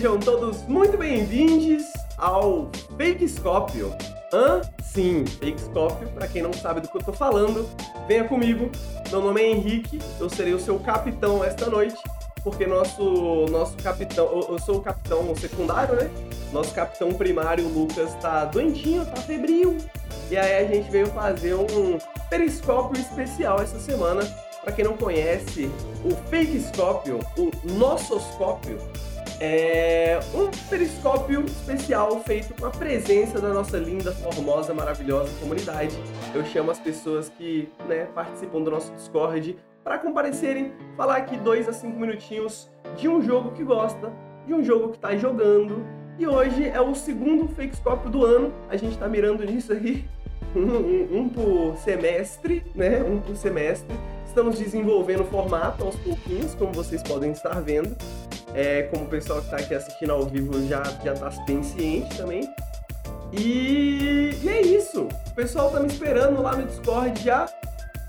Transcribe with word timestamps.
sejam 0.00 0.18
todos 0.18 0.62
muito 0.66 0.96
bem-vindos 0.96 1.84
ao 2.16 2.70
Fakescópio. 2.96 3.94
Hã? 4.32 4.62
Sim, 4.82 5.26
Fakescópio, 5.26 6.08
para 6.08 6.26
quem 6.26 6.40
não 6.40 6.54
sabe 6.54 6.80
do 6.80 6.88
que 6.88 6.96
eu 6.96 7.02
tô 7.02 7.12
falando, 7.12 7.68
venha 8.08 8.24
comigo. 8.24 8.70
Meu 9.10 9.20
nome 9.20 9.42
é 9.42 9.50
Henrique, 9.50 10.00
eu 10.18 10.30
serei 10.30 10.54
o 10.54 10.58
seu 10.58 10.78
capitão 10.78 11.44
esta 11.44 11.68
noite, 11.68 11.98
porque 12.42 12.66
nosso 12.66 13.44
nosso 13.50 13.76
capitão, 13.76 14.24
eu, 14.24 14.52
eu 14.52 14.58
sou 14.58 14.76
o 14.76 14.80
capitão 14.80 15.36
secundário, 15.36 15.94
né? 15.94 16.10
Nosso 16.50 16.72
capitão 16.72 17.12
primário, 17.12 17.68
Lucas, 17.68 18.14
tá 18.22 18.46
doentinho, 18.46 19.04
tá 19.04 19.16
febril. 19.16 19.76
E 20.30 20.36
aí 20.38 20.64
a 20.64 20.66
gente 20.66 20.90
veio 20.90 21.08
fazer 21.08 21.52
um 21.56 21.98
periscópio 22.30 22.98
especial 22.98 23.60
essa 23.60 23.78
semana 23.78 24.22
para 24.62 24.72
quem 24.72 24.84
não 24.84 24.96
conhece, 24.96 25.70
o 26.04 26.14
Fakescópio, 26.30 27.20
o 27.36 27.50
Nossoscópio, 27.72 28.78
é 29.40 30.20
um 30.34 30.50
periscópio 30.68 31.42
especial 31.46 32.22
feito 32.22 32.52
com 32.54 32.66
a 32.66 32.70
presença 32.70 33.40
da 33.40 33.48
nossa 33.48 33.78
linda, 33.78 34.12
formosa, 34.12 34.74
maravilhosa 34.74 35.32
comunidade. 35.40 35.96
Eu 36.34 36.44
chamo 36.44 36.70
as 36.70 36.78
pessoas 36.78 37.30
que 37.30 37.70
né, 37.88 38.06
participam 38.14 38.60
do 38.60 38.70
nosso 38.70 38.92
Discord 38.92 39.56
para 39.82 39.98
comparecerem, 39.98 40.74
falar 40.94 41.16
aqui 41.16 41.38
dois 41.38 41.66
a 41.66 41.72
cinco 41.72 41.98
minutinhos 41.98 42.70
de 42.98 43.08
um 43.08 43.22
jogo 43.22 43.52
que 43.52 43.64
gosta, 43.64 44.12
de 44.46 44.52
um 44.52 44.62
jogo 44.62 44.90
que 44.90 44.96
está 44.96 45.16
jogando. 45.16 45.86
E 46.18 46.26
hoje 46.26 46.68
é 46.68 46.80
o 46.80 46.94
segundo 46.94 47.48
Fakescópio 47.48 48.10
do 48.10 48.26
ano, 48.26 48.52
a 48.68 48.76
gente 48.76 48.92
está 48.92 49.08
mirando 49.08 49.42
nisso 49.42 49.72
aí, 49.72 50.04
um, 50.54 50.60
um, 50.60 51.18
um 51.18 51.28
por 51.30 51.78
semestre, 51.78 52.62
né? 52.74 53.02
Um 53.02 53.18
por 53.18 53.34
semestre. 53.34 53.96
Estamos 54.26 54.58
desenvolvendo 54.58 55.22
o 55.22 55.24
formato 55.24 55.82
aos 55.82 55.96
pouquinhos, 55.96 56.54
como 56.54 56.72
vocês 56.72 57.02
podem 57.02 57.32
estar 57.32 57.58
vendo. 57.62 57.96
É, 58.54 58.82
como 58.84 59.04
o 59.04 59.08
pessoal 59.08 59.38
que 59.40 59.46
está 59.46 59.56
aqui 59.58 59.74
assistindo 59.74 60.12
ao 60.12 60.26
vivo 60.26 60.66
já 60.66 60.82
já 61.04 61.12
está 61.12 61.30
bem 61.46 61.62
ciente 61.62 62.16
também. 62.16 62.52
E, 63.32 64.36
e 64.42 64.48
é 64.48 64.60
isso. 64.60 65.04
O 65.04 65.34
pessoal 65.34 65.68
está 65.68 65.80
me 65.80 65.86
esperando 65.86 66.42
lá 66.42 66.56
no 66.56 66.66
Discord 66.66 67.22
já. 67.22 67.48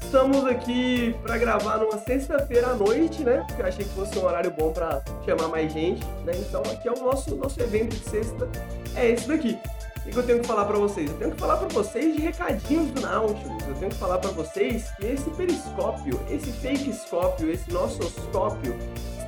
Estamos 0.02 0.44
aqui 0.46 1.16
para 1.22 1.38
gravar 1.38 1.78
numa 1.78 1.98
sexta-feira 2.00 2.72
à 2.72 2.74
noite, 2.74 3.24
né? 3.24 3.44
Porque 3.48 3.62
eu 3.62 3.66
achei 3.66 3.86
que 3.86 3.92
fosse 3.92 4.18
um 4.18 4.26
horário 4.26 4.52
bom 4.52 4.74
para 4.74 5.02
chamar 5.24 5.48
mais 5.48 5.72
gente, 5.72 6.04
né? 6.26 6.34
Então 6.36 6.62
aqui 6.64 6.88
é 6.88 6.92
o 6.92 7.00
nosso 7.04 7.36
nosso 7.36 7.62
evento 7.62 7.96
de 7.96 8.10
sexta. 8.10 8.50
É 8.96 9.12
esse 9.12 9.28
daqui. 9.28 9.58
O 10.06 10.10
que 10.10 10.18
eu 10.18 10.24
tenho 10.24 10.40
que 10.40 10.48
falar 10.48 10.66
para 10.66 10.80
vocês? 10.80 11.10
Eu 11.12 11.18
tenho 11.18 11.32
que 11.32 11.40
falar 11.40 11.58
para 11.58 11.68
vocês 11.68 12.16
de 12.16 12.22
recadinhos 12.24 12.90
do 12.92 13.02
Nautilus. 13.02 13.68
Eu 13.68 13.76
tenho 13.76 13.92
que 13.92 13.98
falar 13.98 14.18
para 14.18 14.32
vocês 14.32 14.90
que 15.00 15.06
esse 15.06 15.30
periscópio, 15.30 16.20
esse 16.30 16.52
fakescópio, 16.54 17.52
esse 17.52 17.72
nossoscópio 17.72 18.76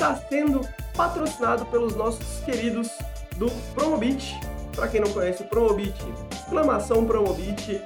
está 0.04 0.16
sendo 0.28 0.68
patrocinado 0.96 1.66
pelos 1.68 1.96
nossos 1.96 2.44
queridos 2.44 2.90
do 3.38 3.50
Promobit. 3.74 4.38
Para 4.76 4.88
quem 4.88 5.00
não 5.00 5.12
conhece 5.14 5.44
o 5.44 5.46
Promobit, 5.46 5.96
exclamação 6.32 7.06
Promobit. 7.06 7.82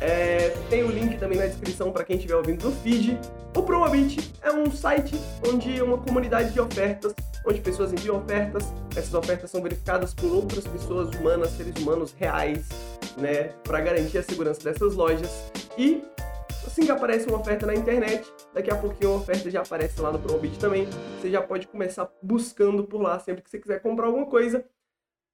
É, 0.00 0.54
tem 0.70 0.84
o 0.84 0.88
link 0.88 1.18
também 1.18 1.36
na 1.36 1.46
descrição 1.46 1.90
para 1.90 2.04
quem 2.04 2.16
estiver 2.16 2.36
ouvindo 2.36 2.62
do 2.62 2.72
feed. 2.82 3.18
O 3.56 3.62
Promobit 3.62 4.32
é 4.40 4.52
um 4.52 4.70
site 4.70 5.20
onde 5.52 5.82
uma 5.82 5.98
comunidade 5.98 6.52
de 6.52 6.60
ofertas 6.60 7.12
onde 7.44 7.60
pessoas 7.60 7.92
enviam 7.92 8.18
ofertas, 8.18 8.64
essas 8.94 9.14
ofertas 9.14 9.50
são 9.50 9.62
verificadas 9.62 10.12
por 10.12 10.30
outras 10.30 10.66
pessoas 10.66 11.08
humanas, 11.14 11.50
seres 11.52 11.74
humanos 11.80 12.14
reais, 12.18 12.66
né, 13.16 13.44
para 13.64 13.80
garantir 13.80 14.18
a 14.18 14.22
segurança 14.22 14.62
dessas 14.62 14.94
lojas. 14.94 15.30
E 15.78 16.02
assim 16.66 16.84
que 16.84 16.90
aparece 16.90 17.28
uma 17.28 17.40
oferta 17.40 17.66
na 17.66 17.74
internet, 17.74 18.30
daqui 18.52 18.70
a 18.70 18.76
pouquinho 18.76 19.12
a 19.12 19.16
oferta 19.16 19.50
já 19.50 19.60
aparece 19.60 20.00
lá 20.00 20.12
no 20.12 20.18
Promobit 20.18 20.58
também. 20.58 20.86
Você 21.20 21.30
já 21.30 21.42
pode 21.42 21.66
começar 21.68 22.10
buscando 22.22 22.84
por 22.84 23.00
lá 23.00 23.18
sempre 23.18 23.42
que 23.42 23.50
você 23.50 23.58
quiser 23.58 23.80
comprar 23.80 24.06
alguma 24.06 24.26
coisa. 24.26 24.64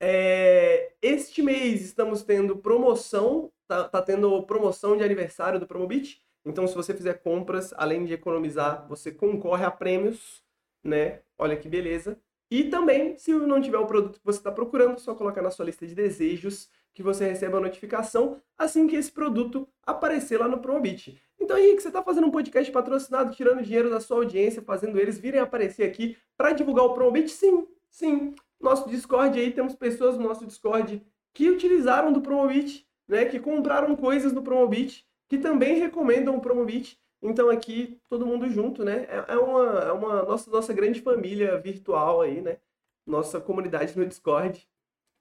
É... 0.01 0.93
Este 1.01 1.43
mês 1.43 1.83
estamos 1.83 2.23
tendo 2.23 2.57
promoção, 2.57 3.51
tá, 3.67 3.89
tá 3.89 4.03
tendo 4.03 4.43
promoção 4.45 4.97
de 4.97 5.05
aniversário 5.05 5.59
do 5.59 5.67
Promobit. 5.67 6.23
Então, 6.45 6.67
se 6.67 6.75
você 6.75 6.93
fizer 6.93 7.15
compras, 7.15 7.73
além 7.77 8.05
de 8.05 8.13
economizar, 8.13 8.87
você 8.89 9.11
concorre 9.11 9.65
a 9.65 9.71
prêmios 9.71 10.45
né? 10.85 11.21
Olha 11.39 11.57
que 11.57 11.69
beleza. 11.69 12.21
E 12.51 12.65
também, 12.65 13.17
se 13.17 13.33
não 13.33 13.61
tiver 13.61 13.79
o 13.79 13.87
produto 13.87 14.21
que 14.21 14.25
você 14.25 14.39
está 14.39 14.53
procurando, 14.53 15.01
só 15.01 15.15
colocar 15.15 15.41
na 15.41 15.51
sua 15.51 15.65
lista 15.65 15.87
de 15.87 15.95
desejos 15.95 16.69
que 16.95 17.03
você 17.03 17.27
receba 17.27 17.59
a 17.59 17.61
notificação 17.61 18.41
assim 18.57 18.87
que 18.87 18.97
esse 18.97 19.13
produto 19.13 19.69
aparecer 19.85 20.39
lá 20.39 20.49
no 20.49 20.59
Promobit. 20.59 21.21
Então, 21.39 21.59
Henrique, 21.59 21.83
você 21.83 21.89
está 21.89 22.03
fazendo 22.03 22.29
um 22.29 22.31
podcast 22.31 22.71
patrocinado, 22.73 23.35
tirando 23.35 23.63
dinheiro 23.63 23.91
da 23.91 24.01
sua 24.01 24.19
audiência, 24.19 24.63
fazendo 24.63 24.99
eles 24.99 25.19
virem 25.19 25.41
aparecer 25.41 25.83
aqui 25.85 26.17
para 26.37 26.53
divulgar 26.53 26.87
o 26.87 26.95
Promobit? 26.95 27.29
Sim, 27.29 27.67
sim. 27.91 28.35
Nosso 28.59 28.89
Discord 28.89 29.39
aí, 29.39 29.51
temos 29.51 29.75
pessoas 29.75 30.17
no 30.17 30.23
nosso 30.23 30.47
Discord 30.47 31.05
que 31.35 31.51
utilizaram 31.51 32.13
do 32.13 32.23
Promobit, 32.23 32.87
né, 33.07 33.27
que 33.27 33.39
compraram 33.39 33.95
coisas 33.97 34.33
do 34.33 34.41
Promobit, 34.41 35.05
que 35.29 35.37
também 35.37 35.79
recomendam 35.79 36.37
o 36.37 36.41
Promobit 36.41 36.99
então 37.25 37.49
aqui 37.49 37.99
todo 38.07 38.27
mundo 38.27 38.47
junto, 38.51 38.85
né? 38.85 39.07
É, 39.09 39.33
é 39.33 39.39
uma, 39.39 39.63
é 39.81 39.93
uma 39.93 40.23
nossa, 40.25 40.51
nossa 40.51 40.75
grande 40.75 41.01
família 41.01 41.57
virtual 41.59 42.21
aí, 42.21 42.43
né? 42.43 42.59
Nossa 43.07 43.41
comunidade 43.41 43.99
no 43.99 44.05
Discord. 44.05 44.69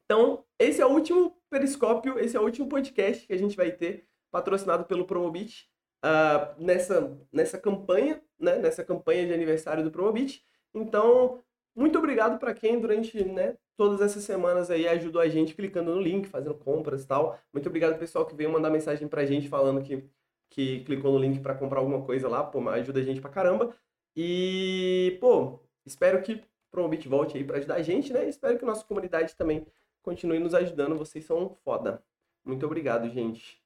Então, 0.03 0.43
esse 0.59 0.81
é 0.81 0.85
o 0.85 0.89
último 0.89 1.33
periscópio, 1.53 2.17
esse 2.17 2.35
é 2.35 2.39
o 2.39 2.43
último 2.43 2.67
podcast 2.67 3.27
que 3.27 3.33
a 3.33 3.37
gente 3.37 3.55
vai 3.55 3.71
ter, 3.71 4.07
patrocinado 4.31 4.85
pelo 4.85 5.05
Promobit, 5.05 5.69
uh, 6.03 6.59
nessa, 6.59 7.15
nessa 7.31 7.59
campanha, 7.59 8.19
né? 8.39 8.57
Nessa 8.57 8.83
campanha 8.83 9.27
de 9.27 9.33
aniversário 9.33 9.83
do 9.83 9.91
Promobit. 9.91 10.43
Então, 10.73 11.43
muito 11.75 11.99
obrigado 11.99 12.39
para 12.39 12.55
quem 12.55 12.79
durante 12.79 13.23
né, 13.23 13.55
todas 13.77 14.01
essas 14.01 14.23
semanas 14.23 14.71
aí 14.71 14.87
ajudou 14.87 15.21
a 15.21 15.29
gente 15.29 15.53
clicando 15.53 15.93
no 15.93 16.01
link, 16.01 16.27
fazendo 16.27 16.55
compras 16.55 17.03
e 17.03 17.07
tal. 17.07 17.39
Muito 17.53 17.67
obrigado 17.67 17.99
pessoal 17.99 18.25
que 18.25 18.35
veio 18.35 18.51
mandar 18.51 18.71
mensagem 18.71 19.07
pra 19.07 19.23
gente 19.25 19.47
falando 19.47 19.83
que 19.83 20.09
que 20.49 20.83
clicou 20.83 21.11
no 21.13 21.17
link 21.17 21.39
para 21.39 21.55
comprar 21.55 21.79
alguma 21.79 22.03
coisa 22.05 22.29
lá, 22.29 22.43
pô, 22.43 22.69
ajuda 22.69 22.99
a 22.99 23.03
gente 23.03 23.19
pra 23.19 23.31
caramba. 23.31 23.75
E, 24.15 25.17
pô, 25.19 25.59
espero 25.83 26.21
que 26.21 26.43
Promobit 26.69 27.07
volte 27.07 27.37
aí 27.37 27.43
para 27.43 27.57
ajudar 27.57 27.75
a 27.75 27.81
gente, 27.81 28.13
né? 28.13 28.29
Espero 28.29 28.59
que 28.59 28.65
nossa 28.65 28.85
comunidade 28.85 29.35
também 29.35 29.65
continue 30.03 30.37
nos 30.37 30.53
ajudando. 30.53 30.97
Vocês 30.97 31.25
são 31.25 31.57
foda. 31.63 32.03
Muito 32.45 32.65
obrigado, 32.65 33.09
gente. 33.09 33.59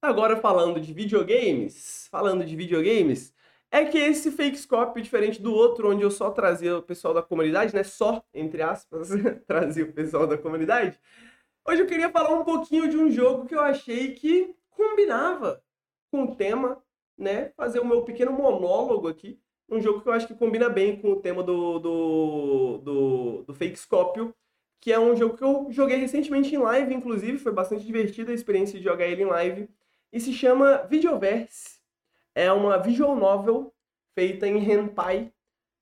Agora 0.00 0.36
falando 0.36 0.80
de 0.80 0.92
videogames, 0.92 2.08
falando 2.10 2.44
de 2.44 2.56
videogames, 2.56 3.34
é 3.70 3.84
que 3.84 3.98
esse 3.98 4.30
fake 4.30 4.58
scope, 4.58 5.00
diferente 5.00 5.40
do 5.40 5.52
outro, 5.52 5.90
onde 5.90 6.02
eu 6.02 6.10
só 6.10 6.30
trazia 6.30 6.78
o 6.78 6.82
pessoal 6.82 7.14
da 7.14 7.22
comunidade, 7.22 7.74
né? 7.74 7.82
Só, 7.82 8.22
entre 8.32 8.62
aspas, 8.62 9.10
trazia 9.46 9.84
o 9.84 9.92
pessoal 9.92 10.26
da 10.26 10.38
comunidade. 10.38 10.98
Hoje 11.66 11.82
eu 11.82 11.86
queria 11.86 12.10
falar 12.10 12.34
um 12.34 12.44
pouquinho 12.44 12.88
de 12.88 12.96
um 12.96 13.10
jogo 13.10 13.46
que 13.46 13.54
eu 13.54 13.60
achei 13.60 14.12
que 14.12 14.54
combinava 14.70 15.62
com 16.10 16.24
o 16.24 16.34
tema, 16.34 16.82
né? 17.16 17.50
Fazer 17.56 17.80
o 17.80 17.86
meu 17.86 18.02
pequeno 18.02 18.32
monólogo 18.32 19.08
aqui. 19.08 19.40
Um 19.68 19.80
jogo 19.80 20.00
que 20.00 20.08
eu 20.08 20.12
acho 20.12 20.26
que 20.26 20.34
combina 20.34 20.68
bem 20.68 21.00
com 21.00 21.12
o 21.12 21.20
tema 21.20 21.42
do, 21.42 21.78
do, 21.78 22.78
do, 22.78 23.42
do 23.44 23.54
Fakescópio, 23.54 24.34
que 24.82 24.92
é 24.92 24.98
um 24.98 25.14
jogo 25.14 25.36
que 25.36 25.44
eu 25.44 25.68
joguei 25.70 25.96
recentemente 25.96 26.52
em 26.52 26.58
live, 26.58 26.92
inclusive, 26.92 27.38
foi 27.38 27.52
bastante 27.52 27.86
divertida 27.86 28.32
a 28.32 28.34
experiência 28.34 28.76
de 28.76 28.84
jogar 28.84 29.06
ele 29.06 29.22
em 29.22 29.26
live, 29.26 29.68
e 30.12 30.18
se 30.18 30.32
chama 30.32 30.78
Videoverse. 30.90 31.78
É 32.34 32.50
uma 32.50 32.76
visual 32.78 33.14
novel 33.14 33.72
feita 34.12 34.44
em 34.48 34.58
Henpai, 34.58 35.32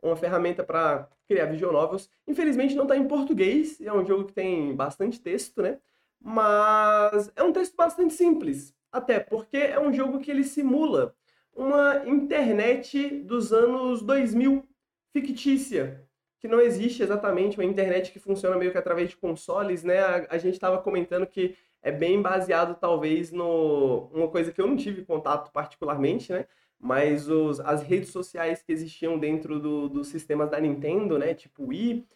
uma 0.03 0.15
ferramenta 0.17 0.63
para 0.63 1.09
criar 1.27 1.47
visual 1.47 1.73
novels. 1.73 2.11
Infelizmente 2.29 2.75
não 2.75 2.83
está 2.83 2.95
em 2.95 3.09
português, 3.09 3.81
é 3.81 3.91
um 3.91 4.05
jogo 4.05 4.27
que 4.27 4.35
tem 4.35 4.77
bastante 4.77 5.19
texto, 5.19 5.63
né? 5.63 5.79
Mas 6.21 7.33
é 7.35 7.43
um 7.43 7.55
texto 7.55 7.75
bastante 7.75 8.13
simples. 8.13 8.75
Até 8.93 9.19
porque 9.19 9.57
é 9.57 9.81
um 9.81 9.95
jogo 9.95 10.21
que 10.21 10.31
ele 10.31 10.45
simula 10.45 11.17
uma 11.55 12.07
internet 12.07 13.23
dos 13.23 13.51
anos 13.51 14.03
2000, 14.03 14.63
fictícia, 15.11 16.07
que 16.41 16.49
não 16.49 16.61
existe 16.61 17.03
exatamente 17.03 17.59
uma 17.59 17.65
internet 17.65 18.11
que 18.11 18.19
funciona 18.19 18.57
meio 18.57 18.73
que 18.73 18.79
através 18.79 19.11
de 19.11 19.17
consoles, 19.17 19.85
né? 19.85 20.01
A, 20.01 20.27
a 20.31 20.39
gente 20.39 20.55
estava 20.55 20.83
comentando 20.83 21.27
que 21.27 21.57
é 21.83 21.93
bem 21.93 22.21
baseado 22.21 22.79
talvez 22.79 23.31
no 23.31 24.09
uma 24.13 24.29
coisa 24.29 24.53
que 24.53 24.61
eu 24.61 24.67
não 24.67 24.77
tive 24.77 25.05
contato 25.05 25.53
particularmente, 25.53 26.33
né? 26.33 26.47
Mas 26.79 27.29
os, 27.29 27.61
as 27.61 27.83
redes 27.83 28.11
sociais 28.11 28.63
que 28.63 28.73
existiam 28.73 29.19
dentro 29.19 29.61
do, 29.61 29.89
dos 29.89 30.09
sistemas 30.09 30.51
da 30.51 30.61
Nintendo, 30.61 31.19
né? 31.19 31.35
Tipo 31.35 31.67
Wii. 31.67 32.07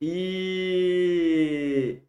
E 0.00 2.02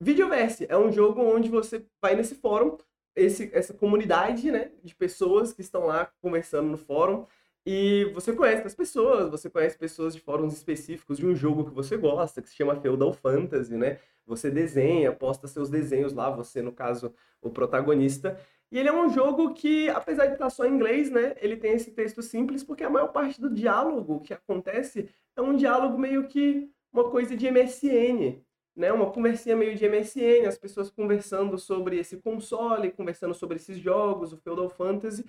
Videoverse 0.00 0.66
é 0.68 0.76
um 0.76 0.92
jogo 0.92 1.22
onde 1.22 1.48
você 1.48 1.84
vai 2.00 2.14
nesse 2.14 2.34
fórum, 2.34 2.76
esse, 3.16 3.50
essa 3.52 3.74
comunidade 3.74 4.50
né, 4.50 4.70
de 4.82 4.94
pessoas 4.94 5.52
que 5.52 5.60
estão 5.60 5.86
lá 5.86 6.06
conversando 6.20 6.68
no 6.68 6.78
fórum, 6.78 7.26
e 7.70 8.06
você 8.14 8.32
conhece 8.32 8.66
as 8.66 8.74
pessoas, 8.74 9.28
você 9.28 9.50
conhece 9.50 9.76
pessoas 9.76 10.14
de 10.14 10.22
fóruns 10.22 10.54
específicos 10.54 11.18
de 11.18 11.26
um 11.26 11.34
jogo 11.34 11.66
que 11.66 11.74
você 11.74 11.98
gosta, 11.98 12.40
que 12.40 12.48
se 12.48 12.56
chama 12.56 12.80
Feudal 12.80 13.12
Fantasy, 13.12 13.76
né? 13.76 13.98
Você 14.26 14.50
desenha, 14.50 15.12
posta 15.12 15.46
seus 15.46 15.68
desenhos 15.68 16.14
lá, 16.14 16.30
você, 16.30 16.62
no 16.62 16.72
caso, 16.72 17.12
o 17.42 17.50
protagonista. 17.50 18.40
E 18.72 18.78
ele 18.78 18.88
é 18.88 18.92
um 18.92 19.10
jogo 19.10 19.52
que, 19.52 19.90
apesar 19.90 20.28
de 20.28 20.32
estar 20.32 20.48
só 20.48 20.64
em 20.64 20.72
inglês, 20.72 21.10
né? 21.10 21.34
Ele 21.42 21.58
tem 21.58 21.72
esse 21.72 21.90
texto 21.90 22.22
simples, 22.22 22.64
porque 22.64 22.82
a 22.82 22.88
maior 22.88 23.08
parte 23.08 23.38
do 23.38 23.50
diálogo 23.50 24.22
que 24.22 24.32
acontece 24.32 25.06
é 25.36 25.42
um 25.42 25.54
diálogo 25.54 25.98
meio 25.98 26.26
que 26.26 26.70
uma 26.90 27.10
coisa 27.10 27.36
de 27.36 27.50
MSN, 27.50 28.42
né? 28.74 28.90
Uma 28.94 29.10
conversinha 29.10 29.54
meio 29.54 29.74
de 29.74 29.86
MSN, 29.86 30.46
as 30.46 30.56
pessoas 30.56 30.88
conversando 30.88 31.58
sobre 31.58 31.98
esse 31.98 32.16
console, 32.16 32.92
conversando 32.92 33.34
sobre 33.34 33.56
esses 33.56 33.76
jogos, 33.76 34.32
o 34.32 34.38
Feudal 34.38 34.70
Fantasy. 34.70 35.22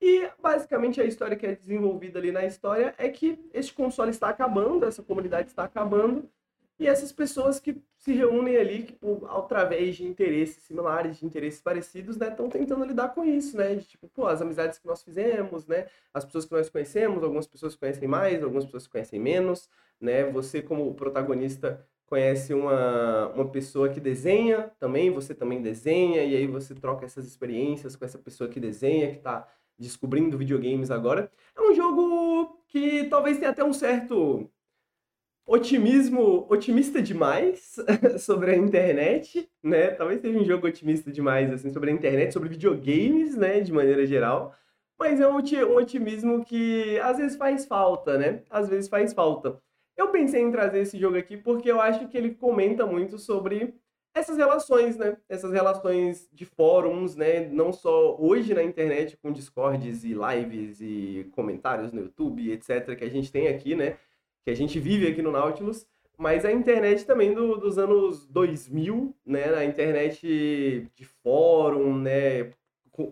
E 0.00 0.28
basicamente 0.40 1.00
a 1.00 1.04
história 1.04 1.36
que 1.36 1.46
é 1.46 1.54
desenvolvida 1.54 2.18
ali 2.18 2.30
na 2.30 2.44
história 2.44 2.94
é 2.98 3.08
que 3.08 3.38
esse 3.52 3.72
console 3.72 4.10
está 4.10 4.28
acabando, 4.28 4.84
essa 4.84 5.02
comunidade 5.02 5.48
está 5.48 5.64
acabando, 5.64 6.28
e 6.78 6.86
essas 6.86 7.10
pessoas 7.10 7.58
que 7.58 7.80
se 7.96 8.12
reúnem 8.12 8.56
ali, 8.56 8.82
que, 8.82 8.92
por, 8.92 9.26
através 9.30 9.96
de 9.96 10.06
interesses 10.06 10.62
similares, 10.64 11.18
de 11.18 11.24
interesses 11.24 11.60
parecidos, 11.60 12.18
né, 12.18 12.28
estão 12.28 12.50
tentando 12.50 12.84
lidar 12.84 13.14
com 13.14 13.24
isso, 13.24 13.56
né? 13.56 13.74
De 13.74 13.84
tipo, 13.84 14.08
pô, 14.08 14.26
as 14.26 14.42
amizades 14.42 14.78
que 14.78 14.86
nós 14.86 15.02
fizemos, 15.02 15.66
né? 15.66 15.86
As 16.12 16.24
pessoas 16.24 16.44
que 16.44 16.52
nós 16.52 16.68
conhecemos, 16.68 17.22
algumas 17.22 17.46
pessoas 17.46 17.74
conhecem 17.74 18.06
mais, 18.06 18.42
algumas 18.42 18.66
pessoas 18.66 18.86
conhecem 18.86 19.18
menos, 19.18 19.70
né? 19.98 20.24
Você, 20.30 20.60
como 20.60 20.94
protagonista, 20.94 21.82
conhece 22.04 22.52
uma, 22.52 23.28
uma 23.28 23.48
pessoa 23.48 23.88
que 23.88 23.98
desenha 23.98 24.70
também, 24.78 25.10
você 25.10 25.34
também 25.34 25.62
desenha, 25.62 26.22
e 26.24 26.36
aí 26.36 26.46
você 26.46 26.74
troca 26.74 27.06
essas 27.06 27.26
experiências 27.26 27.96
com 27.96 28.04
essa 28.04 28.18
pessoa 28.18 28.50
que 28.50 28.60
desenha, 28.60 29.10
que 29.10 29.16
está 29.16 29.48
descobrindo 29.78 30.38
videogames 30.38 30.90
agora. 30.90 31.30
É 31.56 31.60
um 31.60 31.74
jogo 31.74 32.60
que 32.68 33.04
talvez 33.04 33.38
tenha 33.38 33.50
até 33.50 33.64
um 33.64 33.72
certo 33.72 34.50
otimismo, 35.46 36.46
otimista 36.50 37.00
demais 37.00 37.76
sobre 38.18 38.50
a 38.50 38.56
internet, 38.56 39.48
né? 39.62 39.90
Talvez 39.90 40.20
seja 40.20 40.38
um 40.38 40.44
jogo 40.44 40.66
otimista 40.66 41.10
demais 41.10 41.52
assim 41.52 41.70
sobre 41.70 41.90
a 41.90 41.94
internet, 41.94 42.32
sobre 42.32 42.48
videogames, 42.48 43.36
né, 43.36 43.60
de 43.60 43.72
maneira 43.72 44.04
geral. 44.04 44.54
Mas 44.98 45.20
é 45.20 45.28
um, 45.28 45.36
um 45.36 45.76
otimismo 45.76 46.44
que 46.44 46.98
às 47.00 47.18
vezes 47.18 47.36
faz 47.36 47.66
falta, 47.66 48.18
né? 48.18 48.42
Às 48.50 48.68
vezes 48.68 48.88
faz 48.88 49.12
falta. 49.12 49.60
Eu 49.96 50.08
pensei 50.08 50.42
em 50.42 50.50
trazer 50.50 50.80
esse 50.80 50.98
jogo 50.98 51.16
aqui 51.16 51.36
porque 51.36 51.70
eu 51.70 51.80
acho 51.80 52.08
que 52.08 52.16
ele 52.16 52.34
comenta 52.34 52.84
muito 52.86 53.18
sobre 53.18 53.74
essas 54.16 54.38
relações, 54.38 54.96
né? 54.96 55.14
Essas 55.28 55.52
relações 55.52 56.26
de 56.32 56.46
fóruns, 56.46 57.14
né? 57.14 57.46
Não 57.48 57.70
só 57.70 58.16
hoje 58.18 58.54
na 58.54 58.62
internet 58.62 59.14
com 59.18 59.30
discords 59.30 60.04
e 60.04 60.14
lives 60.14 60.80
e 60.80 61.30
comentários 61.32 61.92
no 61.92 62.00
YouTube, 62.00 62.50
etc, 62.50 62.96
que 62.96 63.04
a 63.04 63.10
gente 63.10 63.30
tem 63.30 63.48
aqui, 63.48 63.74
né? 63.76 63.98
Que 64.42 64.50
a 64.50 64.56
gente 64.56 64.80
vive 64.80 65.06
aqui 65.06 65.20
no 65.20 65.30
Nautilus, 65.30 65.86
mas 66.16 66.46
a 66.46 66.50
internet 66.50 67.04
também 67.04 67.34
do, 67.34 67.58
dos 67.58 67.76
anos 67.76 68.26
2000, 68.28 69.14
né? 69.24 69.54
A 69.54 69.66
internet 69.66 70.90
de 70.94 71.04
fórum, 71.04 71.98
né? 71.98 72.52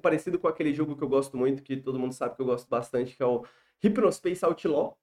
Parecido 0.01 0.39
com 0.39 0.49
aquele 0.49 0.73
jogo 0.73 0.97
que 0.97 1.05
eu 1.05 1.09
gosto 1.09 1.37
muito, 1.37 1.63
que 1.63 1.77
todo 1.77 1.99
mundo 1.99 2.15
sabe 2.15 2.35
que 2.35 2.41
eu 2.41 2.47
gosto 2.47 2.67
bastante, 2.67 3.15
que 3.15 3.23
é 3.23 3.27
o 3.27 3.45
Hypnospace 3.83 4.43
Outlaw, 4.43 4.97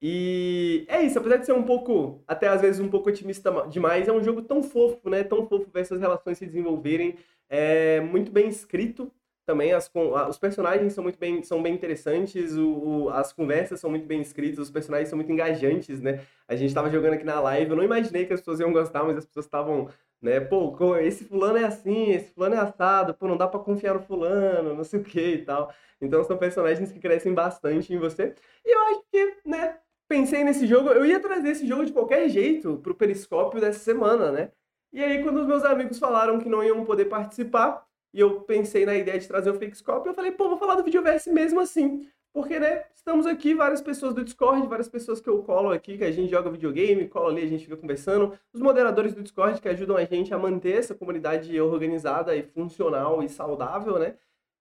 e 0.00 0.84
é 0.88 1.02
isso, 1.02 1.18
apesar 1.18 1.38
de 1.38 1.46
ser 1.46 1.52
um 1.52 1.62
pouco, 1.62 2.22
até 2.26 2.48
às 2.48 2.60
vezes 2.60 2.80
um 2.80 2.88
pouco 2.88 3.08
otimista 3.08 3.50
demais, 3.68 4.06
é 4.06 4.12
um 4.12 4.22
jogo 4.22 4.42
tão 4.42 4.62
fofo, 4.62 5.10
né? 5.10 5.24
Tão 5.24 5.46
fofo 5.46 5.68
ver 5.72 5.80
essas 5.80 6.00
relações 6.00 6.38
se 6.38 6.46
desenvolverem. 6.46 7.16
É 7.48 8.00
muito 8.00 8.30
bem 8.30 8.48
escrito 8.48 9.10
também, 9.48 9.72
as, 9.72 9.90
os 10.28 10.38
personagens 10.38 10.92
são 10.92 11.02
muito 11.02 11.18
bem, 11.18 11.42
são 11.42 11.62
bem 11.62 11.72
interessantes, 11.72 12.54
o, 12.54 12.68
o, 12.68 13.08
as 13.08 13.32
conversas 13.32 13.80
são 13.80 13.88
muito 13.88 14.04
bem 14.06 14.20
escritas, 14.20 14.58
os 14.58 14.70
personagens 14.70 15.08
são 15.08 15.16
muito 15.16 15.32
engajantes, 15.32 16.02
né? 16.02 16.20
A 16.46 16.54
gente 16.54 16.68
estava 16.68 16.90
jogando 16.90 17.14
aqui 17.14 17.24
na 17.24 17.40
live, 17.40 17.70
eu 17.70 17.76
não 17.76 17.82
imaginei 17.82 18.26
que 18.26 18.32
as 18.34 18.40
pessoas 18.40 18.60
iam 18.60 18.70
gostar, 18.74 19.04
mas 19.04 19.16
as 19.16 19.24
pessoas 19.24 19.46
estavam, 19.46 19.88
né? 20.20 20.38
Pô, 20.38 20.96
esse 20.98 21.24
fulano 21.24 21.56
é 21.56 21.64
assim, 21.64 22.10
esse 22.10 22.30
fulano 22.34 22.56
é 22.56 22.58
assado, 22.58 23.14
pô, 23.14 23.26
não 23.26 23.38
dá 23.38 23.48
para 23.48 23.58
confiar 23.60 23.94
no 23.94 24.02
fulano, 24.02 24.74
não 24.74 24.84
sei 24.84 25.00
o 25.00 25.02
que 25.02 25.18
e 25.18 25.44
tal. 25.44 25.72
Então 25.98 26.22
são 26.24 26.36
personagens 26.36 26.92
que 26.92 27.00
crescem 27.00 27.32
bastante 27.32 27.92
em 27.94 27.98
você. 27.98 28.34
E 28.66 28.74
eu 28.74 28.80
acho 28.88 29.02
que, 29.10 29.36
né? 29.46 29.78
Pensei 30.08 30.42
nesse 30.42 30.66
jogo, 30.66 30.88
eu 30.88 31.04
ia 31.04 31.20
trazer 31.20 31.50
esse 31.50 31.66
jogo 31.66 31.84
de 31.84 31.92
qualquer 31.92 32.28
jeito 32.28 32.78
pro 32.78 32.94
periscópio 32.94 33.60
dessa 33.60 33.80
semana, 33.80 34.32
né? 34.32 34.50
E 34.92 35.04
aí, 35.04 35.22
quando 35.22 35.40
os 35.40 35.46
meus 35.46 35.64
amigos 35.64 35.98
falaram 35.98 36.38
que 36.38 36.48
não 36.48 36.64
iam 36.64 36.84
poder 36.84 37.04
participar, 37.04 37.86
e 38.12 38.20
eu 38.20 38.40
pensei 38.40 38.86
na 38.86 38.96
ideia 38.96 39.18
de 39.18 39.28
trazer 39.28 39.50
o 39.50 39.54
Fakescope, 39.54 40.08
eu 40.08 40.14
falei, 40.14 40.32
pô, 40.32 40.48
vou 40.48 40.58
falar 40.58 40.76
do 40.76 40.82
Videoverse 40.82 41.30
mesmo 41.30 41.60
assim. 41.60 42.08
Porque, 42.32 42.58
né, 42.58 42.84
estamos 42.94 43.26
aqui, 43.26 43.54
várias 43.54 43.80
pessoas 43.80 44.14
do 44.14 44.24
Discord, 44.24 44.66
várias 44.66 44.88
pessoas 44.88 45.20
que 45.20 45.28
eu 45.28 45.42
colo 45.42 45.70
aqui, 45.70 45.98
que 45.98 46.04
a 46.04 46.10
gente 46.10 46.30
joga 46.30 46.50
videogame, 46.50 47.08
cola 47.08 47.30
ali, 47.30 47.42
a 47.42 47.46
gente 47.46 47.64
fica 47.64 47.76
conversando. 47.76 48.38
Os 48.52 48.60
moderadores 48.60 49.14
do 49.14 49.22
Discord 49.22 49.60
que 49.60 49.68
ajudam 49.68 49.96
a 49.96 50.04
gente 50.04 50.32
a 50.32 50.38
manter 50.38 50.78
essa 50.78 50.94
comunidade 50.94 51.58
organizada 51.60 52.36
e 52.36 52.42
funcional 52.42 53.22
e 53.22 53.28
saudável, 53.28 53.98
né? 53.98 54.14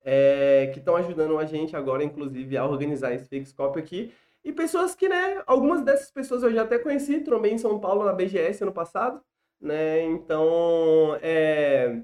É, 0.03 0.71
que 0.73 0.79
estão 0.79 0.95
ajudando 0.95 1.37
a 1.37 1.45
gente 1.45 1.75
agora, 1.75 2.03
inclusive, 2.03 2.57
a 2.57 2.65
organizar 2.65 3.13
esse 3.13 3.25
Fakescope 3.25 3.79
aqui. 3.79 4.13
E 4.47 4.51
pessoas 4.53 4.95
que, 4.95 5.09
né, 5.09 5.43
algumas 5.45 5.81
dessas 5.81 6.09
pessoas 6.09 6.41
eu 6.41 6.53
já 6.53 6.61
até 6.61 6.79
conheci, 6.79 7.19
trombei 7.19 7.51
em 7.51 7.57
São 7.57 7.81
Paulo 7.81 8.05
na 8.05 8.13
BGS 8.13 8.63
ano 8.63 8.71
passado, 8.71 9.21
né? 9.59 10.01
Então, 10.03 11.19
é... 11.21 12.01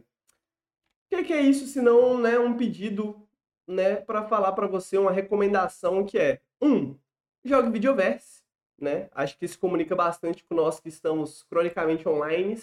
o 1.05 1.15
que, 1.15 1.23
que 1.23 1.31
é 1.31 1.39
isso 1.39 1.65
se 1.65 1.81
não 1.81 2.17
né, 2.19 2.37
um 2.37 2.57
pedido, 2.57 3.25
né, 3.65 3.95
para 3.95 4.25
falar 4.25 4.51
para 4.51 4.67
você 4.67 4.97
uma 4.97 5.09
recomendação 5.09 6.05
que 6.05 6.19
é, 6.19 6.41
um, 6.61 6.97
jogue 7.45 7.71
Videoverse, 7.71 8.43
né? 8.77 9.07
Acho 9.13 9.37
que 9.37 9.45
isso 9.45 9.57
comunica 9.57 9.95
bastante 9.95 10.43
com 10.43 10.53
nós 10.53 10.81
que 10.81 10.89
estamos 10.89 11.43
cronicamente 11.43 12.09
online, 12.09 12.61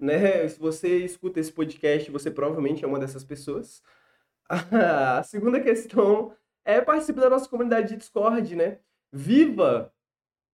né? 0.00 0.48
Se 0.50 0.58
você 0.58 0.96
escuta 0.98 1.38
esse 1.38 1.52
podcast, 1.52 2.10
você 2.10 2.28
provavelmente 2.28 2.84
é 2.84 2.88
uma 2.88 2.98
dessas 2.98 3.22
pessoas. 3.22 3.84
A 4.50 5.22
segunda 5.22 5.60
questão 5.60 6.34
é 6.64 6.80
participe 6.80 7.20
da 7.20 7.30
nossa 7.30 7.48
comunidade 7.48 7.90
de 7.90 7.96
Discord, 7.98 8.56
né? 8.56 8.80
Viva 9.12 9.92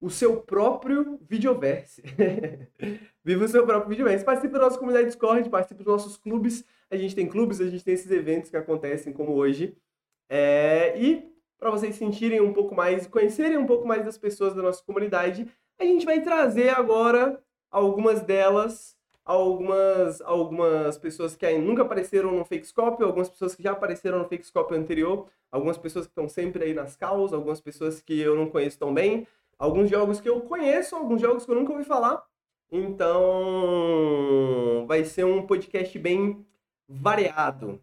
o 0.00 0.10
seu 0.10 0.40
próprio 0.42 1.18
videoverse. 1.22 2.02
Viva 3.24 3.44
o 3.44 3.48
seu 3.48 3.66
próprio 3.66 3.90
videoverse. 3.90 4.24
Participe 4.24 4.52
da 4.54 4.60
nossa 4.60 4.78
comunidade 4.78 5.06
Discord, 5.06 5.48
participe 5.48 5.82
dos 5.82 5.92
nossos 5.92 6.16
clubes. 6.16 6.64
A 6.90 6.96
gente 6.96 7.14
tem 7.14 7.28
clubes, 7.28 7.60
a 7.60 7.68
gente 7.68 7.84
tem 7.84 7.94
esses 7.94 8.10
eventos 8.10 8.50
que 8.50 8.56
acontecem 8.56 9.12
como 9.12 9.32
hoje. 9.32 9.76
É... 10.28 11.00
E 11.00 11.32
para 11.58 11.70
vocês 11.70 11.96
sentirem 11.96 12.40
um 12.40 12.52
pouco 12.52 12.74
mais, 12.74 13.06
conhecerem 13.06 13.56
um 13.56 13.66
pouco 13.66 13.86
mais 13.86 14.04
das 14.04 14.16
pessoas 14.16 14.54
da 14.54 14.62
nossa 14.62 14.82
comunidade, 14.84 15.50
a 15.78 15.84
gente 15.84 16.06
vai 16.06 16.20
trazer 16.22 16.70
agora 16.70 17.42
algumas 17.70 18.22
delas, 18.22 18.96
algumas, 19.28 20.20
algumas 20.22 20.96
pessoas 20.96 21.36
que 21.36 21.44
ainda 21.44 21.62
nunca 21.66 21.82
apareceram 21.82 22.32
no 22.32 22.46
Fakescope, 22.46 23.02
algumas 23.02 23.28
pessoas 23.28 23.54
que 23.54 23.62
já 23.62 23.72
apareceram 23.72 24.20
no 24.20 24.24
Fakescope 24.24 24.74
anterior, 24.74 25.28
algumas 25.52 25.76
pessoas 25.76 26.06
que 26.06 26.12
estão 26.12 26.26
sempre 26.26 26.64
aí 26.64 26.72
nas 26.72 26.96
causas, 26.96 27.34
algumas 27.34 27.60
pessoas 27.60 28.00
que 28.00 28.18
eu 28.18 28.34
não 28.34 28.48
conheço 28.48 28.78
tão 28.78 28.94
bem, 28.94 29.26
alguns 29.58 29.90
jogos 29.90 30.18
que 30.18 30.30
eu 30.30 30.40
conheço, 30.40 30.96
alguns 30.96 31.20
jogos 31.20 31.44
que 31.44 31.50
eu 31.50 31.56
nunca 31.56 31.72
ouvi 31.72 31.84
falar. 31.84 32.24
Então, 32.72 33.16
vai 34.86 35.04
ser 35.04 35.24
um 35.24 35.46
podcast 35.46 35.98
bem 35.98 36.46
variado. 36.88 37.78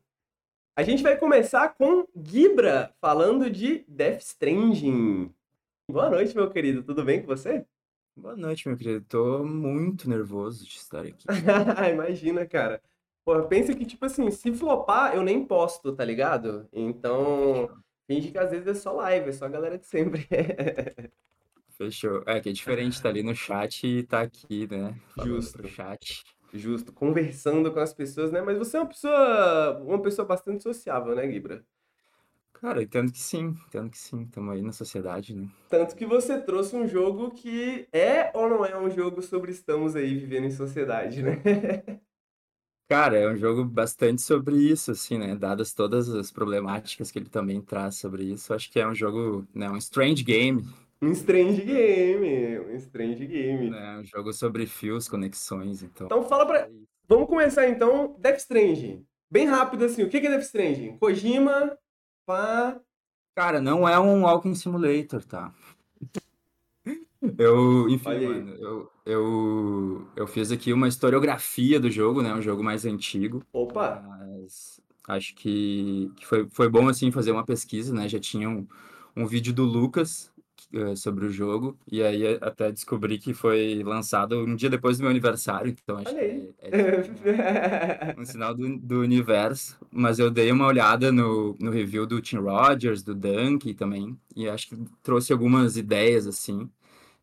A 0.76 0.82
gente 0.82 1.04
vai 1.04 1.16
começar 1.16 1.76
com 1.76 2.08
Gibra 2.16 2.92
falando 3.00 3.52
de 3.52 3.86
Death 3.88 4.22
Stranding. 4.22 5.32
Boa 5.92 6.10
noite, 6.10 6.36
meu 6.36 6.50
querido. 6.50 6.82
Tudo 6.82 7.04
bem 7.04 7.22
com 7.22 7.28
você? 7.28 7.64
Boa 8.18 8.36
noite, 8.36 8.66
meu 8.68 8.78
querido. 8.78 9.04
Tô 9.10 9.44
muito 9.44 10.10
nervoso 10.10 10.66
de 10.66 10.78
estar 10.78 11.02
aqui. 11.02 11.26
Imagina, 11.92 12.46
cara. 12.46 12.82
Pô, 13.26 13.44
pensa 13.44 13.76
que, 13.76 13.86
tipo 13.86 14.06
assim, 14.06 14.32
se 14.32 14.54
flopar, 14.54 15.14
eu 15.14 15.22
nem 15.22 15.46
posto, 15.46 15.94
tá 15.94 16.06
ligado? 16.06 16.66
Então, 16.72 17.70
finge 18.08 18.32
que 18.32 18.38
às 18.38 18.52
vezes 18.52 18.68
é 18.68 18.74
só 18.74 18.94
live, 18.94 19.30
é 19.30 19.32
só 19.34 19.46
a 19.46 19.50
galera 19.50 19.78
de 19.78 19.86
sempre. 19.86 20.26
Fechou. 21.78 22.24
É 22.26 22.40
que 22.40 22.48
é 22.48 22.54
diferente 22.54 23.02
tá 23.02 23.10
ali 23.10 23.22
no 23.22 23.36
chat 23.36 23.86
e 23.86 24.04
tá 24.04 24.22
aqui, 24.22 24.66
né? 24.72 24.96
Justo. 25.22 25.68
chat. 25.68 26.24
Justo, 26.54 26.94
conversando 26.94 27.70
com 27.74 27.80
as 27.82 27.94
pessoas, 27.94 28.32
né? 28.32 28.42
Mas 28.42 28.58
você 28.58 28.78
é 28.78 28.80
uma 28.80 28.88
pessoa, 28.88 29.78
uma 29.82 30.02
pessoa 30.02 30.26
bastante 30.26 30.64
sociável, 30.64 31.14
né, 31.16 31.30
Gibra? 31.30 31.66
Cara, 32.62 32.82
entendo 32.82 33.12
que 33.12 33.20
sim, 33.20 33.56
entendo 33.68 33.90
que 33.90 33.98
sim. 33.98 34.24
Estamos 34.24 34.54
aí 34.54 34.62
na 34.62 34.72
sociedade, 34.72 35.36
né? 35.36 35.48
Tanto 35.70 35.96
que 35.96 36.06
você 36.06 36.40
trouxe 36.42 36.76
um 36.76 36.88
jogo 36.88 37.32
que 37.32 37.88
é 37.92 38.32
ou 38.34 38.50
não 38.50 38.66
é 38.66 38.78
um 38.78 38.90
jogo 38.90 39.22
sobre 39.22 39.52
estamos 39.52 39.96
aí 39.96 40.16
vivendo 40.16 40.46
em 40.46 40.52
sociedade, 40.52 41.22
né? 41.22 41.42
Cara, 42.88 43.18
é 43.18 43.28
um 43.28 43.36
jogo 43.36 43.66
bastante 43.66 44.22
sobre 44.22 44.56
isso, 44.56 44.92
assim, 44.92 45.18
né? 45.18 45.36
Dadas 45.36 45.74
todas 45.74 46.08
as 46.10 46.32
problemáticas 46.32 47.10
que 47.10 47.18
ele 47.18 47.30
também 47.30 47.60
traz 47.60 47.96
sobre 47.96 48.24
isso, 48.24 48.54
acho 48.54 48.72
que 48.72 48.80
é 48.80 48.88
um 48.88 48.94
jogo, 48.94 49.48
né? 49.54 49.70
Um 49.70 49.78
strange 49.78 50.24
game. 50.24 50.64
Um 51.02 51.12
strange 51.12 51.62
game, 51.62 52.60
um 52.60 52.76
strange 52.76 53.26
game. 53.26 53.70
Né? 53.70 53.98
Um 54.00 54.06
jogo 54.06 54.32
sobre 54.32 54.66
fios, 54.66 55.10
conexões, 55.10 55.84
então. 55.84 56.06
Então 56.06 56.24
fala 56.24 56.46
pra. 56.46 56.60
É 56.60 56.70
Vamos 57.08 57.28
começar 57.28 57.70
então, 57.70 58.16
Death 58.18 58.40
Strange. 58.40 59.04
Bem 59.30 59.46
rápido 59.46 59.86
assim, 59.86 60.02
o 60.02 60.10
que 60.10 60.18
é 60.18 60.22
Death 60.22 60.42
Strange? 60.44 60.96
Kojima, 61.00 61.78
pá. 62.26 62.80
Cara, 63.36 63.60
não 63.60 63.88
é 63.88 64.00
um 64.00 64.24
Walking 64.24 64.56
Simulator, 64.56 65.24
tá? 65.26 65.54
Eu, 67.38 67.90
enfim, 67.90 68.26
mano, 68.28 68.56
eu, 68.56 68.92
eu, 69.06 70.08
eu 70.16 70.28
fiz 70.28 70.52
aqui 70.52 70.72
uma 70.72 70.88
historiografia 70.88 71.80
do 71.80 71.90
jogo, 71.90 72.22
né? 72.22 72.34
Um 72.34 72.42
jogo 72.42 72.64
mais 72.64 72.86
antigo. 72.86 73.44
Opa! 73.52 74.02
Mas 74.02 74.80
acho 75.08 75.36
que, 75.36 76.12
que 76.16 76.26
foi, 76.26 76.48
foi 76.50 76.70
bom, 76.70 76.88
assim, 76.88 77.12
fazer 77.12 77.32
uma 77.32 77.46
pesquisa, 77.46 77.94
né? 77.94 78.08
Já 78.08 78.20
tinha 78.20 78.50
um, 78.50 78.68
um 79.16 79.26
vídeo 79.26 79.54
do 79.54 79.64
Lucas, 79.64 80.32
sobre 80.96 81.26
o 81.26 81.30
jogo, 81.30 81.78
e 81.90 82.02
aí 82.04 82.38
até 82.42 82.72
descobri 82.72 83.18
que 83.18 83.34
foi 83.34 83.82
lançado 83.84 84.38
um 84.40 84.56
dia 84.56 84.70
depois 84.70 84.98
do 84.98 85.02
meu 85.02 85.10
aniversário, 85.10 85.76
então 85.84 85.98
acho 85.98 86.14
que 86.14 86.54
é, 86.62 88.14
é 88.16 88.16
um 88.18 88.26
sinal 88.26 88.54
do, 88.54 88.78
do, 88.78 89.00
universo. 89.02 89.78
Mas 89.92 90.20
eu 90.20 90.30
dei 90.30 90.52
uma 90.52 90.66
olhada 90.66 91.12
no, 91.12 91.56
no 91.60 91.72
review 91.72 92.06
do 92.06 92.22
Tim 92.22 92.38
Rogers, 92.38 93.04
do 93.04 93.16
Dunk 93.16 93.74
também, 93.74 94.18
e 94.36 94.50
acho 94.50 94.70
que 94.70 94.78
trouxe 95.02 95.32
algumas 95.32 95.78
ideias, 95.78 96.28
assim. 96.28 96.70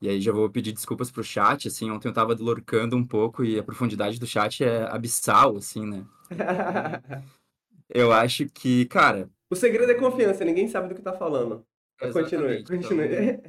E 0.00 0.08
aí 0.08 0.20
já 0.20 0.32
vou 0.32 0.50
pedir 0.50 0.72
desculpas 0.72 1.10
pro 1.10 1.22
chat, 1.22 1.68
assim, 1.68 1.90
ontem 1.90 2.08
eu 2.08 2.12
tava 2.12 2.36
lorcando 2.38 2.96
um 2.96 3.06
pouco 3.06 3.44
e 3.44 3.58
a 3.58 3.62
profundidade 3.62 4.18
do 4.18 4.26
chat 4.26 4.64
é 4.64 4.82
abissal, 4.90 5.56
assim, 5.56 5.86
né? 5.86 6.04
eu 7.88 8.12
acho 8.12 8.46
que, 8.46 8.84
cara... 8.86 9.30
O 9.48 9.54
segredo 9.54 9.92
é 9.92 9.94
confiança, 9.94 10.44
ninguém 10.44 10.66
sabe 10.66 10.88
do 10.88 10.94
que 10.94 11.02
tá 11.02 11.12
falando. 11.12 11.64
Continue, 12.10 12.64
continue. 12.64 13.40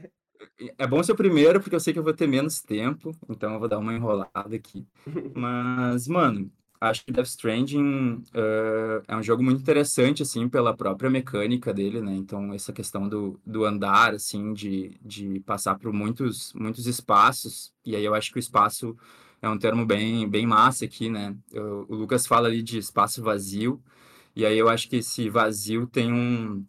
Então, 0.59 0.75
é 0.77 0.87
bom 0.87 1.01
ser 1.01 1.13
o 1.13 1.15
primeiro, 1.15 1.59
porque 1.59 1.75
eu 1.75 1.79
sei 1.79 1.93
que 1.93 1.99
eu 1.99 2.03
vou 2.03 2.13
ter 2.13 2.27
menos 2.27 2.61
tempo, 2.61 3.15
então 3.29 3.53
eu 3.53 3.59
vou 3.59 3.67
dar 3.67 3.79
uma 3.79 3.93
enrolada 3.93 4.55
aqui. 4.55 4.85
Mas, 5.35 6.07
mano, 6.07 6.51
acho 6.79 7.05
que 7.05 7.11
Death 7.11 7.27
Stranding 7.27 8.23
uh, 8.35 9.03
é 9.07 9.15
um 9.15 9.23
jogo 9.23 9.41
muito 9.43 9.61
interessante, 9.61 10.21
assim, 10.21 10.49
pela 10.49 10.75
própria 10.75 11.09
mecânica 11.09 11.73
dele, 11.73 12.01
né? 12.01 12.13
Então, 12.13 12.53
essa 12.53 12.73
questão 12.73 13.07
do, 13.07 13.39
do 13.45 13.63
andar, 13.63 14.13
assim, 14.13 14.53
de, 14.53 14.97
de 15.01 15.39
passar 15.41 15.77
por 15.79 15.93
muitos, 15.93 16.53
muitos 16.53 16.87
espaços, 16.87 17.73
e 17.85 17.95
aí 17.95 18.03
eu 18.03 18.13
acho 18.13 18.31
que 18.31 18.37
o 18.37 18.39
espaço 18.39 18.95
é 19.41 19.49
um 19.49 19.57
termo 19.57 19.85
bem, 19.85 20.27
bem 20.27 20.45
massa 20.45 20.85
aqui, 20.85 21.09
né? 21.09 21.35
Eu, 21.51 21.85
o 21.89 21.95
Lucas 21.95 22.27
fala 22.27 22.47
ali 22.47 22.61
de 22.61 22.77
espaço 22.77 23.21
vazio, 23.23 23.81
e 24.35 24.45
aí 24.45 24.57
eu 24.57 24.69
acho 24.69 24.89
que 24.89 24.97
esse 24.97 25.29
vazio 25.29 25.87
tem 25.87 26.11
um... 26.11 26.65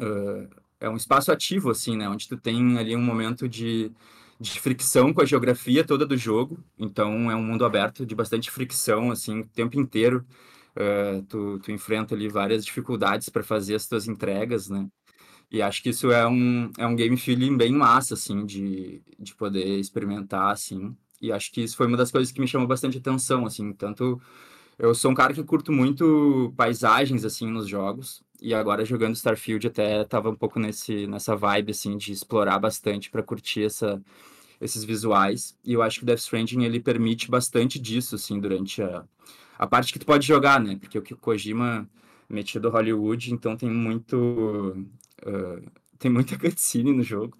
Uh, 0.00 0.59
é 0.80 0.88
um 0.88 0.96
espaço 0.96 1.30
ativo, 1.30 1.70
assim, 1.70 1.96
né? 1.96 2.08
Onde 2.08 2.26
tu 2.26 2.36
tem 2.36 2.78
ali 2.78 2.96
um 2.96 3.02
momento 3.02 3.48
de, 3.48 3.92
de 4.40 4.58
fricção 4.58 5.12
com 5.12 5.20
a 5.20 5.26
geografia 5.26 5.84
toda 5.84 6.06
do 6.06 6.16
jogo. 6.16 6.58
Então, 6.78 7.30
é 7.30 7.36
um 7.36 7.42
mundo 7.42 7.64
aberto 7.64 8.06
de 8.06 8.14
bastante 8.14 8.50
fricção, 8.50 9.10
assim, 9.10 9.40
o 9.40 9.46
tempo 9.46 9.78
inteiro. 9.78 10.24
Uh, 10.70 11.22
tu, 11.24 11.58
tu 11.58 11.70
enfrenta 11.70 12.14
ali 12.14 12.28
várias 12.28 12.64
dificuldades 12.64 13.28
para 13.28 13.42
fazer 13.42 13.74
as 13.74 13.86
tuas 13.86 14.08
entregas, 14.08 14.68
né? 14.68 14.88
E 15.50 15.60
acho 15.60 15.82
que 15.82 15.90
isso 15.90 16.10
é 16.12 16.26
um, 16.26 16.70
é 16.78 16.86
um 16.86 16.96
game 16.96 17.16
feeling 17.16 17.56
bem 17.56 17.72
massa, 17.72 18.14
assim, 18.14 18.46
de, 18.46 19.02
de 19.18 19.34
poder 19.34 19.78
experimentar, 19.78 20.52
assim. 20.52 20.96
E 21.20 21.32
acho 21.32 21.52
que 21.52 21.60
isso 21.60 21.76
foi 21.76 21.86
uma 21.86 21.96
das 21.96 22.10
coisas 22.10 22.32
que 22.32 22.40
me 22.40 22.48
chamou 22.48 22.66
bastante 22.66 22.98
atenção, 22.98 23.44
assim, 23.44 23.72
tanto... 23.72 24.20
Eu 24.78 24.94
sou 24.94 25.10
um 25.10 25.14
cara 25.14 25.34
que 25.34 25.44
curto 25.44 25.70
muito 25.72 26.54
paisagens, 26.56 27.24
assim, 27.24 27.46
nos 27.50 27.68
jogos. 27.68 28.22
E 28.40 28.54
agora 28.54 28.84
jogando 28.84 29.14
Starfield 29.14 29.66
até 29.66 30.02
tava 30.04 30.30
um 30.30 30.34
pouco 30.34 30.58
nesse, 30.58 31.06
nessa 31.06 31.36
vibe, 31.36 31.72
assim, 31.72 31.96
de 31.96 32.12
explorar 32.12 32.58
bastante 32.58 33.10
para 33.10 33.22
curtir 33.22 33.64
essa, 33.64 34.02
esses 34.60 34.82
visuais. 34.82 35.56
E 35.64 35.74
eu 35.74 35.82
acho 35.82 36.00
que 36.00 36.06
Death 36.06 36.20
Stranding, 36.20 36.64
ele 36.64 36.80
permite 36.80 37.30
bastante 37.30 37.78
disso, 37.78 38.14
assim, 38.14 38.40
durante 38.40 38.82
a, 38.82 39.04
a 39.58 39.66
parte 39.66 39.92
que 39.92 39.98
tu 39.98 40.06
pode 40.06 40.26
jogar, 40.26 40.58
né? 40.60 40.76
Porque 40.80 40.98
o 40.98 41.16
Kojima 41.18 41.88
metido 42.28 42.70
Hollywood, 42.70 43.32
então 43.32 43.56
tem 43.56 43.70
muito... 43.70 44.86
Uh, 45.26 45.70
tem 45.98 46.10
muita 46.10 46.36
cutscene 46.38 46.92
no 46.92 47.02
jogo. 47.02 47.36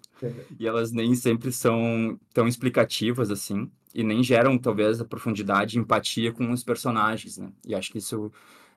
e 0.59 0.67
elas 0.67 0.91
nem 0.91 1.15
sempre 1.15 1.51
são 1.51 2.19
tão 2.33 2.47
explicativas, 2.47 3.31
assim. 3.31 3.69
E 3.93 4.03
nem 4.03 4.23
geram, 4.23 4.57
talvez, 4.57 5.01
a 5.01 5.05
profundidade 5.05 5.77
e 5.77 5.81
empatia 5.81 6.31
com 6.31 6.51
os 6.51 6.63
personagens, 6.63 7.37
né? 7.37 7.51
E 7.65 7.73
acho 7.73 7.91
que 7.91 7.97
isso 7.97 8.31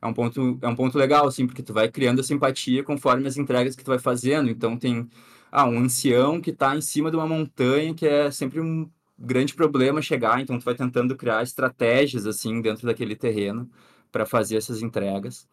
é 0.04 0.06
um 0.06 0.12
ponto, 0.14 0.58
é 0.60 0.68
um 0.68 0.76
ponto 0.76 0.98
legal, 0.98 1.26
assim, 1.26 1.46
porque 1.46 1.62
tu 1.62 1.72
vai 1.72 1.88
criando 1.90 2.22
simpatia 2.22 2.84
conforme 2.84 3.26
as 3.26 3.38
entregas 3.38 3.74
que 3.74 3.82
tu 3.82 3.88
vai 3.88 3.98
fazendo. 3.98 4.50
Então 4.50 4.76
tem 4.76 5.08
ah, 5.50 5.66
um 5.66 5.78
ancião 5.78 6.40
que 6.40 6.50
está 6.50 6.76
em 6.76 6.82
cima 6.82 7.10
de 7.10 7.16
uma 7.16 7.26
montanha, 7.26 7.94
que 7.94 8.06
é 8.06 8.30
sempre 8.30 8.60
um 8.60 8.90
grande 9.18 9.54
problema 9.54 10.02
chegar, 10.02 10.40
então 10.40 10.58
tu 10.58 10.64
vai 10.64 10.74
tentando 10.74 11.16
criar 11.16 11.42
estratégias, 11.42 12.26
assim, 12.26 12.60
dentro 12.60 12.86
daquele 12.86 13.16
terreno 13.16 13.70
para 14.12 14.26
fazer 14.26 14.56
essas 14.56 14.82
entregas. 14.82 15.48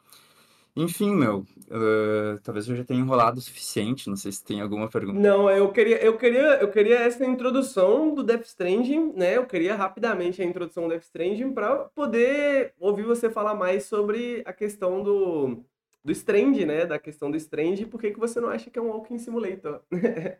Enfim, 0.76 1.14
meu, 1.14 1.40
uh, 1.40 2.40
talvez 2.44 2.68
eu 2.68 2.76
já 2.76 2.84
tenha 2.84 3.02
enrolado 3.02 3.40
o 3.40 3.42
suficiente, 3.42 4.08
não 4.08 4.16
sei 4.16 4.32
se 4.32 4.44
tem 4.44 4.62
alguma 4.62 4.90
pergunta. 4.90 5.20
Não, 5.20 5.50
eu 5.50 5.70
queria, 5.72 6.02
eu 6.02 6.18
queria, 6.18 6.62
eu 6.62 6.72
queria 6.72 7.00
essa 7.00 7.26
introdução 7.26 8.16
do 8.16 8.24
Death 8.24 8.46
Stranding, 8.46 9.12
né? 9.14 9.36
Eu 9.36 9.46
queria 9.46 9.76
rapidamente 9.76 10.42
a 10.42 10.46
introdução 10.46 10.84
do 10.84 10.90
Death 10.90 11.04
Stranding 11.04 11.52
para 11.52 11.76
poder 11.90 12.74
ouvir 12.80 13.04
você 13.04 13.30
falar 13.30 13.54
mais 13.54 13.84
sobre 13.84 14.44
a 14.46 14.54
questão 14.54 15.04
do, 15.04 15.62
do 16.06 16.12
Strand, 16.14 16.56
né? 16.66 16.86
Da 16.86 16.98
questão 16.98 17.30
do 17.30 17.36
Strand, 17.36 17.86
por 17.88 18.00
que, 18.00 18.12
que 18.12 18.20
você 18.20 18.40
não 18.40 18.48
acha 18.48 18.70
que 18.70 18.80
é 18.80 18.82
um 18.82 18.88
Walking 18.88 19.18
Simulator? 19.18 19.82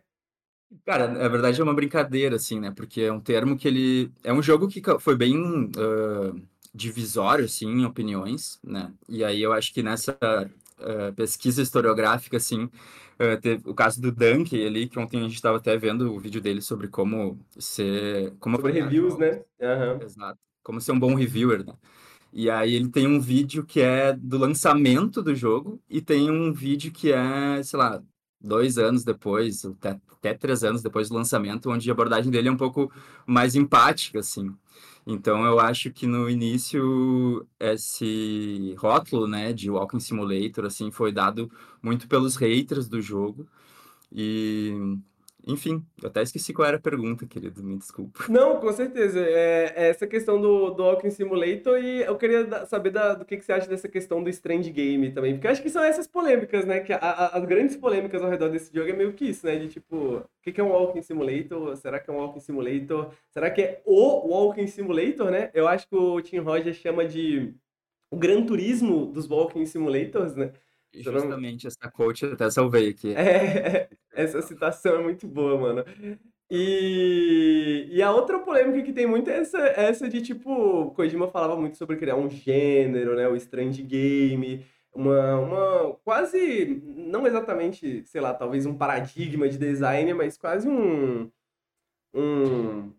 Cara, 0.86 1.06
na 1.08 1.28
verdade 1.28 1.60
é 1.60 1.64
uma 1.64 1.74
brincadeira, 1.74 2.36
assim, 2.36 2.58
né? 2.58 2.72
Porque 2.74 3.02
é 3.02 3.12
um 3.12 3.20
termo 3.20 3.58
que 3.58 3.68
ele... 3.68 4.10
É 4.24 4.32
um 4.32 4.42
jogo 4.42 4.66
que 4.66 4.80
foi 4.98 5.14
bem... 5.14 5.36
Uh 5.76 6.51
divisório, 6.74 7.44
assim, 7.44 7.66
em 7.66 7.84
opiniões, 7.84 8.58
né? 8.62 8.92
E 9.08 9.22
aí 9.24 9.42
eu 9.42 9.52
acho 9.52 9.72
que 9.72 9.82
nessa 9.82 10.16
uh, 10.22 11.12
pesquisa 11.14 11.62
historiográfica, 11.62 12.36
assim, 12.36 12.64
uh, 12.64 13.40
teve 13.40 13.68
o 13.68 13.74
caso 13.74 14.00
do 14.00 14.10
Dunk 14.10 14.54
ali, 14.64 14.88
que 14.88 14.98
ontem 14.98 15.20
a 15.20 15.22
gente 15.22 15.34
estava 15.34 15.58
até 15.58 15.76
vendo 15.76 16.12
o 16.12 16.18
vídeo 16.18 16.40
dele 16.40 16.62
sobre 16.62 16.88
como 16.88 17.38
ser... 17.58 18.34
Como 18.38 18.56
sobre 18.56 18.72
reviews, 18.72 19.18
né? 19.18 19.42
Uhum. 19.60 20.02
Exato. 20.02 20.38
Como 20.62 20.80
ser 20.80 20.92
um 20.92 20.98
bom 20.98 21.14
reviewer, 21.14 21.64
né? 21.64 21.74
E 22.32 22.48
aí 22.48 22.74
ele 22.74 22.88
tem 22.88 23.06
um 23.06 23.20
vídeo 23.20 23.64
que 23.64 23.80
é 23.80 24.14
do 24.14 24.38
lançamento 24.38 25.22
do 25.22 25.34
jogo 25.34 25.78
e 25.88 26.00
tem 26.00 26.30
um 26.30 26.50
vídeo 26.52 26.90
que 26.90 27.12
é, 27.12 27.62
sei 27.62 27.78
lá, 27.78 28.02
dois 28.40 28.78
anos 28.78 29.04
depois, 29.04 29.64
até, 29.64 30.00
até 30.10 30.34
três 30.34 30.64
anos 30.64 30.82
depois 30.82 31.10
do 31.10 31.14
lançamento, 31.14 31.70
onde 31.70 31.88
a 31.90 31.92
abordagem 31.92 32.30
dele 32.30 32.48
é 32.48 32.52
um 32.52 32.56
pouco 32.56 32.90
mais 33.26 33.54
empática, 33.54 34.20
assim. 34.20 34.50
Então 35.06 35.44
eu 35.44 35.58
acho 35.58 35.90
que 35.92 36.06
no 36.06 36.30
início 36.30 37.46
esse 37.58 38.74
rótulo, 38.78 39.26
né, 39.26 39.52
de 39.52 39.70
Walking 39.70 40.00
Simulator 40.00 40.64
assim 40.66 40.90
foi 40.90 41.12
dado 41.12 41.50
muito 41.82 42.06
pelos 42.08 42.36
haters 42.36 42.88
do 42.88 43.00
jogo. 43.00 43.46
E 44.12 44.72
enfim, 45.46 45.84
eu 46.00 46.08
até 46.08 46.22
esqueci 46.22 46.52
qual 46.52 46.68
era 46.68 46.76
a 46.76 46.80
pergunta, 46.80 47.26
querido, 47.26 47.62
me 47.62 47.76
desculpa. 47.76 48.24
Não, 48.28 48.60
com 48.60 48.72
certeza. 48.72 49.20
É, 49.20 49.72
é 49.76 49.88
essa 49.88 50.06
questão 50.06 50.40
do, 50.40 50.70
do 50.70 50.82
Walking 50.82 51.10
Simulator 51.10 51.78
e 51.78 52.02
eu 52.02 52.16
queria 52.16 52.66
saber 52.66 52.90
da, 52.90 53.14
do 53.14 53.24
que, 53.24 53.36
que 53.36 53.44
você 53.44 53.52
acha 53.52 53.68
dessa 53.68 53.88
questão 53.88 54.22
do 54.22 54.30
Strange 54.30 54.70
Game 54.70 55.10
também. 55.10 55.34
Porque 55.34 55.46
eu 55.46 55.50
acho 55.50 55.62
que 55.62 55.70
são 55.70 55.82
essas 55.82 56.06
polêmicas, 56.06 56.64
né? 56.64 56.80
Que 56.80 56.92
a, 56.92 56.98
a, 56.98 57.26
as 57.38 57.44
grandes 57.44 57.76
polêmicas 57.76 58.22
ao 58.22 58.30
redor 58.30 58.48
desse 58.50 58.72
jogo 58.72 58.88
é 58.88 58.92
meio 58.92 59.12
que 59.12 59.24
isso, 59.24 59.44
né? 59.46 59.56
De 59.56 59.68
tipo, 59.68 59.96
o 59.96 60.24
que, 60.42 60.52
que 60.52 60.60
é 60.60 60.64
um 60.64 60.70
Walking 60.70 61.02
Simulator? 61.02 61.76
Será 61.76 61.98
que 61.98 62.10
é 62.10 62.12
um 62.12 62.18
Walking 62.18 62.40
Simulator? 62.40 63.10
Será 63.30 63.50
que 63.50 63.62
é 63.62 63.82
o 63.84 64.28
Walking 64.28 64.66
Simulator, 64.68 65.30
né? 65.30 65.50
Eu 65.54 65.66
acho 65.66 65.88
que 65.88 65.96
o 65.96 66.20
Tim 66.20 66.38
Rogers 66.38 66.76
chama 66.76 67.04
de 67.04 67.54
o 68.10 68.16
Gran 68.16 68.44
Turismo 68.44 69.06
dos 69.06 69.28
Walking 69.28 69.66
Simulators, 69.66 70.36
né? 70.36 70.52
Justamente, 70.94 71.66
essa 71.66 71.90
coach 71.90 72.26
até 72.26 72.50
salvei 72.50 72.90
aqui. 72.90 73.14
É, 73.14 73.88
essa 74.14 74.42
citação 74.42 74.96
é 74.96 75.02
muito 75.02 75.26
boa, 75.26 75.58
mano. 75.58 75.84
E, 76.50 77.88
e 77.90 78.02
a 78.02 78.10
outra 78.12 78.38
polêmica 78.38 78.82
que 78.82 78.92
tem 78.92 79.06
muito 79.06 79.30
é 79.30 79.38
essa, 79.38 79.58
essa 79.58 80.08
de, 80.08 80.20
tipo, 80.20 80.90
Kojima 80.90 81.28
falava 81.28 81.56
muito 81.56 81.78
sobre 81.78 81.96
criar 81.96 82.16
um 82.16 82.28
gênero, 82.28 83.16
né? 83.16 83.26
O 83.26 83.36
Strange 83.36 83.82
Game, 83.82 84.64
uma, 84.94 85.36
uma 85.40 85.94
quase, 86.04 86.82
não 86.84 87.26
exatamente, 87.26 88.04
sei 88.06 88.20
lá, 88.20 88.34
talvez 88.34 88.66
um 88.66 88.76
paradigma 88.76 89.48
de 89.48 89.56
design, 89.56 90.12
mas 90.12 90.36
quase 90.36 90.68
um, 90.68 91.30
um, 92.14 92.92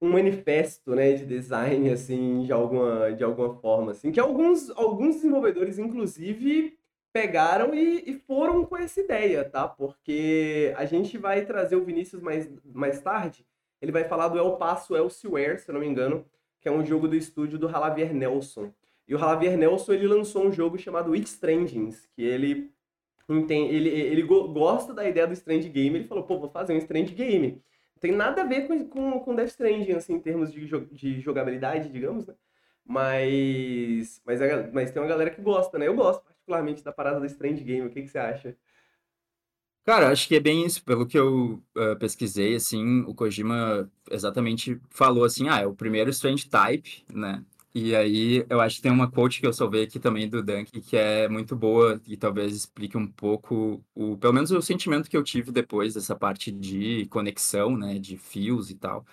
um 0.00 0.10
manifesto, 0.10 0.94
né, 0.94 1.14
de 1.14 1.26
design, 1.26 1.90
assim, 1.90 2.42
de 2.42 2.52
alguma, 2.52 3.12
de 3.12 3.24
alguma 3.24 3.54
forma, 3.54 3.92
assim, 3.92 4.12
que 4.12 4.20
alguns, 4.20 4.70
alguns 4.70 5.16
desenvolvedores, 5.16 5.78
inclusive, 5.78 6.78
pegaram 7.12 7.74
e, 7.74 8.10
e, 8.10 8.14
foram 8.14 8.64
com 8.64 8.76
essa 8.76 9.00
ideia, 9.00 9.44
tá? 9.44 9.68
Porque 9.68 10.72
a 10.76 10.84
gente 10.84 11.18
vai 11.18 11.44
trazer 11.44 11.76
o 11.76 11.84
Vinícius 11.84 12.22
mais, 12.22 12.48
mais 12.64 13.00
tarde. 13.00 13.46
Ele 13.80 13.92
vai 13.92 14.04
falar 14.04 14.28
do 14.28 14.38
El 14.38 14.56
Paso 14.56 14.96
Elsewhere, 14.96 15.58
se 15.58 15.68
eu 15.68 15.74
não 15.74 15.80
me 15.80 15.86
engano, 15.86 16.24
que 16.60 16.68
é 16.68 16.72
um 16.72 16.84
jogo 16.84 17.08
do 17.08 17.16
estúdio 17.16 17.58
do 17.58 17.68
Javier 17.68 18.14
Nelson. 18.14 18.72
E 19.06 19.14
o 19.14 19.18
Javier 19.18 19.58
Nelson 19.58 19.92
ele 19.92 20.06
lançou 20.06 20.46
um 20.46 20.52
jogo 20.52 20.78
chamado 20.78 21.12
It 21.12 21.26
Strandings, 21.28 22.08
que 22.14 22.22
ele 22.22 22.70
entende, 23.28 23.74
ele, 23.74 23.88
ele 23.88 24.22
gosta 24.22 24.94
da 24.94 25.06
ideia 25.06 25.26
do 25.26 25.32
Strange 25.34 25.68
Game. 25.68 25.98
Ele 25.98 26.08
falou, 26.08 26.24
pô, 26.24 26.38
vou 26.38 26.48
fazer 26.48 26.72
um 26.72 26.78
Strange 26.78 27.12
Game. 27.14 27.62
Não 27.94 28.00
tem 28.00 28.12
nada 28.12 28.42
a 28.42 28.44
ver 28.44 28.66
com, 28.66 28.88
com, 28.88 29.20
com 29.20 29.34
Death 29.34 29.48
Stranding, 29.48 29.92
assim, 29.92 30.14
em 30.14 30.20
termos 30.20 30.52
de, 30.52 30.66
de 30.66 31.20
jogabilidade, 31.20 31.90
digamos, 31.90 32.26
né? 32.26 32.34
Mas, 32.84 34.20
mas, 34.24 34.40
mas 34.72 34.90
tem 34.90 35.00
uma 35.00 35.08
galera 35.08 35.30
que 35.30 35.40
gosta, 35.40 35.78
né? 35.78 35.86
Eu 35.86 35.94
gosto 35.94 36.31
particularmente 36.42 36.82
da 36.82 36.92
parada 36.92 37.20
do 37.20 37.26
Strange 37.26 37.62
Game. 37.62 37.86
O 37.86 37.90
que, 37.90 38.02
que 38.02 38.08
você 38.08 38.18
acha? 38.18 38.56
Cara, 39.84 40.10
acho 40.10 40.28
que 40.28 40.36
é 40.36 40.40
bem 40.40 40.64
isso. 40.64 40.84
Pelo 40.84 41.06
que 41.06 41.18
eu 41.18 41.62
uh, 41.76 41.96
pesquisei, 41.98 42.54
assim, 42.54 43.00
o 43.02 43.14
Kojima 43.14 43.90
exatamente 44.10 44.80
falou 44.90 45.24
assim, 45.24 45.48
ah, 45.48 45.60
é 45.60 45.66
o 45.66 45.74
primeiro 45.74 46.10
Strange 46.10 46.48
Type, 46.48 47.04
né? 47.12 47.44
E 47.74 47.96
aí, 47.96 48.44
eu 48.50 48.60
acho 48.60 48.76
que 48.76 48.82
tem 48.82 48.92
uma 48.92 49.10
quote 49.10 49.40
que 49.40 49.46
eu 49.46 49.52
salvei 49.52 49.84
aqui 49.84 49.98
também 49.98 50.28
do 50.28 50.42
Dunk, 50.42 50.78
que 50.82 50.94
é 50.94 51.26
muito 51.26 51.56
boa 51.56 52.00
e 52.06 52.18
talvez 52.18 52.54
explique 52.54 52.98
um 52.98 53.06
pouco, 53.06 53.82
o, 53.94 54.16
pelo 54.18 54.34
menos 54.34 54.50
o 54.50 54.60
sentimento 54.60 55.08
que 55.08 55.16
eu 55.16 55.22
tive 55.24 55.50
depois 55.50 55.94
dessa 55.94 56.14
parte 56.14 56.52
de 56.52 57.06
conexão, 57.06 57.74
né, 57.74 57.98
de 57.98 58.18
fios 58.18 58.68
e 58.70 58.74
tal, 58.74 59.06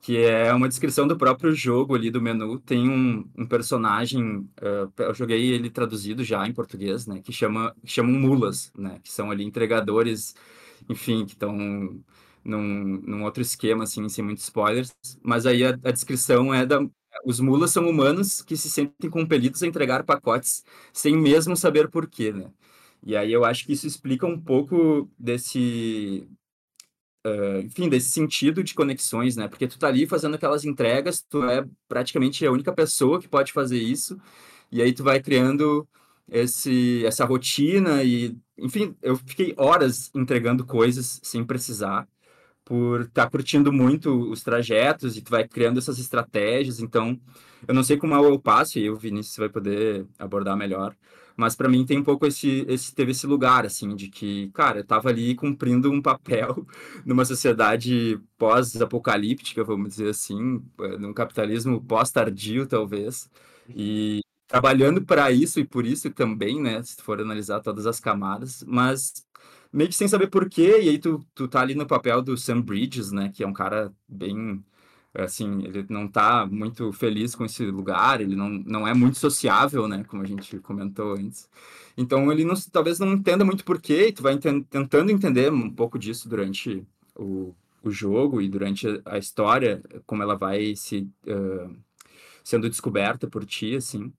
que 0.00 0.16
é 0.18 0.52
uma 0.54 0.68
descrição 0.68 1.06
do 1.06 1.16
próprio 1.16 1.52
jogo 1.54 1.94
ali 1.94 2.10
do 2.10 2.22
menu. 2.22 2.58
Tem 2.60 2.88
um, 2.88 3.28
um 3.36 3.46
personagem, 3.46 4.38
uh, 4.62 4.92
eu 4.98 5.14
joguei 5.14 5.52
ele 5.52 5.70
traduzido 5.70 6.24
já 6.24 6.46
em 6.46 6.52
português, 6.54 7.06
né, 7.06 7.20
que 7.22 7.32
chama, 7.32 7.74
chamam 7.84 8.12
mulas, 8.12 8.72
né, 8.76 8.98
que 9.02 9.12
são 9.12 9.30
ali 9.30 9.44
entregadores, 9.44 10.34
enfim, 10.88 11.26
que 11.26 11.32
estão 11.32 11.52
num, 12.44 13.00
num 13.02 13.24
outro 13.24 13.42
esquema, 13.42 13.84
assim, 13.84 14.08
sem 14.08 14.24
muitos 14.24 14.44
spoilers, 14.44 14.94
mas 15.22 15.46
aí 15.46 15.64
a, 15.64 15.70
a 15.70 15.90
descrição 15.92 16.52
é 16.54 16.64
da, 16.66 16.78
os 17.24 17.40
mulas 17.40 17.70
são 17.72 17.88
humanos 17.88 18.42
que 18.42 18.56
se 18.56 18.70
sentem 18.70 19.10
compelidos 19.10 19.62
a 19.62 19.66
entregar 19.66 20.04
pacotes 20.04 20.64
sem 20.92 21.16
mesmo 21.16 21.56
saber 21.56 21.90
porquê, 21.90 22.32
né? 22.32 22.50
E 23.02 23.16
aí 23.16 23.32
eu 23.32 23.44
acho 23.44 23.64
que 23.66 23.72
isso 23.72 23.86
explica 23.86 24.26
um 24.26 24.38
pouco 24.40 25.10
desse, 25.18 26.28
uh, 27.26 27.60
enfim, 27.64 27.88
desse 27.88 28.10
sentido 28.10 28.62
de 28.62 28.74
conexões, 28.74 29.36
né? 29.36 29.48
Porque 29.48 29.66
tu 29.66 29.78
tá 29.78 29.88
ali 29.88 30.06
fazendo 30.06 30.34
aquelas 30.34 30.64
entregas, 30.64 31.22
tu 31.28 31.44
é 31.44 31.64
praticamente 31.88 32.44
a 32.46 32.52
única 32.52 32.72
pessoa 32.72 33.20
que 33.20 33.28
pode 33.28 33.52
fazer 33.52 33.78
isso, 33.78 34.18
e 34.70 34.82
aí 34.82 34.92
tu 34.92 35.02
vai 35.04 35.20
criando 35.20 35.88
esse, 36.30 37.04
essa 37.04 37.24
rotina 37.24 38.02
e, 38.04 38.36
enfim, 38.58 38.94
eu 39.02 39.16
fiquei 39.16 39.54
horas 39.56 40.10
entregando 40.14 40.64
coisas 40.64 41.20
sem 41.22 41.44
precisar 41.44 42.08
por 42.64 43.02
estar 43.02 43.24
tá 43.24 43.30
curtindo 43.30 43.72
muito 43.72 44.30
os 44.30 44.42
trajetos 44.42 45.16
e 45.16 45.22
tu 45.22 45.30
vai 45.30 45.46
criando 45.48 45.78
essas 45.78 45.98
estratégias. 45.98 46.78
Então, 46.80 47.20
eu 47.66 47.74
não 47.74 47.82
sei 47.82 47.96
como 47.96 48.14
é 48.14 48.18
o 48.18 48.38
passo, 48.38 48.78
e 48.78 48.88
o 48.88 48.96
Vinícius 48.96 49.36
vai 49.36 49.48
poder 49.48 50.06
abordar 50.18 50.56
melhor, 50.56 50.96
mas 51.40 51.56
para 51.56 51.68
mim 51.68 51.86
tem 51.86 51.98
um 51.98 52.04
pouco 52.04 52.26
esse, 52.26 52.64
esse 52.68 52.94
teve 52.94 53.12
esse 53.12 53.26
lugar 53.26 53.64
assim 53.66 53.96
de 53.96 54.08
que, 54.08 54.50
cara, 54.52 54.78
eu 54.78 54.82
estava 54.82 55.08
ali 55.08 55.34
cumprindo 55.34 55.90
um 55.90 56.02
papel 56.02 56.66
numa 57.04 57.24
sociedade 57.24 58.20
pós-apocalíptica, 58.38 59.64
vamos 59.64 59.90
dizer 59.90 60.10
assim, 60.10 60.62
num 60.98 61.14
capitalismo 61.14 61.82
pós-tardio, 61.82 62.66
talvez. 62.66 63.30
E 63.74 64.20
trabalhando 64.46 65.02
para 65.04 65.30
isso 65.30 65.60
e 65.60 65.64
por 65.64 65.86
isso 65.86 66.10
também, 66.10 66.60
né, 66.60 66.82
se 66.82 67.00
for 67.02 67.20
analisar 67.20 67.60
todas 67.60 67.86
as 67.86 68.00
camadas, 68.00 68.64
mas 68.66 69.24
meio 69.72 69.88
que 69.88 69.96
sem 69.96 70.08
saber 70.08 70.28
por 70.28 70.48
quê, 70.48 70.80
e 70.82 70.88
aí 70.90 70.98
tu, 70.98 71.24
tu 71.34 71.48
tá 71.48 71.60
ali 71.60 71.74
no 71.74 71.86
papel 71.86 72.20
do 72.22 72.36
Sam 72.36 72.60
Bridges, 72.60 73.12
né, 73.12 73.30
que 73.34 73.42
é 73.44 73.46
um 73.46 73.52
cara 73.52 73.92
bem, 74.08 74.62
assim, 75.14 75.64
ele 75.64 75.84
não 75.88 76.08
tá 76.08 76.46
muito 76.46 76.92
feliz 76.92 77.34
com 77.34 77.44
esse 77.44 77.64
lugar, 77.66 78.20
ele 78.20 78.36
não, 78.36 78.48
não 78.48 78.86
é 78.86 78.94
muito 78.94 79.18
sociável, 79.18 79.88
né, 79.88 80.04
como 80.04 80.22
a 80.22 80.26
gente 80.26 80.58
comentou 80.58 81.14
antes. 81.14 81.48
Então 81.96 82.30
ele 82.30 82.44
não, 82.44 82.54
talvez 82.72 82.98
não 82.98 83.12
entenda 83.12 83.44
muito 83.44 83.64
por 83.64 83.80
quê, 83.80 84.08
e 84.08 84.12
tu 84.12 84.22
vai 84.22 84.34
ent 84.34 84.44
tentando 84.70 85.10
entender 85.10 85.52
um 85.52 85.70
pouco 85.70 85.98
disso 85.98 86.28
durante 86.28 86.86
o, 87.16 87.54
o 87.82 87.90
jogo 87.90 88.40
e 88.40 88.48
durante 88.48 88.86
a 89.04 89.18
história, 89.18 89.82
como 90.06 90.22
ela 90.22 90.36
vai 90.36 90.74
se... 90.76 91.08
Uh, 91.26 91.74
sendo 92.42 92.68
descoberta 92.68 93.28
por 93.28 93.44
ti, 93.44 93.76
assim. 93.76 94.12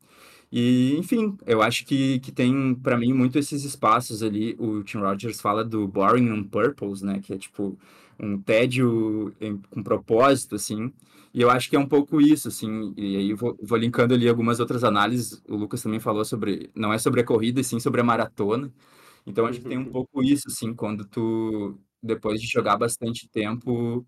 E, 0.52 0.98
enfim, 0.98 1.38
eu 1.46 1.62
acho 1.62 1.86
que, 1.86 2.20
que 2.20 2.32
tem, 2.32 2.76
para 2.76 2.98
mim, 2.98 3.14
muito 3.14 3.40
esses 3.40 3.64
espaços 3.64 4.22
ali. 4.22 4.56
O 4.60 4.84
Tim 4.84 4.98
Rogers 4.98 5.40
fala 5.40 5.64
do 5.64 5.88
boring 5.88 6.30
on 6.32 6.44
purpose, 6.44 7.06
né? 7.06 7.20
Que 7.22 7.34
é 7.34 7.38
tipo 7.38 7.78
um 8.22 8.42
tédio 8.42 9.34
em, 9.42 9.58
com 9.58 9.84
propósito, 9.84 10.56
assim. 10.56 10.94
E 11.34 11.42
eu 11.42 11.50
acho 11.50 11.70
que 11.70 11.76
é 11.76 11.80
um 11.80 11.88
pouco 11.88 12.22
isso, 12.22 12.48
assim. 12.48 12.94
E 12.98 13.18
aí 13.18 13.34
vou, 13.34 13.58
vou 13.62 13.78
linkando 13.78 14.14
ali 14.14 14.28
algumas 14.30 14.60
outras 14.60 14.84
análises. 14.84 15.42
O 15.48 15.56
Lucas 15.56 15.82
também 15.82 16.00
falou 16.00 16.24
sobre. 16.26 16.70
Não 16.76 16.94
é 16.94 16.98
sobre 16.98 17.22
a 17.22 17.26
corrida, 17.26 17.62
e 17.62 17.64
sim 17.64 17.80
sobre 17.80 18.02
a 18.02 18.04
maratona. 18.04 18.72
Então 19.26 19.46
acho 19.46 19.60
que 19.62 19.68
tem 19.70 19.78
um 19.78 19.86
uhum. 19.86 19.92
pouco 19.92 20.24
isso, 20.24 20.48
assim, 20.48 20.74
quando 20.74 21.06
tu, 21.06 21.78
depois 22.02 22.42
de 22.42 22.48
jogar 22.48 22.78
bastante 22.78 23.28
tempo. 23.30 24.06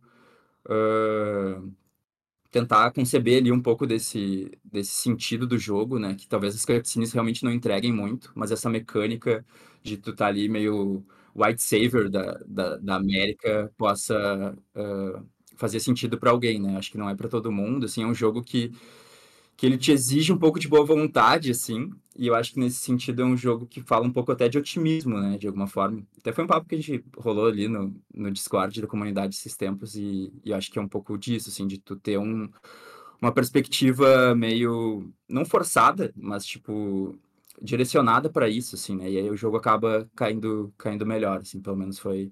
Uh, 0.65 1.73
tentar 2.53 2.91
conceber 2.91 3.39
ali 3.39 3.51
um 3.51 3.61
pouco 3.61 3.87
desse, 3.87 4.51
desse 4.63 4.91
sentido 4.91 5.47
do 5.47 5.57
jogo, 5.57 5.97
né? 5.97 6.15
Que 6.15 6.27
talvez 6.27 6.55
as 6.55 6.63
cutscenes 6.63 7.11
realmente 7.11 7.43
não 7.43 7.51
entreguem 7.51 7.91
muito, 7.91 8.31
mas 8.35 8.51
essa 8.51 8.69
mecânica 8.69 9.43
de 9.81 9.97
tu 9.97 10.11
estar 10.11 10.25
tá 10.25 10.29
ali 10.29 10.47
meio 10.47 11.03
white 11.35 11.61
savior 11.61 12.09
da, 12.09 12.39
da, 12.45 12.77
da 12.77 12.95
América 12.95 13.71
possa 13.77 14.55
uh, 14.75 15.25
fazer 15.55 15.79
sentido 15.79 16.17
para 16.17 16.31
alguém, 16.31 16.59
né? 16.59 16.77
Acho 16.77 16.91
que 16.91 16.97
não 16.97 17.09
é 17.09 17.15
para 17.15 17.29
todo 17.29 17.51
mundo, 17.51 17.85
assim, 17.85 18.03
é 18.03 18.07
um 18.07 18.13
jogo 18.13 18.41
que 18.41 18.71
que 19.55 19.65
ele 19.65 19.77
te 19.77 19.91
exige 19.91 20.33
um 20.33 20.37
pouco 20.37 20.59
de 20.59 20.67
boa 20.67 20.83
vontade, 20.83 21.51
assim, 21.51 21.89
e 22.17 22.27
eu 22.27 22.35
acho 22.35 22.53
que 22.53 22.59
nesse 22.59 22.77
sentido 22.77 23.21
é 23.21 23.25
um 23.25 23.37
jogo 23.37 23.65
que 23.65 23.81
fala 23.81 24.05
um 24.05 24.11
pouco 24.11 24.31
até 24.31 24.49
de 24.49 24.57
otimismo, 24.57 25.19
né, 25.19 25.37
de 25.37 25.47
alguma 25.47 25.67
forma. 25.67 26.03
Até 26.17 26.31
foi 26.31 26.43
um 26.43 26.47
papo 26.47 26.67
que 26.67 26.75
a 26.75 26.77
gente 26.77 27.03
rolou 27.17 27.47
ali 27.47 27.67
no, 27.67 27.95
no 28.13 28.31
Discord 28.31 28.81
da 28.81 28.87
comunidade 28.87 29.35
esses 29.35 29.55
tempos, 29.55 29.95
e, 29.95 30.33
e 30.43 30.53
acho 30.53 30.71
que 30.71 30.79
é 30.79 30.81
um 30.81 30.87
pouco 30.87 31.17
disso, 31.17 31.49
assim, 31.49 31.67
de 31.67 31.77
tu 31.77 31.95
ter 31.95 32.17
um, 32.17 32.49
uma 33.21 33.31
perspectiva 33.31 34.35
meio, 34.35 35.09
não 35.29 35.45
forçada, 35.45 36.11
mas, 36.15 36.45
tipo, 36.45 37.15
direcionada 37.61 38.29
para 38.29 38.49
isso, 38.49 38.75
assim, 38.75 38.95
né, 38.95 39.09
e 39.09 39.17
aí 39.17 39.29
o 39.29 39.37
jogo 39.37 39.57
acaba 39.57 40.09
caindo, 40.15 40.73
caindo 40.77 41.05
melhor, 41.05 41.41
assim, 41.41 41.61
pelo 41.61 41.77
menos 41.77 41.99
foi, 41.99 42.31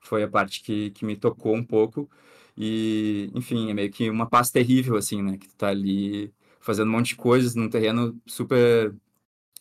foi 0.00 0.22
a 0.22 0.28
parte 0.28 0.62
que, 0.62 0.90
que 0.90 1.04
me 1.04 1.16
tocou 1.16 1.54
um 1.54 1.64
pouco, 1.64 2.08
e, 2.56 3.30
enfim, 3.34 3.70
é 3.70 3.74
meio 3.74 3.90
que 3.90 4.10
uma 4.10 4.28
paz 4.28 4.50
terrível, 4.50 4.96
assim, 4.96 5.22
né, 5.22 5.38
que 5.38 5.48
tu 5.48 5.54
tá 5.56 5.68
ali 5.68 6.32
fazendo 6.60 6.88
um 6.88 6.92
monte 6.92 7.08
de 7.08 7.16
coisas 7.16 7.54
num 7.54 7.68
terreno 7.68 8.20
super 8.26 8.94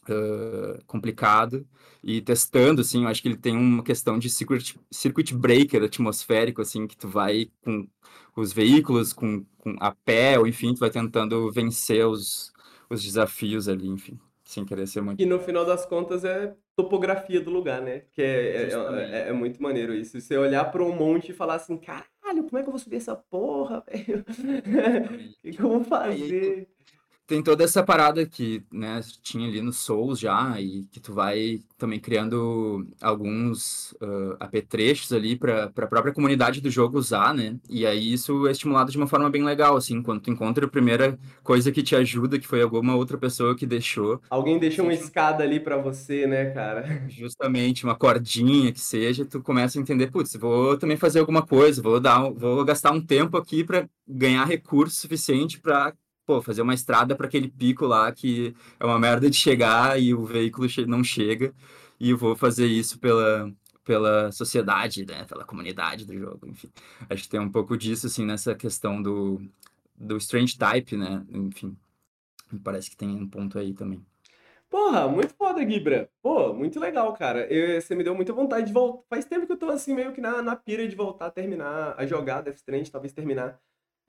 uh, 0.10 0.84
complicado 0.86 1.68
e 2.04 2.22
testando, 2.22 2.82
assim, 2.82 3.04
eu 3.04 3.10
acho 3.10 3.22
que 3.22 3.28
ele 3.28 3.38
tem 3.38 3.56
uma 3.56 3.84
questão 3.84 4.18
de 4.20 4.30
circuit, 4.30 4.80
circuit 4.92 5.36
breaker 5.36 5.84
atmosférico, 5.84 6.62
assim, 6.62 6.88
que 6.88 6.98
tu 6.98 7.08
vai 7.08 7.52
com 7.64 7.88
os 8.36 8.54
veículos, 8.54 9.14
com, 9.14 9.44
com 9.58 9.76
a 9.80 9.92
pé, 9.92 10.40
ou 10.40 10.48
enfim, 10.48 10.74
tu 10.74 10.80
vai 10.80 10.90
tentando 10.90 11.52
vencer 11.52 12.06
os, 12.06 12.52
os 12.90 13.04
desafios 13.04 13.68
ali, 13.68 13.88
enfim, 13.88 14.20
sem 14.48 14.64
querer 14.64 14.88
ser 14.88 15.02
muito... 15.02 15.22
E 15.22 15.26
no 15.26 15.40
final 15.40 15.66
das 15.66 15.86
contas 15.86 16.24
é 16.24 16.56
topografia 16.76 17.42
do 17.42 17.52
lugar, 17.52 17.82
né? 17.82 18.04
Que 18.14 18.22
é, 18.22 18.64
é, 18.64 19.26
é, 19.26 19.30
é 19.30 19.34
muito 19.34 19.62
maneiro 19.62 19.94
isso. 19.94 20.20
Você 20.20 20.38
olhar 20.38 20.64
para 20.72 20.82
um 20.84 20.96
monte 20.96 21.32
e 21.32 21.36
falar 21.36 21.56
assim, 21.56 21.78
caralho, 21.78 22.46
como 22.46 22.58
é 22.58 22.62
que 22.62 22.70
eu 22.70 22.72
vou 22.72 22.80
subir 22.80 22.96
essa 22.96 23.16
porra, 23.16 23.84
velho? 23.86 24.24
O 24.24 25.42
que, 25.42 25.52
que 25.52 25.60
eu 25.60 25.70
vou 25.70 25.84
fazer? 25.84 26.68
Tem 27.28 27.44
toda 27.44 27.64
essa 27.64 27.84
parada 27.84 28.26
que, 28.26 28.64
né, 28.72 29.02
tinha 29.22 29.48
ali 29.48 29.62
no 29.62 29.74
Souls 29.74 30.18
já, 30.18 30.60
e 30.60 30.86
que 30.90 31.00
tu 31.00 31.14
vai 31.14 31.60
também 31.78 32.00
criando 32.00 32.88
alguns 33.02 33.92
uh, 34.02 34.38
apetrechos 34.40 35.12
ali 35.12 35.36
para 35.36 35.66
a 35.66 35.88
própria 35.88 36.14
comunidade 36.14 36.62
do 36.62 36.72
jogo 36.72 36.98
usar, 36.98 37.34
né? 37.34 37.58
E 37.70 37.86
aí 37.86 38.14
isso 38.14 38.48
é 38.48 38.52
estimulado 38.52 38.92
de 38.92 38.98
uma 38.98 39.08
forma 39.08 39.30
bem 39.30 39.44
legal, 39.44 39.76
assim, 39.76 40.02
quando 40.02 40.22
tu 40.22 40.32
encontra 40.32 40.66
a 40.66 40.70
primeira 40.70 41.20
coisa 41.44 41.70
que 41.70 41.84
te 41.84 41.96
ajuda, 41.96 42.40
que 42.40 42.48
foi 42.48 42.62
alguma 42.62 42.96
outra 42.96 43.18
pessoa 43.18 43.56
que 43.56 43.66
deixou. 43.66 44.22
Alguém 44.30 44.58
deixou 44.58 44.86
uma 44.86 44.94
escada 44.94 45.44
ali 45.44 45.60
para 45.60 45.78
você, 45.78 46.26
né, 46.26 46.52
cara? 46.52 47.06
Justamente, 47.10 47.84
uma 47.84 47.96
cordinha 47.96 48.72
que 48.72 48.80
seja, 48.80 49.26
tu 49.26 49.42
começa 49.42 49.78
a 49.78 49.82
entender, 49.82 50.10
putz, 50.10 50.34
vou 50.36 50.78
também 50.78 50.96
fazer 50.96 51.20
alguma 51.20 51.46
coisa, 51.46 51.82
vou 51.82 52.00
dar, 52.00 52.30
vou 52.32 52.64
gastar 52.64 52.92
um 52.92 53.02
tempo 53.02 53.36
aqui 53.36 53.66
para 53.66 53.88
ganhar 54.08 54.46
recurso 54.46 54.96
suficiente 54.96 55.60
para 55.60 55.94
pô, 56.28 56.42
fazer 56.42 56.62
uma 56.62 56.74
estrada 56.74 57.16
para 57.16 57.26
aquele 57.26 57.48
pico 57.48 57.86
lá 57.86 58.12
que 58.12 58.54
é 58.78 58.86
uma 58.86 59.00
merda 59.00 59.30
de 59.30 59.38
chegar 59.38 60.00
e 60.00 60.14
o 60.14 60.26
veículo 60.26 60.68
não 60.86 61.02
chega, 61.02 61.54
e 61.98 62.10
eu 62.10 62.18
vou 62.18 62.36
fazer 62.36 62.68
isso 62.68 63.00
pela, 63.00 63.50
pela 63.86 64.30
sociedade, 64.34 65.06
né, 65.06 65.24
pela 65.24 65.46
comunidade 65.46 66.06
do 66.06 66.18
jogo, 66.18 66.46
enfim. 66.46 66.70
Acho 67.10 67.24
que 67.24 67.30
tem 67.30 67.40
um 67.40 67.50
pouco 67.50 67.78
disso, 67.78 68.08
assim, 68.08 68.26
nessa 68.26 68.54
questão 68.54 69.02
do, 69.02 69.42
do 69.96 70.18
Strange 70.18 70.58
Type, 70.58 70.98
né, 70.98 71.26
enfim. 71.30 71.78
Parece 72.62 72.90
que 72.90 72.98
tem 72.98 73.10
um 73.10 73.28
ponto 73.28 73.58
aí 73.58 73.74
também. 73.74 74.06
Porra, 74.70 75.08
muito 75.08 75.34
foda, 75.34 75.66
Gibra. 75.66 76.10
Pô, 76.22 76.54
muito 76.54 76.78
legal, 76.78 77.14
cara. 77.14 77.48
Eu, 77.48 77.82
você 77.82 77.96
me 77.96 78.04
deu 78.04 78.14
muita 78.14 78.34
vontade 78.34 78.68
de 78.68 78.74
voltar. 78.74 79.04
Faz 79.10 79.24
tempo 79.24 79.46
que 79.46 79.54
eu 79.54 79.58
tô 79.58 79.70
assim, 79.70 79.96
meio 79.96 80.12
que 80.12 80.20
na, 80.20 80.42
na 80.42 80.58
pira 80.58 80.86
de 80.86 80.96
voltar 80.96 81.28
a 81.28 81.32
terminar, 81.32 81.96
a 81.98 82.06
jogar 82.06 82.42
Death 82.42 82.58
Stranding, 82.58 82.92
talvez 82.92 83.14
terminar 83.14 83.58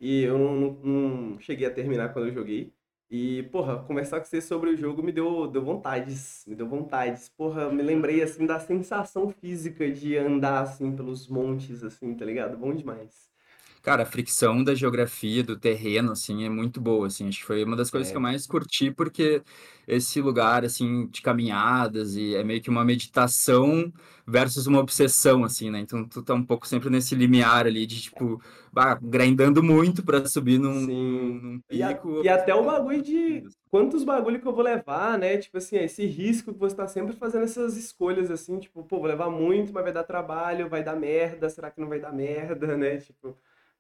e 0.01 0.23
eu 0.23 0.39
não, 0.39 0.73
não, 0.83 1.41
cheguei 1.41 1.67
a 1.67 1.71
terminar 1.71 2.13
quando 2.13 2.29
eu 2.29 2.35
joguei. 2.35 2.73
E, 3.11 3.45
porra, 3.45 3.83
conversar 3.85 4.21
com 4.21 4.27
você 4.27 4.41
sobre 4.41 4.71
o 4.71 4.77
jogo 4.77 5.03
me 5.03 5.11
deu, 5.13 5.47
deu 5.49 5.65
vontades, 5.65 6.45
me 6.47 6.55
deu 6.55 6.69
vontades. 6.69 7.29
Porra, 7.31 7.71
me 7.73 7.83
lembrei, 7.83 8.23
assim, 8.23 8.47
da 8.47 8.61
sensação 8.61 9.31
física 9.31 9.91
de 9.91 10.17
andar, 10.17 10.63
assim, 10.63 10.95
pelos 10.95 11.27
montes, 11.29 11.83
assim, 11.83 12.15
tá 12.15 12.25
ligado? 12.25 12.57
Bom 12.59 12.75
demais. 12.75 13.28
Cara, 13.83 14.03
a 14.03 14.07
fricção 14.07 14.63
da 14.65 14.75
geografia, 14.75 15.43
do 15.45 15.59
terreno, 15.59 16.13
assim, 16.13 16.45
é 16.45 16.49
muito 16.51 16.81
boa, 16.81 17.07
assim. 17.07 17.29
Acho 17.29 17.39
que 17.41 17.45
foi 17.47 17.65
uma 17.65 17.77
das 17.77 17.91
coisas 17.91 18.11
que 18.11 18.17
eu 18.17 18.21
É. 18.21 18.23
mais 18.23 18.47
curti, 18.47 18.91
porque 18.91 19.43
esse 19.87 20.21
lugar, 20.21 20.65
assim, 20.65 21.07
de 21.09 21.23
caminhadas 21.23 22.15
e 22.17 22.35
é 22.35 22.45
meio 22.45 22.61
que 22.63 22.71
uma 22.71 22.85
meditação 22.85 23.93
versus 24.27 24.67
uma 24.67 24.81
obsessão, 24.81 25.45
assim, 25.45 25.71
né? 25.71 25.81
Então 25.81 26.07
tu 26.07 26.23
tá 26.23 26.35
um 26.35 26.45
pouco 26.45 26.67
sempre 26.67 26.91
nesse 26.91 27.15
limiar 27.15 27.67
ali 27.67 27.87
de, 27.87 28.01
tipo, 28.03 28.41
bah, 28.73 28.95
grindando 29.01 29.63
muito 29.63 30.05
pra 30.05 30.25
subir 30.27 30.59
num, 30.59 30.81
num, 30.81 31.35
num 31.41 31.61
E, 31.71 31.83
a- 31.83 32.03
pico, 32.03 32.09
e 32.21 32.29
até 32.29 32.55
o 32.55 32.65
bagulho 32.65 33.03
de 33.03 33.47
quantos 33.71 34.03
bagulho 34.05 34.41
que 34.41 34.47
eu 34.49 34.53
vou 34.55 34.63
levar, 34.65 35.19
né? 35.19 35.37
Tipo 35.39 35.59
assim, 35.59 35.77
esse 35.77 36.05
risco 36.07 36.53
que 36.53 36.59
você 36.59 36.75
tá 36.75 36.87
sempre 36.89 37.15
fazendo 37.17 37.45
essas 37.45 37.77
escolhas 37.77 38.31
assim, 38.31 38.59
tipo, 38.59 38.83
pô, 38.85 38.99
vou 38.99 39.07
levar 39.07 39.31
muito, 39.31 39.73
mas 39.73 39.85
vai 39.85 39.93
dar 39.93 40.05
trabalho, 40.05 40.69
vai 40.69 40.83
dar 40.83 40.97
merda, 40.97 41.49
será 41.51 41.71
que 41.71 41.81
não 41.81 41.89
vai 41.89 42.01
dar 42.01 42.13
merda, 42.13 42.77
né? 42.77 42.97
Tipo, 42.99 43.37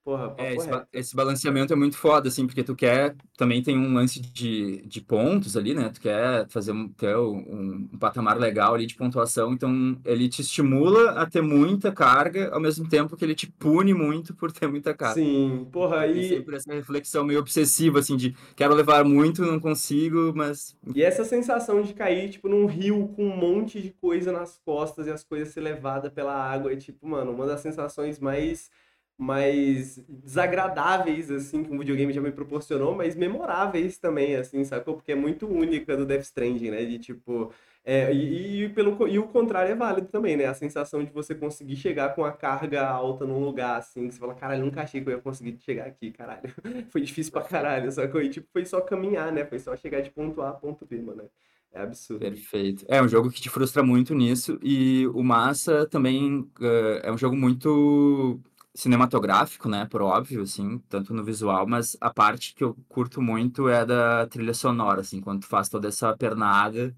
porra, 0.08 0.30
É, 0.40 0.54
esse, 0.54 0.68
ba- 0.68 0.86
esse 0.92 1.16
balanceamento 1.16 1.72
é 1.72 1.76
muito 1.76 1.96
foda, 1.98 2.28
assim, 2.28 2.46
porque 2.46 2.62
tu 2.62 2.76
quer, 2.76 3.16
também 3.36 3.60
tem 3.60 3.76
um 3.76 3.92
lance 3.94 4.20
de, 4.20 4.82
de 4.86 5.00
pontos 5.00 5.56
ali, 5.56 5.74
né? 5.74 5.90
Tu 5.90 6.00
quer 6.00 6.48
fazer 6.48 6.70
um, 6.70 6.88
ter 6.92 7.16
um, 7.16 7.88
um 7.92 7.98
patamar 7.98 8.38
legal 8.38 8.74
ali 8.74 8.86
de 8.86 8.94
pontuação, 8.94 9.52
então 9.52 10.00
ele 10.04 10.28
te 10.28 10.40
estimula 10.42 11.10
a 11.20 11.26
ter 11.26 11.42
muita 11.42 11.90
carga, 11.92 12.50
ao 12.54 12.60
mesmo 12.60 12.88
tempo 12.88 13.16
que 13.16 13.24
ele 13.24 13.34
te 13.34 13.48
pune 13.50 13.92
muito 13.92 14.32
por 14.34 14.52
ter 14.52 14.68
muita 14.68 14.94
carga. 14.94 15.20
Sim, 15.20 15.66
porra, 15.72 15.96
Então 15.98 16.10
tem 16.10 16.22
e, 16.22 16.36
sempre 16.36 16.56
essa 16.56 16.72
reflexão 16.72 17.24
meio 17.24 17.40
obsessiva, 17.40 17.98
assim, 17.98 18.16
de 18.16 18.32
quero 18.56 18.74
levar 18.74 19.04
muito, 19.04 19.42
não 19.44 19.58
consigo, 19.60 20.32
mas 20.36 20.76
e 20.94 21.02
essa 21.02 21.24
sensação 21.24 21.82
de 21.82 21.92
cair, 21.94 22.30
tipo, 22.30 22.48
num 22.48 22.66
rio 22.66 23.08
com 23.08 23.24
um 23.24 23.36
monte 23.36 23.80
de 23.80 23.90
coisa 23.90 24.32
nas 24.32 24.58
costas 24.58 25.06
e 25.06 25.10
as 25.10 25.22
coisas 25.22 25.52
ser 25.52 25.60
levadas 25.60 26.12
pela 26.12 26.34
água, 26.34 26.72
é 26.72 26.76
tipo, 26.76 27.06
mano, 27.06 27.32
uma 27.32 27.46
das 27.46 27.60
sensações 27.60 28.18
mais 28.18 28.70
mais 29.18 29.98
desagradáveis, 30.08 31.30
assim, 31.30 31.64
que 31.64 31.72
um 31.72 31.78
videogame 31.78 32.12
já 32.12 32.20
me 32.20 32.30
proporcionou, 32.30 32.94
mas 32.94 33.16
memoráveis 33.16 33.98
também, 33.98 34.36
assim, 34.36 34.64
sacou? 34.64 34.94
Porque 34.94 35.12
é 35.12 35.14
muito 35.16 35.46
única 35.48 35.96
do 35.96 36.06
Death 36.06 36.22
Stranding, 36.22 36.70
né? 36.70 36.84
De 36.84 36.98
tipo. 37.00 37.52
é, 37.84 38.12
e, 38.14 38.64
e 38.64 38.68
pelo, 38.68 39.08
e 39.08 39.18
o 39.18 39.26
contrário 39.26 39.72
é 39.72 39.74
válido 39.74 40.08
também, 40.08 40.36
né? 40.36 40.46
A 40.46 40.54
sensação 40.54 41.02
de 41.04 41.10
você 41.12 41.34
conseguir 41.34 41.76
chegar 41.76 42.14
com 42.14 42.24
a 42.24 42.32
carga 42.32 42.86
alta 42.86 43.26
num 43.26 43.40
lugar, 43.44 43.76
assim, 43.78 44.06
que 44.08 44.14
você 44.14 44.20
fala, 44.20 44.34
caralho, 44.36 44.64
nunca 44.64 44.82
achei 44.82 45.00
que 45.02 45.08
eu 45.08 45.14
ia 45.14 45.20
conseguir 45.20 45.58
chegar 45.60 45.86
aqui, 45.86 46.12
caralho. 46.12 46.54
Foi 46.90 47.00
difícil 47.00 47.32
pra 47.32 47.42
caralho, 47.42 47.90
sacou? 47.90 48.22
E 48.22 48.28
tipo, 48.30 48.46
foi 48.52 48.64
só 48.64 48.80
caminhar, 48.80 49.32
né? 49.32 49.44
Foi 49.44 49.58
só 49.58 49.76
chegar 49.76 50.00
de 50.00 50.10
ponto 50.10 50.40
A 50.42 50.50
a 50.50 50.52
ponto 50.52 50.86
B, 50.86 51.00
mano. 51.02 51.28
É 51.72 51.82
absurdo. 51.82 52.20
Perfeito. 52.20 52.84
É 52.88 53.02
um 53.02 53.08
jogo 53.08 53.30
que 53.30 53.40
te 53.40 53.50
frustra 53.50 53.82
muito 53.82 54.14
nisso, 54.14 54.58
e 54.62 55.06
o 55.08 55.22
Massa 55.22 55.86
também 55.86 56.48
eh, 56.60 57.00
é 57.04 57.12
um 57.12 57.18
jogo 57.18 57.36
muito 57.36 58.40
cinematográfico, 58.74 59.68
né? 59.68 59.86
Por 59.86 60.02
óbvio, 60.02 60.42
assim, 60.42 60.78
tanto 60.88 61.12
no 61.14 61.24
visual, 61.24 61.66
mas 61.66 61.96
a 62.00 62.10
parte 62.10 62.54
que 62.54 62.62
eu 62.64 62.76
curto 62.88 63.20
muito 63.20 63.68
é 63.68 63.84
da 63.84 64.26
trilha 64.26 64.54
sonora, 64.54 65.00
assim, 65.00 65.20
quando 65.20 65.40
tu 65.42 65.46
faz 65.48 65.68
toda 65.68 65.88
essa 65.88 66.16
pernada 66.16 66.94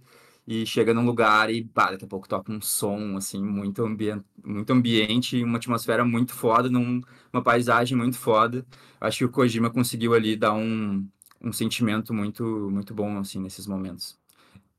e 0.46 0.66
chega 0.66 0.92
num 0.92 1.04
lugar 1.04 1.50
e, 1.50 1.64
pá, 1.64 1.90
daqui 1.92 2.04
a 2.04 2.08
pouco 2.08 2.28
toca 2.28 2.52
um 2.52 2.60
som, 2.60 3.16
assim, 3.16 3.42
muito 3.42 3.84
ambien 3.84 4.22
muito 4.44 4.72
ambiente, 4.72 5.36
e 5.38 5.44
uma 5.44 5.58
atmosfera 5.58 6.04
muito 6.04 6.32
foda, 6.34 6.68
num, 6.68 7.00
uma 7.32 7.42
paisagem 7.42 7.96
muito 7.96 8.18
foda. 8.18 8.66
Acho 9.00 9.18
que 9.18 9.24
o 9.26 9.30
Kojima 9.30 9.70
conseguiu 9.70 10.14
ali 10.14 10.36
dar 10.36 10.52
um, 10.54 11.06
um 11.40 11.52
sentimento 11.52 12.12
muito, 12.12 12.44
muito 12.70 12.94
bom, 12.94 13.18
assim, 13.18 13.40
nesses 13.40 13.66
momentos. 13.66 14.18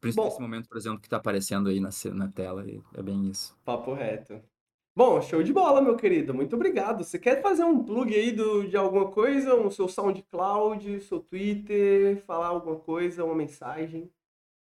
Principalmente 0.02 0.34
esse 0.34 0.42
momento, 0.42 0.68
por 0.68 0.78
exemplo, 0.78 1.00
que 1.00 1.08
tá 1.08 1.18
aparecendo 1.18 1.70
aí 1.70 1.80
na, 1.80 1.90
na 2.14 2.28
tela, 2.28 2.66
é 2.94 3.02
bem 3.04 3.30
isso. 3.30 3.56
papo 3.64 3.94
reto. 3.94 4.42
Bom, 4.96 5.22
show 5.22 5.42
de 5.42 5.54
bola, 5.54 5.82
meu 5.82 5.96
querido. 5.96 6.34
Muito 6.34 6.56
obrigado. 6.56 7.04
Você 7.04 7.18
quer 7.18 7.42
fazer 7.42 7.64
um 7.64 7.84
plug 7.84 8.14
aí 8.14 8.32
do, 8.32 8.68
de 8.68 8.76
alguma 8.76 9.10
coisa? 9.10 9.56
Um 9.56 9.70
seu 9.72 9.88
SoundCloud, 9.88 11.02
seu 11.02 11.20
Twitter, 11.22 12.22
falar 12.26 12.48
alguma 12.48 12.78
coisa, 12.78 13.24
uma 13.24 13.36
mensagem 13.36 14.12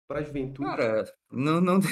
para 0.06 0.20
a 0.20 0.22
juventude? 0.22 0.80
Cara, 0.80 1.04
não, 1.30 1.60
não 1.60 1.80
tem 1.80 1.90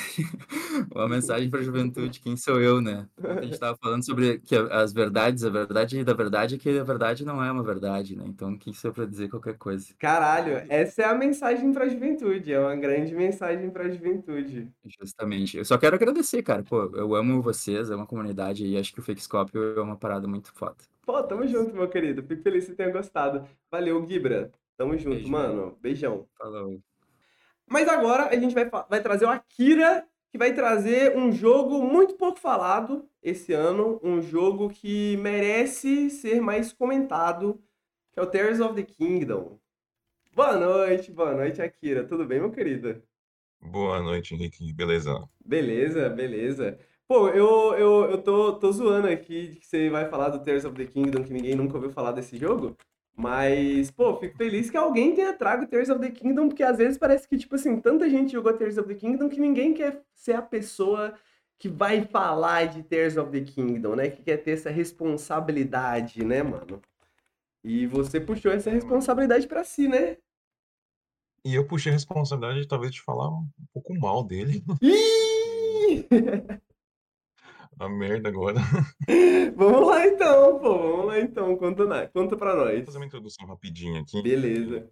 uma 0.94 1.09
mensagem 1.09 1.51
para 1.51 1.61
a 1.61 1.62
juventude, 1.62 2.20
quem 2.20 2.37
sou 2.37 2.61
eu, 2.61 2.81
né? 2.81 3.09
A 3.38 3.44
gente 3.44 3.55
estava 3.55 3.77
falando 3.77 4.05
sobre 4.05 4.40
que 4.40 4.55
as 4.57 4.92
verdades, 4.92 5.44
a 5.44 5.51
verdade 5.51 6.05
da 6.05 6.14
verdade 6.14 6.55
é 6.55 6.59
que 6.59 6.68
a 6.79 6.85
verdade 6.85 7.25
não 7.25 7.42
é 7.42 7.51
uma 7.53 7.62
verdade, 7.64 8.16
né? 8.16 8.25
Então, 8.27 8.57
quem 8.59 8.72
sou 8.72 8.90
eu 8.90 8.94
para 8.94 9.07
dizer 9.07 9.29
qualquer 9.29 9.59
coisa? 9.59 9.94
Caralho, 9.98 10.57
essa 10.68 11.01
é 11.03 11.05
a 11.07 11.14
mensagem 11.14 11.72
para 11.72 11.85
a 11.85 11.88
juventude. 11.88 12.53
É 12.53 12.59
uma 12.61 12.77
grande 12.77 13.14
mensagem 13.14 13.70
para 13.70 13.85
a 13.87 13.90
juventude. 13.90 14.70
Justamente. 14.85 15.57
Eu 15.59 15.64
só 15.64 15.79
quero 15.79 15.94
agradecer, 15.96 16.42
cara. 16.42 16.62
Pô, 16.64 16.85
eu 16.96 17.14
amo 17.14 17.40
vocês, 17.42 17.90
amo 17.90 18.03
a 18.03 18.07
comunidade 18.07 18.66
e 18.66 18.77
acho 18.77 18.92
que 18.92 18.98
o 19.01 19.03
Fakescópio 19.03 19.79
é 19.79 19.81
uma 19.81 19.96
parada 19.96 20.27
muito 20.27 20.53
foda. 20.53 20.77
Pô, 21.05 21.18
É 21.18 21.22
tamo 21.27 21.46
junto, 21.46 21.75
meu 21.75 21.88
querido. 21.88 22.22
Fico 22.27 22.42
feliz 22.42 22.64
que 22.64 22.70
você 22.72 22.77
tenha 22.77 22.90
gostado. 22.92 23.48
Valeu, 23.70 24.07
Gibra. 24.07 24.53
Tamo 24.77 24.96
junto, 24.98 25.29
Beijo, 25.29 25.29
mano. 25.29 25.77
Beijão. 25.81 26.29
Falou. 26.38 26.83
Mas 27.68 27.88
agora 27.88 28.29
a 28.29 28.37
gente 28.37 28.55
vai, 28.55 28.68
vai 28.88 29.03
trazer 29.03 29.25
o 29.25 29.31
Akira, 29.31 30.07
que 30.31 30.38
vai 30.38 30.55
trazer 30.55 31.16
um 31.16 31.31
jogo 31.31 31.83
muito 31.83 32.14
pouco 32.14 32.38
falado 32.38 33.09
esse 33.22 33.53
ano, 33.53 34.01
um 34.03 34.20
jogo 34.20 34.68
que 34.70 35.16
merece 35.18 36.11
ser 36.11 36.40
mais 36.40 36.72
comentado, 36.72 37.62
que 38.12 38.18
é 38.18 38.22
o 38.22 38.27
Tears 38.27 38.61
of 38.61 38.75
the 38.75 38.83
Kingdom. 38.83 39.59
Boa 40.35 40.57
noite, 40.57 41.12
boa 41.12 41.35
noite, 41.35 41.61
Akira. 41.61 42.05
Tudo 42.05 42.25
bem, 42.25 42.40
meu 42.40 42.51
querido? 42.51 43.03
Boa 43.61 44.01
noite, 44.01 44.35
Henrique. 44.35 44.72
Beleza? 44.72 45.29
Beleza, 45.44 46.09
beleza. 46.09 46.79
Pô, 47.07 47.29
eu, 47.29 47.75
eu, 47.75 48.11
eu 48.11 48.22
tô, 48.22 48.55
tô 48.55 48.72
zoando 48.72 49.09
aqui 49.09 49.48
de 49.48 49.57
que 49.61 49.66
você 49.66 49.90
vai 49.90 50.09
falar 50.09 50.31
do 50.31 50.42
Tears 50.42 50.64
of 50.64 50.75
the 50.75 50.87
Kingdom, 50.87 51.22
que 51.22 51.33
ninguém 51.33 51.55
nunca 51.55 51.75
ouviu 51.75 51.90
falar 51.90 52.12
desse 52.12 52.38
jogo. 52.38 52.75
Mas, 53.14 53.90
pô, 53.90 54.16
fico 54.18 54.37
feliz 54.37 54.70
que 54.70 54.77
alguém 54.77 55.14
tenha 55.14 55.33
trago 55.35 55.66
Tears 55.66 55.90
of 55.90 56.01
the 56.01 56.11
Kingdom, 56.11 56.48
porque 56.48 56.62
às 56.62 56.79
vezes 56.79 56.96
parece 56.98 57.29
que, 57.29 57.37
tipo 57.37 57.55
assim, 57.55 57.79
tanta 57.81 58.09
gente 58.09 58.33
jogou 58.33 58.53
Tears 58.55 58.79
of 58.79 58.88
the 58.88 58.94
Kingdom 58.94 59.29
que 59.29 59.38
ninguém 59.38 59.75
quer 59.75 60.03
ser 60.14 60.33
a 60.33 60.42
pessoa 60.42 61.14
que 61.59 61.68
vai 61.68 62.03
falar 62.05 62.66
de 62.66 62.83
Tears 62.83 63.16
of 63.16 63.31
the 63.31 63.40
Kingdom, 63.40 63.94
né? 63.94 64.11
Que 64.11 64.22
quer 64.22 64.38
ter 64.38 64.53
essa 64.53 64.70
responsabilidade, 64.70 66.25
né, 66.25 66.42
mano? 66.42 66.81
E 67.62 67.87
você 67.87 68.18
puxou 68.20 68.51
essa 68.51 68.70
É, 68.70 68.72
responsabilidade 68.72 69.46
pra 69.46 69.62
si, 69.62 69.87
né? 69.87 70.16
E 71.44 71.55
eu 71.55 71.66
puxei 71.66 71.90
a 71.90 71.94
responsabilidade 71.94 72.62
de 72.62 72.68
talvez 72.68 72.92
te 72.92 73.03
falar 73.03 73.29
um 73.29 73.46
pouco 73.72 73.94
mal 73.94 74.25
dele. 74.25 74.64
Ih! 74.81 76.07
A 77.85 77.88
merda 77.88 78.29
agora. 78.29 78.61
Vamos 79.57 79.87
lá 79.88 80.07
então, 80.07 80.59
pô. 80.61 80.79
Vamos 80.79 81.07
lá 81.07 81.18
então. 81.18 81.57
Conta, 81.57 81.85
na- 81.85 82.07
conta 82.07 82.37
pra 82.37 82.55
Vou 82.55 82.64
nós. 82.66 82.85
fazer 82.85 82.99
uma 82.99 83.07
introdução 83.07 83.47
rapidinha 83.47 84.01
aqui. 84.03 84.23
Beleza. 84.23 84.88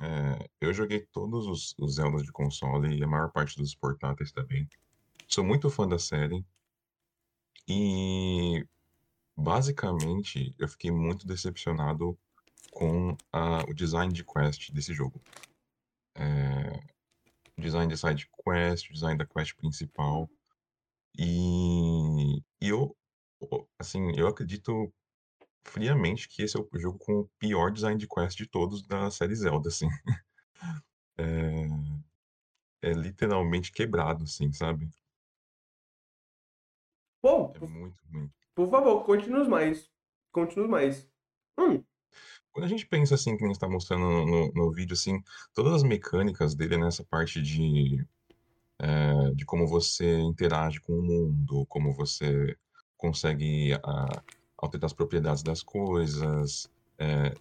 É, 0.00 0.48
eu 0.60 0.72
joguei 0.74 1.00
todos 1.12 1.46
os, 1.46 1.74
os 1.78 1.94
Zeldas 1.94 2.24
de 2.24 2.32
console 2.32 2.98
e 2.98 3.04
a 3.04 3.06
maior 3.06 3.30
parte 3.30 3.56
dos 3.56 3.74
portáteis 3.74 4.32
também. 4.32 4.68
Sou 5.28 5.44
muito 5.44 5.70
fã 5.70 5.86
da 5.86 5.98
série. 5.98 6.44
E 7.68 8.66
basicamente 9.36 10.54
eu 10.58 10.66
fiquei 10.68 10.90
muito 10.90 11.26
decepcionado 11.26 12.18
com 12.72 13.16
a- 13.32 13.64
o 13.68 13.72
design 13.74 14.12
de 14.12 14.24
quest 14.24 14.72
desse 14.72 14.92
jogo. 14.92 15.20
É, 16.16 16.80
design 17.56 17.86
de 17.92 17.96
side 17.96 18.28
quest, 18.44 18.90
design 18.92 19.16
da 19.16 19.24
quest 19.24 19.54
principal. 19.56 20.28
E, 21.18 22.38
e 22.60 22.68
eu, 22.68 22.96
assim, 23.78 24.12
eu 24.16 24.26
acredito 24.28 24.92
friamente 25.66 26.28
que 26.28 26.42
esse 26.42 26.56
é 26.58 26.60
o 26.60 26.68
jogo 26.78 26.98
com 27.00 27.20
o 27.20 27.30
pior 27.38 27.72
design 27.72 27.98
de 27.98 28.08
quest 28.08 28.36
de 28.38 28.46
todos 28.48 28.82
da 28.86 29.10
série 29.10 29.36
Zelda, 29.36 29.68
assim. 29.68 29.88
É, 31.18 31.94
é 32.82 32.92
literalmente 32.92 33.72
quebrado, 33.72 34.22
assim, 34.22 34.52
sabe? 34.52 34.88
Bom, 37.22 37.52
É 37.54 37.58
por, 37.58 37.68
muito 37.68 37.96
ruim. 38.12 38.30
por 38.54 38.70
favor, 38.70 39.04
conte-nos 39.04 39.48
mais. 39.48 39.90
Conte-nos 40.32 40.68
mais. 40.68 41.10
Hum, 41.58 41.84
Quando 42.52 42.64
a 42.66 42.68
gente 42.68 42.86
pensa 42.86 43.14
assim, 43.14 43.36
que 43.36 43.42
nem 43.42 43.52
está 43.52 43.68
mostrando 43.68 44.04
no, 44.04 44.26
no, 44.26 44.52
no 44.52 44.72
vídeo, 44.72 44.94
assim, 44.94 45.22
todas 45.52 45.74
as 45.74 45.82
mecânicas 45.82 46.54
dele 46.54 46.76
nessa 46.76 47.04
parte 47.04 47.42
de, 47.42 48.06
é, 48.78 49.30
de 49.34 49.44
como 49.44 49.66
você 49.66 50.18
interage 50.20 50.80
com 50.80 50.92
o 50.94 51.02
mundo, 51.02 51.66
como 51.66 51.92
você 51.92 52.56
consegue 52.96 53.74
a, 53.74 54.22
alterar 54.56 54.86
as 54.86 54.92
propriedades 54.92 55.42
das 55.42 55.62
coisas, 55.62 56.68
é, 56.98 57.34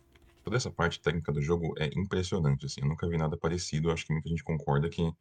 toda 0.44 0.58
essa 0.58 0.70
parte 0.70 1.00
técnica 1.02 1.32
do 1.32 1.42
jogo 1.42 1.74
é 1.78 1.90
impressionante, 1.98 2.66
assim, 2.66 2.82
eu 2.82 2.88
nunca 2.88 3.08
vi 3.08 3.18
nada 3.18 3.38
parecido, 3.38 3.92
acho 3.92 4.06
que 4.06 4.14
muita 4.14 4.30
gente 4.30 4.44
concorda 4.44 4.90
que 4.90 5.12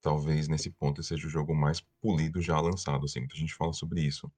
talvez 0.00 0.48
nesse 0.48 0.70
ponto 0.70 1.02
seja 1.02 1.26
o 1.26 1.30
jogo 1.30 1.54
mais 1.54 1.80
polido 2.00 2.40
já 2.40 2.60
lançado, 2.60 3.04
assim, 3.04 3.20
muita 3.20 3.36
gente 3.36 3.54
fala 3.54 3.72
sobre 3.72 4.00
isso. 4.02 4.30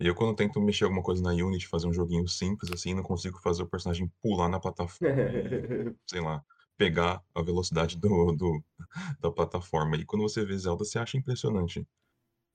E 0.00 0.06
eu 0.06 0.14
quando 0.14 0.34
tento 0.34 0.60
mexer 0.60 0.84
alguma 0.84 1.02
coisa 1.02 1.22
na 1.22 1.30
Unity, 1.30 1.68
fazer 1.68 1.86
um 1.86 1.92
joguinho 1.92 2.26
simples 2.26 2.72
assim, 2.72 2.94
não 2.94 3.02
consigo 3.02 3.38
fazer 3.40 3.62
o 3.62 3.68
personagem 3.68 4.10
pular 4.22 4.48
na 4.48 4.58
plataforma 4.58 5.14
sei 6.08 6.20
lá, 6.20 6.42
pegar 6.80 7.22
a 7.34 7.42
velocidade 7.42 7.98
do, 7.98 8.32
do- 8.32 8.64
da 9.20 9.30
plataforma. 9.30 9.96
E 9.96 10.04
quando 10.06 10.22
você 10.22 10.44
vê 10.46 10.56
Zelda, 10.58 10.84
você 10.84 10.98
acha 10.98 11.18
impressionante. 11.18 11.86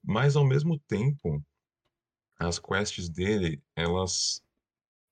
Mas 0.03 0.35
ao 0.35 0.45
mesmo 0.45 0.79
tempo, 0.87 1.43
as 2.39 2.59
quests 2.59 3.09
dele, 3.09 3.61
elas 3.75 4.41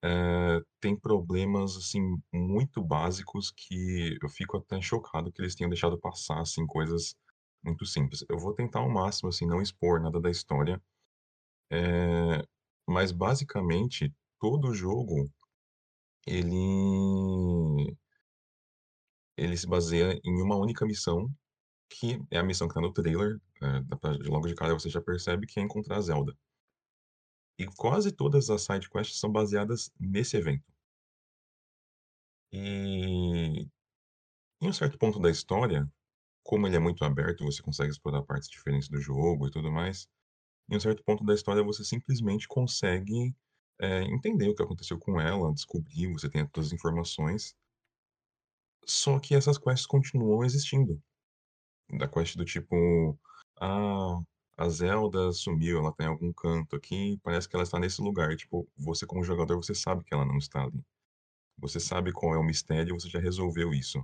eh, 0.04 0.62
tem 0.82 0.96
problemas, 0.98 1.78
assim, 1.78 2.18
muito 2.34 2.84
básicos 2.84 3.52
que 3.52 4.18
eu 4.22 4.30
fico 4.30 4.58
até 4.58 4.82
chocado 4.82 5.32
que 5.32 5.42
eles 5.42 5.56
tenham 5.56 5.70
deixado 5.70 5.98
passar, 6.00 6.42
assim, 6.42 6.66
coisas 6.68 7.16
muito 7.64 7.86
simples. 7.86 8.26
Eu 8.30 8.40
vou 8.40 8.54
tentar 8.54 8.80
ao 8.82 8.90
máximo, 8.90 9.30
assim, 9.30 9.46
não 9.48 9.62
expor 9.62 10.02
nada 10.02 10.20
da 10.22 10.30
história, 10.32 10.82
eh, 11.72 12.44
mas 12.88 13.12
basicamente 13.12 14.14
todo 14.40 14.74
jogo 14.74 15.32
ele 16.28 17.96
ele 19.38 19.58
se 19.58 19.68
baseia 19.68 20.20
em 20.24 20.42
uma 20.42 20.58
única 20.58 20.86
missão, 20.86 21.30
que 21.90 22.20
é 22.32 22.40
a 22.40 22.44
missão 22.44 22.68
que 22.68 22.76
tá 22.76 22.82
no 22.82 22.94
trailer, 22.94 23.40
pra 23.60 24.12
logo 24.28 24.48
de 24.48 24.56
cara 24.56 24.74
você 24.74 24.90
já 24.90 25.02
percebe 25.02 25.48
que 25.48 25.60
é 25.60 25.64
encontrar 25.64 25.98
a 25.98 26.02
Zelda. 26.02 26.38
E 27.58 27.66
quase 27.66 28.12
todas 28.12 28.50
as 28.52 28.62
side 28.62 28.88
quests 28.90 29.20
são 29.20 29.32
baseadas 29.32 29.92
nesse 30.00 30.38
evento. 30.38 30.72
E 32.52 33.68
em 34.62 34.70
um 34.70 34.74
certo 34.74 34.98
ponto 34.98 35.20
da 35.20 35.30
história, 35.30 35.92
como 36.44 36.68
ele 36.68 36.76
é 36.78 36.80
muito 36.80 37.06
aberto, 37.06 37.46
você 37.46 37.62
consegue 37.62 37.92
explorar 37.92 38.24
partes 38.24 38.50
diferentes 38.50 38.90
do 38.90 39.00
jogo 39.02 39.48
e 39.48 39.52
tudo 39.52 39.72
mais, 39.72 40.08
em 40.70 40.78
um 40.78 40.82
certo 40.82 41.04
ponto 41.04 41.26
da 41.26 41.34
história 41.36 41.64
você 41.64 41.84
simplesmente 41.86 42.48
consegue, 42.48 43.36
eh, 43.82 44.04
entender 44.04 44.50
o 44.50 44.56
que 44.56 44.64
aconteceu 44.64 45.00
com 45.00 45.20
ela, 45.22 45.54
descobrir, 45.54 46.12
você 46.14 46.30
tem 46.30 46.48
todas 46.48 46.70
as 46.70 46.74
informações. 46.74 47.56
Só 48.88 49.20
que 49.20 49.36
essas 49.36 49.58
quests 49.58 49.86
continuam 49.86 50.44
existindo. 50.44 51.02
Da 52.00 52.08
quest 52.08 52.36
do 52.38 52.46
tipo: 52.46 53.18
"Ah, 53.62 54.20
a 54.58 54.70
Zelda 54.70 55.32
sumiu, 55.34 55.80
ela 55.80 55.94
tá 55.94 56.06
em 56.06 56.08
algum 56.08 56.34
canto 56.34 56.76
aqui, 56.76 57.20
parece 57.24 57.50
que 57.50 57.56
ela 57.56 57.64
está 57.64 57.80
nesse 57.80 58.02
lugar", 58.02 58.36
tipo, 58.38 58.68
você 58.78 59.06
como 59.08 59.24
jogador, 59.24 59.58
você 59.58 59.76
sabe 59.76 60.04
que 60.06 60.14
ela 60.14 60.26
não 60.26 60.38
está 60.38 60.64
ali. 60.64 60.84
Você 61.60 61.80
sabe 61.80 62.12
qual 62.14 62.36
é 62.36 62.40
o 62.40 62.44
mistério, 62.44 62.96
você 63.00 63.10
já 63.10 63.20
resolveu 63.20 63.74
isso. 63.74 64.04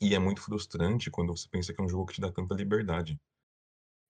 E 0.00 0.12
é 0.14 0.18
muito 0.18 0.42
frustrante 0.42 1.08
quando 1.10 1.36
você 1.36 1.48
pensa 1.48 1.72
que 1.72 1.80
é 1.80 1.84
um 1.84 1.88
jogo 1.88 2.06
que 2.06 2.14
te 2.14 2.20
dá 2.20 2.32
tanta 2.32 2.54
liberdade, 2.54 3.16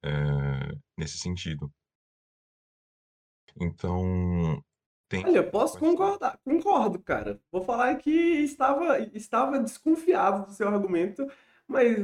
eh, 0.04 0.72
nesse 0.98 1.18
sentido. 1.18 1.72
Então, 3.60 4.62
tem 5.08 5.24
Olha, 5.24 5.42
posso 5.42 5.78
concordar 5.78 6.38
concordo, 6.44 6.98
cara. 6.98 7.40
Vou 7.50 7.62
falar 7.62 7.94
que 7.96 8.10
estava 8.10 8.98
estava 9.14 9.58
desconfiado 9.58 10.46
do 10.46 10.52
seu 10.52 10.68
argumento, 10.68 11.26
mas 11.66 11.96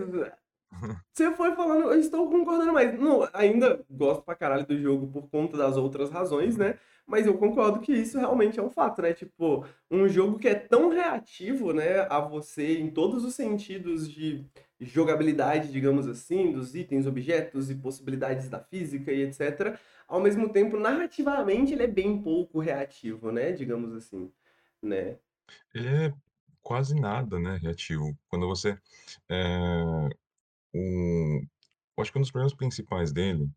você 1.13 1.31
foi 1.33 1.55
falando, 1.55 1.93
eu 1.93 2.01
estou 2.01 2.31
concordando 2.31 2.73
mais. 2.73 2.99
Não, 2.99 3.29
ainda 3.33 3.85
gosto 3.91 4.23
pra 4.23 4.35
caralho 4.35 4.67
do 4.67 4.79
jogo 4.79 5.07
por 5.09 5.29
conta 5.29 5.57
das 5.57 5.77
outras 5.77 6.11
razões, 6.11 6.57
né, 6.57 6.79
mas 7.07 7.27
eu 7.27 7.37
concordo 7.37 7.81
que 7.81 7.93
isso 7.93 8.19
realmente 8.19 8.59
é 8.59 8.63
um 8.63 8.71
fato, 8.71 9.03
né, 9.03 9.13
tipo, 9.13 9.67
um 9.91 10.09
jogo 10.09 10.39
que 10.39 10.49
é 10.49 10.55
tão 10.55 10.89
reativo, 10.89 11.73
né, 11.73 12.07
a 12.09 12.21
você 12.21 12.79
em 12.79 12.91
todos 12.91 13.25
os 13.25 13.35
sentidos 13.35 14.11
de 14.11 14.45
jogabilidade, 14.81 15.71
digamos 15.71 16.07
assim, 16.07 16.53
dos 16.53 16.75
itens, 16.75 17.07
objetos 17.07 17.71
e 17.71 17.75
possibilidades 17.75 18.49
da 18.49 18.59
física 18.59 19.13
e 19.13 19.23
etcétera, 19.23 19.79
ao 20.09 20.21
mesmo 20.21 20.53
tempo, 20.53 20.79
narrativamente, 20.79 21.73
ele 21.73 21.85
é 21.85 21.87
bem 21.87 22.23
pouco 22.23 22.61
reativo, 22.61 23.33
né, 23.33 23.53
digamos 23.53 23.93
assim, 23.95 24.33
né. 24.83 25.19
Ele 25.75 25.89
é 25.89 26.15
quase 26.63 26.95
nada, 26.99 27.39
né, 27.39 27.57
reativo. 27.59 28.17
Quando 28.29 28.47
você, 28.47 28.79
eh, 29.31 30.09
o 30.75 31.41
eu 31.99 32.03
acho 32.03 32.13
que 32.13 32.19
um 32.19 32.23
dos 32.23 32.31
problemas 32.33 32.55
principais 32.57 33.13
dele 33.13 33.51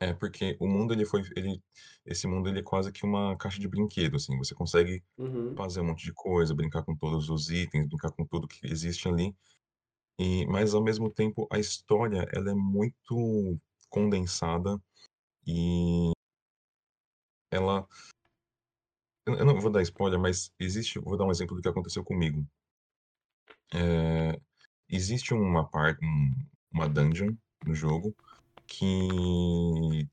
é 0.00 0.12
porque 0.12 0.56
o 0.60 0.66
mundo 0.68 0.92
ele 0.94 1.04
foi 1.04 1.22
ele 1.36 1.62
esse 2.06 2.26
mundo 2.26 2.48
ele 2.48 2.60
é 2.60 2.62
quase 2.62 2.92
que 2.92 3.04
uma 3.04 3.36
caixa 3.36 3.58
de 3.60 3.68
brinquedo, 3.68 4.16
assim, 4.16 4.36
você 4.38 4.54
consegue 4.54 5.02
Uhum. 5.18 5.56
fazer 5.56 5.80
um 5.80 5.86
monte 5.86 6.04
de 6.04 6.12
coisa, 6.14 6.54
brincar 6.54 6.84
com 6.84 6.96
todos 6.96 7.30
os 7.30 7.50
itens, 7.50 7.86
brincar 7.88 8.12
com 8.12 8.26
tudo 8.26 8.48
que 8.48 8.66
existe 8.66 9.08
ali, 9.08 9.34
e 10.18 10.46
mas 10.46 10.74
ao 10.74 10.82
mesmo 10.84 11.10
tempo 11.10 11.48
a 11.52 11.58
história 11.60 12.26
ela 12.34 12.50
é 12.52 12.54
muito 12.54 13.58
condensada 13.90 14.80
e 15.46 16.12
ela 17.50 17.86
eu 19.26 19.44
não 19.44 19.58
vou 19.60 19.70
dar 19.70 19.82
spoiler, 19.82 20.18
mas 20.18 20.52
existe 20.58 20.98
vou 20.98 21.16
dar 21.16 21.24
um 21.24 21.30
exemplo 21.30 21.56
do 21.56 21.62
que 21.62 21.68
aconteceu 21.68 22.04
comigo. 22.04 22.46
Eh, 23.72 24.40
existe 24.88 25.34
uma 25.34 25.68
par 25.68 25.98
um 26.02 26.34
uma 26.72 26.88
dungeon 26.88 27.34
no 27.64 27.74
jogo 27.74 28.14
que, 28.66 30.08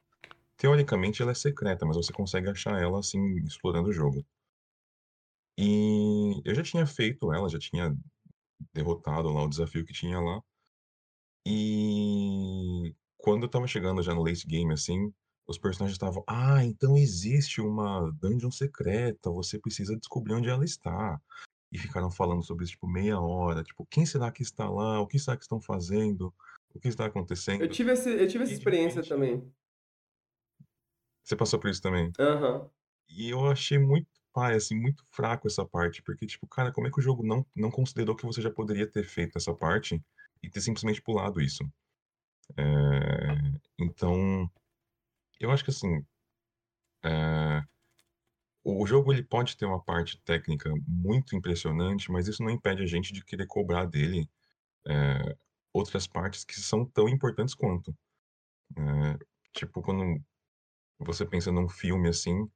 teoricamente, 0.58 1.22
ela 1.22 1.32
é 1.32 1.36
secreta, 1.36 1.86
mas 1.86 1.98
você 1.98 2.14
consegue 2.14 2.50
achar 2.50 2.82
ela, 2.82 3.00
assim, 3.00 3.38
explorando 3.46 3.90
o 3.90 3.94
jogo. 3.94 4.26
E 5.58 6.42
eu 6.46 6.56
já 6.56 6.64
tinha 6.64 6.86
feito 6.86 7.32
ela, 7.34 7.50
já 7.50 7.60
tinha 7.60 7.96
derrotado 8.74 9.30
lá 9.30 9.44
o 9.44 9.50
desafio 9.50 9.86
que 9.86 9.94
tinha 9.94 10.20
lá. 10.20 10.42
E 11.46 12.94
quando 13.22 13.44
eu 13.44 13.48
estava 13.48 13.68
chegando 13.68 14.04
já 14.04 14.14
no 14.14 14.24
late 14.24 14.46
game, 14.48 14.74
assim, 14.74 15.14
os 15.48 15.58
personagens 15.58 15.96
estavam: 15.96 16.24
"Ah, 16.28 16.64
então 16.66 16.98
existe 16.98 17.62
uma 17.62 18.12
dungeon 18.14 18.52
secreta, 18.52 19.30
você 19.32 19.60
precisa 19.60 19.98
descobrir 19.98 20.34
onde 20.36 20.50
ela 20.50 20.66
está". 20.66 21.20
E 21.72 21.78
ficaram 21.80 22.12
falando 22.12 22.44
sobre 22.46 22.66
isso, 22.66 22.74
tipo, 22.74 22.88
meia 22.88 23.20
hora, 23.22 23.64
tipo: 23.64 23.86
"Quem 23.92 24.06
será 24.06 24.32
que 24.32 24.44
está 24.44 24.70
lá? 24.70 25.00
O 25.02 25.08
que 25.08 25.20
será 25.20 25.38
que 25.38 25.44
estão 25.44 25.62
fazendo? 25.62 26.34
O 26.76 26.80
que 26.80 26.88
está 26.90 27.06
Eu 27.58 27.68
acontecendo?". 27.68 27.70
tive 27.70 27.92
esse 27.94 28.10
eu 28.10 28.28
tive 28.28 28.44
essa 28.44 28.52
E 28.52 28.54
experiência 28.54 29.04
também. 29.04 29.54
Você 31.24 31.36
passou 31.36 31.60
por 31.60 31.70
isso 31.70 31.82
também? 31.82 32.16
Aham. 32.20 32.72
E 33.10 33.30
eu 33.30 33.46
achei 33.48 33.78
muito 33.80 34.08
paia, 34.34 34.58
assim, 34.58 34.76
muito 34.76 35.04
fraco 35.12 35.48
essa 35.48 35.66
parte, 35.66 36.02
porque, 36.04 36.26
tipo, 36.28 36.48
cara, 36.48 36.72
como 36.72 36.88
é 36.88 36.92
que 36.92 37.00
o 37.00 37.04
jogo 37.04 37.24
não 37.26 37.46
não 37.56 37.72
considerou 37.72 38.16
que 38.16 38.26
você 38.26 38.42
já 38.42 38.52
poderia 38.52 38.90
ter 38.90 39.04
feito 39.04 39.38
essa 39.38 39.54
parte 39.56 40.02
e 40.44 40.50
ter 40.50 40.62
simplesmente 40.62 41.02
pulado 41.02 41.42
isso? 41.42 41.64
Eh, 42.58 43.60
então, 43.80 44.50
eu 45.40 45.52
acho 45.52 45.64
que 45.66 45.72
assim, 45.72 46.06
eh, 47.04 47.64
o 48.64 48.86
jogo 48.86 49.12
ele 49.12 49.24
pode 49.24 49.58
ter 49.58 49.66
uma 49.66 49.82
parte 49.82 50.22
técnica 50.24 50.72
muito 50.88 51.36
impressionante, 51.36 52.12
mas 52.12 52.28
isso 52.28 52.44
não 52.44 52.50
impede 52.52 52.84
a 52.84 52.86
gente 52.86 53.12
de 53.14 53.24
querer 53.24 53.48
cobrar 53.48 53.86
dele, 53.86 54.30
eh, 54.88 55.38
outras 55.74 56.08
partes 56.08 56.46
que 56.46 56.60
são 56.62 56.86
tão 56.86 57.10
importantes 57.10 57.56
quanto. 57.56 57.96
Eh, 58.78 59.18
tipo, 59.54 59.82
quando 59.82 60.22
você 61.00 61.26
pensa 61.26 61.52
num 61.52 61.70
filme, 61.70 62.10
assim, 62.10 62.50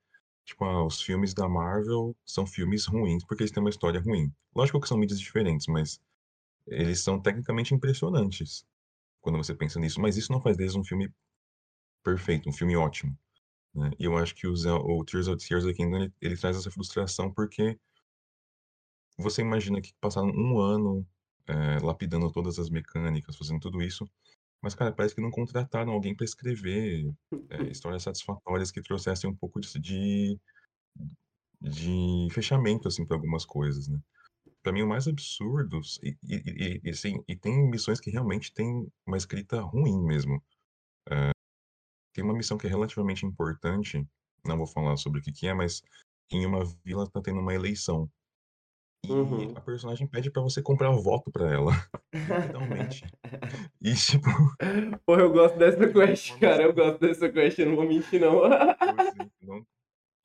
tipo, 0.45 0.65
ah, 0.65 0.85
os 0.85 1.01
filmes 1.01 1.33
da 1.33 1.49
Marvel 1.49 2.15
são 2.25 2.45
filmes 2.47 2.85
ruins, 2.87 3.25
porque 3.25 3.43
eles 3.43 3.51
têm 3.51 3.61
uma 3.63 3.69
história 3.69 4.01
ruim. 4.01 4.31
Lógico 4.55 4.79
que 4.81 4.87
são 4.87 4.97
mídias 4.97 5.19
diferentes, 5.19 5.67
mas 5.67 5.99
eles 6.67 7.01
são 7.03 7.21
tecnicamente 7.21 7.73
impressionantes, 7.75 8.65
quando 9.25 9.37
você 9.39 9.55
pensa 9.55 9.79
nisso, 9.81 10.01
mas 10.01 10.17
isso 10.17 10.31
não 10.33 10.41
faz 10.41 10.57
deles 10.57 10.75
um 10.75 10.85
filme 10.85 11.11
perfeito, 12.03 12.49
um 12.49 12.53
filme 12.53 12.75
ótimo, 12.77 13.17
né. 13.75 13.91
E 13.99 14.05
eu 14.05 14.17
acho 14.17 14.35
que 14.35 14.47
o 14.47 15.05
Tears 15.05 15.27
of 15.29 15.37
Tears 15.47 15.65
of 15.65 15.73
the 15.73 15.77
Kingdom 15.77 15.97
ele 16.03 16.13
ele 16.21 16.37
traz 16.37 16.57
essa 16.57 16.71
frustração, 16.71 17.31
porque 17.33 17.79
você 19.17 19.41
imagina 19.41 19.81
que 19.81 19.93
passaram 20.01 20.29
1 20.29 20.59
ano, 20.59 21.07
eh, 21.47 21.79
lapidando 21.81 22.31
todas 22.31 22.59
as 22.59 22.69
mecânicas, 22.69 23.37
fazendo 23.37 23.59
tudo 23.59 23.81
isso, 23.81 24.05
mas, 24.61 24.75
cara, 24.75 24.93
parece 24.93 25.15
que 25.15 25.21
não 25.21 25.31
contrataram 25.31 25.93
alguém 25.93 26.15
pra 26.15 26.25
escrever, 26.25 27.13
eh, 27.49 27.63
histórias 27.71 28.03
satisfatórias 28.03 28.71
que 28.71 28.81
trouxessem 28.81 29.29
um 29.29 29.35
pouco 29.35 29.59
disso 29.61 29.79
de 29.79 30.39
de 31.61 32.27
fechamento, 32.31 32.87
assim, 32.87 33.05
pra 33.05 33.15
algumas 33.17 33.45
coisas, 33.45 33.87
né. 33.87 33.99
Pra 34.65 34.73
mim 34.73 34.81
o 34.81 34.87
mais 34.87 35.07
absurdos 35.07 35.99
e 36.01 36.17
e 36.23 36.81
e 36.83 36.89
assim, 36.89 37.23
e 37.27 37.35
tem 37.35 37.69
missões 37.69 37.99
que 37.99 38.09
realmente 38.09 38.51
têm 38.51 38.91
uma 39.05 39.15
escrita 39.15 39.61
ruim 39.61 40.01
mesmo. 40.03 40.43
Eh, 41.11 41.31
tem 42.15 42.23
uma 42.23 42.33
missão 42.35 42.57
que 42.57 42.67
é 42.67 42.69
relativamente 42.69 43.25
importante, 43.25 44.07
não 44.45 44.57
vou 44.57 44.67
falar 44.67 44.97
sobre 44.97 45.19
o 45.21 45.23
que 45.23 45.31
que 45.31 45.47
é, 45.47 45.53
mas 45.53 45.81
em 46.31 46.45
uma 46.45 46.65
vila 46.85 47.09
tá 47.09 47.21
tendo 47.21 47.39
uma 47.41 47.53
eleição. 47.53 48.09
E 49.05 49.49
a 49.55 49.61
Uhum. 49.61 49.61
personagem 49.61 50.07
pede 50.07 50.31
pra 50.31 50.41
você 50.41 50.61
comprar 50.61 50.91
voto 50.91 51.31
pra 51.31 51.51
ela, 51.53 51.71
literalmente. 52.27 53.05
E 53.81 53.93
tipo 53.95 54.29
Porra, 55.05 55.21
eu 55.21 55.31
gosto 55.31 55.57
dessa 55.57 55.87
quest, 55.91 56.39
cara, 56.39 56.63
eu 56.63 56.73
gosto 56.73 56.99
dessa 56.99 57.29
quest, 57.29 57.59
eu 57.59 57.67
não 57.67 57.75
vou 57.75 57.87
mentir 57.87 58.19
não. 58.19 58.41
Assim, 58.97 59.29
não 59.41 59.65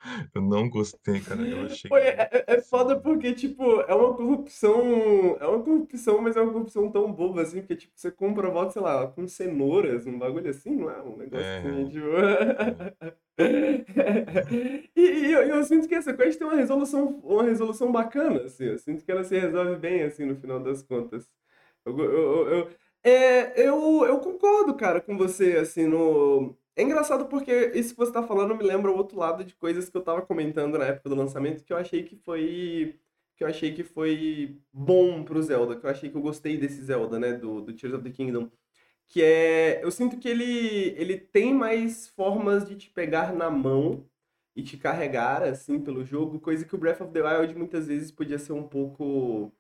eu 0.35 0.43
não 0.43 0.69
gostei, 0.69 1.21
cara, 1.23 1.47
eu 1.49 1.63
achei 1.65 1.91
Pô, 1.91 1.97
é 1.99 2.11
é 2.33 2.45
é 2.57 2.57
assim 2.57 2.63
foda 2.63 3.01
porque, 3.01 3.35
tipo, 3.35 3.81
é 3.83 3.95
uma 3.95 4.15
corrupção 4.15 5.37
é 5.41 5.47
uma 5.47 5.63
corrupção, 5.63 6.21
mas 6.23 6.37
é 6.37 6.41
uma 6.41 6.53
corrupção 6.53 6.91
tão 6.91 7.13
boba, 7.13 7.43
assim, 7.43 7.61
porque, 7.61 7.75
tipo, 7.77 7.93
você 7.99 8.11
compra 8.13 8.49
voto, 8.51 8.73
sei 8.73 8.83
lá, 8.83 9.07
com 9.09 9.27
cenouras, 9.27 10.07
um 10.07 10.19
bagulho 10.19 10.49
assim, 10.51 10.71
não 10.77 10.89
é? 10.91 11.03
Um 11.03 11.17
negócio 11.17 11.53
assim, 11.59 11.87
É, 11.87 11.91
tipo 11.91 12.07
é. 12.17 13.21
E 14.97 15.01
e 15.29 15.33
eu 15.33 15.43
eu 15.49 15.65
sinto 15.65 15.89
que 15.89 15.95
essa 15.95 16.13
quest 16.15 16.39
tem 16.39 16.47
uma 16.47 16.57
resolução 16.57 17.19
uma 17.25 17.43
resolução 17.45 17.91
bacana, 17.93 18.45
assim, 18.45 18.65
eu 18.67 18.79
sinto 18.79 19.05
que 19.05 19.11
ela 19.11 19.25
se 19.25 19.39
resolve 19.39 19.77
bem, 19.77 20.03
assim, 20.03 20.25
no 20.27 20.37
final 20.37 20.61
das 20.63 20.83
contas. 20.83 21.29
Eu 21.87 21.99
eu 21.99 22.13
eu 22.13 22.49
eu 22.61 22.71
eh, 23.05 23.55
eu 23.69 24.05
eu 24.07 24.21
concordo, 24.21 24.77
cara, 24.77 25.01
com 25.01 25.17
você, 25.19 25.59
assim, 25.59 25.87
no 25.87 26.57
É 26.77 26.83
engraçado 26.83 27.27
porque 27.27 27.73
isso 27.75 27.91
que 27.95 27.99
você 27.99 28.13
tá 28.13 28.23
falando 28.23 28.55
me 28.55 28.63
lembra 28.63 28.91
o 28.91 28.97
outro 28.97 29.19
lado 29.19 29.45
de 29.45 29.55
coisas 29.55 29.89
que 29.89 29.97
eu 29.97 30.03
tava 30.03 30.23
comentando 30.23 30.79
na 30.79 30.87
época 30.87 31.09
do 31.09 31.15
lançamento, 31.15 31.65
que 31.65 31.73
eu 31.73 31.77
achei 31.77 32.03
que 32.05 32.17
foi 32.17 32.99
que 33.37 33.45
eu 33.45 33.49
achei 33.49 33.73
que 33.75 33.83
foi 33.83 34.61
bom 34.73 35.25
pro 35.25 35.43
Zelda, 35.43 35.75
que 35.77 35.87
eu 35.87 35.91
achei 35.91 36.11
que 36.11 36.17
eu 36.17 36.21
gostei 36.21 36.59
desse 36.59 36.83
Zelda, 36.83 37.19
né, 37.19 37.33
do, 37.33 37.63
do 37.63 37.73
Tears 37.73 37.95
of 37.95 38.05
the 38.05 38.11
Kingdom, 38.11 38.51
que 39.09 39.23
é, 39.23 39.83
eu 39.85 39.91
sinto 39.91 40.19
que 40.19 40.29
ele 40.29 40.95
ele 40.99 41.19
tem 41.19 41.55
mais 41.55 42.09
formas 42.09 42.69
de 42.69 42.77
te 42.77 42.91
pegar 42.91 43.33
na 43.35 43.51
mão 43.51 44.07
e 44.55 44.63
te 44.63 44.77
carregar 44.77 45.43
assim 45.43 45.81
pelo 45.81 46.05
jogo, 46.05 46.41
coisa 46.41 46.65
que 46.65 46.75
o 46.75 46.79
Breath 46.79 47.01
of 47.03 47.13
the 47.13 47.23
Wild 47.23 47.55
muitas 47.57 47.87
vezes 47.89 48.11
podia 48.13 48.39
ser 48.39 48.53
um 48.53 48.67
pouco 48.69 49.53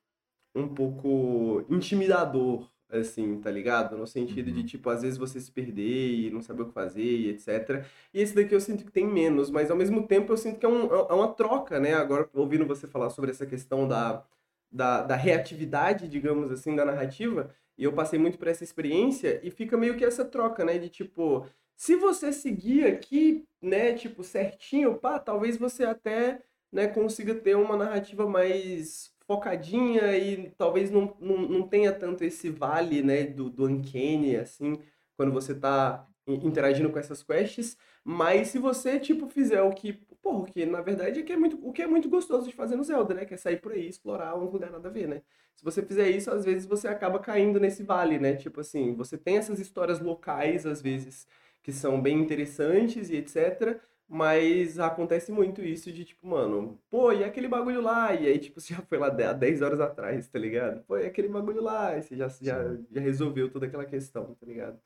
um 0.55 0.69
pouco 0.75 1.65
intimidador, 1.71 2.70
assim, 2.93 3.41
tá 3.41 3.51
ligado? 3.51 3.97
No 3.97 4.07
sentido 4.07 4.51
de, 4.53 4.61
Uhum. 4.61 4.67
tipo, 4.67 4.91
às 4.91 5.03
vezes 5.03 5.19
você 5.19 5.41
se 5.41 5.51
perder 5.53 5.83
e 6.27 6.31
não 6.31 6.43
saber 6.43 6.63
o 6.63 6.67
que 6.69 6.73
fazer 6.75 7.03
e 7.03 7.29
etc. 7.31 7.85
E 8.13 8.21
esse 8.21 8.35
daqui 8.35 8.55
eu 8.55 8.61
sinto 8.61 8.85
que 8.85 8.91
tem 8.93 9.07
menos, 9.07 9.51
mas 9.51 9.71
ao 9.71 9.77
mesmo 9.77 10.07
tempo 10.07 10.33
eu 10.33 10.37
sinto 10.37 10.59
que 10.59 10.67
é, 10.67 10.69
um- 10.69 10.87
é 10.95 11.13
uma 11.15 11.29
troca, 11.35 11.79
né? 11.81 11.95
Agora, 11.95 12.29
ouvindo 12.35 12.67
você 12.67 12.87
falar 12.87 13.11
sobre 13.11 13.31
essa 13.31 13.47
questão 13.47 13.87
da, 13.89 14.25
da, 14.71 15.03
da 15.03 15.17
reatividade, 15.17 16.09
digamos 16.09 16.51
assim, 16.51 16.75
da 16.77 16.85
narrativa, 16.85 17.51
e 17.77 17.85
eu 17.85 17.93
passei 17.93 18.19
muito 18.19 18.39
por 18.39 18.49
essa 18.49 18.65
experiência, 18.65 19.41
e 19.43 19.51
fica 19.51 19.77
meio 19.77 19.97
que 19.97 20.05
essa 20.05 20.25
troca, 20.25 20.65
né? 20.65 20.79
De 20.79 20.89
tipo, 20.89 21.47
se 21.77 21.97
você 21.97 22.33
seguir 22.33 22.87
aqui, 22.87 23.45
né, 23.61 23.95
tipo, 23.95 24.23
certinho, 24.23 24.97
pá, 24.99 25.19
talvez 25.19 25.57
você 25.57 25.85
até, 25.85 26.43
né, 26.73 26.87
consiga 26.89 27.35
ter 27.35 27.57
uma 27.57 27.77
narrativa 27.77 28.29
mais 28.29 29.10
focadinha 29.31 30.17
e 30.17 30.51
talvez 30.59 30.91
não, 30.91 31.17
não, 31.21 31.39
não 31.39 31.69
tenha 31.69 31.93
tanto 31.93 32.25
esse 32.25 32.51
vale, 32.51 33.03
né, 33.03 33.25
do, 33.25 33.49
do 33.49 33.67
uncanny, 33.67 34.35
assim, 34.37 34.81
quando 35.17 35.33
você 35.33 35.55
tá 35.55 36.05
in- 36.27 36.47
interagindo 36.47 36.91
com 36.91 36.99
essas 36.99 37.23
quests, 37.23 37.77
mas 38.05 38.49
se 38.49 38.59
você, 38.59 38.99
tipo, 38.99 39.29
fizer 39.29 39.63
o 39.63 39.71
que, 39.73 39.93
porra, 40.23 40.47
que 40.47 40.67
na 40.67 40.81
verdade 40.81 41.21
é 41.21 41.23
que 41.23 41.33
é 41.33 41.37
muito, 41.37 41.59
o 41.67 41.73
que 41.73 41.83
é 41.83 41.87
muito 41.87 42.09
gostoso 42.09 42.49
de 42.49 42.55
fazer 42.55 42.75
no 42.77 42.83
Zelda, 42.85 43.15
né, 43.15 43.25
que 43.25 43.35
é 43.35 43.37
sair 43.37 43.61
por 43.61 43.73
aí, 43.73 43.87
explorar 43.89 44.37
um 44.37 44.45
lugar 44.51 44.71
nada 44.71 44.89
a 44.89 44.93
ver, 44.93 45.07
né? 45.09 45.23
Se 45.55 45.65
você 45.65 45.83
fizer 45.83 46.09
isso, 46.11 46.31
às 46.31 46.45
vezes 46.45 46.67
você 46.67 46.89
acaba 46.89 47.19
caindo 47.19 47.61
nesse 47.61 47.83
vale, 47.83 48.19
né? 48.19 48.35
Tipo 48.35 48.61
assim, 48.61 48.95
você 48.95 49.19
tem 49.19 49.37
essas 49.37 49.59
histórias 49.61 50.01
locais, 50.01 50.65
às 50.67 50.81
vezes, 50.81 51.27
que 51.63 51.73
são 51.73 52.01
bem 52.01 52.19
interessantes 52.21 53.11
e 53.11 53.17
etc. 53.17 53.81
Mas 54.13 54.77
acontece 54.81 55.31
muito 55.31 55.63
isso 55.63 55.93
de 55.93 56.05
tipo, 56.05 56.27
mano, 56.27 56.77
pô, 56.91 57.13
e 57.13 57.23
aquele 57.23 57.47
bagulho 57.47 57.81
lá? 57.81 58.13
E 58.13 58.27
aí, 58.27 58.41
tipo, 58.41 58.59
você 58.61 58.75
já 58.75 58.83
foi 58.83 58.99
lá 58.99 59.07
há 59.07 59.33
10 59.33 59.63
horas 59.63 59.79
atrás, 59.79 60.27
tá 60.27 60.37
ligado? 60.37 60.83
Pô, 60.83 60.99
e 60.99 61.07
aquele 61.07 61.29
bagulho 61.29 61.63
lá? 61.63 61.97
E 61.97 62.03
você 62.03 62.17
já, 62.17 62.27
já, 62.29 62.77
já 62.91 63.01
resolveu 63.01 63.49
toda 63.49 63.67
aquela 63.67 63.87
questão, 63.87 64.35
tá 64.35 64.45
ligado? 64.45 64.81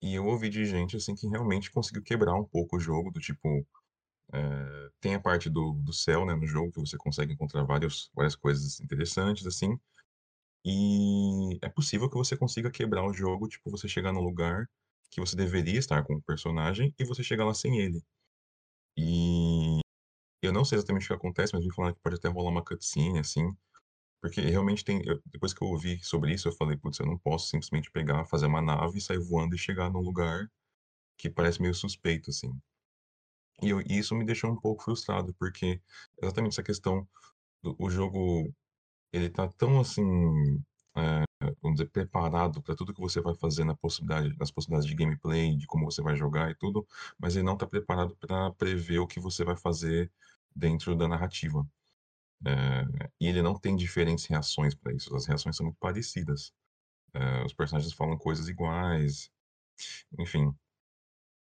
E 0.00 0.14
eu 0.14 0.24
ouvi 0.24 0.48
de 0.48 0.64
gente, 0.64 0.96
assim, 0.96 1.14
que 1.14 1.28
realmente 1.28 1.70
conseguiu 1.70 2.02
quebrar 2.02 2.34
um 2.34 2.44
pouco 2.44 2.76
o 2.78 2.80
jogo, 2.80 3.10
do 3.10 3.20
tipo, 3.20 3.66
eh, 4.32 4.90
tem 4.98 5.14
a 5.14 5.20
parte 5.20 5.50
do, 5.50 5.74
do 5.74 5.92
céu, 5.92 6.24
né, 6.24 6.34
no 6.34 6.46
jogo, 6.46 6.72
que 6.72 6.80
você 6.80 6.96
consegue 6.96 7.34
encontrar 7.34 7.64
vários, 7.64 8.10
várias 8.14 8.34
coisas 8.34 8.80
interessantes, 8.80 9.46
assim, 9.46 9.78
e 10.64 11.58
é 11.62 11.68
possível 11.68 12.08
que 12.08 12.16
você 12.16 12.34
consiga 12.34 12.70
quebrar 12.70 13.06
o 13.06 13.12
jogo, 13.12 13.46
tipo, 13.46 13.70
você 13.70 13.86
chegar 13.86 14.12
num 14.12 14.22
lugar 14.22 14.66
que 15.10 15.20
você 15.20 15.36
deveria 15.36 15.78
estar 15.78 16.02
com 16.04 16.14
o 16.16 16.22
personagem 16.22 16.94
e 16.98 17.04
você 17.04 17.22
chegar 17.24 17.44
lá 17.44 17.54
sem 17.54 17.78
ele. 17.80 18.02
E 18.98 19.80
eu 20.42 20.52
não 20.52 20.64
sei 20.64 20.78
exatamente 20.78 21.04
o 21.06 21.08
que 21.08 21.14
acontece, 21.14 21.54
mas 21.54 21.64
me 21.64 21.74
falaram 21.74 21.94
que 21.94 22.02
pode 22.02 22.16
até 22.16 22.28
rolar 22.28 22.50
uma 22.50 22.64
cutscene, 22.64 23.18
assim, 23.20 23.44
porque 24.22 24.40
realmente 24.42 24.84
tem. 24.84 25.02
eu- 25.06 25.22
depois 25.26 25.54
que 25.54 25.62
eu 25.64 25.68
ouvi 25.68 26.02
sobre 26.04 26.34
isso, 26.34 26.48
eu 26.48 26.52
falei, 26.54 26.76
putz, 26.78 27.00
eu 27.00 27.06
não 27.06 27.18
posso 27.18 27.48
simplesmente 27.48 27.90
pegar, 27.92 28.26
fazer 28.26 28.46
uma 28.46 28.62
nave, 28.62 29.00
sair 29.00 29.18
voando 29.20 29.54
e 29.56 29.58
chegar 29.58 29.90
num 29.90 30.00
lugar 30.00 30.50
que 31.18 31.30
parece 31.30 31.62
meio 31.62 31.74
suspeito, 31.74 32.30
assim. 32.30 32.52
E, 33.62 33.70
eu- 33.70 33.80
e 33.80 33.98
isso 33.98 34.14
me 34.14 34.24
deixou 34.24 34.50
um 34.50 34.60
pouco 34.60 34.82
frustrado, 34.84 35.34
porque 35.34 35.80
exatamente 36.22 36.52
essa 36.52 36.62
questão 36.62 37.08
do 37.62 37.76
o 37.80 37.90
jogo, 37.90 38.54
ele 39.12 39.30
tá 39.30 39.48
tão 39.48 39.80
assim, 39.80 40.02
é, 40.96 41.24
vamos 41.62 41.78
dizer, 41.78 41.90
preparado 41.90 42.62
para 42.62 42.74
tudo 42.76 42.94
que 42.94 43.00
você 43.00 43.20
vai 43.20 43.34
fazer 43.34 43.64
na 43.64 43.74
possibilidade, 43.74 44.36
nas 44.38 44.50
possibilidades 44.50 44.88
de 44.88 44.94
gameplay, 44.94 45.56
de 45.56 45.66
como 45.66 45.84
você 45.84 46.02
vai 46.02 46.16
jogar 46.16 46.50
e 46.50 46.54
tudo, 46.54 46.86
mas 47.18 47.36
ele 47.36 47.44
não 47.44 47.56
tá 47.56 47.66
preparado 47.66 48.16
para 48.16 48.50
prever 48.52 48.98
o 48.98 49.06
que 49.06 49.20
você 49.20 49.44
vai 49.44 49.56
fazer 49.56 50.10
dentro 50.54 50.96
da 50.96 51.08
narrativa. 51.08 51.66
É, 52.46 53.10
e 53.20 53.26
ele 53.28 53.42
não 53.42 53.58
tem 53.58 53.76
diferentes 53.76 54.26
reações 54.26 54.74
para 54.74 54.92
isso, 54.94 55.14
as 55.16 55.26
reações 55.26 55.56
são 55.56 55.66
muito 55.66 55.78
parecidas. 55.78 56.52
É, 57.14 57.44
os 57.44 57.54
personagens 57.54 57.92
falam 57.94 58.18
coisas 58.18 58.48
iguais, 58.48 59.30
enfim. 60.18 60.54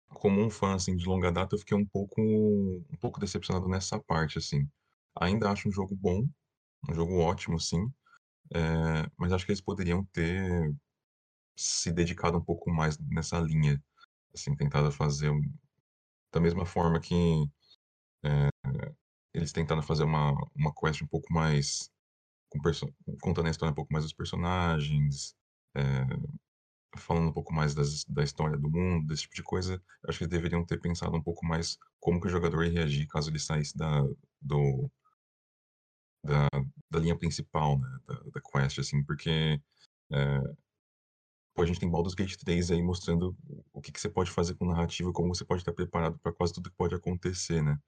Como 0.08 0.40
um 0.40 0.48
fã, 0.50 0.74
assim, 0.74 0.96
de 0.96 1.04
longa 1.06 1.30
data, 1.30 1.54
eu 1.54 1.58
fiquei 1.58 1.76
um 1.76 1.84
pouco 1.86 2.20
um 2.22 2.96
pouco 3.00 3.20
decepcionado 3.20 3.68
nessa 3.68 3.98
parte, 4.00 4.38
assim. 4.38 4.68
Ainda 5.20 5.50
acho 5.50 5.68
um 5.68 5.72
jogo 5.72 5.94
bom, 5.96 6.26
um 6.88 6.94
jogo 6.94 7.18
ótimo, 7.18 7.58
sim, 7.60 7.92
eh, 8.54 9.08
mas 9.18 9.32
acho 9.32 9.44
que 9.46 9.52
eles 9.52 9.60
poderiam 9.62 10.04
ter 10.06 10.74
se 11.56 11.92
dedicado 11.92 12.38
um 12.38 12.44
pouco 12.44 12.70
mais 12.70 12.98
nessa 12.98 13.38
linha, 13.40 13.82
assim, 14.34 14.56
tentado 14.56 14.92
fazer 14.92 15.32
da 16.32 16.40
mesma 16.40 16.66
forma 16.66 17.00
que, 17.00 17.14
eh, 17.14 18.48
eles 19.34 19.52
tentaram 19.52 19.82
fazer 19.82 20.04
uma 20.04 20.32
uma 20.56 20.72
quest 20.74 21.02
um 21.02 21.06
pouco 21.08 21.32
mais 21.32 21.90
com 22.50 22.60
contando 23.22 23.48
a 23.48 23.50
história 23.50 23.72
um 23.72 23.74
pouco 23.76 23.92
mais 23.92 24.04
dos 24.04 24.14
personagens, 24.14 25.34
eh, 25.76 26.06
falando 26.98 27.28
um 27.30 27.32
pouco 27.32 27.52
mais 27.54 27.74
das 27.74 28.04
da 28.06 28.22
história 28.24 28.58
do 28.58 28.70
mundo, 28.70 29.06
desse 29.08 29.22
tipo 29.24 29.34
de 29.36 29.42
coisa, 29.44 29.82
acho 30.08 30.18
que 30.18 30.24
eles 30.24 30.32
deveriam 30.32 30.64
ter 30.66 30.80
pensado 30.80 31.16
um 31.16 31.22
pouco 31.22 31.46
mais 31.46 31.78
como 32.00 32.20
que 32.20 32.26
o 32.28 32.30
jogador 32.30 32.64
ia 32.66 32.72
reagir 32.72 33.06
caso 33.08 33.30
ele 33.30 33.38
saísse 33.40 33.76
da 33.78 34.02
do 34.40 34.90
da 36.24 36.48
da 36.90 37.00
linha 37.00 37.18
principal, 37.18 37.78
né, 37.80 37.88
da 38.06 38.14
da 38.34 38.40
quest, 38.42 38.78
assim, 38.80 39.04
porque, 39.04 39.60
eh, 40.12 40.54
pô, 41.54 41.62
a 41.62 41.66
gente 41.66 41.80
tem 41.80 41.90
Baldur's 41.90 42.14
Gate 42.14 42.36
3 42.36 42.70
aí 42.70 42.82
mostrando 42.82 43.36
o 43.72 43.80
que 43.80 43.92
que 43.92 44.00
você 44.00 44.08
pode 44.08 44.30
fazer 44.30 44.54
com 44.56 44.66
narrativa, 44.66 45.12
como 45.12 45.34
você 45.34 45.44
pode 45.44 45.62
estar 45.62 45.72
preparado 45.72 46.18
para 46.18 46.32
quase 46.32 46.52
tudo 46.54 46.70
que 46.70 46.76
pode 46.76 46.94
acontecer, 46.94 47.62
né. 47.62 47.78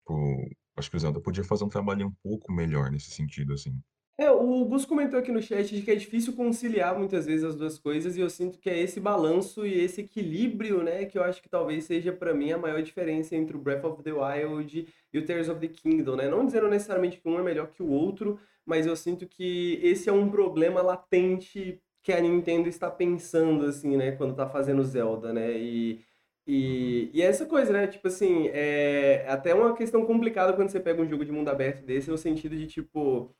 Tipo, 0.00 0.50
acho 0.76 0.90
que 0.90 0.96
o 0.96 1.00
Zelda 1.00 1.20
podia 1.22 1.44
fazer 1.44 1.64
um 1.64 1.68
trabalho 1.68 2.08
um 2.08 2.14
pouco 2.22 2.52
melhor 2.52 2.90
nesse 2.90 3.10
sentido, 3.12 3.54
assim. 3.54 3.80
É, 4.18 4.30
o 4.30 4.64
Gus 4.64 4.86
comentou 4.86 5.18
aqui 5.18 5.30
no 5.30 5.42
chat 5.42 5.74
de 5.74 5.82
que 5.82 5.90
é 5.90 5.94
difícil 5.94 6.32
conciliar 6.32 6.98
muitas 6.98 7.26
vezes 7.26 7.44
as 7.44 7.54
duas 7.54 7.78
coisas, 7.78 8.16
e 8.16 8.20
eu 8.20 8.30
sinto 8.30 8.58
que 8.58 8.70
é 8.70 8.78
esse 8.78 8.98
balanço 8.98 9.66
e 9.66 9.78
esse 9.78 10.00
equilíbrio, 10.00 10.82
né, 10.82 11.04
que 11.04 11.18
eu 11.18 11.22
acho 11.22 11.42
que 11.42 11.50
talvez 11.50 11.84
seja 11.84 12.12
pra 12.14 12.32
mim 12.32 12.50
a 12.50 12.56
maior 12.56 12.82
diferença 12.82 13.36
entre 13.36 13.54
o 13.54 13.60
Breath 13.60 13.84
of 13.84 14.02
the 14.02 14.12
Wild 14.12 14.88
e 15.12 15.18
o 15.18 15.24
Tears 15.24 15.50
of 15.50 15.60
the 15.60 15.68
Kingdom, 15.68 16.16
né? 16.16 16.28
Não 16.30 16.46
dizendo 16.46 16.66
necessariamente 16.68 17.20
que 17.20 17.28
um 17.28 17.38
é 17.38 17.42
melhor 17.42 17.68
que 17.68 17.82
o 17.82 17.90
outro, 17.90 18.40
mas 18.64 18.86
eu 18.86 18.96
sinto 18.96 19.26
que 19.28 19.78
esse 19.82 20.08
é 20.08 20.12
um 20.12 20.30
problema 20.30 20.80
latente 20.80 21.78
que 22.02 22.12
a 22.12 22.20
Nintendo 22.20 22.68
está 22.68 22.90
pensando, 22.90 23.66
assim, 23.66 23.96
né, 23.98 24.12
quando 24.12 24.34
tá 24.34 24.48
fazendo 24.48 24.82
Zelda, 24.82 25.30
né? 25.32 25.52
E, 25.58 26.00
e, 26.46 27.10
e 27.12 27.20
essa 27.22 27.44
coisa, 27.44 27.72
né? 27.72 27.86
Tipo 27.86 28.08
assim, 28.08 28.48
é 28.48 29.26
até 29.28 29.54
uma 29.54 29.74
questão 29.76 30.06
complicada 30.06 30.54
quando 30.54 30.70
você 30.70 30.80
pega 30.80 31.02
um 31.02 31.08
jogo 31.08 31.24
de 31.24 31.32
mundo 31.32 31.48
aberto 31.50 31.84
desse, 31.84 32.10
no 32.10 32.16
sentido 32.16 32.56
de, 32.56 32.66
tipo 32.66 33.30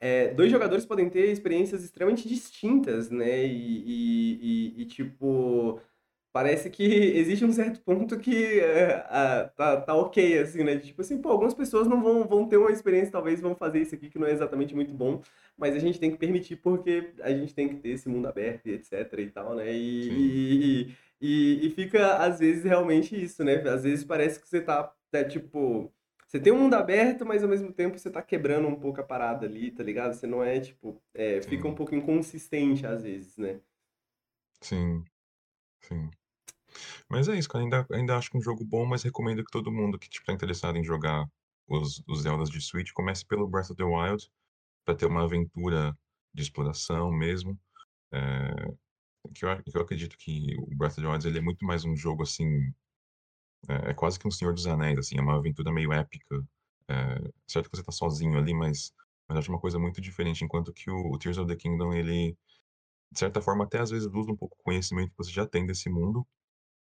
é, 0.00 0.32
dois 0.34 0.50
jogadores 0.50 0.86
podem 0.86 1.10
ter 1.10 1.30
experiências 1.30 1.84
extremamente 1.84 2.28
distintas, 2.28 3.10
né? 3.10 3.44
E, 3.46 4.74
e- 4.78 4.82
e- 4.82 4.86
tipo, 4.86 5.80
parece 6.32 6.70
que 6.70 6.82
existe 7.18 7.44
um 7.44 7.52
certo 7.52 7.80
ponto 7.82 8.18
que 8.20 8.60
é, 8.60 8.94
ah, 9.08 9.50
tá, 9.56 9.80
tá 9.82 9.94
ok, 9.94 10.38
assim, 10.40 10.64
né? 10.64 10.78
Tipo 10.78 11.02
assim, 11.02 11.20
pô, 11.20 11.30
algumas 11.30 11.54
pessoas 11.54 11.88
não 11.88 12.02
vão, 12.02 12.26
vão 12.28 12.48
ter 12.48 12.56
uma 12.58 12.70
experiência, 12.72 13.12
talvez 13.12 13.40
vão 13.40 13.54
fazer 13.56 13.80
isso 13.82 13.94
aqui 13.94 14.10
que 14.10 14.18
não 14.18 14.26
é 14.26 14.32
exatamente 14.32 14.74
muito 14.74 14.92
bom, 14.94 15.22
mas 15.56 15.74
a 15.74 15.78
gente 15.78 15.98
tem 16.00 16.10
que 16.10 16.18
permitir 16.18 16.56
porque 16.56 17.14
a 17.22 17.30
gente 17.32 17.54
tem 17.54 17.68
que 17.68 17.76
ter 17.76 17.90
esse 17.90 18.08
mundo 18.08 18.28
aberto 18.28 18.66
e 18.68 18.72
etc 18.74 19.12
e 19.18 19.30
tal, 19.30 19.54
né? 19.56 19.72
E, 19.72 20.88
e, 20.90 20.96
e, 21.20 21.66
e 21.66 21.70
fica, 21.70 22.16
às 22.18 22.38
vezes, 22.38 22.64
realmente 22.64 23.20
isso, 23.22 23.42
né? 23.44 23.56
Às 23.68 23.82
vezes 23.84 24.04
parece 24.04 24.40
que 24.40 24.48
você 24.48 24.60
tá, 24.60 24.92
tá 25.10 25.24
tipo. 25.24 25.92
Você 26.28 26.38
tem 26.38 26.52
um 26.52 26.58
mundo 26.60 26.74
aberto, 26.74 27.24
mas 27.26 27.42
ao 27.42 27.48
mesmo 27.48 27.72
tempo 27.72 27.98
você 27.98 28.10
tá 28.10 28.22
quebrando 28.22 28.68
um 28.68 28.78
pouco 28.78 29.00
a 29.00 29.04
parada 29.04 29.46
ali, 29.46 29.70
tá 29.72 29.82
ligado? 29.82 30.12
Você 30.12 30.26
não 30.26 30.44
é, 30.44 30.60
tipo, 30.60 31.02
é, 31.14 31.40
fica 31.42 31.66
um 31.66 31.74
pouco 31.74 31.94
inconsistente 31.94 32.86
às 32.86 33.02
vezes, 33.02 33.38
né? 33.38 33.60
sim, 34.62 35.04
sim. 35.82 36.10
Mas 37.08 37.28
é 37.28 37.36
isso, 37.38 37.48
cara, 37.48 37.64
ainda 37.64 37.86
ainda 37.92 38.16
acho 38.16 38.30
que 38.30 38.36
é 38.36 38.40
um 38.40 38.42
jogo 38.42 38.64
bom, 38.64 38.86
mas 38.86 39.02
recomendo 39.02 39.44
que 39.44 39.50
todo 39.50 39.72
mundo 39.72 39.98
que, 39.98 40.08
tipo, 40.08 40.26
tá 40.26 40.32
interessado 40.32 40.76
em 40.78 40.84
jogar 40.84 41.26
os 41.68 42.02
os 42.08 42.22
Zeldas 42.22 42.50
de 42.50 42.60
Switch, 42.60 42.92
comece 42.92 43.24
pelo 43.26 43.48
Breath 43.48 43.70
of 43.70 43.76
the 43.76 43.84
Wild, 43.84 44.30
pra 44.84 44.94
ter 44.94 45.06
uma 45.06 45.24
aventura 45.24 45.96
de 46.34 46.42
exploração 46.42 47.12
mesmo. 47.12 47.58
Eh, 48.12 48.74
que 49.34 49.44
eu 49.46 49.62
que 49.64 49.76
eu 49.78 49.82
acredito 49.82 50.16
que 50.18 50.56
o 50.58 50.76
Breath 50.76 50.92
of 50.94 51.02
the 51.02 51.08
Wild, 51.08 51.28
ele 51.28 51.38
é 51.38 51.42
muito 51.42 51.64
mais 51.66 51.84
um 51.84 51.96
jogo, 51.96 52.22
assim, 52.24 52.72
é 53.68 53.90
é 53.90 53.94
quase 53.94 54.18
que 54.18 54.26
um 54.28 54.30
Senhor 54.30 54.54
dos 54.54 54.66
Anéis, 54.66 54.98
assim, 54.98 55.18
é 55.18 55.20
uma 55.22 55.36
aventura 55.36 55.72
meio 55.72 55.92
épica. 55.92 56.42
Eh, 56.88 57.30
certo 57.46 57.70
que 57.70 57.76
você 57.76 57.82
tá 57.84 57.92
sozinho 57.92 58.38
ali, 58.38 58.54
mas 58.54 58.92
mas 59.28 59.38
acho 59.38 59.50
uma 59.52 59.60
coisa 59.60 59.78
muito 59.78 60.00
diferente, 60.00 60.44
enquanto 60.44 60.72
que 60.72 60.90
o 60.90 61.12
o 61.12 61.18
Tears 61.18 61.38
of 61.38 61.48
the 61.48 61.56
Kingdom, 61.56 61.92
ele, 61.94 62.36
de 63.12 63.18
certa 63.18 63.40
forma, 63.42 63.64
até 63.64 63.78
às 63.80 63.90
vezes 63.90 64.08
usa 64.12 64.32
um 64.32 64.36
pouco 64.36 64.56
o 64.60 64.64
conhecimento 64.64 65.10
que 65.10 65.18
você 65.18 65.30
já 65.32 65.46
tem 65.46 65.66
desse 65.66 65.90
mundo, 65.90 66.26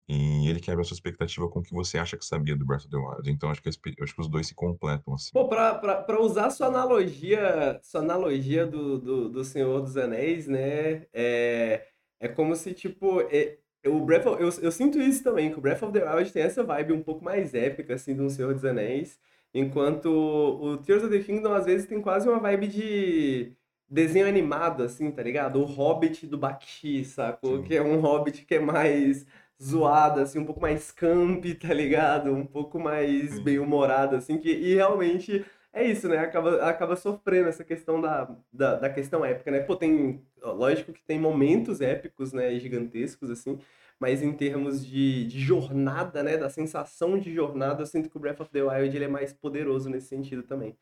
E 0.09 0.47
ele 0.49 0.59
quebra 0.61 0.81
a 0.81 0.85
sua 0.85 0.95
expectativa 0.95 1.49
com 1.49 1.59
o 1.59 1.63
que 1.63 1.73
você 1.73 1.97
acha 1.99 2.17
que 2.17 2.25
sabia 2.25 2.55
do 2.57 2.65
Breath 2.65 2.83
of 2.85 2.89
the 2.91 2.97
Wild. 2.97 3.31
Então 3.31 3.49
acho 3.51 3.61
que, 3.61 3.69
acho 3.69 4.15
que 4.15 4.21
os 4.21 4.29
dois 4.29 4.47
se 4.47 4.55
completam, 4.55 5.13
assim. 5.15 5.31
Pô, 5.33 5.47
pra, 5.47 5.75
pra, 5.75 6.01
pra 6.03 6.21
usar 6.21 6.49
sua 6.49 6.67
analogia, 6.67 7.79
sua 7.83 8.01
analogia 8.01 8.65
do, 8.65 8.97
do, 8.99 9.29
do 9.29 9.43
Senhor 9.43 9.81
dos 9.81 9.97
Anéis, 9.97 10.47
né? 10.47 11.07
É, 11.13 11.85
é 12.19 12.27
como 12.29 12.55
se, 12.55 12.73
tipo, 12.73 13.21
é, 13.21 13.59
o 13.85 13.99
Breath 14.01 14.25
of, 14.25 14.41
eu, 14.41 14.49
eu 14.61 14.71
sinto 14.71 14.99
isso 14.99 15.23
também, 15.23 15.51
que 15.51 15.57
o 15.57 15.61
Breath 15.61 15.83
of 15.83 15.93
the 15.93 16.03
Wild 16.03 16.31
tem 16.31 16.43
essa 16.43 16.63
vibe 16.63 16.93
um 16.93 17.01
pouco 17.01 17.23
mais 17.23 17.53
épica, 17.53 17.93
assim, 17.93 18.15
do 18.15 18.29
Senhor 18.29 18.53
dos 18.53 18.65
Anéis. 18.65 19.19
Enquanto 19.53 20.07
o 20.07 20.77
Tears 20.77 21.03
of 21.03 21.11
the 21.11 21.23
Kingdom, 21.23 21.53
às 21.53 21.65
vezes, 21.65 21.87
tem 21.87 22.01
quase 22.01 22.27
uma 22.27 22.39
vibe 22.39 22.67
de 22.67 23.53
desenho 23.89 24.27
animado, 24.27 24.83
assim, 24.83 25.09
tá 25.09 25.23
ligado? 25.23 25.59
O 25.59 25.65
Hobbit 25.65 26.27
do 26.27 26.37
Bakshi, 26.37 27.05
sacou? 27.05 27.57
Sim. 27.57 27.63
Que 27.63 27.75
é 27.75 27.81
um 27.81 27.99
Hobbit 27.99 28.45
que 28.45 28.55
é 28.55 28.59
mais 28.59 29.25
zoado, 29.61 30.19
assim, 30.19 30.39
um 30.39 30.45
pouco 30.45 30.61
mais 30.61 30.91
camp, 30.91 31.43
tá 31.59 31.73
ligado? 31.73 32.31
Um 32.33 32.45
pouco 32.45 32.79
mais 32.79 33.39
bem-humorado, 33.39 34.15
assim, 34.15 34.37
que, 34.37 34.49
e 34.49 34.75
realmente 34.75 35.45
é 35.77 35.85
isso, 35.85 36.07
né? 36.07 36.17
Acaba, 36.17 36.63
acaba 36.67 36.95
sofrendo 36.95 37.49
essa 37.49 37.63
questão 37.63 38.01
da, 38.01 38.35
da, 38.51 38.75
da 38.75 38.89
questão 38.89 39.23
épica, 39.23 39.51
né? 39.51 39.59
Pô, 39.61 39.75
tem, 39.75 40.25
lógico 40.41 40.91
que 40.91 41.03
tem 41.03 41.19
momentos 41.19 41.81
épicos, 41.81 42.33
né, 42.33 42.57
gigantescos, 42.59 43.29
assim, 43.29 43.59
mas 43.99 44.21
em 44.21 44.33
termos 44.33 44.85
de, 44.85 45.25
de 45.25 45.39
jornada, 45.39 46.23
né, 46.23 46.37
da 46.37 46.49
sensação 46.49 47.19
de 47.19 47.33
jornada, 47.33 47.81
eu 47.81 47.85
sinto 47.85 48.09
que 48.09 48.17
o 48.17 48.19
Breath 48.19 48.41
of 48.41 48.51
the 48.51 48.61
Wild 48.61 48.95
ele 48.95 49.05
é 49.05 49.07
mais 49.07 49.33
poderoso 49.33 49.89
nesse 49.89 50.07
sentido 50.07 50.43
também. 50.43 50.77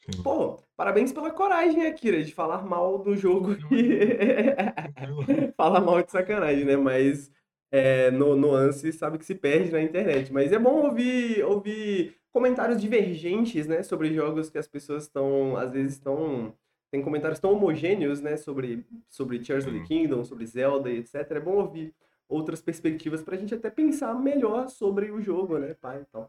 Sim. 0.00 0.22
Pô, 0.22 0.62
parabéns 0.76 1.12
pela 1.12 1.30
coragem, 1.30 1.86
Akira, 1.86 2.22
de 2.22 2.34
falar 2.34 2.62
mal 2.62 2.98
do 2.98 3.16
jogo 3.16 3.56
e 3.72 5.52
falar 5.56 5.80
mal 5.80 6.02
de 6.02 6.10
sacanagem, 6.10 6.64
né? 6.64 6.76
Mas 6.76 7.30
é, 7.70 8.10
no 8.10 8.36
nuance 8.36 8.92
sabe 8.92 9.18
que 9.18 9.24
se 9.24 9.34
perde 9.34 9.72
na 9.72 9.80
internet. 9.80 10.30
Mas 10.32 10.52
é 10.52 10.58
bom 10.58 10.86
ouvir, 10.86 11.42
ouvir 11.42 12.14
comentários 12.34 12.80
divergentes, 12.80 13.66
né? 13.66 13.82
Sobre 13.82 14.12
jogos 14.12 14.50
que 14.50 14.58
as 14.58 14.66
pessoas 14.66 15.04
estão, 15.04 15.56
às 15.56 15.70
vezes, 15.72 15.92
estão. 15.94 16.52
Tem 16.90 17.00
comentários 17.02 17.38
tão 17.40 17.52
homogêneos, 17.52 18.20
né? 18.20 18.36
Sobre, 18.36 18.84
sobre 19.08 19.38
Tears 19.38 19.64
of 19.66 19.72
the 19.72 19.80
Sim. 19.80 19.86
Kingdom, 19.86 20.24
sobre 20.24 20.44
Zelda 20.46 20.90
e 20.90 20.98
etc. 20.98 21.14
É 21.30 21.40
bom 21.40 21.56
ouvir 21.56 21.94
outras 22.28 22.60
perspectivas 22.60 23.22
pra 23.22 23.36
gente 23.36 23.54
até 23.54 23.70
pensar 23.70 24.14
melhor 24.14 24.68
sobre 24.68 25.10
o 25.10 25.20
jogo, 25.20 25.58
né, 25.58 25.74
pai? 25.74 26.04
Então. 26.08 26.28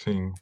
Sim. 0.00 0.32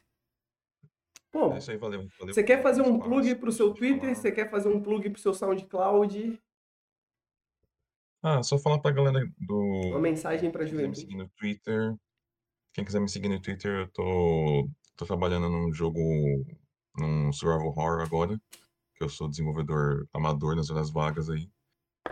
Pô, 1.30 1.52
É 1.52 1.58
isso 1.58 1.70
aí, 1.72 1.76
valeu. 1.76 2.06
valeu 2.18 2.32
você 2.34 2.42
quer 2.44 2.62
fazer 2.62 2.82
um 2.82 2.98
plug 2.98 3.34
pro 3.36 3.50
seu 3.52 3.74
Twitter? 3.74 4.14
Você 4.14 4.30
quer 4.32 4.48
fazer 4.50 4.68
um 4.68 4.80
plug 4.80 5.10
pro 5.10 5.20
seu 5.20 5.34
SoundCloud? 5.34 6.40
Ah, 8.22 8.42
só 8.42 8.58
falar 8.58 8.78
pra 8.80 8.90
galera 8.92 9.18
Uma 9.18 9.90
do. 9.90 9.98
mensagem 10.00 10.50
pra 10.50 10.62
me 10.64 10.70
juventude. 10.70 11.00
seguir 11.00 11.16
no 11.16 11.28
Twitter. 11.36 11.94
Quem 12.74 12.84
quiser 12.84 13.00
me 13.00 13.08
seguir 13.08 13.28
no 13.28 13.40
Twitter, 13.40 13.82
eu 13.82 13.88
tô, 13.92 14.68
tô 14.96 15.06
trabalhando 15.06 15.48
num 15.48 15.72
jogo, 15.72 16.00
num 16.98 17.32
survival 17.32 17.68
horror 17.68 18.02
agora, 18.02 18.36
que 18.96 19.04
eu 19.04 19.08
sou 19.08 19.28
desenvolvedor 19.28 20.08
amador 20.12 20.56
nas 20.56 20.70
horas 20.70 20.90
vagas 20.90 21.30
aí. 21.30 21.48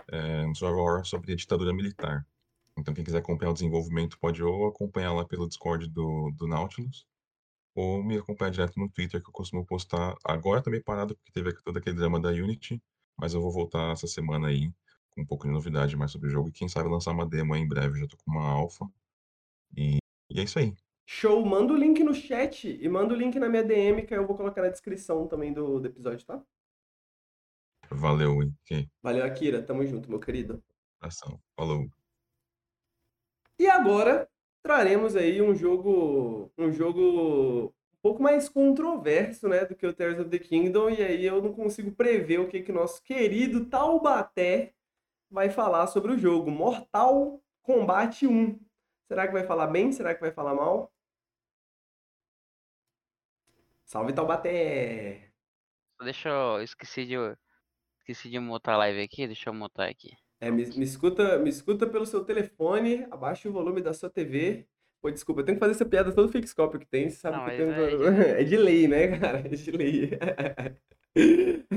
É 0.09 0.45
um 0.45 0.55
survival 0.55 0.85
horror 0.85 1.05
sobre 1.05 1.33
a 1.33 1.35
ditadura 1.35 1.73
militar. 1.73 2.25
Então, 2.77 2.93
quem 2.93 3.03
quiser 3.03 3.19
acompanhar 3.19 3.51
o 3.51 3.53
desenvolvimento 3.53 4.17
pode 4.19 4.41
ou 4.41 4.67
acompanhar 4.67 5.13
lá 5.13 5.25
pelo 5.25 5.49
Discord 5.49 5.89
do, 5.89 6.31
do 6.31 6.47
Nautilus, 6.47 7.05
ou 7.75 8.01
me 8.03 8.17
acompanhar 8.17 8.51
direto 8.51 8.79
no 8.79 8.89
Twitter, 8.89 9.21
que 9.21 9.29
eu 9.29 9.33
costumo 9.33 9.65
postar. 9.65 10.15
Agora 10.23 10.63
meio 10.67 10.83
parado, 10.83 11.15
porque 11.15 11.31
teve 11.33 11.53
todo 11.61 11.77
aquele 11.77 11.97
drama 11.97 12.21
da 12.21 12.29
Unity, 12.29 12.81
mas 13.17 13.33
eu 13.33 13.41
vou 13.41 13.51
voltar 13.51 13.91
essa 13.91 14.07
semana 14.07 14.47
aí 14.47 14.71
com 15.11 15.23
um 15.23 15.25
pouco 15.25 15.45
de 15.45 15.53
novidade 15.53 15.97
mais 15.97 16.11
sobre 16.11 16.29
o 16.29 16.31
jogo. 16.31 16.49
E 16.49 16.53
quem 16.53 16.69
sabe 16.69 16.89
lançar 16.89 17.11
uma 17.11 17.25
demo 17.27 17.53
aí 17.53 17.61
em 17.61 17.67
breve, 17.67 17.99
já 17.99 18.07
tô 18.07 18.15
com 18.17 18.31
uma 18.31 18.47
alpha. 18.47 18.87
E, 19.77 19.97
e 20.33 20.39
é 20.39 20.43
isso 20.43 20.57
aí. 20.57 20.73
Show, 21.05 21.45
manda 21.45 21.73
o 21.73 21.77
link 21.77 22.03
no 22.03 22.13
chat 22.13 22.67
e 22.67 22.89
manda 22.89 23.13
o 23.13 23.17
link 23.17 23.37
na 23.37 23.47
minha 23.47 23.63
DM 23.63 24.05
que 24.05 24.15
eu 24.15 24.25
vou 24.25 24.35
colocar 24.35 24.61
na 24.61 24.69
descrição 24.69 25.27
também 25.27 25.53
do, 25.53 25.79
do 25.79 25.87
episódio, 25.87 26.25
tá? 26.25 26.41
Valeu? 27.91 28.39
Ok, 28.61 28.89
Valeu, 29.01 29.23
Akira. 29.25 29.61
Tamo 29.61 29.85
junto, 29.85 30.09
meu 30.09 30.19
querido. 30.19 30.63
abração. 30.99 31.39
Falou. 31.55 31.87
E 33.59 33.67
agora 33.67 34.27
traremos 34.63 35.15
aí 35.15 35.41
um 35.41 35.53
jogo, 35.53 36.51
um 36.57 36.71
jogo 36.71 37.65
um 37.67 38.01
pouco 38.01 38.23
mais 38.23 38.49
controverso, 38.49 39.47
né, 39.47 39.65
do 39.65 39.75
que 39.75 39.85
o 39.85 39.93
Tears 39.93 40.19
of 40.19 40.29
the 40.29 40.39
Kingdom, 40.39 40.89
e 40.89 41.03
aí 41.03 41.25
eu 41.25 41.41
não 41.41 41.53
consigo 41.53 41.91
prever 41.91 42.39
o 42.39 42.47
que 42.47 42.61
que 42.61 42.71
nosso 42.71 43.03
querido 43.03 43.65
Taubaté 43.65 44.73
vai 45.29 45.49
falar 45.49 45.87
sobre 45.87 46.13
o 46.13 46.17
jogo. 46.17 46.49
Mortal 46.49 47.41
Kombat 47.61 48.25
1. 48.25 48.59
Será 49.13 49.27
que 49.27 49.33
vai 49.33 49.43
falar 49.45 49.67
bem? 49.67 49.91
Será 49.91 50.15
que 50.15 50.21
vai 50.21 50.31
falar 50.31 50.55
mal? 50.55 50.91
Salve 53.85 54.11
Taubaté! 54.11 55.31
Deixa 56.03 56.29
eu. 56.29 56.61
Esqueci 56.63 57.05
de. 57.05 57.15
Esqueci 57.99 58.29
de 58.29 58.39
mutar 58.39 58.73
a 58.75 58.77
live 58.79 59.01
aqui, 59.01 59.27
deixa 59.27 59.49
eu 59.49 59.53
mutar 59.53 59.87
aqui. 59.87 60.11
É, 60.39 60.49
me, 60.49 60.65
me 60.65 60.83
escuta, 60.83 61.37
me 61.37 61.49
escuta 61.49 61.87
pelo 61.87 62.05
seu 62.05 62.25
telefone, 62.25 63.05
abaixa 63.11 63.47
o 63.47 63.53
volume 63.53 63.81
da 63.81 63.93
sua 63.93 64.09
TV. 64.09 64.67
Pô, 64.99 65.11
desculpa, 65.11 65.41
eu 65.41 65.45
tenho 65.45 65.57
que 65.57 65.59
fazer 65.59 65.73
essa 65.73 65.85
piada 65.85 66.11
todo 66.13 66.27
fixcópio 66.31 66.79
que 66.79 66.85
tem, 66.87 67.09
você 67.09 67.17
sabe 67.17 67.37
Não, 67.37 67.45
que 67.45 67.51
tenho... 67.57 67.71
é 68.07 68.41
É 68.41 68.43
de 68.43 68.57
lei, 68.57 68.87
né, 68.87 69.19
cara? 69.19 69.39
É 69.39 69.49
de 69.49 69.71
lei. 69.71 70.09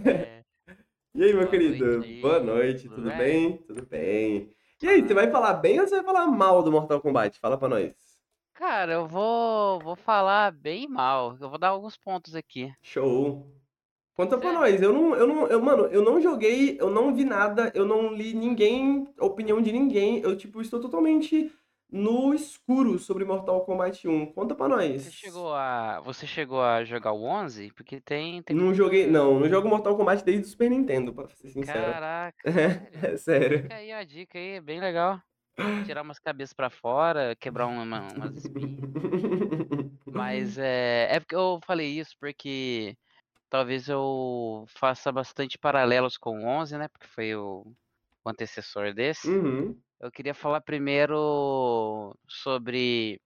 É, 0.04 0.44
E 1.14 1.24
aí, 1.24 1.32
meu 1.32 1.42
Boa 1.42 1.50
querido? 1.50 1.84
noite 1.84 2.20
Boa 2.20 2.40
noite, 2.40 2.88
tudo 2.88 2.96
tudo 2.96 3.08
bem? 3.08 3.18
bem? 3.18 3.56
Tudo 3.66 3.86
bem. 3.86 4.54
E 4.82 4.88
aí, 4.88 5.02
você 5.02 5.14
vai 5.14 5.30
falar 5.30 5.54
bem 5.54 5.80
ou 5.80 5.86
você 5.86 5.96
vai 5.96 6.04
falar 6.04 6.26
mal 6.26 6.62
do 6.62 6.70
Mortal 6.70 7.00
Kombat? 7.00 7.38
Fala 7.38 7.56
pra 7.58 7.68
nós. 7.68 7.94
Cara, 8.54 8.92
eu 8.92 9.06
vou, 9.06 9.78
vou 9.80 9.96
falar 9.96 10.50
bem 10.52 10.88
mal. 10.88 11.36
Eu 11.40 11.48
vou 11.50 11.58
dar 11.58 11.68
alguns 11.68 11.96
pontos 11.96 12.34
aqui. 12.34 12.72
Show. 12.82 13.46
Conta 14.14 14.38
pra 14.38 14.50
Cê- 14.50 14.54
nós. 14.54 14.82
Eu 14.82 14.92
não, 14.92 15.14
eu 15.14 15.26
não, 15.26 15.46
eu, 15.46 15.62
mano, 15.62 15.84
eu 15.86 16.02
não 16.02 16.20
joguei, 16.20 16.78
eu 16.80 16.90
não 16.90 17.14
vi 17.14 17.24
nada, 17.24 17.70
eu 17.74 17.84
não 17.84 18.12
li 18.14 18.32
ninguém, 18.34 19.06
opinião 19.20 19.60
de 19.60 19.72
ninguém. 19.72 20.20
Eu, 20.20 20.36
tipo, 20.36 20.60
estou 20.60 20.80
totalmente 20.80 21.52
no 21.90 22.34
escuro 22.34 22.98
sobre 22.98 23.24
Mortal 23.24 23.64
Kombat 23.64 24.06
1. 24.08 24.26
Conta 24.32 24.54
pra 24.54 24.68
nós. 24.68 25.02
Você 25.02 25.10
chegou 25.10 25.54
a, 25.54 26.00
você 26.00 26.26
chegou 26.26 26.62
a 26.62 26.84
jogar 26.84 27.12
o 27.12 27.22
11? 27.24 27.72
Porque 27.72 28.00
tem, 28.00 28.42
tem 28.42 28.56
Não 28.56 28.74
joguei, 28.74 29.06
não, 29.06 29.38
não 29.38 29.48
jogo 29.48 29.68
Mortal 29.68 29.96
Kombat 29.96 30.24
desde 30.24 30.46
o 30.46 30.48
Super 30.50 30.70
Nintendo, 30.70 31.14
pra 31.14 31.28
ser 31.28 31.48
sincero. 31.48 31.64
Caraca, 31.66 32.36
sério? 32.52 33.06
É 33.12 33.16
sério. 33.16 33.62
Fica 33.62 33.74
aí 33.76 33.92
a 33.92 34.04
dica 34.04 34.38
aí, 34.38 34.48
é 34.56 34.60
bem 34.60 34.80
legal. 34.80 35.20
Tirar 35.86 36.02
umas 36.02 36.18
cabeças 36.18 36.52
pra 36.52 36.68
fora, 36.68 37.34
quebrar 37.36 37.66
uma, 37.66 37.82
uma- 37.82 38.08
umas 38.14 38.36
espinhas. 38.36 38.78
Mas 40.06 40.58
é, 40.58 41.08
é 41.10 41.20
porque 41.20 41.34
eu 41.34 41.58
falei 41.66 41.98
isso 41.98 42.14
porque 42.20 42.94
talvez 43.50 43.88
eu 43.88 44.64
faça 44.78 45.12
bastante 45.12 45.58
paralelos 45.58 46.16
com 46.18 46.40
o 46.40 46.46
11, 46.46 46.76
né? 46.78 46.88
Porque 46.88 47.06
foi 47.08 47.34
o, 47.36 47.62
o 48.24 48.30
antecessor 48.30 48.94
desse. 48.94 49.28
Uhum. 49.30 49.78
Eu 50.00 50.10
queria 50.10 50.34
falar 50.34 50.60
primeiro 50.60 52.14
sobre 52.28 53.20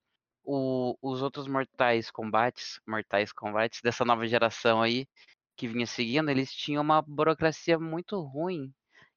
o- 0.45 0.97
os 1.03 1.23
outros 1.23 1.47
mortais 1.49 2.11
combates, 2.11 2.81
mortais 2.87 3.33
combates 3.33 3.81
dessa 3.83 4.05
nova 4.05 4.27
geração 4.27 4.83
aí 4.83 5.07
que 5.57 5.69
vinha 5.69 5.87
seguindo, 5.87 6.31
eles 6.31 6.53
tinham 6.55 6.83
uma 6.83 7.03
burocracia 7.03 7.79
muito 7.79 8.21
ruim, 8.21 8.73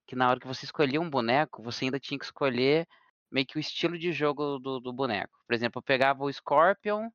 que 0.08 0.16
na 0.16 0.30
hora 0.30 0.40
que 0.40 0.48
você 0.48 0.66
escolhia 0.66 1.00
um 1.02 1.10
boneco, 1.10 1.64
você 1.64 1.86
ainda 1.86 2.00
tinha 2.00 2.20
que 2.20 2.26
escolher 2.26 2.88
meio 3.32 3.48
que 3.48 3.58
o 3.58 3.60
estilo 3.60 3.98
de 3.98 4.12
jogo 4.12 4.60
do, 4.60 4.80
do 4.80 4.94
boneco. 4.94 5.40
Por 5.48 5.54
exemplo, 5.56 5.80
eu 5.80 5.84
pegava 5.84 6.24
o 6.24 6.32
Scorpion, 6.34 7.10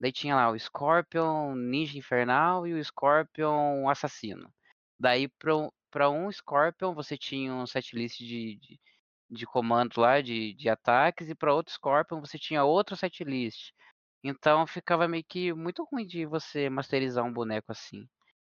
daí 0.00 0.12
tinha 0.12 0.36
lá 0.36 0.50
o 0.50 0.58
Scorpion 0.58 1.54
Ninja 1.54 1.98
Infernal 1.98 2.66
e 2.66 2.74
o 2.74 2.84
Scorpion 2.84 3.88
Assassino. 3.88 4.52
Daí 4.98 5.28
para 5.90 6.10
um 6.10 6.30
Scorpion 6.32 6.94
você 6.94 7.16
tinha 7.18 7.52
um 7.54 7.66
setlist 7.66 8.18
de, 8.18 8.56
de, 8.56 8.80
de 9.30 9.46
comandos 9.46 9.96
lá, 9.96 10.20
de, 10.20 10.54
de 10.54 10.68
ataques, 10.68 11.28
e 11.28 11.34
para 11.34 11.54
outro 11.54 11.72
Scorpion 11.72 12.20
você 12.20 12.38
tinha 12.38 12.64
outro 12.64 12.96
setlist. 12.96 13.72
Então 14.22 14.66
ficava 14.66 15.08
meio 15.08 15.24
que 15.26 15.52
muito 15.52 15.86
ruim 15.90 16.06
de 16.06 16.26
você 16.26 16.68
masterizar 16.68 17.24
um 17.24 17.32
boneco 17.32 17.72
assim. 17.72 18.06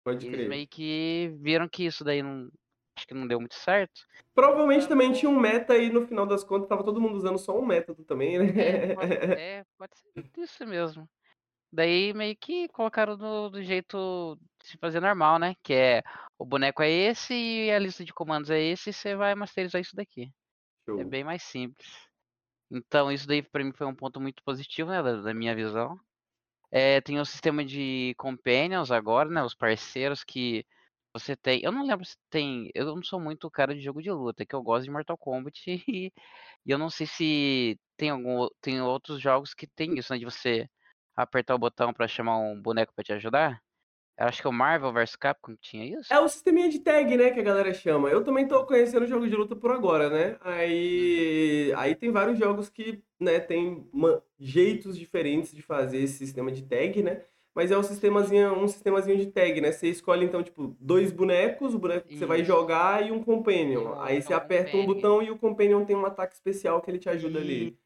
Pode 0.03 0.25
Eles 0.25 0.37
crer. 0.37 0.49
meio 0.49 0.67
que 0.67 1.33
viram 1.41 1.67
que 1.67 1.85
isso 1.85 2.03
daí 2.03 2.21
não. 2.21 2.49
Acho 2.95 3.07
que 3.07 3.13
não 3.13 3.27
deu 3.27 3.39
muito 3.39 3.53
certo. 3.55 4.01
Provavelmente 4.33 4.87
também 4.87 5.11
tinha 5.11 5.29
um 5.29 5.39
meta 5.39 5.73
aí 5.73 5.91
no 5.91 6.07
final 6.07 6.25
das 6.25 6.43
contas, 6.43 6.67
tava 6.67 6.83
todo 6.83 6.99
mundo 6.99 7.15
usando 7.15 7.37
só 7.37 7.55
um 7.59 7.65
método 7.65 8.03
também, 8.03 8.39
né? 8.39 8.45
É, 8.59 8.95
pode, 8.95 9.13
é, 9.39 9.65
pode 9.77 9.97
ser 9.97 10.41
isso 10.41 10.65
mesmo. 10.65 11.07
Daí 11.71 12.13
meio 12.13 12.35
que 12.35 12.67
colocaram 12.69 13.15
do, 13.17 13.49
do 13.49 13.61
jeito 13.61 14.39
de 14.59 14.69
se 14.69 14.77
fazer 14.77 14.99
normal, 14.99 15.37
né? 15.37 15.53
Que 15.61 15.73
é 15.73 16.03
o 16.39 16.45
boneco 16.45 16.81
é 16.81 16.89
esse 16.89 17.33
e 17.33 17.71
a 17.71 17.77
lista 17.77 18.03
de 18.03 18.13
comandos 18.13 18.49
é 18.49 18.59
esse 18.59 18.89
e 18.89 18.93
você 18.93 19.15
vai 19.15 19.35
masterizar 19.35 19.81
isso 19.81 19.95
daqui. 19.95 20.31
Show. 20.87 20.99
É 20.99 21.03
bem 21.03 21.23
mais 21.23 21.43
simples. 21.43 21.87
Então 22.71 23.11
isso 23.11 23.27
daí 23.27 23.41
pra 23.41 23.63
mim 23.63 23.73
foi 23.73 23.87
um 23.87 23.95
ponto 23.95 24.19
muito 24.19 24.43
positivo, 24.43 24.89
né? 24.91 25.01
Da, 25.03 25.21
da 25.21 25.33
minha 25.33 25.55
visão. 25.55 25.99
É, 26.71 27.01
tem 27.01 27.19
o 27.19 27.25
sistema 27.25 27.63
de 27.65 28.13
companions 28.17 28.91
agora, 28.91 29.29
né? 29.29 29.43
Os 29.43 29.55
parceiros 29.55 30.23
que 30.23 30.65
você 31.13 31.35
tem. 31.35 31.61
Eu 31.63 31.71
não 31.71 31.85
lembro 31.85 32.05
se 32.05 32.17
tem. 32.29 32.69
Eu 32.73 32.85
não 32.95 33.03
sou 33.03 33.19
muito 33.19 33.49
cara 33.51 33.73
de 33.75 33.81
jogo 33.81 34.01
de 34.01 34.11
luta, 34.11 34.45
que 34.45 34.55
eu 34.55 34.61
gosto 34.63 34.85
de 34.85 34.91
Mortal 34.91 35.17
Kombat 35.17 35.61
e, 35.87 36.13
e 36.65 36.71
eu 36.71 36.77
não 36.77 36.89
sei 36.89 37.07
se 37.07 37.79
tem 37.97 38.09
algum. 38.09 38.47
Tem 38.61 38.81
outros 38.81 39.21
jogos 39.21 39.53
que 39.53 39.67
tem 39.67 39.97
isso, 39.97 40.13
né? 40.13 40.19
De 40.19 40.25
você 40.25 40.69
apertar 41.15 41.55
o 41.55 41.59
botão 41.59 41.93
pra 41.93 42.07
chamar 42.07 42.37
um 42.39 42.61
boneco 42.61 42.93
pra 42.93 43.03
te 43.03 43.13
ajudar. 43.13 43.61
Eu 44.19 44.27
acho 44.27 44.41
que 44.41 44.47
é 44.47 44.49
o 44.49 44.53
Marvel 44.53 44.91
vs 44.91 45.15
Capcom 45.15 45.53
que 45.55 45.61
tinha 45.69 45.85
isso. 45.99 46.11
É 46.11 46.19
o 46.19 46.27
sisteminha 46.27 46.69
de 46.69 46.79
tag, 46.79 47.15
né, 47.15 47.29
que 47.29 47.39
a 47.39 47.43
galera 47.43 47.71
chama. 47.73 48.09
Eu 48.09 48.23
também 48.23 48.47
tô 48.47 48.65
conhecendo 48.65 49.03
o 49.03 49.07
jogo 49.07 49.27
de 49.27 49.35
luta 49.35 49.55
por 49.55 49.71
agora, 49.71 50.09
né? 50.09 50.37
Aí, 50.41 51.71
aí 51.75 51.93
tem 51.95 52.11
vários 52.11 52.39
jogos 52.39 52.67
que, 52.69 53.01
né, 53.19 53.39
tem 53.39 53.87
uma- 53.93 54.23
jeitos 54.39 54.97
diferentes 54.97 55.51
de 55.53 55.61
fazer 55.61 55.99
esse 55.99 56.17
sistema 56.17 56.51
de 56.51 56.63
tag, 56.63 57.03
né? 57.03 57.21
Mas 57.53 57.71
é 57.71 57.77
um 57.77 57.81
sistemazinho, 57.83 58.53
um 58.53 58.67
sistemazinho 58.67 59.17
de 59.17 59.27
tag, 59.27 59.59
né? 59.61 59.71
Você 59.71 59.87
escolhe 59.87 60.23
então, 60.25 60.43
tipo, 60.43 60.75
dois 60.79 61.11
bonecos, 61.11 61.73
o 61.73 61.79
boneco 61.79 62.07
que 62.07 62.15
você 62.17 62.25
vai 62.25 62.43
jogar 62.43 63.05
e 63.05 63.11
um 63.11 63.23
companion. 63.23 63.95
E 63.95 64.09
Aí 64.11 64.21
você 64.21 64.33
um 64.33 64.37
aperta 64.37 64.77
um 64.77 64.85
botão 64.85 65.23
e 65.23 65.31
o 65.31 65.37
companion 65.39 65.83
tem 65.83 65.95
um 65.95 66.05
ataque 66.05 66.35
especial 66.35 66.81
que 66.81 66.91
ele 66.91 66.99
te 66.99 67.09
ajuda 67.09 67.39
ali. 67.39 67.77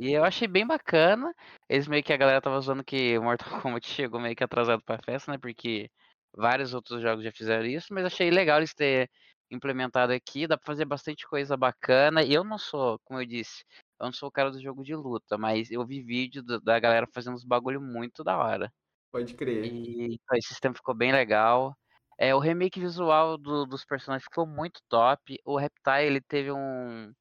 E 0.00 0.12
eu 0.12 0.24
achei 0.24 0.46
bem 0.48 0.66
bacana. 0.66 1.34
Eles 1.68 1.88
meio 1.88 2.02
que 2.02 2.12
a 2.12 2.16
galera 2.16 2.40
tava 2.40 2.56
usando 2.58 2.84
que 2.84 3.18
o 3.18 3.22
Mortal 3.22 3.48
Kombat 3.62 3.86
chegou 3.88 4.20
meio 4.20 4.34
que 4.36 4.44
atrasado 4.44 4.82
pra 4.84 4.98
festa, 5.04 5.32
né? 5.32 5.38
Porque 5.38 5.90
vários 6.34 6.74
outros 6.74 7.00
jogos 7.02 7.24
já 7.24 7.32
fizeram 7.32 7.64
isso, 7.66 7.92
mas 7.92 8.04
achei 8.04 8.30
legal 8.30 8.58
eles 8.58 8.74
ter 8.74 9.10
implementado 9.50 10.12
aqui. 10.12 10.46
Dá 10.46 10.56
pra 10.56 10.66
fazer 10.66 10.84
bastante 10.84 11.26
coisa 11.26 11.56
bacana. 11.56 12.22
E 12.22 12.32
eu 12.32 12.44
não 12.44 12.58
sou, 12.58 12.98
como 13.04 13.20
eu 13.20 13.26
disse, 13.26 13.64
eu 14.00 14.06
não 14.06 14.12
sou 14.12 14.28
o 14.28 14.32
cara 14.32 14.50
do 14.50 14.60
jogo 14.60 14.82
de 14.84 14.94
luta, 14.94 15.36
mas 15.38 15.70
eu 15.70 15.84
vi 15.86 16.02
vídeo 16.02 16.42
da 16.42 16.78
galera 16.78 17.06
fazendo 17.12 17.34
uns 17.34 17.44
bagulho 17.44 17.80
muito 17.80 18.22
da 18.24 18.36
hora. 18.38 18.72
Pode 19.10 19.34
crer. 19.34 19.64
E 19.64 20.14
então, 20.14 20.36
esse 20.36 20.48
sistema 20.48 20.74
ficou 20.74 20.94
bem 20.94 21.12
legal. 21.12 21.76
É, 22.18 22.34
o 22.34 22.38
remake 22.38 22.80
visual 22.80 23.38
do- 23.38 23.66
dos 23.66 23.84
personagens 23.84 24.24
ficou 24.24 24.46
muito 24.46 24.80
top. 24.88 25.38
O 25.44 25.56
Reptile 25.58 26.06
ele 26.06 26.20
teve 26.20 26.50
um, 26.52 27.12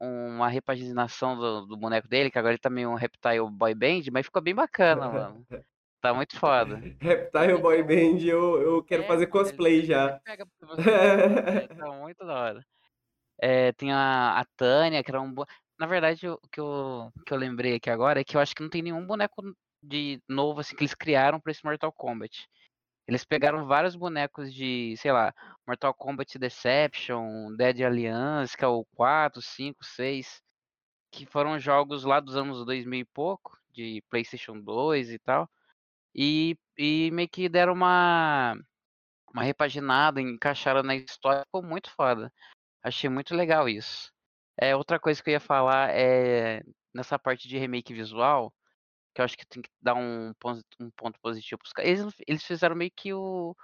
uma 0.00 0.48
repaginação 0.48 1.36
do, 1.36 1.66
do 1.66 1.76
boneco 1.76 2.08
dele, 2.08 2.30
que 2.30 2.38
agora 2.38 2.52
ele 2.54 2.58
tá 2.60 2.70
meio 2.70 2.90
um 2.90 2.94
Reptile 2.94 3.50
Boy 3.50 3.74
Band, 3.74 4.02
mas 4.12 4.26
ficou 4.26 4.40
bem 4.42 4.54
bacana, 4.54 5.08
mano. 5.08 5.46
Tá 6.00 6.14
muito 6.14 6.38
foda. 6.38 6.80
Reptile 7.00 7.58
Boy 7.58 7.82
Band, 7.82 8.24
eu, 8.24 8.62
eu 8.62 8.82
quero 8.82 9.02
É, 9.02 9.06
fazer 9.06 9.24
ele- 9.24 9.30
cosplay 9.30 9.74
ele 9.78 9.86
já. 9.86 10.18
pega 10.24 10.46
você, 10.62 10.90
é, 10.90 11.66
tá 11.68 11.92
muito 11.92 12.24
da 12.24 12.34
hora. 12.34 12.66
É, 13.42 13.72
tem 13.72 13.92
a, 13.92 14.38
a 14.40 14.44
Tânia, 14.56 15.02
que 15.04 15.10
era 15.10 15.20
um. 15.20 15.32
bo- 15.32 15.46
Na 15.78 15.86
verdade, 15.86 16.28
o 16.28 16.38
que 16.50 16.60
eu, 16.60 17.10
que 17.26 17.32
eu 17.32 17.38
lembrei 17.38 17.76
aqui 17.76 17.88
agora 17.90 18.20
é 18.20 18.24
que 18.24 18.36
eu 18.36 18.40
acho 18.40 18.54
que 18.54 18.62
não 18.62 18.68
tem 18.70 18.82
nenhum 18.82 19.06
boneco 19.06 19.42
de 19.82 20.20
novo 20.28 20.60
assim 20.60 20.76
que 20.76 20.82
eles 20.82 20.94
criaram 20.94 21.40
pra 21.40 21.50
esse 21.52 21.64
Mortal 21.64 21.90
Kombat. 21.92 22.46
Eles 23.06 23.24
pegaram 23.24 23.66
vários 23.66 23.96
bonecos 23.96 24.52
de, 24.54 24.94
sei 24.96 25.12
lá, 25.12 25.34
Mortal 25.66 25.92
Kombat 25.94 26.38
Deception, 26.38 27.54
Dead 27.56 27.80
Alliance, 27.82 28.56
que 28.56 28.64
é 28.64 28.68
o 28.68 28.84
4, 28.94 29.42
5, 29.42 29.84
6, 29.84 30.42
que 31.10 31.26
foram 31.26 31.58
jogos 31.58 32.04
lá 32.04 32.20
dos 32.20 32.36
anos 32.36 32.64
2000 32.64 33.00
e 33.00 33.04
pouco, 33.04 33.58
de 33.72 34.02
PlayStation 34.08 34.60
2 34.60 35.10
e 35.10 35.18
tal. 35.18 35.48
E, 36.14 36.56
e 36.78 37.10
meio 37.12 37.28
que 37.28 37.48
deram 37.48 37.72
uma, 37.72 38.56
uma 39.32 39.42
repaginada, 39.42 40.20
encaixaram 40.20 40.82
na 40.82 40.94
história, 40.96 41.44
ficou 41.44 41.62
muito 41.62 41.90
foda. 41.90 42.32
Achei 42.82 43.10
muito 43.10 43.34
legal 43.34 43.68
isso. 43.68 44.12
É, 44.56 44.76
outra 44.76 44.98
coisa 45.00 45.22
que 45.22 45.30
eu 45.30 45.34
ia 45.34 45.40
falar 45.40 45.90
é 45.90 46.62
nessa 46.94 47.18
parte 47.18 47.48
de 47.48 47.58
remake 47.58 47.94
visual, 47.94 48.52
que 49.14 49.20
eu 49.20 49.24
acho 49.24 49.36
que 49.36 49.46
tem 49.46 49.62
que 49.62 49.70
dar 49.80 49.94
um 49.94 50.32
ponto, 50.38 50.62
um 50.80 50.90
ponto 50.90 51.18
positivo 51.20 51.58
pros 51.58 51.72
caras. 51.72 51.90
Eles, 51.90 52.14
eles 52.26 52.44
fizeram 52.44 52.76
meio 52.76 52.90
que 52.94 53.12
o 53.12 53.54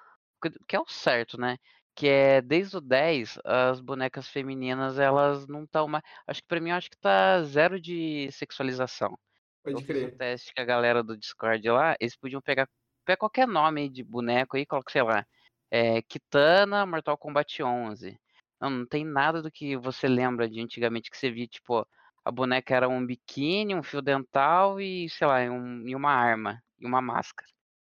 que- 0.42 0.50
que 0.68 0.76
é 0.76 0.80
o 0.80 0.86
certo, 0.88 1.38
né? 1.40 1.56
Que 1.94 2.08
é 2.08 2.42
desde 2.42 2.76
o 2.76 2.80
10, 2.80 3.38
as 3.44 3.80
bonecas 3.80 4.28
femininas, 4.28 4.98
elas 4.98 5.46
não 5.46 5.64
estão 5.64 5.88
mais. 5.88 6.04
Acho 6.26 6.42
que 6.42 6.48
pra 6.48 6.60
mim, 6.60 6.70
eu 6.70 6.76
acho 6.76 6.90
que 6.90 6.98
tá 6.98 7.42
zero 7.44 7.80
de 7.80 8.28
sexualização. 8.32 9.18
Eu 9.64 9.74
Pode 9.74 9.84
fiz 9.86 9.96
um 10.02 10.08
crer. 10.08 10.16
teste 10.16 10.52
com 10.54 10.60
a 10.60 10.64
galera 10.64 11.02
do 11.02 11.16
Discord 11.16 11.68
lá, 11.70 11.96
eles 12.00 12.16
podiam 12.16 12.40
pegar, 12.42 12.68
pegar 13.04 13.16
qualquer 13.16 13.48
nome 13.48 13.88
de 13.88 14.04
boneco 14.04 14.56
aí, 14.56 14.66
coloca, 14.66 14.92
sei 14.92 15.02
lá, 15.02 15.26
é, 15.70 16.02
Kitana 16.02 16.86
Mortal 16.86 17.16
Kombat 17.18 17.62
11. 17.62 18.18
Não, 18.60 18.70
não 18.70 18.86
tem 18.86 19.04
nada 19.04 19.42
do 19.42 19.50
que 19.50 19.76
você 19.76 20.06
lembra 20.08 20.48
de 20.48 20.60
antigamente 20.60 21.10
que 21.10 21.16
você 21.16 21.30
via, 21.30 21.46
tipo, 21.46 21.86
a 22.26 22.30
boneca 22.32 22.74
era 22.74 22.88
um 22.88 23.06
biquíni, 23.06 23.72
um 23.72 23.84
fio 23.84 24.02
dental 24.02 24.80
e, 24.80 25.08
sei 25.08 25.28
lá, 25.28 25.44
e 25.44 25.48
um- 25.48 25.86
e 25.86 25.94
uma 25.94 26.10
arma, 26.10 26.60
e 26.76 26.84
uma 26.84 27.00
máscara. 27.00 27.48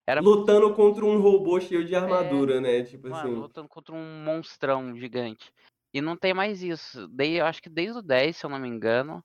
Era, 0.05 0.19
Lutando 0.19 0.73
contra 0.73 1.05
um 1.05 1.21
robô 1.21 1.61
cheio 1.61 1.85
de 1.85 1.95
armadura, 1.95 2.59
né? 2.59 2.83
Tipo 2.83 3.07
mano, 3.07 3.17
assim. 3.17 3.35
lutando 3.35 3.69
contra 3.69 3.95
um 3.95 4.23
monstrão 4.25 4.93
gigante. 4.97 5.49
E 5.93 6.01
não 6.01 6.17
tem 6.17 6.33
mais 6.33 6.61
isso. 6.61 7.07
Dei, 7.07 7.39
acho 7.39 7.61
que 7.61 7.69
desde 7.69 7.99
o 7.99 8.01
10, 8.01 8.35
se 8.35 8.45
eu 8.45 8.49
não 8.49 8.59
me 8.59 8.67
engano. 8.67 9.23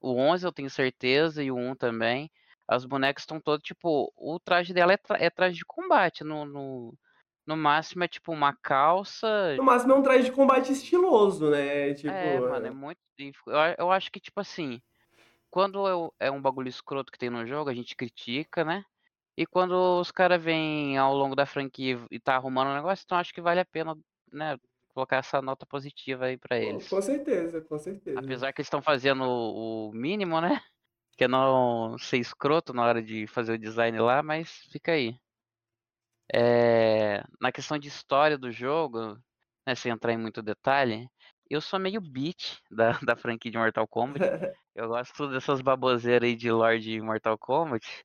O 0.00 0.14
11 0.14 0.46
eu 0.46 0.52
tenho 0.52 0.70
certeza 0.70 1.42
e 1.42 1.50
o 1.50 1.56
1 1.56 1.74
também. 1.74 2.30
As 2.68 2.84
bonecas 2.84 3.22
estão 3.24 3.40
todas, 3.40 3.62
tipo, 3.64 4.12
o 4.16 4.38
traje 4.38 4.72
dela 4.72 4.92
é, 4.92 4.96
tra- 4.96 5.18
é 5.18 5.30
traje 5.30 5.56
de 5.56 5.64
combate. 5.64 6.22
No, 6.22 6.44
no, 6.44 6.94
no 7.46 7.56
máximo 7.56 8.04
é 8.04 8.08
tipo 8.08 8.32
uma 8.32 8.52
calça. 8.54 9.54
No 9.56 9.64
máximo 9.64 9.92
é 9.92 9.96
um 9.96 10.02
traje 10.02 10.24
de 10.24 10.32
combate 10.32 10.72
estiloso, 10.72 11.50
né? 11.50 11.94
Tipo. 11.94 12.08
É, 12.12 12.40
mano, 12.40 12.66
é 12.66 12.70
muito. 12.70 12.98
e 13.18 13.32
fico- 13.32 13.50
Eu, 13.50 13.74
eu 13.78 13.90
acho 13.92 14.10
que, 14.10 14.18
tipo 14.20 14.40
assim, 14.40 14.80
quando 15.50 15.86
é 15.88 15.94
o- 15.94 16.12
é 16.18 16.30
um 16.30 16.40
bagulho 16.42 16.68
escroto 16.68 17.12
que 17.12 17.18
tem 17.18 17.30
no 17.30 17.46
jogo, 17.46 17.70
a 17.70 17.74
gente 17.74 17.96
critica, 17.96 18.64
né? 18.64 18.84
E 19.36 19.46
quando 19.46 19.72
os 20.00 20.10
caras 20.10 20.42
vêm 20.42 20.96
ao 20.98 21.14
longo 21.14 21.34
da 21.36 21.46
franquia 21.46 22.00
e 22.10 22.20
tá 22.20 22.36
arrumando 22.36 22.68
um 22.70 22.74
negócio, 22.74 23.02
então 23.04 23.18
acho 23.18 23.34
que 23.34 23.40
vale 23.40 23.60
a 23.60 23.64
pena, 23.64 23.96
né, 24.32 24.56
colocar 24.94 25.16
essa 25.16 25.42
nota 25.42 25.66
positiva 25.66 26.26
aí 26.26 26.36
pra 26.36 26.56
eles. 26.58 26.88
Com 26.88 27.02
certeza, 27.02 27.60
com 27.60 27.78
certeza. 27.78 28.18
Apesar 28.18 28.52
que 28.52 28.60
eles 28.60 28.66
estão 28.66 28.82
fazendo 28.82 29.24
o 29.24 29.88
o 29.88 29.92
mínimo, 29.92 30.40
né? 30.40 30.60
Que 31.16 31.24
é 31.24 31.28
não 31.28 31.96
ser 31.98 32.18
escroto 32.18 32.72
na 32.72 32.84
hora 32.84 33.02
de 33.02 33.26
fazer 33.26 33.52
o 33.54 33.58
design 33.58 33.98
lá, 34.00 34.22
mas 34.22 34.50
fica 34.72 34.92
aí. 34.92 35.16
É, 36.32 37.22
na 37.40 37.52
questão 37.52 37.78
de 37.78 37.88
história 37.88 38.38
do 38.38 38.50
jogo, 38.50 39.18
né, 39.66 39.74
sem 39.74 39.92
entrar 39.92 40.12
em 40.12 40.18
muito 40.18 40.42
detalhe, 40.42 41.08
eu 41.48 41.60
sou 41.60 41.78
meio 41.78 42.00
beat 42.00 42.58
da, 42.70 42.92
da 42.98 43.16
franquia 43.16 43.50
de 43.50 43.58
Mortal 43.58 43.86
Kombat. 43.86 44.24
Eu 44.74 44.88
gosto 44.88 45.28
dessas 45.28 45.60
baboseiras 45.60 46.28
aí 46.28 46.34
de 46.34 46.50
lore 46.50 46.80
de 46.80 47.00
Mortal 47.00 47.38
Kombat. 47.38 48.04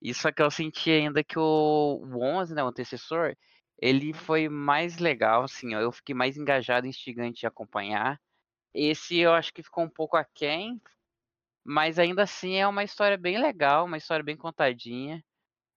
E 0.00 0.14
só 0.14 0.30
que 0.30 0.40
eu 0.40 0.50
senti 0.52 0.90
ainda 0.90 1.24
que 1.24 1.38
o, 1.38 1.42
o 1.42 2.22
11, 2.22 2.54
né, 2.54 2.62
o 2.62 2.68
antecessor, 2.68 3.34
ele 3.78 4.12
foi 4.12 4.48
mais 4.48 4.98
legal, 4.98 5.42
assim, 5.44 5.74
ó, 5.74 5.80
eu 5.80 5.90
fiquei 5.90 6.14
mais 6.14 6.36
engajado 6.36 6.86
instigante 6.86 7.40
de 7.40 7.46
acompanhar. 7.46 8.20
Esse 8.74 9.18
eu 9.18 9.32
acho 9.34 9.52
que 9.52 9.62
ficou 9.62 9.84
um 9.84 9.90
pouco 9.90 10.16
aquém, 10.16 10.80
mas 11.64 11.98
ainda 11.98 12.22
assim 12.22 12.54
é 12.56 12.66
uma 12.68 12.84
história 12.84 13.16
bem 13.18 13.38
legal, 13.38 13.86
uma 13.86 13.96
história 13.98 14.24
bem 14.24 14.36
contadinha. 14.36 15.24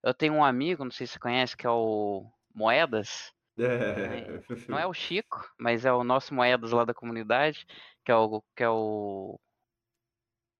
Eu 0.04 0.14
tenho 0.14 0.34
um 0.34 0.43
amigo, 0.43 0.84
não 0.84 0.91
sei 0.91 1.06
se 1.06 1.14
você 1.14 1.20
conhece, 1.20 1.58
que 1.58 1.68
é 1.68 1.70
o 1.70 2.26
Moedas. 2.54 3.34
É. 3.58 4.39
Não 4.70 4.80
é 4.80 4.88
o 4.88 4.93
Chico, 4.93 5.52
mas 5.60 5.84
é 5.84 5.91
o 5.91 6.04
nosso 6.04 6.34
Moedas 6.34 6.72
lá 6.72 6.86
da 6.86 6.93
comunidade, 6.93 7.66
que 8.06 8.12
é 8.12 8.16
o 8.16 8.41
que 8.56 8.64
é 8.64 8.70
o 8.70 9.38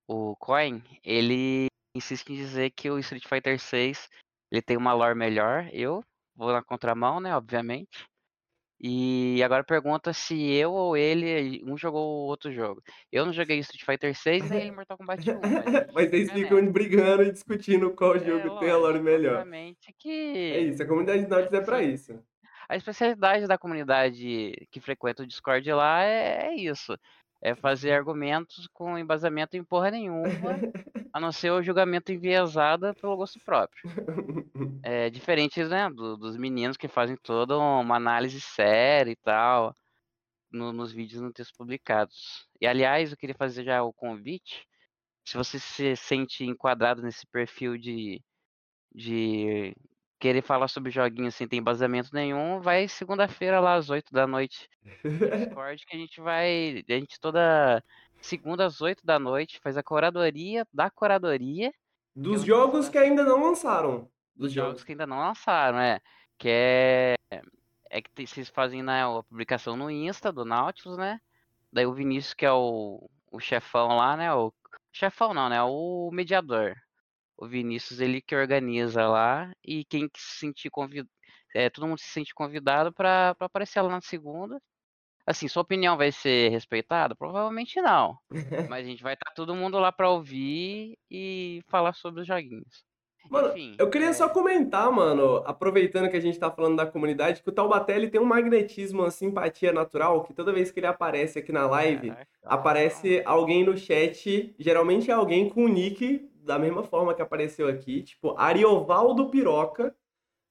o 0.08 0.36
Coin. 0.38 0.84
Ele 1.04 1.68
insiste 1.96 2.30
em 2.30 2.36
dizer 2.36 2.72
que 2.72 2.90
o 2.90 3.00
Street 3.00 3.26
Fighter 3.28 3.60
6 3.60 4.10
ele 4.52 4.62
tem 4.62 4.76
uma 4.76 4.94
lore 4.94 5.16
melhor. 5.16 5.70
Eu 5.72 6.04
vou 6.36 6.52
na 6.52 6.64
contramão, 6.64 7.20
né, 7.20 7.36
obviamente. 7.36 8.06
E 8.80 9.42
agora 9.44 9.64
pergunta 9.64 10.14
se 10.14 10.52
eu 10.54 10.72
ou 10.72 10.96
ele, 10.96 11.62
um 11.66 11.78
jogou 11.78 12.02
o 12.26 12.28
outro 12.28 12.52
jogo. 12.52 12.82
Eu 13.12 13.26
não 13.26 13.34
joguei 13.34 13.60
Street 13.60 13.84
Fighter 13.86 14.16
6 14.16 14.50
nem 14.50 14.62
ele 14.62 14.72
Mortal 14.72 14.98
Kombat 14.98 15.32
1. 15.32 15.46
Mas, 15.50 15.88
Mas 15.92 16.14
eles 16.14 16.32
fica 16.32 16.56
ficam 16.56 16.72
brigando 16.72 17.24
e 17.24 17.32
discutindo 17.32 17.94
qual 17.94 18.16
É, 18.16 18.20
jogo 18.20 18.52
tem 18.60 18.70
a 18.70 18.78
lore 18.78 19.00
melhor. 19.02 19.42
É 19.42 19.46
que 19.98 20.14
isso, 20.62 20.82
a 20.84 20.88
comunidade 20.88 21.28
Nautilus 21.28 21.54
é 21.54 21.62
pra 21.62 21.84
Sim. 21.84 21.94
isso. 21.94 22.24
a 22.70 22.76
especialidade 22.76 23.48
da 23.48 23.58
comunidade 23.58 24.68
que 24.72 24.80
frequenta 24.80 25.24
o 25.24 25.28
Discord 25.28 25.72
lá 25.74 26.04
é, 26.04 26.48
é 26.50 26.56
isso. 26.56 26.98
É 27.42 27.56
fazer 27.56 27.92
argumentos 27.94 28.68
com 28.74 28.98
embasamento 28.98 29.56
em 29.56 29.64
porra 29.64 29.92
nenhuma, 29.92 30.24
a 31.14 31.20
não 31.20 31.32
ser 31.32 31.52
o 31.52 31.62
julgamento 31.64 32.12
enviesado 32.12 32.94
pelo 32.96 33.18
gosto 33.18 33.40
próprio. 33.40 33.82
É 34.82 35.10
diferente, 35.10 35.62
né, 35.66 35.90
do- 35.90 36.16
dos 36.16 36.38
meninos 36.38 36.78
que 36.78 36.88
fazem 36.88 37.18
toda 37.18 37.58
uma 37.58 37.98
análise 37.98 38.40
séria 38.40 39.12
e 39.12 39.16
tal 39.18 39.76
no- 40.52 40.72
nos 40.74 40.92
vídeos 40.92 41.22
no 41.22 41.34
texto 41.34 41.56
publicados. 41.58 42.48
E 42.62 42.68
aliás, 42.68 43.12
eu 43.12 43.18
queria 43.18 43.36
fazer 43.36 43.64
já 43.66 43.84
o 43.84 43.94
convite. 43.94 44.66
Se 45.26 45.38
você 45.38 45.60
se 45.60 45.96
sente 45.96 46.44
enquadrado 46.46 47.02
nesse 47.02 47.28
perfil 47.28 47.78
de, 47.78 48.24
de 48.94 49.76
querer 50.20 50.42
falar 50.42 50.68
sobre 50.68 50.92
joguinhos 50.92 51.36
sem 51.36 51.48
ter 51.48 51.58
embasamento 51.58 52.10
nenhum, 52.14 52.60
vai 52.60 52.88
segunda-feira 52.88 53.60
lá 53.60 53.76
às 53.76 53.90
8 53.90 54.12
da 54.12 54.28
noite 54.28 54.70
no 55.04 55.20
Discord 55.30 55.86
que 55.86 55.96
a 55.96 56.00
gente 56.00 56.22
vai. 56.22 56.84
A 56.88 56.94
gente 56.94 57.20
toda 57.20 57.84
segunda 58.22 58.66
às 58.66 58.82
8 58.82 59.06
da 59.06 59.18
noite 59.18 59.60
faz 59.62 59.78
a 59.78 59.84
curadoria 59.84 60.66
da 60.74 60.90
curadoria 60.90 61.72
Dos 62.16 62.44
jogos 62.44 62.90
que 62.90 62.98
ainda 62.98 63.24
não 63.24 63.42
lançaram. 63.42 64.10
dos 64.36 64.52
jogos 64.52 64.84
que 64.84 64.92
ainda 64.92 65.08
não 65.08 65.20
lançaram, 65.20 65.80
é. 65.80 66.02
Que 66.38 66.50
é. 66.50 67.16
é 67.90 68.02
que 68.02 68.28
vocês 68.28 68.50
fazem 68.50 68.84
né, 68.84 69.04
a 69.04 69.24
publicação 69.24 69.78
no 69.78 69.90
Insta 69.90 70.32
do 70.32 70.44
Nautilus, 70.46 70.98
né? 70.98 71.20
Daí 71.72 71.86
o 71.86 71.94
Vinícius, 71.94 72.34
que 72.34 72.46
é 72.46 72.52
o, 72.52 73.10
o 73.32 73.40
chefão 73.40 73.96
lá, 73.98 74.18
né? 74.18 74.34
O 74.34 74.54
chefão 74.92 75.34
não, 75.34 75.50
né? 75.50 75.62
O 75.64 76.10
mediador. 76.12 76.76
O 77.42 77.48
Vinícius, 77.48 78.02
ele 78.02 78.22
que 78.22 78.36
organiza 78.36 79.08
lá 79.08 79.50
e 79.64 79.86
quem 79.86 80.10
que 80.10 80.20
se 80.20 80.40
sentir 80.40 80.70
convidado, 80.70 81.10
é, 81.56 81.70
todo 81.70 81.88
mundo 81.88 81.98
se 81.98 82.10
sente 82.10 82.34
convidado 82.34 82.92
pra 82.92 83.34
aparecer 83.40 83.82
lá 83.82 83.90
na 83.90 84.02
segunda. 84.02 84.62
Assim, 85.26 85.48
sua 85.48 85.62
opinião 85.62 85.96
vai 85.96 86.12
ser 86.12 86.50
respeitada? 86.50 87.16
Provavelmente 87.16 87.80
não. 87.82 88.18
Mas 88.70 88.86
a 88.86 88.90
gente 88.90 89.02
vai 89.02 89.14
estar 89.14 89.32
todo 89.32 89.56
mundo 89.56 89.80
lá 89.80 89.90
pra 89.90 90.10
ouvir 90.10 90.98
e 91.10 91.62
falar 91.70 91.94
sobre 91.94 92.22
os 92.22 92.28
joguinhos. 92.28 92.84
Mano, 93.30 93.50
Enfim, 93.50 93.76
eu 93.78 93.90
queria 93.90 94.14
só 94.14 94.26
é, 94.26 94.30
comentar, 94.30 94.92
mano, 94.92 95.44
aproveitando 95.46 96.10
que 96.10 96.18
a 96.18 96.22
gente 96.22 96.40
tá 96.40 96.50
falando 96.50 96.78
da 96.78 96.86
comunidade, 96.86 97.42
que 97.42 97.50
o 97.50 97.52
Taubaté 97.52 97.96
ele 97.96 98.10
tem 98.10 98.20
um 98.20 98.26
magnetismo, 98.26 99.02
uma 99.04 99.12
simpatia 99.12 99.72
natural, 99.72 100.24
que 100.24 100.34
toda 100.34 100.52
vez 100.52 100.72
que 100.72 100.80
ele 100.80 100.88
aparece 100.88 101.40
aqui 101.40 101.52
na 101.52 101.68
live, 101.68 102.10
caraca, 102.10 102.28
aparece 102.44 103.22
alguém 103.26 103.64
no 103.64 103.78
chat, 103.78 104.56
geralmente 104.58 105.12
é 105.12 105.14
alguém 105.14 105.48
com 105.48 105.66
o 105.66 105.68
nick 105.68 106.29
da 106.44 106.58
mesma 106.60 106.84
forma 106.84 107.14
que 107.14 107.22
apareceu 107.22 107.68
aqui, 107.68 108.04
tipo 108.04 108.36
Ariovaldo 108.38 109.30
Piroca, 109.30 109.96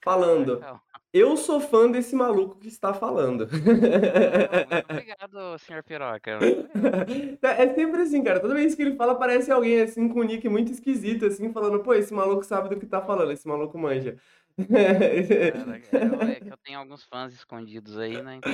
falando: 0.02 0.58
caraca. 0.58 0.88
Eu 1.12 1.38
sou 1.38 1.58
fã 1.58 1.90
desse 1.90 2.14
maluco 2.14 2.58
que 2.58 2.68
está 2.68 2.92
falando. 2.92 3.48
Ah, 3.48 4.74
Muito 4.74 4.90
obrigado, 4.90 5.58
senhor 5.58 5.82
Piroca. 5.82 6.36
Obrigado. 6.36 7.44
É 7.44 7.74
sempre 7.74 8.02
assim, 8.02 8.22
cara. 8.22 8.40
Toda 8.40 8.54
vez 8.54 8.74
que 8.74 8.82
ele 8.82 8.94
fala, 8.94 9.12
aparece 9.12 9.50
alguém 9.50 9.80
assim 9.80 10.06
com 10.08 10.20
um 10.20 10.24
nick 10.24 10.46
muito 10.48 10.70
esquisito, 10.70 11.24
assim, 11.24 11.50
falando, 11.50 11.80
pô, 11.80 11.94
esse 11.94 12.12
maluco 12.12 12.44
sabe 12.44 12.68
do 12.68 12.78
que 12.78 12.86
tá 12.86 13.00
falando, 13.00 13.32
esse 13.32 13.48
maluco 13.48 13.78
manja. 13.78 14.18
Caraca, 14.58 15.96
eu, 15.96 16.28
é 16.28 16.34
que 16.40 16.52
eu 16.52 16.56
tenho 16.58 16.78
alguns 16.78 17.04
fãs 17.04 17.32
escondidos 17.32 17.96
aí, 17.96 18.20
né? 18.20 18.36
então, 18.36 18.52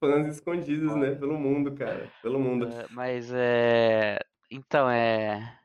Fãs 0.00 0.26
escondidos, 0.26 0.94
né? 0.96 1.14
Pelo 1.14 1.38
mundo, 1.38 1.72
cara. 1.72 2.10
Pelo 2.22 2.38
mundo. 2.38 2.68
é, 2.68 2.86
mas 2.90 3.32
é. 3.32 4.18
Então, 4.50 4.90
é. 4.90 5.58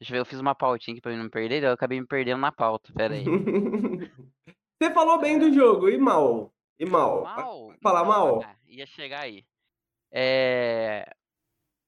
Deixa 0.00 0.12
eu 0.12 0.14
ver, 0.14 0.20
eu 0.20 0.24
fiz 0.24 0.40
uma 0.40 0.54
pautinha 0.54 0.94
aqui 0.94 1.02
pra 1.02 1.12
eu 1.12 1.18
não 1.18 1.24
me 1.24 1.30
perder, 1.30 1.62
eu 1.62 1.72
acabei 1.72 2.00
me 2.00 2.06
perdendo 2.06 2.40
na 2.40 2.50
pauta, 2.50 2.90
pera 2.94 3.14
aí. 3.14 3.24
Você 4.82 4.90
falou 4.94 5.20
bem 5.20 5.38
do 5.38 5.52
jogo, 5.52 5.90
e 5.90 5.98
mal? 5.98 6.50
E 6.78 6.86
mal? 6.86 7.22
Mal? 7.22 7.74
Falar 7.82 8.00
Então, 8.00 8.10
mal? 8.10 8.42
ah, 8.42 8.56
ia 8.66 8.86
chegar 8.86 9.24
aí. 9.24 9.44
É. 10.10 11.04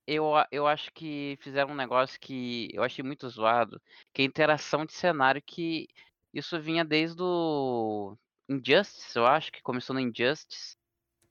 Eu, 0.07 0.33
eu 0.51 0.67
acho 0.67 0.93
que 0.93 1.39
fizeram 1.41 1.71
um 1.71 1.77
negócio 1.77 2.21
que 2.21 2.69
eu 2.75 2.83
achei 2.83 3.03
muito 3.03 3.27
zoado, 3.31 3.81
que 4.13 4.21
é 4.21 4.25
a 4.25 4.29
interação 4.29 4.85
de 4.85 4.93
cenário 4.93 5.41
que 5.41 5.89
isso 6.35 6.61
vinha 6.61 6.85
desde 6.85 7.23
o 7.23 8.15
Injustice, 8.47 9.17
eu 9.17 9.25
acho, 9.25 9.51
que 9.51 9.63
começou 9.63 9.95
no 9.95 10.01
Injustice. 10.01 10.77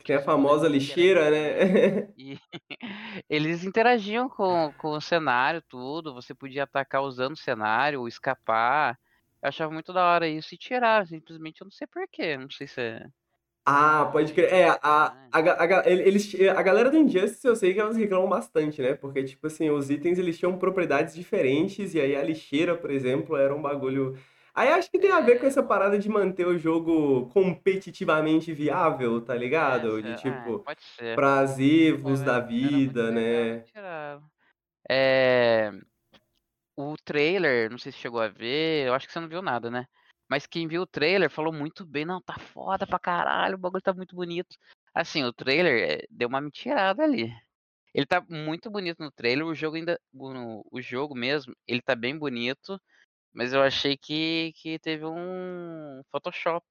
Tem 0.06 0.16
a 0.16 0.22
Tipo, 0.22 0.42
você 0.42 0.42
famosa 0.42 0.68
lixeira, 0.68 1.30
né? 1.32 2.14
e 2.18 2.38
eles 3.30 3.64
interagiam 3.64 4.30
com, 4.30 4.74
com 4.78 4.92
o 4.92 5.02
cenário, 5.02 5.62
tudo. 5.70 6.14
Você 6.14 6.34
podia 6.36 6.64
atacar 6.64 7.02
usando 7.04 7.34
o 7.34 7.38
cenário, 7.38 8.02
ou 8.02 8.08
escapar. 8.08 9.00
Eu 9.42 9.50
achava 9.50 9.72
muito 9.74 9.94
da 9.94 10.06
hora 10.06 10.28
isso 10.28 10.54
e 10.56 10.58
tirar, 10.58 11.08
simplesmente 11.08 11.62
eu 11.62 11.66
não 11.66 11.72
sei 11.72 11.88
porquê. 11.88 12.38
Não 12.38 12.50
sei 12.50 12.68
se 12.68 12.82
é. 12.82 13.08
Ah, 13.66 14.10
pode 14.12 14.34
crer. 14.34 14.52
É, 14.52 14.70
a, 14.70 15.14
né? 15.14 15.32
a, 15.32 15.40
a, 15.80 15.90
ele- 15.90 16.02
eles, 16.04 16.34
a 16.56 16.62
galera 16.64 16.90
do 16.90 16.98
Injustice 16.98 17.46
eu 17.48 17.56
sei 17.56 17.74
que 17.74 17.80
elas 17.80 17.96
reclamam 17.96 18.28
bastante, 18.28 18.82
né? 18.82 18.96
Porque, 18.96 19.24
tipo 19.24 19.46
assim, 19.48 19.70
os 19.70 19.90
itens 19.90 20.18
eles 20.18 20.38
tinham 20.38 20.58
propriedades 20.58 21.14
diferentes, 21.14 21.94
e 21.94 22.00
aí 22.02 22.16
a 22.16 22.24
lixeira, 22.24 22.76
por 22.76 22.90
exemplo, 22.92 23.36
era 23.38 23.54
um 23.56 23.62
bagulho. 23.62 24.18
Aí 24.54 24.70
acho 24.70 24.90
que 24.92 25.00
tem 25.00 25.12
a 25.12 25.22
ver 25.22 25.40
com 25.40 25.46
É, 25.46 25.50
essa 25.50 25.64
parada 25.64 25.98
de 25.98 26.10
manter 26.10 26.46
o 26.46 26.58
jogo 26.58 27.30
competitivamente 27.30 28.54
viável, 28.54 29.22
tá 29.24 29.34
é, 29.34 29.38
ligado? 29.40 30.02
De 30.02 30.10
se- 30.14 30.28
ah, 30.30 30.42
tipo, 30.44 30.60
pode 30.66 30.82
ser. 30.84 31.06
Era, 31.06 32.24
da 32.24 32.40
vida, 32.40 33.12
né? 33.12 33.64
É, 34.90 35.72
o 36.76 36.96
trailer, 37.04 37.70
não 37.70 37.78
sei 37.78 37.92
se 37.92 37.98
chegou 38.00 38.20
a 38.22 38.28
ver, 38.28 38.88
eu 38.88 38.94
acho 38.94 39.08
que 39.08 39.14
você 39.14 39.20
não 39.20 39.28
viu 39.30 39.42
nada, 39.42 39.70
né? 39.70 39.86
Mas 40.30 40.46
quem 40.48 40.68
viu 40.68 40.84
o 40.84 40.88
trailer 40.88 41.30
falou 41.30 41.54
muito 41.54 41.86
bem, 41.86 42.06
não, 42.06 42.22
tá 42.22 42.38
foda 42.40 42.88
pra 42.88 42.98
caralho, 43.00 43.56
o 43.56 43.58
bagulho 43.58 43.82
tá 43.82 43.94
muito 43.94 44.16
bonito. 44.16 44.56
Assim, 44.94 45.24
o 45.24 45.34
trailer 45.34 46.06
deu 46.10 46.28
uma 46.30 46.42
mentirada 46.42 47.04
ali. 47.04 47.34
Ele 47.94 48.06
tá 48.06 48.24
muito 48.30 48.72
bonito 48.72 49.00
no 49.04 49.12
trailer, 49.12 49.46
o 49.46 49.56
jogo 49.56 49.78
ainda, 49.78 50.00
o, 50.14 50.64
o 50.72 50.82
jogo 50.82 51.16
mesmo, 51.16 51.54
ele 51.68 51.82
tá 51.82 51.96
bem 51.96 52.18
bonito, 52.18 52.80
mas 53.34 53.54
eu 53.54 53.62
achei 53.62 53.98
que, 53.98 54.54
que 54.56 54.80
teve 54.80 55.06
um 55.06 56.02
Photoshop, 56.12 56.66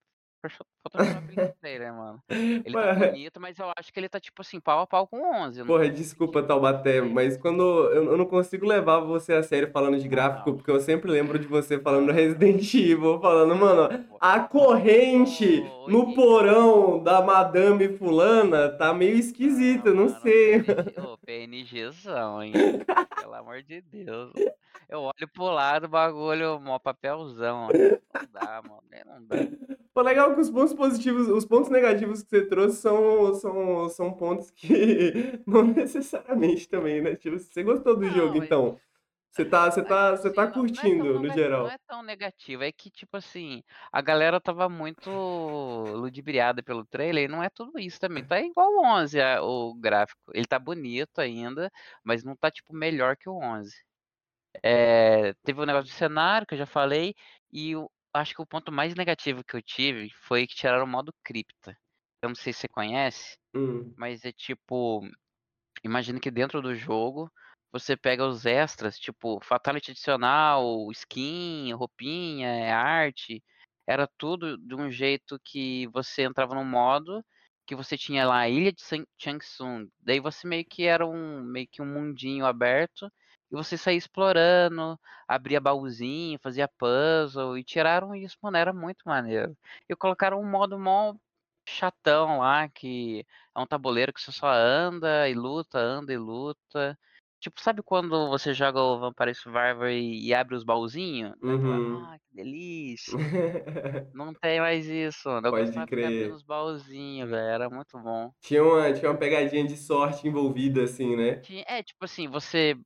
Photoshop 0.83 1.33
no 1.37 1.49
trailer, 1.61 1.93
mano. 1.95 2.23
Ele 2.65 2.77
tá 2.79 2.89
Mano, 2.89 2.91
bonito, 2.91 3.41
mas 3.41 3.59
eu 3.59 3.73
acho 3.79 3.93
que 3.93 4.01
ele 4.01 4.09
tá 4.09 4.21
tipo 4.21 4.43
assim, 4.43 4.61
pau 4.61 4.81
a 4.81 4.87
pau 4.87 5.07
com 5.09 5.19
11, 5.45 5.61
eu 5.61 5.65
não 5.67 5.73
Porra, 5.73 5.85
sei 5.85 5.91
desculpa, 5.91 6.43
Taubaté, 6.43 7.01
mas 7.03 7.37
quando 7.37 7.63
eu, 7.63 8.05
eu 8.13 8.17
não 8.17 8.27
consigo 8.27 8.67
levar 8.67 8.99
você 9.01 9.35
a 9.35 9.43
sério 9.43 9.71
falando 9.71 9.99
de 10.01 10.09
gráfico, 10.09 10.53
Não, 10.53 10.57
porque 10.57 10.71
eu 10.71 10.81
sempre 10.81 11.11
lembro 11.11 11.39
de 11.39 11.47
você 11.47 11.79
falando 11.81 12.11
Resident 12.11 12.75
Evil, 12.75 13.21
falando, 13.21 13.55
mano, 13.55 13.89
a 14.19 14.41
corrente 14.41 15.63
no 15.87 16.13
porão 16.15 17.01
da 17.03 17.23
Madame 17.23 17.97
Fulana 17.97 18.69
tá 18.71 18.93
meio 18.93 19.17
esquisita, 19.17 19.93
Não, 19.93 19.95
não 19.95 20.09
mano, 20.09 20.21
sei. 20.21 20.65
PNG, 20.65 21.17
PNGzão, 21.25 22.43
hein? 22.43 22.65
Pelo 23.21 23.35
amor 23.35 23.63
de 23.63 23.81
Deus. 23.83 24.33
Eu 24.89 25.01
olho 25.03 25.29
pro 25.33 25.45
lado, 25.45 25.89
bagulho, 25.89 26.59
mó 26.61 26.79
papelzão. 26.79 27.69
Não 27.69 28.27
dá, 28.33 28.63
mano. 28.63 28.83
Não 29.07 29.25
dá. 29.27 29.37
Foi 29.93 30.03
legal 30.05 30.35
que 30.35 30.41
os 30.41 30.51
pontos 30.51 30.73
positivos, 30.73 31.29
os 31.29 31.45
pontos 31.45 31.69
negativos 31.69 32.23
que 32.23 32.31
você 32.31 32.47
trouxe 32.47 32.77
são, 32.77 33.35
são, 33.35 33.89
são 33.89 34.13
pontos 34.13 34.51
que 34.51 35.41
não 35.47 35.65
necessariamente 35.65 36.69
também, 36.69 37.03
né? 37.03 37.17
Tipo, 37.17 37.39
você 37.39 37.63
gostou 37.63 37.97
do 37.97 38.09
jogo, 38.09 38.29
Não, 38.29 38.37
mas. 38.37 38.47
então. 38.47 38.81
Você 39.33 39.45
tá, 39.45 39.71
você 39.71 39.81
É, 39.81 39.85
tá, 39.85 40.11
você 40.17 40.33
tá 40.33 40.43
não 40.43 40.49
é 40.49 40.53
tão, 40.53 40.63
curtindo, 40.63 41.05
no 41.15 41.21
nega- 41.21 41.29
não 41.29 41.35
geral. 41.35 41.69
é 41.69 41.79
tão 41.87 42.03
negativo. 42.03 42.65
É 42.65 42.73
que, 42.73 42.91
tipo 42.91 43.17
assim, 43.17 43.63
a 43.93 44.01
galera 44.03 44.41
tava 44.41 44.69
muito 44.69 45.09
ludibriada 45.09 46.63
pelo 46.63 46.85
trailer 46.85 47.25
e 47.25 47.29
não 47.29 47.43
é 47.43 47.49
tudo 47.49 47.79
isso 47.79 47.99
também. 48.01 48.25
Tá 48.27 48.41
igual 48.41 48.69
o 48.73 48.85
11, 48.87 49.21
a- 49.21 49.41
o 49.43 49.75
gráfico. 49.75 50.21
Ele 50.35 50.47
tá 50.47 50.59
bonito 50.59 51.19
ainda, 51.21 51.71
mas 52.05 52.25
não 52.25 52.35
tá, 52.37 52.51
tipo, 52.51 52.75
melhor 52.75 53.17
que 53.17 53.29
o 53.29 53.35
11. 53.37 53.77
É, 54.63 55.35
teve 55.45 55.61
o 55.61 55.67
negócio 55.67 55.91
do 55.93 55.97
cenário, 55.97 56.47
que 56.47 56.55
eu 56.55 56.59
já 56.59 56.67
falei, 56.67 57.15
e 57.53 57.73
eu 57.73 57.91
acho 58.15 58.35
que 58.35 58.43
o 58.43 58.47
ponto 58.47 58.73
mais 58.73 58.95
negativo 58.95 59.45
que 59.45 59.57
eu 59.57 59.63
tive 59.63 60.11
foi 60.23 60.47
que 60.47 60.55
tiraram 60.57 60.85
o 60.85 60.89
modo 60.89 61.13
cripta. 61.25 61.77
Eu 62.23 62.29
não 62.31 62.37
sei 62.37 62.53
se 62.53 62.61
você 62.61 62.69
conhece, 62.69 63.37
Hum. 63.55 63.95
mas 63.97 64.25
é 64.25 64.33
tipo, 64.33 65.03
imagina 65.85 66.21
que 66.21 66.31
dentro 66.31 66.63
do 66.63 66.75
jogo 66.75 67.31
você 67.73 67.97
pega 67.97 68.27
os 68.27 68.47
extras, 68.47 68.99
tipo, 68.99 69.41
fatality 69.43 69.91
adicional, 69.93 70.91
skin, 70.93 71.73
roupinha, 71.75 72.49
é 72.49 72.73
arte, 72.73 73.43
era 73.87 74.07
tudo 74.19 74.57
de 74.59 74.75
um 74.75 74.91
jeito 74.91 75.39
que 75.45 75.87
você 75.89 76.23
entrava 76.23 76.55
no 76.55 76.65
modo 76.65 77.25
que 77.67 77.75
você 77.77 77.97
tinha 77.97 78.27
lá 78.27 78.39
a 78.41 78.49
ilha 78.49 78.73
de 78.73 78.83
Changsung, 79.17 79.89
daí 80.01 80.19
você 80.21 80.47
meio 80.47 80.65
que 80.65 80.85
era 80.87 81.07
um 81.07 81.41
meio 81.43 81.69
que 81.69 81.81
um 81.81 81.87
mundinho 81.87 82.45
aberto 82.45 83.11
e 83.51 83.55
você 83.57 83.77
saía 83.77 83.97
explorando, 83.99 84.99
abria 85.27 85.61
baúzinho, 85.61 86.39
fazia 86.43 86.69
puzzle 86.69 87.57
e 87.59 87.65
tiraram 87.65 88.15
isso, 88.15 88.37
mano, 88.43 88.57
era 88.57 88.73
muito 88.73 89.03
maneiro. 89.07 89.57
E 89.89 89.95
colocaram 89.97 90.41
um 90.41 90.49
modo 90.49 90.79
mó 90.79 91.15
chatão 91.69 92.39
lá, 92.39 92.69
que 92.69 93.25
é 93.55 93.61
um 93.61 93.67
tabuleiro 93.67 94.13
que 94.13 94.21
você 94.21 94.33
só 94.33 94.49
anda 94.51 95.29
e 95.29 95.35
luta, 95.35 95.79
anda 95.79 96.13
e 96.13 96.19
luta. 96.19 96.99
Tipo, 97.41 97.61
sabe 97.61 97.83
quando 97.83 98.29
você 98.29 98.53
joga 98.53 98.81
o 98.81 98.99
Vampire 99.01 99.35
Survivor 99.35 99.89
e, 99.89 100.27
e 100.27 100.35
abre 100.35 100.55
os 100.55 100.63
baúzinhos? 100.63 101.35
Uhum. 101.43 101.97
ah, 102.05 102.19
que 102.19 102.37
delícia. 102.37 103.17
Não 104.15 104.35
tem 104.35 104.61
mais 104.61 104.87
isso, 104.87 105.29
mano. 105.29 105.47
Eu 105.49 105.53
Pode 105.53 105.87
crer. 105.87 106.33
os 106.33 106.43
baúzinhos, 106.43 107.31
velho. 107.31 107.49
Era 107.49 107.71
muito 107.71 107.99
bom. 107.99 108.31
Tinha 108.43 108.63
uma, 108.63 108.93
tinha 108.93 109.11
uma 109.11 109.17
pegadinha 109.17 109.67
de 109.67 109.77
sorte 109.77 110.27
envolvida, 110.29 110.85
assim, 110.85 111.17
né? 111.17 111.41
É, 111.67 111.83
tipo 111.83 112.05
assim, 112.05 112.29
você 112.29 112.77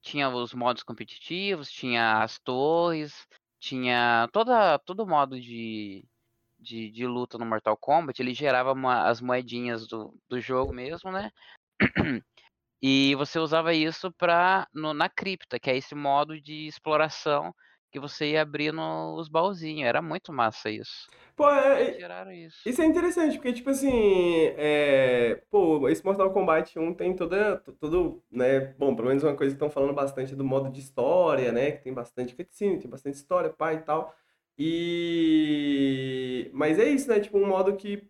tinha 0.00 0.28
os 0.28 0.54
modos 0.54 0.82
competitivos, 0.82 1.70
tinha 1.70 2.22
as 2.22 2.38
torres, 2.38 3.26
tinha 3.58 4.28
toda, 4.32 4.78
todo 4.78 5.06
modo 5.06 5.40
de, 5.40 6.04
de, 6.58 6.90
de 6.90 7.06
luta 7.06 7.36
no 7.38 7.44
Mortal 7.46 7.76
Kombat, 7.76 8.20
ele 8.20 8.34
gerava 8.34 8.72
uma- 8.72 9.08
as 9.08 9.20
moedinhas 9.20 9.86
do, 9.86 10.14
do 10.28 10.40
jogo 10.40 10.72
mesmo, 10.72 11.10
né? 11.10 11.30
E 12.80 13.14
você 13.16 13.38
usava 13.38 13.74
isso 13.74 14.12
pra, 14.12 14.66
no, 14.72 14.94
na 14.94 15.08
cripta, 15.08 15.58
que 15.58 15.70
é 15.70 15.76
esse 15.76 15.94
modo 15.94 16.40
de 16.40 16.66
exploração 16.66 17.52
que 17.90 17.98
você 17.98 18.32
ia 18.32 18.42
abrir 18.42 18.72
nos 18.72 19.28
baúzinhos. 19.28 19.88
Era 19.88 20.00
muito 20.02 20.32
massa 20.32 20.70
isso. 20.70 21.08
Pô, 21.34 21.48
é, 21.50 21.96
isso. 22.34 22.68
Isso 22.68 22.82
é 22.82 22.84
interessante, 22.84 23.36
porque, 23.36 23.52
tipo 23.52 23.70
assim, 23.70 23.90
é... 24.56 25.40
pô, 25.50 25.88
esse 25.88 26.04
Mortal 26.04 26.32
Kombat 26.32 26.78
1 26.78 26.92
tem 26.92 27.14
toda, 27.14 27.58
to- 27.58 27.72
todo, 27.74 28.22
né, 28.30 28.60
bom, 28.76 28.94
pelo 28.94 29.08
menos 29.08 29.22
uma 29.22 29.36
coisa 29.36 29.54
que 29.54 29.56
estão 29.56 29.70
falando 29.70 29.94
bastante 29.94 30.34
do 30.34 30.44
modo 30.44 30.68
de 30.70 30.80
história, 30.80 31.52
né, 31.52 31.72
que 31.72 31.84
tem 31.84 31.94
bastante 31.94 32.34
cutscene, 32.34 32.80
tem 32.80 32.90
bastante 32.90 33.14
história, 33.14 33.50
pá 33.50 33.72
e 33.72 33.78
tal, 33.82 34.14
e... 34.58 36.50
Mas 36.52 36.78
é 36.78 36.88
isso, 36.88 37.08
né, 37.08 37.20
tipo, 37.20 37.38
um 37.38 37.46
modo 37.46 37.76
que 37.76 38.08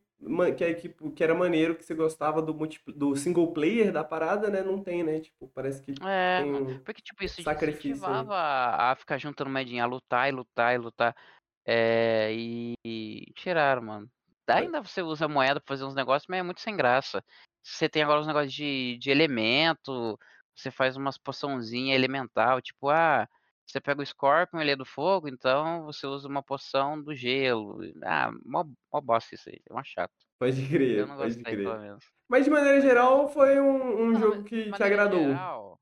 que, 0.56 0.64
é, 0.64 0.74
tipo, 0.74 1.10
que 1.12 1.22
era 1.22 1.34
maneiro, 1.34 1.76
que 1.76 1.84
você 1.84 1.94
gostava 1.94 2.42
do, 2.42 2.52
do 2.52 3.16
single 3.16 3.52
player 3.52 3.92
da 3.92 4.02
parada, 4.02 4.50
né? 4.50 4.62
Não 4.62 4.82
tem, 4.82 5.04
né? 5.04 5.20
Tipo, 5.20 5.48
parece 5.48 5.82
que 5.82 5.94
É, 6.04 6.42
um 6.44 6.78
Porque, 6.80 7.00
tipo, 7.00 7.22
isso 7.24 7.40
incentivava 7.40 8.34
a 8.34 8.92
a 8.92 8.96
ficar 8.96 9.18
juntando 9.18 9.50
moedinha, 9.50 9.84
a 9.84 9.86
lutar 9.86 10.28
e 10.28 10.32
lutar 10.32 10.74
e 10.74 10.78
lutar. 10.78 11.16
É, 11.64 12.32
e, 12.32 12.74
e 12.84 13.32
tiraram, 13.34 13.82
mano. 13.82 14.10
Ainda 14.48 14.80
você 14.80 15.02
usa 15.02 15.28
moeda 15.28 15.60
pra 15.60 15.74
fazer 15.74 15.84
uns 15.84 15.94
negócios, 15.94 16.26
mas 16.28 16.40
é 16.40 16.42
muito 16.42 16.60
sem 16.60 16.74
graça. 16.74 17.22
Você 17.62 17.88
tem 17.88 18.02
agora 18.02 18.20
uns 18.20 18.26
negócios 18.26 18.52
de, 18.52 18.96
de 18.98 19.10
elemento, 19.10 20.18
você 20.56 20.70
faz 20.70 20.96
umas 20.96 21.18
poçãozinha 21.18 21.94
elemental, 21.94 22.60
tipo, 22.62 22.88
ah, 22.88 23.28
você 23.70 23.80
pega 23.80 24.00
o 24.00 24.06
Scorpion, 24.06 24.60
ele 24.60 24.70
é 24.70 24.76
do 24.76 24.84
fogo, 24.84 25.28
então 25.28 25.84
você 25.84 26.06
usa 26.06 26.26
uma 26.26 26.42
poção 26.42 27.00
do 27.00 27.14
gelo. 27.14 27.80
Ah, 28.02 28.30
mó, 28.44 28.64
mó 28.92 29.00
bosta 29.00 29.34
isso 29.34 29.48
aí, 29.50 29.60
é 29.68 29.72
uma 29.72 29.84
chato. 29.84 30.12
Pode 30.38 30.60
Eu 30.62 30.68
crer, 30.68 31.06
não 31.06 31.16
pode 31.16 31.34
pelo 31.42 31.56
crer. 31.56 31.80
menos. 31.80 32.04
Mas 32.28 32.44
de 32.44 32.50
maneira 32.50 32.80
geral, 32.80 33.28
foi 33.28 33.60
um, 33.60 34.02
um 34.02 34.10
não, 34.12 34.20
jogo 34.20 34.44
que 34.44 34.70
te 34.70 34.82
agradou. 34.82 35.28
geral, 35.28 35.80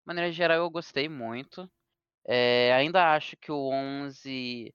de 0.00 0.06
maneira 0.06 0.32
geral 0.32 0.58
eu 0.58 0.70
gostei 0.70 1.08
muito. 1.08 1.70
É, 2.26 2.72
ainda 2.74 3.14
acho 3.14 3.36
que 3.36 3.50
o 3.50 3.70
11, 3.70 4.72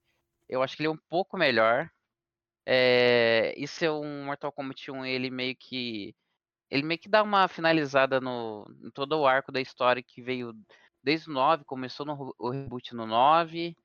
eu 0.48 0.62
acho 0.62 0.76
que 0.76 0.82
ele 0.82 0.88
é 0.88 0.92
um 0.92 0.98
pouco 1.08 1.36
melhor. 1.38 1.88
É, 2.66 3.54
isso 3.56 3.84
é 3.84 3.90
um 3.90 4.24
Mortal 4.26 4.52
Kombat 4.52 4.90
1, 4.90 5.06
ele 5.06 5.30
meio 5.30 5.56
que 5.56 6.14
ele 6.70 6.82
meio 6.82 7.00
que 7.00 7.08
dá 7.08 7.22
uma 7.22 7.48
finalizada 7.48 8.20
no 8.20 8.66
em 8.84 8.90
todo 8.90 9.18
o 9.18 9.26
arco 9.26 9.50
da 9.50 9.60
história 9.60 10.02
que 10.02 10.20
veio 10.20 10.52
desde 11.02 11.30
o 11.30 11.32
9, 11.32 11.64
começou 11.64 12.04
no 12.06 12.34
o 12.38 12.50
reboot 12.50 12.94
no 12.94 13.06
9, 13.06 13.76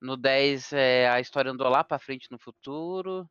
no 0.00 0.16
10 0.16 0.72
é, 0.72 1.08
a 1.08 1.20
história 1.20 1.50
andou 1.50 1.68
lá 1.68 1.84
pra 1.84 1.98
frente 1.98 2.30
no 2.30 2.38
futuro, 2.38 3.28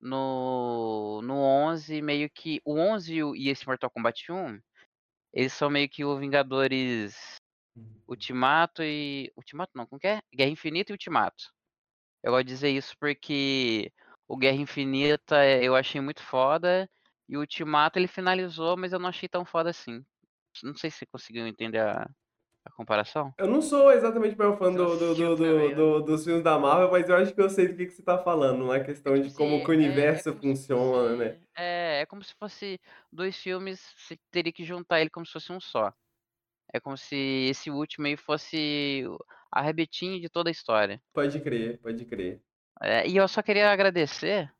no 0.00 1.20
no 1.22 1.34
11 1.36 2.00
meio 2.02 2.30
que 2.30 2.60
o 2.64 2.78
11 2.78 3.20
e 3.36 3.48
esse 3.48 3.66
Mortal 3.66 3.90
Kombat 3.90 4.30
1, 4.32 4.60
eles 5.32 5.52
são 5.52 5.70
meio 5.70 5.88
que 5.88 6.04
o 6.04 6.16
Vingadores 6.18 7.38
Ultimato 8.08 8.82
e 8.82 9.32
Ultimato 9.36 9.72
não, 9.74 9.86
como 9.86 10.00
que 10.00 10.06
é? 10.08 10.22
Guerra 10.34 10.50
Infinita 10.50 10.92
e 10.92 10.94
Ultimato. 10.94 11.52
Eu 12.22 12.32
gosto 12.32 12.46
de 12.46 12.52
dizer 12.52 12.70
isso 12.70 12.96
porque 12.98 13.92
o 14.26 14.36
Guerra 14.36 14.56
Infinita 14.56 15.44
eh, 15.44 15.64
eu 15.64 15.76
achei 15.76 16.00
muito 16.00 16.22
foda 16.22 16.88
e 17.28 17.36
o 17.36 17.40
Ultimato 17.40 17.98
ele 17.98 18.08
finalizou, 18.08 18.76
mas 18.76 18.92
eu 18.92 18.98
não 18.98 19.08
achei 19.08 19.28
tão 19.28 19.44
foda 19.44 19.70
assim. 19.70 20.04
Não 20.62 20.74
sei 20.76 20.90
se 20.90 20.98
você 20.98 21.06
conseguiu 21.06 21.46
entender 21.46 21.80
a, 21.80 22.08
a 22.68 22.72
comparação. 22.72 23.32
Eu 23.38 23.46
não 23.48 23.62
sou 23.62 23.90
exatamente 23.92 24.34
o 24.34 24.38
maior 24.38 24.58
fã 24.58 24.70
Você 24.72 24.78
do, 24.78 24.96
do, 24.96 25.14
do, 25.14 25.36
do, 25.36 25.68
né? 25.68 25.74
do- 25.74 26.00
dos 26.02 26.24
filmes 26.24 26.42
da 26.44 26.58
Marvel, 26.58 26.90
mas 26.90 27.08
eu 27.08 27.16
acho 27.16 27.34
que 27.34 27.40
eu 27.40 27.48
sei 27.50 27.68
do 27.68 27.76
que, 27.76 27.86
que 27.86 27.92
você 27.92 28.02
tá 28.02 28.18
falando. 28.18 28.58
Não 28.58 28.74
é 28.74 28.78
É 28.78 28.84
questão 28.84 29.14
de 29.20 29.32
como 29.34 29.64
que 29.64 29.70
o 29.70 29.72
é, 29.72 29.74
é 29.74 29.78
universo 29.78 30.30
como 30.34 30.56
se 30.56 30.66
funciona, 30.66 31.16
né? 31.16 31.38
É, 31.56 32.00
é 32.02 32.06
como 32.06 32.22
se 32.22 32.34
fosse 32.34 32.80
dois 33.12 33.36
filmes, 33.36 33.80
você 33.96 34.16
teria 34.30 34.52
que 34.52 34.64
juntar 34.64 35.00
ele 35.00 35.10
como 35.10 35.26
se 35.26 35.32
fosse 35.32 35.52
um 35.52 35.60
só. 35.60 35.92
É 36.72 36.80
como 36.80 36.96
se 36.96 37.16
esse 37.50 37.70
último 37.70 38.06
aí 38.06 38.16
fosse 38.16 39.04
o- 39.08 39.18
a 39.50 39.62
rebetinha 39.62 40.20
de 40.20 40.28
toda 40.28 40.50
a 40.50 40.52
história. 40.52 41.00
Pode 41.12 41.40
crer, 41.40 41.78
pode 41.80 42.04
crer. 42.04 42.40
É, 42.80 43.06
e 43.08 43.16
eu 43.16 43.26
só 43.26 43.42
queria 43.42 43.70
agradecer, 43.72 44.52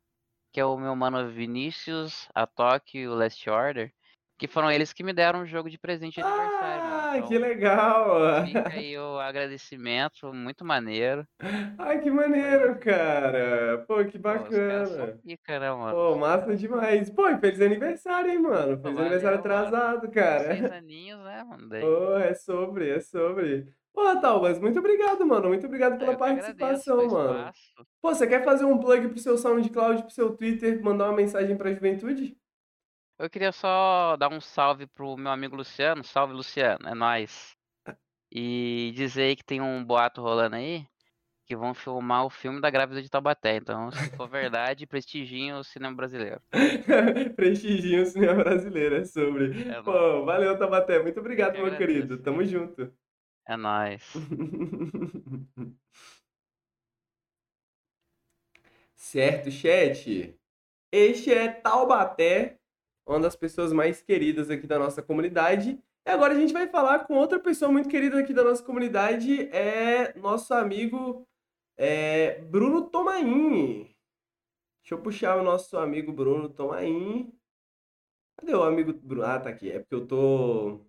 que 0.51 0.59
é 0.59 0.65
o 0.65 0.77
meu 0.77 0.95
mano 0.95 1.29
Vinícius, 1.31 2.27
a 2.35 2.47
Toque 2.47 2.99
e 2.99 3.07
o 3.07 3.15
Last 3.15 3.49
Order, 3.49 3.93
que 4.37 4.47
foram 4.47 4.71
eles 4.71 4.93
que 4.93 5.03
me 5.03 5.13
deram 5.13 5.41
um 5.41 5.45
jogo 5.45 5.69
de 5.69 5.77
presente 5.77 6.15
de 6.15 6.21
aniversário, 6.21 6.48
mano. 7.11 7.23
Ah, 7.25 7.27
que 7.27 7.35
Então, 7.35 7.47
legal! 7.49 8.45
fica 8.45 8.69
aí 8.69 8.97
o 8.97 9.19
agradecimento, 9.19 10.33
muito 10.33 10.63
maneiro. 10.65 11.25
Ai, 11.77 12.01
que 12.01 12.11
maneiro, 12.11 12.77
cara! 12.79 13.83
Pô, 13.87 14.03
que 14.05 14.17
Pô, 14.17 14.19
bacana! 14.19 15.19
pica, 15.23 15.59
né, 15.59 15.71
mano? 15.71 15.95
Pô, 15.95 16.15
massa 16.17 16.55
demais! 16.55 17.09
Pô, 17.09 17.27
e 17.29 17.37
feliz 17.39 17.61
aniversário, 17.61 18.31
hein, 18.31 18.39
mano? 18.39 18.77
Pô, 18.77 18.83
Feliz 18.83 18.99
aniversário 18.99 19.41
valeu, 19.43 19.55
mano. 19.55 19.65
atrasado, 19.67 20.01
Seis 20.01 20.13
cara! 20.13 20.77
aninhos, 20.77 21.19
né, 21.23 21.43
mano? 21.43 21.67
Daí. 21.69 21.81
Pô, 21.81 22.17
é 22.17 22.33
sobre, 22.33 22.89
é 22.89 22.99
sobre. 22.99 23.73
Pô, 23.93 24.15
Talbas, 24.21 24.59
muito 24.59 24.79
obrigado, 24.79 25.25
mano. 25.25 25.47
Muito 25.49 25.65
obrigado 25.65 25.93
Ah, 25.93 25.97
pela 25.97 26.13
que 26.13 26.19
participação, 26.19 27.07
mano. 27.07 27.51
Pô, 28.01 28.13
você 28.15 28.27
quer 28.27 28.43
fazer 28.43 28.65
um 28.65 28.77
plug 28.77 29.09
pro 29.09 29.19
seu 29.19 29.37
SoundCloud, 29.37 30.03
pro 30.03 30.11
seu 30.11 30.35
Twitter, 30.35 30.81
mandar 30.83 31.05
uma 31.05 31.15
mensagem 31.17 31.57
pra 31.57 31.73
juventude? 31.73 32.37
Eu 33.19 33.29
queria 33.29 33.51
só 33.51 34.15
dar 34.15 34.31
um 34.31 34.39
salve 34.39 34.87
pro 34.87 35.17
meu 35.17 35.29
amigo 35.29 35.53
Luciano. 35.53 36.05
Salve, 36.05 36.33
Luciano, 36.33 36.87
é 36.87 36.95
nóis. 36.95 37.53
E 38.31 38.93
dizer 38.95 39.35
que 39.35 39.43
tem 39.43 39.59
um 39.59 39.83
boato 39.83 40.21
rolando 40.21 40.55
aí 40.55 40.87
que 41.45 41.53
vão 41.53 41.73
filmar 41.73 42.25
o 42.25 42.29
filme 42.29 42.61
da 42.61 42.69
Grávida 42.69 43.01
de 43.01 43.09
Taubaté. 43.09 43.57
Então, 43.57 43.91
se 43.91 44.15
for 44.15 44.29
verdade, 44.29 44.87
prestigiem 44.87 45.51
o 45.51 45.63
cinema 45.65 45.95
brasileiro. 45.95 46.39
Prestiginho 47.35 48.03
o 48.03 48.05
cinema 48.05 48.35
brasileiro, 48.35 48.95
é 48.95 49.03
sobre. 49.03 49.63
É 49.63 49.81
nóis. 49.81 49.83
Pô, 49.83 50.25
valeu, 50.25 50.57
Tabaté. 50.57 51.01
Muito 51.01 51.19
obrigado, 51.19 51.57
meu 51.57 51.75
querido. 51.75 52.19
Tamo 52.19 52.45
junto. 52.45 52.93
É 53.45 53.57
nóis. 53.57 54.13
Certo, 58.95 59.49
chat. 59.49 60.37
Este 60.91 61.33
é 61.33 61.47
Taubaté, 61.47 62.58
uma 63.09 63.19
das 63.19 63.35
pessoas 63.35 63.73
mais 63.73 64.01
queridas 64.01 64.49
aqui 64.49 64.67
da 64.67 64.77
nossa 64.77 65.01
comunidade. 65.01 65.81
E 66.05 66.09
agora 66.09 66.33
a 66.33 66.39
gente 66.39 66.53
vai 66.53 66.67
falar 66.67 67.05
com 67.05 67.15
outra 67.15 67.39
pessoa 67.39 67.71
muito 67.71 67.89
querida 67.89 68.19
aqui 68.19 68.33
da 68.33 68.43
nossa 68.43 68.63
comunidade, 68.63 69.49
é 69.51 70.13
nosso 70.17 70.53
amigo 70.53 71.27
é, 71.75 72.39
Bruno 72.41 72.89
Tomain. 72.89 73.89
Deixa 74.81 74.93
eu 74.93 75.01
puxar 75.01 75.37
o 75.37 75.43
nosso 75.43 75.77
amigo 75.77 76.11
Bruno 76.11 76.49
Tomain. 76.49 77.33
Cadê 78.37 78.53
o 78.53 78.63
amigo 78.63 78.93
Bruno? 78.93 79.23
Ah, 79.23 79.39
tá 79.39 79.49
aqui. 79.49 79.71
É 79.71 79.79
porque 79.79 79.95
eu 79.95 80.07
tô, 80.07 80.79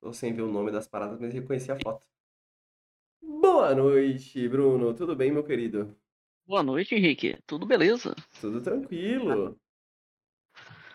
tô 0.00 0.12
sem 0.12 0.32
ver 0.32 0.42
o 0.42 0.50
nome 0.50 0.72
das 0.72 0.88
paradas, 0.88 1.20
mas 1.20 1.32
reconheci 1.32 1.70
a 1.70 1.78
foto. 1.78 2.04
Boa 3.22 3.74
noite, 3.74 4.48
Bruno. 4.48 4.94
Tudo 4.94 5.14
bem, 5.14 5.30
meu 5.30 5.44
querido? 5.44 5.94
Boa 6.46 6.62
noite, 6.62 6.94
Henrique. 6.94 7.38
Tudo 7.46 7.66
beleza? 7.66 8.14
Tudo 8.40 8.60
tranquilo. 8.60 9.58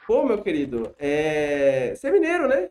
Pô, 0.08 0.24
meu 0.26 0.42
querido, 0.44 0.96
é... 1.00 1.96
você 1.96 2.08
é 2.08 2.12
mineiro, 2.12 2.48
né? 2.48 2.70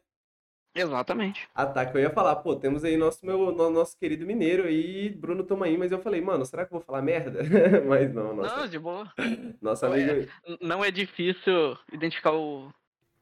Exatamente. 0.74 1.48
Ah, 1.54 1.66
tá, 1.66 1.86
que 1.86 1.96
eu 1.96 2.00
ia 2.00 2.10
falar, 2.10 2.36
pô, 2.36 2.56
temos 2.56 2.82
aí 2.84 2.96
nosso, 2.96 3.24
meu, 3.24 3.52
no- 3.52 3.70
nosso 3.70 3.96
querido 3.96 4.26
mineiro 4.26 4.64
aí, 4.64 5.08
Bruno 5.10 5.44
Tomain, 5.44 5.76
mas 5.78 5.92
eu 5.92 6.02
falei, 6.02 6.20
mano, 6.20 6.44
será 6.44 6.66
que 6.66 6.74
eu 6.74 6.78
vou 6.78 6.84
falar 6.86 7.00
merda? 7.02 7.40
Mas 7.86 8.12
não, 8.12 8.34
nossa, 8.34 8.56
Não, 8.58 8.68
de 8.68 8.78
boa. 8.78 9.12
nosso 9.60 9.84
Ué. 9.84 9.86
amigo, 9.86 10.32
N- 10.46 10.58
Não 10.60 10.84
é 10.84 10.90
difícil 10.90 11.76
identificar 11.92 12.32
o. 12.32 12.72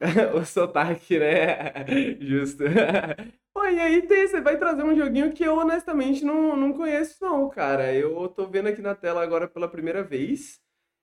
o 0.35 0.45
sotaque, 0.45 1.19
né? 1.19 1.73
Justo. 2.21 2.65
Pô, 3.55 3.67
e 3.67 3.79
aí 3.81 4.03
tem, 4.07 4.27
você 4.27 4.41
vai 4.41 4.59
trazer 4.59 4.83
um 4.83 4.97
joguinho 4.97 5.33
que 5.35 5.45
eu 5.45 5.57
honestamente 5.59 6.25
não, 6.25 6.57
não 6.57 6.73
conheço 6.73 7.19
não, 7.21 7.49
cara. 7.51 7.93
Eu 7.95 8.29
tô 8.29 8.47
vendo 8.49 8.69
aqui 8.69 8.81
na 8.81 8.95
tela 8.95 9.23
agora 9.23 9.47
pela 9.49 9.69
primeira 9.69 10.03
vez. 10.03 10.62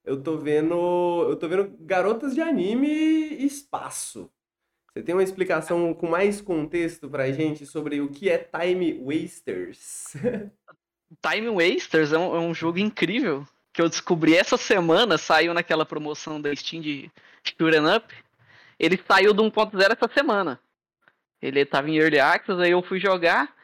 Eu 0.10 0.24
tô 0.24 0.40
vendo, 0.40 0.74
eu 1.30 1.36
tô 1.36 1.48
vendo 1.48 1.78
Garotas 1.82 2.34
de 2.34 2.42
Anime 2.42 3.46
Espaço. 3.46 4.28
Você 4.92 5.04
tem 5.04 5.14
uma 5.14 5.22
explicação 5.22 5.94
com 5.94 6.10
mais 6.10 6.42
contexto 6.42 7.08
pra 7.08 7.32
gente 7.32 7.64
sobre 7.68 8.02
o 8.02 8.10
que 8.10 8.28
é 8.28 8.40
Time 8.40 9.04
Wasters? 9.04 10.16
Time 11.22 11.52
Wasters 11.52 12.12
é 12.12 12.18
um, 12.18 12.36
é 12.36 12.40
um 12.40 12.56
jogo 12.56 12.80
incrível 12.80 13.48
que 13.72 13.80
eu 13.80 13.88
descobri 13.88 14.36
essa 14.36 14.58
semana. 14.58 15.16
Saiu 15.16 15.54
naquela 15.54 15.86
promoção 15.86 16.42
da 16.42 16.56
Steam 16.56 16.82
de 16.82 17.12
Shooting 17.44 17.86
Up. 17.96 18.12
Ele 18.80 19.00
saiu 19.08 19.32
do 19.32 19.44
1.0 19.44 19.96
essa 19.96 20.12
semana. 20.12 20.60
Ele 21.40 21.64
tava 21.68 21.88
em 21.88 21.98
Early 21.98 22.20
Access, 22.20 22.60
aí 22.60 22.72
eu 22.72 22.82
fui 22.82 23.00
jogar. 23.00 23.56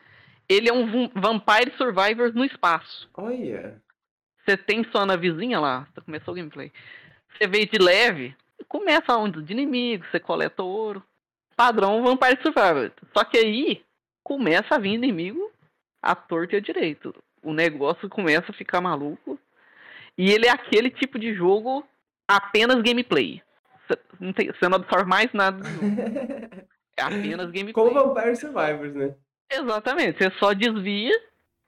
Ele 0.47 0.69
é 0.69 0.73
um 0.73 1.09
Vampire 1.09 1.75
Survivors 1.75 2.35
no 2.35 2.45
espaço. 2.45 3.09
Olha. 3.15 3.81
Você 4.45 4.55
tem 4.57 4.83
sua 4.91 5.05
navezinha 5.05 5.59
lá, 5.59 5.87
começou 6.05 6.33
o 6.33 6.37
gameplay. 6.37 6.71
Você 7.31 7.47
veio 7.47 7.67
de 7.67 7.77
leve, 7.79 8.35
começa 8.67 9.11
a 9.13 9.17
onda 9.17 9.41
de 9.41 9.51
inimigos, 9.53 10.07
você 10.09 10.19
coleta 10.19 10.61
ouro. 10.63 11.03
Padrão 11.55 12.03
Vampire 12.03 12.39
Survivor. 12.41 12.91
Só 13.15 13.23
que 13.23 13.37
aí 13.37 13.83
começa 14.23 14.75
a 14.75 14.77
vir 14.79 14.93
inimigo 14.93 15.51
à 16.01 16.13
torta 16.13 16.55
e 16.55 16.57
à 16.57 16.61
direito. 16.61 17.15
O 17.41 17.53
negócio 17.53 18.09
começa 18.09 18.51
a 18.51 18.53
ficar 18.53 18.81
maluco. 18.81 19.39
E 20.17 20.31
ele 20.31 20.47
é 20.47 20.51
aquele 20.51 20.89
tipo 20.89 21.17
de 21.17 21.33
jogo 21.33 21.85
apenas 22.27 22.81
gameplay. 22.81 23.41
Você 23.87 23.99
não, 24.19 24.33
tem- 24.33 24.47
você 24.51 24.67
não 24.69 24.75
absorve 24.77 25.09
mais 25.09 25.31
nada 25.33 25.57
do 25.57 25.67
jogo. 25.69 25.85
É 26.97 27.01
apenas 27.03 27.49
gameplay. 27.51 27.73
Como 27.73 27.93
Vampire 27.93 28.35
Survivors, 28.35 28.93
né? 28.93 29.15
Exatamente, 29.51 30.17
você 30.17 30.31
só 30.39 30.53
desvia 30.53 31.11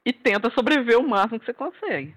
e 0.05 0.11
tenta 0.11 0.49
sobreviver 0.51 0.97
o 0.99 1.07
máximo 1.07 1.39
que 1.39 1.45
você 1.45 1.53
consegue. 1.53 2.15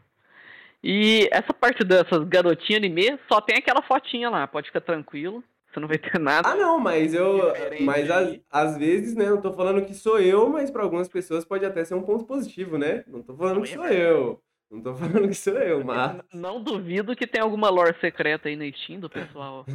E 0.82 1.28
essa 1.30 1.52
parte 1.52 1.84
dessas 1.84 2.24
garotinhas 2.24 2.78
anime 2.78 3.18
só 3.30 3.40
tem 3.40 3.58
aquela 3.58 3.82
fotinha 3.82 4.30
lá, 4.30 4.46
pode 4.46 4.68
ficar 4.68 4.80
tranquilo, 4.80 5.44
você 5.72 5.78
não 5.78 5.88
vai 5.88 5.98
ter 5.98 6.18
nada. 6.18 6.48
Ah, 6.48 6.56
não, 6.56 6.78
mas 6.80 7.14
eu. 7.14 7.52
Mas 7.80 8.10
às, 8.10 8.38
às 8.50 8.78
vezes, 8.78 9.14
né? 9.14 9.26
Não 9.26 9.40
tô 9.40 9.52
falando 9.52 9.84
que 9.84 9.94
sou 9.94 10.18
eu, 10.18 10.48
mas 10.48 10.70
pra 10.70 10.82
algumas 10.82 11.08
pessoas 11.08 11.44
pode 11.44 11.64
até 11.64 11.84
ser 11.84 11.94
um 11.94 12.02
ponto 12.02 12.24
positivo, 12.24 12.78
né? 12.78 13.04
Não 13.06 13.22
tô 13.22 13.34
falando 13.36 13.62
que 13.62 13.68
sou 13.68 13.86
eu. 13.86 14.42
Não 14.70 14.80
tô 14.80 14.94
falando 14.94 15.28
que 15.28 15.34
sou 15.34 15.58
eu, 15.58 15.84
mas. 15.84 16.20
Não 16.32 16.62
duvido 16.62 17.14
que 17.16 17.26
tem 17.26 17.42
alguma 17.42 17.68
lore 17.68 17.94
secreta 18.00 18.48
aí 18.48 18.56
na 18.56 18.70
Steam 18.72 19.00
do 19.00 19.10
pessoal 19.10 19.66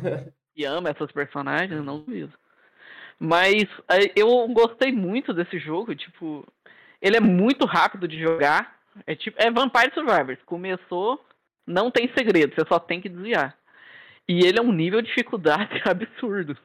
que 0.56 0.64
ama 0.64 0.90
essas 0.90 1.12
personagens, 1.12 1.84
não 1.84 2.00
duvido. 2.00 2.34
Mas 3.20 3.64
eh, 3.90 4.12
eu 4.16 4.48
gostei 4.48 4.92
muito 4.92 5.34
desse 5.34 5.60
jogo, 5.60 5.94
tipo, 5.94 6.48
ele 7.02 7.18
é 7.18 7.20
muito 7.20 7.66
rápido 7.66 8.08
de 8.08 8.18
jogar. 8.18 8.75
É 9.06 9.16
tipo, 9.16 9.38
é 9.42 9.50
Vampire 9.52 9.94
Survivors. 9.94 10.40
Começou, 10.46 11.24
não 11.68 11.90
tem 11.92 12.10
segredo, 12.16 12.54
você 12.56 12.66
só 12.68 12.80
tem 12.80 13.02
que 13.02 13.10
desviar. 13.10 13.56
E 14.28 14.46
ele 14.46 14.58
é 14.60 14.62
um 14.62 14.72
nível 14.72 15.02
de 15.02 15.08
dificuldade 15.08 15.82
absurdo. 15.86 16.58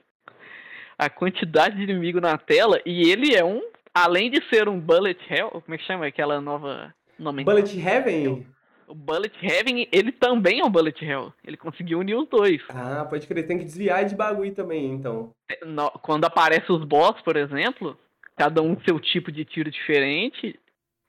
A 0.99 1.09
quantidade 1.09 1.77
de 1.77 1.83
inimigo 1.85 2.21
na 2.21 2.37
tela, 2.37 2.81
e 2.85 3.11
ele 3.11 3.35
é 3.35 3.45
um, 3.45 3.63
além 3.95 4.31
de 4.31 4.43
ser 4.49 4.69
um 4.69 4.79
bullet 4.79 5.19
hell, 5.33 5.51
como 5.51 5.75
é 5.75 5.79
que 5.79 5.85
chama 5.85 6.07
aquela 6.07 6.41
nova 6.41 6.95
nome? 7.19 7.43
Bullet 7.45 7.79
Heaven? 7.79 8.47
O 8.87 8.95
Bullet 8.95 9.33
Heaven, 9.41 9.89
ele 9.93 10.11
também 10.13 10.61
é 10.61 10.65
um 10.65 10.71
Bullet 10.71 11.03
Hell. 11.05 11.33
Ele 11.45 11.57
conseguiu 11.57 12.01
unir 12.01 12.17
os 12.17 12.29
dois. 12.29 12.61
Ah, 12.69 13.07
pode 13.09 13.27
crer, 13.27 13.47
tem 13.47 13.57
que 13.57 13.65
desviar 13.65 14.05
de 14.05 14.17
bagulho 14.17 14.53
também, 14.53 14.87
então. 14.93 15.31
No- 15.65 15.91
Quando 16.03 16.25
aparecem 16.25 16.75
os 16.75 16.85
boss, 16.85 17.21
por 17.23 17.37
exemplo, 17.37 17.97
cada 18.37 18.61
um 18.61 18.77
seu 18.81 18.99
tipo 18.99 19.31
de 19.31 19.45
tiro 19.45 19.71
diferente, 19.71 20.59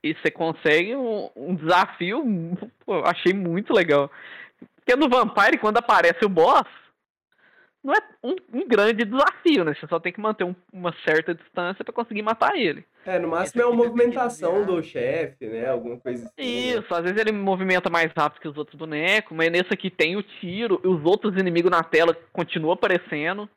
e 0.04 0.14
você 0.16 0.32
consegue 0.32 0.96
um, 0.96 1.30
um 1.36 1.56
desafio, 1.56 2.24
pô, 2.86 2.96
eu 2.96 3.06
achei 3.06 3.34
muito 3.34 3.74
legal. 3.74 4.10
Porque 4.76 4.96
no 4.96 5.08
Vampire, 5.10 5.58
quando 5.60 5.78
aparece 5.78 6.26
o 6.26 6.30
boss, 6.30 6.66
não 7.84 7.94
é 7.94 7.98
um, 8.24 8.36
um 8.54 8.68
grande 8.68 9.04
desafio, 9.06 9.64
né? 9.64 9.74
Você 9.74 9.88
só 9.88 10.00
tem 10.00 10.12
que 10.14 10.20
manter 10.22 10.44
um- 10.44 10.56
uma 10.72 10.94
certa 11.06 11.34
distância 11.34 11.84
pra 11.84 11.94
conseguir 11.94 12.22
matar 12.22 12.56
ele. 12.56 12.86
É, 13.06 13.18
no 13.18 13.28
máximo 13.30 13.62
é 13.62 13.66
uma 13.66 13.76
movimentação 13.76 14.64
do 14.66 14.84
chefe, 14.84 15.48
né? 15.48 15.68
Alguma 15.68 15.98
coisa 15.98 16.26
assim. 16.28 16.34
né? 16.38 16.78
Isso, 16.80 16.94
às 16.94 17.02
vezes 17.04 17.18
ele 17.20 17.32
movimenta 17.32 17.90
mais 17.90 18.12
rápido 18.16 18.42
que 18.42 18.48
os 18.48 18.58
outros 18.58 18.78
bonecos, 18.78 19.36
mas 19.36 19.52
nesse 19.52 19.74
aqui 19.74 19.90
tem 19.90 20.16
o 20.16 20.22
tiro, 20.24 20.80
e 20.84 20.88
os 20.88 21.04
outros 21.04 21.36
inimigos 21.36 21.72
na 21.72 21.84
tela 21.84 22.16
continuam 22.32 22.74
aparecendo. 22.74 23.50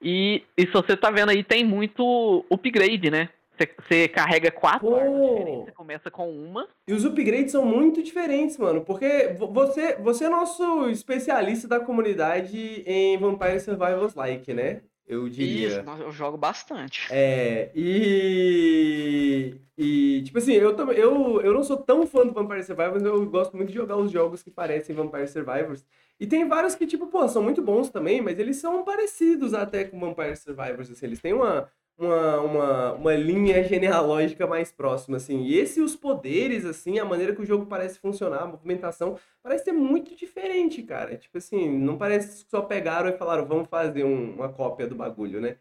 E, 0.00 0.42
e 0.56 0.62
se 0.62 0.72
você 0.72 0.96
tá 0.96 1.10
vendo 1.10 1.30
aí, 1.30 1.44
tem 1.44 1.64
muito 1.64 2.44
upgrade, 2.50 3.10
né? 3.10 3.28
Você- 3.56 4.08
carrega 4.08 4.50
quatro 4.50 4.88
Pô. 4.88 4.96
armas 4.96 5.28
diferentes, 5.30 5.64
você 5.66 5.72
começa 5.72 6.10
com 6.10 6.30
uma. 6.30 6.66
E 6.88 6.92
os 6.92 7.04
upgrades 7.04 7.52
são 7.52 7.64
muito 7.64 8.02
diferentes, 8.02 8.56
mano. 8.58 8.80
Porque 8.82 9.34
vo- 9.38 9.52
você, 9.52 9.94
você 9.96 10.24
é 10.24 10.28
nosso 10.28 10.88
especialista 10.88 11.68
da 11.68 11.78
comunidade 11.78 12.82
em 12.86 13.16
Vampire 13.18 13.60
Survivors 13.60 14.14
Like, 14.14 14.52
né? 14.54 14.80
Eu 15.06 15.28
diria. 15.28 15.68
Isso, 15.68 15.84
eu 16.02 16.10
jogo 16.12 16.38
bastante. 16.38 17.08
É, 17.10 17.70
e, 17.74 19.54
e 19.76 20.22
tipo 20.24 20.38
assim, 20.38 20.52
eu, 20.54 20.74
também- 20.74 20.96
eu, 20.96 21.40
eu 21.40 21.52
não 21.52 21.62
sou 21.62 21.76
tão 21.76 22.06
fã 22.06 22.24
do 22.26 22.32
Vampire 22.32 22.62
Survivors, 22.62 23.02
eu 23.02 23.26
gosto 23.28 23.56
muito 23.56 23.68
de 23.68 23.74
jogar 23.74 23.96
os 23.96 24.10
jogos 24.10 24.42
que 24.42 24.50
parecem 24.50 24.94
Vampire 24.94 25.28
Survivors. 25.28 25.84
E 26.20 26.26
tem 26.26 26.46
vários 26.46 26.74
que, 26.74 26.86
tipo, 26.86 27.06
pô, 27.08 27.26
são 27.28 27.42
muito 27.42 27.60
bons 27.60 27.90
também, 27.90 28.20
mas 28.22 28.38
eles 28.38 28.56
são 28.56 28.84
parecidos 28.84 29.54
até 29.54 29.84
com 29.84 29.98
Vampire 29.98 30.36
Survivors, 30.36 30.90
assim, 30.90 31.06
eles 31.06 31.20
têm 31.20 31.32
uma, 31.32 31.68
uma, 31.98 32.40
uma, 32.40 32.92
uma 32.94 33.14
linha 33.14 33.62
genealógica 33.62 34.46
mais 34.46 34.72
próxima, 34.72 35.16
assim. 35.18 35.42
E 35.42 35.56
esse, 35.58 35.80
os 35.80 35.94
poderes, 35.94 36.64
assim, 36.64 36.98
a 36.98 37.04
maneira 37.04 37.34
que 37.34 37.42
o 37.42 37.46
jogo 37.46 37.66
parece 37.66 37.98
funcionar, 37.98 38.42
a 38.42 38.46
movimentação, 38.46 39.18
parece 39.42 39.64
ser 39.64 39.72
muito 39.72 40.14
diferente, 40.16 40.82
cara. 40.82 41.16
Tipo 41.16 41.38
assim, 41.38 41.68
não 41.78 41.96
parece 41.98 42.44
que 42.44 42.50
só 42.50 42.62
pegaram 42.62 43.08
e 43.10 43.16
falaram, 43.18 43.46
vamos 43.46 43.68
fazer 43.68 44.04
um- 44.04 44.34
uma 44.34 44.48
cópia 44.48 44.86
do 44.86 44.94
bagulho, 44.94 45.40
né? 45.40 45.56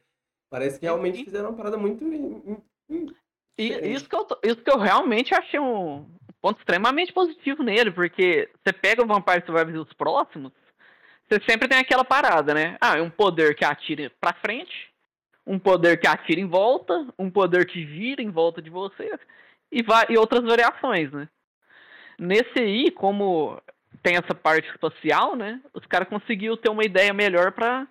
Parece 0.50 0.80
que 0.80 0.86
realmente 0.86 1.22
E- 1.22 1.26
fizeram 1.26 1.50
uma 1.50 1.56
parada 1.58 1.78
muito. 1.78 2.04
in- 2.04 2.62
E 3.58 3.70
Diferente. 3.70 3.94
isso 3.96 4.10
que, 4.10 4.16
eu, 4.16 4.28
isso 4.44 4.58
que 4.64 4.72
eu 4.72 4.78
realmente 4.80 5.34
achei 5.36 5.60
um 5.60 6.06
ponto 6.42 6.58
extremamente 6.60 7.14
positivo 7.14 7.62
nele, 7.62 7.92
porque 7.92 8.50
você 8.64 8.74
pega 8.74 9.04
o 9.04 9.08
Vampire 9.08 9.44
Survivors 9.46 9.76
e 9.76 9.80
os 9.80 9.94
próximos, 9.94 10.52
você 11.30 11.40
sempre 11.48 11.68
tem 11.68 11.78
aquela 11.78 12.04
parada, 12.04 12.54
né? 12.54 12.78
Ah, 12.82 12.98
é 12.98 13.02
um 13.02 13.10
poder 13.10 13.56
que 13.56 13.64
atira 13.64 14.12
pra 14.20 14.34
frente, 14.34 14.91
um 15.46 15.58
poder 15.60 16.00
que 16.00 16.08
atira 16.08 16.40
em 16.40 16.48
volta, 16.48 17.08
um 17.18 17.30
poder 17.30 17.66
que 17.66 17.86
gira 17.86 18.22
em 18.22 18.30
volta 18.30 18.62
de 18.62 18.70
você, 18.70 19.12
e, 19.72 19.82
va- 19.82 20.06
e 20.10 20.18
outras 20.18 20.44
variações, 20.44 21.12
né? 21.12 21.28
Nesse 22.20 22.60
aí, 22.60 22.92
como 22.92 23.60
tem 24.04 24.16
essa 24.16 24.34
parte 24.36 24.70
espacial, 24.70 25.36
né? 25.36 25.60
Os 25.74 25.86
caras 25.86 26.08
conseguiram 26.08 26.56
ter 26.58 26.70
uma 26.70 26.84
ideia 26.84 27.14
melhor 27.14 27.52
pra 27.52 27.88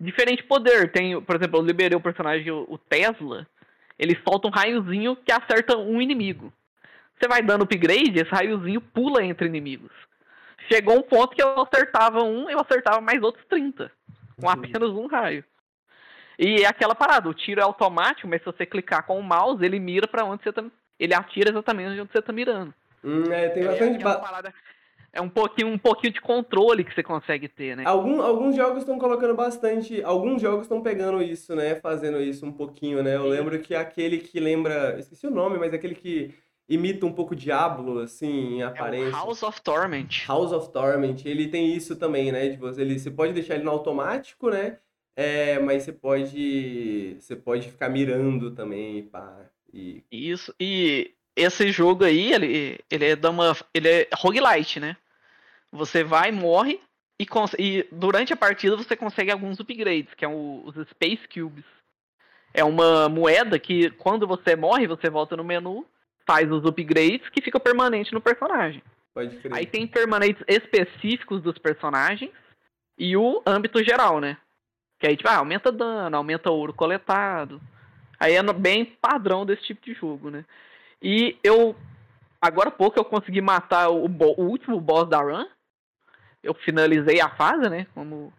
diferente 0.00 0.42
poder. 0.42 0.90
Tem, 0.90 1.20
por 1.22 1.36
exemplo, 1.36 1.58
eu 1.60 1.64
liberei 1.64 1.96
o 1.96 2.00
personagem, 2.00 2.50
o 2.50 2.66
o 2.68 2.78
Tesla, 2.78 3.46
ele 3.98 4.18
solta 4.28 4.48
um 4.48 4.50
raiozinho 4.50 5.16
que 5.16 5.32
acerta 5.32 5.76
um 5.76 6.00
inimigo. 6.02 6.52
Você 7.18 7.28
vai 7.28 7.42
dando 7.42 7.62
upgrade, 7.64 8.18
esse 8.18 8.30
raiozinho 8.30 8.80
pula 8.80 9.24
entre 9.24 9.46
inimigos. 9.46 9.90
Chegou 10.70 10.96
um 10.98 11.02
ponto 11.02 11.34
que 11.34 11.42
eu 11.42 11.60
acertava 11.62 12.22
um, 12.22 12.48
eu 12.50 12.60
acertava 12.60 13.00
mais 13.00 13.22
outros 13.22 13.44
30. 13.46 13.90
Com 14.40 14.46
Uhum. 14.46 14.52
apenas 14.52 14.90
um 14.90 15.06
raio. 15.06 15.44
E 16.38 16.62
é 16.62 16.66
aquela 16.66 16.94
parada, 16.94 17.28
o 17.28 17.34
tiro 17.34 17.60
é 17.60 17.64
automático, 17.64 18.28
mas 18.28 18.40
se 18.40 18.46
você 18.46 18.64
clicar 18.64 19.04
com 19.04 19.18
o 19.18 19.22
mouse, 19.22 19.64
ele 19.64 19.80
mira 19.80 20.06
pra 20.06 20.24
onde 20.24 20.42
você 20.44 20.52
tá. 20.52 20.64
Ele 20.98 21.14
atira 21.14 21.50
exatamente 21.50 22.00
onde 22.00 22.12
você 22.12 22.22
tá 22.22 22.32
mirando. 22.32 22.72
Hum, 23.02 23.24
é, 23.32 23.48
tem 23.48 23.64
É 23.64 23.66
bastante. 23.66 23.96
aquela 23.96 24.14
ba- 24.14 24.20
parada- 24.20 24.54
é 25.12 25.20
um 25.20 25.28
pouquinho, 25.28 25.68
um 25.68 25.78
pouquinho 25.78 26.12
de 26.12 26.20
controle 26.20 26.84
que 26.84 26.94
você 26.94 27.02
consegue 27.02 27.48
ter, 27.48 27.76
né? 27.76 27.82
Algum, 27.86 28.20
alguns 28.22 28.54
jogos 28.54 28.78
estão 28.80 28.98
colocando 28.98 29.34
bastante. 29.34 30.02
Alguns 30.02 30.40
jogos 30.40 30.62
estão 30.62 30.80
pegando 30.82 31.20
isso, 31.22 31.56
né? 31.56 31.74
Fazendo 31.76 32.20
isso 32.20 32.44
um 32.46 32.52
pouquinho, 32.52 33.02
né? 33.02 33.16
Eu 33.16 33.22
Sim. 33.22 33.28
lembro 33.30 33.58
que 33.60 33.74
aquele 33.74 34.18
que 34.18 34.38
lembra. 34.38 34.96
Esqueci 34.98 35.26
o 35.26 35.30
nome, 35.30 35.58
mas 35.58 35.72
aquele 35.74 35.94
que 35.94 36.34
imita 36.68 37.06
um 37.06 37.12
pouco 37.12 37.34
Diablo, 37.34 38.00
assim, 38.00 38.56
em 38.56 38.60
É 38.62 38.64
aparência. 38.66 39.08
o 39.08 39.12
House 39.12 39.42
of 39.42 39.62
Torment. 39.62 40.26
House 40.28 40.52
of 40.52 40.70
Torment, 40.72 41.24
ele 41.24 41.48
tem 41.48 41.72
isso 41.74 41.96
também, 41.96 42.30
né? 42.30 42.48
De 42.50 42.56
você, 42.58 42.82
ele, 42.82 42.98
você 42.98 43.10
pode 43.10 43.32
deixar 43.32 43.54
ele 43.54 43.64
no 43.64 43.70
automático, 43.70 44.50
né? 44.50 44.76
É, 45.20 45.58
mas 45.58 45.82
você 45.82 45.92
pode, 45.92 47.16
você 47.18 47.34
pode 47.34 47.68
ficar 47.68 47.88
mirando 47.88 48.52
também, 48.52 49.02
pá. 49.02 49.36
E 49.74 50.04
Isso, 50.12 50.54
e 50.60 51.10
esse 51.34 51.72
jogo 51.72 52.04
aí, 52.04 52.32
ele, 52.32 52.78
ele 52.88 53.04
é 53.04 53.16
da 53.16 53.28
uma. 53.28 53.56
Ele 53.74 53.88
é 53.88 54.08
roguelite, 54.14 54.78
né? 54.78 54.96
Você 55.72 56.04
vai, 56.04 56.30
morre, 56.30 56.80
e, 57.20 57.26
e 57.58 57.84
durante 57.90 58.32
a 58.32 58.36
partida 58.36 58.76
você 58.76 58.94
consegue 58.94 59.32
alguns 59.32 59.58
upgrades, 59.58 60.14
que 60.14 60.24
é 60.24 60.28
o- 60.28 60.62
os 60.64 60.76
Space 60.90 61.26
Cubes. 61.28 61.64
É 62.54 62.62
uma 62.62 63.08
moeda 63.08 63.58
que 63.58 63.90
quando 63.90 64.24
você 64.24 64.54
morre, 64.54 64.86
você 64.86 65.10
volta 65.10 65.36
no 65.36 65.42
menu, 65.42 65.84
faz 66.24 66.48
os 66.50 66.64
upgrades 66.64 67.28
que 67.28 67.42
fica 67.42 67.58
permanente 67.58 68.12
no 68.12 68.20
personagem. 68.20 68.82
pode 69.12 69.36
crer. 69.38 69.52
Aí 69.52 69.66
tem 69.66 69.84
permanentes 69.84 70.44
específicos 70.46 71.42
dos 71.42 71.58
personagens 71.58 72.30
e 72.96 73.16
o 73.16 73.42
âmbito 73.44 73.82
geral, 73.82 74.20
né? 74.20 74.38
Que 74.98 75.06
aí, 75.06 75.16
tipo, 75.16 75.28
ah, 75.28 75.36
aumenta 75.36 75.70
dano, 75.70 76.16
aumenta 76.16 76.50
ouro 76.50 76.72
coletado. 76.72 77.60
Aí 78.18 78.34
é 78.34 78.42
bem 78.52 78.84
padrão 78.84 79.46
desse 79.46 79.62
tipo 79.62 79.84
de 79.84 79.94
jogo, 79.94 80.30
né? 80.30 80.44
E 81.00 81.36
eu. 81.42 81.76
Agora 82.40 82.68
há 82.68 82.72
pouco 82.72 82.98
eu 82.98 83.04
consegui 83.04 83.40
matar 83.40 83.90
o, 83.90 84.06
o 84.06 84.42
último 84.42 84.80
boss 84.80 85.08
da 85.08 85.20
run. 85.20 85.46
Eu 86.42 86.54
finalizei 86.54 87.20
a 87.20 87.28
fase, 87.28 87.68
né? 87.68 87.86
Como... 87.94 88.32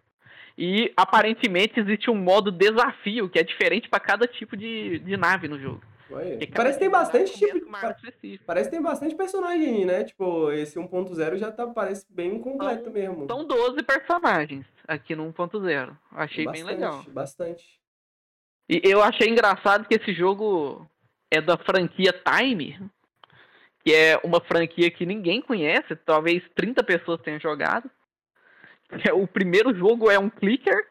E 0.56 0.92
aparentemente 0.96 1.80
existe 1.80 2.10
um 2.10 2.14
modo 2.14 2.50
desafio 2.50 3.28
que 3.28 3.38
é 3.38 3.42
diferente 3.42 3.88
para 3.88 4.00
cada 4.00 4.26
tipo 4.26 4.56
de, 4.56 4.98
de 4.98 5.16
nave 5.16 5.48
no 5.48 5.58
jogo. 5.58 5.82
Parece 6.10 6.78
que 6.78 6.80
tem 6.80 6.88
tipo 6.88 6.90
bastante 6.90 7.32
tipo. 7.32 7.76
arma 7.76 7.90
específica. 7.92 8.44
Parece 8.46 8.68
que 8.68 8.76
tem 8.76 8.82
bastante 8.82 9.14
personagem 9.14 9.84
né? 9.84 10.04
Tipo, 10.04 10.50
esse 10.52 10.78
1.0 10.78 11.36
já 11.36 11.50
tá, 11.52 11.66
parece 11.66 12.04
bem 12.10 12.38
completo 12.40 12.84
São- 12.84 12.92
mesmo. 12.92 13.26
São 13.26 13.44
12 13.46 13.82
personagens 13.82 14.66
aqui 14.88 15.14
no 15.14 15.24
1.0. 15.32 15.96
Achei 16.12 16.44
bem 16.44 16.64
bastante, 16.64 16.64
legal. 16.74 17.04
Bastante. 17.08 17.80
E 18.68 18.80
eu 18.84 19.02
achei 19.02 19.28
engraçado 19.28 19.86
que 19.86 19.94
esse 19.94 20.12
jogo 20.12 20.88
é 21.30 21.40
da 21.40 21.56
franquia 21.56 22.12
Time, 22.12 22.78
que 23.84 23.92
é 23.94 24.20
uma 24.22 24.40
franquia 24.40 24.90
que 24.90 25.06
ninguém 25.06 25.40
conhece, 25.40 25.96
talvez 26.04 26.42
30 26.54 26.82
pessoas 26.84 27.20
tenham 27.22 27.40
jogado. 27.40 27.90
É, 29.08 29.12
O 29.12 29.26
primeiro 29.26 29.74
jogo 29.76 30.10
é 30.10 30.18
um 30.18 30.28
clicker, 30.28 30.86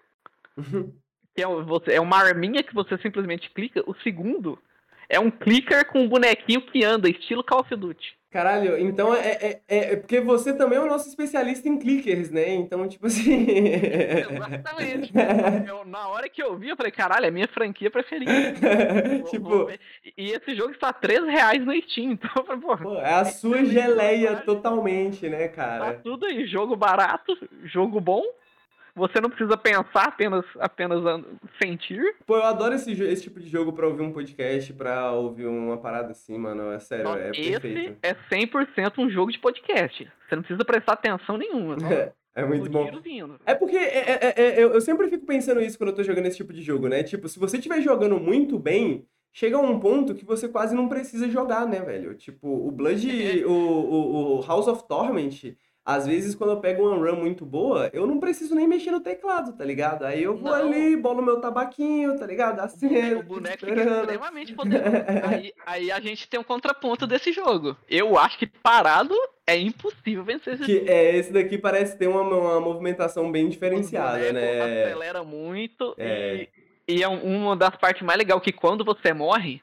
que 1.36 1.44
é, 1.44 1.46
você- 1.48 1.94
é 1.94 2.02
uma 2.02 2.18
arminha 2.18 2.64
que 2.64 2.74
você 2.74 2.98
simplesmente 3.00 3.50
clica. 3.52 3.84
O 3.86 3.94
segundo 4.02 4.58
é 5.10 5.20
um 5.20 5.32
clicker 5.32 5.86
com 5.88 6.02
um 6.02 6.08
bonequinho 6.08 6.62
que 6.62 6.84
anda, 6.86 7.10
estilo 7.10 7.44
Call 7.44 7.62
of 7.62 7.76
Duty. 7.76 8.20
Caralho, 8.32 8.78
então 8.78 9.12
é, 9.12 9.28
é, 9.28 9.62
é, 9.68 9.94
é 9.94 9.96
porque 9.96 10.22
você 10.22 10.54
também 10.56 10.78
é 10.78 10.82
o 10.82 10.86
nosso 10.86 11.10
especialista 11.10 11.68
em 11.68 11.80
clickers, 11.80 12.30
né? 12.30 12.54
Então, 12.54 12.88
tipo 12.88 13.08
assim. 13.08 13.48
Exatamente. 13.50 15.12
Eu- 15.68 15.84
na 15.84 16.08
hora 16.10 16.30
que 16.30 16.44
eu 16.44 16.56
vi, 16.56 16.70
eu 16.70 16.78
falei, 16.78 16.92
caralho, 16.92 17.26
é 17.26 17.32
minha 17.32 17.48
franquia 17.48 17.90
preferida. 17.90 18.32
Tipo, 19.32 19.50
vou. 19.50 19.72
E 20.16 20.32
esse 20.32 20.54
jogo 20.56 20.72
está 20.72 20.94
13 20.94 21.28
reais 21.28 21.66
no 21.66 21.74
Steam, 21.82 22.12
então 22.14 22.30
eu 22.36 22.44
falei, 22.46 22.62
pô, 22.62 22.78
pô, 22.78 23.00
é 23.00 23.14
a 23.14 23.26
sua 23.26 23.66
geleia 23.66 24.36
totalmente, 24.38 25.28
né, 25.28 25.48
tá 25.48 25.56
cara? 25.56 25.94
tudo 26.04 26.28
aí, 26.28 26.46
jogo 26.46 26.76
barato, 26.76 27.36
jogo 27.64 28.00
bom. 28.00 28.24
Você 29.00 29.20
não 29.20 29.30
precisa 29.30 29.58
pensar, 29.58 30.04
apenas, 30.08 30.46
apenas 30.60 31.02
sentir. 31.62 32.16
Pô, 32.26 32.36
eu 32.38 32.44
adoro 32.44 32.76
esse, 32.76 32.92
esse 32.92 33.24
tipo 33.24 33.40
de 33.40 33.50
jogo 33.50 33.74
pra 33.74 33.88
ouvir 33.88 34.04
um 34.04 34.12
podcast, 34.12 34.72
pra 34.74 35.12
ouvir 35.14 35.48
uma 35.48 35.78
parada 35.78 36.12
assim, 36.12 36.38
mano. 36.38 36.72
É 36.72 36.80
sério, 36.80 37.10
é 37.16 37.30
Esse 37.32 37.52
perfeito. 37.60 37.98
é 38.04 38.14
100% 38.14 38.94
um 39.00 39.10
jogo 39.10 39.32
de 39.32 39.40
podcast. 39.40 40.04
Você 40.28 40.36
não 40.36 40.44
precisa 40.44 40.64
prestar 40.66 40.94
atenção 40.94 41.38
nenhuma. 41.38 41.80
Só 41.80 41.88
É 42.36 42.46
muito 42.46 42.68
o 42.68 42.70
bom. 42.70 42.90
vindo. 43.02 43.40
É 43.46 43.56
porque 43.56 43.76
é- 43.76 44.12
é- 44.12 44.34
é- 44.38 44.64
eu 44.64 44.72
eu 44.74 44.80
sempre 44.80 45.10
fico 45.10 45.26
pensando 45.26 45.60
isso 45.62 45.78
quando 45.78 45.90
eu 45.90 45.96
tô 45.96 46.04
jogando 46.04 46.28
esse 46.28 46.38
tipo 46.38 46.54
de 46.54 46.62
jogo, 46.62 46.88
né? 46.88 47.02
Tipo, 47.04 47.28
se 47.28 47.40
você 47.40 47.58
estiver 47.58 47.82
jogando 47.82 48.18
muito 48.20 48.58
bem, 48.58 49.04
chega 49.34 49.58
a 49.58 49.60
um 49.60 49.80
ponto 49.80 50.14
que 50.16 50.24
você 50.24 50.48
quase 50.48 50.74
não 50.74 50.88
precisa 50.88 51.28
jogar, 51.28 51.68
né, 51.68 51.82
velho? 51.82 52.14
Tipo, 52.14 52.48
o 52.48 52.72
Blood, 52.72 53.44
o, 53.46 53.52
o, 53.52 54.38
o 54.40 54.42
House 54.46 54.68
of 54.68 54.88
Torment, 54.88 55.56
às 55.96 56.06
vezes 56.06 56.36
quando 56.36 56.52
eu 56.52 56.60
pego 56.60 56.88
uma 56.88 56.96
run 56.96 57.16
muito 57.18 57.46
boa, 57.46 57.90
eu 57.94 58.06
não 58.06 58.20
preciso 58.20 58.54
nem 58.56 58.68
mexer 58.68 58.92
no 58.92 59.00
teclado, 59.00 59.54
tá 59.54 59.64
ligado? 59.66 60.04
Aí 60.06 60.22
eu 60.24 60.36
vou 60.38 60.52
Não. 60.52 60.54
ali, 60.54 60.96
bolo 60.96 61.22
meu 61.22 61.40
tabaquinho, 61.42 62.18
tá 62.18 62.26
ligado? 62.26 62.60
Assim, 62.60 63.14
O 63.16 63.24
boneco 63.24 63.66
fica 63.66 63.82
extremamente 63.84 64.54
poderoso. 64.54 64.96
Aí, 65.28 65.54
aí 65.66 65.92
a 65.92 66.00
gente 66.00 66.28
tem 66.28 66.40
um 66.40 66.44
contraponto 66.44 67.08
desse 67.08 67.32
jogo. 67.32 67.76
Eu 67.90 68.18
acho 68.18 68.38
que 68.38 68.46
parado 68.48 69.16
é 69.48 69.58
impossível 69.58 70.24
vencer 70.24 70.54
esse 70.56 70.64
Que 70.64 70.90
é, 70.90 71.16
esse 71.16 71.34
daqui 71.34 71.58
parece 71.58 71.98
ter 71.98 72.08
uma, 72.08 72.22
uma 72.22 72.60
movimentação 72.60 73.32
bem 73.32 73.50
diferenciada, 73.50 74.32
né? 74.32 74.86
Acelera 74.86 75.24
muito 75.24 75.96
É. 75.98 76.48
e, 76.88 76.96
e 76.98 77.04
é 77.04 77.08
um- 77.10 77.24
uma 77.44 77.56
das 77.56 77.76
partes 77.78 78.04
mais 78.04 78.18
legais 78.18 78.42
que 78.42 78.52
quando 78.52 78.84
você 78.86 79.12
morre, 79.14 79.62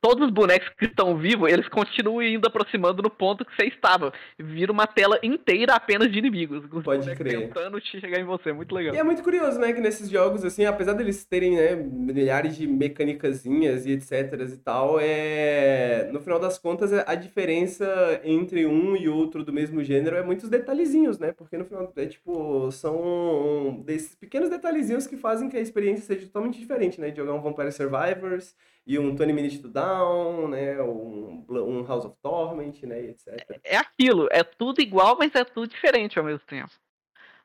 todos 0.00 0.26
os 0.26 0.32
bonecos 0.32 0.68
que 0.78 0.86
estão 0.86 1.16
vivos, 1.16 1.50
eles 1.50 1.68
continuam 1.68 2.22
indo 2.22 2.46
aproximando 2.46 3.02
no 3.02 3.10
ponto 3.10 3.44
que 3.44 3.54
você 3.54 3.66
estava. 3.66 4.12
Vira 4.38 4.72
uma 4.72 4.86
tela 4.86 5.18
inteira 5.22 5.74
apenas 5.74 6.10
de 6.10 6.18
inimigos. 6.18 6.64
Os 6.70 6.84
Pode 6.84 7.14
crer. 7.14 7.40
tentando 7.40 7.80
chegar 7.80 8.20
em 8.20 8.24
você. 8.24 8.52
Muito 8.52 8.74
legal. 8.74 8.94
E 8.94 8.98
é 8.98 9.02
muito 9.02 9.22
curioso, 9.22 9.58
né, 9.58 9.72
que 9.72 9.80
nesses 9.80 10.08
jogos, 10.08 10.44
assim, 10.44 10.64
apesar 10.64 10.92
deles 10.92 11.24
terem, 11.24 11.56
né, 11.56 11.74
milhares 11.74 12.56
de 12.56 12.66
mecânicazinhas 12.66 13.86
e 13.86 13.92
etc 13.92 14.32
e 14.52 14.56
tal, 14.58 14.98
é... 15.00 16.08
no 16.12 16.20
final 16.20 16.38
das 16.38 16.58
contas, 16.58 16.92
a 16.92 17.14
diferença 17.14 18.20
entre 18.24 18.66
um 18.66 18.96
e 18.96 19.08
outro 19.08 19.44
do 19.44 19.52
mesmo 19.52 19.82
gênero 19.82 20.16
é 20.16 20.22
muitos 20.22 20.48
detalhezinhos, 20.48 21.18
né, 21.18 21.32
porque 21.32 21.56
no 21.56 21.64
final, 21.64 21.92
é 21.96 22.06
tipo, 22.06 22.70
são 22.70 23.82
desses 23.84 24.14
pequenos 24.14 24.50
detalhezinhos 24.50 25.06
que 25.06 25.16
fazem 25.16 25.48
que 25.48 25.56
a 25.56 25.60
experiência 25.60 26.04
seja 26.04 26.26
totalmente 26.26 26.58
diferente, 26.58 27.00
né, 27.00 27.10
de 27.10 27.16
jogar 27.16 27.34
um 27.34 27.40
Vampire 27.40 27.72
Survivors 27.72 28.54
e 28.86 28.98
um 28.98 29.16
20 29.16 29.32
Minutes 29.32 29.60
to 29.60 29.68
Down, 29.68 30.48
né, 30.48 30.80
um, 30.80 31.44
um 31.48 31.84
House 31.84 32.04
of 32.04 32.16
Torment, 32.22 32.82
né, 32.84 33.00
etc. 33.06 33.58
É 33.64 33.76
aquilo, 33.76 34.28
é 34.30 34.44
tudo 34.44 34.80
igual, 34.80 35.16
mas 35.18 35.34
é 35.34 35.44
tudo 35.44 35.66
diferente 35.66 36.18
ao 36.18 36.24
mesmo 36.24 36.42
tempo. 36.46 36.70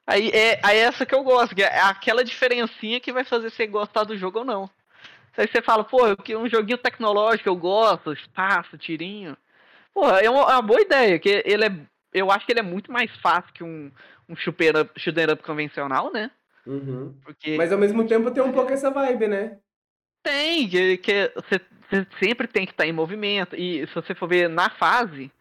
Aí 0.06 0.30
é, 0.30 0.60
aí 0.64 0.78
é 0.78 0.82
essa 0.82 1.06
que 1.06 1.16
eu 1.16 1.24
gosto, 1.24 1.56
que 1.56 1.64
é 1.64 1.82
aquela 1.82 2.24
diferencinha 2.24 3.00
que 3.00 3.14
vai 3.14 3.24
fazer 3.24 3.50
você 3.50 3.66
gostar 3.66 4.04
do 4.04 4.18
jogo 4.18 4.40
ou 4.40 4.46
não. 4.46 4.70
Aí 5.38 5.48
você 5.48 5.62
fala, 5.62 5.84
pô, 5.84 6.06
eu 6.08 6.18
quero 6.18 6.40
um 6.40 6.50
joguinho 6.50 6.78
tecnológico, 6.78 7.48
eu 7.48 7.56
gosto, 7.56 8.12
espaço, 8.12 8.78
tirinho. 8.78 9.38
Pô, 9.94 10.10
é 10.10 10.30
uma, 10.30 10.42
é 10.42 10.56
uma 10.56 10.62
boa 10.62 10.82
ideia, 10.82 11.18
que 11.18 11.42
ele 11.46 11.66
é. 11.66 11.72
Eu 12.14 12.30
acho 12.30 12.46
que 12.46 12.52
ele 12.52 12.60
é 12.60 12.64
muito 12.64 12.92
mais 12.92 13.10
fácil 13.22 13.54
que 13.54 13.64
um, 13.64 13.90
um 14.28 14.36
shooter 14.36 14.76
up, 14.76 15.00
shooter 15.00 15.32
up 15.32 15.42
convencional, 15.44 16.12
né? 16.12 16.30
Uhum. 16.66 17.16
Porque 17.24 17.56
Mas 17.56 17.72
ao 17.72 17.78
mesmo 17.78 18.06
tempo 18.06 18.30
tem 18.32 18.44
um 18.44 18.52
pouco 18.52 18.72
essa 18.74 18.92
vibe, 18.92 19.28
né? 19.28 19.58
Tem, 20.24 20.68
que, 20.68 21.32
você, 21.36 21.62
você 21.90 22.08
sempre 22.24 22.48
tem 22.48 22.66
que 22.66 22.72
estar 22.72 22.86
em 22.86 22.92
movimento. 22.92 23.56
E 23.56 23.86
se 23.88 23.96
você 23.96 24.16
for 24.16 24.28
ver 24.28 24.50
na 24.50 24.70
fase, 24.70 25.32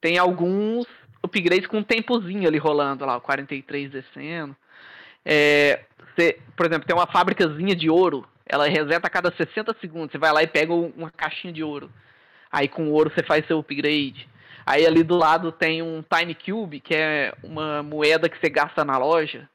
tem 0.00 0.18
alguns 0.18 0.86
upgrades 1.22 1.66
com 1.66 1.78
um 1.78 1.82
tempozinho 1.82 2.48
ali 2.48 2.58
rolando 2.58 3.04
lá, 3.04 3.16
o 3.16 3.20
43 3.20 3.90
descendo. 3.90 4.56
É, 5.24 5.84
você, 6.14 6.38
por 6.56 6.66
exemplo, 6.66 6.86
tem 6.86 6.96
uma 6.96 7.06
fábricazinha 7.06 7.74
de 7.74 7.90
ouro, 7.90 8.26
ela 8.46 8.66
reseta 8.66 9.06
a 9.06 9.10
cada 9.10 9.32
60 9.32 9.76
segundos. 9.80 10.12
Você 10.12 10.18
vai 10.18 10.32
lá 10.32 10.42
e 10.42 10.46
pega 10.46 10.72
um- 10.72 10.92
uma 10.96 11.10
caixinha 11.10 11.52
de 11.52 11.62
ouro. 11.62 11.90
Aí 12.50 12.66
com 12.66 12.88
o 12.88 12.92
ouro 12.92 13.12
você 13.14 13.22
faz 13.22 13.46
seu 13.46 13.58
upgrade. 13.58 14.28
Aí 14.64 14.86
ali 14.86 15.02
do 15.02 15.16
lado 15.16 15.52
tem 15.52 15.82
um 15.82 16.02
Time 16.02 16.34
Cube, 16.34 16.80
que 16.80 16.94
é 16.94 17.34
uma 17.42 17.82
moeda 17.82 18.28
que 18.28 18.38
você 18.38 18.48
gasta 18.48 18.84
na 18.84 18.96
loja 18.98 19.48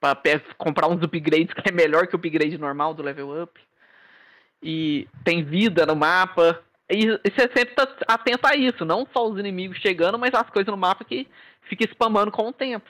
para 0.00 0.16
comprar 0.58 0.88
uns 0.88 1.02
upgrades 1.02 1.52
que 1.54 1.68
é 1.68 1.72
melhor 1.72 2.06
que 2.06 2.14
o 2.14 2.18
upgrade 2.18 2.58
normal 2.58 2.92
do 2.94 3.02
level 3.02 3.42
up. 3.42 3.60
E 4.62 5.08
tem 5.24 5.42
vida 5.42 5.84
no 5.86 5.96
mapa. 5.96 6.60
E, 6.90 7.06
e 7.06 7.30
você 7.30 7.50
sempre 7.56 7.74
tá 7.74 7.88
atento 8.06 8.46
a 8.46 8.54
isso, 8.54 8.84
não 8.84 9.06
só 9.12 9.26
os 9.28 9.38
inimigos 9.38 9.78
chegando, 9.78 10.18
mas 10.18 10.34
as 10.34 10.48
coisas 10.50 10.70
no 10.70 10.76
mapa 10.76 11.04
que 11.04 11.26
fica 11.62 11.84
spamando 11.84 12.30
com 12.30 12.48
o 12.48 12.52
tempo. 12.52 12.88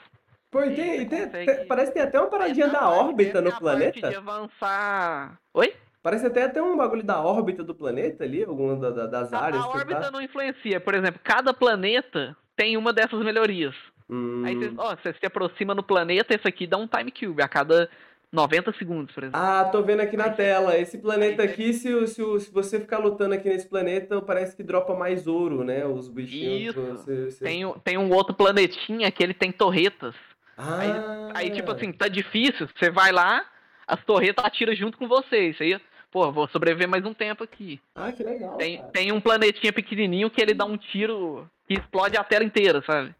Pô, 0.51 0.61
e 0.63 0.75
tem, 0.75 1.07
tem- 1.07 1.65
parece 1.67 1.87
que 1.91 1.93
tem 1.97 2.03
até 2.03 2.19
uma 2.19 2.29
paradinha 2.29 2.67
Não, 2.67 2.73
da 2.73 2.89
órbita 2.89 3.41
no 3.41 3.49
a 3.49 3.51
parte 3.53 3.91
De 3.93 3.99
planeta. 4.01 4.17
avançar. 4.19 5.39
Oi? 5.53 5.73
Parece 6.03 6.27
até 6.27 6.43
até 6.43 6.61
um 6.61 6.75
bagulho 6.77 7.01
da 7.01 7.21
órbita 7.21 7.63
do 7.63 7.73
planeta 7.73 8.23
ali, 8.23 8.43
alguma 8.43 8.75
da- 8.75 8.89
da- 8.91 9.07
das 9.07 9.33
A, 9.33 9.39
áreas 9.39 9.63
a 9.63 9.67
que 9.69 9.77
órbita 9.77 10.01
tá. 10.01 10.11
não 10.11 10.21
influencia. 10.21 10.79
Por 10.79 10.93
exemplo, 10.93 11.19
cada 11.23 11.53
planeta 11.53 12.35
tem 12.55 12.77
uma 12.77 12.91
dessas 12.93 13.19
melhorias. 13.23 13.73
Hum. 14.09 14.43
Aí 14.45 14.53
você, 14.55 14.73
ó, 14.77 14.95
você 14.95 15.13
se 15.13 15.25
aproxima 15.25 15.73
no 15.73 15.81
planeta, 15.81 16.35
esse 16.35 16.47
aqui 16.47 16.67
dá 16.67 16.77
um 16.77 16.87
time 16.87 17.09
cube 17.09 17.41
a 17.41 17.47
cada 17.47 17.89
90 18.33 18.73
segundos, 18.73 19.13
por 19.13 19.23
exemplo. 19.23 19.39
Ah, 19.39 19.63
tô 19.71 19.83
vendo 19.83 19.99
aqui 20.01 20.17
na 20.17 20.25
Aí- 20.25 20.33
tela. 20.33 20.75
Esse 20.77 20.97
planeta 20.97 21.43
aí- 21.43 21.49
aqui, 21.49 21.71
se, 21.71 22.07
se, 22.07 22.39
se 22.39 22.51
você 22.51 22.79
ficar 22.79 22.97
lutando 22.97 23.35
aqui 23.35 23.47
nesse 23.47 23.67
planeta, 23.69 24.19
parece 24.21 24.55
que 24.57 24.63
dropa 24.63 24.95
mais 24.95 25.27
ouro, 25.27 25.63
né? 25.63 25.85
Os 25.85 26.09
bichinhos. 26.09 26.75
Isso. 26.75 26.81
Você, 26.97 27.25
você... 27.31 27.45
Tem, 27.45 27.63
um- 27.63 27.73
tem 27.73 27.97
um 27.97 28.11
outro 28.11 28.33
planetinha 28.33 29.11
que 29.11 29.21
ele 29.23 29.35
tem 29.35 29.51
torretas. 29.51 30.15
Ah, 30.57 31.29
Aí, 31.35 31.51
tipo 31.51 31.71
assim, 31.71 31.91
tá 31.91 32.07
difícil, 32.07 32.67
você 32.75 32.89
vai 32.89 33.11
lá, 33.11 33.45
as 33.87 34.03
torretas 34.03 34.43
atiram 34.45 34.73
junto 34.75 34.97
com 34.97 35.07
você. 35.07 35.49
Isso 35.49 35.61
aí, 35.63 35.79
pô, 36.11 36.31
vou 36.31 36.47
sobreviver 36.47 36.87
mais 36.89 37.05
um 37.05 37.13
tempo 37.13 37.43
aqui. 37.43 37.79
Ah, 37.95 38.11
que 38.11 38.23
legal. 38.23 38.57
Tem, 38.57 38.77
cara. 38.77 38.89
tem 38.91 39.11
um 39.11 39.21
planetinha 39.21 39.71
pequenininho 39.71 40.29
que 40.29 40.41
ele 40.41 40.53
dá 40.55 40.65
um 40.65 40.77
tiro 40.77 41.47
que 41.67 41.75
explode 41.75 42.17
a 42.17 42.23
tela 42.23 42.43
inteira, 42.43 42.83
sabe? 42.85 43.13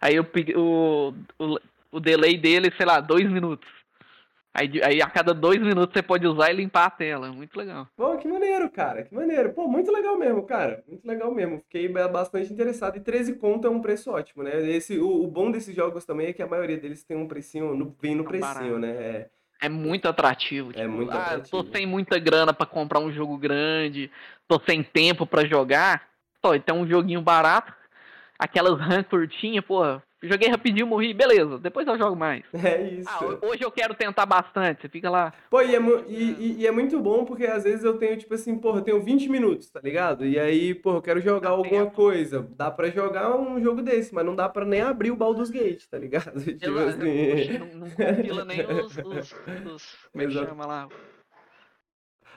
Aí 0.00 0.18
o, 0.20 0.26
o, 0.56 1.14
o, 1.38 1.58
o 1.92 2.00
delay 2.00 2.36
dele, 2.38 2.72
sei 2.76 2.86
lá, 2.86 3.00
dois 3.00 3.28
minutos. 3.30 3.68
Aí, 4.52 4.82
aí 4.82 5.00
a 5.00 5.08
cada 5.08 5.32
dois 5.32 5.60
minutos 5.60 5.92
você 5.94 6.02
pode 6.02 6.26
usar 6.26 6.50
e 6.50 6.56
limpar 6.56 6.86
a 6.86 6.90
tela. 6.90 7.30
Muito 7.32 7.56
legal. 7.56 7.86
Pô, 7.96 8.16
que 8.18 8.26
maneiro, 8.26 8.68
cara. 8.68 9.04
Que 9.04 9.14
maneiro. 9.14 9.52
Pô, 9.52 9.68
muito 9.68 9.92
legal 9.92 10.18
mesmo, 10.18 10.42
cara. 10.42 10.82
Muito 10.88 11.06
legal 11.06 11.32
mesmo. 11.32 11.60
Fiquei 11.60 11.88
ba- 11.88 12.08
bastante 12.08 12.52
interessado. 12.52 12.96
E 12.96 13.00
13 13.00 13.36
conto 13.36 13.66
é 13.68 13.70
um 13.70 13.80
preço 13.80 14.10
ótimo, 14.10 14.42
né? 14.42 14.50
Esse, 14.68 14.98
o, 14.98 15.22
o 15.22 15.26
bom 15.28 15.50
desses 15.52 15.74
jogos 15.74 16.04
também 16.04 16.26
é 16.28 16.32
que 16.32 16.42
a 16.42 16.48
maioria 16.48 16.76
deles 16.78 17.04
tem 17.04 17.16
um 17.16 17.28
precinho, 17.28 17.74
no, 17.74 17.96
vem 18.00 18.14
no 18.16 18.24
Tá 18.24 18.30
precinho, 18.30 18.54
barato. 18.72 18.78
né? 18.80 18.88
É. 18.90 19.30
É 19.62 19.68
muito 19.68 20.08
atrativo. 20.08 20.70
É 20.70 20.82
tipo, 20.82 20.88
muito 20.88 21.12
ah, 21.12 21.38
tô 21.50 21.58
atrativo. 21.58 21.76
sem 21.76 21.86
muita 21.86 22.18
grana 22.18 22.52
pra 22.52 22.66
comprar 22.66 22.98
um 22.98 23.12
jogo 23.12 23.36
grande, 23.36 24.10
tô 24.48 24.58
sem 24.66 24.82
tempo 24.82 25.26
pra 25.26 25.44
jogar. 25.44 26.08
Pô, 26.42 26.54
então 26.54 26.80
um 26.80 26.88
joguinho 26.88 27.20
barato, 27.20 27.72
aquelas 28.38 28.80
run 28.80 29.04
curtinhas, 29.04 29.64
pô, 29.64 30.00
joguei 30.22 30.48
rapidinho, 30.48 30.86
morri, 30.86 31.14
beleza, 31.14 31.58
depois 31.58 31.86
eu 31.86 31.96
jogo 31.98 32.14
mais. 32.16 32.42
É 32.54 32.82
isso. 32.82 33.08
Ah, 33.08 33.24
ho- 33.24 33.38
hoje 33.48 33.62
eu 33.62 33.70
quero 33.70 33.94
tentar 33.94 34.26
bastante, 34.26 34.82
você 34.82 34.88
fica 34.88 35.08
lá. 35.10 35.32
Pô, 35.48 35.60
e 35.62 35.74
é, 35.74 35.80
e, 36.08 36.56
e- 36.60 36.66
é 36.66 36.70
muito 36.70 36.98
bom 37.00 37.24
porque 37.24 37.46
às 37.46 37.64
vezes 37.64 37.84
eu 37.84 37.96
tenho, 37.98 38.16
tipo 38.16 38.34
assim, 38.34 38.56
porra, 38.58 38.78
eu 38.80 38.84
tenho 38.84 39.02
20 39.02 39.28
minutos, 39.28 39.70
tá 39.70 39.80
ligado? 39.82 40.26
E 40.26 40.38
aí, 40.38 40.74
porra, 40.74 40.98
eu 40.98 41.02
quero 41.02 41.20
jogar 41.20 41.48
Dá 41.48 41.54
alguma 41.54 41.84
tempo. 41.84 41.92
coisa. 41.96 42.46
Dá 42.56 42.70
pra 42.70 42.90
jogar 42.90 43.36
um 43.36 43.60
jogo 43.62 43.82
desse, 43.82 44.14
mas 44.14 44.24
não 44.24 44.34
dá 44.36 44.48
pra 44.48 44.64
nem 44.64 44.80
abrir 44.80 45.10
o 45.10 45.16
Baldur's 45.16 45.50
Gate, 45.50 45.86
tá 45.88 45.98
ligado? 45.98 46.40
Tipo 46.44 46.66
Eu- 46.66 46.88
assim. 46.88 47.58
Não, 47.58 47.66
não 47.80 47.90
compila 47.90 48.44
nem 48.44 48.60
os, 48.66 48.96
os, 48.98 49.34
os 49.74 49.96
como 50.12 50.22
é 50.22 50.26
que 50.26 50.32
chama 50.32 50.66
lá? 50.66 50.88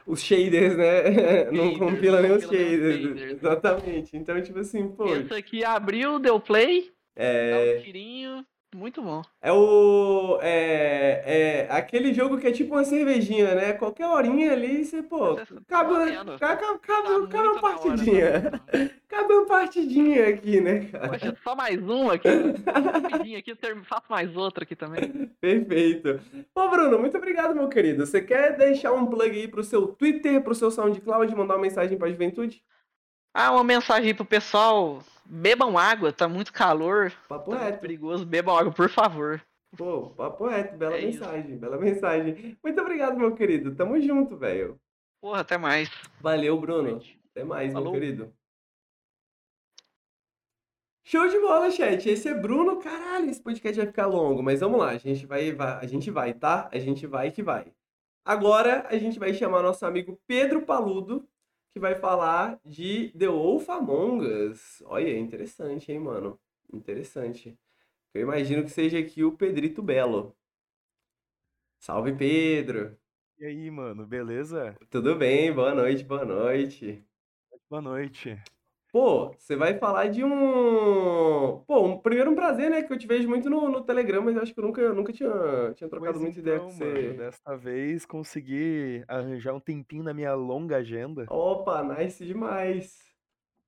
Os 0.05 0.21
shaders, 0.21 0.75
né? 0.75 1.45
Não 1.51 1.71
Shaders, 1.71 1.77
compila 1.79 2.21
nem 2.21 2.31
os 2.34 2.43
compila 2.45 2.61
nem 2.67 2.77
os 2.77 2.84
shaders. 2.84 3.01
shaders. 3.19 3.31
Exatamente. 3.31 4.17
Então, 4.17 4.41
tipo 4.41 4.59
assim, 4.59 4.88
pô. 4.89 5.05
Esse 5.05 5.34
aqui 5.34 5.63
abriu, 5.63 6.19
deu 6.19 6.39
play, 6.41 6.91
dá 7.16 7.24
É, 7.24 7.78
um 7.80 7.84
tirinho, 7.84 8.45
muito 8.76 9.01
bom. 9.03 9.22
é 9.41 9.51
o. 9.51 10.39
É, 10.41 11.66
é 11.68 11.68
aquele 11.70 12.11
jogo 12.14 12.39
que 12.39 12.47
é 12.47 12.51
tipo 12.51 12.74
uma 12.74 12.84
cervejinha, 12.84 13.53
né? 13.53 13.74
Qualquer 13.74 14.07
horinha 14.07 14.51
ali, 14.51 14.84
você, 14.84 15.03
pô. 15.03 15.36
Cabe, 15.68 15.93
cabe, 16.39 16.80
cabe, 16.82 17.09
muito 17.09 17.28
cabe 17.30 17.47
uma 17.47 17.61
partidinha. 17.61 18.51
Cabe 19.14 19.32
uma 19.32 19.45
partidinha 19.45 20.28
aqui, 20.28 20.59
né, 20.59 20.86
cara? 20.86 21.09
Poxa, 21.09 21.38
só 21.43 21.55
mais 21.55 21.80
um 21.88 22.09
aqui. 22.09 22.28
Rapidinho 22.66 23.38
aqui, 23.38 23.53
faço 23.84 24.07
mais 24.09 24.36
outro 24.36 24.64
aqui 24.64 24.76
também. 24.76 25.30
Perfeito. 25.39 26.20
Ô, 26.55 26.68
Bruno, 26.68 26.97
muito 26.97 27.16
obrigado, 27.16 27.53
meu 27.53 27.70
querido. 27.70 28.07
Você 28.07 28.24
quer 28.24 28.57
deixar 28.57 28.91
um 28.91 29.05
plug 29.05 29.30
aí 29.30 29.47
pro 29.47 29.64
seu 29.64 29.86
Twitter, 29.86 30.41
pro 30.41 30.55
seu 30.55 30.72
SoundCloud, 30.72 31.36
mandar 31.36 31.57
uma 31.57 31.61
mensagem 31.61 31.95
pra 31.95 32.09
juventude? 32.09 32.64
Ah, 33.34 33.51
uma 33.51 33.63
mensagem 33.63 34.07
aí 34.09 34.13
pro 34.13 34.25
pessoal. 34.25 35.01
Bebam 35.25 35.77
água, 35.77 36.11
tá 36.11 36.27
muito 36.27 36.51
calor. 36.53 37.11
Papo 37.27 37.51
Tá 37.51 37.57
reto. 37.63 37.79
perigoso. 37.79 38.25
Bebam 38.25 38.55
água, 38.57 38.71
por 38.71 38.89
favor. 38.89 39.41
Pô, 39.75 40.09
papo 40.11 40.47
reto. 40.47 40.77
Bela 40.77 40.95
É 40.95 40.99
isso. 41.05 41.19
mensagem, 41.21 41.57
bela 41.57 41.77
mensagem. 41.77 42.57
Muito 42.63 42.79
obrigado, 42.81 43.17
meu 43.17 43.34
querido. 43.34 43.73
Tamo 43.75 43.99
junto, 44.01 44.38
velho. 44.38 44.79
Porra, 45.21 45.39
até 45.41 45.57
mais. 45.57 45.89
Valeu, 46.21 46.59
Bruno. 46.59 47.01
Até 47.31 47.43
mais, 47.43 47.67
meu 47.73 47.81
Falou. 47.81 47.93
querido. 47.93 48.31
Show 51.05 51.27
de 51.27 51.39
bola, 51.39 51.71
chat. 51.71 52.07
Esse 52.07 52.29
é 52.29 52.34
Bruno. 52.34 52.79
Caralho, 52.79 53.29
esse 53.29 53.41
podcast 53.41 53.77
vai 53.77 53.88
ficar 53.88 54.05
longo, 54.05 54.41
mas 54.43 54.59
vamos 54.61 54.79
lá, 54.79 54.91
a 54.91 54.97
gente 54.97 55.25
vai, 55.25 55.51
vai- 55.51 55.84
a 55.84 55.88
gente 55.88 56.09
vai, 56.11 56.34
tá? 56.34 56.69
A 56.71 56.79
gente 56.79 57.05
vai 57.07 57.31
que 57.31 57.41
vai. 57.43 57.73
Agora 58.25 58.88
a 58.88 58.97
gente 58.97 59.19
vai 59.19 59.34
chamar 59.34 59.61
nosso 59.61 59.86
amigo 59.86 60.19
Pedro 60.27 60.61
Paludo, 60.65 61.27
que 61.74 61.80
vai 61.80 61.95
falar 61.95 62.59
de 62.63 63.09
The 63.17 63.28
Wolf 63.28 63.67
Among 63.67 64.24
Us. 64.24 64.84
Olha, 64.86 65.17
interessante, 65.17 65.91
hein, 65.91 65.99
mano? 65.99 66.39
Interessante. 66.71 67.57
Eu 68.13 68.21
imagino 68.21 68.63
que 68.63 68.69
seja 68.69 68.99
aqui 68.99 69.24
o 69.24 69.36
Pedrito 69.36 69.82
Belo. 69.82 70.38
Salve, 71.80 72.13
Pedro. 72.13 72.95
E 73.39 73.45
aí, 73.45 73.71
mano, 73.71 74.05
beleza? 74.05 74.78
Tudo 74.89 75.15
bem? 75.15 75.51
Boa 75.51 75.74
noite, 75.74 76.03
boa 76.03 76.24
noite. 76.24 77.03
Boa 77.67 77.82
noite. 77.82 78.39
Pô, 78.93 79.33
você 79.39 79.55
vai 79.55 79.79
falar 79.79 80.07
de 80.09 80.23
um. 80.23 81.63
Pô, 81.65 81.83
um, 81.83 81.97
primeiro 81.97 82.29
um 82.29 82.35
prazer, 82.35 82.69
né? 82.69 82.83
Que 82.83 82.93
eu 82.93 82.97
te 82.97 83.07
vejo 83.07 83.27
muito 83.27 83.49
no, 83.49 83.67
no 83.67 83.83
Telegram, 83.83 84.21
mas 84.21 84.35
eu 84.35 84.43
acho 84.43 84.53
que 84.53 84.59
eu 84.59 84.63
nunca, 84.63 84.81
eu 84.81 84.93
nunca 84.93 85.11
tinha, 85.11 85.73
tinha 85.73 85.89
trocado 85.89 86.19
Pois 86.19 86.21
muita 86.21 86.39
ideia 86.39 86.59
com 86.59 86.67
então, 86.67 86.85
mano, 86.87 86.93
você. 86.93 87.13
desta 87.13 87.57
vez 87.57 88.05
consegui 88.05 89.03
arranjar 89.07 89.55
um 89.55 89.59
tempinho 89.59 90.03
na 90.03 90.13
minha 90.13 90.35
longa 90.35 90.77
agenda. 90.77 91.25
Opa, 91.27 91.83
nice 91.83 92.23
demais. 92.23 92.99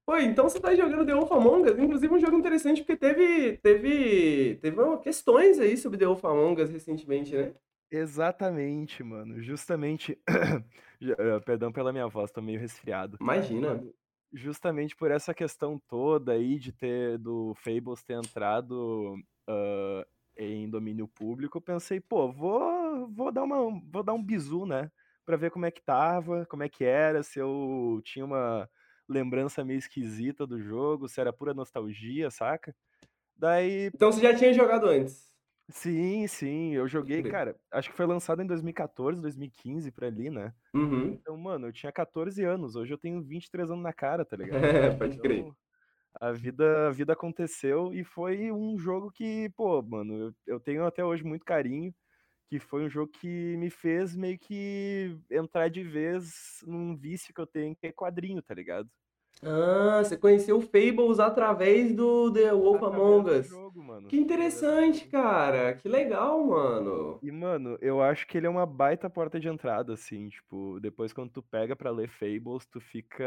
Pô, 0.06 0.16
então 0.18 0.48
você 0.48 0.60
tá 0.60 0.76
jogando 0.76 1.04
The 1.08 1.16
Wolf 1.16 1.32
Among 1.32 1.72
Us, 1.72 1.80
inclusive 1.80 2.14
um 2.14 2.20
jogo 2.20 2.38
interessante 2.38 2.84
porque 2.84 2.96
teve, 2.96 3.58
teve, 3.58 4.60
teve 4.62 4.98
questões 5.00 5.58
aí 5.60 5.76
sobre 5.76 5.98
The 5.98 6.06
Wolf 6.06 6.24
Among 6.24 6.62
Us 6.62 6.70
recentemente, 6.70 7.36
né? 7.36 7.52
Exatamente, 7.90 9.04
mano. 9.04 9.42
Justamente. 9.42 10.20
Já- 11.02 11.16
eh, 11.18 11.40
Perdão 11.40 11.72
pela 11.72 11.92
minha 11.92 12.08
voz, 12.08 12.32
tô 12.32 12.44
meio 12.44 12.60
resfriado. 12.60 13.18
Imagina. 13.20 13.70
Mano, 13.76 13.92
justamente 14.36 14.96
por 14.96 15.12
essa 15.12 15.34
questão 15.34 15.80
toda 15.88 16.34
aí 16.34 16.60
de 16.60 16.72
ter 16.72 17.18
do 17.18 17.54
Fables 17.56 18.04
ter 18.04 18.14
entrado 18.16 19.16
ah, 19.48 20.06
em 20.38 20.70
domínio 20.70 21.08
público, 21.08 21.58
eu 21.58 21.62
pensei, 21.62 22.00
pô, 22.00 22.32
vou, 22.32 23.08
vou 23.10 23.32
dar 23.32 23.44
uma, 23.44 23.82
vou 23.92 24.04
dar 24.04 24.14
um 24.14 24.24
bizu, 24.24 24.66
né? 24.66 24.92
Pra 25.26 25.38
ver 25.38 25.50
como 25.50 25.66
é 25.66 25.72
que 25.72 25.82
tava, 25.82 26.46
como 26.48 26.64
é 26.64 26.70
que 26.70 26.84
era, 26.84 27.24
se 27.24 27.40
eu 27.40 28.02
tinha 28.04 28.26
uma 28.26 28.70
lembrança 29.08 29.64
meio 29.64 29.78
esquisita 29.80 30.46
do 30.46 30.60
jogo, 30.60 31.08
se 31.08 31.22
era 31.22 31.34
pura 31.34 31.54
nostalgia, 31.54 32.30
saca? 32.30 32.76
Daí, 33.36 33.92
Então 33.94 34.12
você 34.12 34.22
já 34.22 34.36
tinha 34.36 34.54
jogado 34.54 34.88
antes. 34.88 35.35
Sim, 35.70 36.28
sim, 36.28 36.74
eu 36.74 36.88
joguei, 36.88 37.24
cara, 37.24 37.60
acho 37.72 37.90
que 37.90 37.96
foi 37.96 38.06
lançado 38.06 38.42
em 38.42 38.48
2014, 38.48 39.22
2015, 39.22 39.92
por 39.92 40.04
ali, 40.06 40.30
né? 40.30 40.54
Uhum. 40.74 41.20
Então, 41.24 41.38
mano, 41.38 41.68
eu 41.68 41.74
tinha 41.74 41.92
14 41.92 42.44
anos, 42.44 42.76
hoje 42.76 42.94
eu 42.94 42.98
tenho 42.98 43.22
23 43.24 43.70
anos 43.72 43.84
na 43.84 43.94
cara, 43.94 44.26
tá 44.26 44.36
ligado? 44.38 44.74
Pode 44.98 45.18
crer. 45.20 45.48
Então, 45.48 45.56
a 46.22 46.32
vida, 46.34 46.88
a 46.90 46.92
vida 46.92 47.14
aconteceu 47.14 47.94
e 47.94 48.04
foi 48.06 48.52
um 48.52 48.78
jogo 48.80 49.12
que, 49.12 49.50
pô, 49.58 49.82
mano, 49.84 50.16
eu, 50.30 50.36
eu 50.48 50.60
tenho 50.62 50.86
até 50.86 51.06
hoje 51.06 51.24
muito 51.26 51.46
carinho, 51.46 51.94
que 52.50 52.60
foi 52.60 52.86
um 52.86 52.90
jogo 52.90 53.12
que 53.12 53.58
me 53.58 53.70
fez 53.72 54.16
meio 54.16 54.40
que 54.40 55.18
entrar 55.32 55.70
de 55.70 55.84
vez 55.84 56.62
num 56.68 56.96
vício 56.98 57.34
que 57.34 57.42
eu 57.42 57.48
tenho, 57.48 57.76
que 57.76 57.88
é 57.88 57.94
quadrinho, 57.94 58.42
tá 58.44 58.54
ligado? 58.56 58.90
Ah, 59.44 60.02
você 60.04 60.18
conheceu 60.18 60.58
o 60.58 60.62
Fables 60.62 61.20
através 61.20 61.94
do 61.94 62.32
The 62.32 62.52
Wolf 62.52 62.78
Através 62.84 63.02
Among 63.02 63.30
Us. 63.32 63.48
jogo. 63.48 63.76
Que 64.08 64.18
interessante, 64.18 65.08
cara. 65.08 65.74
Que 65.74 65.88
legal, 65.88 66.44
mano. 66.44 67.20
E, 67.22 67.32
mano, 67.32 67.78
eu 67.82 68.02
acho 68.02 68.26
que 68.28 68.38
ele 68.38 68.48
é 68.48 68.50
uma 68.50 68.66
baita 68.66 69.10
porta 69.10 69.40
de 69.40 69.48
entrada, 69.48 69.94
assim, 69.94 70.30
tipo, 70.30 70.80
depois 70.80 71.14
quando 71.14 71.30
tu 71.32 71.44
pega 71.44 71.76
pra 71.76 71.92
ler 71.92 72.10
Fables, 72.10 72.66
tu 72.66 72.80
fica, 72.80 73.24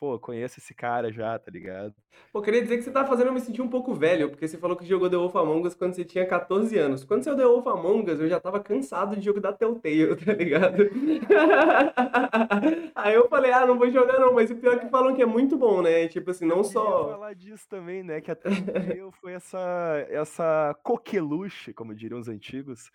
pô, 0.00 0.18
conheço 0.18 0.58
esse 0.58 0.74
cara 0.74 1.12
já, 1.12 1.38
tá 1.38 1.50
ligado? 1.50 1.94
Pô, 2.32 2.42
queria 2.42 2.62
dizer 2.62 2.78
que 2.78 2.82
você 2.82 2.90
tá 2.90 3.04
fazendo 3.04 3.28
eu 3.28 3.32
me 3.32 3.40
sentir 3.40 3.62
um 3.62 3.68
pouco 3.68 3.94
velho, 3.94 4.30
porque 4.30 4.48
você 4.48 4.58
falou 4.58 4.76
que 4.76 4.86
jogou 4.86 5.08
The 5.08 5.16
Wolf 5.16 5.36
Among 5.36 5.66
Us 5.68 5.74
quando 5.74 5.94
você 5.94 6.04
tinha 6.04 6.26
14 6.26 6.76
anos. 6.78 7.04
Quando 7.04 7.22
saiu 7.22 7.36
The 7.36 7.44
Wolf 7.44 7.66
Among 7.66 8.10
Us, 8.10 8.20
eu 8.20 8.28
já 8.28 8.40
tava 8.40 8.58
cansado 8.60 9.14
de 9.16 9.24
jogo 9.24 9.40
da 9.40 9.52
Telltale, 9.52 10.16
tá 10.24 10.32
ligado? 10.32 10.90
Aí 12.94 13.14
eu 13.14 13.28
falei, 13.28 13.52
ah, 13.52 13.66
não 13.66 13.78
vou 13.78 13.90
jogar 13.90 14.18
não, 14.18 14.32
mas 14.32 14.50
o 14.50 14.56
pior 14.56 14.74
é 14.74 14.78
que 14.78 14.88
falam 14.88 15.14
que 15.14 15.22
é 15.22 15.25
muito 15.26 15.56
bom, 15.58 15.82
né? 15.82 16.08
Tipo 16.08 16.30
assim, 16.30 16.46
não 16.46 16.58
Eu 16.58 16.64
só... 16.64 17.10
falar 17.10 17.34
disso 17.34 17.68
também, 17.68 18.02
né? 18.02 18.20
Que 18.20 18.30
a 18.30 18.36
Telltale 18.36 19.10
foi 19.20 19.32
essa, 19.32 20.06
essa 20.08 20.78
coqueluche, 20.82 21.72
como 21.72 21.94
diriam 21.94 22.18
os 22.18 22.28
antigos. 22.28 22.90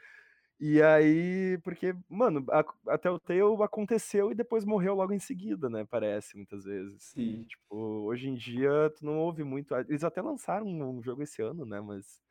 E 0.60 0.82
aí, 0.82 1.58
porque, 1.64 1.96
mano, 2.08 2.46
a, 2.50 2.64
a 2.94 2.98
Telltale 2.98 3.64
aconteceu 3.64 4.32
e 4.32 4.36
depois 4.36 4.64
morreu 4.64 4.94
logo 4.94 5.12
em 5.12 5.20
seguida, 5.20 5.70
né? 5.70 5.86
Parece, 5.90 6.36
muitas 6.38 6.64
vezes. 6.64 7.04
Sim. 7.04 7.44
Tipo, 7.44 7.76
hoje 8.06 8.30
em 8.30 8.36
dia, 8.36 8.92
tu 8.96 9.06
não 9.06 9.18
ouve 9.18 9.44
muito. 9.44 9.76
Eles 9.76 10.04
até 10.04 10.22
lançaram 10.22 10.68
um 10.68 11.02
jogo 11.02 11.24
esse 11.24 11.42
ano, 11.42 11.66
né? 11.66 11.82
Mas 11.82 12.22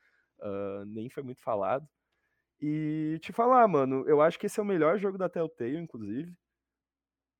ah, 0.40 0.84
nem 0.86 1.08
foi 1.08 1.22
muito 1.22 1.42
falado. 1.42 1.86
E 2.60 3.18
te 3.22 3.32
falar, 3.32 3.66
mano, 3.68 4.04
eu 4.06 4.20
acho 4.20 4.38
que 4.38 4.46
esse 4.46 4.60
é 4.60 4.62
o 4.62 4.66
melhor 4.66 4.98
jogo 4.98 5.16
da 5.16 5.28
Telltale, 5.28 5.78
inclusive. 5.78 6.34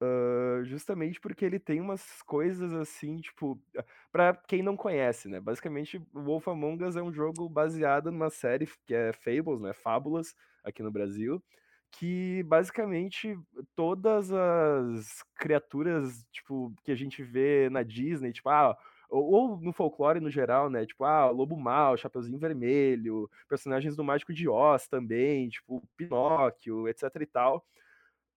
Ah, 0.01 0.63
justamente 0.65 1.21
porque 1.21 1.45
ele 1.45 1.59
tem 1.59 1.81
umas 1.81 2.23
coisas 2.23 2.73
assim, 2.73 3.19
tipo, 3.19 3.61
ah, 3.77 3.85
pra 4.11 4.35
quem 4.35 4.63
não 4.63 4.77
conhece, 4.77 5.29
né? 5.29 5.41
Basicamente, 5.41 5.99
Wolf 6.13 6.49
Among 6.49 6.85
Us 6.85 6.97
é 6.97 7.03
um 7.03 7.13
jogo 7.13 7.49
baseado 7.49 8.11
numa 8.11 8.31
série 8.31 8.67
que 8.87 8.95
é 8.95 9.13
Fables, 9.13 9.61
né? 9.61 9.73
Fábulas, 9.73 10.35
aqui 10.65 10.83
no 10.83 10.91
Brasil, 10.91 11.43
que 11.91 12.43
basicamente 12.45 13.39
todas 13.75 14.33
as 14.33 15.23
criaturas, 15.37 16.25
tipo, 16.33 16.73
que 16.85 16.93
a 16.93 16.95
gente 16.95 17.23
vê 17.23 17.69
na 17.71 17.83
Disney, 17.83 18.33
tipo, 18.33 18.49
ah, 18.49 18.77
ou, 19.09 19.25
ou 19.33 19.61
no 19.61 19.73
folclore 19.73 20.21
no 20.21 20.31
geral, 20.31 20.71
né? 20.71 20.87
Tipo, 20.87 21.05
ah, 21.05 21.31
Lobo 21.31 21.57
Mal, 21.57 21.97
Chapeuzinho 21.97 22.39
Vermelho, 22.39 23.29
personagens 23.49 23.97
do 23.97 24.05
Mágico 24.05 24.33
de 24.33 24.49
Oz 24.49 24.87
também, 24.89 25.49
tipo, 25.49 25.83
Pinóquio, 25.97 26.89
etc 26.89 27.05
e 27.21 27.27
tal. 27.27 27.65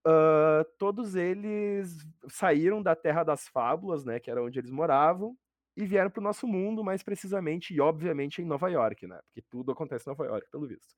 Ah, 0.05 0.65
todos 0.77 1.15
eles 1.15 1.97
saíram 2.27 2.81
da 2.81 2.95
Terra 2.95 3.23
das 3.23 3.47
Fábulas, 3.47 4.03
né, 4.03 4.19
que 4.19 4.29
era 4.29 4.43
onde 4.43 4.59
eles 4.59 4.71
moravam, 4.71 5.37
e 5.77 5.85
vieram 5.85 6.09
para 6.11 6.19
o 6.19 6.23
nosso 6.23 6.47
mundo, 6.47 6.83
mais 6.83 7.01
precisamente 7.03 7.73
e 7.73 7.79
obviamente 7.81 8.41
em 8.41 8.45
Nova 8.45 8.69
York, 8.69 9.07
né, 9.07 9.19
porque 9.27 9.41
tudo 9.49 9.71
acontece 9.71 10.07
em 10.07 10.11
Nova 10.11 10.25
York, 10.25 10.47
pelo 10.51 10.67
visto. 10.67 10.93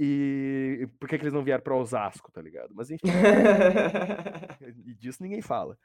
E 0.00 0.78
e 0.82 0.86
por 0.86 1.08
que, 1.08 1.16
que 1.18 1.24
eles 1.24 1.32
não 1.32 1.44
vieram 1.44 1.62
para 1.62 1.74
Osasco, 1.76 2.30
tá 2.32 2.42
ligado? 2.42 2.74
Mas 2.74 2.90
enfim, 2.90 3.08
e 4.86 4.94
disso 4.94 5.22
ninguém 5.22 5.40
fala. 5.42 5.78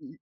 E, 0.00 0.18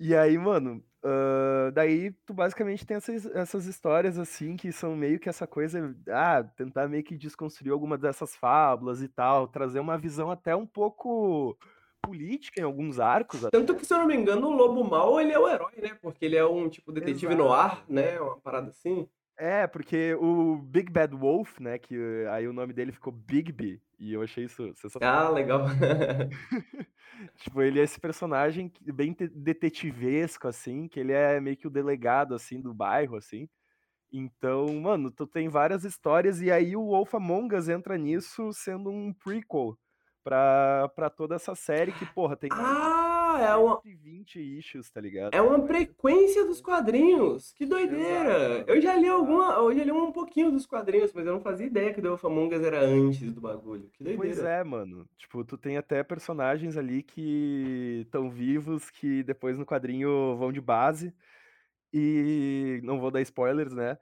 e 0.00 0.16
aí, 0.16 0.38
mano, 0.38 0.84
ah, 1.08 1.70
daí 1.72 2.10
tu 2.26 2.34
basicamente 2.34 2.84
tem 2.84 2.96
essas, 2.96 3.26
essas 3.26 3.66
histórias 3.66 4.18
assim 4.18 4.56
que 4.56 4.72
são 4.72 4.96
meio 4.96 5.20
que 5.20 5.28
essa 5.28 5.46
coisa, 5.46 5.94
ah, 6.08 6.42
tentar 6.42 6.88
meio 6.88 7.04
que 7.04 7.16
desconstruir 7.16 7.70
alguma 7.70 7.96
dessas 7.96 8.34
fábulas 8.34 9.00
e 9.00 9.08
tal, 9.08 9.46
trazer 9.46 9.78
uma 9.78 9.96
visão 9.96 10.30
até 10.32 10.56
um 10.56 10.66
pouco 10.66 11.56
política 12.02 12.60
em 12.60 12.64
alguns 12.64 12.98
arcos. 12.98 13.44
até. 13.44 13.56
Tanto 13.56 13.76
que, 13.76 13.84
se 13.84 13.94
eu 13.94 13.98
não 13.98 14.06
me 14.06 14.16
engano, 14.16 14.48
o 14.48 14.56
Lobo 14.56 14.82
Mal, 14.82 15.20
ele 15.20 15.32
é 15.32 15.38
o 15.38 15.48
herói, 15.48 15.74
né? 15.80 15.96
Porque 16.02 16.24
ele 16.24 16.36
é 16.36 16.44
um, 16.44 16.68
tipo, 16.68 16.92
detetive 16.92 17.34
no 17.34 17.52
ar, 17.52 17.84
né? 17.88 18.20
Uma 18.20 18.38
parada 18.38 18.70
assim. 18.70 19.08
É, 19.38 19.66
porque 19.66 20.14
o 20.14 20.56
Big 20.56 20.90
Bad 20.90 21.14
Wolf, 21.14 21.58
né, 21.60 21.78
que 21.78 21.94
eh, 21.94 22.28
aí 22.30 22.48
o 22.48 22.52
nome 22.52 22.72
dele 22.72 22.90
ficou 22.90 23.12
Bigby, 23.12 23.82
e 23.98 24.12
eu 24.12 24.22
achei 24.22 24.44
isso 24.44 24.72
sensacional. 24.74 25.26
Ah, 25.26 25.30
legal. 25.30 25.66
Tipo, 27.36 27.62
ele 27.62 27.80
é 27.80 27.82
esse 27.82 27.98
personagem 28.00 28.72
bem 28.80 29.12
te- 29.12 29.28
detetivesco, 29.28 30.48
assim, 30.48 30.88
que 30.88 31.00
ele 31.00 31.12
é 31.12 31.40
meio 31.40 31.56
que 31.56 31.66
o 31.66 31.70
delegado, 31.70 32.34
assim, 32.34 32.60
do 32.60 32.74
bairro, 32.74 33.16
assim. 33.16 33.48
Então, 34.12 34.66
mano, 34.80 35.10
tu 35.10 35.26
tem 35.26 35.48
várias 35.48 35.84
histórias, 35.84 36.40
e 36.40 36.50
aí 36.50 36.76
o 36.76 36.86
Wolf 36.86 37.14
Among 37.14 37.54
Us 37.56 37.68
entra 37.68 37.98
nisso 37.98 38.52
sendo 38.52 38.90
um 38.90 39.12
prequel 39.12 39.78
pra, 40.24 40.88
pra 40.94 41.10
toda 41.10 41.36
essa 41.36 41.54
série 41.54 41.92
que, 41.92 42.06
porra, 42.06 42.36
tem 42.36 42.50
mais 42.50 43.05
É 43.40 43.56
uma, 43.56 43.80
de 43.84 43.90
120 43.90 44.58
issues, 44.58 44.90
tá 44.90 45.00
ligado? 45.00 45.34
é 45.34 45.40
uma 45.40 45.66
frequência 45.66 46.44
dos 46.46 46.60
quadrinhos. 46.60 47.52
Que 47.54 47.66
doideira. 47.66 48.56
Exato. 48.58 48.70
Eu 48.70 48.80
já 48.80 48.96
li 48.96 49.08
alguma, 49.08 49.52
eu 49.54 49.74
já 49.74 49.84
li 49.84 49.92
um 49.92 50.12
pouquinho 50.12 50.50
dos 50.50 50.66
quadrinhos, 50.66 51.12
mas 51.12 51.26
eu 51.26 51.32
não 51.32 51.40
fazia 51.40 51.66
ideia 51.66 51.92
que 51.92 52.00
o 52.00 52.02
The 52.02 52.08
Wolf 52.08 52.24
Among 52.24 52.54
Us 52.54 52.62
era 52.62 52.80
antes 52.80 53.32
do 53.32 53.40
bagulho. 53.40 53.88
Que 53.92 54.04
Pois 54.04 54.16
doideira. 54.16 54.48
é, 54.48 54.64
mano. 54.64 55.08
Tipo, 55.16 55.44
tu 55.44 55.56
tem 55.56 55.76
até 55.76 56.02
personagens 56.02 56.76
ali 56.76 57.02
que 57.02 58.02
estão 58.06 58.30
vivos, 58.30 58.90
que 58.90 59.22
depois 59.22 59.58
no 59.58 59.66
quadrinho 59.66 60.36
vão 60.36 60.52
de 60.52 60.60
base. 60.60 61.12
E 61.92 62.80
não 62.82 62.98
vou 63.00 63.10
dar 63.10 63.20
spoilers, 63.22 63.72
né? 63.72 63.96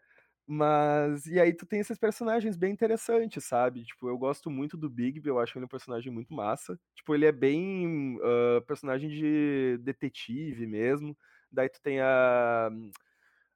Mas. 0.46 1.26
E 1.26 1.40
aí 1.40 1.54
tu 1.54 1.64
tem 1.66 1.80
esses 1.80 1.98
personagens 1.98 2.56
bem 2.56 2.72
interessantes, 2.72 3.44
sabe? 3.44 3.84
Tipo, 3.84 4.08
eu 4.08 4.18
gosto 4.18 4.50
muito 4.50 4.76
do 4.76 4.90
Bigby, 4.90 5.28
eu 5.28 5.38
acho 5.38 5.56
ele 5.58 5.64
um 5.64 5.68
personagem 5.68 6.12
muito 6.12 6.34
massa. 6.34 6.78
Tipo, 6.94 7.14
ele 7.14 7.24
é 7.26 7.32
bem 7.32 8.18
ah, 8.22 8.60
personagem 8.66 9.08
de 9.08 9.78
detetive 9.82 10.66
mesmo. 10.66 11.16
Daí 11.50 11.68
tu 11.68 11.80
tem 11.82 12.00
a. 12.00 12.70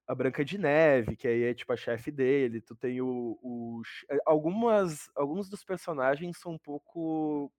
A 0.06 0.14
Branca 0.14 0.42
de 0.44 0.56
Neve, 0.58 1.16
que 1.16 1.28
aí 1.28 1.42
é 1.44 1.54
tipo 1.54 1.72
a 1.72 1.76
chefe 1.76 2.10
dele. 2.10 2.60
Tu 2.62 2.74
tem 2.76 3.00
o. 3.00 3.38
o 3.42 3.82
eh, 4.10 4.18
algumas, 4.26 5.10
alguns 5.14 5.48
dos 5.50 5.62
personagens 5.64 6.38
são 6.38 6.52
um 6.54 6.58
pouco 6.58 7.52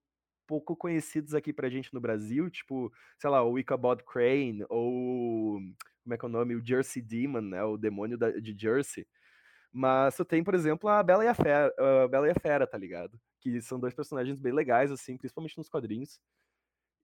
pouco 0.47 0.76
conhecidos 0.76 1.34
aqui 1.35 1.53
pra 1.53 1.69
gente 1.69 1.93
no 1.93 2.01
Brasil, 2.01 2.49
tipo, 2.51 2.91
sei 3.19 3.30
lá, 3.30 3.43
o 3.43 3.60
Ichabod 3.60 4.03
Crane, 4.03 4.65
ou 4.69 5.60
como 6.03 6.14
é 6.15 6.18
que 6.18 6.26
é 6.26 6.27
o 6.27 6.31
nome? 6.31 6.56
O 6.56 6.65
Jersey 6.65 7.01
Demon, 7.01 7.41
né? 7.41 7.64
O 7.64 7.77
demônio 7.77 8.18
da- 8.18 8.31
de 8.31 8.56
Jersey. 8.60 9.07
Mas 9.71 10.15
tu 10.15 10.25
tem, 10.25 10.43
por 10.43 10.55
exemplo, 10.55 10.89
a 10.89 11.03
Bela 11.03 11.23
e 11.23 11.27
a 11.27 11.33
Fera, 11.33 11.73
Bela 12.09 12.27
e 12.27 12.31
a 12.31 12.39
Fera, 12.39 12.65
tá 12.65 12.77
ligado? 12.77 13.19
Que 13.39 13.61
são 13.61 13.79
dois 13.79 13.93
personagens 13.93 14.39
bem 14.39 14.51
legais, 14.51 14.91
assim, 14.91 15.17
principalmente 15.17 15.57
nos 15.57 15.69
quadrinhos. 15.69 16.19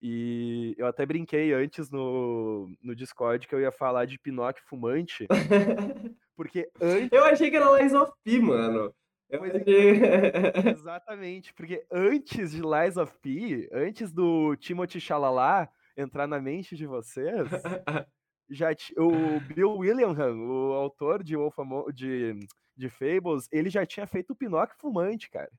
E 0.01 0.75
eu 0.77 0.87
até 0.87 1.05
brinquei 1.05 1.53
antes 1.53 1.89
no, 1.89 2.69
no 2.81 2.95
Discord 2.95 3.47
que 3.47 3.55
eu 3.55 3.61
ia 3.61 3.71
falar 3.71 4.05
de 4.05 4.19
Pinóquio 4.19 4.63
fumante, 4.67 5.27
porque 6.35 6.69
antes. 6.81 7.11
Eu 7.11 7.23
achei 7.23 7.49
que 7.49 7.55
era 7.55 7.79
Lies 7.79 7.93
of 7.93 8.11
P, 8.23 8.39
mano. 8.39 8.93
Eu 9.29 9.43
achei... 9.43 10.01
Exatamente, 10.77 11.53
porque 11.53 11.85
antes 11.91 12.51
de 12.51 12.61
Lies 12.61 12.97
of 12.97 13.17
P, 13.19 13.69
antes 13.71 14.11
do 14.11 14.55
Timothy 14.57 14.99
Chalalat 14.99 15.69
entrar 15.97 16.27
na 16.27 16.39
mente 16.39 16.75
de 16.75 16.85
vocês, 16.85 17.47
já 18.49 18.69
o 18.97 19.09
Bill 19.53 19.77
Willingham, 19.77 20.35
o 20.38 20.73
autor 20.73 21.23
de, 21.23 21.35
Wolf 21.35 21.57
de, 21.93 22.39
de 22.76 22.89
Fables, 22.89 23.47
ele 23.51 23.69
já 23.69 23.85
tinha 23.85 24.07
feito 24.07 24.31
o 24.31 24.35
Pinóquio 24.35 24.77
fumante, 24.80 25.30
cara. 25.30 25.51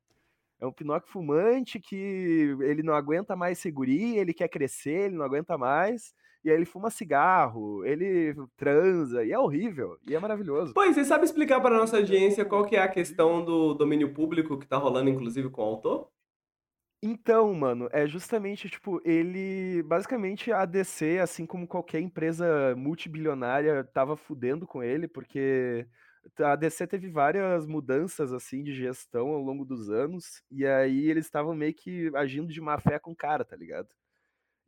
É 0.61 0.67
um 0.67 0.73
Pinóquio 0.73 1.11
fumante 1.11 1.79
que 1.79 2.57
ele 2.61 2.83
não 2.83 2.95
aguenta 2.95 3.37
mais 3.37 3.59
segurir, 3.59 4.17
ele 4.17 4.33
quer 4.33 4.49
crescer, 4.49 5.07
ele 5.07 5.17
não 5.17 5.25
aguenta 5.25 5.59
mais, 5.59 6.15
e 6.43 6.51
aí 6.51 6.57
ele 6.57 6.65
fuma 6.65 6.91
cigarro, 6.91 7.85
ele 7.85 8.35
transa, 8.57 9.23
e 9.25 9.33
é 9.33 9.39
horrível, 9.39 9.99
e 10.07 10.15
é 10.15 10.19
maravilhoso. 10.19 10.73
Pois, 10.73 10.95
você 10.95 11.05
sabe 11.05 11.25
explicar 11.25 11.61
para 11.61 11.77
nossa 11.77 11.99
audiência 11.99 12.45
qual 12.45 12.65
que 12.65 12.77
é 12.77 12.81
a 12.81 12.89
questão 12.89 13.45
do 13.45 13.75
domínio 13.75 14.15
público 14.15 14.59
que 14.59 14.67
tá 14.67 14.79
rolando, 14.79 15.11
inclusive, 15.11 15.51
com 15.51 15.61
o 15.61 15.65
autor? 15.65 16.09
Então, 17.03 17.53
mano, 17.53 17.89
é 17.93 18.07
justamente, 18.07 18.69
tipo, 18.71 19.01
ele. 19.05 19.83
Basicamente, 19.83 20.51
a 20.51 20.65
DC, 20.65 21.19
assim 21.19 21.45
como 21.47 21.67
qualquer 21.69 22.01
empresa 22.01 22.75
multibilionária, 22.75 23.85
tava 23.85 24.17
fudendo 24.17 24.67
com 24.67 24.83
ele, 24.83 25.07
porque 25.07 25.87
a 26.41 26.57
DC 26.57 26.87
teve 26.87 27.09
várias 27.11 27.67
mudanças, 27.67 28.33
assim, 28.33 28.63
de 28.63 28.75
gestão 28.75 29.29
ao 29.29 29.41
longo 29.43 29.65
dos 29.65 29.91
anos, 29.91 30.43
e 30.51 30.67
aí 30.67 31.09
eles 31.11 31.27
estavam 31.27 31.55
meio 31.55 31.75
que 31.75 32.11
agindo 32.15 32.49
de 32.53 32.61
má 32.61 32.79
fé 32.81 32.99
com 32.99 33.13
o 33.13 33.17
cara, 33.17 33.45
tá 33.45 33.55
ligado? 33.57 33.89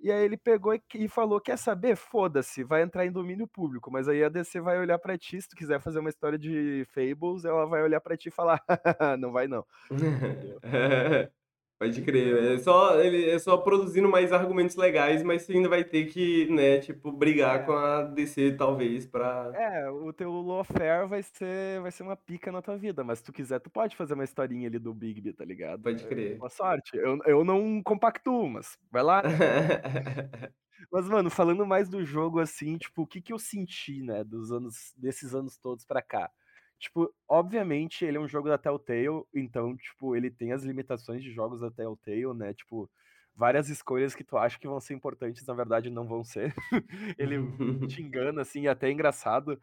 E 0.01 0.13
aí 0.13 0.25
ele 0.25 0.37
pegou 0.39 0.75
e, 0.95 1.09
falou: 1.09 1.41
Quer 1.41 1.59
saber? 1.59 1.97
Foda-se, 1.97 2.65
vai 2.65 2.83
entrar 2.83 3.07
em 3.07 3.13
domínio 3.13 3.49
público, 3.49 3.91
mas 3.91 4.09
aí 4.09 4.25
a 4.25 4.29
DC 4.31 4.61
vai 4.61 4.79
olhar 4.79 4.99
pra 4.99 5.19
ti, 5.19 5.41
se 5.43 5.49
tu 5.49 5.57
quiser 5.57 5.81
fazer 5.81 6.01
uma 6.01 6.11
história 6.11 6.39
de 6.39 6.87
Fables, 6.95 7.45
ela 7.45 7.67
vai 7.67 7.83
olhar 7.83 8.01
pra 8.01 8.17
ti 8.17 8.29
e 8.29 8.33
falar: 8.33 8.63
Não 9.21 9.33
vai 9.33 9.49
não. 9.49 9.65
Pode 11.81 12.03
crer, 12.03 12.55
é 12.55 12.59
só, 12.59 12.99
ele 13.01 13.31
é 13.31 13.39
só 13.39 13.57
produzindo 13.57 14.09
mais 14.09 14.33
argumentos 14.33 14.75
legais, 14.75 15.23
mas 15.23 15.43
você 15.43 15.53
ainda 15.53 15.69
vai 15.69 15.85
ter 15.85 16.07
que, 16.07 16.47
né, 16.51 16.81
tipo, 16.81 17.13
brigar 17.13 17.61
É. 17.61 17.63
com 17.65 17.71
a 17.73 18.03
DC, 18.03 18.57
talvez, 18.57 19.07
pra... 19.07 19.55
É, 19.55 19.89
o 19.91 20.13
teu 20.13 20.31
lawfare 20.43 21.09
vai 21.09 21.23
ser, 21.23 21.81
vai 21.81 21.91
ser 21.91 22.03
uma 22.03 22.17
pica 22.17 22.53
na 22.53 22.61
tua 22.61 22.77
vida, 22.77 23.03
mas 23.03 23.19
se 23.19 23.25
tu 23.25 23.33
quiser, 23.33 23.59
tu 23.61 23.71
pode 23.71 23.97
fazer 23.97 24.15
uma 24.15 24.25
historinha 24.25 24.69
ali 24.69 24.79
do 24.79 24.93
Bigby, 24.95 25.33
tá 25.33 25.45
ligado? 25.45 25.83
Pode 25.83 26.05
É, 26.05 26.07
crer. 26.07 26.37
boa 26.37 26.51
sorte. 26.51 26.97
Eu, 26.97 27.19
eu 27.25 27.45
não 27.45 27.83
compactuo, 27.83 28.49
mas 28.49 28.77
vai 28.91 29.03
lá. 29.03 29.23
Mas, 30.93 31.09
mano, 31.09 31.29
falando 31.31 31.67
mais 31.67 31.89
do 31.89 32.05
jogo, 32.05 32.39
assim, 32.41 32.79
tipo, 32.79 33.03
o 33.03 33.07
que 33.07 33.21
que 33.21 33.33
eu 33.33 33.39
senti, 33.39 34.03
né, 34.03 34.23
dos 34.25 34.53
anos, 34.53 34.95
desses 34.97 35.35
anos 35.35 35.59
todos 35.59 35.85
pra 35.85 36.01
cá? 36.01 36.31
Tipo, 36.79 37.13
obviamente, 37.29 38.05
ele 38.05 38.17
é 38.19 38.21
um 38.21 38.29
jogo 38.29 38.49
da 38.49 38.57
Telltale, 38.59 39.25
então, 39.35 39.77
tipo, 39.77 40.15
ele 40.15 40.31
tem 40.31 40.53
as 40.53 40.63
limitações 40.63 41.23
de 41.23 41.31
jogos 41.33 41.61
da 41.61 41.71
Telltale, 41.71 42.33
né, 42.35 42.55
tipo, 42.55 42.89
várias 43.35 43.69
escolhas 43.69 44.15
que 44.15 44.25
tu 44.25 44.37
acha 44.39 44.59
que 44.59 44.69
vão 44.69 44.81
ser 44.81 44.95
importantes, 44.95 45.45
na 45.47 45.55
verdade, 45.55 45.91
não 45.91 46.07
vão 46.07 46.23
ser. 46.25 46.55
Ele 47.19 47.39
te 47.89 48.03
engana, 48.03 48.43
assim, 48.43 48.63
e 48.63 48.69
até 48.69 48.89
é 48.89 48.93
engraçado, 48.93 49.61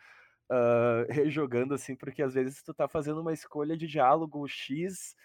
ah, 0.49 1.05
rejogando, 1.09 1.73
assim, 1.73 1.95
porque 1.95 2.21
às 2.21 2.33
vezes 2.33 2.61
tu 2.63 2.73
tá 2.73 2.87
fazendo 2.87 3.21
uma 3.21 3.33
escolha 3.33 3.77
de 3.77 3.87
diálogo 3.87 4.47
X, 4.47 5.15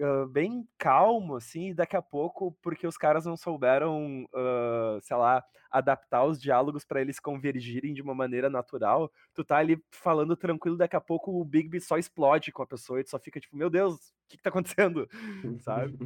ah, 0.00 0.26
bem 0.28 0.66
calmo, 0.78 1.36
assim, 1.36 1.68
e 1.70 1.74
daqui 1.74 1.96
a 1.96 2.02
pouco, 2.02 2.52
porque 2.62 2.86
os 2.86 2.96
caras 2.96 3.24
não 3.26 3.36
souberam, 3.36 4.26
ah, 4.34 4.98
sei 5.02 5.16
lá, 5.16 5.44
adaptar 5.70 6.24
os 6.24 6.40
diálogos 6.40 6.84
pra 6.84 7.00
eles 7.00 7.20
convergirem 7.20 7.94
de 7.94 8.02
uma 8.02 8.14
maneira 8.14 8.50
natural, 8.50 9.10
tu 9.34 9.44
tá 9.44 9.56
ali 9.56 9.82
falando 9.90 10.36
tranquilo, 10.36 10.76
daqui 10.76 10.96
a 10.96 11.00
pouco 11.00 11.32
o 11.40 11.44
Bigby 11.44 11.80
só 11.80 11.96
explode 11.98 12.50
com 12.52 12.62
a 12.62 12.66
pessoa 12.66 13.00
e 13.00 13.04
tu 13.04 13.10
só 13.10 13.18
fica 13.18 13.38
tipo, 13.40 13.56
meu 13.56 13.70
Deus, 13.70 13.94
o 13.96 14.12
que 14.28 14.36
que 14.36 14.42
tá 14.42 14.50
acontecendo? 14.50 15.08
Sabe? 15.60 15.96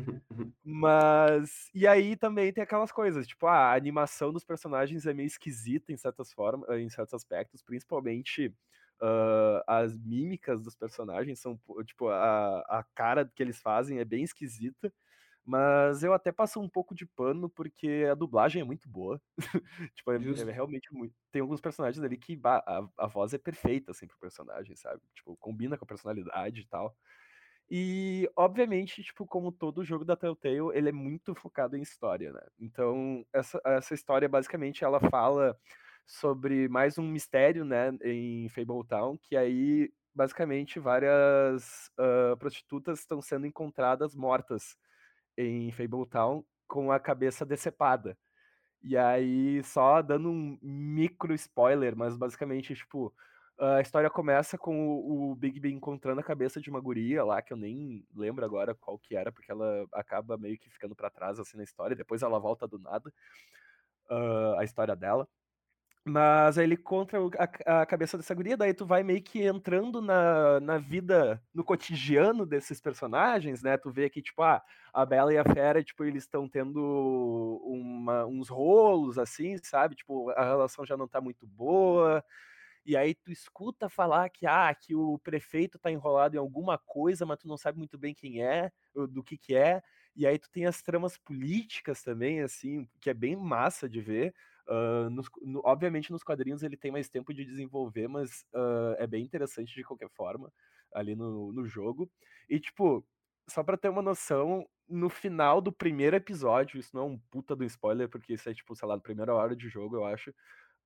Mas. 0.65 1.71
E 1.75 1.87
aí 1.87 2.17
também 2.17 2.53
tem 2.53 2.63
aquelas 2.65 2.93
coisas, 2.93 3.27
tipo, 3.27 3.47
ah, 3.47 3.73
a 3.73 3.75
animação 3.75 4.33
dos 4.33 4.45
personagens 4.45 5.07
é 5.07 5.15
meio 5.15 5.27
esquisita 5.27 5.93
em 5.93 5.97
certas 5.97 6.33
formas, 6.33 6.69
em 6.79 6.89
certos 6.89 7.15
aspectos, 7.15 7.63
principalmente 7.63 8.53
ah, 9.01 9.65
as 9.67 9.97
mímicas 9.97 10.63
dos 10.63 10.77
personagens 10.77 11.41
são, 11.41 11.59
tipo, 11.85 12.09
a, 12.09 12.61
a 12.61 12.85
cara 12.95 13.31
que 13.35 13.43
eles 13.43 13.61
fazem 13.61 13.99
é 13.99 14.05
bem 14.05 14.25
esquisita. 14.25 14.93
Mas 15.47 16.03
eu 16.03 16.15
até 16.15 16.33
passo 16.33 16.59
um 16.59 16.69
pouco 16.69 16.95
de 16.95 17.05
pano 17.05 17.51
porque 17.51 18.07
a 18.11 18.15
dublagem 18.15 18.63
é 18.63 18.65
muito 18.65 18.89
boa. 18.89 19.21
tipo, 19.95 20.11
é, 20.11 20.17
é 20.17 20.53
realmente 20.53 20.91
muito. 20.91 21.15
Tem 21.31 21.43
alguns 21.43 21.61
personagens 21.61 22.03
ali 22.03 22.17
que 22.17 22.41
a, 22.43 22.89
a 22.97 23.07
voz 23.07 23.35
é 23.35 23.39
perfeita, 23.39 23.91
assim, 23.91 24.07
pro 24.07 24.19
personagem, 24.19 24.75
sabe? 24.75 25.03
Tipo, 25.15 25.37
combina 25.37 25.77
com 25.77 25.85
a 25.85 25.89
personalidade 25.89 26.63
e 26.63 26.67
tal. 26.67 26.97
E, 27.71 28.31
obviamente, 28.37 29.03
tipo, 29.03 29.27
como 29.27 29.53
todo 29.53 29.85
jogo 29.85 30.05
da 30.05 30.17
Telltale, 30.17 30.71
ele 30.75 30.89
é 30.89 30.93
muito 30.93 31.35
focado 31.35 31.77
em 31.77 31.83
história, 31.83 32.33
né? 32.33 32.43
Então, 32.59 33.25
essa, 33.33 33.61
essa 33.65 33.95
história, 33.95 34.29
basicamente, 34.29 34.83
ela 34.83 35.01
fala 35.11 35.59
sobre 36.07 36.69
mais 36.69 36.99
um 36.99 37.07
mistério, 37.07 37.65
né, 37.65 37.91
em 38.03 38.49
Fabletown, 38.49 39.17
que 39.19 39.37
aí, 39.37 39.93
basicamente, 40.15 40.79
várias 40.79 41.91
ah, 41.99 42.37
prostitutas 42.39 43.01
estão 43.01 43.21
sendo 43.23 43.47
encontradas 43.47 44.15
mortas 44.15 44.77
em 45.37 45.73
Fabletown 45.73 46.45
com 46.69 46.93
a 46.93 47.01
cabeça 47.01 47.45
decepada. 47.45 48.17
E 48.83 48.97
aí, 48.97 49.63
só 49.65 50.03
dando 50.03 50.29
um 50.31 50.59
micro 50.63 51.33
spoiler, 51.35 51.97
mas 51.97 52.17
basicamente, 52.17 52.75
tipo, 52.75 53.15
a 53.59 53.81
história 53.81 54.11
começa 54.11 54.59
com 54.59 54.99
o, 54.99 55.31
o 55.33 55.35
Bigby 55.37 55.73
encontrando 55.73 56.21
a 56.21 56.25
cabeça 56.25 56.61
de 56.61 56.69
uma 56.71 56.81
guria 56.81 57.25
lá, 57.25 57.41
que 57.41 57.53
eu 57.53 57.57
nem 57.57 58.05
lembro 58.15 58.45
agora 58.45 58.75
qual 58.75 58.99
que 58.99 59.17
era, 59.17 59.33
porque 59.33 59.51
ela 59.51 59.87
acaba 59.93 60.37
meio 60.37 60.59
que 60.59 60.69
ficando 60.71 60.95
pra 60.95 61.11
trás 61.11 61.39
assim 61.39 61.57
na 61.57 61.63
história, 61.65 61.97
depois 61.97 62.23
ela 62.23 62.39
volta 62.39 62.67
do 62.69 62.79
nada, 62.79 63.13
ah, 64.11 64.57
a 64.59 64.65
história 64.65 64.97
dela. 64.97 65.29
Mas 66.07 66.59
aí 66.59 66.65
ele 66.67 66.75
encontra 66.75 67.23
o- 67.23 67.31
a, 67.67 67.83
a 67.83 67.87
cabeça 67.87 68.19
dessa 68.19 68.35
guria, 68.35 68.59
daí 68.59 68.75
tu 68.75 68.85
vai 68.85 69.03
meio 69.03 69.23
que 69.23 69.43
entrando 69.43 70.03
na, 70.03 70.61
na 70.61 70.77
vida, 70.79 71.43
no 71.55 71.65
cotidiano 71.65 72.45
desses 72.45 72.79
personagens, 72.79 73.63
né? 73.63 73.79
Tu 73.79 73.91
vê 73.91 74.11
que, 74.11 74.21
tipo, 74.21 74.43
ah, 74.43 74.63
a 74.93 75.07
Bela 75.07 75.33
e 75.33 75.39
a 75.39 75.45
Fera, 75.45 75.83
tipo, 75.83 76.05
eles 76.05 76.25
estão 76.25 76.47
tendo 76.47 76.79
uma- 77.65 78.27
uns 78.27 78.49
rolos, 78.51 79.17
assim, 79.19 79.57
sabe? 79.63 79.95
Tipo, 79.95 80.29
a 80.31 80.45
relação 80.45 80.85
já 80.85 80.95
não 80.97 81.09
tá 81.09 81.21
muito 81.23 81.47
boa. 81.47 82.23
E 82.85 82.97
aí 82.97 83.15
tu 83.15 83.33
escuta 83.33 83.89
falar 83.89 84.29
que, 84.31 84.47
ah, 84.47 84.75
que 84.75 84.95
o 84.95 85.19
prefeito 85.19 85.79
tá 85.79 85.91
enrolado 85.91 86.37
em 86.37 86.39
alguma 86.39 86.77
coisa, 86.79 87.25
mas 87.25 87.39
tu 87.39 87.49
não 87.49 87.57
sabe 87.57 87.79
muito 87.79 87.97
bem 87.99 88.15
quem 88.15 88.43
é, 88.43 88.71
do 88.95 89.23
que 89.25 89.39
que 89.39 89.55
é. 89.57 89.83
E 90.15 90.27
aí 90.27 90.39
tu 90.39 90.51
tem 90.51 90.67
as 90.67 90.83
tramas 90.83 91.17
políticas 91.17 92.03
também, 92.03 92.41
assim, 92.43 92.87
que 93.01 93.09
é 93.11 93.15
bem 93.15 93.37
massa 93.37 93.89
de 93.89 94.01
ver. 94.01 94.35
Ah, 94.69 95.09
nos- 95.11 95.29
no- 95.43 95.63
obviamente 95.65 96.11
nos 96.13 96.23
quadrinhos 96.23 96.63
ele 96.63 96.77
tem 96.77 96.91
mais 96.93 97.09
tempo 97.09 97.33
de 97.35 97.45
desenvolver, 97.45 98.09
mas 98.09 98.45
ah, 98.55 98.97
é 98.99 99.07
bem 99.07 99.25
interessante 99.25 99.75
de 99.75 99.85
qualquer 99.85 100.09
forma 100.11 100.53
ali 100.93 101.15
no, 101.17 101.53
no 101.53 101.67
jogo. 101.67 102.11
E 102.49 102.59
tipo, 102.61 103.07
só 103.49 103.63
pra 103.63 103.77
ter 103.77 103.89
uma 103.89 104.03
noção, 104.03 104.67
no 104.89 105.09
final 105.11 105.61
do 105.61 105.73
primeiro 105.73 106.17
episódio, 106.17 106.79
isso 106.79 106.91
não 106.95 107.03
é 107.03 107.07
um 107.07 107.19
puta 107.31 107.57
do 107.57 107.65
spoiler, 107.65 108.09
porque 108.09 108.35
isso 108.35 108.49
é 108.49 108.55
tipo, 108.55 108.75
sei 108.77 108.87
lá, 108.89 108.97
na 108.97 109.03
primeira 109.03 109.35
hora 109.35 109.57
de 109.57 109.69
jogo, 109.69 109.97
eu 109.97 110.05
acho. 110.05 110.35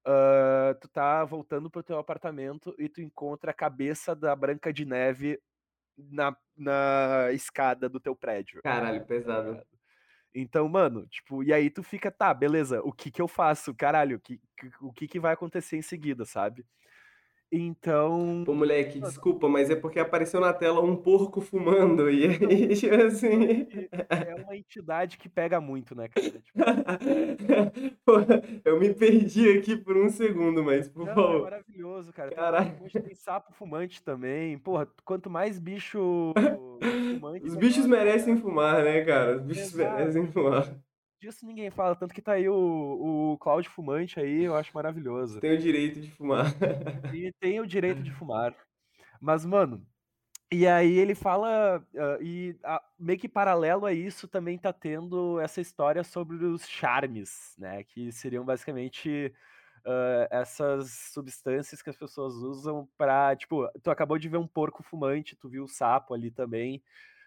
ah, 0.07 0.75
tu 0.81 0.89
tá 0.89 1.25
voltando 1.25 1.71
pro 1.71 1.83
teu 1.83 1.99
apartamento 1.99 2.75
e 2.79 2.89
tu 2.89 3.01
encontra 3.03 3.51
a 3.51 3.55
cabeça 3.55 4.15
da 4.17 4.35
Branca 4.37 4.73
de 4.73 4.85
Neve 4.85 5.41
na, 5.97 6.37
na 6.57 7.33
escada 7.33 7.89
do 7.89 8.01
teu 8.01 8.17
prédio. 8.17 8.63
Caralho, 8.63 9.01
tá 9.01 9.07
pesado. 9.07 9.63
Então, 10.35 10.69
mano, 10.69 11.07
tipo, 11.09 11.43
e 11.43 11.53
aí 11.53 11.71
tu 11.71 11.83
fica, 11.83 12.11
tá, 12.11 12.33
beleza, 12.35 12.81
o 12.83 12.93
que 12.93 13.11
que 13.11 13.21
eu 13.23 13.29
faço? 13.29 13.75
Caralho, 13.75 14.17
o 14.19 14.21
que- 14.21 14.41
o 14.81 14.93
que 14.93 15.09
que 15.09 15.21
vai 15.21 15.33
acontecer 15.35 15.77
em 15.77 15.83
seguida, 15.83 16.25
sabe? 16.25 16.65
Então. 17.51 18.43
Pô, 18.45 18.53
moleque, 18.55 19.01
desculpa, 19.01 19.49
mas 19.49 19.71
é 19.71 19.77
porque 19.77 19.99
apareceu 19.99 20.39
na 20.41 20.53
tela 20.53 20.83
um 20.83 20.95
porco 20.95 21.41
fumando 21.41 22.11
e 22.11 22.27
aí, 22.27 22.69
tipo 22.77 22.95
assim. 22.95 23.67
É 24.11 24.35
uma 24.35 24.55
entidade 24.57 25.17
que 25.17 25.29
pega 25.29 25.61
muito, 25.61 25.95
né, 25.95 26.09
cara? 26.09 26.31
Tipo, 26.31 26.59
Pô, 28.05 28.13
eu 28.65 28.79
me 28.79 28.93
perdi 28.93 29.49
aqui 29.59 29.77
por 29.77 29.97
um 29.97 30.11
segundo, 30.11 30.63
mas 30.63 30.89
por 30.89 31.07
não, 31.07 31.13
é 31.13 31.15
favor. 31.15 31.43
maravilhoso, 31.43 32.13
cara. 32.13 32.65
Fumante, 32.65 33.01
tem 33.01 33.15
sapo 33.15 33.53
fumante 33.55 34.03
também. 34.03 34.59
Porra, 34.59 34.87
quanto 35.05 35.31
mais 35.31 35.59
bicho 35.59 36.35
fumante. 37.19 37.47
Os 37.47 37.57
bichos 37.57 37.87
merecem 37.87 38.37
fumar, 38.37 38.85
né, 38.85 39.05
cara? 39.05 39.37
Os 39.37 39.43
bichos 39.43 39.73
Exato. 39.75 39.97
merecem 39.97 40.27
fumar. 40.27 40.79
Disso 41.21 41.45
ninguém 41.45 41.71
fala, 41.71 41.97
tanto 41.97 42.15
que 42.15 42.23
tá 42.23 42.33
aí 42.33 42.49
o, 42.49 43.33
o 43.33 43.39
Cláudio 43.39 43.71
Fumante 43.71 44.21
aí, 44.21 44.45
eu 44.45 44.55
acho 44.55 44.71
maravilhoso. 44.73 45.41
Tem 45.41 45.53
o 45.53 45.59
direito 45.59 46.01
de 46.01 46.11
fumar. 46.13 46.47
E 47.13 47.33
tem 47.41 47.61
o 47.61 47.67
direito 47.67 48.03
de 48.03 48.11
fumar. 48.15 48.55
Mas, 49.21 49.45
mano, 49.45 49.85
e 50.51 50.67
aí 50.67 50.97
ele 50.97 51.15
fala, 51.15 51.85
ah, 51.97 52.19
e 52.23 52.57
meio 52.99 53.19
que 53.19 53.29
paralelo 53.29 53.85
a 53.85 53.93
isso 53.93 54.29
também 54.29 54.57
tá 54.57 54.73
tendo 54.73 55.41
essa 55.41 55.61
história 55.61 56.05
sobre 56.05 56.37
os 56.45 56.67
charmes, 56.67 57.55
né? 57.59 57.83
Que 57.83 58.13
seriam 58.13 58.45
basicamente 58.45 59.35
ah, 59.85 60.29
essas 60.31 60.91
substâncias 61.13 61.83
que 61.83 61.91
as 61.91 61.97
pessoas 61.97 62.35
usam 62.35 62.89
pra, 62.97 63.35
tipo, 63.35 63.69
tu 63.83 63.91
acabou 63.91 64.19
de 64.19 64.29
ver 64.29 64.39
um 64.39 64.47
porco 64.47 64.83
fumante, 64.85 65.37
tu 65.37 65.49
viu 65.49 65.65
o 65.65 65.69
sapo 65.69 66.15
ali 66.15 66.31
também. 66.31 66.83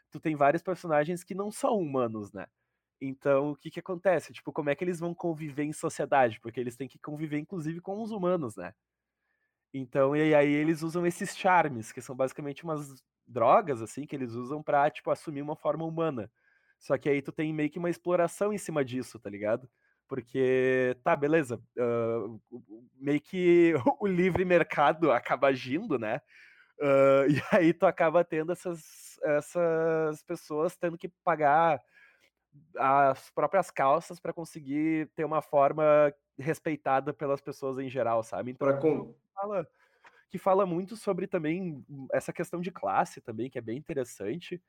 Tu 0.09 0.19
tem 0.19 0.35
vários 0.35 0.63
personagens 0.63 1.23
que 1.23 1.35
não 1.35 1.51
são 1.51 1.77
humanos, 1.77 2.31
né? 2.31 2.47
Então, 3.01 3.51
o 3.51 3.55
que 3.55 3.71
que 3.71 3.79
acontece? 3.79 4.31
Tipo, 4.33 4.53
como 4.53 4.69
é 4.69 4.75
que 4.75 4.83
eles 4.83 4.99
vão 4.99 5.13
conviver 5.15 5.63
em 5.63 5.73
sociedade? 5.73 6.39
Porque 6.39 6.59
eles 6.59 6.75
têm 6.77 6.87
que 6.87 6.99
conviver, 6.99 7.39
inclusive, 7.39 7.81
com 7.81 8.01
os 8.01 8.11
humanos, 8.11 8.55
né? 8.55 8.73
Então, 9.73 10.15
e 10.15 10.35
aí 10.35 10.51
eles 10.51 10.81
usam 10.83 11.05
esses 11.05 11.35
charmes, 11.37 11.91
que 11.91 12.01
são 12.01 12.15
basicamente 12.15 12.63
umas 12.63 13.03
drogas, 13.25 13.81
assim, 13.81 14.05
que 14.05 14.15
eles 14.15 14.33
usam 14.33 14.61
pra, 14.61 14.89
tipo, 14.89 15.09
assumir 15.11 15.41
uma 15.41 15.55
forma 15.55 15.85
humana. 15.85 16.29
Só 16.79 16.97
que 16.97 17.07
aí 17.09 17.21
tu 17.21 17.31
tem 17.31 17.53
meio 17.53 17.69
que 17.69 17.79
uma 17.79 17.89
exploração 17.89 18.51
em 18.51 18.57
cima 18.57 18.83
disso, 18.83 19.19
tá 19.19 19.29
ligado? 19.29 19.69
Porque, 20.07 20.97
tá, 21.03 21.15
beleza, 21.15 21.61
o- 22.51 22.85
meio 22.99 23.21
que 23.21 23.73
o 23.99 24.07
livre 24.07 24.43
mercado 24.45 25.11
acaba 25.11 25.47
agindo, 25.47 25.97
né? 25.99 26.21
Ah, 26.81 27.25
e 27.55 27.57
aí 27.57 27.73
tu 27.73 27.85
acaba 27.85 28.23
tendo 28.23 28.51
essas, 28.51 29.19
essas 29.23 30.23
pessoas 30.23 30.75
tendo 30.77 30.97
que 30.97 31.09
pagar 31.23 31.81
as 32.77 33.29
próprias 33.31 33.71
calças 33.71 34.19
pra 34.19 34.33
conseguir 34.33 35.09
ter 35.15 35.25
uma 35.25 35.41
forma 35.41 36.13
respeitada 36.39 37.13
pelas 37.13 37.41
pessoas 37.41 37.77
em 37.79 37.89
geral, 37.89 38.23
sabe? 38.23 38.51
Então 38.51 38.67
é 38.69 38.73
com- 38.73 39.07
fala, 39.35 39.67
que 40.29 40.37
fala 40.39 40.65
muito 40.65 40.97
sobre 40.97 41.27
também 41.27 41.85
essa 42.13 42.33
questão 42.33 42.61
de 42.61 42.71
classe 42.71 43.21
também, 43.21 43.49
que 43.49 43.59
é 43.59 43.61
bem 43.61 43.77
interessante. 43.77 44.61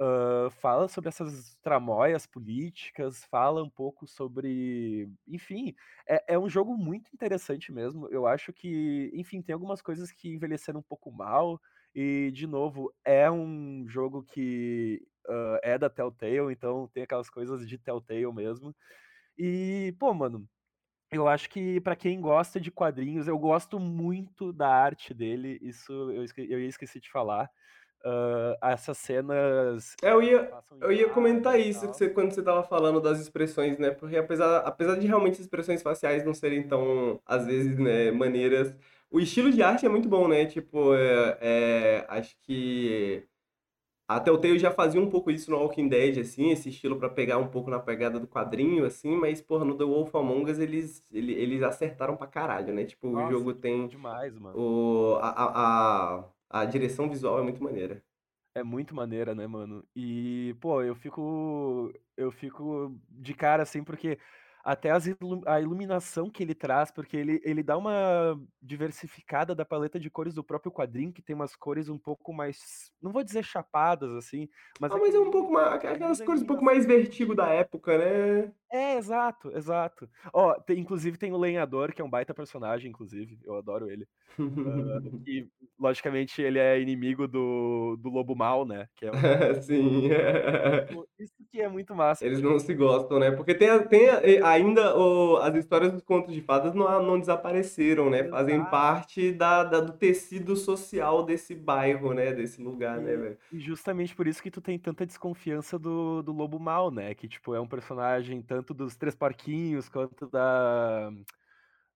Ah, 0.00 0.48
fala 0.50 0.86
sobre 0.88 1.08
essas 1.08 1.56
tramóias 1.62 2.24
políticas, 2.26 3.24
fala 3.24 3.62
um 3.64 3.70
pouco 3.70 4.06
sobre. 4.06 5.10
Enfim, 5.26 5.74
é, 6.08 6.34
é 6.34 6.38
um 6.38 6.48
jogo 6.48 6.76
muito 6.76 7.10
interessante 7.14 7.72
mesmo. 7.72 8.08
Eu 8.08 8.26
acho 8.26 8.52
que, 8.52 9.10
enfim, 9.14 9.42
tem 9.42 9.52
algumas 9.54 9.82
coisas 9.82 10.12
que 10.12 10.28
envelheceram 10.34 10.80
um 10.80 10.82
pouco 10.82 11.10
mal. 11.12 11.60
E, 11.94 12.30
de 12.32 12.46
novo, 12.46 12.92
é 13.04 13.30
um 13.30 13.84
jogo 13.88 14.22
que 14.22 15.04
ah, 15.28 15.60
é 15.62 15.78
da 15.78 15.90
Telltale, 15.90 16.52
então 16.52 16.88
tem 16.92 17.02
aquelas 17.02 17.30
coisas 17.30 17.66
de 17.68 17.78
Telltale 17.78 18.32
mesmo. 18.32 18.74
E, 19.36 19.94
pô, 19.98 20.12
mano, 20.14 20.48
eu 21.12 21.28
acho 21.28 21.48
que 21.48 21.80
pra 21.80 21.96
quem 21.96 22.20
gosta 22.20 22.60
de 22.60 22.70
quadrinhos, 22.70 23.28
eu 23.28 23.38
gosto 23.38 23.78
muito 23.78 24.52
da 24.52 24.68
arte 24.68 25.14
dele. 25.14 25.58
Isso 25.62 25.92
eu, 25.92 26.24
esque 26.24 26.46
eu 26.50 26.60
esqueci 26.60 27.00
de 27.00 27.10
falar. 27.10 27.50
Ah, 28.60 28.72
essas 28.72 28.98
cenas. 28.98 29.94
É, 30.02 30.12
eu 30.12 30.22
ia, 30.22 30.50
em 30.72 30.82
eu 30.82 30.92
ia 30.92 31.08
comentar 31.10 31.58
isso 31.58 31.86
você, 31.86 32.08
quando 32.08 32.32
você 32.32 32.42
tava 32.42 32.62
falando 32.62 33.00
das 33.00 33.20
expressões, 33.20 33.78
né? 33.78 33.90
Porque 33.90 34.16
apesar, 34.16 34.58
apesar 34.58 34.96
de 34.96 35.06
realmente 35.06 35.34
as 35.34 35.40
expressões 35.40 35.82
faciais 35.82 36.24
não 36.24 36.32
serem 36.32 36.62
tão, 36.66 37.20
às 37.26 37.46
vezes, 37.46 37.76
né, 37.78 38.10
maneiras, 38.12 38.74
o 39.10 39.18
estilo 39.18 39.50
de 39.50 39.62
arte 39.62 39.84
é 39.84 39.88
muito 39.88 40.08
bom, 40.08 40.28
né? 40.28 40.46
Tipo, 40.46 40.94
é, 40.94 41.38
é, 41.40 42.06
acho 42.08 42.36
que 42.42 43.26
a 44.08 44.20
Telltale 44.20 44.58
já 44.58 44.72
fazia 44.72 45.00
um 45.00 45.10
pouco 45.10 45.30
isso 45.30 45.50
no 45.50 45.58
Walking 45.58 45.88
Dead, 45.88 46.18
assim, 46.20 46.50
esse 46.50 46.70
estilo 46.70 46.98
pra 46.98 47.10
pegar 47.10 47.38
um 47.38 47.48
pouco 47.48 47.70
na 47.70 47.78
pegada 47.80 48.18
do 48.20 48.26
quadrinho, 48.28 48.84
assim, 48.86 49.16
mas, 49.16 49.40
porra, 49.42 49.64
no 49.66 49.76
The 49.78 49.84
Wolf 49.84 50.14
Among 50.16 50.50
Us 50.50 50.58
eles, 50.58 51.04
ele- 51.12 51.34
eles 51.34 51.62
acertaram 51.62 52.16
pra 52.16 52.26
caralho, 52.26 52.74
né? 52.74 52.84
Tipo, 52.86 53.08
o 53.08 53.22
Nossa, 53.22 53.26
jogo 53.26 53.54
tem 53.54 53.90
demais, 53.90 54.38
mano. 54.38 54.62
o, 54.62 55.16
a, 55.22 55.30
a, 55.30 56.20
a, 56.20 56.30
a 56.62 56.64
direção 56.66 57.08
visual 57.10 57.38
é 57.38 57.42
muito 57.42 57.62
maneira. 57.62 58.02
É 58.54 58.62
muito 58.62 58.94
maneira, 58.94 59.34
né, 59.34 59.46
mano? 59.46 59.86
E, 59.94 60.56
pô, 60.60 60.82
eu 60.82 60.94
fico. 60.94 61.92
Eu 62.16 62.32
fico 62.32 62.98
de 63.08 63.32
cara, 63.34 63.62
assim, 63.62 63.84
porque 63.84 64.18
até 64.68 64.90
ilu- 64.90 65.42
a 65.46 65.58
iluminação 65.60 66.28
que 66.28 66.42
ele 66.42 66.54
traz, 66.54 66.90
porque 66.90 67.16
ele, 67.16 67.40
ele 67.42 67.62
dá 67.62 67.76
uma 67.78 68.38
diversificada 68.60 69.54
da 69.54 69.64
paleta 69.64 69.98
de 69.98 70.10
cores 70.10 70.34
do 70.34 70.44
próprio 70.44 70.70
quadrinho, 70.70 71.10
que 71.12 71.22
tem 71.22 71.34
umas 71.34 71.56
cores 71.56 71.88
um 71.88 71.96
pouco 71.96 72.34
mais. 72.34 72.92
Não 73.00 73.10
vou 73.10 73.24
dizer 73.24 73.42
chapadas, 73.42 74.12
assim, 74.12 74.46
mas. 74.78 74.92
Ah, 74.92 74.96
é 74.96 75.00
mas 75.00 75.14
é 75.14 75.18
um 75.18 75.30
pouco 75.30 75.50
mais, 75.50 75.72
aquelas 75.72 76.20
cores 76.20 76.42
um 76.42 76.46
pouco 76.46 76.62
mais 76.62 76.84
vertigo 76.84 77.34
da 77.34 77.48
época, 77.48 77.96
né? 77.96 78.52
É, 78.70 78.96
exato, 78.96 79.50
exato. 79.56 80.08
Ó, 80.32 80.52
tem- 80.60 80.78
inclusive 80.78 81.16
tem 81.16 81.32
o 81.32 81.38
Lenhador, 81.38 81.94
que 81.94 82.02
é 82.02 82.04
um 82.04 82.10
baita 82.10 82.34
personagem, 82.34 82.90
inclusive. 82.90 83.38
Eu 83.44 83.56
adoro 83.56 83.90
ele. 83.90 84.06
Ah, 84.38 85.00
e, 85.26 85.46
logicamente, 85.78 86.40
ele 86.42 86.58
é 86.58 86.80
inimigo 86.80 87.26
do, 87.26 87.96
do 88.00 88.08
Lobo 88.08 88.34
Mal, 88.34 88.64
né? 88.66 88.86
Que 88.94 89.06
é 89.06 89.10
um 89.10 89.14
Sim. 89.62 90.08
Isso 91.18 91.34
que 91.50 91.60
é 91.60 91.68
muito 91.68 91.94
massa. 91.94 92.24
Eles 92.24 92.40
não 92.40 92.58
se 92.58 92.74
gostam, 92.74 93.18
né? 93.18 93.30
Porque 93.30 93.54
tem, 93.54 93.68
tem 93.88 94.06
e- 94.24 94.42
ainda 94.42 94.96
o- 94.96 95.36
as 95.38 95.54
histórias 95.56 95.92
dos 95.92 96.02
contos 96.02 96.32
de 96.34 96.40
fadas 96.40 96.74
não, 96.74 97.02
não 97.02 97.18
desapareceram, 97.18 98.10
né? 98.10 98.24
Fazem 98.24 98.56
Exato. 98.56 98.70
parte 98.70 99.32
da, 99.32 99.64
da- 99.64 99.80
do 99.80 99.92
tecido 99.92 100.56
social 100.56 101.24
desse 101.24 101.54
bairro, 101.54 102.12
né? 102.12 102.32
Desse 102.32 102.62
lugar, 102.62 103.00
né, 103.00 103.16
velho? 103.16 103.38
E 103.52 103.58
justamente 103.58 104.14
por 104.14 104.26
isso 104.26 104.42
que 104.42 104.50
tu 104.50 104.60
tem 104.60 104.78
tanta 104.78 105.04
desconfiança 105.06 105.78
do, 105.78 106.22
do 106.22 106.32
Lobo 106.32 106.58
Mal, 106.58 106.90
né? 106.90 107.14
Que, 107.14 107.26
tipo, 107.28 107.54
é 107.54 107.60
um 107.60 107.66
personagem 107.68 108.40
tanto 108.42 108.72
dos 108.74 108.96
Três 108.96 109.14
Porquinhos 109.14 109.88
quanto 109.88 110.26
da, 110.28 111.10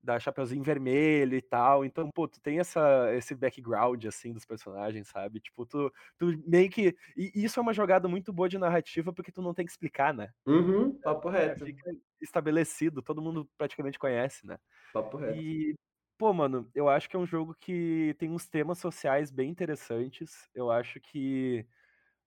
da 0.02 0.18
Chapeuzinho 0.18 0.62
Vermelho 0.62 1.36
e 1.36 1.42
tal. 1.42 1.84
Então, 1.84 2.10
pô, 2.14 2.26
tu 2.26 2.40
tem 2.40 2.58
essa, 2.58 3.12
esse 3.14 3.34
background, 3.34 4.04
assim, 4.06 4.32
dos 4.32 4.44
personagens, 4.44 5.08
sabe? 5.08 5.40
Tipo, 5.40 5.64
tu, 5.64 5.92
tu 6.18 6.26
meio 6.46 6.68
que... 6.70 6.96
E 7.16 7.44
isso 7.44 7.60
é 7.60 7.62
uma 7.62 7.72
jogada 7.72 8.08
muito 8.08 8.32
boa 8.32 8.48
de 8.48 8.58
narrativa, 8.58 9.12
porque 9.12 9.32
tu 9.32 9.42
não 9.42 9.54
tem 9.54 9.64
que 9.64 9.72
explicar, 9.72 10.12
né? 10.12 10.30
Uhum, 10.46 10.98
papo 11.00 11.30
Já 11.30 11.38
reto. 11.38 11.64
fica 11.64 11.94
estabelecido, 12.20 13.02
todo 13.02 13.22
mundo 13.22 13.48
praticamente 13.56 13.98
conhece, 13.98 14.46
né? 14.46 14.58
Papo 14.92 15.16
reto. 15.16 15.38
E, 15.38 15.74
pô, 16.18 16.32
mano, 16.32 16.68
eu 16.74 16.88
acho 16.88 17.08
que 17.08 17.16
é 17.16 17.18
um 17.18 17.26
jogo 17.26 17.54
que 17.60 18.14
tem 18.18 18.30
uns 18.30 18.48
temas 18.48 18.78
sociais 18.78 19.30
bem 19.30 19.50
interessantes. 19.50 20.48
Eu 20.54 20.70
acho 20.70 21.00
que 21.00 21.66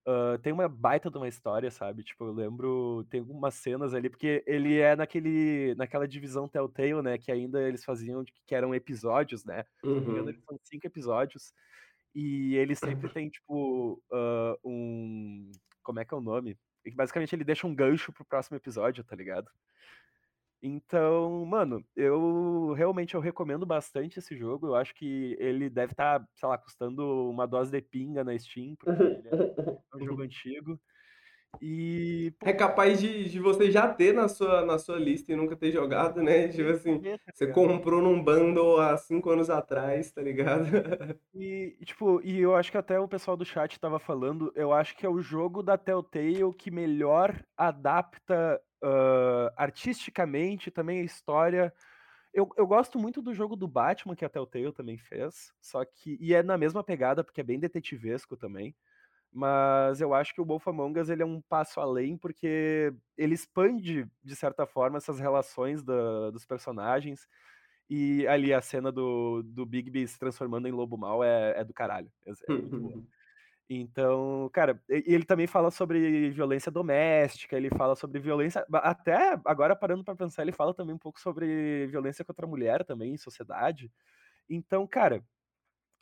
ah, 0.06 0.38
tem 0.42 0.54
uma 0.54 0.68
baita 0.70 1.10
de 1.10 1.18
uma 1.18 1.28
história, 1.28 1.70
sabe? 1.72 2.04
Tipo, 2.04 2.26
eu 2.26 2.34
lembro, 2.34 3.06
tem 3.10 3.20
algumas 3.22 3.56
cenas 3.56 3.94
ali, 3.94 4.10
porque 4.10 4.44
ele 4.46 4.80
é 4.80 4.96
naquele, 4.96 5.74
naquela 5.76 6.08
divisão 6.08 6.48
Telltale, 6.48 7.02
né? 7.02 7.18
Que 7.18 7.32
ainda 7.32 7.62
eles 7.62 7.84
faziam, 7.84 8.24
de- 8.24 8.34
que 8.46 8.56
eram 8.56 8.74
episódios, 8.76 9.44
né? 9.44 9.66
Uhum. 9.84 10.18
eles 10.18 10.38
são 10.48 10.60
cinco 10.64 10.86
episódios. 10.88 11.54
E 12.14 12.56
ele 12.56 12.76
sempre 12.76 13.10
tem, 13.10 13.30
tipo, 13.30 14.02
ah, 14.12 14.56
um. 14.64 15.52
Como 15.84 16.00
é 16.00 16.06
que 16.06 16.14
é 16.14 16.18
o 16.18 16.22
nome? 16.22 16.58
Que 16.84 16.92
Basicamente 16.96 17.36
ele 17.36 17.44
deixa 17.44 17.68
um 17.68 17.76
gancho 17.76 18.14
pro 18.14 18.24
próximo 18.26 18.56
episódio, 18.58 19.04
tá 19.04 19.16
ligado? 19.16 19.50
Então, 20.68 21.46
mano, 21.46 21.86
eu 21.96 22.74
realmente 22.74 23.14
eu 23.14 23.22
recomendo 23.22 23.68
bastante 23.68 24.18
esse 24.18 24.36
jogo. 24.36 24.66
Eu 24.66 24.76
acho 24.76 24.96
que 24.96 25.36
ele 25.40 25.70
deve 25.70 25.94
estar, 25.94 26.28
sei 26.34 26.50
lá, 26.50 26.58
custando 26.58 27.30
uma 27.30 27.46
dose 27.46 27.70
de 27.72 27.82
pinga 27.82 28.24
na 28.24 28.36
Steam, 28.38 28.76
porque 28.76 28.96
ele 29.20 29.30
é 29.30 29.34
é 29.94 29.98
um 29.98 30.02
jogo 30.04 30.24
antigo. 30.24 30.80
E, 31.62 32.34
É 32.44 32.52
capaz 32.52 33.00
de, 33.00 33.30
de 33.30 33.40
você 33.40 33.72
já 33.72 33.88
ter 33.94 34.14
na 34.14 34.28
sua, 34.28 34.66
na 34.66 34.80
sua 34.80 34.98
lista 34.98 35.32
e 35.32 35.36
nunca 35.36 35.56
ter 35.56 35.72
jogado, 35.72 36.22
né? 36.22 36.48
Tipo 36.50 36.70
assim, 36.70 37.00
tá 37.00 37.18
você 37.34 37.48
comprou 37.48 38.02
num 38.02 38.24
bundle 38.24 38.80
há 38.80 38.98
cinco 38.98 39.30
anos 39.30 39.50
atrás, 39.50 40.12
tá 40.12 40.22
ligado? 40.22 40.66
E, 41.34 41.76
e, 41.80 41.86
tipo, 41.86 42.22
e 42.24 42.40
eu 42.40 42.56
acho 42.56 42.72
que 42.72 42.78
até 42.78 43.00
o 43.00 43.08
pessoal 43.08 43.38
do 43.38 43.46
chat 43.46 43.80
tava 43.80 44.00
falando, 44.00 44.52
eu 44.56 44.72
acho 44.74 44.96
que 44.96 45.06
é 45.06 45.10
o 45.10 45.22
jogo 45.22 45.62
da 45.62 45.78
Telltale 45.78 46.54
que 46.58 46.72
melhor 46.72 47.44
adapta 47.58 48.62
ah, 48.86 49.54
artisticamente 49.58 50.70
também 50.70 51.00
a 51.02 51.04
história. 51.04 51.74
Eu, 52.34 52.50
eu 52.58 52.68
gosto 52.68 53.00
muito 53.00 53.22
do 53.22 53.34
jogo 53.34 53.56
do 53.56 53.68
Batman 53.68 54.16
que 54.16 54.26
a 54.26 54.30
Telltale 54.30 54.72
também 54.74 54.98
fez, 54.98 55.54
só 55.62 55.84
que. 55.86 56.18
E 56.22 56.34
é 56.34 56.44
na 56.44 56.58
mesma 56.58 56.84
pegada, 56.84 57.24
porque 57.24 57.42
é 57.42 57.44
bem 57.44 57.60
detetivesco 57.60 58.38
também. 58.38 58.76
Mas 59.32 60.00
eu 60.02 60.14
acho 60.14 60.34
que 60.34 60.42
o 60.42 60.46
Wolf 60.46 60.68
Among 60.68 61.00
Us 61.00 61.10
ele 61.10 61.24
é 61.24 61.26
um 61.26 61.42
passo 61.42 61.82
além, 61.82 62.18
porque 62.18 62.94
ele 63.18 63.34
expande, 63.36 64.08
de 64.24 64.36
certa 64.36 64.66
forma, 64.66 64.98
essas 64.98 65.20
relações 65.20 65.84
da- 65.84 66.32
dos 66.32 66.46
personagens. 66.46 67.28
E 67.90 68.26
ali 68.28 68.54
a 68.54 68.62
cena 68.62 68.92
do, 68.92 69.44
do 69.44 69.66
Bigby 69.66 70.08
se 70.08 70.18
transformando 70.20 70.68
em 70.68 70.72
lobo 70.72 70.98
mal 70.98 71.24
é, 71.24 71.60
é 71.60 71.64
do 71.64 71.74
caralho. 71.74 72.12
É, 72.26 72.32
é 72.32 72.54
muito 72.54 72.80
boa. 72.80 73.04
Então, 73.70 74.48
cara, 74.54 74.80
ele 74.88 75.26
também 75.26 75.48
fala 75.48 75.72
sobre 75.72 76.30
violência 76.32 76.72
doméstica, 76.72 77.58
ele 77.58 77.70
fala 77.72 77.96
sobre 77.96 78.20
violência. 78.20 78.64
Até 78.74 79.40
agora, 79.46 79.76
parando 79.76 80.04
pra 80.04 80.16
pensar, 80.16 80.44
ele 80.44 80.52
fala 80.52 80.74
também 80.74 80.94
um 80.96 81.00
pouco 81.00 81.20
sobre 81.20 81.88
violência 81.88 82.24
contra 82.24 82.46
a 82.46 82.50
mulher 82.50 82.84
também 82.86 83.14
em 83.14 83.18
sociedade. 83.18 83.92
Então, 84.50 84.88
cara, 84.88 85.26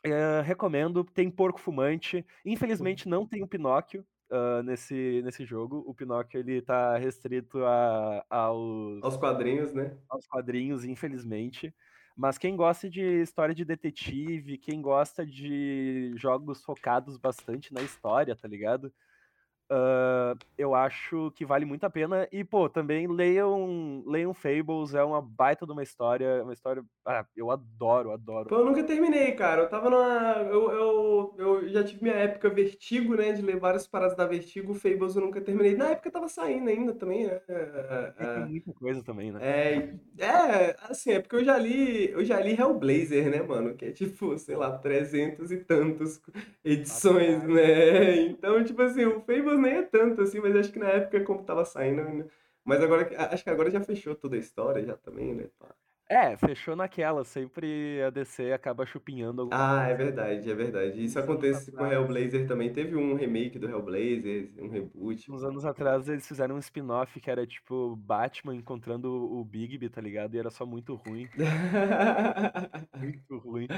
é, 0.04 0.40
recomendo. 0.42 1.04
Tem 1.04 1.30
porco 1.30 1.60
fumante. 1.60 2.24
Infelizmente, 2.44 3.08
não 3.08 3.26
tem 3.26 3.42
o 3.42 3.48
Pinóquio 3.48 4.06
ah, 4.30 4.62
nesse, 4.62 5.22
nesse 5.24 5.44
jogo. 5.44 5.82
O 5.86 5.94
Pinóquio 5.94 6.40
ele 6.40 6.62
tá 6.62 6.96
restrito 6.98 7.64
a, 7.64 8.24
aos, 8.30 9.00
Aos 9.00 9.16
quadrinhos, 9.16 9.72
né? 9.72 9.96
aos 10.08 10.26
quadrinhos, 10.26 10.84
infelizmente. 10.84 11.74
Mas 12.16 12.38
quem 12.38 12.56
gosta 12.56 12.88
de 12.88 13.02
história 13.22 13.54
de 13.54 13.64
detetive, 13.64 14.58
quem 14.58 14.80
gosta 14.80 15.26
de 15.26 16.12
jogos 16.16 16.62
focados 16.64 17.16
bastante 17.16 17.72
na 17.74 17.82
história, 17.82 18.36
tá 18.36 18.46
ligado? 18.46 18.92
Ah, 19.70 20.34
eu 20.58 20.74
acho 20.74 21.30
que 21.32 21.44
vale 21.44 21.64
muito 21.64 21.84
a 21.84 21.90
pena. 21.90 22.28
E, 22.30 22.44
pô, 22.44 22.68
também 22.68 23.06
leiam, 23.06 24.02
leiam 24.06 24.34
Fables, 24.34 24.94
é 24.94 25.02
uma 25.02 25.20
baita 25.20 25.66
de 25.66 25.72
uma 25.72 25.82
história. 25.82 26.42
Uma 26.42 26.52
história. 26.52 26.84
Ah, 27.04 27.24
eu 27.36 27.50
adoro, 27.50 28.12
adoro. 28.12 28.48
Pô, 28.48 28.56
eu 28.56 28.64
nunca 28.64 28.82
terminei, 28.84 29.32
cara. 29.32 29.62
Eu 29.62 29.68
tava 29.68 29.90
numa. 29.90 30.36
Eu, 30.50 30.70
eu, 30.70 31.34
eu 31.38 31.68
já 31.68 31.82
tive 31.82 32.02
minha 32.02 32.14
época 32.14 32.50
Vertigo, 32.50 33.14
né? 33.14 33.32
De 33.32 33.42
ler 33.42 33.58
várias 33.58 33.86
paradas 33.86 34.16
da 34.16 34.26
Vertigo. 34.26 34.74
Fables 34.74 35.16
eu 35.16 35.22
nunca 35.22 35.40
terminei. 35.40 35.76
Na 35.76 35.90
época 35.90 36.10
tava 36.10 36.28
saindo 36.28 36.68
ainda 36.68 36.94
também, 36.94 37.26
né? 37.26 37.40
É, 37.48 38.12
tem 38.16 38.26
é, 38.26 38.46
muita 38.46 38.72
coisa 38.72 39.02
também, 39.02 39.32
né? 39.32 39.40
é, 39.42 39.94
é, 40.18 40.76
assim, 40.88 41.12
é 41.12 41.20
porque 41.20 41.36
eu 41.36 41.44
já 41.44 41.58
li. 41.58 42.10
Eu 42.10 42.24
já 42.24 42.40
li 42.40 42.54
Hellblazer, 42.54 43.30
né, 43.30 43.42
mano? 43.42 43.74
Que 43.74 43.86
é 43.86 43.92
tipo, 43.92 44.36
sei 44.38 44.56
lá, 44.56 44.76
300 44.78 45.50
e 45.50 45.56
tantos 45.58 46.20
edições, 46.64 47.42
né? 47.44 48.20
Então, 48.26 48.62
tipo 48.62 48.80
assim, 48.82 49.04
o 49.04 49.20
Fables 49.20 49.53
nem 49.58 49.74
é 49.78 49.82
tanto 49.82 50.20
assim, 50.22 50.40
mas 50.40 50.54
acho 50.56 50.72
que 50.72 50.78
na 50.78 50.88
época, 50.90 51.24
como 51.24 51.44
tava 51.44 51.64
saindo. 51.64 52.02
né? 52.04 52.26
Mas 52.64 52.80
agora, 52.82 53.08
acho 53.32 53.44
que 53.44 53.50
agora 53.50 53.70
já 53.70 53.80
fechou 53.82 54.14
toda 54.14 54.36
a 54.36 54.38
história, 54.38 54.84
já 54.84 54.96
também, 54.96 55.34
né? 55.34 55.50
É, 56.08 56.36
fechou 56.36 56.76
naquela. 56.76 57.24
Sempre 57.24 58.02
a 58.02 58.10
DC 58.10 58.52
acaba 58.52 58.86
chupinhando 58.86 59.42
alguma 59.42 59.66
Ah, 59.68 59.86
é 59.88 59.94
coisa. 59.94 59.96
verdade, 59.96 60.50
é 60.50 60.54
verdade. 60.54 61.02
Isso 61.04 61.18
Uns 61.18 61.18
acontece 61.18 61.72
com 61.72 61.86
atrás. 61.86 61.90
Hellblazer 61.90 62.46
também. 62.46 62.72
Teve 62.72 62.94
um 62.96 63.14
remake 63.14 63.58
do 63.58 63.68
Hellblazer, 63.68 64.52
um 64.58 64.68
reboot. 64.68 65.30
Uns 65.30 65.42
anos 65.44 65.64
atrás 65.66 66.08
eles 66.08 66.26
fizeram 66.26 66.56
um 66.56 66.58
spin-off 66.58 67.20
que 67.20 67.30
era 67.30 67.46
tipo 67.46 67.94
Batman 67.96 68.54
encontrando 68.54 69.10
o 69.10 69.40
o 69.40 69.44
Bigby, 69.44 69.88
tá 69.90 70.00
ligado? 70.00 70.34
E 70.34 70.38
era 70.38 70.50
só 70.50 70.64
muito 70.66 70.94
ruim. 70.94 71.30
Muito 72.94 73.38
ruim. 73.38 73.68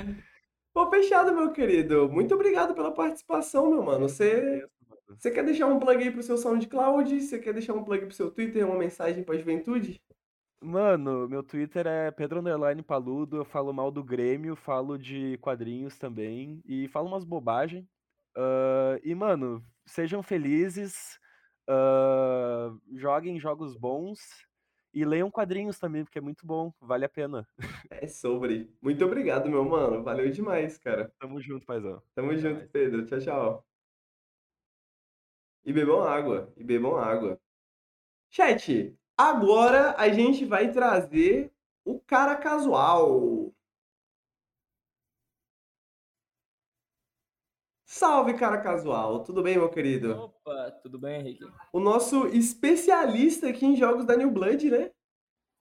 Pô, 0.73 0.91
fechado, 0.91 1.35
meu 1.35 1.53
querido. 1.53 2.09
Muito 2.11 2.35
obrigado 2.35 2.75
pela 2.75 2.93
participação, 2.93 3.71
meu 3.71 3.83
mano. 3.83 4.09
Você. 4.09 4.69
Você 5.09 5.31
quer 5.31 5.45
deixar 5.45 5.67
um 5.67 5.79
plug 5.79 6.03
aí 6.03 6.11
pro 6.11 6.23
seu 6.23 6.37
SoundCloud? 6.37 7.21
Você 7.21 7.39
quer 7.39 7.53
deixar 7.53 7.75
um 7.75 7.85
plug 7.85 8.07
pro 8.07 8.15
seu 8.15 8.31
Twitter, 8.31 8.67
uma 8.67 8.79
mensagem 8.79 9.23
pra 9.25 9.37
juventude? 9.37 10.01
Mano, 10.61 11.29
meu 11.29 11.43
Twitter 11.43 11.87
é 11.87 12.11
Pedro 12.11 12.41
Underline 12.41 12.83
Paludo, 12.83 13.37
eu 13.37 13.45
falo 13.45 13.73
mal 13.73 13.91
do 13.91 14.03
Grêmio, 14.03 14.57
falo 14.57 14.99
de 14.99 15.39
quadrinhos 15.39 15.99
também 15.99 16.63
e 16.65 16.89
falo 16.89 17.09
umas 17.09 17.25
bobagens. 17.25 17.85
e, 19.03 19.15
mano, 19.15 19.65
sejam 19.87 20.23
felizes, 20.23 21.19
ah, 21.69 22.75
joguem 22.95 23.39
jogos 23.39 23.77
bons 23.77 24.21
e 24.95 25.05
leiam 25.05 25.31
quadrinhos 25.31 25.79
também, 25.79 26.05
porque 26.05 26.19
é 26.19 26.23
muito 26.23 26.47
bom, 26.47 26.73
vale 26.81 27.05
a 27.05 27.09
pena. 27.09 27.47
É 27.91 28.07
sobre. 28.07 28.75
Muito 28.83 29.05
obrigado, 29.05 29.49
meu 29.49 29.65
mano. 29.65 30.03
Valeu 30.03 30.31
demais, 30.31 30.79
cara. 30.79 31.13
Tamo 31.19 31.41
junto, 31.41 31.67
paizão. 31.67 32.03
Tamo 32.15 32.33
Até 32.33 32.37
junto, 32.37 32.55
mais. 32.55 32.71
Pedro. 32.71 33.07
Tchau, 33.07 33.19
tchau. 33.21 33.76
E 35.67 35.73
bebam 35.73 36.01
água. 36.01 36.53
E 36.57 36.63
bebam 36.63 36.97
água. 36.97 37.41
Chat, 38.31 38.97
agora 39.19 39.97
a 39.99 40.09
gente 40.09 40.45
vai 40.45 40.71
trazer 40.71 41.53
o 41.85 41.99
cara 41.99 42.37
casual. 42.37 43.53
Salve, 47.85 48.35
cara 48.35 48.61
casual. 48.61 49.25
Tudo 49.25 49.43
bem, 49.43 49.57
meu 49.57 49.69
querido? 49.69 50.17
Opa, 50.17 50.71
tudo 50.83 51.01
bem, 51.01 51.19
Henrique? 51.19 51.45
O 51.73 51.81
nosso 51.81 52.29
especialista 52.29 53.49
aqui 53.49 53.67
em 53.67 53.75
jogos 53.75 54.05
da 54.05 54.17
New 54.17 54.31
Blood, 54.31 54.71
né? 54.71 54.93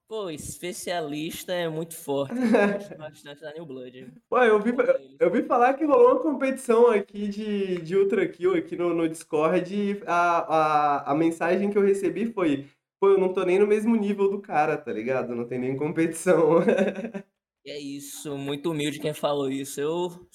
Pô, 0.08 0.30
especialista 0.30 1.52
é 1.52 1.68
muito 1.68 1.96
forte. 1.96 2.36
Eu 2.36 2.40
gosto 2.74 2.98
bastante 2.98 3.42
da 3.42 3.54
New 3.54 3.66
Blood. 3.66 4.08
Pô, 4.30 4.38
eu 4.40 4.62
vi, 4.62 4.72
eu 5.20 5.32
vi 5.32 5.44
falar 5.44 5.74
que 5.74 5.84
rolou 5.84 6.12
uma 6.12 6.20
competição 6.20 6.88
aqui 6.88 7.28
de, 7.28 7.82
de 7.82 7.96
Ultra 7.96 8.28
Kill 8.28 8.56
aqui 8.56 8.76
no, 8.76 8.94
no 8.94 9.10
Discord 9.10 9.74
e 9.74 10.02
a, 10.06 11.02
a, 11.08 11.12
a 11.12 11.16
mensagem 11.16 11.72
que 11.72 11.78
eu 11.78 11.82
recebi 11.82 12.32
foi 12.32 12.68
Pô, 13.00 13.10
eu 13.10 13.18
não 13.18 13.34
tô 13.34 13.44
nem 13.44 13.60
no 13.60 13.68
mesmo 13.68 13.96
nível 13.96 14.30
do 14.30 14.42
cara, 14.42 14.78
tá 14.78 14.92
ligado? 14.92 15.36
Não 15.36 15.46
tem 15.46 15.60
nem 15.60 15.76
competição. 15.76 16.60
É 17.68 17.80
isso, 17.80 18.38
muito 18.38 18.70
humilde 18.70 19.00
quem 19.00 19.12
falou 19.14 19.50
isso. 19.50 19.82
Eu 19.82 20.28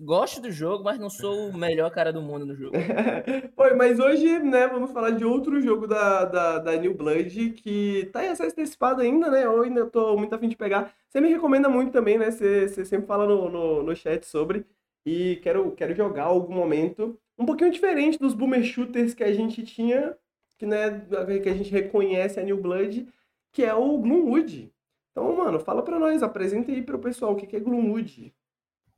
gosto 0.00 0.40
do 0.40 0.50
jogo, 0.50 0.82
mas 0.82 0.98
não 0.98 1.08
sou 1.08 1.48
o 1.48 1.56
melhor 1.56 1.90
cara 1.92 2.12
do 2.12 2.20
mundo 2.20 2.44
no 2.44 2.56
jogo. 2.56 2.72
Pô, 3.54 3.62
mas 3.76 4.00
hoje, 4.00 4.40
né, 4.40 4.66
vamos 4.66 4.90
falar 4.90 5.10
de 5.10 5.24
outro 5.24 5.60
jogo 5.60 5.86
da, 5.86 6.24
da, 6.24 6.58
da 6.58 6.76
New 6.76 6.92
Blood 6.94 7.50
que 7.50 8.10
tá 8.12 8.24
em 8.24 8.28
acesso 8.28 8.50
antecipado 8.52 9.00
ainda, 9.00 9.30
né? 9.30 9.44
Eu 9.44 9.62
ainda 9.62 9.86
tô 9.86 10.16
muito 10.16 10.34
afim 10.34 10.48
de 10.48 10.56
pegar. 10.56 10.92
Você 11.08 11.20
me 11.20 11.28
recomenda 11.28 11.68
muito 11.68 11.92
também, 11.92 12.18
né? 12.18 12.32
Você, 12.32 12.66
você 12.68 12.84
sempre 12.84 13.06
fala 13.06 13.26
no, 13.26 13.48
no, 13.48 13.82
no 13.84 13.94
chat 13.94 14.26
sobre. 14.26 14.66
E 15.06 15.36
quero, 15.36 15.70
quero 15.72 15.94
jogar 15.94 16.24
algum 16.24 16.54
momento 16.54 17.16
um 17.38 17.46
pouquinho 17.46 17.70
diferente 17.70 18.18
dos 18.18 18.34
boomer 18.34 18.64
shooters 18.64 19.14
que 19.14 19.22
a 19.22 19.32
gente 19.32 19.62
tinha, 19.64 20.16
que, 20.58 20.66
né, 20.66 21.00
que 21.42 21.48
a 21.48 21.54
gente 21.54 21.70
reconhece 21.70 22.40
a 22.40 22.42
New 22.42 22.56
Blood, 22.60 23.08
que 23.52 23.64
é 23.64 23.74
o 23.74 23.98
Gloomwood. 23.98 24.71
Então, 25.12 25.36
mano, 25.36 25.60
fala 25.60 25.82
pra 25.82 25.98
nós, 25.98 26.22
apresenta 26.22 26.72
aí 26.72 26.82
pro 26.82 26.98
pessoal 26.98 27.32
o 27.32 27.36
que 27.36 27.46
que 27.46 27.56
é 27.56 27.60
Gloomwood. 27.60 28.34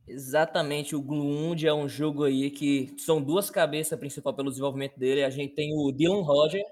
Exatamente, 0.06 0.94
o 0.94 1.02
Gloomwood 1.02 1.66
é 1.66 1.74
um 1.74 1.88
jogo 1.88 2.24
aí 2.24 2.50
que 2.50 2.94
são 2.98 3.22
duas 3.22 3.50
cabeças 3.50 3.98
principais 3.98 4.36
pelo 4.36 4.50
desenvolvimento 4.50 4.98
dele. 4.98 5.24
A 5.24 5.30
gente 5.30 5.54
tem 5.54 5.72
o 5.74 5.90
Dylan 5.90 6.22
Roger, 6.22 6.64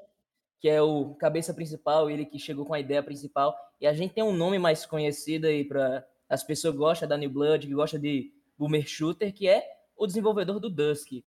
que 0.61 0.69
é 0.69 0.81
o 0.81 1.15
cabeça 1.15 1.53
principal, 1.53 2.09
ele 2.09 2.25
que 2.25 2.39
chegou 2.39 2.65
com 2.65 2.75
a 2.75 2.81
ideia 2.81 3.03
principal. 3.03 3.57
E 3.81 3.87
a 3.87 3.93
gente 3.93 4.15
tem 4.15 4.23
um 4.23 4.37
nome 4.37 4.59
mais 4.59 4.87
conhecido 4.87 5.47
aí 5.47 5.65
para 5.65 6.07
as 6.29 6.45
pessoas 6.45 6.77
gostam 6.77 7.09
da 7.09 7.17
New 7.17 7.31
Blood, 7.31 7.67
que 7.67 7.75
gostam 7.75 8.01
de 8.01 8.33
Boomer 8.57 8.87
Shooter, 8.87 9.35
que 9.35 9.49
é 9.49 9.67
o 9.97 10.07
desenvolvedor 10.07 10.61
do 10.61 10.71
Dusk. 10.71 11.25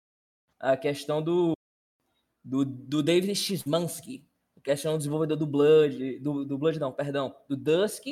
A 0.58 0.76
questão 0.76 1.22
do, 1.22 1.52
do, 2.42 2.64
do 2.64 3.02
David 3.02 3.34
Szymanski, 3.34 4.26
questão 4.62 4.92
do 4.92 4.98
desenvolvedor 4.98 5.36
do 5.36 5.46
Blood, 5.46 6.18
do, 6.20 6.44
do 6.44 6.58
Blood 6.58 6.78
não, 6.78 6.92
perdão, 6.92 7.34
do 7.48 7.56
Dusk 7.56 8.06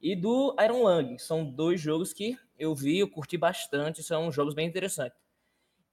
e 0.00 0.16
do 0.16 0.54
Iron 0.62 0.82
Lung. 0.82 1.18
São 1.18 1.44
dois 1.44 1.80
jogos 1.80 2.12
que 2.12 2.36
eu 2.58 2.74
vi, 2.74 2.98
eu 2.98 3.08
curti 3.08 3.36
bastante, 3.36 4.02
são 4.02 4.30
jogos 4.32 4.54
bem 4.54 4.66
interessantes. 4.66 5.18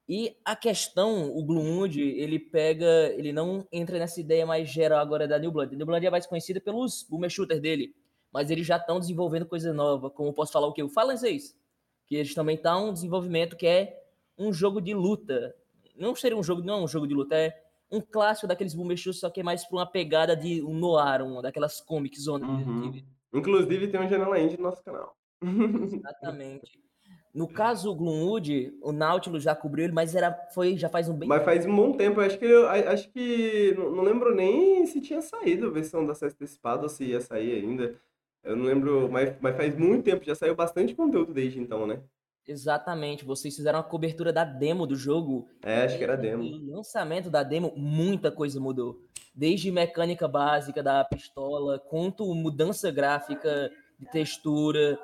E 0.07 0.38
a 0.45 0.56
questão, 0.56 1.36
o 1.36 1.44
Gloomwood, 1.44 1.99
ele 1.99 2.38
pega, 2.38 3.11
ele 3.18 3.34
não 3.34 3.68
entra 3.72 3.98
nessa 3.98 4.22
ideia 4.22 4.45
mais 4.45 4.69
geral 4.69 4.99
agora 4.99 5.27
da 5.27 5.40
New 5.40 5.52
Blood. 5.52 5.73
A 5.73 5.77
New 5.77 5.86
Blood 5.86 6.06
é 6.06 6.11
mais 6.11 6.27
conhecida 6.27 6.61
pelos 6.61 7.03
boomer 7.10 7.30
shooters 7.30 7.60
dele, 7.60 7.95
mas 8.32 8.52
eles 8.52 8.68
já 8.68 8.77
estão 8.77 8.99
desenvolvendo 8.99 9.48
coisa 9.48 9.73
nova, 9.73 10.11
como 10.11 10.32
posso 10.32 10.52
falar 10.52 10.68
o 10.68 10.73
que? 10.73 10.84
O 10.84 10.90
Fallen 10.90 11.18
6, 11.18 11.57
que 12.06 12.15
eles 12.15 12.36
também 12.36 12.56
estão 12.56 12.86
em 12.86 12.90
um 12.90 12.94
desenvolvimento 12.94 13.57
que 13.57 13.65
é 13.65 13.99
um 14.38 14.53
jogo 14.53 14.80
de 14.80 14.94
luta. 14.94 15.56
Não 15.95 16.15
seria 16.15 16.38
um 16.38 16.44
jogo, 16.44 16.61
não 16.61 16.76
é 16.76 16.84
um 16.84 16.88
jogo 16.88 17.07
de 17.07 17.15
luta, 17.15 17.36
é 17.36 17.65
um 17.91 18.02
clássico 18.02 18.48
daqueles 18.48 18.74
boomer 18.74 18.98
shooters, 18.98 19.20
só 19.20 19.30
que 19.30 19.40
é 19.40 19.44
mais 19.44 19.66
para 19.66 19.78
uma 19.78 19.86
pegada 19.86 20.36
de 20.36 20.64
um 20.64 20.74
noir, 20.74 21.22
uma 21.22 21.41
daquelas 21.41 21.82
comic 21.82 22.20
zone. 22.20 22.44
Uhum. 22.44 23.03
Inclusive 23.34 23.88
tem 23.88 23.99
um 23.99 24.10
Janela 24.10 24.40
Indie 24.40 24.57
no 24.57 24.64
nosso 24.64 24.84
canal. 24.84 25.16
Exatamente. 25.41 26.86
No 27.34 27.49
caso, 27.49 27.91
o 27.91 27.95
Gloomwood, 27.95 28.78
o 28.82 28.94
Nautilus 28.94 29.44
já 29.44 29.53
cobriu 29.53 29.84
ele, 29.84 29.94
mas 29.94 30.16
era, 30.16 30.32
foi, 30.53 30.78
já 30.78 30.88
faz 30.88 31.10
um 31.10 31.14
bem 31.14 31.28
Mas 31.28 31.44
faz 31.44 31.66
um 31.66 31.76
bom 31.76 31.91
tempo, 31.91 32.22
eu 32.22 32.26
acho 32.26 32.40
que 32.40 32.45
eu 32.45 32.66
acho 32.70 33.12
que 33.12 33.76
não, 33.78 33.91
não 33.91 34.03
lembro 34.06 34.34
nem 34.34 34.86
se 34.86 35.02
tinha 35.02 35.22
saído 35.22 35.68
a 35.68 35.70
versão 35.70 36.06
da 36.06 36.14
acesso 36.14 36.34
antecipado 36.34 36.84
ou 36.84 36.90
se 36.90 37.03
ia 37.03 37.20
sair 37.20 37.62
ainda. 37.62 37.99
Eu 38.41 38.56
não 38.56 38.64
lembro, 38.64 39.10
mas, 39.12 39.36
mas 39.41 39.57
faz 39.57 39.76
muito 39.76 40.06
tempo, 40.06 40.24
já 40.24 40.34
saiu 40.34 40.56
bastante 40.56 40.95
conteúdo 40.95 41.34
desde 41.34 41.60
então, 41.60 41.86
né? 41.86 42.02
Exatamente, 42.47 43.26
vocês 43.26 43.55
fizeram 43.55 43.80
a 43.80 43.84
cobertura 43.84 44.31
da 44.31 44.43
demo 44.43 44.85
do 44.85 44.95
jogo. 44.95 45.47
É, 45.63 45.84
acho 45.84 45.97
que 45.97 46.03
era 46.03 46.15
demo. 46.15 46.43
No 46.43 46.76
lançamento 46.76 47.30
da 47.30 47.41
demo, 47.41 47.73
muita 47.76 48.31
coisa 48.31 48.59
mudou. 48.59 49.01
Desde 49.34 49.72
mecânica 49.72 50.27
básica 50.27 50.84
da 50.84 51.03
pistola, 51.03 51.80
quanto 51.80 52.34
mudança 52.35 52.91
gráfica 52.91 53.72
de 53.99 54.05
textura, 54.11 54.99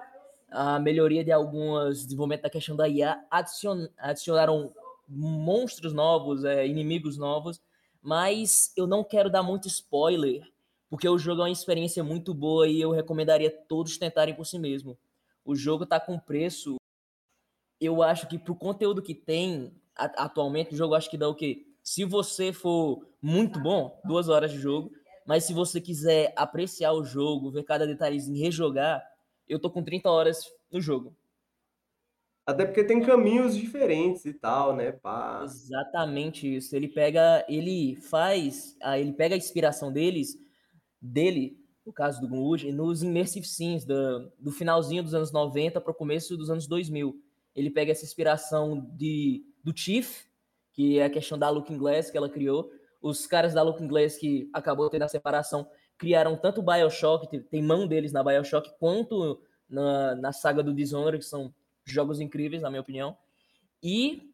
a 0.51 0.79
melhoria 0.79 1.23
de 1.23 1.31
algumas 1.31 2.03
desenvolvimento 2.03 2.43
da 2.43 2.49
questão 2.49 2.75
da 2.75 2.87
IA, 2.87 3.23
adicion, 3.31 3.87
adicionaram 3.97 4.71
monstros 5.07 5.93
novos, 5.93 6.43
é, 6.43 6.67
inimigos 6.67 7.17
novos, 7.17 7.61
mas 8.01 8.71
eu 8.77 8.85
não 8.85 9.03
quero 9.03 9.29
dar 9.29 9.43
muito 9.43 9.67
spoiler, 9.67 10.43
porque 10.89 11.07
o 11.07 11.17
jogo 11.17 11.41
é 11.41 11.45
uma 11.45 11.51
experiência 11.51 12.03
muito 12.03 12.33
boa 12.33 12.67
e 12.67 12.79
eu 12.79 12.91
recomendaria 12.91 13.49
todos 13.49 13.97
tentarem 13.97 14.35
por 14.35 14.45
si 14.45 14.59
mesmo. 14.59 14.97
O 15.43 15.55
jogo 15.55 15.85
tá 15.85 15.99
com 15.99 16.19
preço, 16.19 16.75
eu 17.81 18.03
acho 18.03 18.27
que 18.27 18.37
pro 18.39 18.55
conteúdo 18.55 19.01
que 19.01 19.15
tem 19.15 19.73
a- 19.95 20.25
atualmente, 20.25 20.73
o 20.73 20.77
jogo 20.77 20.95
acho 20.95 21.09
que 21.09 21.17
dá 21.17 21.27
o 21.27 21.35
quê? 21.35 21.65
Se 21.83 22.05
você 22.05 22.53
for 22.53 23.07
muito 23.21 23.59
bom, 23.59 23.99
duas 24.05 24.29
horas 24.29 24.51
de 24.51 24.59
jogo, 24.59 24.91
mas 25.25 25.43
se 25.45 25.53
você 25.53 25.81
quiser 25.81 26.33
apreciar 26.35 26.93
o 26.93 27.03
jogo, 27.03 27.51
ver 27.51 27.63
cada 27.63 27.87
detalhezinho, 27.87 28.39
rejogar, 28.41 29.03
eu 29.47 29.59
tô 29.59 29.69
com 29.69 29.83
30 29.83 30.09
horas 30.09 30.45
no 30.71 30.79
jogo. 30.81 31.15
Até 32.45 32.65
porque 32.65 32.83
tem 32.83 33.01
caminhos 33.01 33.55
diferentes 33.55 34.25
e 34.25 34.33
tal, 34.33 34.75
né? 34.75 34.91
Pá. 34.91 35.43
Exatamente 35.43 36.55
isso. 36.55 36.75
Ele 36.75 36.87
pega, 36.87 37.45
ele 37.49 37.95
faz, 37.95 38.77
ele 38.97 39.13
pega 39.13 39.35
a 39.35 39.37
inspiração 39.37 39.91
deles, 39.91 40.37
dele, 41.01 41.57
no 41.85 41.93
caso 41.93 42.21
do 42.21 42.27
Gunwood, 42.27 42.71
nos 42.71 43.03
immersive 43.03 43.45
scenes 43.47 43.85
do, 43.85 44.31
do 44.39 44.51
finalzinho 44.51 45.03
dos 45.03 45.13
anos 45.13 45.31
90 45.31 45.81
para 45.81 45.91
o 45.91 45.95
começo 45.95 46.37
dos 46.37 46.49
anos 46.49 46.67
2000. 46.67 47.21
Ele 47.55 47.69
pega 47.69 47.91
essa 47.91 48.05
inspiração 48.05 48.89
de 48.93 49.45
do 49.63 49.77
Chief, 49.77 50.23
que 50.73 50.99
é 50.99 51.05
a 51.05 51.09
questão 51.09 51.37
da 51.37 51.49
Looking 51.49 51.77
Glass 51.77 52.09
que 52.09 52.17
ela 52.17 52.29
criou. 52.29 52.71
Os 53.01 53.27
caras 53.27 53.53
da 53.53 53.61
Looking 53.61 53.87
Glass 53.87 54.17
que 54.17 54.49
acabou 54.53 54.89
tendo 54.89 55.03
a 55.03 55.07
separação 55.07 55.67
criaram 55.97 56.35
tanto 56.35 56.61
o 56.61 56.63
BioShock, 56.63 57.27
tem- 57.27 57.61
mão 57.61 57.87
deles 57.87 58.11
na 58.11 58.23
BioShock, 58.23 58.71
quanto 58.79 59.39
na, 59.69 60.15
na 60.15 60.33
saga 60.33 60.63
do 60.63 60.73
Dishonored, 60.73 61.19
que 61.19 61.29
são 61.29 61.53
jogos 61.85 62.19
incríveis, 62.19 62.63
na 62.63 62.71
minha 62.71 62.81
opinião. 62.81 63.15
E 63.83 64.31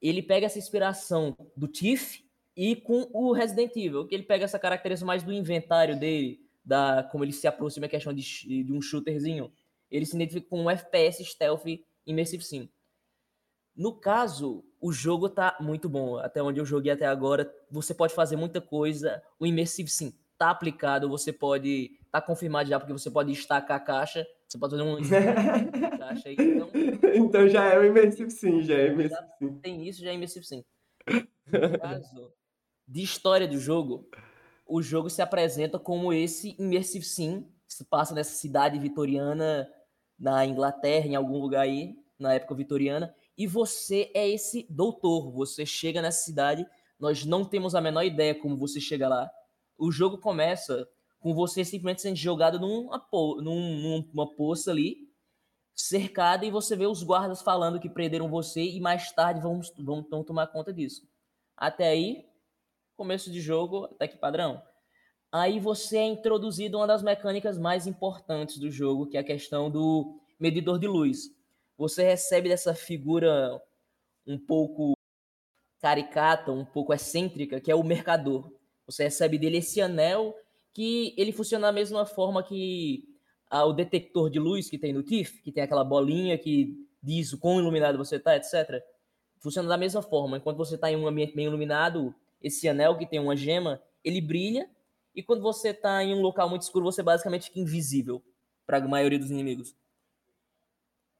ele 0.00 0.22
pega 0.22 0.44
essa 0.44 0.58
inspiração 0.58 1.34
do 1.56 1.66
Tiff 1.66 2.22
e 2.56 2.76
com 2.76 3.08
o 3.12 3.32
Resident 3.32 3.74
Evil, 3.76 4.06
que 4.06 4.14
ele 4.14 4.24
pega 4.24 4.44
essa 4.44 4.58
característica 4.58 5.06
mais 5.06 5.22
do 5.22 5.32
inventário 5.32 5.98
dele, 5.98 6.40
da 6.62 7.02
como 7.10 7.24
ele 7.24 7.32
se 7.32 7.46
aproxima 7.46 7.86
da 7.86 7.90
questão 7.90 8.12
de, 8.12 8.64
de 8.64 8.72
um 8.72 8.82
shooterzinho. 8.82 9.50
Ele 9.90 10.04
se 10.04 10.14
identifica 10.14 10.48
com 10.48 10.64
um 10.64 10.70
FPS 10.70 11.24
stealth 11.24 11.64
immersive 12.10 12.44
sim. 12.44 12.68
No 13.74 13.94
caso, 13.94 14.64
o 14.80 14.92
jogo 14.92 15.28
tá 15.28 15.56
muito 15.60 15.88
bom. 15.88 16.18
Até 16.18 16.42
onde 16.42 16.60
eu 16.60 16.66
joguei 16.66 16.92
até 16.92 17.06
agora, 17.06 17.52
você 17.70 17.94
pode 17.94 18.14
fazer 18.14 18.36
muita 18.36 18.60
coisa. 18.60 19.22
O 19.38 19.46
immersive 19.46 19.88
sim 19.88 20.12
tá 20.36 20.50
aplicado, 20.50 21.08
você 21.08 21.32
pode 21.32 21.90
tá 22.10 22.20
confirmado 22.20 22.68
já 22.68 22.80
porque 22.80 22.92
você 22.92 23.10
pode 23.10 23.30
destacar 23.30 23.76
a 23.76 23.80
caixa, 23.80 24.26
você 24.48 24.58
pode 24.58 24.76
fazer 24.76 24.82
um 24.82 24.96
caixa 25.98 26.28
aí, 26.30 26.36
então 26.38 26.70
então 27.14 27.48
já 27.48 27.66
é 27.66 27.78
o 27.78 27.84
Immersive 27.84 28.30
Sim, 28.30 28.62
já 28.62 28.74
é 28.74 28.88
Immersive 28.88 29.28
Sim. 29.38 29.58
tem 29.60 29.86
isso, 29.86 30.00
já 30.02 30.10
é 30.10 30.14
Immersive 30.14 30.44
Sim. 30.44 30.64
No 31.46 31.78
caso 31.78 32.32
de 32.88 33.02
história 33.02 33.46
do 33.46 33.58
jogo, 33.58 34.08
o 34.66 34.82
jogo 34.82 35.10
se 35.10 35.22
apresenta 35.22 35.78
como 35.78 36.12
esse 36.12 36.56
Immersive 36.58 37.04
Sim, 37.04 37.46
se 37.68 37.84
passa 37.84 38.14
nessa 38.14 38.32
cidade 38.32 38.78
vitoriana 38.78 39.70
na 40.20 40.44
Inglaterra, 40.44 41.06
em 41.06 41.16
algum 41.16 41.38
lugar 41.38 41.62
aí, 41.62 41.96
na 42.18 42.34
época 42.34 42.54
vitoriana, 42.54 43.14
e 43.36 43.46
você 43.46 44.10
é 44.14 44.28
esse 44.28 44.66
doutor. 44.68 45.32
Você 45.32 45.64
chega 45.64 46.02
nessa 46.02 46.22
cidade, 46.24 46.66
nós 46.98 47.24
não 47.24 47.42
temos 47.42 47.74
a 47.74 47.80
menor 47.80 48.02
ideia 48.02 48.34
como 48.34 48.54
você 48.56 48.78
chega 48.78 49.08
lá. 49.08 49.30
O 49.78 49.90
jogo 49.90 50.18
começa 50.18 50.86
com 51.18 51.34
você 51.34 51.64
simplesmente 51.64 52.02
sendo 52.02 52.16
jogado 52.16 52.60
numa, 52.60 53.02
numa 53.42 54.34
poça 54.36 54.70
ali, 54.70 55.08
cercada 55.74 56.44
e 56.44 56.50
você 56.50 56.76
vê 56.76 56.86
os 56.86 57.02
guardas 57.02 57.40
falando 57.40 57.80
que 57.80 57.88
prenderam 57.88 58.28
você 58.28 58.62
e 58.62 58.78
mais 58.78 59.10
tarde 59.12 59.40
vão, 59.40 59.60
vão 60.10 60.22
tomar 60.22 60.48
conta 60.48 60.72
disso. 60.72 61.08
Até 61.56 61.88
aí, 61.88 62.26
começo 62.96 63.30
de 63.30 63.40
jogo, 63.40 63.86
até 63.86 64.06
que 64.06 64.18
padrão. 64.18 64.62
Aí 65.32 65.60
você 65.60 65.98
é 65.98 66.06
introduzido 66.06 66.78
uma 66.78 66.86
das 66.86 67.02
mecânicas 67.02 67.56
mais 67.56 67.86
importantes 67.86 68.58
do 68.58 68.70
jogo, 68.70 69.06
que 69.06 69.16
é 69.16 69.20
a 69.20 69.24
questão 69.24 69.70
do 69.70 70.18
medidor 70.38 70.78
de 70.78 70.88
luz. 70.88 71.32
Você 71.78 72.02
recebe 72.02 72.48
dessa 72.48 72.74
figura 72.74 73.60
um 74.26 74.38
pouco 74.38 74.94
caricata, 75.80 76.52
um 76.52 76.64
pouco 76.64 76.92
excêntrica, 76.92 77.60
que 77.60 77.70
é 77.70 77.74
o 77.74 77.84
mercador. 77.84 78.52
Você 78.86 79.04
recebe 79.04 79.38
dele 79.38 79.58
esse 79.58 79.80
anel 79.80 80.34
que 80.72 81.14
ele 81.16 81.32
funciona 81.32 81.68
da 81.68 81.72
mesma 81.72 82.04
forma 82.04 82.42
que 82.42 83.08
ah, 83.48 83.64
o 83.64 83.72
detector 83.72 84.30
de 84.30 84.38
luz 84.38 84.68
que 84.68 84.78
tem 84.78 84.92
no 84.92 85.02
TIFF, 85.02 85.42
que 85.42 85.52
tem 85.52 85.62
aquela 85.62 85.84
bolinha 85.84 86.36
que 86.36 86.86
diz 87.02 87.32
o 87.32 87.38
quão 87.38 87.58
iluminado 87.58 87.98
você 87.98 88.16
está, 88.16 88.36
etc. 88.36 88.82
Funciona 89.38 89.68
da 89.68 89.76
mesma 89.76 90.02
forma. 90.02 90.36
Enquanto 90.36 90.58
você 90.58 90.74
está 90.74 90.90
em 90.90 90.96
um 90.96 91.06
ambiente 91.06 91.34
bem 91.34 91.46
iluminado, 91.46 92.14
esse 92.42 92.68
anel 92.68 92.96
que 92.96 93.06
tem 93.06 93.18
uma 93.18 93.36
gema, 93.36 93.80
ele 94.04 94.20
brilha. 94.20 94.68
E 95.20 95.22
quando 95.22 95.42
você 95.42 95.68
está 95.68 96.02
em 96.02 96.14
um 96.14 96.22
local 96.22 96.48
muito 96.48 96.62
escuro, 96.62 96.86
você 96.86 97.02
basicamente 97.02 97.44
fica 97.44 97.60
invisível 97.60 98.24
para 98.66 98.78
a 98.78 98.88
maioria 98.88 99.18
dos 99.18 99.30
inimigos. 99.30 99.76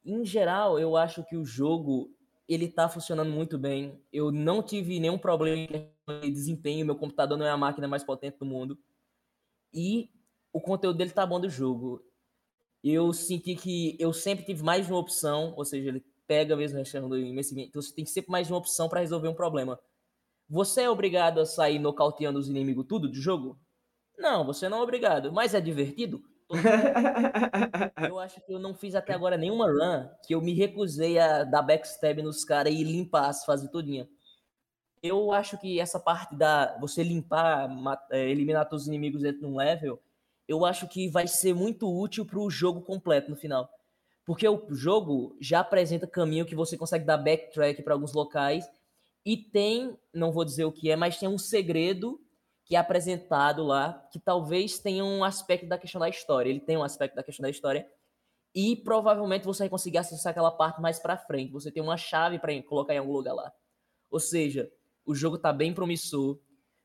Em 0.03 0.25
geral, 0.25 0.79
eu 0.79 0.97
acho 0.97 1.23
que 1.23 1.37
o 1.37 1.45
jogo 1.45 2.11
ele 2.49 2.67
tá 2.67 2.89
funcionando 2.89 3.31
muito 3.31 3.59
bem. 3.59 4.03
Eu 4.11 4.33
não 4.33 4.63
tive 4.63 4.99
nenhum 4.99 5.19
problema 5.19 5.87
de 6.09 6.31
desempenho. 6.31 6.87
Meu 6.87 6.97
computador 6.97 7.37
não 7.37 7.45
é 7.45 7.51
a 7.51 7.59
máquina 7.59 7.87
mais 7.87 8.03
potente 8.03 8.39
do 8.39 8.47
mundo. 8.47 8.79
E 9.71 10.09
o 10.51 10.63
conteúdo 10.63 10.97
dele 10.97 11.11
tá 11.11 11.27
bom 11.27 11.39
do 11.39 11.51
jogo. 11.51 12.03
Eu 12.83 13.13
senti 13.13 13.55
que 13.55 13.99
eu 14.01 14.15
sempre 14.15 14.47
tive 14.47 14.63
mais 14.63 14.87
de 14.87 14.93
uma 14.95 14.99
opção, 14.99 15.53
ou 15.59 15.65
seja, 15.67 15.91
ele 15.91 16.03
pega 16.27 16.57
mesmo 16.57 16.79
a 16.79 16.83
questão 16.83 17.07
do. 17.07 17.19
Então 17.19 17.83
você 17.83 17.95
tem 17.95 18.07
sempre 18.07 18.31
mais 18.31 18.47
de 18.47 18.53
uma 18.55 18.61
opção 18.61 18.89
para 18.89 19.01
resolver 19.01 19.29
um 19.29 19.35
problema. 19.35 19.79
Você 20.49 20.85
é 20.85 20.89
obrigado 20.89 21.39
a 21.39 21.45
sair 21.45 21.79
nocauteando 21.79 22.39
os 22.39 22.49
inimigos 22.49 22.87
tudo 22.89 23.07
do 23.07 23.21
jogo? 23.21 23.61
Não, 24.21 24.45
você 24.45 24.69
não 24.69 24.79
é 24.79 24.83
obrigado. 24.83 25.33
Mas 25.33 25.55
é 25.55 25.61
divertido? 25.61 26.23
Eu 28.07 28.19
acho 28.19 28.41
que 28.45 28.53
eu 28.53 28.59
não 28.59 28.75
fiz 28.75 28.95
até 28.95 29.15
agora 29.15 29.37
nenhuma 29.37 29.67
run 29.67 30.09
que 30.27 30.35
eu 30.35 30.41
me 30.43 30.53
recusei 30.53 31.19
a 31.19 31.45
dar 31.45 31.63
backstab 31.63 32.21
nos 32.23 32.45
caras 32.45 32.73
e 32.75 32.83
limpar 32.85 33.29
as 33.29 33.45
fases 33.45 33.71
todinha. 33.71 34.09
Eu 35.03 35.33
acho 35.33 35.57
que 35.59 35.81
essa 35.81 35.99
parte 35.99 36.35
da 36.37 36.77
você 36.79 37.03
limpar, 37.03 37.69
ma- 37.69 38.01
eh, 38.11 38.29
eliminar 38.29 38.69
todos 38.69 38.83
os 38.83 38.89
inimigos 38.89 39.23
dentro 39.23 39.41
de 39.41 39.47
um 39.47 39.57
level, 39.57 39.99
eu 40.47 40.65
acho 40.67 40.87
que 40.89 41.09
vai 41.09 41.27
ser 41.27 41.55
muito 41.55 41.89
útil 41.91 42.27
pro 42.27 42.51
jogo 42.51 42.83
completo 42.83 43.31
no 43.31 43.37
final. 43.37 43.71
Porque 44.27 44.47
o 44.47 44.67
jogo 44.75 45.35
já 45.41 45.61
apresenta 45.61 46.07
caminho 46.07 46.45
que 46.45 46.55
você 46.55 46.77
consegue 46.77 47.05
dar 47.07 47.17
backtrack 47.17 47.83
para 47.83 47.95
alguns 47.95 48.13
locais 48.13 48.69
e 49.25 49.37
tem, 49.37 49.97
não 50.13 50.31
vou 50.33 50.45
dizer 50.45 50.65
o 50.65 50.73
que 50.73 50.91
é, 50.91 50.97
mas 50.97 51.19
tem 51.19 51.29
um 51.29 51.39
segredo 51.39 52.21
que 52.71 52.77
é 52.77 52.79
apresentado 52.79 53.65
lá, 53.65 53.95
que 54.13 54.21
talvez 54.21 54.79
tenha 54.79 55.05
um 55.05 55.25
aspecto 55.25 55.67
da 55.67 55.77
questão 55.77 56.01
da 56.01 56.09
história. 56.09 56.49
Ele 56.49 56.61
tem 56.61 56.77
um 56.77 56.85
aspecto 56.85 57.17
da 57.17 57.23
questão 57.25 57.43
da 57.43 57.51
história. 57.51 57.85
E 58.55 58.77
provavelmente 58.77 59.45
você 59.45 59.65
vai 59.65 59.69
conseguir 59.69 59.99
acessar 59.99 60.31
aquela 60.31 60.53
parte 60.53 60.81
mais 60.81 61.01
pra 61.01 61.17
frente. 61.17 61.51
Você 61.51 61.73
tem 61.73 61.83
uma 61.83 61.97
chave 61.97 62.39
para 62.39 62.63
colocar 62.63 62.95
em 62.95 62.99
algum 62.99 63.11
lugar 63.11 63.35
lá. 63.35 63.53
Ou 64.09 64.21
seja, 64.21 64.71
o 65.05 65.17
jogo 65.17 65.37
tá 65.37 65.53
bem 65.53 65.75
promissor. 65.75 66.39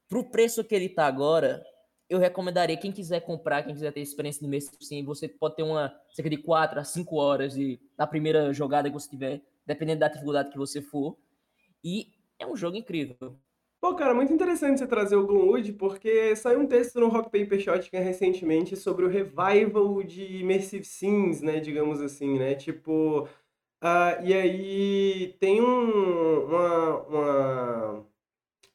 Pro 0.09 0.31
preço 0.31 0.63
que 0.63 0.73
ele 0.73 0.89
tá 0.89 1.05
agora, 1.05 1.63
eu 2.09 2.17
recomendaria 2.17 2.77
quem 2.77 2.91
quiser 2.91 3.19
comprar, 3.19 3.61
quem 3.61 3.75
quiser 3.75 3.93
ter 3.93 4.01
experiência 4.01 4.41
no 4.41 4.49
mês, 4.49 4.67
sim, 4.81 5.05
você 5.05 5.29
pode 5.29 5.55
ter 5.55 5.61
uma 5.61 5.95
cerca 6.15 6.31
de 6.31 6.37
4 6.37 6.79
a 6.79 6.83
5 6.83 7.15
horas 7.15 7.53
de, 7.53 7.79
na 7.95 8.07
primeira 8.07 8.51
jogada 8.51 8.89
que 8.89 8.93
você 8.95 9.07
tiver, 9.07 9.39
dependendo 9.67 9.99
da 9.99 10.07
dificuldade 10.07 10.49
que 10.49 10.57
você 10.57 10.81
for. 10.81 11.15
E 11.83 12.11
é 12.39 12.47
um 12.47 12.55
jogo 12.55 12.75
incrível. 12.75 13.39
Pô, 13.85 13.93
cara, 13.93 14.15
muito 14.15 14.33
interessante 14.33 14.79
você 14.79 14.87
trazer 14.87 15.15
o 15.15 15.27
Gloomwood, 15.27 15.73
porque 15.73 16.35
saiu 16.35 16.59
um 16.59 16.65
texto 16.65 16.99
no 16.99 17.07
Rock 17.07 17.25
Paper 17.29 17.59
Shotgun 17.59 17.99
recentemente 18.01 18.75
sobre 18.75 19.05
o 19.05 19.07
revival 19.07 20.01
de 20.01 20.37
Immersive 20.41 20.83
Sims, 20.83 21.39
né, 21.41 21.59
digamos 21.59 22.01
assim, 22.01 22.35
né, 22.39 22.55
tipo... 22.55 23.27
ah, 23.81 24.19
e 24.23 24.33
aí 24.33 25.35
tem 25.39 25.61
um, 25.61 26.45
uma, 26.45 26.99
uma- 27.07 28.05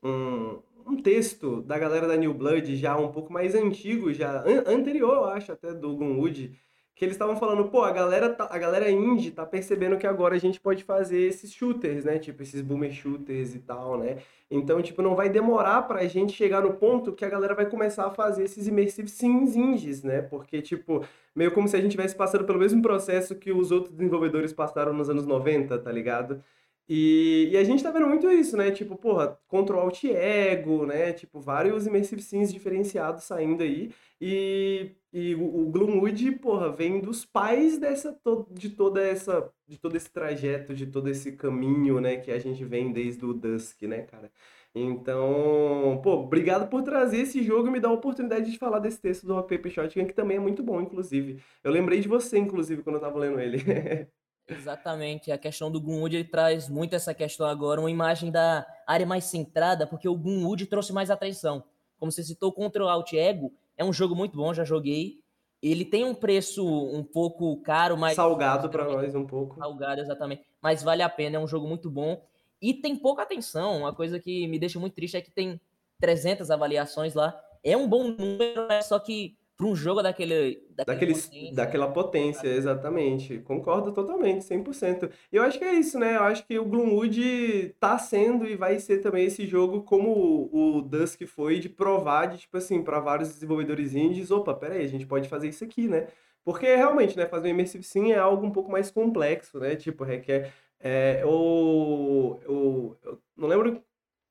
um, 0.05 0.63
um 0.87 1.03
texto 1.03 1.63
da 1.63 1.79
galera 1.79 2.09
da 2.09 2.17
New 2.17 2.35
Blood, 2.35 2.77
já 2.77 2.97
um 2.99 3.13
pouco 3.13 3.33
mais 3.33 3.55
antigo, 3.55 4.13
já 4.15 4.43
an- 4.47 4.65
anterior, 4.67 5.15
eu 5.17 5.25
acho, 5.27 5.53
até 5.53 5.75
do 5.75 5.97
Gloomwood, 5.97 6.57
que 7.01 7.05
eles 7.07 7.15
estavam 7.15 7.35
falando, 7.35 7.65
pô, 7.71 7.83
a 7.83 7.91
galera, 7.91 8.29
tá- 8.29 8.47
a 8.51 8.59
galera 8.59 8.91
indie 8.91 9.31
tá 9.31 9.47
percebendo 9.47 9.97
que 9.97 10.07
agora 10.07 10.35
a 10.35 10.39
gente 10.39 10.61
pode 10.61 10.85
fazer 10.85 11.19
esses 11.23 11.51
shooters, 11.51 12.05
né, 12.05 12.19
tipo 12.19 12.43
esses 12.43 12.61
boomer 12.61 12.93
shooters 12.93 13.55
e 13.55 13.61
tal, 13.61 13.97
né, 13.97 14.19
então, 14.51 14.83
tipo, 14.83 15.01
não 15.01 15.15
vai 15.17 15.31
demorar 15.31 15.81
pra 15.89 16.07
gente 16.07 16.35
chegar 16.35 16.61
no 16.61 16.75
ponto 16.75 17.13
que 17.15 17.25
a 17.25 17.29
galera 17.31 17.55
vai 17.55 17.65
começar 17.71 18.05
a 18.07 18.11
fazer 18.11 18.45
esses 18.45 18.69
immersive 18.69 19.09
sims 19.09 19.57
indies, 19.57 20.03
né? 20.03 20.21
Porque, 20.23 20.61
tipo, 20.61 21.03
meio 21.35 21.53
como 21.53 21.69
se 21.69 21.77
a 21.77 21.81
gente 21.81 21.93
tivesse 21.93 22.17
passando 22.17 22.45
pelo 22.45 22.59
mesmo 22.59 22.83
processo 22.83 23.37
que 23.37 23.53
os 23.53 23.71
outros 23.71 23.95
desenvolvedores 23.95 24.53
passaram 24.53 24.93
nos 24.93 25.09
anos 25.09 25.25
90, 25.25 25.79
tá 25.79 25.91
ligado? 25.93 26.43
E, 26.89 27.49
e 27.53 27.57
a 27.57 27.63
gente 27.63 27.83
tá 27.83 27.91
vendo 27.93 28.09
muito 28.09 28.29
isso, 28.31 28.57
né? 28.57 28.73
Tipo, 28.73 28.97
porra, 28.97 29.39
Control 29.47 29.83
Alt 29.83 30.03
Ego, 30.05 30.85
né? 30.85 31.13
Tipo, 31.13 31.39
vários 31.41 31.87
immersive 31.87 32.21
sims 32.21 32.53
diferenciados 32.53 33.23
saindo 33.25 33.63
aí. 33.63 33.93
E, 34.21 34.91
e 35.13 35.35
o, 35.35 35.63
o 35.63 35.71
Gloomwood, 35.71 36.33
porra, 36.33 36.71
vem 36.71 37.01
dos 37.01 37.25
pais 37.25 37.79
dessa, 37.79 38.17
de 38.51 38.71
toda 38.71 39.03
essa, 39.03 39.51
de 39.67 39.77
todo 39.77 39.97
esse 39.97 40.09
trajeto, 40.11 40.73
de 40.73 40.87
todo 40.87 41.09
esse 41.09 41.33
caminho, 41.33 42.01
né? 42.01 42.17
Que 42.17 42.31
a 42.31 42.39
gente 42.39 42.65
vem 42.65 42.93
desde 42.93 43.25
o 43.25 43.35
Dusk, 43.35 43.83
né, 43.83 44.03
cara? 44.03 44.31
Então, 44.73 46.01
pô, 46.03 46.13
obrigado 46.21 46.69
por 46.69 46.83
trazer 46.83 47.23
esse 47.23 47.43
jogo 47.43 47.67
e 47.67 47.71
me 47.73 47.81
dar 47.81 47.89
a 47.89 47.93
oportunidade 47.93 48.53
de 48.53 48.57
falar 48.57 48.79
desse 48.79 49.01
texto 49.01 49.27
do 49.27 49.35
Rock 49.35 49.57
Paper 49.57 49.73
Shotgun, 49.73 50.07
que 50.07 50.15
também 50.15 50.37
é 50.37 50.41
muito 50.41 50.63
bom, 50.63 50.81
inclusive. 50.81 51.43
Eu 51.65 51.73
lembrei 51.73 51.99
de 51.99 52.07
você, 52.07 52.39
inclusive, 52.39 52.83
quando 52.83 52.97
eu 52.97 53.01
tava 53.01 53.19
lendo 53.19 53.41
ele. 53.41 53.59
Exatamente, 54.49 55.31
a 55.31 55.39
questão 55.39 55.71
do 55.71 55.81
Gunwood 55.81 56.17
ele 56.17 56.25
traz 56.25 56.69
muito 56.69 56.95
essa 56.95 57.15
questão 57.15 57.47
agora, 57.47 57.81
uma 57.81 57.91
imagem 57.91 58.31
da 58.31 58.67
área 58.87 59.07
mais 59.07 59.25
centrada, 59.25 59.87
porque 59.87 60.09
o 60.09 60.17
Gunwood 60.17 60.67
trouxe 60.67 60.93
mais 60.93 61.11
atenção. 61.11 61.65
Como 61.99 62.11
você 62.11 62.23
citou, 62.23 62.53
contra 62.53 62.85
o 62.85 62.89
Alt 62.89 63.13
Ego, 63.13 63.53
é 63.81 63.85
um 63.85 63.95
jogo 63.95 64.15
muito 64.15 64.37
bom, 64.37 64.53
já 64.53 64.63
joguei. 64.63 65.21
Ele 65.63 65.87
tem 65.87 66.05
um 66.05 66.15
preço 66.15 66.63
um 66.67 67.03
pouco 67.03 67.57
caro, 67.63 67.97
mas 67.97 68.15
Salgado 68.15 68.69
pra 68.69 68.85
nós 68.85 69.15
um 69.15 69.27
pouco. 69.27 69.57
salgado 69.57 70.03
exatamente, 70.03 70.43
mas 70.61 70.83
vale 70.83 71.03
a 71.03 71.09
pena, 71.09 71.37
é 71.37 71.41
um 71.41 71.47
jogo 71.49 71.67
muito 71.67 71.91
bom. 71.91 72.23
E 72.61 72.75
tem 72.75 72.95
pouca 72.95 73.23
atenção, 73.23 73.79
uma 73.79 73.95
coisa 73.95 74.21
que 74.21 74.47
me 74.49 74.59
deixa 74.59 74.79
muito 74.79 74.93
triste 74.95 75.17
é 75.17 75.23
que 75.23 75.31
tem 75.31 75.59
300 75.99 76.51
avaliações 76.51 77.15
lá. 77.15 77.35
É 77.65 77.75
um 77.75 77.89
bom 77.89 78.09
número, 78.09 78.69
né? 78.69 78.83
só 78.83 78.99
que 78.99 79.39
para 79.61 79.69
um 79.69 79.77
jogo 79.77 80.03
daquele, 80.03 80.67
daquele 80.71 81.13
Daqueles, 81.13 81.27
potência, 81.27 81.55
daquela 81.55 81.93
potência, 81.93 82.49
exatamente. 82.49 83.41
Concordo 83.41 83.93
totalmente, 83.93 84.43
100%. 84.43 85.11
E 85.31 85.37
eu 85.37 85.43
acho 85.43 85.59
que 85.59 85.65
é 85.65 85.75
isso, 85.75 85.99
né? 85.99 86.17
Eu 86.17 86.23
acho 86.23 86.47
que 86.47 86.59
o 86.59 86.65
Gloomwood 86.65 87.75
tá 87.79 87.99
sendo 87.99 88.47
e 88.47 88.57
vai 88.57 88.79
ser 88.79 88.99
também 89.03 89.27
esse 89.27 89.47
jogo 89.47 89.83
como 89.83 90.09
o 90.11 90.71
o 90.79 90.83
Dusk 90.83 91.27
foi, 91.27 91.59
de 91.59 91.69
provar, 91.69 92.27
de, 92.27 92.39
tipo 92.39 92.57
assim, 92.57 92.83
para 92.83 93.01
vários 93.01 93.29
desenvolvedores 93.29 93.95
indies, 93.95 94.31
opa, 94.31 94.55
peraí, 94.55 94.83
a 94.83 94.89
gente 94.89 95.05
pode 95.07 95.29
fazer 95.29 95.49
isso 95.49 95.63
aqui, 95.63 95.87
né? 95.89 96.07
Porque 96.43 96.65
realmente, 96.75 97.17
né, 97.17 97.27
fazer 97.27 97.49
um 97.49 97.51
Immersive 97.51 97.85
Sim 97.85 98.13
é 98.13 98.19
algo 98.19 98.47
um 98.47 98.51
pouco 98.51 98.71
mais 98.71 98.91
complexo, 98.91 99.59
né? 99.59 99.77
Tipo, 99.77 100.05
requer... 100.05 100.53
É, 100.81 101.21
eu, 101.23 102.41
eu, 102.45 102.99
eu 103.05 103.19
não 103.37 103.47
lembro, 103.49 103.83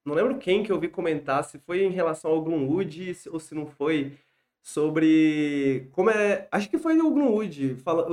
não 0.03 0.15
lembro 0.15 0.39
quem 0.39 0.63
que 0.63 0.71
eu 0.71 0.79
vi 0.79 0.87
comentar, 0.87 1.43
se 1.43 1.59
foi 1.59 1.83
em 1.83 1.91
relação 1.91 2.31
ao 2.31 2.41
Gloomwood 2.41 3.15
ou 3.31 3.39
se 3.39 3.53
não 3.53 3.67
foi 3.67 4.17
sobre 4.61 5.89
como 5.91 6.09
é, 6.09 6.47
acho 6.51 6.69
que 6.69 6.77
foi 6.77 6.99
o 6.99 7.11
Gloomwood, 7.11 7.75
fala, 7.75 8.07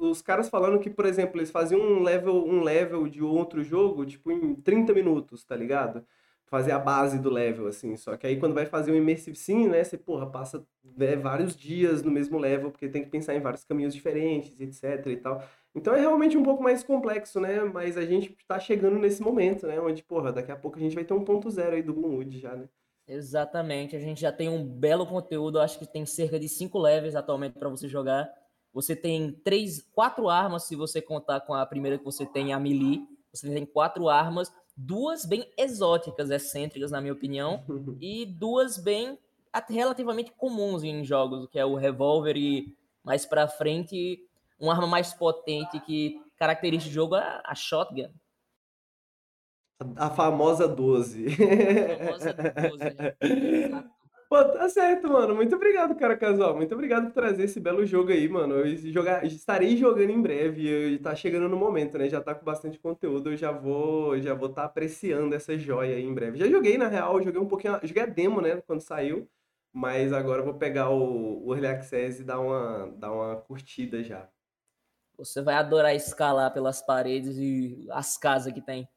os 0.00 0.22
caras 0.22 0.48
falando 0.48 0.78
que, 0.80 0.90
por 0.90 1.06
exemplo, 1.06 1.38
eles 1.38 1.50
faziam 1.50 1.80
um 1.80 2.02
level, 2.02 2.44
um 2.46 2.62
level 2.62 3.06
de 3.08 3.22
outro 3.22 3.62
jogo, 3.62 4.04
tipo 4.06 4.30
em 4.32 4.54
30 4.54 4.92
minutos, 4.94 5.44
tá 5.44 5.54
ligado? 5.56 6.04
Fazer 6.46 6.72
a 6.72 6.78
base 6.80 7.18
do 7.20 7.30
level 7.30 7.68
assim, 7.68 7.96
só 7.96 8.16
que 8.16 8.26
aí 8.26 8.36
quando 8.38 8.54
vai 8.54 8.66
fazer 8.66 8.90
um 8.90 8.96
immersive 8.96 9.36
sim, 9.36 9.68
né, 9.68 9.84
você, 9.84 9.96
porra, 9.96 10.28
passa 10.28 10.66
né, 10.96 11.14
vários 11.16 11.56
dias 11.56 12.02
no 12.02 12.10
mesmo 12.10 12.38
level, 12.38 12.70
porque 12.72 12.88
tem 12.88 13.04
que 13.04 13.10
pensar 13.10 13.34
em 13.36 13.40
vários 13.40 13.64
caminhos 13.64 13.94
diferentes, 13.94 14.60
etc 14.60 15.06
e 15.06 15.16
tal. 15.16 15.42
Então 15.74 15.94
é 15.94 16.00
realmente 16.00 16.36
um 16.36 16.42
pouco 16.42 16.62
mais 16.62 16.82
complexo, 16.82 17.40
né? 17.40 17.62
Mas 17.64 17.96
a 17.96 18.04
gente 18.04 18.36
tá 18.48 18.58
chegando 18.58 18.98
nesse 18.98 19.22
momento, 19.22 19.66
né? 19.66 19.80
Onde, 19.80 20.02
porra, 20.02 20.32
daqui 20.32 20.50
a 20.50 20.56
pouco 20.56 20.78
a 20.78 20.80
gente 20.80 20.94
vai 20.94 21.04
ter 21.04 21.14
um 21.14 21.24
ponto 21.24 21.48
zero 21.50 21.76
aí 21.76 21.82
do 21.82 21.94
Gloomwood 21.94 22.38
já, 22.40 22.56
né? 22.56 22.68
Exatamente, 23.12 23.96
a 23.96 23.98
gente 23.98 24.20
já 24.20 24.30
tem 24.30 24.48
um 24.48 24.64
belo 24.64 25.04
conteúdo, 25.04 25.58
acho 25.58 25.80
que 25.80 25.86
tem 25.86 26.06
cerca 26.06 26.38
de 26.38 26.48
cinco 26.48 26.78
levels 26.78 27.16
atualmente 27.16 27.58
para 27.58 27.68
você 27.68 27.88
jogar. 27.88 28.32
Você 28.72 28.94
tem 28.94 29.32
três, 29.32 29.82
quatro 29.92 30.28
armas, 30.28 30.62
se 30.62 30.76
você 30.76 31.02
contar 31.02 31.40
com 31.40 31.52
a 31.52 31.66
primeira 31.66 31.98
que 31.98 32.04
você 32.04 32.24
tem, 32.24 32.52
a 32.52 32.60
melee. 32.60 33.04
Você 33.32 33.52
tem 33.52 33.66
quatro 33.66 34.08
armas, 34.08 34.52
duas 34.76 35.24
bem 35.24 35.44
exóticas, 35.58 36.30
excêntricas, 36.30 36.92
na 36.92 37.00
minha 37.00 37.12
opinião, 37.12 37.64
e 38.00 38.24
duas 38.24 38.78
bem 38.78 39.18
relativamente 39.68 40.30
comuns 40.30 40.84
em 40.84 41.04
jogos, 41.04 41.48
que 41.48 41.58
é 41.58 41.64
o 41.64 41.74
revólver 41.74 42.36
e 42.36 42.76
mais 43.02 43.26
pra 43.26 43.48
frente, 43.48 44.24
uma 44.56 44.72
arma 44.72 44.86
mais 44.86 45.12
potente 45.12 45.80
que 45.80 46.22
caracteriza 46.36 46.86
o 46.86 46.92
jogo, 46.92 47.16
a, 47.16 47.42
a 47.44 47.56
shotgun. 47.56 48.08
A 49.96 50.10
famosa 50.10 50.68
12. 50.68 51.26
A 51.26 52.04
famosa 52.04 52.32
12, 52.32 52.84
né? 52.84 53.84
Pô, 54.30 54.44
tá 54.44 54.68
certo, 54.68 55.08
mano. 55.08 55.34
Muito 55.34 55.56
obrigado, 55.56 55.92
cara 55.96 56.16
casual. 56.16 56.54
Muito 56.54 56.72
obrigado 56.72 57.06
por 57.06 57.14
trazer 57.14 57.42
esse 57.44 57.58
belo 57.58 57.84
jogo 57.84 58.12
aí, 58.12 58.28
mano. 58.28 58.54
Eu 58.54 58.76
jogar, 58.92 59.26
estarei 59.26 59.76
jogando 59.76 60.10
em 60.10 60.22
breve. 60.22 60.92
E 60.94 60.98
tá 61.00 61.16
chegando 61.16 61.48
no 61.48 61.56
momento, 61.56 61.98
né? 61.98 62.08
Já 62.08 62.20
tá 62.20 62.32
com 62.32 62.44
bastante 62.44 62.78
conteúdo. 62.78 63.32
Eu 63.32 63.36
já 63.36 63.50
vou, 63.50 64.20
já 64.20 64.32
vou 64.32 64.48
tá 64.48 64.64
apreciando 64.64 65.34
essa 65.34 65.58
joia 65.58 65.96
aí 65.96 66.04
em 66.04 66.14
breve. 66.14 66.38
Já 66.38 66.46
joguei, 66.46 66.78
na 66.78 66.86
real, 66.86 67.20
joguei 67.20 67.40
um 67.40 67.48
pouquinho. 67.48 67.80
Joguei 67.82 68.04
a 68.04 68.06
demo, 68.06 68.40
né? 68.40 68.62
Quando 68.66 68.80
saiu. 68.80 69.28
Mas 69.72 70.12
agora 70.12 70.42
eu 70.42 70.44
vou 70.44 70.54
pegar 70.54 70.90
o, 70.90 71.44
o 71.46 71.52
Early 71.52 71.66
Access 71.66 72.22
e 72.22 72.24
dar 72.24 72.38
uma, 72.40 72.86
dar 72.98 73.12
uma 73.12 73.36
curtida 73.36 74.02
já. 74.04 74.28
Você 75.20 75.42
vai 75.42 75.54
adorar 75.54 75.94
escalar 75.94 76.52
pelas 76.52 76.82
paredes 76.82 77.36
e 77.38 77.86
as 77.90 78.16
casas 78.16 78.52
que 78.52 78.60
tem. 78.60 78.88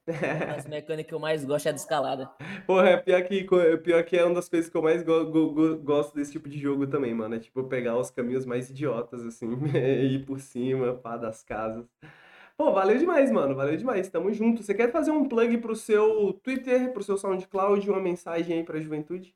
As 0.58 0.66
mecânicas 0.68 1.10
que 1.10 1.14
eu 1.14 1.20
mais 1.20 1.44
gosto 1.46 1.68
é 1.68 1.74
de 1.74 1.80
escalada. 1.80 2.30
Porra, 2.66 2.90
é 2.90 2.98
pior 2.98 3.22
que, 3.24 3.44
co- 3.44 3.78
pior 3.84 4.04
que 4.04 4.18
é 4.18 4.24
uma 4.26 4.36
das 4.36 4.50
coisas 4.50 4.70
que 4.70 4.76
eu 4.78 4.82
mais 4.82 5.04
go- 5.04 5.26
go- 5.30 5.52
go- 5.54 5.78
gosto 5.78 6.16
desse 6.16 6.32
tipo 6.32 6.50
de 6.50 6.58
jogo 6.58 6.88
também, 6.88 7.14
mano. 7.14 7.36
É 7.36 7.40
tipo 7.40 7.64
pegar 7.66 7.98
os 7.98 8.10
caminhos 8.10 8.46
mais 8.46 8.70
idiotas, 8.70 9.26
assim, 9.26 9.48
e 9.76 10.16
ir 10.16 10.26
por 10.26 10.40
cima, 10.40 10.94
pá, 10.94 11.18
das 11.18 11.44
casas. 11.44 11.86
Pô, 12.58 12.72
valeu 12.72 12.98
demais, 12.98 13.32
mano. 13.32 13.56
Valeu 13.56 13.78
demais. 13.78 14.10
Tamo 14.10 14.32
junto. 14.34 14.64
Você 14.64 14.74
quer 14.74 14.92
fazer 14.92 15.12
um 15.12 15.28
plug 15.28 15.58
pro 15.60 15.76
seu 15.76 16.34
Twitter, 16.44 16.94
pro 16.94 17.04
seu 17.04 17.18
SoundCloud, 17.18 17.90
uma 17.90 18.00
mensagem 18.02 18.60
aí 18.60 18.64
pra 18.64 18.80
juventude? 18.80 19.36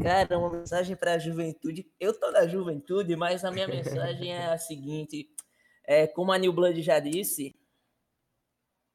Cara, 0.00 0.38
uma 0.38 0.50
mensagem 0.50 0.96
para 0.96 1.14
a 1.14 1.18
juventude. 1.18 1.86
Eu 2.00 2.18
tô 2.18 2.30
da 2.30 2.46
juventude, 2.46 3.14
mas 3.16 3.44
a 3.44 3.50
minha 3.50 3.68
mensagem 3.68 4.32
é 4.32 4.46
a 4.52 4.58
seguinte: 4.58 5.28
é, 5.88 6.06
como 6.06 6.30
a 6.30 6.38
New 6.38 6.52
Blood 6.52 6.82
já 6.82 6.98
disse. 7.00 7.56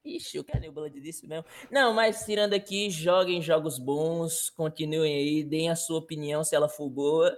Ixi, 0.06 0.38
o 0.38 0.44
que 0.44 0.56
a 0.56 0.60
New 0.60 0.72
Blood 0.72 1.02
disse 1.02 1.26
mesmo? 1.26 1.44
Não, 1.72 1.92
mas 1.92 2.24
tirando 2.24 2.54
aqui, 2.54 2.92
joguem 2.92 3.42
jogos 3.42 3.80
bons, 3.80 4.52
continuem 4.52 5.16
aí, 5.16 5.44
deem 5.44 5.72
a 5.72 5.76
sua 5.76 5.98
opinião 5.98 6.44
se 6.44 6.56
ela 6.56 6.70
for 6.70 6.88
boa. 6.92 7.36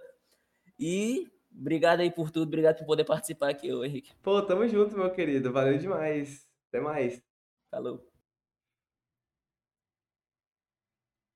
E 0.77 1.31
obrigado 1.57 2.01
aí 2.01 2.11
por 2.11 2.31
tudo, 2.31 2.47
obrigado 2.47 2.79
por 2.79 2.85
poder 2.85 3.05
participar 3.05 3.49
aqui, 3.51 3.71
ô 3.71 3.85
Henrique. 3.85 4.13
Pô, 4.21 4.41
tamo 4.41 4.67
junto, 4.67 4.97
meu 4.97 5.09
querido. 5.13 5.53
Valeu 5.53 5.77
demais. 5.77 6.45
Até 6.67 6.81
mais. 6.81 7.23
Falou. 7.71 8.05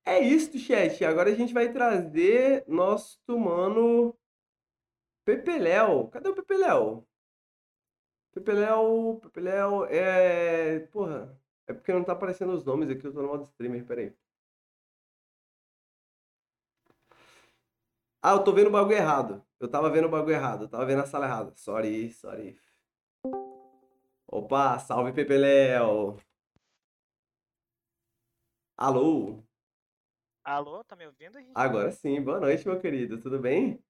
É 0.06 0.20
isso, 0.20 0.60
chat. 0.60 1.06
Agora 1.06 1.30
a 1.30 1.36
gente 1.36 1.54
vai 1.54 1.72
trazer 1.72 2.66
nosso 2.68 3.18
mano 3.30 4.14
Pepeléu. 5.24 6.10
Cadê 6.10 6.28
o 6.28 6.36
Pepeléu? 6.36 7.09
Pepeléu, 8.40 9.20
Pepeléu, 9.22 9.86
é... 9.86 10.80
Porra, 10.92 11.38
é 11.68 11.74
porque 11.74 11.94
não 11.94 12.04
tá 12.04 12.14
aparecendo 12.14 12.54
os 12.54 12.64
nomes 12.64 12.90
aqui, 12.90 13.06
eu 13.06 13.14
tô 13.14 13.22
no 13.22 13.28
modo 13.28 13.44
streamer, 13.44 13.86
peraí. 13.86 14.14
Ah, 18.22 18.32
eu 18.32 18.44
tô 18.44 18.52
vendo 18.54 18.68
o 18.68 18.72
bagulho 18.72 18.98
errado. 18.98 19.46
Eu 19.60 19.70
tava 19.70 19.90
vendo 19.90 20.06
o 20.06 20.10
bagulho 20.10 20.34
errado, 20.36 20.64
eu 20.64 20.70
tava 20.70 20.86
vendo 20.86 21.02
a 21.02 21.06
sala 21.06 21.26
errada. 21.26 21.54
Sorry, 21.56 22.12
sorry. 22.12 22.60
Opa, 24.28 24.80
salve 24.80 25.12
Pepeléu. 25.12 26.18
Alô? 28.78 29.44
Alô, 30.44 30.84
tá 30.84 30.96
me 30.96 31.06
ouvindo, 31.06 31.38
Henrique? 31.38 31.54
Agora 31.56 31.92
sim, 31.92 32.22
boa 32.22 32.40
noite, 32.40 32.66
meu 32.68 32.80
querido, 32.80 33.20
tudo 33.20 33.40
bem? 33.40 33.84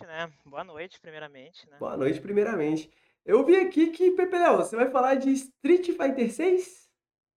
Né? 0.00 0.32
Boa 0.46 0.64
noite, 0.64 0.98
primeiramente, 1.00 1.68
né? 1.68 1.76
Boa 1.78 1.96
noite, 1.96 2.20
primeiramente. 2.20 2.90
Eu 3.24 3.44
vi 3.44 3.56
aqui 3.56 3.88
que, 3.88 4.10
Pepe 4.12 4.38
Léo, 4.38 4.56
você 4.56 4.74
vai 4.76 4.90
falar 4.90 5.14
de 5.16 5.30
Street 5.32 5.86
Fighter 5.86 6.32
6? 6.32 6.88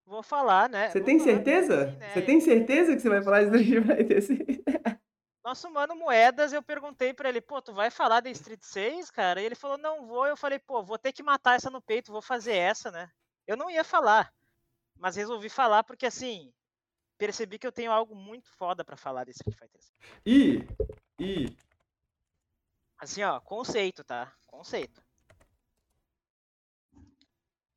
Vou 0.05 0.23
falar, 0.23 0.69
né? 0.69 0.89
Você 0.89 1.01
tem 1.01 1.19
certeza? 1.19 1.85
né? 1.97 2.14
Você 2.14 2.22
tem 2.22 2.39
certeza 2.41 2.95
que 2.95 3.01
você 3.01 3.10
vai 3.10 3.22
falar 3.22 3.43
de 3.43 3.57
Street 3.57 3.84
Fighter 3.97 4.22
6? 4.22 4.39
Nosso 5.43 5.69
mano 5.69 5.95
Moedas, 5.95 6.53
eu 6.53 6.64
perguntei 6.64 7.14
pra 7.14 7.27
ele, 7.27 7.41
pô, 7.41 7.61
tu 7.61 7.73
vai 7.73 7.89
falar 7.91 8.22
da 8.22 8.30
Street 8.30 8.61
6, 8.61 9.11
cara? 9.11 9.41
E 9.41 9.45
ele 9.45 9.55
falou, 9.55 9.77
não 9.77 10.07
vou. 10.07 10.26
Eu 10.26 10.38
falei, 10.38 10.57
pô, 10.57 10.81
vou 10.84 10.97
ter 10.97 11.11
que 11.11 11.22
matar 11.22 11.55
essa 11.55 11.69
no 11.69 11.81
peito, 11.81 12.11
vou 12.14 12.22
fazer 12.22 12.55
essa, 12.55 12.89
né? 12.91 13.10
Eu 13.45 13.57
não 13.57 13.69
ia 13.69 13.84
falar, 13.84 14.34
mas 14.97 15.18
resolvi 15.18 15.49
falar 15.49 15.84
porque, 15.84 16.05
assim, 16.05 16.49
percebi 17.18 17.60
que 17.60 17.68
eu 17.68 17.73
tenho 17.73 17.91
algo 17.91 18.15
muito 18.15 18.49
foda 18.51 18.85
pra 18.85 18.95
falar 18.95 19.26
desse 19.26 19.39
Street 19.41 19.57
Fighter 19.60 19.81
6. 19.81 19.93
Ih, 20.26 20.68
ih, 21.19 21.57
Assim, 22.97 23.22
ó, 23.22 23.38
conceito, 23.41 24.01
tá? 24.01 24.31
Conceito. 24.47 25.02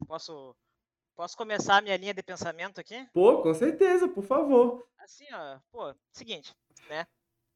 Posso, 0.07 0.55
posso 1.15 1.37
começar 1.37 1.79
a 1.79 1.81
minha 1.81 1.97
linha 1.97 2.13
de 2.15 2.23
pensamento 2.23 2.81
aqui? 2.81 3.07
pô, 3.13 3.41
com 3.43 3.55
certeza, 3.55 4.09
por 4.09 4.25
favor. 4.25 4.85
Assim, 4.99 5.27
ó, 5.33 5.59
pô, 5.71 5.95
seguinte, 6.13 6.55
né? 6.89 7.07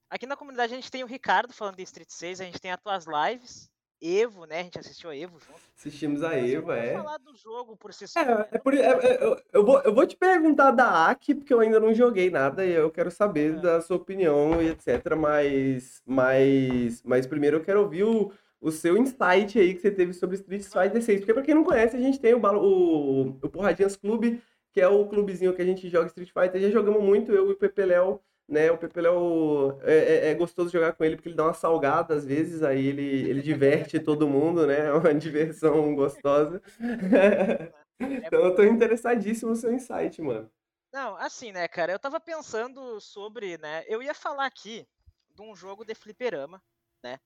Aqui 0.08 0.26
na 0.26 0.36
comunidade 0.36 0.72
a 0.72 0.76
gente 0.76 0.90
tem 0.90 1.04
o 1.04 1.06
Ricardo 1.06 1.52
falando 1.52 1.76
de 1.76 1.82
Street 1.82 2.10
6, 2.10 2.40
a 2.40 2.44
gente 2.44 2.60
tem 2.60 2.72
as 2.72 2.80
tuas 2.80 3.06
lives, 3.06 3.70
Evo, 4.02 4.46
né? 4.46 4.60
A 4.60 4.62
gente 4.62 4.78
assistiu 4.78 5.10
a 5.10 5.16
Evo 5.16 5.38
junto. 5.38 5.60
Assistimos 5.76 6.22
a 6.22 6.30
vou 6.30 6.72
é. 6.72 6.94
falar 6.94 7.18
do 7.18 7.36
jogo 7.36 7.76
por 7.76 7.92
si 7.92 8.08
só. 8.08 8.24
né? 8.24 8.48
É, 8.50 8.56
é 8.56 8.58
por, 8.58 8.72
é- 8.74 8.78
é- 8.80 9.22
eu, 9.24 9.42
eu 9.52 9.64
vou, 9.64 9.78
eu 9.82 9.94
vou 9.94 10.06
te 10.06 10.16
perguntar 10.16 10.70
da 10.70 11.10
Aki, 11.10 11.34
porque 11.34 11.52
eu 11.52 11.60
ainda 11.60 11.78
não 11.78 11.92
joguei 11.94 12.30
nada 12.30 12.64
e 12.64 12.72
eu 12.72 12.90
quero 12.90 13.10
saber 13.10 13.58
É. 13.58 13.60
da 13.60 13.80
sua 13.82 13.96
opinião 13.98 14.60
e 14.62 14.68
etc. 14.70 15.14
Mas, 15.18 16.02
mas, 16.06 17.02
mas 17.02 17.26
primeiro 17.26 17.58
eu 17.58 17.62
quero 17.64 17.82
ouvir 17.82 18.04
o, 18.04 18.32
o 18.60 18.70
seu 18.70 18.96
insight 18.96 19.58
aí 19.58 19.74
que 19.74 19.80
você 19.80 19.90
teve 19.90 20.12
sobre 20.12 20.36
Street 20.36 20.62
Fighter 20.64 21.02
6. 21.02 21.20
Porque 21.20 21.34
pra 21.34 21.42
quem 21.42 21.54
não 21.54 21.64
conhece, 21.64 21.96
a 21.96 22.00
gente 22.00 22.20
tem 22.20 22.34
o, 22.34 22.38
o, 22.38 23.28
o 23.42 23.48
Porradinhas 23.50 23.96
Clube, 23.96 24.42
que 24.72 24.80
é 24.80 24.88
o 24.88 25.06
clubezinho 25.08 25.54
que 25.54 25.62
a 25.62 25.64
gente 25.64 25.88
joga 25.88 26.06
Street 26.08 26.30
Fighter. 26.32 26.60
Já 26.60 26.70
jogamos 26.70 27.02
muito, 27.02 27.32
eu 27.32 27.48
e 27.48 27.52
o 27.52 27.56
Pepe 27.56 27.84
Léo, 27.84 28.20
né? 28.48 28.70
O 28.70 28.78
Pepe 28.78 29.00
Léo 29.00 29.78
é, 29.82 29.94
é- 29.94 30.30
é 30.30 30.34
gostoso 30.34 30.70
jogar 30.70 30.92
com 30.92 31.04
ele 31.04 31.16
porque 31.16 31.28
ele 31.28 31.36
dá 31.36 31.44
uma 31.44 31.54
salgada 31.54 32.14
às 32.14 32.24
vezes, 32.24 32.62
aí 32.62 32.86
ele, 32.86 33.28
ele 33.28 33.42
diverte 33.42 33.98
todo 34.00 34.28
mundo, 34.28 34.66
né? 34.66 34.86
É 34.86 34.92
uma 34.92 35.14
diversão 35.14 35.94
gostosa. 35.94 36.60
Então 38.00 38.40
eu 38.42 38.54
tô 38.54 38.64
interessadíssimo 38.64 39.50
no 39.50 39.56
seu 39.56 39.70
insight, 39.74 40.22
mano. 40.22 40.50
Não, 40.90 41.16
assim, 41.16 41.52
né, 41.52 41.68
cara, 41.68 41.92
eu 41.92 41.98
tava 41.98 42.18
pensando 42.18 42.98
sobre, 42.98 43.58
né, 43.58 43.84
eu 43.86 44.02
ia 44.02 44.14
falar 44.14 44.46
aqui 44.46 44.88
de 45.34 45.42
um 45.42 45.54
jogo 45.54 45.84
de 45.84 45.94
fliperama, 45.94 46.62
né, 47.04 47.20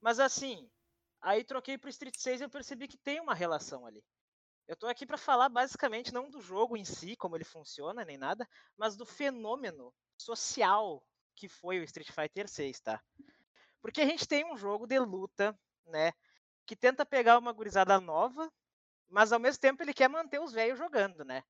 mas 0.00 0.18
assim, 0.18 0.68
aí 1.20 1.44
troquei 1.44 1.78
pro 1.78 1.90
Street 1.90 2.16
6 2.16 2.40
e 2.40 2.44
eu 2.44 2.50
percebi 2.50 2.88
que 2.88 2.96
tem 2.98 3.20
uma 3.20 3.34
relação 3.34 3.86
ali. 3.86 4.02
Eu 4.68 4.76
tô 4.76 4.86
aqui 4.88 5.06
pra 5.06 5.16
falar 5.16 5.48
basicamente 5.48 6.12
não 6.12 6.28
do 6.28 6.40
jogo 6.40 6.76
em 6.76 6.84
si, 6.84 7.16
como 7.16 7.36
ele 7.36 7.44
funciona, 7.44 8.04
nem 8.04 8.16
nada, 8.18 8.48
mas 8.76 8.96
do 8.96 9.06
fenômeno 9.06 9.94
social 10.18 11.06
que 11.36 11.48
foi 11.48 11.78
o 11.78 11.84
Street 11.84 12.10
Fighter 12.10 12.48
6, 12.48 12.80
tá? 12.80 13.02
Porque 13.80 14.00
a 14.00 14.06
gente 14.06 14.26
tem 14.26 14.44
um 14.50 14.56
jogo 14.56 14.86
de 14.86 14.98
luta, 14.98 15.58
né, 15.86 16.12
que 16.66 16.74
tenta 16.74 17.06
pegar 17.06 17.38
uma 17.38 17.52
gurizada 17.52 18.00
nova, 18.00 18.50
mas 19.08 19.32
ao 19.32 19.38
mesmo 19.38 19.60
tempo 19.60 19.82
ele 19.82 19.94
quer 19.94 20.08
manter 20.08 20.40
os 20.40 20.52
velhos 20.52 20.78
jogando, 20.78 21.24
né? 21.24 21.44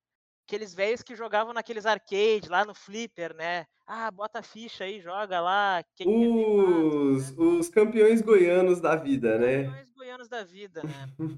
Aqueles 0.47 0.73
velhos 0.73 1.03
que 1.03 1.17
jogavam 1.17 1.53
naqueles 1.53 1.85
arcade 1.85 2.49
lá 2.49 2.65
no 2.65 2.73
flipper, 2.73 3.35
né? 3.35 3.67
Ah, 3.85 4.09
bota 4.13 4.39
a 4.39 4.43
ficha 4.45 4.85
aí, 4.85 5.01
joga 5.01 5.41
lá. 5.41 5.85
Mata, 5.99 6.09
Os, 6.09 7.37
né? 7.37 7.45
os 7.45 7.69
campeões 7.69 8.23
goianos 8.23 8.81
da 8.81 8.95
vida, 8.95 9.39
né? 9.39 9.65
Campeões 9.65 9.91
goianos 9.91 10.29
da 10.29 10.45
vida, 10.45 10.85
né? 10.85 11.37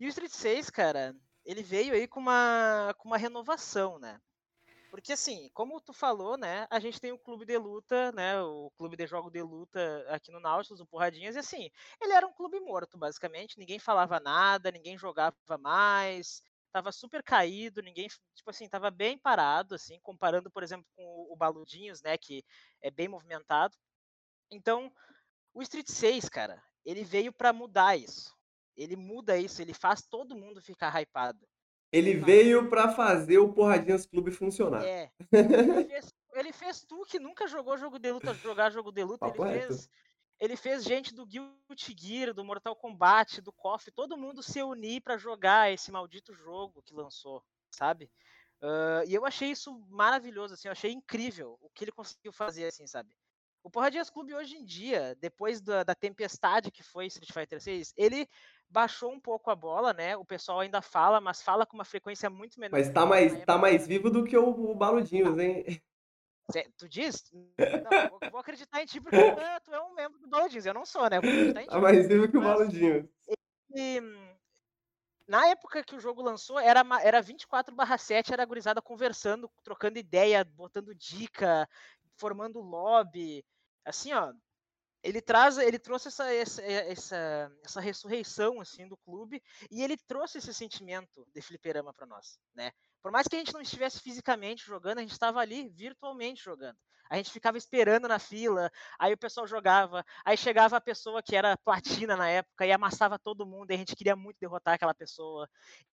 E 0.00 0.06
o 0.06 0.08
Street 0.08 0.32
6, 0.32 0.70
cara, 0.70 1.14
ele 1.44 1.62
veio 1.62 1.92
aí 1.92 2.08
com 2.08 2.18
uma, 2.18 2.94
com 2.96 3.08
uma 3.08 3.18
renovação, 3.18 3.98
né? 3.98 4.18
Porque 4.90 5.12
assim, 5.12 5.50
como 5.52 5.78
tu 5.78 5.92
falou, 5.92 6.38
né? 6.38 6.66
A 6.70 6.80
gente 6.80 6.98
tem 6.98 7.12
o 7.12 7.18
clube 7.18 7.44
de 7.44 7.58
luta, 7.58 8.10
né? 8.12 8.40
O 8.40 8.70
clube 8.74 8.96
de 8.96 9.06
jogo 9.06 9.30
de 9.30 9.42
luta 9.42 10.04
aqui 10.08 10.32
no 10.32 10.40
Nautilus, 10.40 10.80
o 10.80 10.86
Porradinhas, 10.86 11.36
e 11.36 11.38
assim, 11.38 11.70
ele 12.00 12.14
era 12.14 12.26
um 12.26 12.32
clube 12.32 12.58
morto, 12.58 12.96
basicamente. 12.96 13.58
Ninguém 13.58 13.78
falava 13.78 14.18
nada, 14.18 14.70
ninguém 14.70 14.96
jogava 14.96 15.36
mais, 15.58 16.42
tava 16.72 16.92
super 16.92 17.22
caído, 17.22 17.82
ninguém, 17.82 18.08
tipo 18.34 18.50
assim, 18.50 18.68
tava 18.68 18.90
bem 18.90 19.18
parado, 19.18 19.74
assim, 19.74 19.98
comparando, 20.00 20.50
por 20.50 20.62
exemplo, 20.62 20.86
com 20.96 21.02
o- 21.30 21.36
Baludinhos, 21.36 22.02
né? 22.02 22.18
Que 22.18 22.44
é 22.82 22.90
bem 22.90 23.08
movimentado. 23.08 23.74
Então, 24.50 24.92
o 25.54 25.62
Street 25.62 25.88
6, 25.88 26.28
cara, 26.28 26.62
ele 26.84 27.02
veio 27.04 27.32
pra 27.32 27.52
mudar 27.52 27.96
isso. 27.96 28.34
Ele 28.76 28.94
muda 28.96 29.36
isso, 29.38 29.60
ele 29.62 29.74
faz 29.74 30.02
todo 30.02 30.36
mundo 30.36 30.60
ficar 30.60 30.94
hypado. 31.00 31.46
Ele 31.92 32.14
veio 32.14 32.68
pra 32.70 32.92
fazer 32.92 33.38
o 33.38 33.52
Porradinhas 33.52 34.06
Clube 34.06 34.30
funcionar. 34.30 34.84
É. 34.84 35.10
Ele 35.32 35.84
fez, 35.88 36.14
ele 36.34 36.52
fez 36.52 36.84
tu 36.84 37.04
que 37.04 37.18
nunca 37.18 37.46
jogou 37.48 37.76
jogo 37.76 37.98
de 37.98 38.12
luta 38.12 38.32
jogar 38.34 38.70
jogo 38.70 38.92
de 38.92 39.02
luta. 39.02 39.26
Ele 39.26 39.32
Papo 39.32 39.42
reto. 39.42 39.66
fez, 39.66 39.90
ele 40.40 40.56
fez 40.56 40.82
gente 40.82 41.14
do 41.14 41.26
Guilty 41.26 41.94
Gear, 41.96 42.32
do 42.32 42.42
Mortal 42.42 42.74
Kombat, 42.74 43.42
do 43.42 43.52
KOF, 43.52 43.90
todo 43.90 44.16
mundo 44.16 44.42
se 44.42 44.62
unir 44.62 45.02
pra 45.02 45.18
jogar 45.18 45.70
esse 45.70 45.92
maldito 45.92 46.34
jogo 46.34 46.82
que 46.82 46.94
lançou, 46.94 47.44
sabe? 47.70 48.10
Ah, 48.62 49.02
e 49.06 49.14
eu 49.14 49.24
achei 49.24 49.50
isso 49.50 49.78
maravilhoso, 49.88 50.54
assim, 50.54 50.68
eu 50.68 50.72
achei 50.72 50.92
incrível 50.92 51.58
o 51.60 51.70
que 51.70 51.84
ele 51.84 51.92
conseguiu 51.92 52.32
fazer, 52.32 52.66
assim, 52.66 52.86
sabe? 52.86 53.14
O 53.62 53.70
Porradinhas 53.70 54.08
Clube 54.08 54.34
hoje 54.34 54.56
em 54.56 54.64
dia, 54.64 55.14
depois 55.20 55.60
da, 55.60 55.84
da 55.84 55.94
tempestade 55.94 56.70
que 56.70 56.82
foi 56.82 57.06
Street 57.06 57.30
Fighter 57.30 57.60
6, 57.60 57.92
ele 57.94 58.26
baixou 58.66 59.12
um 59.12 59.20
pouco 59.20 59.50
a 59.50 59.54
bola, 59.54 59.92
né? 59.92 60.16
O 60.16 60.24
pessoal 60.24 60.60
ainda 60.60 60.80
fala, 60.80 61.20
mas 61.20 61.42
fala 61.42 61.66
com 61.66 61.76
uma 61.76 61.84
frequência 61.84 62.30
muito 62.30 62.58
menor. 62.58 62.78
Mas 62.78 62.88
tá 62.88 63.04
mais, 63.04 63.44
tá 63.44 63.58
mais 63.58 63.86
vivo 63.86 64.08
do 64.08 64.24
que 64.24 64.36
o, 64.36 64.70
o 64.70 64.74
Baludinhos, 64.74 65.38
hein? 65.38 65.64
Tu 66.76 66.88
diz? 66.88 67.24
Não, 67.32 68.08
vou, 68.10 68.30
vou 68.30 68.40
acreditar 68.40 68.82
em 68.82 68.86
ti 68.86 69.00
porque 69.00 69.16
ah, 69.56 69.60
tu 69.60 69.72
é 69.72 69.80
um 69.80 69.94
membro 69.94 70.18
do 70.18 70.28
Baladins. 70.28 70.66
Eu 70.66 70.74
não 70.74 70.84
sou, 70.84 71.08
né? 71.08 71.20
Vou 71.20 71.30
acreditar 71.30 71.62
em 71.62 71.64
ti. 71.64 71.70
Tá 71.70 71.80
mais 71.80 72.06
vivo 72.06 72.30
que 72.30 72.36
o 72.36 72.42
Mas- 72.42 72.58
Baludinhos. 72.58 73.08
E, 73.74 74.00
na 75.28 75.46
época 75.46 75.84
que 75.84 75.94
o 75.94 76.00
jogo 76.00 76.22
lançou, 76.22 76.58
era, 76.58 76.82
era 77.02 77.22
24/7, 77.22 78.32
era 78.32 78.42
a 78.42 78.46
gurizada 78.46 78.82
conversando, 78.82 79.48
trocando 79.62 79.98
ideia, 79.98 80.44
botando 80.44 80.94
dica, 80.94 81.68
formando 82.16 82.60
lobby. 82.60 83.44
Assim, 83.84 84.12
ó. 84.12 84.32
Ele 85.02 85.22
traz, 85.22 85.56
ele 85.56 85.78
trouxe 85.78 86.08
essa, 86.08 86.30
essa, 86.30 86.62
essa, 86.62 87.52
essa 87.64 87.80
ressurreição 87.80 88.60
assim 88.60 88.86
do 88.86 88.98
clube 88.98 89.42
e 89.70 89.82
ele 89.82 89.96
trouxe 89.96 90.36
esse 90.36 90.52
sentimento 90.52 91.26
de 91.32 91.40
fliperama 91.40 91.94
para 91.94 92.06
nós, 92.06 92.38
né? 92.54 92.70
Por 93.02 93.10
mais 93.10 93.26
que 93.26 93.36
a 93.36 93.38
gente 93.38 93.52
não 93.52 93.60
estivesse 93.60 94.00
fisicamente 94.00 94.64
jogando, 94.66 94.98
a 94.98 95.00
gente 95.00 95.12
estava 95.12 95.40
ali 95.40 95.68
virtualmente 95.68 96.42
jogando. 96.42 96.76
A 97.10 97.16
gente 97.16 97.32
ficava 97.32 97.58
esperando 97.58 98.06
na 98.06 98.20
fila, 98.20 98.70
aí 98.96 99.12
o 99.12 99.18
pessoal 99.18 99.44
jogava, 99.44 100.04
aí 100.24 100.36
chegava 100.36 100.76
a 100.76 100.80
pessoa 100.80 101.20
que 101.20 101.34
era 101.34 101.56
platina 101.56 102.16
na 102.16 102.30
época 102.30 102.64
e 102.64 102.70
amassava 102.70 103.18
todo 103.18 103.44
mundo, 103.44 103.70
e 103.70 103.74
a 103.74 103.76
gente 103.76 103.96
queria 103.96 104.14
muito 104.14 104.36
derrotar 104.38 104.74
aquela 104.74 104.94
pessoa. 104.94 105.48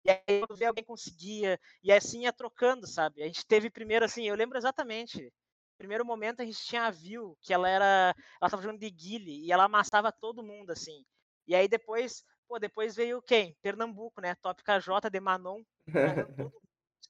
E 0.05 0.11
aí 0.11 0.41
quando 0.47 0.59
vê 0.59 0.67
alguém 0.67 0.85
conseguia, 0.85 1.59
e 1.83 1.91
assim 1.91 2.25
ia 2.25 2.33
trocando, 2.35 2.87
sabe? 2.87 3.23
A 3.23 3.27
gente 3.27 3.47
teve 3.47 3.71
primeiro 3.71 4.05
assim, 4.05 4.29
eu 4.29 4.35
lembro 4.35 4.59
exatamente. 4.59 5.33
Primeiro 5.79 6.05
momento 6.05 6.43
a 6.43 6.45
gente 6.45 6.63
tinha 6.63 6.85
a 6.85 6.91
Viu, 6.91 7.35
que 7.41 7.55
ela 7.55 7.69
era, 7.69 8.15
ela 8.39 8.51
tava 8.51 8.63
jogando 8.63 8.81
de 8.81 8.91
guile 8.91 9.43
e 9.43 9.51
ela 9.51 9.65
amassava 9.65 10.13
todo 10.13 10.43
mundo 10.43 10.71
assim. 10.71 11.03
E 11.47 11.55
aí 11.55 11.67
depois, 11.67 12.25
pô, 12.47 12.59
depois 12.59 12.95
veio 12.95 13.23
quem? 13.23 13.57
Pernambuco, 13.63 14.21
né? 14.21 14.35
Top 14.43 14.63
KJ 14.63 15.09
de 15.11 15.21
Manon, 15.21 15.63
todo 16.37 16.66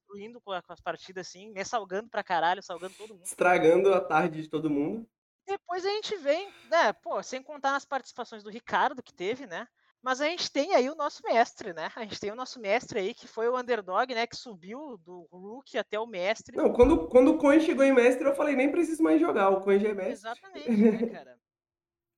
destruindo 0.06 0.40
com 0.40 0.52
as 0.52 0.80
partidas 0.80 1.26
assim, 1.26 1.50
me 1.50 1.64
salgando 1.64 2.08
pra 2.08 2.22
caralho, 2.22 2.62
salgando 2.62 2.94
todo 2.94 3.14
mundo. 3.14 3.24
Estragando 3.24 3.92
a 3.92 4.00
tarde 4.00 4.42
de 4.42 4.48
todo 4.48 4.70
mundo. 4.70 5.06
Depois 5.46 5.84
a 5.84 5.90
gente 5.90 6.16
vem, 6.16 6.48
né, 6.70 6.92
pô, 6.92 7.22
sem 7.22 7.42
contar 7.42 7.72
nas 7.72 7.84
participações 7.84 8.42
do 8.42 8.50
Ricardo 8.50 9.02
que 9.02 9.14
teve, 9.14 9.46
né? 9.46 9.66
Mas 10.02 10.20
a 10.20 10.26
gente 10.26 10.50
tem 10.52 10.74
aí 10.74 10.88
o 10.88 10.94
nosso 10.94 11.22
mestre, 11.24 11.72
né? 11.72 11.90
A 11.96 12.02
gente 12.02 12.20
tem 12.20 12.30
o 12.30 12.36
nosso 12.36 12.60
mestre 12.60 13.00
aí, 13.00 13.14
que 13.14 13.26
foi 13.26 13.48
o 13.48 13.58
underdog, 13.58 14.14
né? 14.14 14.26
Que 14.26 14.36
subiu 14.36 14.98
do 14.98 15.26
rookie 15.32 15.78
até 15.78 15.98
o 15.98 16.06
mestre. 16.06 16.56
Não, 16.56 16.72
quando, 16.72 17.08
quando 17.08 17.32
o 17.32 17.38
Coin 17.38 17.60
chegou 17.60 17.84
em 17.84 17.92
mestre, 17.92 18.28
eu 18.28 18.34
falei, 18.34 18.54
nem 18.54 18.70
preciso 18.70 19.02
mais 19.02 19.20
jogar, 19.20 19.50
o 19.50 19.62
Coin 19.62 19.80
já 19.80 19.88
é 19.88 19.94
mestre. 19.94 20.12
Exatamente, 20.12 20.70
né, 20.70 21.10
cara? 21.10 21.40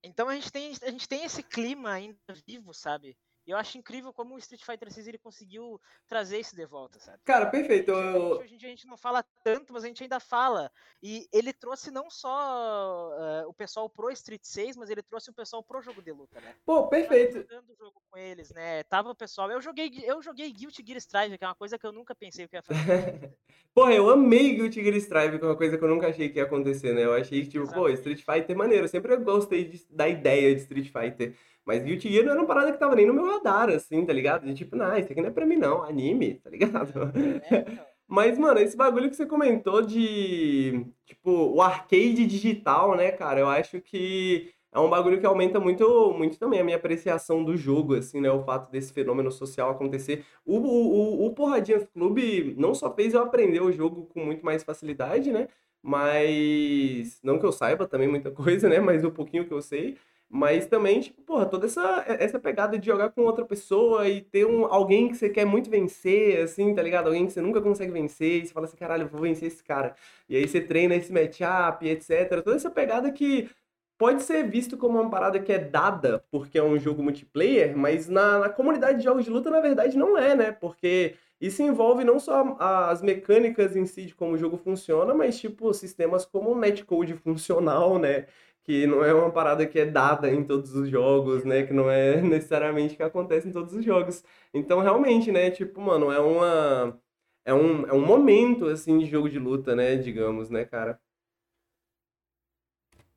Então 0.03 0.29
a 0.29 0.35
gente 0.35 0.53
tem, 0.53 0.73
a 0.83 0.91
gente 0.91 1.09
tem 1.09 1.25
esse 1.25 1.43
clima 1.43 1.91
ainda 1.93 2.19
vivo, 2.47 2.75
sabe? 2.75 3.17
E 3.49 3.51
eu 3.51 3.57
acho 3.57 3.79
incrível 3.79 4.13
como 4.13 4.35
o 4.35 4.39
Street 4.39 4.63
Fighter 4.63 4.93
6 4.93 5.09
ele 5.09 5.17
conseguiu 5.17 5.81
trazer 6.07 6.39
isso 6.39 6.55
de 6.55 6.67
volta, 6.67 6.99
sabe? 7.01 7.17
Cara, 7.25 7.47
perfeito. 7.47 7.91
Hoje, 7.91 8.07
a 8.07 8.13
eu- 8.13 8.21
gente- 8.21 8.43
hoje 8.45 8.55
em 8.55 8.59
dia 8.59 8.69
a 8.69 8.71
gente 8.73 8.87
não 8.87 8.97
fala 8.99 9.25
tanto, 9.43 9.73
mas 9.73 9.85
a 9.85 9.87
gente 9.87 10.03
ainda 10.03 10.21
fala. 10.21 10.71
E 11.03 11.27
ele 11.33 11.51
trouxe 11.55 11.91
não 11.91 12.11
só 12.11 13.11
eh, 13.19 13.47
o 13.47 13.55
pessoal 13.55 13.89
pro 13.89 14.11
Street 14.11 14.43
6, 14.45 14.77
mas 14.77 14.91
ele 14.91 15.03
trouxe 15.03 15.31
o 15.31 15.33
pessoal 15.35 15.63
pro 15.63 15.81
jogo 15.81 16.03
de 16.03 16.13
luta, 16.13 16.39
né? 16.43 16.55
Pô, 16.67 16.89
perfeito. 16.89 17.39
jogando 17.39 17.71
o 17.71 17.75
jogo 17.77 18.03
com 18.11 18.19
eles, 18.19 18.51
né? 18.51 18.83
Tava 18.83 19.11
o 19.13 19.15
pessoal. 19.15 19.51
Eu 19.51 19.63
joguei, 19.63 19.91
eu 20.05 20.21
joguei 20.21 20.53
Guilty 20.53 20.85
Gear 20.87 20.99
Strive, 20.99 21.39
que 21.39 21.45
é 21.45 21.49
uma 21.49 21.55
coisa 21.55 21.79
que 21.79 21.87
eu 21.87 21.93
nunca 21.93 22.15
pensei 22.15 22.47
que 22.47 22.55
ia 22.55 22.63
fazer. 22.63 22.75
Porra, 23.75 23.95
eu 23.95 24.11
amei 24.11 24.57
Guilty 24.57 24.83
Gear 24.85 24.97
Strive, 24.97 25.39
que 25.39 25.45
é 25.45 25.49
uma 25.49 25.57
coisa 25.57 25.79
que 25.79 25.85
eu 25.85 25.89
nunca 25.89 26.09
achei 26.09 26.29
que 26.29 26.39
ia 26.39 26.45
acontecer, 26.45 26.93
né? 26.95 27.05
Eu 27.05 27.15
achei 27.15 27.41
que, 27.43 27.49
tipo, 27.49 27.65
pô, 27.65 27.89
Exatamente. 27.89 27.95
Street 27.95 28.19
Fighter 28.25 28.55
é 28.55 28.59
maneiro. 28.59 28.85
Eu 28.85 28.89
sempre 28.89 29.17
gostei 29.17 29.65
de- 29.65 29.87
da 29.89 30.07
ideia 30.07 30.55
de 30.55 30.61
Street 30.61 30.91
Fighter. 30.93 31.35
Mas 31.69 31.85
Guilty 31.85 32.11
Gear 32.11 32.25
não 32.25 32.33
era 32.33 32.41
uma 32.41 32.47
parada 32.47 32.73
que 32.73 32.79
tava 32.79 32.97
nem 32.97 33.07
no 33.07 33.13
meu 33.13 33.27
radar, 33.27 33.69
assim, 33.69 34.03
tá 34.07 34.11
ligado? 34.11 34.47
De 34.47 34.55
tipo, 34.55 34.75
não, 34.75 34.97
isso 34.97 35.13
aqui 35.13 35.21
não 35.21 35.29
é 35.29 35.31
pra 35.31 35.45
mim 35.45 35.57
não, 35.57 35.83
anime, 35.83 36.37
tá 36.37 36.49
ligado? 36.49 36.89
É, 37.15 37.61
então. 37.61 37.79
Mas, 38.09 38.39
mano, 38.39 38.59
esse 38.59 38.75
bagulho 38.75 39.11
que 39.11 39.15
você 39.15 39.27
comentou 39.27 39.83
de, 39.83 40.87
tipo, 41.05 41.31
o 41.31 41.61
arcade 41.61 42.25
digital, 42.25 42.97
né, 42.97 43.13
cara? 43.13 43.41
Eu 43.41 43.49
acho 43.49 43.83
que 43.83 44.51
é 44.73 44.79
um 44.79 44.89
bagulho 44.89 45.21
que 45.21 45.27
aumenta 45.27 45.61
muito, 45.61 46.11
muito 46.17 46.39
também 46.39 46.59
a 46.59 46.65
minha 46.65 46.79
apreciação 46.79 47.45
do 47.45 47.55
jogo, 47.55 47.97
assim, 47.97 48.19
né? 48.19 48.31
O 48.31 48.43
fato 48.45 48.73
desse 48.73 48.91
fenômeno 48.91 49.31
social 49.31 49.69
acontecer. 49.69 50.25
O, 50.47 50.57
o, 50.57 51.25
o, 51.25 51.27
o 51.27 51.35
Porradinhas 51.35 51.85
Clube 51.93 52.55
não 52.57 52.75
só 52.75 52.91
fez 52.95 53.13
eu 53.13 53.23
aprender 53.23 53.61
o 53.61 53.71
jogo 53.71 54.07
com 54.07 54.25
muito 54.25 54.43
mais 54.43 54.63
facilidade, 54.63 55.31
né? 55.31 55.49
Mas, 55.83 57.21
não 57.23 57.39
que 57.39 57.45
eu 57.45 57.53
saiba 57.53 57.87
também 57.87 58.09
muita 58.09 58.31
coisa, 58.33 58.71
né? 58.71 58.81
Mas 58.81 59.05
o 59.05 59.11
pouquinho 59.11 59.47
que 59.47 59.53
eu 59.53 59.61
sei. 59.61 59.99
Mas 60.31 60.67
também, 60.67 61.01
tipo, 61.01 61.23
porra, 61.23 61.47
toda 61.47 61.67
essa, 61.67 62.05
essa 62.07 62.39
pegada 62.39 62.79
de 62.79 62.85
jogar 62.85 63.11
com 63.11 63.23
outra 63.23 63.47
pessoa 63.47 64.07
e 64.09 64.21
ter 64.21 64.45
um, 64.45 64.67
alguém 64.67 65.09
que 65.09 65.17
você 65.17 65.31
quer 65.31 65.47
muito 65.47 65.71
vencer, 65.71 66.43
assim, 66.43 66.75
tá 66.75 66.83
ligado? 66.83 67.07
Alguém 67.07 67.27
que 67.27 67.33
você 67.33 67.41
nunca 67.41 67.63
consegue 67.63 67.91
vencer, 67.91 68.43
e 68.43 68.47
você 68.47 68.53
fala 68.53 68.67
assim, 68.67 68.77
caralho, 68.77 69.09
vou 69.09 69.23
vencer 69.23 69.49
esse 69.49 69.65
cara. 69.65 69.95
E 70.29 70.37
aí 70.37 70.47
você 70.47 70.61
treina 70.61 70.95
esse 70.95 71.11
matchup, 71.11 71.89
etc. 71.89 72.43
Toda 72.45 72.57
essa 72.57 72.71
pegada 72.71 73.11
que 73.11 73.49
pode 73.99 74.23
ser 74.23 74.45
visto 74.49 74.77
como 74.77 75.01
uma 75.01 75.11
parada 75.11 75.41
que 75.41 75.53
é 75.53 75.59
dada 75.59 76.25
porque 76.31 76.59
é 76.59 76.63
um 76.63 76.79
jogo 76.79 77.03
multiplayer, 77.03 77.77
mas 77.77 78.09
na, 78.09 78.39
na 78.39 78.49
comunidade 78.49 78.99
de 78.99 79.05
jogos 79.05 79.25
de 79.25 79.31
luta, 79.31 79.51
na 79.51 79.61
verdade, 79.61 79.99
não 79.99 80.17
é, 80.17 80.35
né? 80.37 80.53
Porque 80.53 81.17
isso 81.41 81.63
envolve 81.63 82.05
não 82.05 82.19
só 82.19 82.57
as 82.59 83.01
mecânicas 83.03 83.77
em 83.77 83.87
si 83.87 84.07
de 84.07 84.15
como 84.15 84.33
o 84.33 84.39
jogo 84.39 84.57
funciona, 84.57 85.15
mas, 85.15 85.39
tipo, 85.39 85.73
sistemas 85.73 86.25
como 86.25 86.51
o 86.51 86.59
netcode 86.59 87.15
funcional, 87.15 87.99
né? 87.99 88.27
Que 88.69 88.87
não 88.87 89.03
é 89.03 89.15
uma 89.15 89.33
parada 89.33 89.67
que 89.67 89.79
é 89.79 89.87
dada 89.87 90.31
em 90.31 90.45
todos 90.45 90.75
os 90.75 90.91
jogos, 90.91 91.43
né? 91.43 91.63
Que 91.67 91.73
não 91.73 91.91
é 91.91 92.21
necessariamente 92.21 92.97
que 92.97 93.03
acontece 93.03 93.49
em 93.49 93.53
todos 93.53 93.73
os 93.73 93.83
jogos. 93.83 94.23
Então, 94.53 94.81
realmente, 94.83 95.33
né? 95.33 95.51
Tipo, 95.51 95.81
mano, 95.81 96.13
é 96.13 96.21
uma 96.21 97.01
é 97.47 97.55
um, 97.55 97.87
é 97.87 97.95
um 97.95 98.05
momento, 98.05 98.67
assim, 98.67 98.99
de 98.99 99.07
jogo 99.07 99.31
de 99.31 99.39
luta, 99.39 99.75
né? 99.75 99.97
Digamos, 99.97 100.51
né, 100.51 100.67
cara? 100.67 101.01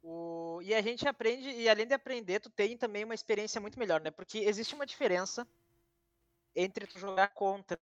O... 0.02 0.62
E 0.64 0.74
a 0.74 0.82
gente 0.82 1.06
aprende, 1.06 1.50
e 1.50 1.68
além 1.68 1.86
de 1.86 1.94
aprender, 1.94 2.40
tu 2.40 2.50
tem 2.50 2.78
também 2.78 3.04
uma 3.04 3.14
experiência 3.14 3.60
muito 3.60 3.78
melhor, 3.78 4.00
né? 4.00 4.10
Porque 4.10 4.38
existe 4.40 4.74
uma 4.74 4.86
diferença 4.86 5.46
entre 6.56 6.88
tu 6.88 6.98
jogar 6.98 7.28
contra 7.34 7.78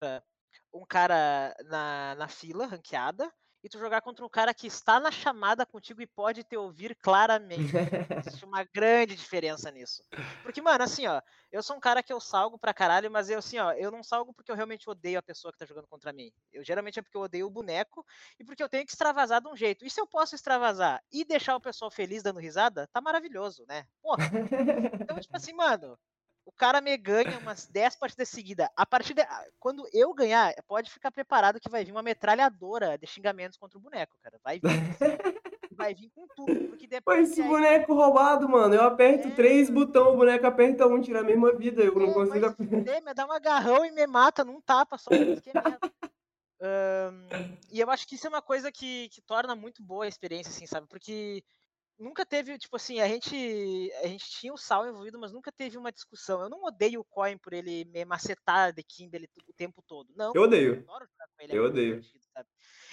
um 0.71 0.85
cara 0.85 1.55
na, 1.65 2.13
na 2.15 2.27
fila, 2.27 2.67
ranqueada, 2.67 3.33
e 3.65 3.67
tu 3.67 3.79
jogar 3.79 3.99
contra 4.01 4.23
um 4.23 4.29
cara 4.29 4.53
que 4.53 4.67
está 4.67 4.99
na 4.99 5.09
chamada 5.09 5.65
contigo 5.65 5.99
e 5.99 6.05
pode 6.05 6.43
te 6.43 6.55
ouvir 6.55 6.95
claramente. 7.01 7.73
Existe 8.19 8.45
uma 8.45 8.63
grande 8.63 9.15
diferença 9.15 9.71
nisso. 9.71 10.03
Porque, 10.43 10.61
mano, 10.61 10.83
assim, 10.83 11.07
ó, 11.07 11.19
eu 11.51 11.63
sou 11.63 11.75
um 11.75 11.79
cara 11.79 12.03
que 12.03 12.13
eu 12.13 12.19
salgo 12.19 12.59
pra 12.59 12.75
caralho, 12.75 13.09
mas 13.09 13.27
eu, 13.27 13.39
assim, 13.39 13.57
ó, 13.57 13.71
eu 13.71 13.89
não 13.89 14.03
salgo 14.03 14.31
porque 14.35 14.51
eu 14.51 14.55
realmente 14.55 14.87
odeio 14.87 15.17
a 15.17 15.23
pessoa 15.23 15.51
que 15.51 15.57
tá 15.57 15.65
jogando 15.65 15.87
contra 15.87 16.13
mim. 16.13 16.31
Eu 16.53 16.63
geralmente 16.63 16.99
é 16.99 17.01
porque 17.01 17.17
eu 17.17 17.21
odeio 17.21 17.47
o 17.47 17.49
boneco 17.49 18.05
e 18.39 18.43
porque 18.45 18.61
eu 18.61 18.69
tenho 18.69 18.85
que 18.85 18.91
extravasar 18.91 19.41
de 19.41 19.47
um 19.47 19.55
jeito. 19.55 19.83
E 19.83 19.89
se 19.89 19.99
eu 19.99 20.05
posso 20.05 20.35
extravasar 20.35 21.01
e 21.11 21.25
deixar 21.25 21.55
o 21.55 21.61
pessoal 21.61 21.89
feliz 21.89 22.21
dando 22.21 22.39
risada, 22.39 22.87
tá 22.93 23.01
maravilhoso, 23.01 23.65
né? 23.67 23.87
Porra. 23.99 24.29
Então, 25.01 25.19
tipo 25.19 25.35
assim, 25.35 25.53
mano, 25.53 25.97
o 26.45 26.51
cara 26.51 26.79
me 26.79 26.95
ganha 26.95 27.37
umas 27.39 27.65
10 27.67 27.95
partidas 27.95 28.29
seguidas. 28.29 28.67
A 28.77 28.85
partir 28.85 29.13
de, 29.13 29.23
quando 29.59 29.87
eu 29.91 30.13
ganhar, 30.13 30.53
pode 30.67 30.91
ficar 30.91 31.11
preparado 31.11 31.59
que 31.59 31.69
vai 31.69 31.83
vir 31.83 31.91
uma 31.91 32.03
metralhadora 32.03 32.97
de 32.97 33.07
xingamentos 33.07 33.57
contra 33.57 33.77
o 33.77 33.81
boneco, 33.81 34.15
cara. 34.21 34.39
Vai 34.43 34.59
vir, 34.59 34.61
vai 35.75 35.93
vir 35.95 36.09
com 36.13 36.27
tudo, 36.35 36.69
porque 36.69 36.85
Pô, 36.85 36.89
depois 36.91 37.23
esse 37.29 37.35
que 37.35 37.41
aí- 37.41 37.47
boneco 37.47 37.93
roubado, 37.93 38.47
mano. 38.47 38.75
Eu 38.75 38.83
aperto 38.83 39.27
É, 39.27 39.31
três 39.31 39.69
botões, 39.69 40.13
o 40.13 40.17
boneco 40.17 40.45
aperta 40.45 40.85
um, 40.87 41.01
tira 41.01 41.21
a 41.21 41.23
mesma 41.23 41.51
vida. 41.53 41.81
Eu 41.83 41.95
não 41.95 42.09
É, 42.09 42.13
consigo. 42.13 42.49
se 42.49 42.55
fuder, 42.69 43.03
me 43.03 43.13
dá 43.13 43.25
um 43.25 43.31
agarrão 43.31 43.83
e 43.83 43.91
me 43.91 44.05
mata 44.05 44.43
num 44.45 44.61
tapa 44.61 44.97
só. 44.97 45.09
que 45.09 45.49
é 45.49 47.09
e 47.71 47.79
eu 47.79 47.89
acho 47.91 48.07
que 48.07 48.15
isso 48.15 48.25
é 48.27 48.29
uma 48.29 48.41
coisa 48.41 48.71
que, 48.71 49.09
que 49.09 49.21
torna 49.21 49.55
muito 49.55 49.83
boa 49.83 50.05
a 50.05 50.07
experiência, 50.07 50.49
assim, 50.49 50.65
sabe? 50.65 50.87
Porque 50.87 51.43
nunca 51.97 52.25
teve, 52.25 52.57
tipo 52.57 52.75
assim, 52.75 52.99
a 52.99 53.07
gente, 53.07 53.91
a 54.03 54.07
gente 54.07 54.29
tinha 54.29 54.53
o 54.53 54.57
Sal 54.57 54.87
envolvido, 54.87 55.19
mas 55.19 55.31
nunca 55.31 55.51
teve 55.51 55.77
uma 55.77 55.91
discussão. 55.91 56.41
Eu 56.41 56.49
não 56.49 56.63
odeio 56.63 57.01
o 57.01 57.05
Coin 57.05 57.37
por 57.37 57.53
ele 57.53 57.85
me 57.85 58.05
macetar 58.05 58.73
de 58.73 58.83
Kimberly 58.83 59.29
o 59.47 59.53
tempo 59.53 59.81
todo. 59.87 60.13
Não, 60.15 60.33
Eu 60.35 60.43
odeio. 60.43 60.79
adoro 60.79 61.05
jogar 61.05 61.27
com 61.27 61.43
ele. 61.43 61.53
é 61.53 61.57
Eu 61.57 61.65
odeio. 61.65 62.01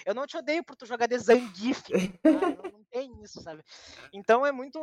Eu 0.05 0.13
não 0.13 0.27
te 0.27 0.37
odeio 0.37 0.63
por 0.63 0.75
tu 0.75 0.85
jogar 0.85 1.07
de 1.07 1.17
Zangief. 1.17 1.83
não, 2.23 2.71
não 2.71 2.83
tem 2.91 3.23
isso, 3.23 3.41
sabe? 3.41 3.63
Então 4.13 4.45
é 4.45 4.51
muito. 4.51 4.79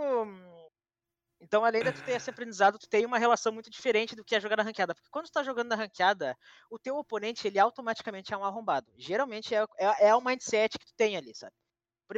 Então, 1.42 1.64
além 1.64 1.82
de 1.82 1.92
tu 1.92 2.02
ter 2.04 2.12
esse 2.12 2.28
aprendizado, 2.30 2.78
tu 2.78 2.88
tem 2.88 3.06
uma 3.06 3.18
relação 3.18 3.52
muito 3.52 3.70
diferente 3.70 4.14
do 4.14 4.24
que 4.24 4.34
é 4.34 4.40
jogar 4.40 4.56
na 4.56 4.62
ranqueada. 4.62 4.94
Porque 4.94 5.08
quando 5.10 5.26
tu 5.26 5.32
tá 5.32 5.42
jogando 5.42 5.68
na 5.68 5.76
ranqueada, 5.76 6.36
o 6.70 6.78
teu 6.78 6.96
oponente, 6.96 7.46
ele 7.46 7.58
automaticamente 7.58 8.32
é 8.34 8.36
um 8.36 8.44
arrombado. 8.44 8.92
Geralmente 8.96 9.54
é, 9.54 9.64
é, 9.78 10.08
é 10.08 10.14
o 10.14 10.20
mindset 10.20 10.78
que 10.78 10.84
tu 10.84 10.92
tem 10.94 11.16
ali, 11.16 11.34
sabe? 11.34 11.54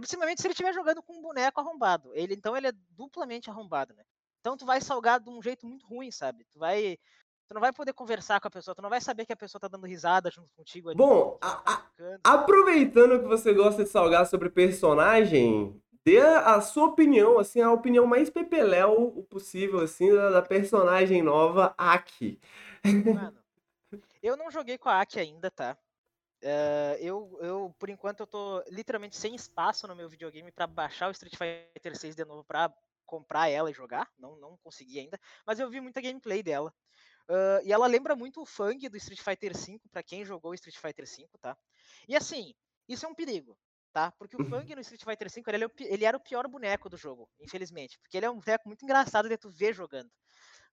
Principalmente 0.00 0.40
se 0.40 0.46
ele 0.46 0.52
estiver 0.52 0.72
jogando 0.72 1.02
com 1.02 1.18
um 1.18 1.22
boneco 1.22 1.60
arrombado. 1.60 2.10
Ele, 2.14 2.34
então 2.34 2.56
ele 2.56 2.68
é 2.68 2.72
duplamente 2.90 3.50
arrombado, 3.50 3.92
né? 3.94 4.02
Então 4.40 4.56
tu 4.56 4.64
vai 4.64 4.80
salgar 4.80 5.20
de 5.20 5.28
um 5.28 5.42
jeito 5.42 5.66
muito 5.66 5.86
ruim, 5.86 6.10
sabe? 6.10 6.44
Tu 6.50 6.58
vai. 6.58 6.96
Tu 7.48 7.54
não 7.54 7.60
vai 7.60 7.72
poder 7.72 7.92
conversar 7.92 8.40
com 8.40 8.48
a 8.48 8.50
pessoa, 8.50 8.74
tu 8.74 8.80
não 8.80 8.88
vai 8.88 9.00
saber 9.00 9.26
que 9.26 9.32
a 9.32 9.36
pessoa 9.36 9.60
tá 9.60 9.68
dando 9.68 9.86
risada 9.86 10.30
junto 10.30 10.48
contigo 10.56 10.88
ali. 10.88 10.96
Bom, 10.96 11.38
a- 11.42 11.56
tá 11.56 11.72
a- 11.72 11.76
brincando. 11.76 12.20
Aproveitando 12.24 13.20
que 13.20 13.26
você 13.28 13.52
gosta 13.52 13.84
de 13.84 13.90
salgar 13.90 14.26
sobre 14.26 14.48
personagem, 14.48 15.78
dê 16.04 16.20
a, 16.20 16.54
a 16.54 16.60
sua 16.62 16.86
opinião, 16.86 17.38
assim, 17.38 17.60
a 17.60 17.70
opinião 17.70 18.06
mais 18.06 18.30
pepeléu 18.30 19.26
possível, 19.28 19.80
assim, 19.80 20.10
da, 20.14 20.30
da 20.30 20.42
personagem 20.42 21.20
nova, 21.20 21.74
Aki. 21.76 22.40
Mano, 22.84 23.38
eu 24.22 24.36
não 24.36 24.50
joguei 24.50 24.78
com 24.78 24.88
a 24.88 25.02
Aki 25.02 25.20
ainda, 25.20 25.50
tá? 25.50 25.76
Eh, 26.42 26.98
eu, 27.00 27.38
eu, 27.40 27.74
por 27.78 27.88
enquanto, 27.88 28.20
eu 28.20 28.26
tô 28.26 28.64
literalmente 28.68 29.16
sem 29.16 29.34
espaço 29.34 29.86
no 29.86 29.94
meu 29.96 30.08
videogame 30.08 30.50
pra 30.50 30.66
baixar 30.66 31.08
o 31.08 31.12
Street 31.12 31.36
Fighter 31.36 31.96
6 31.96 32.16
de 32.16 32.24
novo 32.24 32.44
pra 32.44 32.72
comprar 33.06 33.48
ela 33.48 33.70
e 33.70 33.74
jogar. 33.74 34.10
Não, 34.18 34.36
não 34.36 34.56
consegui 34.58 34.98
ainda. 34.98 35.18
Mas 35.46 35.60
eu 35.60 35.70
vi 35.70 35.80
muita 35.80 36.00
gameplay 36.00 36.42
dela. 36.42 36.74
Ah, 37.28 37.60
e 37.64 37.72
ela 37.72 37.86
lembra 37.86 38.16
muito 38.16 38.42
o 38.42 38.46
Fang 38.46 38.88
do 38.88 38.96
Street 38.96 39.20
Fighter 39.20 39.56
V, 39.56 39.80
pra 39.90 40.02
quem 40.02 40.24
jogou 40.24 40.54
Street 40.54 40.76
Fighter 40.76 41.06
V, 41.06 41.28
tá? 41.40 41.56
E 42.08 42.16
assim, 42.16 42.54
isso 42.88 43.06
é 43.06 43.08
um 43.08 43.14
perigo, 43.14 43.56
tá? 43.92 44.12
Porque 44.12 44.36
o 44.36 44.44
Fang 44.48 44.74
no 44.74 44.80
Street 44.80 45.02
Fighter 45.04 45.30
V, 45.30 45.42
ele, 45.46 45.64
é 45.64 45.68
ele 45.80 46.04
era 46.04 46.16
o 46.16 46.20
pior 46.20 46.46
boneco 46.48 46.88
do 46.88 46.96
jogo, 46.96 47.28
infelizmente. 47.40 47.98
Porque 48.00 48.16
ele 48.16 48.26
é 48.26 48.30
um 48.30 48.38
boneco 48.38 48.68
muito 48.68 48.84
engraçado 48.84 49.28
de 49.28 49.36
tu 49.38 49.50
ver 49.50 49.74
jogando. 49.74 50.10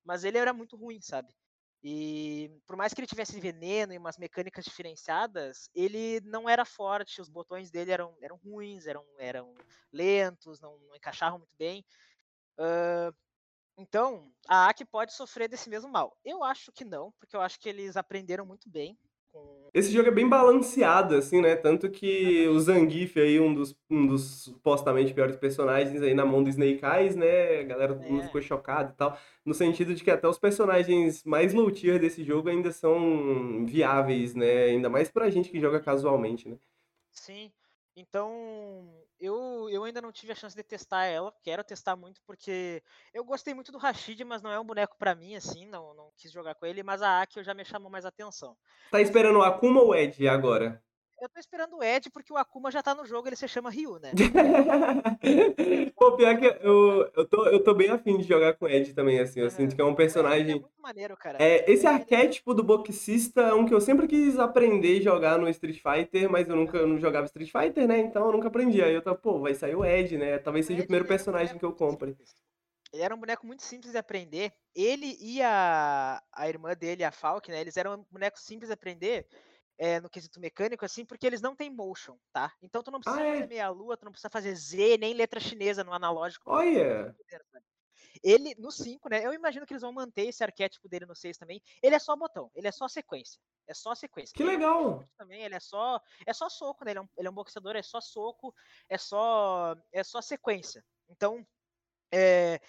Mas 0.04 0.24
ele 0.24 0.38
era 0.38 0.54
muito 0.54 0.76
ruim, 0.76 1.00
sabe? 1.02 1.34
E 1.84 2.52
por 2.68 2.76
mais 2.76 2.94
que 2.94 3.00
ele 3.00 3.08
tivesse 3.08 3.40
veneno 3.40 3.94
e 3.94 3.98
umas 3.98 4.18
mecânicas 4.18 4.66
diferenciadas, 4.66 5.70
ele 5.74 6.20
não 6.22 6.50
era 6.50 6.66
forte, 6.66 7.22
os 7.22 7.30
botões 7.30 7.72
dele 7.72 7.92
eram, 7.92 8.16
eram 8.22 8.36
ruins, 8.38 8.86
eram, 8.86 9.06
eram 9.18 9.54
lentos, 9.92 10.60
não, 10.60 10.78
não 10.80 10.96
encaixavam 10.96 11.40
muito 11.40 11.56
bem. 11.58 11.86
Ah, 12.58 13.12
então, 13.78 14.30
a 14.48 14.68
Aki 14.68 14.84
pode 14.86 15.14
sofrer 15.14 15.48
desse 15.48 15.70
mesmo 15.70 15.90
mal. 15.90 16.18
Eu 16.26 16.44
acho 16.44 16.72
que 16.72 16.84
não, 16.84 17.14
porque 17.14 17.36
eu 17.36 17.42
acho 17.42 17.58
que 17.60 17.70
eles 17.70 17.96
aprenderam 17.96 18.46
muito 18.46 18.70
bem. 18.70 18.98
Esse 19.72 19.92
jogo 19.92 20.08
é 20.08 20.12
bem 20.12 20.28
balanceado, 20.28 21.16
assim, 21.16 21.42
né? 21.42 21.56
Tanto 21.56 21.90
que 21.92 22.48
o 22.48 22.60
Zangief 22.60 23.20
aí, 23.20 23.40
um 23.40 23.54
dos, 23.54 23.78
um 23.90 24.08
dos 24.08 24.44
supostamente 24.46 25.14
piores 25.14 25.36
personagens 25.36 26.02
aí 26.02 26.14
na 26.16 26.26
mão 26.26 26.44
do 26.44 26.50
Snake 26.50 26.84
Eyes, 26.84 27.16
né? 27.16 27.60
A 27.60 27.64
galera 27.64 27.94
todo 27.94 28.10
mundo 28.10 28.24
É. 28.24 28.26
ficou 28.26 28.42
chocado 28.42 28.92
e 28.94 28.96
tal. 28.96 29.18
No 29.46 29.54
sentido 29.54 29.94
de 29.94 30.04
que 30.04 30.10
até 30.10 30.28
os 30.28 30.40
personagens 30.40 31.24
mais 31.24 31.54
low 31.54 31.70
tier 31.70 32.00
desse 32.00 32.24
jogo 32.24 32.50
ainda 32.50 32.72
são 32.72 33.64
viáveis, 33.66 34.34
né? 34.34 34.66
Ainda 34.66 34.90
mais 34.90 35.10
pra 35.12 35.30
gente 35.30 35.50
que 35.52 35.60
joga 35.60 35.80
casualmente, 35.80 36.50
né? 36.50 36.58
Sim. 37.12 37.52
Então, 38.00 38.90
eu, 39.20 39.68
eu 39.70 39.84
ainda 39.84 40.02
não 40.02 40.12
tive 40.12 40.32
a 40.32 40.36
chance 40.36 40.56
de 40.56 40.64
testar 40.64 41.04
ela. 41.04 41.34
Quero 41.44 41.64
testar 41.66 41.98
muito, 41.98 42.22
porque 42.26 42.82
eu 43.14 43.26
gostei 43.26 43.54
muito 43.54 43.74
do 43.74 43.78
Rashid, 43.78 44.24
mas 44.24 44.42
não 44.42 44.50
é 44.50 44.58
um 44.58 44.66
boneco 44.66 44.96
pra 44.98 45.14
mim, 45.14 45.36
assim. 45.36 45.66
Não, 45.66 45.94
não 45.94 46.10
quis 46.16 46.32
jogar 46.32 46.56
com 46.56 46.66
ele. 46.66 46.82
Mas 46.82 47.02
a 47.02 47.22
Aki 47.22 47.44
já 47.44 47.54
me 47.54 47.66
chamou 47.66 47.92
mais 47.92 48.06
atenção. 48.06 48.56
Tá 48.90 49.02
esperando 49.02 49.40
o 49.40 49.44
Akuma 49.44 49.82
ou 49.82 49.94
Ed 49.94 50.26
agora? 50.30 50.82
Eu 51.22 51.28
tô 51.28 51.40
esperando 51.40 51.78
o 51.78 51.84
Ed, 51.84 52.10
porque 52.12 52.32
o 52.32 52.38
Akuma 52.38 52.72
já 52.72 52.82
tá 52.82 52.96
no 52.96 53.06
jogo, 53.06 53.28
ele 53.28 53.36
se 53.36 53.48
chama 53.48 53.70
Ryu, 53.70 54.00
né? 54.00 54.12
Pô, 55.96 56.16
pior 56.16 56.38
que 56.38 56.46
eu, 56.46 57.12
eu, 57.16 57.28
tô, 57.28 57.46
eu 57.48 57.64
tô 57.64 57.74
bem 57.74 57.90
afim 57.90 58.18
de 58.18 58.24
jogar 58.24 58.54
com 58.54 58.66
o 58.66 58.70
Ed 58.70 58.94
também, 58.94 59.20
assim. 59.20 59.42
Eu 59.42 59.48
Aham. 59.48 59.56
sinto 59.56 59.76
que 59.76 59.82
é 59.82 59.84
um 59.84 59.90
O 59.90 59.94
é 59.94 59.96
personagem. 59.96 60.60
muito 60.62 60.82
maneiro, 60.82 61.18
cara. 61.18 61.38
É, 61.42 61.70
esse 61.70 61.86
ele- 61.86 61.94
arquétipo 61.96 62.54
do 62.54 62.64
boxista 62.64 63.42
é 63.42 63.54
um 63.54 63.66
que 63.66 63.74
eu 63.74 63.82
sempre 63.82 64.08
quis 64.08 64.40
aprender 64.40 65.00
a 65.00 65.02
jogar 65.02 65.38
no 65.38 65.50
Street 65.50 65.82
Fighter, 65.82 66.30
mas 66.30 66.48
eu 66.48 66.56
nunca 66.56 66.78
eu 66.78 66.88
não 66.88 66.98
jogava 66.98 67.26
Street 67.26 67.52
Fighter, 67.52 67.86
né? 67.88 68.00
Então 68.00 68.26
eu 68.26 68.32
nunca 68.32 68.48
aprendi. 68.48 68.82
Aí 68.82 68.94
eu 68.94 69.02
tava, 69.02 69.18
pô, 69.18 69.40
vai 69.40 69.54
sair 69.54 69.76
o 69.76 69.84
Ed, 69.84 70.18
né? 70.18 70.38
Talvez 70.38 70.66
seja 70.66 70.80
o 70.80 70.82
Ed, 70.82 70.88
primeiro 70.88 71.06
um 71.06 71.08
personagem 71.10 71.58
que 71.58 71.66
eu 71.66 71.74
compre. 71.74 72.16
Ele 72.94 73.04
era 73.04 73.14
um 73.14 73.20
boneco 73.20 73.46
muito 73.46 73.62
simples 73.62 73.92
de 73.92 73.98
aprender. 73.98 74.52
Ele 74.74 75.18
e 75.20 75.42
a, 75.42 76.24
a 76.32 76.48
irmã 76.50 76.74
dele, 76.74 77.04
a 77.04 77.12
Falk, 77.12 77.52
né? 77.52 77.60
Eles 77.62 77.78
eram 77.78 78.06
bonecos 78.10 78.42
simples 78.42 78.70
de 78.70 78.74
aprender 78.74 79.28
é, 79.80 80.00
no 80.02 80.10
quesito 80.10 80.40
mecânico, 80.42 80.84
assim, 80.84 81.06
porque 81.06 81.26
eles 81.26 81.42
não 81.42 81.56
têm 81.56 81.70
motion, 81.74 82.18
tá? 82.34 82.54
Então 82.62 82.84
tu 82.84 82.92
não 82.92 83.00
precisa 83.00 83.22
Ah, 83.22 83.26
é? 83.26 83.34
fazer 83.36 83.48
meia-lua, 83.48 83.96
tu 83.96 84.04
não 84.04 84.12
precisa 84.12 84.30
fazer 84.30 84.54
Z, 84.54 84.98
nem 84.98 85.14
letra 85.14 85.40
chinesa 85.40 85.84
no 85.86 85.94
analógico. 85.94 86.52
Olha! 86.52 87.16
sabe? 87.30 87.64
Ele, 88.22 88.54
no 88.58 88.72
5, 88.72 89.08
né? 89.10 89.26
Eu 89.26 89.34
imagino 89.34 89.66
que 89.66 89.72
eles 89.74 89.82
vão 89.82 89.94
manter 89.94 90.28
esse 90.28 90.44
arquétipo 90.44 90.90
dele 90.90 91.06
no 91.06 91.16
6 91.16 91.38
também. 91.38 91.62
Ele 91.82 91.96
é 91.96 92.00
só 92.00 92.16
botão, 92.16 92.52
ele 92.54 92.68
é 92.68 92.72
só 92.72 92.88
sequência. 92.90 93.40
É 93.66 93.74
só 93.74 93.96
sequência. 93.96 94.34
Que 94.36 94.44
Ele 94.44 94.50
tem 94.52 94.60
legal! 94.60 95.00
chute 95.00 95.14
Também, 95.16 95.44
ele 95.44 95.56
é 95.56 95.60
só. 95.60 96.02
É 96.26 96.34
só 96.34 96.50
soco, 96.50 96.84
né? 96.84 96.92
Ele 96.92 97.00
é 97.00 97.02
um, 97.02 97.08
ele 97.18 97.28
é 97.28 97.32
um 97.32 97.34
boxeador, 97.34 97.76
é 97.78 97.84
só 97.84 98.02
soco, 98.02 98.54
é 98.90 98.98
só. 98.98 99.76
É 99.94 100.04
só 100.04 100.22
sequência. 100.22 100.84
Então, 101.08 101.46
é, 102.12 102.60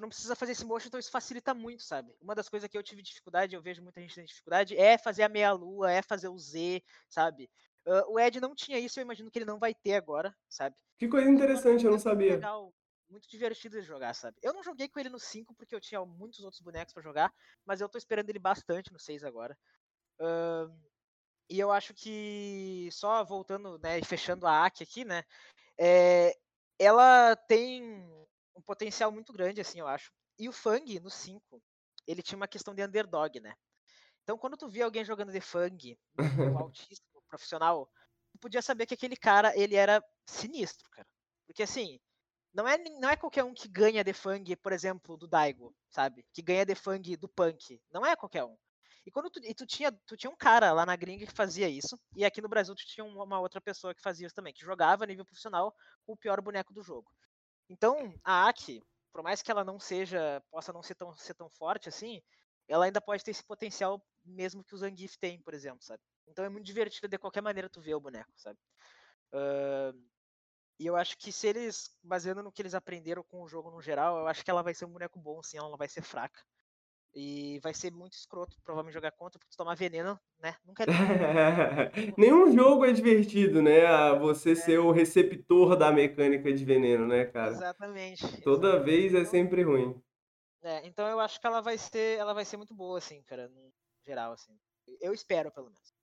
tu 0.00 0.02
não 0.02 0.08
precisa 0.08 0.34
fazer 0.34 0.52
esse 0.52 0.64
motion, 0.64 0.88
então 0.88 0.98
isso 0.98 1.10
facilita 1.10 1.52
muito, 1.52 1.82
sabe? 1.82 2.16
Uma 2.20 2.34
das 2.34 2.48
coisas 2.48 2.68
que 2.68 2.76
eu 2.76 2.82
tive 2.82 3.02
dificuldade, 3.02 3.54
eu 3.54 3.60
vejo 3.60 3.82
muita 3.82 4.00
gente 4.00 4.14
tendo 4.14 4.26
dificuldade, 4.26 4.76
é 4.76 4.96
fazer 4.96 5.22
a 5.22 5.28
meia-lua, 5.28 5.92
é 5.92 6.00
fazer 6.00 6.28
o 6.28 6.38
Z, 6.38 6.82
sabe? 7.08 7.50
Ah, 7.86 8.04
o 8.08 8.18
Ed 8.18 8.40
não 8.40 8.54
tinha 8.54 8.78
isso, 8.78 8.98
eu 8.98 9.02
imagino 9.02 9.30
que 9.30 9.38
ele 9.38 9.44
não 9.44 9.58
vai 9.58 9.74
ter 9.74 9.94
agora, 9.94 10.34
sabe? 10.48 10.74
Que 10.98 11.06
coisa 11.06 11.28
uma 11.28 11.34
interessante, 11.34 11.84
eu 11.84 11.90
não 11.90 11.98
sabia. 11.98 12.34
legal, 12.34 12.72
muito 13.10 13.28
divertido 13.28 13.78
de 13.78 13.86
jogar, 13.86 14.14
sabe? 14.14 14.38
Eu 14.42 14.54
não 14.54 14.62
joguei 14.62 14.88
com 14.88 14.98
ele 14.98 15.10
no 15.10 15.18
5 15.18 15.54
porque 15.54 15.74
eu 15.74 15.80
tinha 15.80 16.02
muitos 16.04 16.40
outros 16.40 16.62
bonecos 16.62 16.94
pra 16.94 17.02
jogar, 17.02 17.30
mas 17.66 17.82
eu 17.82 17.88
tô 17.88 17.98
esperando 17.98 18.30
ele 18.30 18.38
bastante 18.38 18.90
no 18.92 18.98
6 18.98 19.22
agora. 19.22 19.56
Ahn, 20.18 20.74
e 21.50 21.58
eu 21.58 21.70
acho 21.70 21.92
que, 21.92 22.88
só 22.90 23.22
voltando, 23.22 23.78
né, 23.80 23.98
e 23.98 24.04
fechando 24.04 24.46
a 24.46 24.64
Aki 24.64 24.82
aqui, 24.82 25.04
né, 25.04 25.24
é, 25.76 26.34
ela 26.78 27.36
tem 27.36 28.08
um 28.60 28.62
potencial 28.62 29.10
muito 29.10 29.32
grande, 29.32 29.60
assim, 29.60 29.80
eu 29.80 29.88
acho. 29.88 30.12
E 30.38 30.48
o 30.48 30.52
Fang, 30.52 31.00
no 31.00 31.10
5, 31.10 31.62
ele 32.06 32.22
tinha 32.22 32.36
uma 32.36 32.48
questão 32.48 32.74
de 32.74 32.84
underdog, 32.84 33.40
né? 33.40 33.54
Então, 34.22 34.38
quando 34.38 34.56
tu 34.56 34.68
via 34.68 34.84
alguém 34.84 35.04
jogando 35.04 35.32
de 35.32 35.40
Fang, 35.40 35.98
no 36.16 36.24
nível 36.24 36.58
altíssimo, 36.70 37.22
profissional, 37.28 37.90
tu 38.32 38.38
podia 38.38 38.60
saber 38.60 38.86
que 38.86 38.94
aquele 38.94 39.16
cara, 39.16 39.56
ele 39.56 39.76
era 39.76 40.04
sinistro, 40.26 40.88
cara. 40.90 41.08
Porque, 41.46 41.62
assim, 41.62 41.98
não 42.52 42.68
é, 42.68 42.76
não 43.00 43.08
é 43.08 43.16
qualquer 43.16 43.44
um 43.44 43.54
que 43.54 43.68
ganha 43.68 44.04
de 44.04 44.12
Fang, 44.12 44.56
por 44.56 44.72
exemplo, 44.72 45.16
do 45.16 45.26
Daigo, 45.26 45.74
sabe? 45.88 46.24
Que 46.32 46.42
ganha 46.42 46.66
de 46.66 46.74
Fang 46.74 47.16
do 47.16 47.28
Punk. 47.28 47.80
Não 47.90 48.04
é 48.04 48.14
qualquer 48.14 48.44
um. 48.44 48.56
E 49.06 49.10
quando 49.10 49.30
tu, 49.30 49.40
e 49.42 49.54
tu 49.54 49.66
tinha, 49.66 49.90
tu 50.06 50.16
tinha 50.16 50.30
um 50.30 50.36
cara 50.36 50.72
lá 50.72 50.84
na 50.84 50.94
gringa 50.94 51.26
que 51.26 51.32
fazia 51.32 51.68
isso, 51.68 51.98
e 52.14 52.24
aqui 52.24 52.42
no 52.42 52.48
Brasil 52.48 52.74
tu 52.74 52.84
tinha 52.86 53.04
uma, 53.04 53.24
uma 53.24 53.40
outra 53.40 53.60
pessoa 53.60 53.94
que 53.94 54.02
fazia 54.02 54.26
isso 54.26 54.34
também, 54.34 54.52
que 54.52 54.60
jogava 54.60 55.04
a 55.04 55.06
nível 55.06 55.24
profissional 55.24 55.74
com 56.04 56.12
o 56.12 56.16
pior 56.16 56.40
boneco 56.42 56.74
do 56.74 56.82
jogo. 56.82 57.10
Então, 57.70 58.12
a 58.24 58.48
Aki, 58.48 58.82
por 59.12 59.22
mais 59.22 59.40
que 59.42 59.50
ela 59.50 59.64
não 59.64 59.78
seja, 59.78 60.42
possa 60.50 60.72
não 60.72 60.82
ser 60.82 60.96
tão, 60.96 61.16
ser 61.16 61.34
tão 61.34 61.48
forte 61.48 61.88
assim, 61.88 62.20
ela 62.66 62.84
ainda 62.84 63.00
pode 63.00 63.22
ter 63.22 63.30
esse 63.30 63.44
potencial 63.44 64.04
mesmo 64.24 64.64
que 64.64 64.74
o 64.74 64.78
Zangief 64.78 65.16
tem, 65.18 65.40
por 65.40 65.54
exemplo, 65.54 65.80
sabe? 65.80 66.02
Então 66.26 66.44
é 66.44 66.48
muito 66.48 66.66
divertido 66.66 67.06
de 67.08 67.16
qualquer 67.16 67.40
maneira 67.42 67.70
tu 67.70 67.80
ver 67.80 67.94
o 67.94 68.00
boneco, 68.00 68.32
sabe? 68.36 68.58
Uh, 69.32 69.96
e 70.80 70.86
eu 70.86 70.96
acho 70.96 71.16
que 71.16 71.30
se 71.30 71.46
eles, 71.46 71.96
baseando 72.02 72.42
no 72.42 72.50
que 72.50 72.60
eles 72.60 72.74
aprenderam 72.74 73.22
com 73.22 73.40
o 73.42 73.48
jogo 73.48 73.70
no 73.70 73.80
geral, 73.80 74.18
eu 74.18 74.26
acho 74.26 74.44
que 74.44 74.50
ela 74.50 74.62
vai 74.62 74.74
ser 74.74 74.86
um 74.86 74.92
boneco 74.92 75.20
bom, 75.20 75.40
sim, 75.42 75.56
ela 75.58 75.70
não 75.70 75.78
vai 75.78 75.88
ser 75.88 76.02
fraca. 76.02 76.42
E 77.14 77.58
vai 77.60 77.74
ser 77.74 77.92
muito 77.92 78.12
escroto, 78.14 78.56
provavelmente, 78.62 78.94
jogar 78.94 79.10
contra, 79.12 79.38
porque 79.38 79.50
tu 79.50 79.56
tomar 79.56 79.74
veneno, 79.76 80.18
né? 80.38 80.56
Nunca 80.64 80.84
é 80.84 80.86
Nenhum 82.16 82.52
jogo 82.52 82.84
é 82.84 82.92
divertido, 82.92 83.60
né? 83.62 83.86
a 83.86 84.14
Você 84.14 84.54
ser 84.54 84.78
o 84.78 84.90
receptor 84.92 85.76
da 85.76 85.90
mecânica 85.92 86.52
de 86.52 86.64
veneno, 86.64 87.06
né, 87.06 87.24
cara? 87.26 87.52
Exatamente. 87.52 88.40
Toda 88.42 88.68
exatamente. 88.68 88.84
vez 88.84 89.14
é 89.14 89.24
Então, 89.24 89.24
sempre 89.24 89.62
ruim. 89.62 90.00
é, 90.62 90.86
então 90.86 91.06
eu 91.08 91.20
acho 91.20 91.40
que 91.40 91.46
ela 91.46 91.60
vai 91.60 91.78
ser, 91.78 92.18
ela 92.18 92.34
vai 92.34 92.44
ser 92.44 92.56
muito 92.56 92.74
boa, 92.74 92.98
assim, 92.98 93.22
cara, 93.22 93.48
no 93.48 93.72
geral, 94.06 94.32
assim. 94.32 94.58
Eu 95.00 95.12
espero, 95.12 95.50
pelo 95.52 95.66
menos. 95.70 95.94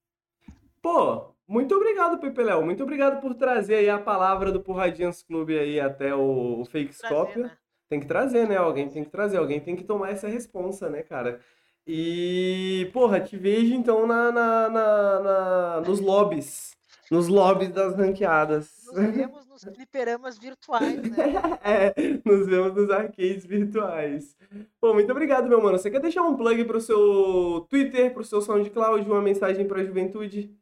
Pô, 0.81 1.35
muito 1.47 1.75
obrigado, 1.75 2.19
Pepe 2.19 2.43
Léo. 2.43 2.63
Muito 2.63 2.83
obrigado 2.83 3.19
por 3.21 3.33
trazer 3.35 3.75
aí 3.75 3.89
a 3.89 3.99
palavra 3.99 4.51
do 4.51 4.61
Porradinhas 4.63 5.21
Clube 5.23 5.57
aí 5.57 5.79
até 5.79 6.15
o, 6.15 6.61
o 6.61 6.65
Fake 6.65 6.93
Prazer, 6.95 7.37
né? 7.37 7.57
Tem 7.89 7.99
que 7.99 8.05
trazer, 8.05 8.47
né? 8.47 8.57
Alguém 8.57 8.89
tem 8.89 9.03
que 9.03 9.09
trazer, 9.09 9.37
alguém 9.37 9.59
tem 9.59 9.75
que 9.75 9.83
tomar 9.83 10.09
essa 10.11 10.27
responsa, 10.27 10.89
né, 10.89 11.03
cara? 11.03 11.39
E, 11.85 12.89
porra, 12.93 13.21
te 13.21 13.37
vejo 13.37 13.73
então 13.73 14.05
na, 14.05 14.29
na, 14.31 14.69
na- 14.69 15.19
na- 15.21 15.81
nos 15.81 15.99
lobbies. 16.01 16.75
Nos 17.09 17.29
lobbies 17.29 17.69
das 17.71 17.95
ranqueadas. 17.95 18.69
Nos 18.87 19.15
vemos 19.15 19.47
nos 19.47 19.63
fliperamas 19.73 20.37
virtuais, 20.37 21.01
né? 21.01 21.15
É, 21.63 21.93
nos 22.25 22.45
vemos 22.45 22.73
nos 22.75 22.89
arcades 22.89 23.45
virtuais. 23.45 24.35
Pô, 24.81 24.93
muito 24.93 25.09
obrigado, 25.11 25.47
meu 25.47 25.61
mano. 25.61 25.77
Você 25.77 25.89
quer 25.89 26.01
deixar 26.01 26.23
um 26.23 26.35
plug 26.35 26.65
pro 26.65 26.81
seu 26.81 27.65
Twitter, 27.69 28.13
pro 28.13 28.25
seu 28.25 28.41
SoundCloud, 28.41 29.09
uma 29.09 29.21
mensagem 29.21 29.65
pra 29.65 29.83
juventude? 29.83 30.53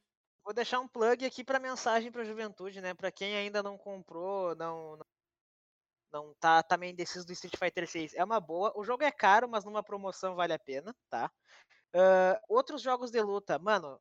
Vou 0.43 0.53
deixar 0.53 0.80
um 0.80 0.88
plug 0.88 1.26
aqui 1.26 1.43
para 1.43 1.57
mensagem 1.60 2.11
para 2.11 2.22
a 2.22 2.26
juventude, 2.26 2.80
né? 2.80 2.93
Para 2.93 3.10
quem 3.11 3.35
ainda 3.35 3.64
não 3.64 3.76
comprou, 3.76 4.56
não, 4.56 4.97
não 4.97 5.06
não 6.11 6.34
tá 6.40 6.64
tá 6.64 6.77
meio 6.77 6.94
indeciso 6.94 7.26
do 7.26 7.34
Street 7.34 7.56
Fighter 7.57 7.88
6. 7.88 8.14
É 8.14 8.23
uma 8.23 8.40
boa. 8.40 8.72
O 8.76 8.84
jogo 8.84 9.03
é 9.03 9.11
caro, 9.11 9.49
mas 9.49 9.65
numa 9.65 9.84
promoção 9.84 10.36
vale 10.36 10.53
a 10.53 10.60
pena, 10.60 10.95
tá? 11.10 11.32
Ah, 11.95 12.40
outros 12.49 12.82
jogos 12.82 13.10
de 13.10 13.22
luta, 13.22 13.57
mano, 13.57 13.98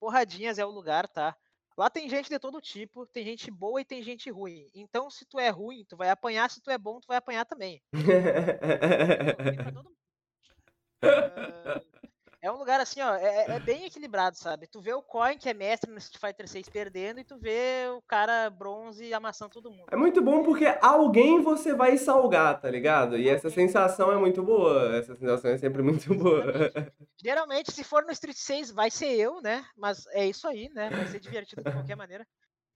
porradinhas 0.00 0.58
é 0.58 0.64
o 0.64 0.70
lugar, 0.70 1.06
tá? 1.08 1.36
Lá 1.76 1.88
tem 1.88 2.08
gente 2.08 2.28
de 2.28 2.38
todo 2.40 2.60
tipo, 2.60 3.06
tem 3.06 3.24
gente 3.24 3.50
boa 3.52 3.80
e 3.80 3.84
tem 3.84 4.02
gente 4.02 4.28
ruim. 4.30 4.68
Então, 4.74 5.08
se 5.08 5.24
tu 5.24 5.38
é 5.38 5.48
ruim, 5.48 5.84
tu 5.84 5.96
vai 5.96 6.10
apanhar, 6.10 6.50
se 6.50 6.60
tu 6.60 6.70
é 6.70 6.76
bom, 6.76 6.98
tu 7.00 7.06
vai 7.06 7.18
apanhar 7.18 7.44
também. 7.44 7.80
Tem 11.00 11.97
É 12.40 12.52
um 12.52 12.56
lugar 12.56 12.80
assim, 12.80 13.00
ó, 13.00 13.16
é, 13.16 13.56
é 13.56 13.60
bem 13.60 13.84
equilibrado, 13.84 14.36
sabe? 14.36 14.68
Tu 14.68 14.80
vê 14.80 14.92
o 14.92 15.02
Coin, 15.02 15.36
que 15.36 15.48
é 15.48 15.54
mestre 15.54 15.90
no 15.90 15.98
Street 15.98 16.20
Fighter 16.20 16.48
6 16.48 16.68
perdendo, 16.68 17.18
e 17.18 17.24
tu 17.24 17.36
vê 17.36 17.88
o 17.96 18.00
cara 18.02 18.48
bronze 18.48 19.12
amassando 19.12 19.50
todo 19.50 19.72
mundo. 19.72 19.86
É 19.90 19.96
muito 19.96 20.22
bom 20.22 20.44
porque 20.44 20.64
alguém 20.80 21.42
você 21.42 21.74
vai 21.74 21.98
salgar, 21.98 22.60
tá 22.60 22.70
ligado? 22.70 23.18
E 23.18 23.28
essa 23.28 23.50
sensação 23.50 24.12
é 24.12 24.16
muito 24.16 24.40
boa. 24.40 24.96
Essa 24.96 25.16
sensação 25.16 25.50
é 25.50 25.58
sempre 25.58 25.82
muito 25.82 26.14
boa. 26.14 26.44
Geralmente, 27.20 27.72
se 27.72 27.82
for 27.82 28.04
no 28.04 28.12
Street 28.12 28.36
6, 28.36 28.70
vai 28.70 28.88
ser 28.88 29.16
eu, 29.16 29.40
né? 29.40 29.66
Mas 29.76 30.06
é 30.08 30.24
isso 30.24 30.46
aí, 30.46 30.68
né? 30.68 30.90
Vai 30.90 31.08
ser 31.08 31.18
divertido 31.18 31.64
de 31.64 31.72
qualquer 31.72 31.96
maneira. 31.96 32.24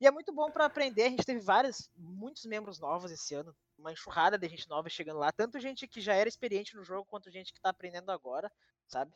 E 0.00 0.06
é 0.08 0.10
muito 0.10 0.32
bom 0.32 0.50
pra 0.50 0.64
aprender. 0.64 1.04
A 1.04 1.10
gente 1.10 1.24
teve 1.24 1.38
vários, 1.38 1.88
muitos 1.96 2.44
membros 2.46 2.80
novos 2.80 3.12
esse 3.12 3.32
ano. 3.32 3.54
Uma 3.78 3.92
enxurrada 3.92 4.36
de 4.36 4.48
gente 4.48 4.68
nova 4.68 4.88
chegando 4.88 5.20
lá. 5.20 5.30
Tanto 5.30 5.60
gente 5.60 5.86
que 5.86 6.00
já 6.00 6.14
era 6.14 6.28
experiente 6.28 6.74
no 6.74 6.82
jogo, 6.82 7.06
quanto 7.08 7.30
gente 7.30 7.52
que 7.52 7.60
tá 7.60 7.70
aprendendo 7.70 8.10
agora, 8.10 8.50
sabe? 8.88 9.12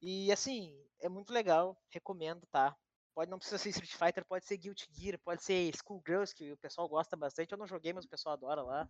E 0.00 0.30
assim, 0.32 0.76
é 1.00 1.08
muito 1.08 1.32
legal. 1.32 1.76
Recomendo, 1.90 2.46
tá? 2.46 2.76
Pode 3.14 3.30
não 3.30 3.38
precisa 3.38 3.58
ser 3.58 3.70
Street 3.70 3.92
Fighter, 3.92 4.24
pode 4.24 4.46
ser 4.46 4.56
Guilty 4.56 4.88
Gear, 4.92 5.18
pode 5.24 5.42
ser 5.42 5.74
Schoolgirls, 5.76 6.32
que 6.34 6.52
o 6.52 6.56
pessoal 6.56 6.88
gosta 6.88 7.16
bastante. 7.16 7.50
Eu 7.50 7.58
não 7.58 7.66
joguei, 7.66 7.92
mas 7.92 8.04
o 8.04 8.08
pessoal 8.08 8.34
adora 8.34 8.62
lá. 8.62 8.88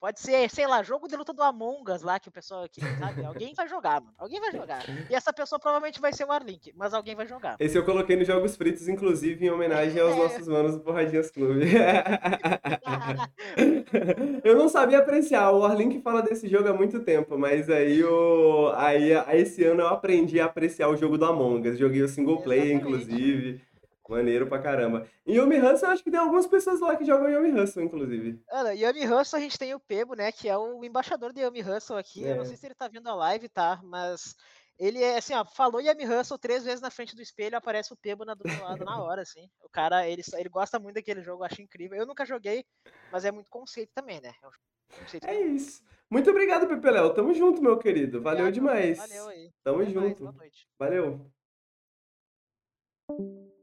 Pode 0.00 0.20
ser, 0.20 0.48
sei 0.48 0.64
lá, 0.66 0.80
jogo 0.82 1.08
de 1.08 1.16
luta 1.16 1.32
do 1.32 1.42
Among 1.42 1.90
Us 1.90 2.02
lá, 2.02 2.20
que 2.20 2.28
o 2.28 2.32
pessoal 2.32 2.62
aqui, 2.62 2.80
sabe? 2.98 3.24
Alguém 3.24 3.52
vai 3.52 3.68
jogar, 3.68 4.00
mano. 4.00 4.14
Alguém 4.16 4.40
vai 4.40 4.52
jogar. 4.52 4.84
E 5.10 5.14
essa 5.14 5.32
pessoa 5.32 5.58
provavelmente 5.58 6.00
vai 6.00 6.12
ser 6.12 6.24
o 6.24 6.30
Arlink, 6.30 6.72
mas 6.76 6.94
alguém 6.94 7.16
vai 7.16 7.26
jogar. 7.26 7.56
Esse 7.58 7.76
eu 7.76 7.84
coloquei 7.84 8.14
nos 8.16 8.26
Jogos 8.28 8.56
Fritos, 8.56 8.86
inclusive, 8.86 9.44
em 9.44 9.50
homenagem 9.50 10.00
aos 10.00 10.14
É. 10.14 10.16
nossos 10.16 10.46
manos 10.46 10.76
do 10.76 10.80
Porradinhas 10.82 11.30
Clube. 11.32 11.64
Eu 14.44 14.56
não 14.56 14.68
sabia 14.68 14.98
apreciar, 14.98 15.50
o 15.52 15.64
Arlink 15.64 16.00
fala 16.00 16.22
desse 16.22 16.46
jogo 16.48 16.68
há 16.68 16.72
muito 16.72 17.00
tempo, 17.00 17.36
mas 17.38 17.68
aí, 17.68 18.02
o... 18.04 18.72
aí, 18.76 19.10
esse 19.40 19.64
ano 19.64 19.80
eu 19.82 19.88
aprendi 19.88 20.40
a 20.40 20.44
apreciar 20.44 20.88
o 20.88 20.96
jogo 20.96 21.18
do 21.18 21.24
Among 21.24 21.68
Us. 21.68 21.78
Joguei 21.78 22.02
o 22.02 22.08
single 22.08 22.40
player, 22.42 22.76
Exatamente. 22.76 23.04
inclusive. 23.04 23.60
Maneiro 24.08 24.46
pra 24.46 24.58
caramba. 24.62 25.06
Em 25.26 25.34
Yomi 25.36 25.58
Hustle, 25.60 25.86
eu 25.88 25.92
acho 25.92 26.02
que 26.02 26.10
tem 26.10 26.18
algumas 26.18 26.46
pessoas 26.46 26.80
lá 26.80 26.96
que 26.96 27.04
jogam 27.04 27.28
Yomi 27.28 27.52
Hustle, 27.60 27.84
inclusive. 27.84 28.42
Olha, 28.50 28.72
Yami 28.72 29.06
Hustle, 29.06 29.38
a 29.38 29.42
gente 29.42 29.58
tem 29.58 29.74
o 29.74 29.80
Pebo, 29.80 30.14
né? 30.14 30.32
Que 30.32 30.48
é 30.48 30.56
o 30.56 30.82
embaixador 30.82 31.32
de 31.32 31.40
Yami 31.42 31.60
Hustle 31.62 31.98
aqui. 31.98 32.22
Eu 32.22 32.36
não 32.36 32.42
É. 32.42 32.46
sei 32.46 32.56
se 32.56 32.66
ele 32.66 32.74
tá 32.74 32.88
vendo 32.88 33.06
a 33.08 33.14
live, 33.14 33.50
tá? 33.50 33.78
Mas 33.84 34.34
ele 34.78 35.02
é 35.02 35.18
assim, 35.18 35.34
ó, 35.34 35.44
falou 35.44 35.80
Yami 35.82 36.06
Hustle 36.06 36.38
três 36.38 36.64
vezes 36.64 36.80
na 36.80 36.90
frente 36.90 37.14
do 37.14 37.20
espelho, 37.20 37.56
aparece 37.58 37.92
o 37.92 37.96
Pebo 37.96 38.24
na, 38.24 38.32
do 38.32 38.48
meu 38.48 38.62
lado 38.64 38.82
na 38.82 38.98
hora, 39.02 39.20
assim. 39.20 39.46
O 39.62 39.68
cara, 39.68 40.08
ele, 40.08 40.22
ele 40.38 40.48
gosta 40.48 40.78
muito 40.78 40.94
daquele 40.94 41.22
jogo, 41.22 41.44
acho 41.44 41.60
incrível. 41.60 41.98
Eu 41.98 42.06
nunca 42.06 42.24
joguei, 42.24 42.64
mas 43.12 43.26
é 43.26 43.30
muito 43.30 43.50
conceito 43.50 43.90
também, 43.94 44.20
né? 44.22 44.32
É 44.42 44.98
conceito 45.00 45.26
É 45.26 45.38
isso. 45.38 45.82
Muito 46.10 46.30
obrigado, 46.30 46.66
Pepe 46.66 46.90
Léo. 46.90 47.12
Tamo 47.12 47.34
junto, 47.34 47.60
meu 47.60 47.76
querido. 47.78 48.22
Valeu 48.22 48.46
Obrigado, 48.46 48.54
demais. 48.54 48.96
Valeu 48.96 49.28
aí. 49.28 49.52
Tamo 49.62 49.82
Até 49.82 49.92
mais, 49.92 50.08
junto. 50.08 50.18
boa 50.20 50.32
noite. 50.32 50.66
Valeu. 50.78 51.30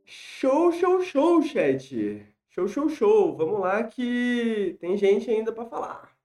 Show, 0.05 0.71
show, 0.71 1.01
show, 1.01 1.41
chat. 1.41 2.25
Show, 2.49 2.67
show, 2.67 2.89
show. 2.89 3.35
Vamos 3.35 3.59
lá 3.59 3.83
que 3.83 4.77
tem 4.79 4.95
gente 4.95 5.29
ainda 5.29 5.51
pra 5.51 5.65
falar. 5.65 6.15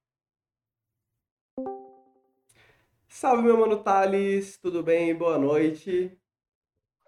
Salve, 3.09 3.43
meu 3.43 3.59
mano 3.59 3.83
Thales. 3.83 4.59
Tudo 4.59 4.83
bem? 4.83 5.15
Boa 5.15 5.39
noite. 5.39 6.17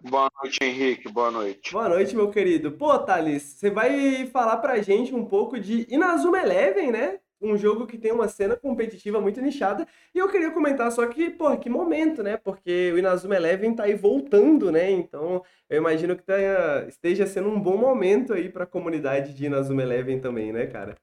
Boa 0.01 0.29
noite, 0.41 0.57
Henrique. 0.63 1.09
Boa 1.09 1.31
noite. 1.31 1.71
Boa 1.71 1.87
noite, 1.87 2.15
meu 2.15 2.29
querido. 2.29 2.71
Pô, 2.71 2.97
Thales, 2.99 3.43
você 3.43 3.69
vai 3.69 4.25
falar 4.27 4.57
pra 4.57 4.81
gente 4.81 5.13
um 5.13 5.25
pouco 5.25 5.59
de 5.59 5.85
Inazuma 5.93 6.41
Eleven, 6.41 6.91
né? 6.91 7.19
Um 7.43 7.57
jogo 7.57 7.85
que 7.85 7.97
tem 7.97 8.13
uma 8.13 8.29
cena 8.29 8.55
competitiva 8.55 9.19
muito 9.19 9.41
nichada. 9.41 9.85
E 10.15 10.17
eu 10.17 10.29
queria 10.31 10.49
comentar 10.49 10.89
só 10.93 11.05
que, 11.07 11.29
pô, 11.29 11.55
que 11.57 11.69
momento, 11.69 12.23
né? 12.23 12.37
Porque 12.37 12.91
o 12.93 12.97
Inazuma 12.97 13.35
Eleven 13.35 13.75
tá 13.75 13.83
aí 13.83 13.95
voltando, 13.95 14.71
né? 14.71 14.89
Então, 14.89 15.43
eu 15.69 15.77
imagino 15.77 16.15
que 16.15 16.23
tenha- 16.23 16.85
esteja 16.87 17.27
sendo 17.27 17.49
um 17.49 17.59
bom 17.59 17.75
momento 17.75 18.33
aí 18.33 18.47
pra 18.47 18.65
comunidade 18.65 19.33
de 19.33 19.45
Inazuma 19.45 19.81
Eleven 19.81 20.21
também, 20.21 20.53
né, 20.53 20.67
cara? 20.67 20.95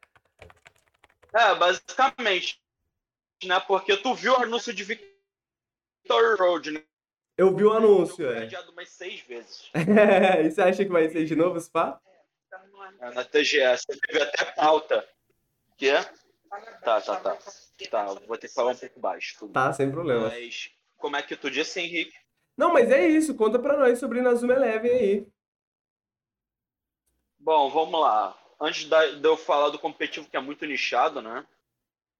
É, 1.35 1.55
basicamente, 1.55 2.59
né? 3.45 3.61
Porque 3.61 3.95
tu 3.99 4.15
viu 4.15 4.33
o 4.33 4.43
anúncio 4.43 4.73
de 4.73 4.83
Victory 4.83 6.37
Road, 6.39 6.71
né? 6.71 6.83
Eu 7.37 7.55
vi 7.55 7.65
o 7.65 7.73
anúncio, 7.73 8.17
Foi 8.27 8.35
é. 8.35 8.71
umas 8.71 8.89
seis 8.89 9.21
vezes. 9.21 9.71
E 10.45 10.51
você 10.51 10.63
acha 10.63 10.85
que 10.85 10.91
vai 10.91 11.07
ser 11.11 11.27
de 11.27 11.37
novo, 11.37 11.61
Spa? 11.61 12.01
É, 13.01 13.11
na 13.11 13.25
TGS. 13.25 13.85
Teve 14.07 14.23
até 14.23 14.45
pauta. 14.53 15.07
Que 15.77 15.89
é? 15.89 16.01
Tá, 16.83 17.01
tá, 17.01 17.17
tá. 17.17 17.39
Tá, 17.91 18.05
vou 18.27 18.37
ter 18.37 18.49
que 18.49 18.55
falar 18.55 18.73
um 18.73 18.77
pouco 18.77 19.01
baixo. 19.01 19.37
tudo. 19.39 19.53
Tá, 19.53 19.73
sem 19.73 19.91
problema. 19.91 20.29
Mas, 20.29 20.71
como 20.99 21.17
é 21.17 21.23
que 21.23 21.37
tu 21.37 21.51
disse, 21.51 21.81
Henrique? 21.81 22.15
Não, 22.57 22.73
mas 22.73 22.91
é 22.91 23.07
isso. 23.07 23.35
Conta 23.37 23.59
pra 23.59 23.77
nós 23.77 23.99
sobre 23.99 24.19
Inazuma 24.19 24.55
Eleven 24.55 24.91
aí. 24.91 25.27
Bom, 27.39 27.71
vamos 27.71 28.01
lá. 28.01 28.37
Antes 28.61 28.85
de 28.85 29.27
eu 29.27 29.37
falar 29.37 29.71
do 29.71 29.79
competitivo, 29.79 30.29
que 30.29 30.37
é 30.37 30.41
muito 30.41 30.67
nichado, 30.67 31.23
né? 31.23 31.47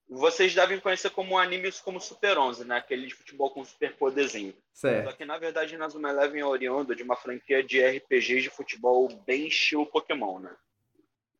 Vocês 0.09 0.55
devem 0.55 0.81
conhecer 0.81 1.11
como 1.11 1.39
animes 1.39 1.81
como 1.81 2.01
Super 2.01 2.39
11, 2.39 2.65
né? 2.65 2.79
Aquele 2.79 3.07
de 3.07 3.15
futebol 3.15 3.51
com 3.51 3.65
super 3.65 3.95
poderzinho. 3.97 4.53
Só 4.73 4.89
Certo. 4.89 5.17
que, 5.17 5.25
na 5.25 5.39
verdade, 5.39 5.75
Inazuma 5.75 6.09
Eleven 6.11 6.41
é 6.41 6.45
oriundo 6.45 6.97
de 6.97 7.03
uma 7.03 7.15
franquia 7.15 7.63
de 7.63 7.81
RPGs 7.81 8.43
de 8.43 8.51
futebol 8.51 9.09
bem 9.27 9.47
estilo 9.47 9.87
Pokémon, 9.87 10.41
né? 10.41 10.57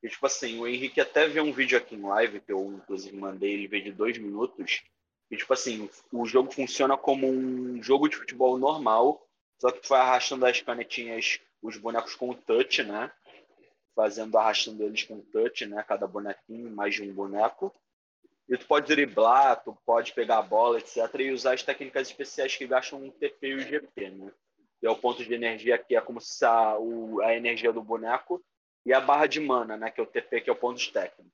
E, 0.03 0.09
tipo 0.09 0.25
assim, 0.27 0.59
o 0.59 0.67
Henrique 0.67 1.01
até 1.01 1.27
viu 1.29 1.45
um 1.45 1.53
vídeo 1.53 1.77
aqui 1.77 1.95
em 1.95 2.03
live, 2.03 2.41
que 2.41 2.53
eu, 2.53 2.73
inclusive, 2.73 3.17
mandei 3.17 3.53
ele 3.53 3.69
ver 3.69 3.83
de 3.83 3.93
dois 3.93 4.17
minutos. 4.17 4.83
E, 5.31 5.37
tipo 5.37 5.53
assim, 5.53 5.89
o 6.11 6.25
jogo 6.27 6.51
funciona 6.53 6.97
como 6.97 7.29
um 7.29 7.83
jogo 7.83 8.09
de 8.09 8.17
futebol 8.17 8.59
normal, 8.59 9.27
só 9.59 9.71
que 9.71 9.81
tu 9.81 9.89
vai 9.89 10.01
arrastando 10.01 10.47
as 10.47 10.61
canetinhas, 10.61 11.39
os 11.63 11.77
bonecos 11.77 12.15
com 12.15 12.31
o 12.31 12.35
touch, 12.35 12.83
né? 12.83 13.13
Fazendo, 13.95 14.39
arrastando 14.39 14.83
eles 14.83 15.05
com 15.05 15.17
o 15.17 15.23
touch, 15.23 15.67
né? 15.67 15.85
Cada 15.87 16.07
bonequinho, 16.07 16.71
mais 16.71 16.95
de 16.95 17.03
um 17.03 17.13
boneco. 17.13 17.73
E 18.49 18.57
tu 18.57 18.67
pode 18.67 18.87
driblar, 18.87 19.63
tu 19.63 19.77
pode 19.85 20.13
pegar 20.15 20.39
a 20.39 20.43
bola, 20.43 20.79
etc. 20.79 20.97
E 21.21 21.31
usar 21.31 21.53
as 21.53 21.63
técnicas 21.63 22.09
especiais 22.09 22.57
que 22.57 22.67
gastam 22.67 23.05
um 23.05 23.11
TP 23.11 23.49
e 23.49 23.55
o 23.55 23.61
GP, 23.61 24.11
né? 24.11 24.33
Que 24.81 24.87
é 24.87 24.91
o 24.91 24.97
ponto 24.97 25.23
de 25.23 25.35
energia 25.35 25.77
que 25.77 25.95
é 25.95 26.01
como 26.01 26.21
se 26.23 26.45
a, 26.45 26.79
o, 26.79 27.21
a 27.21 27.37
energia 27.37 27.71
do 27.71 27.83
boneco 27.83 28.43
e 28.85 28.93
a 28.93 29.01
barra 29.01 29.27
de 29.27 29.41
mana, 29.41 29.77
né? 29.77 29.91
Que 29.91 30.01
é 30.01 30.05
o 30.05 30.07
TP, 30.07 30.41
que 30.41 30.51
é 30.51 30.53
o 30.53 30.57
ponto 30.57 30.79
de 30.79 30.93
técnico. 30.93 31.31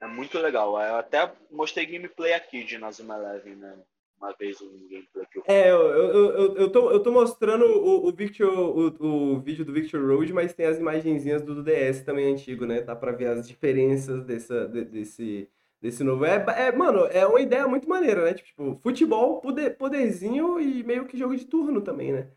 É 0.00 0.06
muito 0.06 0.38
legal. 0.38 0.80
Eu 0.80 0.96
até 0.96 1.32
mostrei 1.50 1.86
gameplay 1.86 2.32
aqui 2.32 2.62
de 2.64 2.78
Nazuma 2.78 3.16
Eleven, 3.16 3.56
né? 3.56 3.76
Uma 4.16 4.32
vez 4.32 4.60
um 4.60 4.68
gameplay 4.88 5.26
que 5.30 5.38
eu 5.38 5.44
É, 5.46 5.70
eu, 5.70 5.80
eu, 5.80 6.30
eu, 6.32 6.56
eu, 6.56 6.72
tô, 6.72 6.90
eu 6.90 7.02
tô 7.02 7.10
mostrando 7.12 7.64
o, 7.64 8.08
o, 8.08 8.12
Victor, 8.12 8.48
o, 8.48 9.34
o 9.36 9.40
vídeo 9.40 9.64
do 9.64 9.72
Victor 9.72 10.04
Road, 10.08 10.32
mas 10.32 10.52
tem 10.54 10.66
as 10.66 10.78
imagenzinhas 10.78 11.42
do 11.42 11.62
DS 11.62 12.02
também 12.04 12.32
antigo, 12.32 12.66
né? 12.66 12.80
Dá 12.80 12.94
pra 12.96 13.12
ver 13.12 13.28
as 13.28 13.46
diferenças 13.46 14.24
dessa, 14.24 14.66
de- 14.68 14.84
desse, 14.84 15.48
desse 15.80 16.02
novo. 16.04 16.24
É, 16.24 16.44
é, 16.68 16.72
mano, 16.72 17.06
é 17.06 17.26
uma 17.26 17.40
ideia 17.40 17.66
muito 17.68 17.88
maneira, 17.88 18.24
né? 18.24 18.34
Tipo, 18.34 18.78
futebol, 18.82 19.40
poder, 19.40 19.76
poderzinho 19.76 20.60
e 20.60 20.82
meio 20.84 21.06
que 21.06 21.16
jogo 21.18 21.36
de 21.36 21.44
turno 21.46 21.80
também, 21.80 22.12
né? 22.12 22.30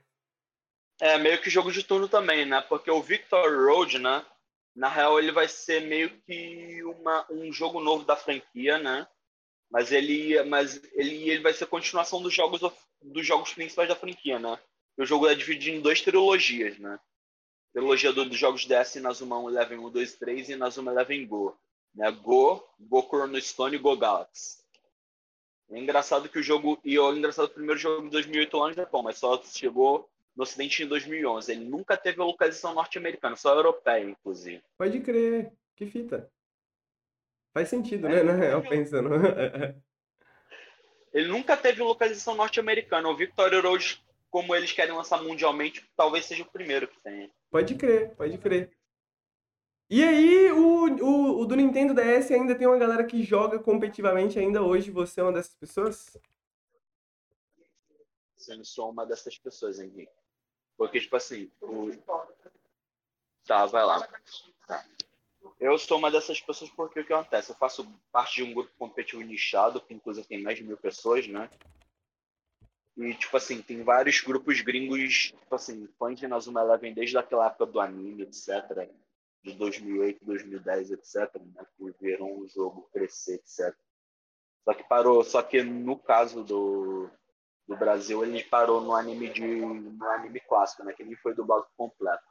É 1.01 1.17
meio 1.17 1.41
que 1.41 1.49
jogo 1.49 1.69
de 1.71 1.83
turno 1.83 2.07
também, 2.07 2.45
né? 2.45 2.61
Porque 2.61 2.89
o 2.91 3.01
Victor 3.01 3.49
Road, 3.65 3.97
né? 3.99 4.25
Na 4.75 4.87
real, 4.87 5.19
ele 5.19 5.31
vai 5.31 5.47
ser 5.47 5.81
meio 5.81 6.09
que 6.21 6.81
uma, 6.83 7.25
um 7.29 7.51
jogo 7.51 7.81
novo 7.81 8.05
da 8.05 8.15
franquia, 8.15 8.77
né? 8.77 9.05
Mas 9.69 9.91
ele, 9.91 10.41
mas 10.43 10.81
ele, 10.93 11.29
ele 11.29 11.41
vai 11.41 11.53
ser 11.53 11.65
continuação 11.65 12.21
dos 12.21 12.33
jogos 12.33 12.61
dos 13.01 13.25
jogos 13.25 13.53
principais 13.53 13.89
da 13.89 13.95
franquia, 13.95 14.37
né? 14.39 14.59
O 14.97 15.05
jogo 15.05 15.27
é 15.27 15.35
dividido 15.35 15.77
em 15.77 15.81
duas 15.81 16.01
trilogias, 16.01 16.77
né? 16.77 16.99
Trilogia 17.73 18.13
do- 18.13 18.25
dos 18.25 18.37
jogos 18.37 18.65
DS 18.65 18.97
Nazuma 19.01 19.39
11 19.39 19.75
1, 19.75 19.89
2, 19.89 20.15
3 20.17 20.49
e 20.49 20.55
Nazuma 20.55 20.93
11 20.93 21.25
Go. 21.25 21.57
Né? 21.95 22.11
Go, 22.11 22.63
Go 22.79 23.01
Chrono 23.03 23.37
e 23.73 23.77
Go 23.79 23.97
Galaxy. 23.97 24.61
É 25.71 25.79
engraçado 25.79 26.29
que 26.29 26.37
o 26.37 26.43
jogo. 26.43 26.79
E 26.85 26.99
o 26.99 27.15
engraçado, 27.15 27.45
o 27.45 27.49
primeiro 27.49 27.79
jogo 27.79 28.03
de 28.03 28.09
2008 28.11 28.57
lá 28.57 28.67
no 28.67 28.73
Japão, 28.75 29.01
mas 29.01 29.17
só 29.17 29.41
chegou 29.43 30.10
no 30.35 30.43
Ocidente 30.43 30.83
em 30.83 30.87
2011. 30.87 31.51
Ele 31.51 31.65
nunca 31.65 31.97
teve 31.97 32.21
a 32.21 32.25
localização 32.25 32.73
norte-americana, 32.73 33.35
só 33.35 33.53
europeia, 33.53 34.03
inclusive. 34.03 34.61
Pode 34.77 34.99
crer. 35.01 35.51
Que 35.75 35.85
fita. 35.85 36.31
Faz 37.53 37.69
sentido, 37.69 38.07
É, 38.07 38.23
né? 38.23 38.23
Na 38.23 38.33
real, 38.33 38.63
eu- 38.63 38.69
pensando. 38.69 39.09
Ele 41.13 41.27
nunca 41.27 41.57
teve 41.57 41.81
localização 41.83 42.35
norte-americana. 42.35 43.09
O 43.09 43.15
Victory 43.17 43.59
Road, 43.59 44.01
como 44.29 44.55
eles 44.55 44.71
querem 44.71 44.93
lançar 44.95 45.21
mundialmente, 45.21 45.85
talvez 45.97 46.25
seja 46.25 46.43
o 46.43 46.49
primeiro 46.49 46.87
que 46.87 46.97
tenha. 47.01 47.29
Pode 47.49 47.75
crer, 47.75 48.15
pode 48.15 48.37
crer. 48.37 48.71
E 49.89 50.01
aí, 50.01 50.49
o, 50.53 50.85
o, 51.03 51.39
o 51.41 51.45
do 51.45 51.53
Nintendo 51.57 51.93
DS 51.93 52.31
ainda 52.31 52.55
tem 52.55 52.65
uma 52.65 52.77
galera 52.77 53.03
que 53.03 53.23
joga 53.23 53.59
competitivamente 53.59 54.39
ainda 54.39 54.61
hoje. 54.61 54.89
Você 54.89 55.19
é 55.19 55.23
uma 55.23 55.33
dessas 55.33 55.53
pessoas? 55.55 56.17
Se 58.37 58.53
eu 58.53 58.57
não 58.57 58.63
sou 58.63 58.89
uma 58.89 59.05
dessas 59.05 59.37
pessoas, 59.37 59.79
Henrique. 59.79 60.09
Porque, 60.81 60.99
tipo 60.99 61.15
assim, 61.15 61.47
o... 61.61 61.91
Tá, 63.45 63.67
vai 63.67 63.85
lá. 63.85 64.01
Tá. 64.67 64.83
Eu 65.59 65.77
sou 65.77 65.99
uma 65.99 66.09
dessas 66.09 66.41
pessoas 66.41 66.71
porque 66.71 67.01
o 67.01 67.05
que 67.05 67.13
acontece? 67.13 67.51
Eu 67.51 67.55
faço 67.55 67.87
parte 68.11 68.37
de 68.37 68.43
um 68.49 68.51
grupo 68.51 68.71
competitivo 68.79 69.21
nichado, 69.21 69.79
que 69.79 69.93
inclusive 69.93 70.27
tem 70.27 70.41
mais 70.41 70.57
de 70.57 70.63
mil 70.63 70.75
pessoas, 70.75 71.27
né? 71.27 71.51
E, 72.97 73.13
tipo 73.13 73.37
assim, 73.37 73.61
tem 73.61 73.83
vários 73.83 74.21
grupos 74.21 74.59
gringos, 74.61 75.33
tipo 75.39 75.53
assim, 75.53 75.87
fãs 75.99 76.19
de 76.19 76.27
Nazuma 76.27 76.61
Eleven 76.61 76.95
desde 76.95 77.15
aquela 77.15 77.45
época 77.45 77.67
do 77.67 77.79
anime, 77.79 78.23
etc. 78.23 78.89
De 79.43 79.53
2008, 79.53 80.25
2010, 80.25 80.93
etc. 80.93 81.15
Né? 81.53 81.63
Que 81.77 81.93
viram 82.01 82.39
o 82.39 82.47
jogo 82.47 82.89
crescer, 82.91 83.35
etc. 83.35 83.77
Só 84.65 84.73
que 84.73 84.83
parou, 84.85 85.23
só 85.23 85.43
que 85.43 85.61
no 85.61 85.95
caso 85.95 86.43
do, 86.43 87.07
do 87.71 87.77
Brasil, 87.77 88.21
ele 88.23 88.43
parou 88.43 88.81
no 88.81 88.93
anime 88.93 89.29
de 89.29 89.41
no 89.41 90.05
anime 90.09 90.41
clássico, 90.41 90.83
né? 90.83 90.91
Que 90.91 91.05
nem 91.05 91.15
foi 91.15 91.33
dublado 91.33 91.65
completo. 91.77 92.23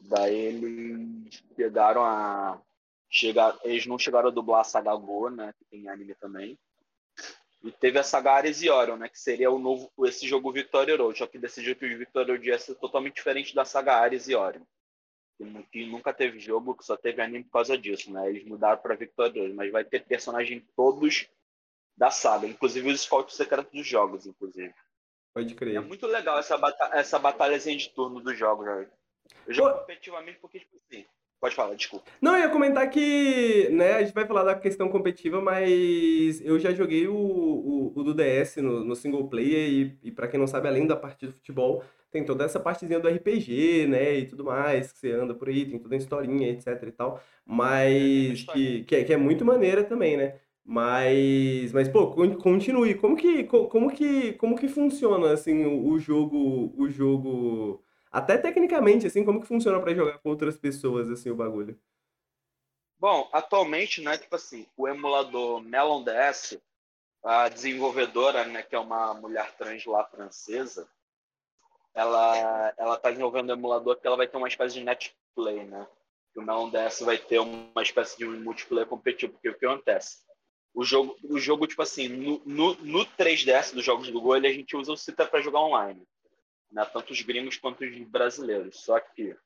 Daí 0.00 0.34
eles 0.34 1.42
chegaram 1.54 2.02
a 2.02 2.58
chegar, 3.10 3.58
eles 3.62 3.84
não 3.86 3.98
chegaram 3.98 4.28
a 4.28 4.32
dublar 4.32 4.62
a 4.62 4.64
saga 4.64 4.94
Go, 4.96 5.28
né? 5.28 5.52
Que 5.58 5.64
tem 5.66 5.88
anime 5.90 6.14
também. 6.14 6.58
E 7.62 7.70
teve 7.70 7.98
a 7.98 8.02
saga 8.02 8.32
Ares 8.32 8.62
e 8.62 8.70
Orion, 8.70 8.96
né? 8.96 9.08
Que 9.10 9.18
seria 9.18 9.50
o 9.50 9.58
novo 9.58 9.90
esse 10.06 10.26
jogo 10.26 10.52
Victory 10.52 10.96
Road, 10.96 11.18
só 11.18 11.26
que 11.26 11.38
desse 11.38 11.62
jeito 11.62 11.84
o 11.84 11.98
Victory 11.98 12.30
Road 12.30 12.48
ia 12.48 12.58
ser 12.58 12.76
totalmente 12.76 13.16
diferente 13.16 13.54
da 13.54 13.64
saga 13.64 13.96
Ares 13.96 14.26
e 14.28 14.34
Orion. 14.34 14.62
Que, 15.36 15.44
nu- 15.44 15.64
que 15.64 15.86
nunca 15.86 16.14
teve 16.14 16.38
jogo, 16.38 16.74
que 16.74 16.84
só 16.84 16.96
teve 16.96 17.20
anime 17.20 17.44
por 17.44 17.50
causa 17.52 17.76
disso, 17.76 18.10
né? 18.12 18.26
Eles 18.30 18.44
mudaram 18.44 18.80
para 18.80 18.94
Victory 18.94 19.40
Road, 19.40 19.54
mas 19.54 19.70
vai 19.70 19.84
ter 19.84 20.06
personagem 20.06 20.66
todos 20.74 21.28
da 21.98 22.10
saga, 22.10 22.46
inclusive 22.46 22.90
os 22.90 23.00
scouts 23.00 23.34
secretos 23.34 23.72
dos 23.72 23.86
jogos, 23.86 24.24
inclusive. 24.24 24.72
Pode 25.34 25.52
É 25.52 25.56
crer. 25.56 25.80
muito 25.82 26.06
legal 26.06 26.38
essa, 26.38 26.56
bata 26.56 26.90
essa 26.92 27.18
batalhazinha 27.18 27.76
de 27.76 27.90
turno 27.90 28.20
dos 28.20 28.38
jogos, 28.38 28.64
velho. 28.66 28.88
Eu 29.46 29.52
jogo 29.52 29.70
Pô. 29.72 29.80
competitivamente 29.80 30.38
porque, 30.38 30.60
tipo 30.60 30.76
assim. 30.76 31.04
Pode 31.40 31.54
falar, 31.54 31.74
desculpa. 31.76 32.10
Não, 32.20 32.34
eu 32.34 32.40
ia 32.40 32.48
comentar 32.48 32.90
que, 32.90 33.68
né, 33.70 33.94
a 33.94 34.02
gente 34.02 34.12
vai 34.12 34.26
falar 34.26 34.42
da 34.42 34.56
questão 34.58 34.88
competitiva, 34.88 35.40
mas 35.40 36.40
eu 36.44 36.58
já 36.58 36.72
joguei 36.74 37.06
o, 37.06 37.14
o, 37.14 37.92
o 37.94 38.02
do 38.02 38.12
DS 38.12 38.56
no, 38.56 38.82
no 38.84 38.96
single 38.96 39.28
player 39.28 39.68
e, 39.70 39.98
e 40.08 40.10
para 40.10 40.26
quem 40.26 40.38
não 40.40 40.48
sabe, 40.48 40.66
além 40.66 40.84
da 40.84 40.96
parte 40.96 41.26
do 41.26 41.32
futebol, 41.32 41.84
tem 42.10 42.24
toda 42.24 42.44
essa 42.44 42.58
partezinha 42.58 42.98
do 42.98 43.08
RPG, 43.08 43.86
né, 43.86 44.14
e 44.14 44.26
tudo 44.26 44.42
mais, 44.44 44.90
que 44.90 44.98
você 44.98 45.12
anda 45.12 45.32
por 45.32 45.48
aí, 45.48 45.64
tem 45.64 45.78
toda 45.78 45.94
a 45.94 45.98
historinha, 45.98 46.50
etc 46.50 46.82
e 46.82 46.90
tal, 46.90 47.20
mas 47.46 48.42
que, 48.42 48.82
que, 48.82 48.96
é, 48.96 49.04
que 49.04 49.12
é 49.12 49.16
muito 49.16 49.44
maneira 49.44 49.84
também, 49.84 50.16
né? 50.16 50.40
Mas, 50.70 51.72
mas 51.72 51.88
pô, 51.88 52.10
con- 52.14 52.36
continue. 52.36 52.94
Como 52.96 53.16
que, 53.16 53.44
co- 53.44 53.68
como 53.68 53.90
que, 53.90 54.34
como 54.34 54.54
que 54.56 54.68
funciona 54.68 55.32
assim 55.32 55.64
o, 55.64 55.98
jogo, 55.98 56.74
o 56.76 56.88
jogo 56.90 57.82
até 58.12 58.36
tecnicamente 58.36 59.06
assim, 59.06 59.24
como 59.24 59.40
que 59.40 59.46
funciona 59.48 59.80
pra 59.80 59.94
jogar 59.94 60.18
com 60.18 60.28
outras 60.30 60.58
pessoas 60.58 61.10
assim 61.10 61.30
o 61.30 61.36
bagulho? 61.36 61.78
Bom, 62.98 63.28
atualmente, 63.32 64.00
né, 64.00 64.16
tipo 64.16 64.36
assim, 64.36 64.64
o 64.76 64.86
emulador 64.86 65.60
Melon 65.60 66.04
DS, 66.04 66.62
a 67.24 67.48
desenvolvedora, 67.48 68.44
né, 68.44 68.62
que 68.62 68.74
é 68.74 68.78
uma 68.78 69.14
mulher 69.14 69.52
trans 69.56 69.84
lá 69.84 70.04
francesa, 70.04 70.88
ela 71.94 72.72
ela 72.78 72.96
tá 72.98 73.10
desenvolvendo 73.10 73.50
um 73.50 73.54
emulador 73.54 73.96
que 73.96 74.06
ela 74.06 74.16
vai 74.16 74.26
ter 74.28 74.36
uma 74.36 74.48
espécie 74.48 74.74
de 74.76 74.84
netplay, 74.84 75.64
né? 75.64 75.86
O 76.36 76.40
Melon 76.42 76.70
DS 76.70 77.04
vai 77.04 77.18
ter 77.18 77.38
uma 77.40 77.82
espécie 77.82 78.16
de 78.16 78.24
multiplayer 78.24 78.88
competitivo, 78.88 79.32
porque 79.34 79.48
o 79.50 79.58
que 79.58 79.66
acontece? 79.66 80.18
O 80.74 80.84
jogo, 80.84 81.16
o 81.24 81.38
jogo 81.38 81.66
tipo 81.66 81.82
assim, 81.82 82.08
no, 82.08 82.42
no, 82.44 82.74
no 82.76 83.06
3DS 83.06 83.74
dos 83.74 83.84
jogos 83.84 84.10
do 84.10 84.20
Go, 84.20 84.36
ele 84.36 84.46
a 84.46 84.52
gente 84.52 84.76
usa 84.76 84.92
o 84.92 84.96
Cita 84.96 85.26
para 85.26 85.40
jogar 85.40 85.60
online, 85.60 86.06
né? 86.70 86.84
Tanto 86.84 87.12
os 87.12 87.20
gringos 87.22 87.56
quanto 87.56 87.84
os 87.84 87.98
brasileiros. 88.08 88.80
Só 88.84 89.00
que 89.00 89.36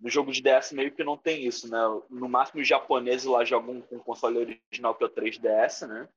no 0.00 0.08
jogo 0.08 0.30
de 0.30 0.42
DS 0.42 0.72
meio 0.72 0.92
que 0.92 1.02
não 1.02 1.16
tem 1.16 1.46
isso, 1.46 1.70
né? 1.70 1.78
No 2.10 2.28
máximo 2.28 2.60
os 2.60 2.68
japoneses 2.68 3.24
lá 3.24 3.44
jogam 3.44 3.80
com 3.82 3.96
o 3.96 4.04
console 4.04 4.38
original 4.38 4.94
que 4.94 5.02
é 5.02 5.06
o 5.06 5.10
3DS, 5.10 5.86
né? 5.86 6.08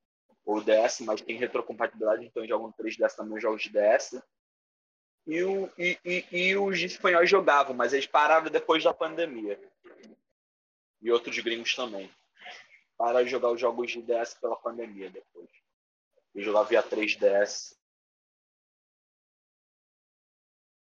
Ou 0.46 0.62
DS, 0.62 1.02
mas 1.02 1.22
tem 1.22 1.38
retrocompatibilidade, 1.38 2.26
então 2.26 2.46
jogam 2.48 2.68
no 2.68 2.74
3DS 2.74 3.16
também 3.16 3.38
os 3.38 3.42
jogos 3.42 3.62
de 3.62 3.70
DS. 3.70 4.22
E, 5.28 5.44
o, 5.44 5.70
e, 5.78 5.98
e, 6.04 6.26
e 6.32 6.58
os 6.58 6.80
espanhóis 6.80 7.30
jogavam, 7.30 7.76
mas 7.76 7.94
eles 7.94 8.08
pararam 8.08 8.50
depois 8.50 8.84
da 8.84 8.94
pandemia. 8.94 9.60
E 11.02 11.12
outros 11.12 11.38
gringos 11.40 11.74
também. 11.76 12.10
Pararam 13.02 13.24
de 13.26 13.32
jogar 13.32 13.50
os 13.50 13.60
jogos 13.60 13.92
de 13.92 14.00
DS 14.04 14.36
pela 14.36 14.56
pandemia 14.56 15.10
depois. 15.10 15.50
E 16.36 16.44
jogar 16.44 16.62
via 16.64 16.84
3DS. 16.84 17.76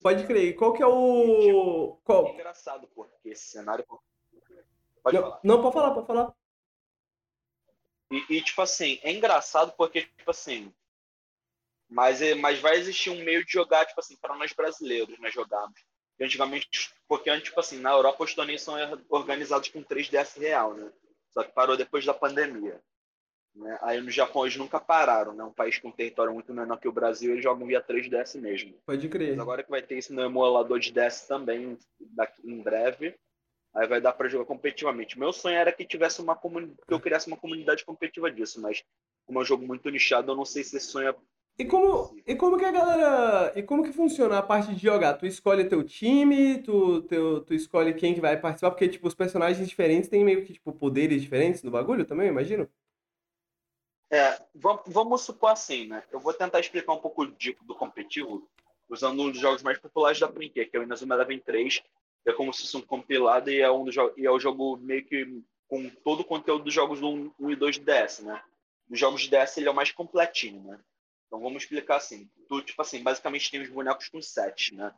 Pode 0.02 0.26
crer. 0.26 0.56
Qual 0.56 0.72
que 0.74 0.82
é 0.82 0.88
o 0.88 1.98
É 2.00 2.06
qual? 2.06 2.30
engraçado, 2.30 2.88
porque 2.96 3.28
esse 3.28 3.50
cenário. 3.50 3.86
Pode 5.04 5.18
falar. 5.18 5.42
Não, 5.44 5.56
não, 5.58 5.62
pode 5.62 5.74
falar, 5.74 5.94
pode 5.94 6.08
falar. 6.08 6.34
E, 8.10 8.38
e, 8.38 8.42
tipo 8.42 8.62
assim, 8.62 9.02
é 9.04 9.12
engraçado 9.12 9.74
porque, 9.76 10.04
tipo 10.04 10.32
assim. 10.32 10.74
Mas, 11.90 12.22
é- 12.22 12.36
mas 12.36 12.62
vai 12.62 12.78
existir 12.78 13.10
um 13.10 13.22
meio 13.22 13.44
de 13.44 13.52
jogar, 13.52 13.86
tipo 13.86 14.00
assim, 14.00 14.16
para 14.16 14.38
nós 14.38 14.54
brasileiros, 14.54 15.20
nós 15.20 15.34
jogarmos. 15.34 15.78
Porque 16.12 16.24
Antigamente, 16.24 16.94
porque 17.06 17.42
tipo 17.42 17.60
assim, 17.60 17.80
na 17.80 17.92
Europa 17.92 18.24
os 18.24 18.34
torneios 18.34 18.62
são 18.62 18.76
organizados 19.10 19.68
com 19.68 19.84
3DS 19.84 20.38
real, 20.40 20.74
né? 20.74 20.90
Só 21.38 21.44
que 21.44 21.52
parou 21.52 21.78
depois 21.78 22.04
da 22.04 22.16
pandemia. 22.16 22.82
Né? 23.56 23.78
Aí 23.84 24.02
no 24.02 24.10
Japão 24.10 24.44
eles 24.44 24.58
nunca 24.58 24.80
pararam, 24.80 25.36
né? 25.36 25.44
Um 25.44 25.54
país 25.54 25.78
com 25.78 25.92
território 25.92 26.34
muito 26.34 26.52
menor 26.52 26.78
que 26.78 26.88
o 26.88 26.92
Brasil, 26.92 27.32
eles 27.32 27.44
jogam 27.44 27.68
via 27.68 27.80
3DS 27.80 28.42
mesmo. 28.42 28.74
Pode 28.84 29.08
crer. 29.08 29.30
Mas 29.30 29.40
agora 29.40 29.62
que 29.62 29.70
vai 29.70 29.84
ter 29.84 30.00
isso 30.00 30.12
no 30.16 30.24
emulador 30.24 30.80
de 30.80 30.92
DS 30.92 31.28
também, 31.28 31.78
daqui, 32.00 32.42
em 32.44 32.60
breve, 32.60 33.16
aí 33.76 33.88
vai 33.88 34.02
dar 34.02 34.14
para 34.14 34.28
jogar 34.28 34.46
competitivamente. 34.46 35.20
Meu 35.20 35.32
sonho 35.32 35.58
era 35.58 35.72
que 35.72 35.86
tivesse 35.86 36.20
uma 36.24 36.36
comunidade, 36.36 36.80
que 36.88 36.94
eu 36.94 37.00
criasse 37.00 37.28
uma 37.28 37.38
comunidade 37.38 37.86
competitiva 37.86 38.32
disso, 38.32 38.60
mas 38.60 38.84
como 39.24 39.38
é 39.38 39.42
um 39.44 39.46
jogo 39.46 39.64
muito 39.64 39.88
nichado, 39.92 40.32
eu 40.32 40.36
não 40.36 40.46
sei 40.46 40.64
se 40.64 40.78
esse 40.78 40.88
sonho 40.88 41.14
E 41.60 41.66
como, 41.66 42.16
e 42.28 42.36
como 42.36 42.58
que 42.58 42.66
a 42.66 42.72
galera. 42.72 43.52
E 43.56 43.64
como 43.64 43.84
que 43.84 43.92
funciona 43.92 44.38
a 44.38 44.44
parte 44.44 44.76
de 44.76 44.82
jogar? 44.82 45.16
Tu 45.16 45.26
escolhe 45.26 45.66
teu 45.66 45.84
time, 45.84 46.62
tu, 46.62 47.02
teu, 47.04 47.44
tu 47.44 47.54
escolhe 47.54 47.96
quem 47.96 48.14
que 48.14 48.22
vai 48.22 48.40
participar, 48.40 48.70
porque, 48.70 48.88
tipo, 48.88 49.08
os 49.08 49.16
personagens 49.16 49.68
diferentes 49.68 50.08
têm 50.08 50.24
meio 50.24 50.46
que, 50.46 50.54
tipo, 50.54 50.72
poderes 50.72 51.20
diferentes 51.20 51.64
no 51.64 51.72
bagulho 51.72 52.06
também, 52.06 52.28
imagino? 52.28 52.70
É, 54.12 54.40
vamos, 54.54 54.82
vamos 54.86 55.22
supor 55.22 55.52
assim, 55.52 55.88
né? 55.88 56.04
Eu 56.12 56.20
vou 56.20 56.32
tentar 56.32 56.60
explicar 56.60 56.94
um 56.94 57.00
pouco 57.00 57.26
do 57.26 57.76
competitivo 57.76 58.48
usando 58.88 59.22
um 59.22 59.32
dos 59.32 59.40
jogos 59.40 59.64
mais 59.64 59.80
populares 59.80 60.20
da 60.20 60.32
franquia, 60.32 60.66
que 60.66 60.78
é 60.78 60.80
o 60.80 60.84
Inazuma 60.84 61.16
Eleven 61.16 61.40
3, 61.40 61.80
que 62.24 62.30
é 62.30 62.34
como 62.34 62.54
se 62.54 62.62
fosse 62.62 62.78
um 62.78 62.82
compilado 62.82 63.50
e 63.50 63.60
é, 63.60 63.72
um 63.72 63.86
e 64.16 64.26
é 64.26 64.32
o 64.32 64.40
jogo 64.40 64.78
meio 64.78 65.04
que 65.04 65.42
com 65.68 65.90
todo 65.90 66.22
o 66.22 66.26
conteúdo 66.26 66.66
dos 66.66 66.74
jogos 66.74 67.02
do 67.02 67.10
1, 67.10 67.32
1 67.40 67.52
e 67.52 67.56
2 67.56 67.76
de 67.78 67.82
DS, 67.82 68.20
né? 68.20 68.42
Dos 68.88 69.00
jogos 69.00 69.24
de 69.24 69.30
DS 69.30 69.58
ele 69.58 69.68
é 69.68 69.72
o 69.72 69.76
mais 69.76 69.92
completinho, 69.92 70.64
né? 70.64 70.80
Então 71.28 71.40
vamos 71.40 71.64
explicar 71.64 71.98
assim. 71.98 72.30
Tu, 72.48 72.62
tipo 72.62 72.82
assim, 72.82 73.04
basicamente 73.04 73.52
tem 73.52 73.62
os 73.62 73.70
bonecos 73.70 74.10
com 74.10 74.22
sets, 74.22 74.72
né? 74.72 74.94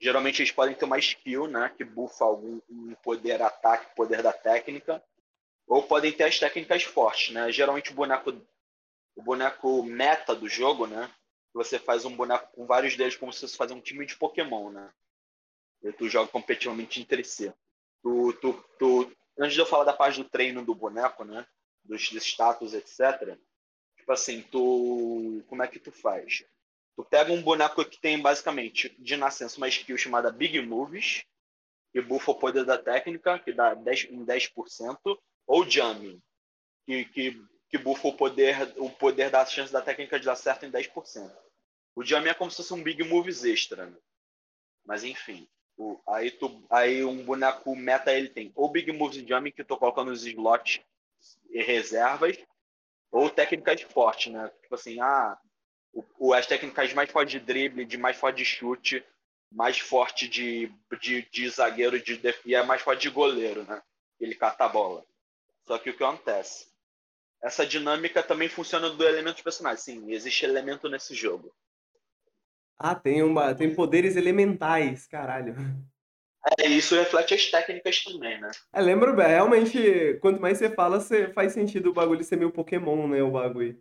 Geralmente 0.00 0.42
eles 0.42 0.52
podem 0.52 0.74
ter 0.74 0.84
uma 0.84 0.98
skill, 0.98 1.46
né? 1.46 1.72
Que 1.76 1.84
bufa 1.84 2.24
algum 2.24 2.60
um 2.68 2.94
poder 3.02 3.42
ataque, 3.42 3.94
poder 3.94 4.22
da 4.22 4.32
técnica. 4.32 5.02
Ou 5.66 5.82
podem 5.82 6.12
ter 6.12 6.24
as 6.24 6.38
técnicas 6.38 6.82
fortes, 6.82 7.32
né? 7.32 7.50
Geralmente 7.52 7.92
o 7.92 7.94
boneco, 7.94 8.32
o 9.14 9.22
boneco 9.22 9.82
meta 9.82 10.34
do 10.34 10.48
jogo, 10.48 10.86
né? 10.86 11.10
Você 11.54 11.78
faz 11.78 12.04
um 12.04 12.16
boneco 12.16 12.50
com 12.52 12.66
vários 12.66 12.96
deles 12.96 13.16
como 13.16 13.32
se 13.32 13.40
fosse 13.40 13.56
fazer 13.56 13.74
um 13.74 13.80
time 13.80 14.06
de 14.06 14.16
Pokémon, 14.16 14.70
né? 14.70 14.92
E 15.82 15.92
tu 15.92 16.08
joga 16.08 16.30
competitivamente 16.30 17.00
entre 17.00 17.22
si. 17.24 17.52
Tu, 18.02 18.32
tu, 18.34 18.52
tu, 18.78 19.12
antes 19.38 19.54
de 19.54 19.60
eu 19.60 19.66
falar 19.66 19.84
da 19.84 19.92
parte 19.92 20.22
do 20.22 20.28
treino 20.28 20.64
do 20.64 20.74
boneco, 20.74 21.24
né? 21.24 21.46
Dos 21.84 22.10
status, 22.12 22.74
etc. 22.74 23.36
Tipo 24.02 24.12
assim, 24.12 24.42
tu. 24.50 25.44
Como 25.46 25.62
é 25.62 25.68
que 25.68 25.78
tu 25.78 25.92
faz? 25.92 26.44
Tu 26.96 27.04
pega 27.04 27.32
um 27.32 27.40
boneco 27.40 27.84
que 27.84 28.00
tem 28.00 28.20
basicamente 28.20 28.92
de 28.98 29.16
nascença 29.16 29.58
uma 29.58 29.68
skill 29.68 29.96
chamada 29.96 30.32
Big 30.32 30.60
Moves, 30.60 31.22
que 31.92 32.00
bufa 32.00 32.32
o 32.32 32.34
poder 32.34 32.64
da 32.64 32.76
técnica, 32.76 33.38
que 33.38 33.52
dá 33.52 33.74
10, 33.74 34.08
em 34.10 34.26
10%, 34.26 34.98
ou 35.46 35.70
Jamming, 35.70 36.20
que, 36.84 37.04
que, 37.06 37.44
que 37.70 37.78
bufa 37.78 38.08
o 38.08 38.16
poder, 38.16 38.74
o 38.76 38.90
poder 38.90 39.30
da 39.30 39.46
chance 39.46 39.72
da 39.72 39.80
técnica 39.80 40.18
de 40.18 40.26
dar 40.26 40.34
certo 40.34 40.66
em 40.66 40.70
10%. 40.70 41.32
O 41.94 42.04
Jamming 42.04 42.30
é 42.30 42.34
como 42.34 42.50
se 42.50 42.56
fosse 42.56 42.74
um 42.74 42.82
Big 42.82 43.04
Moves 43.04 43.44
extra, 43.44 43.86
né? 43.86 43.96
Mas 44.84 45.04
enfim. 45.04 45.46
O, 45.76 46.00
aí, 46.08 46.32
tu, 46.32 46.66
aí 46.68 47.04
um 47.04 47.24
boneco 47.24 47.76
meta 47.76 48.12
ele 48.12 48.28
tem 48.28 48.50
ou 48.56 48.68
Big 48.68 48.90
Moves 48.90 49.18
e 49.18 49.26
Jamming, 49.26 49.52
que 49.52 49.62
tu 49.62 49.76
coloca 49.76 50.02
nos 50.02 50.26
slots 50.26 50.80
e 51.50 51.62
reservas, 51.62 52.36
ou 53.12 53.30
técnicas 53.30 53.82
fortes, 53.82 54.32
né? 54.32 54.50
Tipo 54.62 54.74
assim, 54.74 55.00
ah, 55.00 55.38
o, 56.18 56.32
as 56.34 56.46
técnicas 56.46 56.92
mais 56.94 57.10
fortes 57.10 57.32
de 57.32 57.40
drible, 57.40 57.84
de 57.84 57.98
mais 57.98 58.16
forte 58.16 58.38
de 58.38 58.44
chute, 58.44 59.04
mais 59.52 59.78
forte 59.78 60.26
de, 60.28 60.72
de, 61.00 61.22
de 61.30 61.48
zagueiro 61.50 62.00
de, 62.02 62.16
def- 62.16 62.40
e 62.46 62.54
é 62.54 62.62
mais 62.64 62.82
forte 62.82 63.02
de 63.02 63.10
goleiro, 63.10 63.64
né? 63.64 63.82
Ele 64.18 64.34
cata 64.34 64.64
a 64.64 64.68
bola. 64.68 65.04
Só 65.66 65.78
que 65.78 65.90
o 65.90 65.96
que 65.96 66.02
acontece? 66.02 66.68
Essa 67.42 67.66
dinâmica 67.66 68.22
também 68.22 68.48
funciona 68.48 68.88
do 68.90 69.04
elemento 69.04 69.34
dos 69.34 69.42
personagens. 69.44 69.82
Sim, 69.82 70.10
existe 70.10 70.44
elemento 70.44 70.88
nesse 70.88 71.14
jogo. 71.14 71.54
Ah, 72.78 72.94
tem 72.94 73.22
uma, 73.22 73.54
tem 73.54 73.74
poderes 73.74 74.16
elementais, 74.16 75.06
caralho. 75.06 75.54
É, 76.58 76.66
isso 76.66 76.96
reflete 76.96 77.34
as 77.34 77.46
técnicas 77.46 78.02
também, 78.02 78.40
né? 78.40 78.50
É, 78.72 78.80
lembro, 78.80 79.14
bem, 79.14 79.28
realmente, 79.28 80.18
quanto 80.20 80.40
mais 80.40 80.58
você 80.58 80.68
fala, 80.68 80.98
você 80.98 81.32
faz 81.32 81.52
sentido 81.52 81.90
o 81.90 81.94
bagulho 81.94 82.24
ser 82.24 82.36
meio 82.36 82.50
Pokémon, 82.50 83.06
né, 83.06 83.22
o 83.22 83.30
bagulho. 83.30 83.80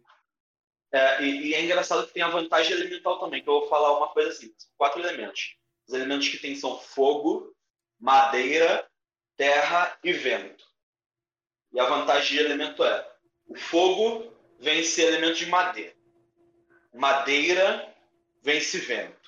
É, 0.92 1.24
e, 1.24 1.48
e 1.48 1.54
é 1.56 1.64
engraçado 1.64 2.06
que 2.06 2.14
tem 2.14 2.22
a 2.22 2.30
vantagem 2.30 2.74
elemental 2.74 3.20
também, 3.20 3.42
que 3.42 3.50
eu 3.50 3.62
vou 3.62 3.70
falar 3.70 3.98
uma 3.98 4.10
coisa 4.10 4.30
assim: 4.30 4.54
quatro 4.78 5.00
elementos. 5.00 5.56
Os 5.88 5.94
elementos 5.94 6.28
que 6.28 6.38
tem 6.38 6.56
são 6.56 6.78
fogo, 6.80 7.56
madeira, 8.00 8.86
terra 9.38 9.98
e 10.04 10.12
vento. 10.12 10.64
E 11.74 11.80
a 11.80 11.86
vantagem 11.86 12.38
de 12.38 12.46
elemento 12.46 12.84
é: 12.84 13.12
o 13.48 13.56
fogo 13.56 14.32
vence 14.60 15.02
elemento 15.02 15.38
de 15.38 15.46
madeira, 15.48 15.94
madeira 16.94 17.92
vence 18.44 18.78
vento, 18.78 19.21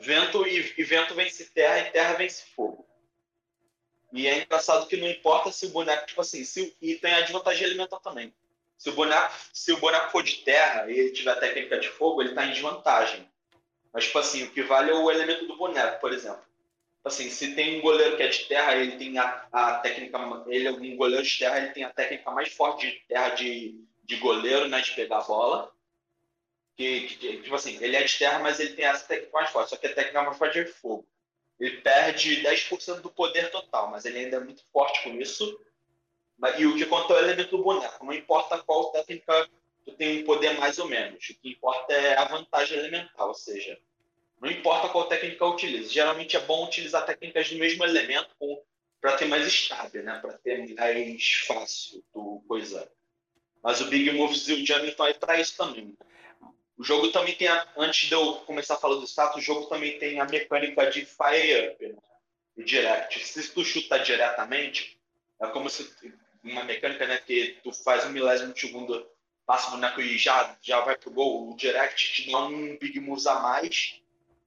vento 0.00 0.46
e, 0.46 0.74
e 0.76 0.82
vento 0.82 1.14
vence 1.14 1.44
terra 1.50 1.80
e 1.80 1.90
terra 1.90 2.14
vence 2.14 2.44
fogo. 2.56 2.86
E 4.12 4.26
é 4.26 4.42
engraçado 4.42 4.86
que 4.86 4.96
não 4.96 5.08
importa 5.08 5.52
se 5.52 5.66
o 5.66 5.70
boneco, 5.70 6.06
tipo 6.06 6.20
assim, 6.20 6.44
se, 6.44 6.76
e 6.80 6.96
tem 6.96 7.12
a 7.12 7.20
desvantagem 7.20 7.64
elemental 7.64 8.00
também. 8.00 8.34
Se 8.76 8.88
o 8.88 8.94
boneco, 8.94 9.32
se 9.52 9.72
o 9.72 9.76
boneco 9.76 10.10
for 10.10 10.22
de 10.22 10.38
terra 10.38 10.90
e 10.90 10.98
ele 10.98 11.10
tiver 11.12 11.38
técnica 11.38 11.78
de 11.78 11.88
fogo, 11.88 12.20
ele 12.20 12.30
está 12.30 12.46
em 12.46 12.52
desvantagem. 12.52 13.28
Mas, 13.92 14.04
tipo 14.04 14.18
assim, 14.18 14.44
o 14.44 14.50
que 14.50 14.62
vale 14.62 14.90
é 14.90 14.94
o 14.94 15.10
elemento 15.10 15.46
do 15.46 15.56
boneco, 15.56 16.00
por 16.00 16.12
exemplo. 16.12 16.40
Tipo 16.40 17.08
Assim, 17.08 17.30
se 17.30 17.54
tem 17.54 17.78
um 17.78 17.82
goleiro 17.82 18.16
que 18.16 18.22
é 18.22 18.28
de 18.28 18.44
terra, 18.46 18.76
ele 18.76 18.96
tem 18.96 19.18
a, 19.18 19.46
a 19.52 19.78
técnica. 19.78 20.18
Ele 20.46 20.68
é 20.68 20.70
um 20.70 20.96
goleiro 20.96 21.24
de 21.24 21.38
terra, 21.38 21.58
ele 21.58 21.70
tem 21.70 21.84
a 21.84 21.90
técnica 21.90 22.30
mais 22.30 22.52
forte 22.52 22.86
de 22.86 23.00
terra 23.08 23.30
de, 23.30 23.84
de 24.04 24.16
goleiro, 24.16 24.68
né? 24.68 24.80
De 24.80 24.92
pegar 24.92 25.18
a 25.18 25.22
bola. 25.22 25.72
Que, 26.80 27.08
que, 27.08 27.42
tipo 27.42 27.54
assim, 27.54 27.76
ele 27.78 27.94
é 27.94 28.02
de 28.02 28.18
terra, 28.18 28.38
mas 28.38 28.58
ele 28.58 28.72
tem 28.72 28.86
essa 28.86 29.06
técnica 29.06 29.32
mais 29.34 29.50
forte. 29.50 29.68
Só 29.68 29.76
que 29.76 29.86
a 29.86 29.94
técnica 29.94 30.22
mais 30.22 30.38
forte 30.38 30.60
é 30.60 30.64
de 30.64 30.72
fogo. 30.72 31.06
Ele 31.60 31.76
perde 31.82 32.42
10% 32.42 33.02
do 33.02 33.10
poder 33.10 33.50
total, 33.50 33.90
mas 33.90 34.06
ele 34.06 34.18
ainda 34.18 34.38
é 34.38 34.40
muito 34.40 34.64
forte 34.72 35.02
com 35.02 35.10
isso. 35.20 35.60
E 36.56 36.64
o 36.64 36.74
que 36.74 36.86
conta 36.86 37.12
é 37.12 37.16
o 37.16 37.18
elemento 37.18 37.54
do 37.54 37.62
boneco. 37.62 38.02
Não 38.02 38.14
importa 38.14 38.56
qual 38.62 38.92
técnica 38.92 39.46
tu 39.84 39.92
tem 39.92 40.22
um 40.22 40.24
poder 40.24 40.58
mais 40.58 40.78
ou 40.78 40.88
menos. 40.88 41.22
O 41.28 41.34
que 41.34 41.50
importa 41.50 41.92
é 41.92 42.16
a 42.16 42.24
vantagem 42.24 42.78
elemental, 42.78 43.28
ou 43.28 43.34
seja, 43.34 43.78
não 44.40 44.50
importa 44.50 44.88
qual 44.88 45.04
técnica 45.04 45.44
utiliza. 45.44 45.92
Geralmente 45.92 46.34
é 46.34 46.40
bom 46.40 46.64
utilizar 46.64 47.04
técnicas 47.04 47.50
do 47.50 47.58
mesmo 47.58 47.84
elemento 47.84 48.30
para 48.98 49.18
ter 49.18 49.26
mais 49.26 49.46
estável, 49.46 50.02
né? 50.02 50.18
Para 50.18 50.32
ter 50.38 50.74
mais 50.74 51.44
fácil 51.46 52.02
do 52.14 52.42
coisa. 52.48 52.90
Mas 53.62 53.82
o 53.82 53.88
Big 53.88 54.10
Moves 54.12 54.48
e 54.48 54.54
o 54.54 54.66
Jam 54.66 54.86
estão 54.86 55.04
aí 55.04 55.12
para 55.12 55.38
isso 55.38 55.58
também. 55.58 55.94
O 56.80 56.82
jogo 56.82 57.12
também 57.12 57.34
tem, 57.34 57.46
a, 57.46 57.68
antes 57.76 58.08
de 58.08 58.14
eu 58.14 58.36
começar 58.46 58.72
a 58.72 58.78
falar 58.78 58.94
do 58.94 59.06
status, 59.06 59.36
o 59.36 59.44
jogo 59.44 59.66
também 59.66 59.98
tem 59.98 60.18
a 60.18 60.24
mecânica 60.24 60.90
de 60.90 61.04
fire 61.04 61.68
up, 61.68 61.86
né? 61.86 61.98
Direct. 62.56 63.22
Se 63.22 63.52
tu 63.52 63.62
chuta 63.62 63.98
diretamente, 63.98 64.98
é 65.42 65.46
como 65.48 65.68
se 65.68 65.94
uma 66.42 66.64
mecânica, 66.64 67.06
né, 67.06 67.18
que 67.18 67.58
tu 67.62 67.70
faz 67.70 68.06
um 68.06 68.08
milésimo 68.08 68.54
de 68.54 68.60
segundo, 68.62 69.06
passa 69.44 69.68
o 69.68 69.72
boneco 69.72 70.00
e 70.00 70.16
já, 70.16 70.56
já 70.62 70.80
vai 70.80 70.96
pro 70.96 71.10
gol. 71.10 71.50
O 71.50 71.54
direct 71.54 72.14
te 72.14 72.30
dá 72.30 72.46
um 72.46 72.78
big 72.78 72.98
moves 72.98 73.26
a 73.26 73.40
mais. 73.40 74.00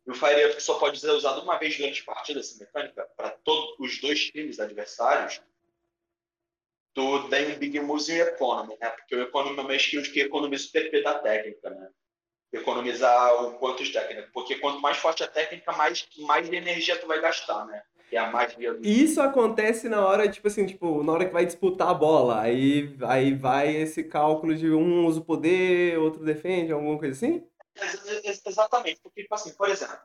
E 0.03 0.09
o 0.09 0.15
fire 0.15 0.45
up 0.49 0.59
só 0.59 0.79
pode 0.79 0.99
ser 0.99 1.11
usado 1.11 1.39
uma 1.39 1.59
vez 1.59 1.77
durante 1.77 2.01
a 2.01 2.05
partida, 2.05 2.39
essa 2.39 2.57
mecânica, 2.57 3.07
para 3.15 3.29
todos 3.29 3.75
os 3.77 4.01
dois 4.01 4.31
times 4.31 4.59
adversários. 4.59 5.39
Tu 6.95 7.27
dá 7.27 7.37
um 7.37 7.59
big 7.59 7.79
moves 7.79 8.09
e 8.09 8.13
um 8.13 8.25
economy, 8.25 8.75
né? 8.81 8.89
Porque 8.89 9.15
o 9.15 9.21
economy 9.21 9.59
é 9.59 9.61
uma 9.61 9.75
skill 9.75 10.01
que 10.01 10.21
economiza 10.21 10.67
o 10.67 10.71
TP 10.71 11.03
da 11.03 11.19
técnica, 11.19 11.69
né? 11.69 11.91
Economizar 12.53 13.43
o 13.43 13.53
quanto 13.53 13.83
de 13.83 13.91
técnica. 13.91 14.29
Porque 14.33 14.55
quanto 14.59 14.79
mais 14.79 14.97
forte 14.97 15.23
a 15.23 15.27
técnica, 15.27 15.71
mais, 15.73 16.07
mais 16.19 16.51
energia 16.51 16.97
tu 16.99 17.07
vai 17.07 17.19
gastar, 17.19 17.65
né? 17.65 17.81
Que 18.09 18.15
é 18.15 18.19
a 18.19 18.29
magia 18.29 18.73
do 18.73 18.85
E 18.85 19.03
isso 19.03 19.19
acontece 19.21 19.89
na 19.89 20.05
hora, 20.05 20.29
tipo 20.29 20.47
assim, 20.47 20.65
tipo, 20.65 21.03
na 21.03 21.13
hora 21.13 21.25
que 21.25 21.33
vai 21.33 21.45
disputar 21.45 21.89
a 21.89 21.93
bola. 21.93 22.41
Aí, 22.41 22.95
aí 23.07 23.33
vai 23.33 23.75
esse 23.75 24.03
cálculo 24.03 24.55
de 24.55 24.69
um 24.71 25.05
usa 25.07 25.19
o 25.19 25.25
poder, 25.25 25.97
outro 25.97 26.23
defende, 26.23 26.71
alguma 26.71 26.97
coisa 26.99 27.13
assim? 27.13 27.43
Ex- 27.75 28.23
ex- 28.23 28.45
Exatamente, 28.45 28.99
porque, 29.01 29.23
tipo 29.23 29.33
assim, 29.33 29.51
por 29.53 29.67
exemplo, 29.67 29.97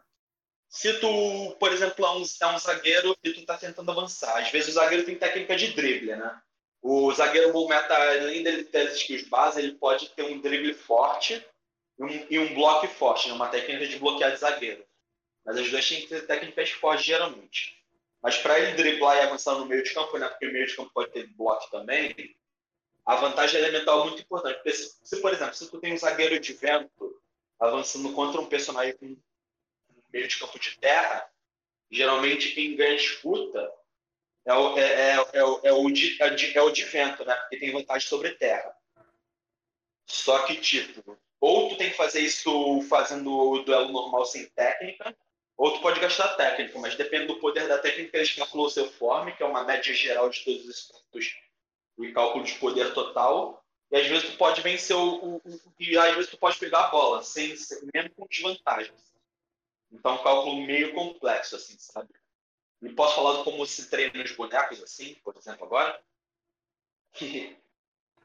se 0.70 1.00
tu, 1.00 1.56
por 1.58 1.72
exemplo, 1.72 2.04
é 2.04 2.10
um, 2.12 2.22
é 2.22 2.46
um 2.54 2.58
zagueiro 2.58 3.16
e 3.24 3.32
tu 3.32 3.44
tá 3.44 3.56
tentando 3.56 3.90
avançar, 3.90 4.38
às 4.38 4.50
vezes 4.50 4.70
o 4.70 4.72
zagueiro 4.72 5.04
tem 5.04 5.16
técnica 5.16 5.56
de 5.56 5.74
drible, 5.74 6.14
né? 6.16 6.40
O 6.80 7.12
zagueiro 7.12 7.52
full 7.52 7.68
meta, 7.68 7.94
além 7.94 8.42
dele 8.42 8.64
ter 8.64 8.86
as 8.88 8.94
skills 8.94 9.28
base, 9.28 9.58
ele 9.60 9.72
pode 9.72 10.10
ter 10.10 10.22
um 10.22 10.40
drible 10.40 10.72
forte 10.74 11.34
e 11.34 11.42
um, 11.98 12.08
e 12.30 12.38
um 12.38 12.54
bloco 12.54 12.86
forte, 12.88 13.28
né? 13.28 13.34
uma 13.34 13.48
técnica 13.48 13.86
de 13.86 13.98
bloquear 13.98 14.32
de 14.32 14.38
zagueiro. 14.38 14.84
Mas 15.44 15.56
as 15.56 15.70
duas 15.70 15.88
têm 15.88 16.00
que 16.02 16.08
ter 16.08 16.26
técnicas 16.26 16.70
fortes, 16.70 17.04
geralmente. 17.04 17.82
Mas 18.22 18.36
para 18.38 18.58
ele 18.58 18.76
driblar 18.76 19.16
e 19.16 19.20
avançar 19.20 19.54
no 19.54 19.66
meio 19.66 19.82
de 19.82 19.92
campo, 19.92 20.18
né? 20.18 20.28
porque 20.28 20.46
o 20.46 20.52
meio 20.52 20.66
de 20.66 20.76
campo 20.76 20.90
pode 20.92 21.12
ter 21.12 21.26
bloco 21.28 21.70
também, 21.70 22.14
a 23.04 23.16
vantagem 23.16 23.58
elemental 23.58 24.02
é 24.02 24.04
muito 24.04 24.22
importante. 24.22 24.60
Se, 24.70 24.98
se, 25.02 25.20
por 25.20 25.32
exemplo, 25.32 25.54
se 25.54 25.70
tu 25.70 25.80
tem 25.80 25.94
um 25.94 25.98
zagueiro 25.98 26.38
de 26.38 26.52
vento 26.52 27.20
avançando 27.58 28.12
contra 28.12 28.40
um 28.40 28.46
personagem 28.46 28.94
um 29.02 29.16
meio 30.12 30.28
de 30.28 30.38
campo 30.38 30.58
de 30.58 30.78
terra, 30.78 31.28
geralmente 31.90 32.50
quem 32.50 32.76
ganha 32.76 32.96
disputa 32.96 33.72
é 34.44 34.54
o, 34.54 34.78
é, 34.78 34.82
é, 34.82 35.28
é, 35.32 35.44
o, 35.44 35.60
é, 35.64 35.68
é, 36.26 36.30
de, 36.30 36.58
é 36.58 36.62
o 36.62 36.70
de 36.70 36.84
vento, 36.84 37.24
né? 37.24 37.34
Porque 37.34 37.58
tem 37.58 37.72
vantagem 37.72 38.08
sobre 38.08 38.34
terra. 38.34 38.74
Só 40.06 40.46
que, 40.46 40.56
tipo, 40.56 41.18
ou 41.40 41.68
tu 41.70 41.76
tem 41.76 41.90
que 41.90 41.96
fazer 41.96 42.20
isso 42.20 42.80
fazendo 42.88 43.30
o 43.32 43.62
duelo 43.64 43.90
normal 43.92 44.24
sem 44.26 44.46
técnica, 44.50 45.16
ou 45.56 45.72
tu 45.72 45.80
pode 45.80 46.00
gastar 46.00 46.36
técnica, 46.36 46.78
mas 46.78 46.94
depende 46.96 47.26
do 47.26 47.40
poder 47.40 47.66
da 47.68 47.78
técnica, 47.78 48.16
eles 48.16 48.32
calculam 48.34 48.66
o 48.66 48.70
seu 48.70 48.90
form, 48.92 49.30
que 49.32 49.42
é 49.42 49.46
uma 49.46 49.64
média 49.64 49.92
geral 49.92 50.28
de 50.30 50.44
todos 50.44 50.66
os 50.66 50.78
status 50.78 51.34
e 51.98 52.12
cálculo 52.12 52.44
de 52.44 52.54
poder 52.54 52.94
total. 52.94 53.64
E 53.90 53.96
às 53.96 54.06
vezes 54.06 54.30
tu 54.30 54.36
pode 54.36 54.60
vencer 54.60 54.94
o, 54.96 55.14
o, 55.16 55.36
o- 55.36 55.72
E 55.80 55.96
às 55.98 56.14
vezes 56.14 56.30
tu 56.30 56.38
pode 56.38 56.58
pegar 56.58 56.86
a 56.86 56.90
bola, 56.90 57.22
sem, 57.22 57.56
sem- 57.56 57.88
mesmo 57.94 58.10
com 58.14 58.26
desvantagem. 58.28 58.92
Então 59.90 60.12
é 60.12 60.14
um 60.20 60.22
cálculo 60.22 60.60
meio 60.66 60.94
complexo, 60.94 61.56
assim, 61.56 61.76
sabe? 61.78 62.08
E 62.82 62.88
posso 62.90 63.16
falar 63.16 63.42
como 63.44 63.66
se 63.66 63.88
treina 63.90 64.22
os 64.22 64.32
bonecos, 64.32 64.82
assim, 64.82 65.14
por 65.24 65.36
exemplo, 65.36 65.64
agora? 65.66 66.00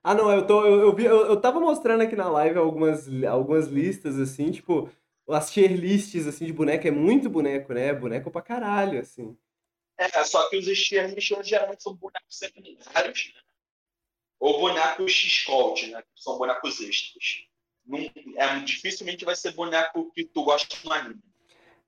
Ah, 0.03 0.13
não, 0.13 0.29
eu 0.29 0.45
tô, 0.45 0.65
eu, 0.65 0.81
eu 0.81 0.95
vi, 0.95 1.05
eu, 1.05 1.27
eu 1.27 1.39
tava 1.39 1.61
mostrando 1.61 2.01
aqui 2.01 2.15
na 2.15 2.29
live 2.29 2.57
algumas, 2.57 3.07
algumas 3.23 3.67
listas, 3.67 4.19
assim, 4.19 4.51
tipo, 4.51 4.91
as 5.29 5.49
tier 5.49 5.71
lists, 5.71 6.27
assim, 6.27 6.45
de 6.45 6.51
boneco, 6.51 6.85
é 6.85 6.91
muito 6.91 7.29
boneco, 7.29 7.73
né? 7.73 7.93
Boneco 7.93 8.29
pra 8.29 8.41
caralho, 8.41 8.99
assim. 8.99 9.37
É, 9.97 10.23
só 10.25 10.49
que 10.49 10.57
os 10.57 10.65
Steelers 10.65 11.47
geralmente 11.47 11.83
são 11.83 11.95
bonecos 11.95 12.37
secundários, 12.37 13.31
né? 13.33 13.41
Ou 14.39 14.59
bonecos 14.59 15.11
X-Colt, 15.11 15.83
né? 15.87 16.03
São 16.15 16.37
bonecos 16.37 16.81
extras. 16.81 17.45
Não, 17.85 17.99
é, 17.99 18.59
dificilmente 18.59 19.23
vai 19.23 19.35
ser 19.35 19.53
boneco 19.53 20.11
que 20.11 20.25
tu 20.25 20.43
gosta 20.43 20.75
no 20.83 20.91
anime. 20.91 21.21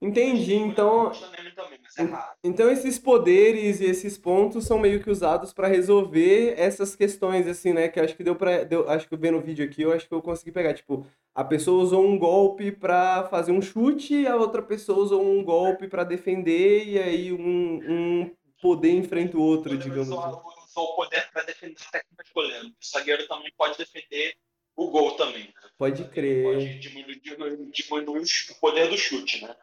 Entendi, 0.02 0.56
então, 0.56 1.12
é 1.12 2.38
então 2.44 2.70
esses 2.70 3.00
poderes 3.00 3.80
e 3.80 3.86
esses 3.86 4.18
pontos 4.18 4.66
são 4.66 4.78
meio 4.78 5.02
que 5.02 5.10
usados 5.10 5.54
pra 5.54 5.70
resolver 5.70 6.54
essas 6.58 6.96
questões, 6.96 7.48
assim, 7.48 7.72
né? 7.72 7.88
Que 7.88 8.00
acho 8.00 8.16
que 8.16 8.24
deu 8.24 8.38
deu, 8.68 8.90
acho 8.90 9.08
que 9.08 9.14
eu 9.14 9.18
vendo 9.18 9.38
o 9.38 9.42
vídeo 9.42 9.66
aqui, 9.66 9.82
eu 9.82 9.94
acho 9.94 10.08
que 10.08 10.14
eu 10.14 10.22
consegui 10.22 10.52
pegar, 10.52 10.74
tipo, 10.74 11.08
a 11.34 11.44
pessoa 11.44 11.82
usou 11.82 12.06
um 12.06 12.20
golpe 12.20 12.72
pra 12.72 13.24
fazer 13.30 13.54
um 13.54 13.62
chute, 13.62 14.28
a 14.28 14.36
outra 14.36 14.62
pessoa 14.62 15.00
usou 15.00 15.26
um 15.26 15.44
golpe 15.44 15.88
pra 15.88 16.04
defender, 16.04 16.86
e 16.86 17.00
aí 17.00 17.32
um, 17.32 17.80
um 17.90 18.36
poder 18.62 18.92
enfrenta 18.92 19.38
o 19.38 19.42
outro, 19.42 19.78
digamos 19.78 20.10
usar, 20.10 20.28
assim. 20.28 20.38
usar 20.38 20.82
o 20.82 20.96
poder 20.96 21.32
para 21.32 21.44
defender 21.44 21.78
a 21.88 21.92
técnica 21.92 22.24
escolhendo. 22.24 22.68
O 22.68 22.86
zagueiro 22.86 23.28
também 23.28 23.52
pode 23.58 23.78
defender 23.78 24.36
o 24.76 24.92
gol 24.92 25.12
também, 25.12 25.46
né? 25.46 25.54
Pode 25.78 26.02
Ele 26.02 26.10
crer. 26.12 26.44
pode 26.44 26.80
diminuir, 26.80 27.22
diminuir 27.72 28.24
o 28.52 28.56
poder 28.60 28.90
do 28.90 28.98
chute, 28.98 29.42
né? 29.42 29.56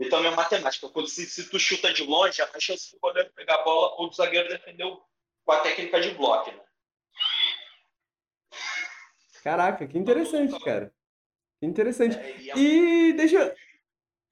Então 0.00 0.24
é 0.24 0.30
matemática. 0.30 0.88
Quando, 0.88 1.08
se, 1.08 1.26
se 1.26 1.50
tu 1.50 1.58
chuta 1.58 1.92
de 1.92 2.04
longe, 2.04 2.40
a 2.40 2.60
chance 2.60 2.92
do 2.92 3.00
goleiro 3.00 3.30
pegar 3.34 3.56
a 3.56 3.64
bola 3.64 3.94
ou 3.98 4.08
do 4.08 4.14
zagueiro 4.14 4.48
defender 4.48 4.84
com 5.44 5.52
a 5.52 5.58
técnica 5.60 6.00
de 6.00 6.10
bloco, 6.12 6.50
né? 6.50 6.60
Caraca, 9.42 9.86
que 9.86 9.98
interessante, 9.98 10.58
cara. 10.60 10.92
Que 11.60 11.66
interessante. 11.66 12.16
É, 12.16 12.36
e 12.38 12.50
é- 12.50 12.58
E 12.58 13.12
deixa, 13.14 13.54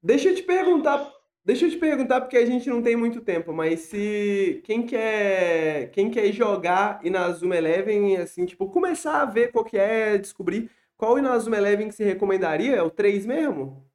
deixa 0.01 0.29
eu 0.29 0.35
te 0.35 0.43
perguntar, 0.43 1.11
deixa 1.43 1.65
eu 1.65 1.69
te 1.71 1.77
perguntar 1.77 2.21
porque 2.21 2.37
a 2.37 2.45
gente 2.45 2.69
não 2.69 2.81
tem 2.81 2.95
muito 2.95 3.21
tempo, 3.21 3.51
mas 3.51 3.81
se 3.81 4.61
quem 4.65 4.85
quer, 4.85 5.91
quem 5.91 6.09
quer 6.11 6.31
jogar 6.31 7.03
Inazuma 7.05 7.55
Eleven, 7.57 8.17
assim, 8.17 8.45
tipo, 8.45 8.69
começar 8.69 9.21
a 9.21 9.25
ver 9.25 9.51
qual 9.51 9.65
que 9.65 9.77
é, 9.77 10.17
descobrir 10.17 10.69
qual 10.95 11.17
Inazuma 11.17 11.57
Eleven 11.57 11.89
que 11.89 11.95
se 11.95 12.03
recomendaria? 12.03 12.75
É 12.75 12.81
o 12.81 12.89
3 12.89 13.25
mesmo? 13.25 13.86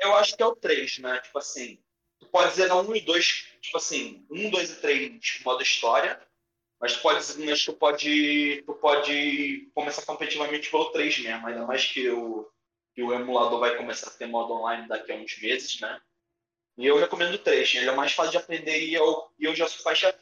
Eu 0.00 0.16
acho 0.16 0.36
que 0.36 0.42
é 0.42 0.46
o 0.46 0.56
3, 0.56 0.98
né? 0.98 1.20
Tipo 1.20 1.38
assim, 1.38 1.78
tu 2.18 2.26
pode 2.26 2.54
zerar 2.54 2.78
1 2.78 2.96
e 2.96 3.00
2, 3.02 3.26
tipo 3.60 3.76
assim, 3.76 4.26
1, 4.30 4.50
2 4.50 4.70
e 4.70 4.80
3 4.80 5.40
modo 5.44 5.62
história, 5.62 6.20
mas 6.80 6.94
tu 6.94 7.02
pode, 7.02 7.38
mas 7.44 7.64
tu 7.64 7.72
pode, 7.74 8.62
tu 8.64 8.74
pode 8.74 9.70
começar 9.74 10.02
competitivamente 10.06 10.70
pelo 10.70 10.90
3 10.90 11.18
mesmo, 11.18 11.46
ainda 11.46 11.66
mais 11.66 11.84
que 11.84 12.08
o, 12.08 12.50
que 12.94 13.02
o 13.02 13.12
emulador 13.12 13.60
vai 13.60 13.76
começar 13.76 14.08
a 14.08 14.14
ter 14.14 14.26
modo 14.26 14.54
online 14.54 14.88
daqui 14.88 15.12
a 15.12 15.16
uns 15.16 15.38
meses, 15.38 15.78
né? 15.80 16.00
E 16.78 16.86
eu 16.86 16.96
recomendo 16.98 17.34
o 17.34 17.38
3, 17.38 17.74
ele 17.74 17.90
é 17.90 17.94
mais 17.94 18.12
fácil 18.12 18.32
de 18.32 18.38
aprender 18.38 18.78
e 18.80 18.94
eu, 18.94 19.30
e 19.38 19.44
eu 19.44 19.54
já 19.54 19.68
sou 19.68 19.82
faixa, 19.82 20.18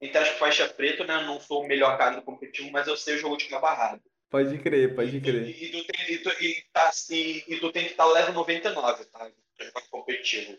entre 0.00 0.18
as 0.18 0.28
faixa 0.30 0.68
preta, 0.68 1.04
né? 1.04 1.22
Não 1.24 1.38
sou 1.40 1.62
o 1.62 1.68
melhor 1.68 1.96
cara 1.96 2.16
do 2.16 2.22
competitivo, 2.22 2.70
mas 2.72 2.88
eu 2.88 2.96
sei 2.96 3.14
o 3.14 3.18
jogo 3.18 3.36
de 3.36 3.48
barrado. 3.48 4.02
Pode 4.30 4.58
crer, 4.58 4.94
pode 4.94 5.16
E 5.16 5.20
crer. 5.20 5.48
e, 5.48 5.70
tu 5.72 5.84
tem, 5.84 6.14
e, 6.14 6.18
tu, 6.18 6.30
e, 6.40 6.64
tá, 6.72 6.90
e, 7.10 7.44
e 7.48 7.56
tu 7.58 7.72
tem 7.72 7.84
que 7.84 7.90
estar 7.90 8.06
level 8.06 8.32
99, 8.32 9.04
tá? 9.06 9.18
Pra 9.56 9.66
jogar 9.66 9.82
competitivo. 9.90 10.56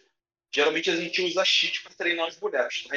Geralmente 0.53 0.89
a 0.91 0.95
gente 0.97 1.21
usa 1.21 1.45
cheat 1.45 1.81
pra 1.81 1.93
treinar 1.93 2.27
os 2.27 2.35
bonecos, 2.37 2.83
tá? 2.83 2.95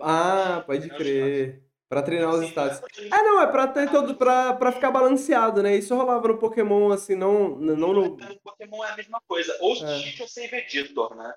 Ah, 0.00 0.62
pode 0.66 0.88
crer. 0.88 1.62
Pra 1.88 2.02
treinar 2.02 2.30
os 2.34 2.44
status. 2.46 2.80
é 2.98 3.08
Ah, 3.10 3.22
não, 3.22 3.40
é 3.42 3.46
pra 3.46 3.66
ter 3.66 3.90
todo, 3.90 4.14
pra, 4.14 4.52
pra 4.54 4.72
ficar 4.72 4.90
balanceado, 4.90 5.62
né? 5.62 5.74
Isso 5.76 5.94
rolava 5.94 6.28
no 6.28 6.38
Pokémon, 6.38 6.90
assim, 6.92 7.14
não, 7.14 7.56
não 7.56 7.76
no... 7.76 8.16
No 8.16 8.40
Pokémon 8.40 8.84
é 8.84 8.90
a 8.90 8.96
mesma 8.96 9.20
coisa. 9.26 9.56
Ou 9.60 9.72
É. 9.74 9.98
cheat 9.98 10.20
ou 10.22 10.28
save 10.28 10.54
editor, 10.56 11.14
né? 11.16 11.34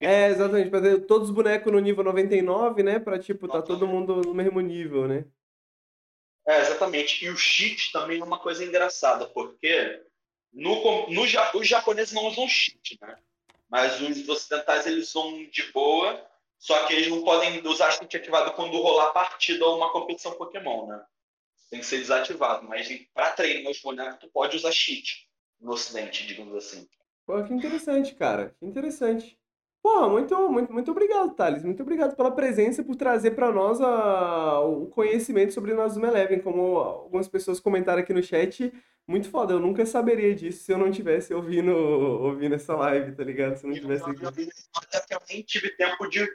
É, 0.00 0.28
exatamente, 0.28 0.68
pra 0.70 0.80
ter 0.82 1.06
todos 1.06 1.28
os 1.30 1.34
bonecos 1.34 1.72
no 1.72 1.78
nível 1.78 2.04
99, 2.04 2.82
né? 2.82 2.98
Pra, 2.98 3.18
tipo, 3.18 3.48
tá 3.48 3.62
todo 3.62 3.86
mundo 3.86 4.20
no 4.22 4.34
mesmo 4.34 4.60
nível, 4.60 5.08
né? 5.08 5.24
É, 6.46 6.60
exatamente. 6.60 7.24
E 7.24 7.30
o 7.30 7.36
cheat 7.36 7.90
também 7.92 8.20
é 8.20 8.24
uma 8.24 8.38
coisa 8.38 8.64
engraçada, 8.64 9.26
porque 9.26 10.02
no, 10.52 11.08
no, 11.08 11.22
os 11.22 11.68
japoneses 11.68 12.12
não 12.12 12.26
usam 12.26 12.46
cheat, 12.46 12.98
né? 13.00 13.16
Mas 13.68 14.00
os 14.00 14.28
ocidentais 14.28 14.86
eles 14.86 15.14
usam 15.14 15.44
de 15.50 15.72
boa, 15.72 16.24
só 16.58 16.86
que 16.86 16.92
eles 16.92 17.08
não 17.08 17.24
podem 17.24 17.66
usar 17.66 17.90
cheat 17.92 18.16
ativado 18.16 18.52
quando 18.52 18.80
rolar 18.80 19.12
partida 19.12 19.64
ou 19.64 19.76
uma 19.76 19.90
competição 19.90 20.32
Pokémon, 20.32 20.86
né? 20.86 21.04
Tem 21.70 21.80
que 21.80 21.86
ser 21.86 21.98
desativado. 21.98 22.66
Mas 22.68 22.88
para 23.12 23.32
treinar 23.32 23.72
os 23.72 23.80
bonecos, 23.80 24.18
tu 24.20 24.28
pode 24.28 24.56
usar 24.56 24.70
cheat 24.70 25.26
no 25.60 25.72
ocidente, 25.72 26.26
digamos 26.26 26.54
assim. 26.54 26.86
Pô, 27.26 27.42
que 27.42 27.54
interessante, 27.54 28.14
cara. 28.14 28.54
Que 28.58 28.66
interessante. 28.66 29.38
Porra, 29.84 30.08
muito, 30.08 30.48
muito, 30.50 30.72
muito 30.72 30.90
obrigado, 30.90 31.34
Thales. 31.34 31.62
Muito 31.62 31.82
obrigado 31.82 32.16
pela 32.16 32.30
presença 32.34 32.80
e 32.80 32.84
por 32.84 32.96
trazer 32.96 33.32
pra 33.32 33.52
nós 33.52 33.78
a- 33.82 34.60
o 34.60 34.86
conhecimento 34.86 35.52
sobre 35.52 35.72
o 35.72 35.74
Inazuma 35.74 36.08
Eleven. 36.08 36.40
Como 36.40 36.78
algumas 36.78 37.28
pessoas 37.28 37.60
comentaram 37.60 38.00
aqui 38.00 38.14
no 38.14 38.22
chat, 38.22 38.72
muito 39.06 39.28
foda. 39.28 39.52
Eu 39.52 39.60
nunca 39.60 39.84
saberia 39.84 40.34
disso 40.34 40.64
se 40.64 40.72
eu 40.72 40.78
não 40.78 40.90
tivesse 40.90 41.34
ouvindo, 41.34 41.76
ouvindo 41.76 42.54
essa 42.54 42.74
live, 42.74 43.14
tá 43.14 43.22
ligado? 43.24 43.58
Se 43.58 43.66
eu 43.66 43.68
não 43.72 43.76
tivesse 43.78 44.04
que 45.06 45.14
eu 45.14 45.20
nem 45.28 45.42
tive 45.42 45.68
tempo 45.76 46.08
de, 46.08 46.26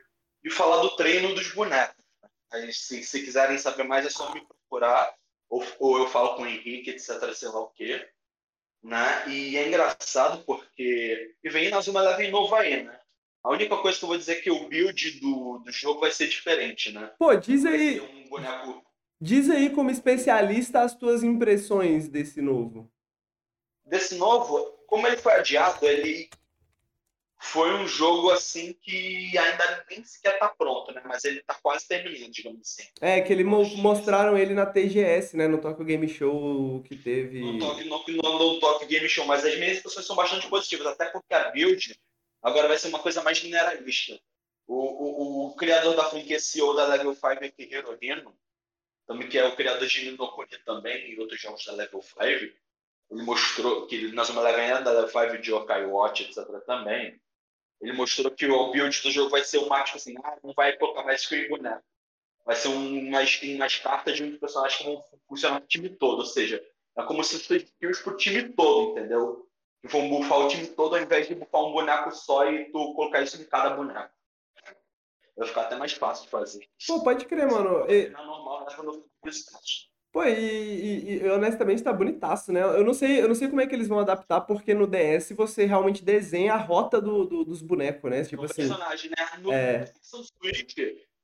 de 0.43 0.49
falar 0.51 0.83
do 0.83 0.95
treino 0.95 1.33
dos 1.33 1.51
bonecos. 1.51 1.95
né? 2.21 2.29
Aí, 2.53 2.71
se, 2.71 3.01
se 3.03 3.23
quiserem 3.23 3.57
saber 3.57 3.81
mais, 3.83 4.05
é 4.05 4.11
só 4.11 4.31
me 4.31 4.45
procurar, 4.45 5.11
ou, 5.49 5.63
ou 5.79 5.97
eu 5.97 6.07
falo 6.07 6.35
com 6.35 6.43
o 6.43 6.47
Henrique, 6.47 6.91
etc, 6.91 7.33
sei 7.33 7.49
lá 7.49 7.61
o 7.61 7.71
quê. 7.71 8.07
Né? 8.83 9.27
E 9.27 9.57
é 9.57 9.67
engraçado 9.67 10.43
porque. 10.45 11.33
E 11.43 11.49
vem 11.49 11.71
na 11.71 11.81
Zuma 11.81 12.01
Eleven 12.01 12.29
novo 12.29 12.53
aí, 12.53 12.83
né? 12.83 12.98
A 13.43 13.49
única 13.51 13.77
coisa 13.77 13.97
que 13.97 14.03
eu 14.03 14.09
vou 14.09 14.17
dizer 14.17 14.33
é 14.33 14.41
que 14.41 14.51
o 14.51 14.67
build 14.67 15.19
do, 15.21 15.59
do 15.59 15.71
jogo 15.71 16.01
vai 16.01 16.11
ser 16.11 16.27
diferente, 16.27 16.91
né? 16.91 17.11
Pô, 17.17 17.33
diz 17.35 17.65
aí, 17.65 17.99
um 18.01 18.27
boneco. 18.29 18.83
diz 19.21 19.49
aí 19.49 19.69
como 19.69 19.89
especialista 19.89 20.81
as 20.81 20.93
tuas 20.95 21.23
impressões 21.23 22.09
desse 22.09 22.41
novo. 22.41 22.91
Desse 23.85 24.15
novo, 24.15 24.59
como 24.87 25.07
ele 25.07 25.17
foi 25.17 25.33
adiado, 25.33 25.85
ele 25.85 26.29
foi 27.41 27.73
um 27.73 27.87
jogo 27.87 28.29
assim 28.31 28.73
que 28.81 29.35
ainda 29.37 29.85
nem 29.89 30.03
sequer 30.03 30.37
tá 30.37 30.49
pronto, 30.49 30.91
né? 30.93 31.01
Mas 31.05 31.23
ele 31.23 31.41
tá 31.41 31.55
quase 31.63 31.87
terminando, 31.87 32.31
digamos 32.31 32.59
assim. 32.61 32.83
É, 32.99 33.21
que 33.21 33.31
ele 33.31 33.45
mo- 33.45 33.77
mostraram 33.77 34.37
ele 34.37 34.53
na 34.53 34.65
TGS, 34.65 35.37
né? 35.37 35.47
No 35.47 35.59
Tokyo 35.61 35.85
Game 35.85 36.07
Show 36.09 36.83
que 36.83 36.97
teve. 36.97 37.39
no 37.39 37.57
Top, 37.57 37.83
no, 37.85 38.03
no, 38.21 38.39
no 38.53 38.59
Top 38.59 38.85
Game 38.85 39.07
Show, 39.07 39.25
mas 39.25 39.45
as 39.45 39.57
minhas 39.57 39.77
impressões 39.77 40.05
são 40.05 40.15
bastante 40.17 40.47
positivas, 40.49 40.85
até 40.87 41.05
porque 41.05 41.33
a 41.33 41.49
build 41.51 41.97
agora 42.41 42.67
vai 42.67 42.77
ser 42.77 42.87
uma 42.87 42.99
coisa 42.99 43.21
mais 43.21 43.37
generalista. 43.37 44.19
O, 44.67 44.75
o, 44.75 45.47
o 45.47 45.55
criador 45.55 45.95
da 45.95 46.05
franquia 46.05 46.39
CEO 46.39 46.75
da 46.75 46.87
Level 46.87 47.13
5 47.13 47.27
é 47.27 47.49
Guerreiro 47.49 47.97
também 49.09 49.27
que 49.27 49.39
é 49.39 49.47
o 49.47 49.55
criador 49.55 49.87
de 49.87 50.05
Ninokuni 50.05 50.55
também 50.63 51.11
e 51.11 51.19
outros 51.19 51.41
jogos 51.41 51.65
da 51.65 51.73
Level 51.73 51.99
5. 51.99 52.21
Ele 52.21 53.23
mostrou 53.23 53.87
que 53.87 54.11
na 54.11 54.23
Zona 54.23 54.41
Level 54.41 54.61
é 54.61 54.83
da 54.83 54.91
Level 54.91 55.09
5 55.09 55.41
de 55.41 55.51
Yokai 55.51 55.85
Watch, 55.87 56.23
etc. 56.25 56.45
também. 56.63 57.19
Ele 57.81 57.93
mostrou 57.93 58.29
que 58.29 58.45
o 58.45 58.71
build 58.71 59.01
do 59.01 59.09
jogo 59.09 59.31
vai 59.31 59.43
ser 59.43 59.57
uma 59.57 59.83
tipo 59.83 59.97
assim, 59.97 60.15
ah, 60.23 60.37
não 60.43 60.53
vai 60.53 60.77
colocar 60.77 61.03
mais 61.03 61.21
screen 61.21 61.49
boneco. 61.49 61.83
Vai 62.45 62.55
ser 62.55 62.67
um, 62.67 63.07
umas, 63.07 63.41
umas 63.41 63.79
cartas 63.79 64.15
de 64.15 64.23
um 64.23 64.37
personagem 64.37 64.77
que 64.77 64.83
vão 64.83 65.03
funcionar 65.27 65.59
pro 65.59 65.67
time 65.67 65.89
todo, 65.89 66.19
ou 66.19 66.25
seja, 66.25 66.63
é 66.95 67.03
como 67.03 67.23
se 67.23 67.39
fosse 67.39 67.63
skills 67.63 68.01
pro 68.01 68.15
time 68.15 68.49
todo, 68.49 68.91
entendeu? 68.91 69.48
Que 69.81 69.87
vão 69.87 70.09
bufar 70.09 70.39
o 70.39 70.47
time 70.47 70.67
todo 70.67 70.95
ao 70.95 71.01
invés 71.01 71.27
de 71.27 71.35
bufar 71.35 71.61
um 71.63 71.71
boneco 71.71 72.11
só 72.11 72.49
e 72.51 72.65
tu 72.71 72.93
colocar 72.95 73.21
isso 73.21 73.41
em 73.41 73.45
cada 73.45 73.69
boneco. 73.71 74.09
Vai 75.37 75.47
ficar 75.47 75.61
até 75.61 75.75
mais 75.77 75.93
fácil 75.93 76.25
de 76.25 76.31
fazer. 76.31 76.67
Pô, 76.85 77.01
pode 77.01 77.25
crer, 77.25 77.49
mano. 77.49 77.89
E- 77.89 78.09
Na 78.09 78.23
normal, 78.25 78.67
status. 79.31 79.89
Pô, 80.11 80.23
e, 80.25 80.33
e- 80.33 81.17
e 81.23 81.29
honestamente 81.29 81.83
tá 81.83 81.93
bonitaço, 81.93 82.51
né? 82.51 82.61
Eu 82.61 82.83
não 82.83 82.93
sei, 82.95 83.21
eu 83.21 83.27
não 83.27 83.35
sei 83.35 83.47
como 83.47 83.61
é 83.61 83.67
que 83.67 83.75
eles 83.75 83.87
vão 83.87 83.99
adaptar, 83.99 84.41
porque 84.41 84.73
no 84.73 84.87
DS 84.87 85.33
você 85.33 85.65
realmente 85.65 86.03
desenha 86.03 86.53
a 86.55 86.57
rota 86.57 86.99
do, 86.99 87.25
do- 87.25 87.45
dos 87.45 87.61
bonecos, 87.61 88.09
né? 88.09 88.23
Tipo 88.23 88.37
no 88.41 88.45
assim. 88.45 88.67
personagem, 88.67 89.11
né? 89.11 89.37
No 89.37 89.53
É. 89.53 89.85
Switch, 90.01 90.77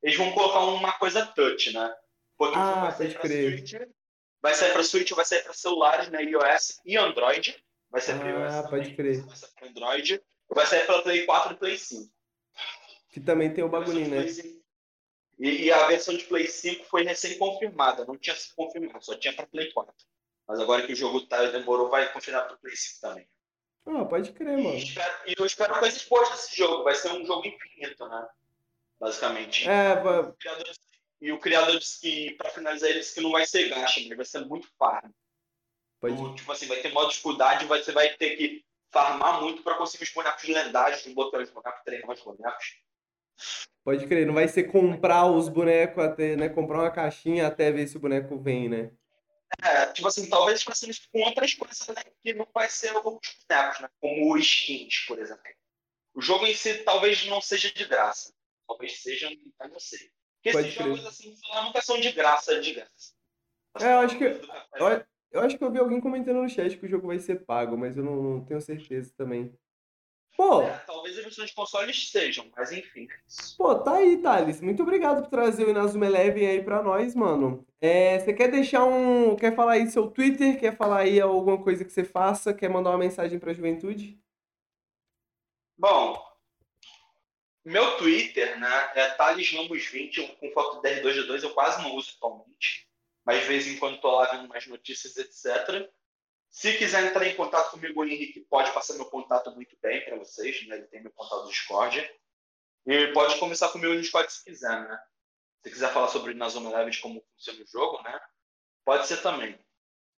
eles 0.03 0.15
vão 0.18 0.32
colocar 0.34 0.60
uma 0.60 0.94
coisa 0.94 1.26
touch, 1.26 1.73
né? 1.73 1.94
Porque 2.38 2.56
o 2.57 2.61
Ah, 2.61 2.82
vai 2.82 2.91
sair 2.91 3.07
pode 3.07 3.14
pra 3.15 3.22
crer. 3.23 3.57
Switch, 3.57 3.90
vai 4.41 4.53
sair 4.53 4.72
pra 4.73 4.84
Switch, 4.84 5.11
vai 5.11 5.26
sair 5.26 5.44
pra 5.44 5.53
celulares, 5.53 6.10
né? 6.10 6.23
iOS 6.23 6.80
e 6.86 6.95
Android. 6.95 7.57
Vai 7.95 8.01
sair 8.01 8.19
pra 8.19 8.30
iOS 8.30 8.53
Ah, 8.53 8.63
também, 8.63 8.84
pode 8.84 8.95
crer. 8.97 9.22
vai 9.26 9.35
sair 9.38 9.51
pra 9.55 9.67
Android. 9.69 10.22
Vai 10.49 10.65
sair 10.65 10.85
pra 10.85 11.01
Play 11.01 11.26
4 11.26 11.53
e 11.53 11.55
Play 11.57 11.77
5. 11.77 12.11
Que 13.09 13.19
também 13.22 13.53
tem 13.53 13.63
o 13.63 13.69
bagulhinho, 13.69 14.09
né? 14.09 14.17
Play 14.23 14.34
5. 14.34 14.65
E, 15.39 15.63
e 15.63 15.72
a 15.72 15.88
versão 15.88 16.13
de 16.15 16.26
Play 16.26 16.45
5 16.47 16.84
foi 16.85 17.03
recém-confirmada, 17.03 18.03
não 18.05 18.17
tinha 18.17 18.35
sido 18.35 18.53
confirmada, 18.55 18.99
só 19.01 19.15
tinha 19.17 19.34
para 19.34 19.47
Play 19.47 19.72
4. 19.72 19.93
Mas 20.45 20.59
agora 20.59 20.85
que 20.85 20.91
o 20.91 20.95
jogo 20.95 21.22
tá, 21.26 21.41
demorou, 21.45 21.89
vai 21.89 22.11
confirmar 22.11 22.45
para 22.47 22.57
Play 22.57 22.76
5 22.76 22.99
também. 22.99 23.27
Ah, 23.85 24.03
pode 24.03 24.34
crer, 24.34 24.59
E, 24.59 24.63
mano. 24.63 24.77
espero- 24.77 25.15
e 25.27 25.35
eu 25.38 25.45
espero 25.45 25.80
coisas 25.80 26.03
boas 26.03 26.30
desse 26.31 26.53
jogo, 26.57 26.84
vai 26.84 26.95
ser 26.95 27.13
um 27.13 27.26
jogo 27.26 27.47
infinito, 27.47 28.05
né? 28.09 28.27
Basicamente. 28.99 29.69
É, 29.69 29.95
va- 30.01 30.19
O 30.22 30.34
criador 30.34 30.65
disse- 30.65 30.80
E 31.22 31.31
o 31.31 31.39
criador 31.39 31.80
disse 31.80 32.01
que, 32.01 32.31
pra 32.35 32.49
finalizar, 32.49 32.89
ele 32.89 32.99
disse 32.99 33.15
que 33.15 33.22
não 33.22 33.31
vai 33.31 33.45
ser 33.47 33.69
gacha, 33.69 34.01
mas 34.05 34.17
vai 34.17 34.26
ser 34.26 34.45
muito 34.45 34.67
farm. 34.77 35.09
Pode... 36.10 36.22
Então, 36.22 36.36
Tipo 36.36 36.52
assim, 36.52 36.68
vai 36.68 36.77
ter 36.82 36.91
de 36.91 37.07
dificuldade, 37.07 37.65
você 37.65 37.91
vai 37.91 38.10
ter 38.15 38.36
que 38.38 38.65
farmar 38.91 39.41
muito 39.41 39.64
pra 39.64 39.76
conseguir 39.76 40.03
os 40.03 40.11
bonecos 40.11 40.44
lendários, 40.44 41.03
desbloquear 41.03 41.44
os 41.44 41.49
bonecos, 41.49 41.82
treinar 41.84 42.11
os 42.11 42.22
bonecos. 42.22 42.65
Pode 43.84 44.07
crer, 44.07 44.26
não 44.26 44.34
vai 44.34 44.48
ser 44.48 44.64
comprar 44.64 45.26
os 45.26 45.49
bonecos 45.49 46.03
até, 46.03 46.36
né? 46.36 46.49
Comprar 46.49 46.80
uma 46.80 46.91
caixinha 46.91 47.45
até 47.45 47.72
ver 47.72 47.88
se 47.88 47.98
o 47.98 47.99
boneco 47.99 48.40
vem, 48.40 48.69
né? 48.69 48.91
É, 49.61 49.86
tipo 49.88 50.07
assim, 50.07 50.27
talvez 50.27 50.64
façam 50.64 50.90
isso 50.90 51.07
com 51.11 51.22
outras 51.22 51.53
coisas 51.53 51.88
né, 51.90 52.02
que 52.23 52.34
não 52.34 52.48
vai 52.53 52.68
ser 52.68 52.95
os 52.95 53.03
bonecos, 53.03 53.80
né? 53.80 53.90
Como 53.99 54.38
skins, 54.38 55.06
por 55.07 55.19
exemplo. 55.19 55.44
O 56.15 56.22
jogo 56.22 56.48
em 56.48 56.53
si 56.56 56.84
talvez 56.84 57.26
não 57.27 57.41
seja 57.41 57.72
de 57.72 57.86
graça. 57.86 58.34
Talvez 58.68 59.02
seja, 59.02 59.30
eu 59.30 59.69
não 59.69 59.80
sei. 59.80 60.10
Porque 60.38 60.52
Pode 60.52 60.68
esses 60.68 60.77
crer. 60.77 60.88
jogos 60.88 61.06
assim 61.06 61.36
lá 61.49 61.64
nunca 61.64 61.82
são 61.82 61.99
de 61.99 62.11
graça, 62.11 62.60
de 62.60 62.73
graça. 62.73 63.14
É, 63.80 63.94
eu 63.94 63.99
acho 63.99 64.18
que-. 64.18 64.23
Eu, 64.23 65.06
eu 65.36 65.41
acho 65.41 65.57
que 65.57 65.64
eu 65.64 65.72
vi 65.72 65.80
alguém 65.80 65.99
comentando 66.02 66.41
no 66.41 66.49
chat 66.49 66.78
que 66.78 66.86
o 66.86 66.90
jogo 66.90 67.07
vai 67.07 67.20
ser 67.20 67.45
pago, 67.45 67.78
mas 67.78 67.98
eu 67.98 68.03
não, 68.03 68.16
não 68.24 68.45
tenho 68.45 68.62
certeza 68.62 69.14
também. 69.18 69.53
Pô, 70.36 70.62
É, 70.62 70.78
talvez 70.80 71.18
as 71.18 71.24
versões 71.24 71.49
de 71.49 71.56
consoles 71.56 72.10
sejam, 72.10 72.45
mas 72.56 72.72
enfim. 72.72 73.07
pô, 73.57 73.76
tá 73.80 73.95
aí, 73.95 74.18
Thales. 74.22 74.60
Muito 74.60 74.84
obrigado 74.84 75.22
por 75.22 75.30
trazer 75.30 75.66
o 75.66 75.70
Inazuma 75.70 76.06
Eleven 76.06 76.48
aí 76.48 76.64
pra 76.64 76.84
nós, 76.84 77.16
mano. 77.16 77.66
É, 77.80 78.20
você 78.20 78.34
quer 78.34 78.49
deixar 78.52 78.84
um. 78.84 79.36
Quer 79.36 79.56
falar 79.56 79.74
aí 79.74 79.90
seu 79.90 80.10
Twitter? 80.12 80.60
Quer 80.60 80.76
falar 80.76 80.99
aí 80.99 81.22
alguma 81.22 81.62
coisa 81.64 81.86
que 81.86 81.91
você 81.91 82.03
faça? 82.03 82.53
Quer 82.53 82.70
mandar 82.70 82.90
uma 82.90 82.98
mensagem 82.98 83.40
pra 83.40 83.53
juventude? 83.53 84.20
Bom, 85.78 86.22
meu 87.64 87.98
Twitter, 87.98 88.60
né, 88.60 88.91
é 88.95 89.10
Thales 89.12 89.52
Ramos 89.52 89.86
20, 89.88 90.36
com 90.40 90.52
foto 90.52 90.82
do 90.82 90.88
R2D2, 90.88 91.44
eu 91.44 91.53
quase 91.53 91.82
não 91.82 91.95
uso 91.95 92.14
atualmente, 92.16 92.85
mas 93.26 93.41
de 93.41 93.47
vez 93.47 93.68
em 93.68 93.77
quando 93.77 93.99
tô 93.99 94.11
lá 94.15 94.30
vendo 94.31 94.47
mais 94.47 94.65
notícias, 94.68 95.18
etc. 95.18 95.89
Se 96.49 96.77
quiser 96.77 97.03
entrar 97.06 97.26
em 97.27 97.35
contato 97.35 97.72
comigo, 97.72 97.99
o 98.02 98.06
Henrique 98.06 98.41
pode 98.49 98.72
passar 98.72 98.93
meu 98.93 99.06
contato 99.06 99.52
muito 99.52 99.76
bem 99.81 100.03
para 100.06 100.18
vocês, 100.18 100.65
né? 100.68 100.77
Ele 100.77 100.88
tem 100.88 101.02
meu 101.02 101.11
contato 101.11 101.43
do 101.43 101.49
Discord. 101.49 101.99
E 102.85 103.07
pode 103.14 103.38
conversar 103.39 103.69
comigo 103.69 103.93
no 103.93 103.99
Discord 104.02 104.31
se 104.31 104.43
quiser, 104.43 104.88
né? 104.88 104.99
Se 105.64 105.72
quiser 105.72 105.91
falar 105.91 106.07
sobre 106.10 106.34
na 106.34 106.47
Zona 106.47 106.69
Leve 106.69 106.91
de 106.91 106.99
como 107.02 107.22
funciona 107.34 107.61
o 107.64 107.68
jogo, 107.68 108.02
né? 108.03 108.19
Pode 108.85 109.07
ser 109.07 109.22
também. 109.22 109.60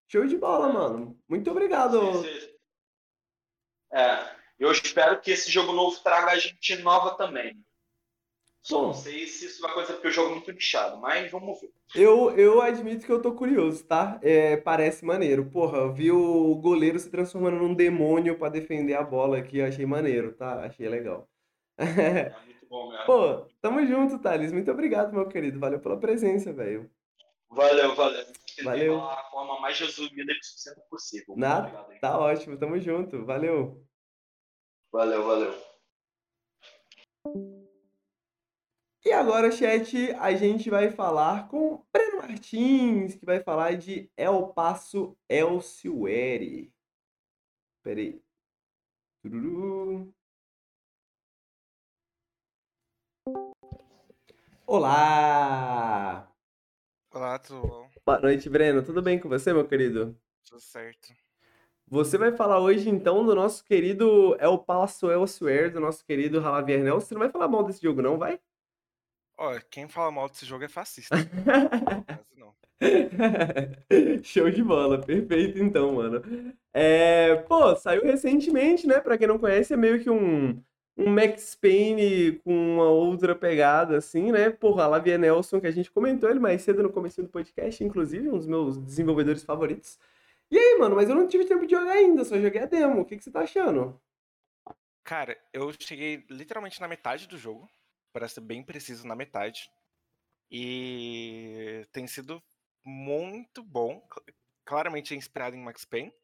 Show 0.09 0.27
de 0.27 0.37
bola, 0.37 0.69
mano. 0.73 1.19
Muito 1.29 1.51
obrigado. 1.51 2.23
Se- 2.23 2.41
se- 2.41 2.57
É, 3.93 4.37
eu 4.59 4.71
espero 4.73 5.21
que 5.21 5.31
esse 5.31 5.51
jogo 5.51 5.73
novo 5.73 5.99
traga 6.03 6.39
gente 6.39 6.77
nova 6.77 7.17
também. 7.17 7.65
Bom. 8.75 8.87
não 8.87 8.95
sei 8.95 9.27
se 9.27 9.47
isso 9.47 9.61
vai 9.63 9.71
acontecer 9.71 9.95
porque 9.95 10.09
o 10.09 10.13
jogo 10.13 10.31
é 10.31 10.33
muito 10.33 10.53
nichado, 10.53 10.99
mas 10.99 11.31
vamos 11.31 11.61
ver. 11.61 11.73
Eu, 11.95 12.31
eu 12.37 12.61
admito 12.61 13.07
que 13.07 13.13
eu 13.13 13.23
tô 13.23 13.33
curioso, 13.33 13.85
tá? 13.85 14.19
É, 14.23 14.57
parece 14.57 15.05
maneiro. 15.05 15.49
Porra, 15.51 15.79
eu 15.79 15.93
vi 15.93 16.11
o 16.11 16.55
goleiro 16.57 16.99
se 16.99 17.11
transformando 17.11 17.59
num 17.59 17.75
demônio 17.75 18.39
pra 18.39 18.49
defender 18.49 18.95
a 18.95 19.03
bola 19.03 19.39
aqui, 19.39 19.59
eu 19.59 19.67
achei 19.67 19.87
maneiro, 19.87 20.33
tá? 20.35 20.65
Achei 20.65 20.89
legal. 20.89 21.29
É 21.79 22.31
muito 22.45 22.67
bom 22.69 22.91
mesmo. 22.91 23.07
Pô, 23.07 23.47
tamo 23.61 23.87
junto, 23.87 24.19
Thales. 24.19 24.53
Muito 24.53 24.71
obrigado, 24.71 25.13
meu 25.13 25.29
querido. 25.29 25.61
Valeu 25.61 25.79
pela 25.79 25.99
presença, 25.99 26.53
velho. 26.53 26.91
Valeu, 27.51 27.95
valeu. 27.95 28.27
Valeu. 28.65 29.01
a 29.01 29.23
forma 29.31 29.61
mais 29.61 29.79
resumida 29.79 30.33
e 30.33 30.43
sucinta 30.43 30.81
possível. 30.91 31.35
Nada. 31.37 31.69
obrigado? 31.69 32.01
Tá 32.01 32.19
ótimo, 32.19 32.59
tamo 32.59 32.79
junto. 32.81 33.25
Valeu. 33.25 33.83
Valeu, 34.93 35.25
valeu. 35.25 35.55
E 39.07 39.13
agora, 39.13 39.53
chat, 39.53 40.11
a 40.19 40.35
gente 40.35 40.69
vai 40.69 40.91
falar 40.91 41.47
com 41.47 41.81
Breno 41.93 42.17
Martins, 42.17 43.15
que 43.15 43.25
vai 43.25 43.41
falar 43.41 43.77
de 43.77 44.11
El 44.17 44.49
Paso 44.49 45.17
Elciuere. 45.29 46.75
Pera 47.85 48.01
aí. 48.01 48.21
Tururu. 49.23 50.13
Olá! 54.67 56.29
Olá, 57.15 57.39
tudo 57.39 57.63
bom? 57.65 57.89
Boa 58.05 58.19
noite, 58.19 58.51
Breno. 58.51 58.83
Tudo 58.83 59.01
bem 59.01 59.21
com 59.21 59.29
você, 59.29 59.53
meu 59.53 59.69
querido? 59.69 60.21
Tudo 60.45 60.61
certo. 60.61 61.15
Você 61.87 62.19
vai 62.19 62.33
falar 62.33 62.59
hoje, 62.59 62.91
então, 62.91 63.25
do 63.25 63.37
nosso 63.37 63.65
querido 63.65 64.37
El 64.41 64.59
Paso 64.59 65.13
Elciuere, 65.13 65.71
do 65.71 65.79
nosso 65.79 66.05
querido 66.05 66.43
Javier 66.43 66.83
Nelson. 66.83 67.07
Você 67.07 67.15
não 67.15 67.21
vai 67.21 67.31
falar 67.31 67.47
mal 67.47 67.63
desse 67.63 67.81
jogo, 67.81 68.03
não, 68.03 68.19
vai? 68.19 68.41
Ó, 69.39 69.59
quem 69.71 69.89
fala 69.89 70.11
mal 70.11 70.29
desse 70.29 70.47
jogo 70.47 70.65
é 70.65 70.69
fascista. 70.69 71.15
Mas 72.09 72.37
não. 72.37 72.55
Show 74.23 74.51
de 74.51 74.63
bola, 74.63 75.01
perfeito 75.01 75.59
então, 75.59 75.93
mano. 75.95 76.23
É, 76.73 77.37
pô, 77.37 77.75
saiu 77.77 78.03
recentemente, 78.03 78.87
né? 78.87 79.01
Pra 79.01 79.19
quem 79.19 79.27
não 79.27 79.39
conhece, 79.39 79.75
é 79.75 79.77
meio 79.77 80.03
que 80.03 80.09
um, 80.09 80.63
um 80.97 81.11
Max 81.11 81.55
Payne 81.55 82.41
com 82.45 82.75
uma 82.75 82.89
outra 82.89 83.35
pegada, 83.35 83.99
assim, 83.99 84.33
né? 84.33 84.49
Porra, 84.49 84.85
a 84.85 84.89
Lavia 84.89 85.19
Nelson, 85.19 85.61
que 85.61 85.67
a 85.67 85.71
gente 85.71 85.91
comentou 85.91 86.31
ele 86.31 86.41
mais 86.41 86.63
cedo 86.63 86.83
no 86.83 86.93
começo 86.93 87.23
do 87.23 87.29
podcast, 87.29 87.85
inclusive, 87.85 88.29
um 88.29 88.39
dos 88.39 88.47
meus 88.47 88.79
desenvolvedores 88.79 89.43
favoritos. 89.43 89.99
E 90.51 90.57
aí, 90.59 90.79
mano, 90.79 90.97
mas 90.97 91.09
eu 91.09 91.15
não 91.15 91.27
tive 91.27 91.45
tempo 91.45 91.67
de 91.67 91.75
jogar 91.75 91.93
ainda, 91.93 92.25
só 92.25 92.39
joguei 92.39 92.63
a 92.63 92.67
demo. 92.67 93.03
O 93.03 93.05
que 93.05 93.17
que 93.17 93.25
você 93.25 93.31
tá 93.31 93.41
achando? 93.41 94.01
Cara, 95.05 95.37
eu 95.53 95.73
cheguei 95.79 96.25
literalmente 96.31 96.81
na 96.81 96.89
metade 96.89 97.29
do 97.29 97.37
jogo, 97.37 97.69
para 98.17 98.29
ser 98.29 98.41
bem 98.41 98.63
preciso, 98.65 99.07
na 99.07 99.15
metade. 99.15 99.71
E 100.51 101.87
tem 101.93 102.07
sido 102.07 102.43
muito 102.83 103.63
bom. 103.63 104.01
Cl- 104.11 104.35
Claramente 104.65 105.13
é 105.13 105.19
inspirado 105.19 105.55
em 105.55 105.63
Max 105.63 105.85
Payne, 105.85 106.15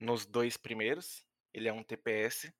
nos 0.00 0.24
dois 0.24 0.56
primeiros. 0.56 1.22
Ele 1.52 1.68
é 1.68 1.72
um 1.74 1.82
TPS. 1.82 2.50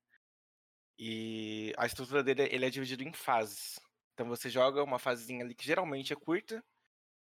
E 0.99 1.73
a 1.79 1.87
estrutura 1.87 2.23
dele 2.23 2.43
ele 2.53 2.67
é 2.67 2.71
dividido 2.71 3.03
em 3.03 3.15
fases. 3.15 3.81
Então 4.13 4.29
você 4.29 4.51
joga 4.51 4.85
uma 4.85 4.99
fasezinha 4.99 5.43
ali 5.43 5.55
que 5.55 5.65
geralmente 5.65 6.13
é 6.13 6.17
curta, 6.17 6.63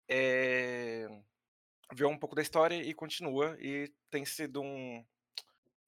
é... 0.09 1.07
vê 1.93 2.05
um 2.05 2.17
pouco 2.17 2.33
da 2.33 2.41
história 2.41 2.81
e 2.81 2.91
continua. 2.91 3.55
E 3.61 3.93
tem 4.09 4.25
sido 4.25 4.63
um, 4.63 5.05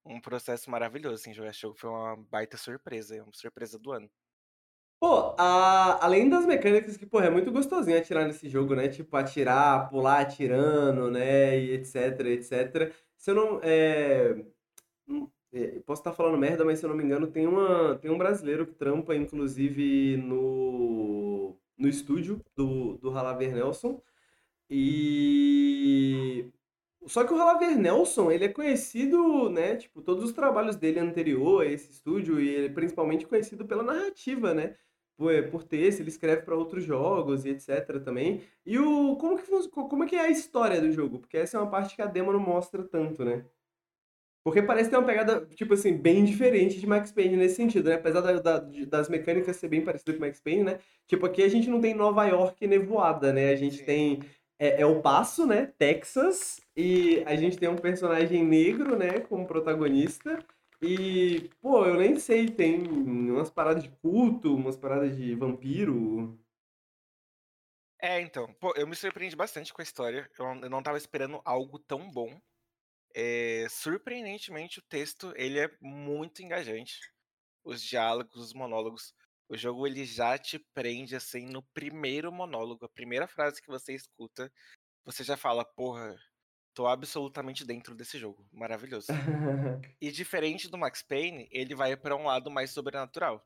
um 0.06 0.22
processo 0.22 0.70
maravilhoso, 0.70 1.16
assim, 1.16 1.34
jogar 1.34 1.50
esse 1.50 1.62
jogo. 1.62 1.80
Foi 1.80 1.90
uma 1.90 2.16
baita 2.16 2.58
surpresa, 2.58 3.16
é 3.18 3.24
uma 3.24 3.34
surpresa 3.34 3.80
do 3.80 3.92
ano. 3.92 4.12
Pô, 5.00 5.36
a- 5.38 6.04
além 6.04 6.30
das 6.30 6.46
mecânicas 6.46 6.98
que, 6.98 7.06
porra, 7.06 7.26
é 7.28 7.30
muito 7.30 7.52
gostosinho 7.52 7.98
atirar 7.98 8.26
nesse 8.26 8.50
jogo, 8.50 8.76
né? 8.76 8.88
Tipo, 8.88 9.16
atirar, 9.18 9.90
pular 9.90 10.22
atirando, 10.22 11.12
né? 11.12 11.60
E 11.60 11.72
etc, 11.74 12.20
etc. 12.28 12.94
Se 13.18 13.32
eu 13.32 13.36
não. 13.36 13.60
É... 13.62 14.46
hum, 15.08 15.30
é, 15.54 15.80
Posso 15.86 16.02
estar 16.02 16.14
falando 16.14 16.38
merda, 16.40 16.66
mas 16.66 16.80
se 16.80 16.86
eu 16.86 16.90
não 16.90 16.98
me 16.98 17.04
engano, 17.04 17.28
tem 17.28 17.48
uma, 17.48 17.98
tem 18.00 18.12
um 18.12 18.18
brasileiro 18.18 18.66
que 18.68 18.74
trampa, 18.76 19.16
inclusive, 19.16 20.18
no, 20.18 21.58
no 21.78 21.88
estúdio 21.90 22.42
do, 22.56 22.98
do 23.00 23.12
Halaver 23.12 23.54
Nelson. 23.56 24.02
E. 24.70 26.48
Só 27.08 27.24
que 27.24 27.34
o 27.34 27.40
Halaver 27.40 27.78
Nelson, 27.78 28.32
ele 28.32 28.46
é 28.46 28.50
conhecido, 28.50 29.50
né? 29.50 29.76
Tipo, 29.76 30.02
todos 30.02 30.24
os 30.24 30.32
trabalhos 30.34 30.76
dele 30.76 31.00
anterior 31.00 31.62
a 31.62 31.66
esse 31.66 31.92
estúdio, 31.92 32.40
e 32.40 32.48
ele 32.50 32.66
é 32.68 32.70
principalmente 32.70 33.28
conhecido 33.28 33.66
pela 33.66 33.84
narrativa, 33.84 34.54
né? 34.54 34.76
Por, 35.18 35.32
por 35.50 35.64
texto, 35.64 36.02
ele 36.02 36.10
escreve 36.10 36.42
para 36.44 36.56
outros 36.56 36.84
jogos 36.84 37.46
e 37.46 37.50
etc 37.50 38.02
também. 38.04 38.42
E 38.66 38.78
o 38.80 39.16
como 39.18 39.38
que 39.38 39.46
como 39.72 40.04
é 40.04 40.08
que 40.08 40.16
é 40.16 40.22
a 40.22 40.30
história 40.30 40.82
do 40.82 40.92
jogo? 40.92 41.20
Porque 41.20 41.38
essa 41.38 41.58
é 41.58 41.60
uma 41.62 41.70
parte 41.70 41.96
que 41.96 42.02
a 42.02 42.06
demo 42.06 42.34
não 42.34 42.40
mostra 42.40 42.84
tanto, 42.84 43.24
né? 43.24 43.46
Porque 44.44 44.62
parece 44.62 44.92
ter 44.92 44.98
uma 44.98 45.06
pegada, 45.06 45.44
tipo 45.56 45.74
assim, 45.74 45.98
bem 45.98 46.24
diferente 46.24 46.80
de 46.80 46.86
Max 46.86 47.12
Payne 47.12 47.36
nesse 47.36 47.56
sentido, 47.56 47.90
né? 47.90 47.96
Apesar 47.96 48.22
da- 48.22 48.40
da- 48.40 48.60
das 48.88 49.10
mecânicas 49.10 49.56
ser 49.56 49.68
bem 49.68 49.84
parecidas 49.84 50.16
com 50.16 50.22
Max 50.22 50.40
Payne, 50.40 50.64
né? 50.64 50.80
Tipo, 51.08 51.26
aqui 51.26 51.42
a 51.42 51.50
gente 51.50 51.68
não 51.68 51.82
tem 51.82 51.96
Nova 51.96 52.26
York 52.28 52.68
nevoada, 52.68 53.34
né? 53.34 53.50
A 53.52 53.56
gente 53.56 53.78
Sim. 53.78 53.86
tem 53.86 54.20
é, 54.60 54.82
El 54.82 55.02
Paso, 55.02 55.46
né? 55.46 55.68
Texas. 55.78 56.62
E 56.76 57.24
a 57.26 57.36
gente 57.36 57.58
tem 57.58 57.70
um 57.70 57.76
personagem 57.78 58.44
negro, 58.44 58.98
né? 58.98 59.20
Como 59.22 59.48
protagonista. 59.48 60.40
E, 60.82 61.50
pô, 61.62 61.86
eu 61.86 61.96
nem 61.98 62.18
sei, 62.18 62.48
tem 62.50 62.82
umas 62.88 63.50
paradas 63.50 63.84
de 63.84 63.90
culto, 64.02 64.54
umas 64.56 64.76
paradas 64.78 65.16
de 65.18 65.34
vampiro. 65.36 66.38
É, 68.02 68.20
então, 68.22 68.54
pô, 68.56 68.74
eu 68.76 68.86
me 68.88 68.96
surpreendi 68.96 69.36
bastante 69.36 69.74
com 69.74 69.82
a 69.82 69.84
história. 69.84 70.30
Eu, 70.38 70.46
não- 70.46 70.62
eu 70.64 70.70
não 70.70 70.84
tava 70.84 70.98
esperando 70.98 71.42
algo 71.46 71.80
tão 71.80 72.10
bom. 72.12 72.40
É, 73.16 73.68
surpreendentemente, 73.70 74.80
o 74.80 74.84
texto 74.84 75.34
ele 75.38 75.60
é 75.60 75.70
muito 75.82 76.44
engajante. 76.44 77.00
Os 77.64 77.84
diálogos, 77.84 78.36
os 78.38 78.54
monólogos 78.54 79.14
O 79.48 79.56
jogo 79.56 79.86
ele 79.86 80.06
já 80.06 80.38
te 80.38 80.58
prende 80.74 81.16
assim 81.16 81.46
no 81.46 81.62
primeiro 81.62 82.32
monólogo, 82.32 82.86
a 82.86 82.90
primeira 82.90 83.28
frase 83.28 83.62
que 83.62 83.68
você 83.68 83.94
escuta, 83.94 84.52
você 85.04 85.24
já 85.24 85.38
fala, 85.38 85.64
porra, 85.64 86.18
tô 86.74 86.88
absolutamente 86.88 87.64
dentro 87.64 87.96
desse 87.96 88.18
jogo, 88.18 88.46
maravilhoso. 88.52 89.08
E 90.02 90.12
diferente 90.12 90.70
do 90.70 90.78
Max 90.78 91.02
Payne, 91.02 91.48
ele 91.52 91.74
vai 91.74 91.96
para 91.96 92.16
um 92.16 92.26
lado 92.26 92.52
mais 92.52 92.72
sobrenatural. 92.72 93.44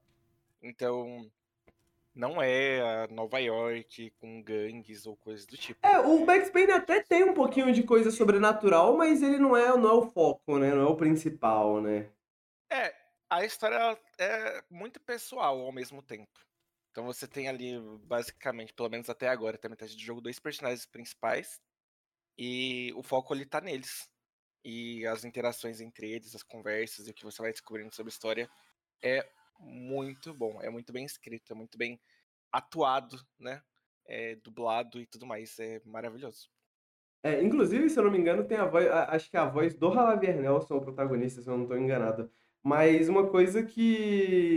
Então, 0.62 1.30
não 2.14 2.42
é 2.42 2.82
a 2.82 3.08
Nova 3.08 3.40
York 3.40 4.12
com 4.20 4.42
gangues 4.42 5.06
ou 5.06 5.16
coisas 5.16 5.46
do 5.46 5.56
tipo. 5.56 5.80
É, 5.86 6.00
o 6.00 6.26
Max 6.26 6.50
Payne 6.50 6.72
até 6.72 7.02
tem 7.02 7.24
um 7.24 7.34
pouquinho 7.34 7.72
de 7.72 7.84
coisa 7.84 8.12
sobrenatural, 8.12 8.98
mas 8.98 9.22
ele 9.22 9.38
não 9.38 9.56
é, 9.56 9.68
não 9.78 9.90
é 9.90 9.94
o 9.94 10.10
foco, 10.10 10.58
né? 10.58 10.74
Não 10.74 10.82
é 10.82 10.86
o 10.86 10.98
principal, 10.98 11.82
né? 11.82 12.10
É, 12.70 12.94
a 13.30 13.46
história 13.46 14.00
é 14.20 14.64
muito 14.70 15.00
pessoal 15.02 15.60
ao 15.62 15.72
mesmo 15.72 16.02
tempo. 16.02 16.40
Então 16.92 17.06
você 17.06 17.28
tem 17.28 17.48
ali, 17.48 17.74
basicamente, 18.06 18.74
pelo 18.74 18.90
menos 18.90 19.10
até 19.10 19.28
agora, 19.30 19.56
até 19.56 19.70
metade 19.70 19.96
do 19.96 20.02
jogo, 20.02 20.22
dois 20.22 20.40
personagens 20.40 20.86
principais. 20.86 21.62
E 22.38 22.94
o 22.96 23.04
foco 23.04 23.34
ali 23.34 23.46
tá 23.46 23.62
neles. 23.62 24.10
E 24.66 25.06
as 25.08 25.26
interações 25.26 25.82
entre 25.82 26.12
eles, 26.12 26.36
as 26.36 26.44
conversas 26.44 27.08
e 27.08 27.12
o 27.12 27.14
que 27.14 27.26
você 27.26 27.42
vai 27.42 27.52
descobrindo 27.52 27.96
sobre 27.96 28.10
a 28.12 28.14
história 28.16 28.50
é 29.04 29.30
muito 29.60 30.34
bom. 30.34 30.62
É 30.62 30.70
muito 30.70 30.94
bem 30.94 31.06
escrito, 31.06 31.54
é 31.54 31.56
muito 31.56 31.78
bem 31.78 32.00
atuado, 32.52 33.18
né? 33.40 33.64
É, 34.06 34.36
dublado 34.38 35.02
e 35.02 35.08
tudo 35.08 35.26
mais. 35.28 35.60
É 35.60 35.82
maravilhoso. 35.86 36.50
É, 37.24 37.42
inclusive, 37.44 37.90
se 37.90 38.00
eu 38.00 38.04
não 38.04 38.12
me 38.12 38.18
engano, 38.18 38.46
tem 38.48 38.58
a 38.58 38.66
voz. 38.66 38.88
a- 38.88 39.14
Acho 39.16 39.30
que 39.30 39.36
é 39.38 39.40
a 39.40 39.50
voz 39.50 39.74
do 39.76 39.92
Javier 39.94 40.40
Nelson, 40.40 40.76
o 40.78 40.82
protagonista, 40.82 41.42
se 41.42 41.50
eu 41.50 41.56
não 41.58 41.64
estou 41.64 41.78
enganado. 41.78 42.32
Mas 42.64 43.10
uma 43.10 43.28
coisa 43.28 43.64
que. 43.64 44.50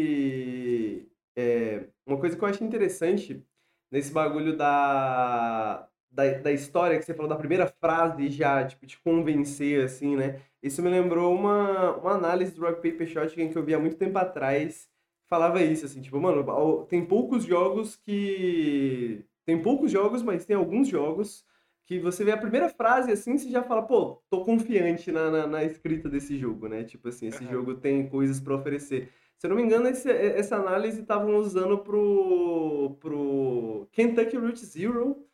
É, 1.37 1.87
uma 2.07 2.19
coisa 2.19 2.37
que 2.37 2.43
eu 2.43 2.49
acho 2.49 2.65
interessante 2.65 3.45
nesse 3.91 4.13
bagulho 4.13 4.57
da, 4.57 5.89
da, 6.11 6.31
da 6.39 6.53
história, 6.53 6.99
que 6.99 7.05
você 7.05 7.15
falou 7.15 7.29
da 7.29 7.37
primeira 7.37 7.67
frase 7.67 8.29
já, 8.31 8.65
tipo, 8.67 8.87
te 8.87 8.99
convencer, 9.01 9.85
assim, 9.85 10.17
né? 10.17 10.41
Isso 10.63 10.83
me 10.83 10.91
lembrou 10.91 11.35
uma, 11.35 11.97
uma 11.97 12.13
análise 12.13 12.55
do 12.55 12.63
Rock 12.63 12.77
Paper 12.83 13.07
Shotgun 13.07 13.51
que 13.51 13.57
eu 13.59 13.65
vi 13.65 13.75
há 13.75 13.79
muito 13.79 13.97
tempo 13.97 14.19
atrás, 14.19 14.89
falava 15.29 15.63
isso, 15.63 15.87
assim, 15.87 16.01
tipo, 16.01 16.21
mano, 16.21 16.87
tem 16.87 17.05
poucos 17.05 17.45
jogos 17.45 17.97
que. 17.97 19.25
Tem 19.45 19.61
poucos 19.61 19.91
jogos, 19.91 20.23
mas 20.23 20.45
tem 20.45 20.55
alguns 20.55 20.89
jogos 20.89 21.45
que 21.87 21.99
você 22.01 22.25
vê 22.25 22.33
a 22.33 22.37
primeira 22.39 22.69
frase 22.69 23.13
assim, 23.13 23.37
você 23.39 23.51
já 23.51 23.63
fala, 23.63 23.83
pô, 23.83 24.23
tô 24.31 24.45
confiante 24.45 25.11
na, 25.13 25.31
na, 25.31 25.47
na 25.47 25.65
escrita 25.65 26.09
desse 26.09 26.39
jogo, 26.39 26.69
né? 26.69 26.85
Tipo 26.85 27.09
assim, 27.09 27.27
esse 27.29 27.45
Aham. 27.45 27.53
jogo 27.53 27.75
tem 27.77 28.09
coisas 28.09 28.41
pra 28.41 28.55
oferecer. 28.57 29.11
Se 29.39 29.47
eu 29.47 29.51
não 29.51 29.57
me 29.57 29.63
engano, 29.65 29.89
esse- 29.89 30.11
essa 30.11 30.57
análise 30.57 31.01
estavam 31.03 31.37
usando 31.37 31.79
pro, 31.79 32.97
pro 33.01 33.89
Kentucky 33.93 34.37
Route 34.37 34.65
Zero, 34.65 35.27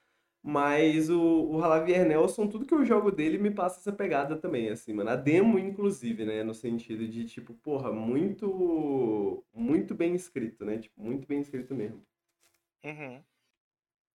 mas 0.42 1.10
o, 1.10 1.50
o 1.50 1.60
Javier 1.60 2.06
Nelson, 2.06 2.46
tudo 2.48 2.64
que 2.66 2.74
eu 2.74 2.84
jogo 2.84 3.10
dele 3.12 3.38
me 3.38 3.50
passa 3.50 3.80
essa 3.80 3.92
pegada 3.92 4.36
também, 4.36 4.70
assim, 4.70 4.92
mano. 4.94 5.10
A 5.10 5.16
demo, 5.16 5.58
inclusive, 5.58 6.24
né? 6.24 6.42
No 6.42 6.54
sentido 6.54 7.06
de, 7.06 7.24
tipo, 7.26 7.54
porra, 7.54 7.92
muito, 7.92 9.44
muito 9.52 9.94
bem 9.94 10.14
escrito, 10.14 10.64
né? 10.64 10.78
Tipo, 10.78 11.02
muito 11.02 11.26
bem 11.28 11.40
escrito 11.40 11.74
mesmo. 11.74 12.02
Uhum. 12.84 13.24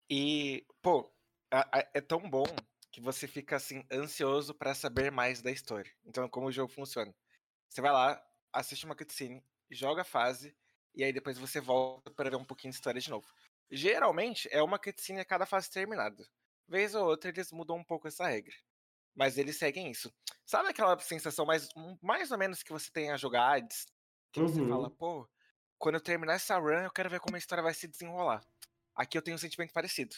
E, 0.10 0.66
pô, 0.84 1.12
a- 1.52 1.80
a- 1.80 1.92
é 1.94 2.02
tão 2.02 2.30
bom 2.30 2.46
que 2.92 3.02
você 3.02 3.28
fica 3.28 3.56
assim 3.56 3.86
ansioso 3.92 4.54
pra 4.54 4.74
saber 4.76 5.12
mais 5.12 5.42
da 5.42 5.52
história. 5.52 5.92
Então, 6.06 6.28
como 6.30 6.48
o 6.48 6.52
jogo 6.52 6.72
funciona? 6.74 7.16
Você 7.70 7.82
vai 7.82 7.92
lá, 7.92 8.24
assiste 8.54 8.86
uma 8.86 8.96
cutscene, 8.96 9.44
joga 9.72 10.02
a 10.02 10.06
fase 10.06 10.56
e 10.96 11.04
aí 11.04 11.14
depois 11.14 11.38
você 11.38 11.62
volta 11.62 12.12
para 12.12 12.30
ver 12.30 12.36
um 12.38 12.46
pouquinho 12.46 12.72
de 12.72 12.78
história 12.78 13.02
de 13.02 13.10
novo. 13.10 13.28
Geralmente 13.72 14.50
é 14.52 14.62
uma 14.64 14.80
cutscene 14.80 15.20
a 15.22 15.26
cada 15.26 15.46
fase 15.46 15.70
terminada. 15.72 16.28
Vez 16.68 16.96
ou 16.96 17.06
outra 17.08 17.30
eles 17.32 17.52
mudam 17.52 17.78
um 17.78 17.84
pouco 17.84 18.08
essa 18.08 18.28
regra. 18.28 18.56
Mas 19.16 19.38
eles 19.38 19.58
seguem 19.58 19.92
isso. 19.92 20.14
Sabe 20.46 20.70
aquela 20.70 20.98
sensação 21.00 21.46
mais, 21.46 21.70
um- 21.76 21.98
mais 22.02 22.32
ou 22.32 22.38
menos 22.38 22.64
que 22.64 22.72
você 22.72 22.92
tem 22.92 23.12
a 23.12 23.18
jogar 23.18 23.54
ADS? 23.54 23.88
Que 24.32 24.42
você 24.42 24.62
fala, 24.64 24.90
Uhum. 24.90 24.96
pô, 24.98 25.30
quando 25.78 25.96
eu 25.96 26.02
terminar 26.02 26.34
essa 26.36 26.58
run, 26.60 26.84
eu 26.84 26.92
quero 26.92 27.10
ver 27.10 27.20
como 27.20 27.36
a 27.36 27.40
história 27.40 27.64
vai 27.64 27.74
se 27.74 27.88
desenrolar. 27.88 28.42
Aqui 28.96 29.18
eu 29.18 29.22
tenho 29.22 29.36
um 29.36 29.40
sentimento 29.40 29.74
parecido. 29.74 30.16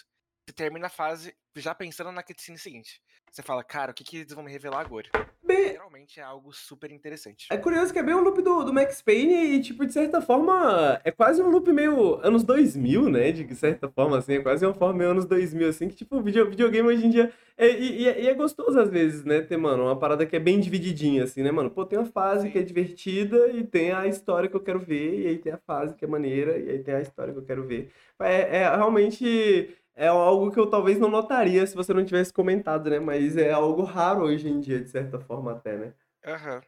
Você 0.51 0.55
termina 0.55 0.87
a 0.87 0.89
fase 0.89 1.33
já 1.55 1.73
pensando 1.73 2.11
na 2.11 2.21
cutscene 2.21 2.57
seguinte. 2.57 3.01
Você 3.31 3.41
fala, 3.41 3.63
cara, 3.63 3.91
o 3.91 3.93
que, 3.93 4.03
que 4.03 4.17
eles 4.17 4.33
vão 4.33 4.43
me 4.43 4.51
revelar 4.51 4.81
agora? 4.81 5.07
Bem, 5.41 5.71
Geralmente 5.71 6.19
é 6.19 6.23
algo 6.23 6.51
super 6.51 6.91
interessante. 6.91 7.47
É 7.49 7.55
curioso 7.55 7.93
que 7.93 7.99
é 7.99 8.03
bem 8.03 8.13
um 8.13 8.19
loop 8.19 8.41
do, 8.41 8.65
do 8.65 8.73
Max 8.73 9.01
Payne 9.01 9.55
e, 9.55 9.61
tipo, 9.61 9.85
de 9.85 9.93
certa 9.93 10.21
forma, 10.21 10.99
é 11.05 11.11
quase 11.11 11.41
um 11.41 11.49
loop 11.49 11.71
meio 11.71 12.15
anos 12.15 12.43
2000, 12.43 13.09
né? 13.09 13.31
De 13.31 13.55
certa 13.55 13.89
forma, 13.89 14.17
assim, 14.17 14.33
é 14.33 14.41
quase 14.41 14.65
uma 14.65 14.73
forma 14.73 14.97
meio 14.97 15.11
anos 15.11 15.25
2000, 15.25 15.69
assim, 15.69 15.87
que, 15.87 15.95
tipo, 15.95 16.21
video, 16.21 16.49
videogame 16.49 16.89
hoje 16.89 17.05
em 17.05 17.09
dia... 17.09 17.31
É, 17.57 17.69
e, 17.69 18.01
e 18.01 18.07
é- 18.07 18.21
e 18.23 18.27
é 18.27 18.33
gostoso, 18.33 18.77
às 18.79 18.89
vezes, 18.89 19.23
né? 19.23 19.39
Ter, 19.41 19.55
mano, 19.55 19.83
uma 19.83 19.95
parada 19.95 20.25
que 20.25 20.35
é 20.35 20.39
bem 20.39 20.59
divididinha, 20.59 21.23
assim, 21.23 21.43
né, 21.43 21.51
mano? 21.51 21.69
Pô, 21.69 21.85
tem 21.85 21.99
a 21.99 22.05
fase 22.05 22.49
que 22.49 22.57
é 22.57 22.63
divertida 22.63 23.49
e 23.51 23.63
tem 23.63 23.91
a 23.91 24.07
história 24.07 24.49
que 24.49 24.55
eu 24.55 24.61
quero 24.63 24.79
ver, 24.79 25.19
e 25.21 25.27
aí 25.27 25.37
tem 25.37 25.53
a 25.53 25.57
fase 25.57 25.93
que 25.95 26.03
é 26.03 26.07
maneira, 26.07 26.57
e 26.57 26.69
aí 26.71 26.79
tem 26.79 26.95
a 26.95 27.01
história 27.01 27.31
que 27.31 27.39
eu 27.39 27.45
quero 27.45 27.63
ver. 27.65 27.89
É, 28.19 28.57
é 28.63 28.75
realmente... 28.75 29.69
É 30.01 30.07
algo 30.07 30.51
que 30.51 30.59
eu 30.59 30.67
talvez 30.67 30.97
não 30.97 31.09
notaria 31.09 31.65
se 31.67 31.75
você 31.75 31.93
não 31.93 32.03
tivesse 32.03 32.33
comentado, 32.33 32.89
né? 32.89 32.99
Mas 32.99 33.37
é 33.37 33.51
algo 33.51 33.83
raro 33.83 34.23
hoje 34.23 34.47
em 34.49 34.59
dia, 34.59 34.81
de 34.81 34.89
certa 34.89 35.19
forma, 35.19 35.51
até, 35.51 35.77
né? 35.77 35.93
Aham. 36.25 36.61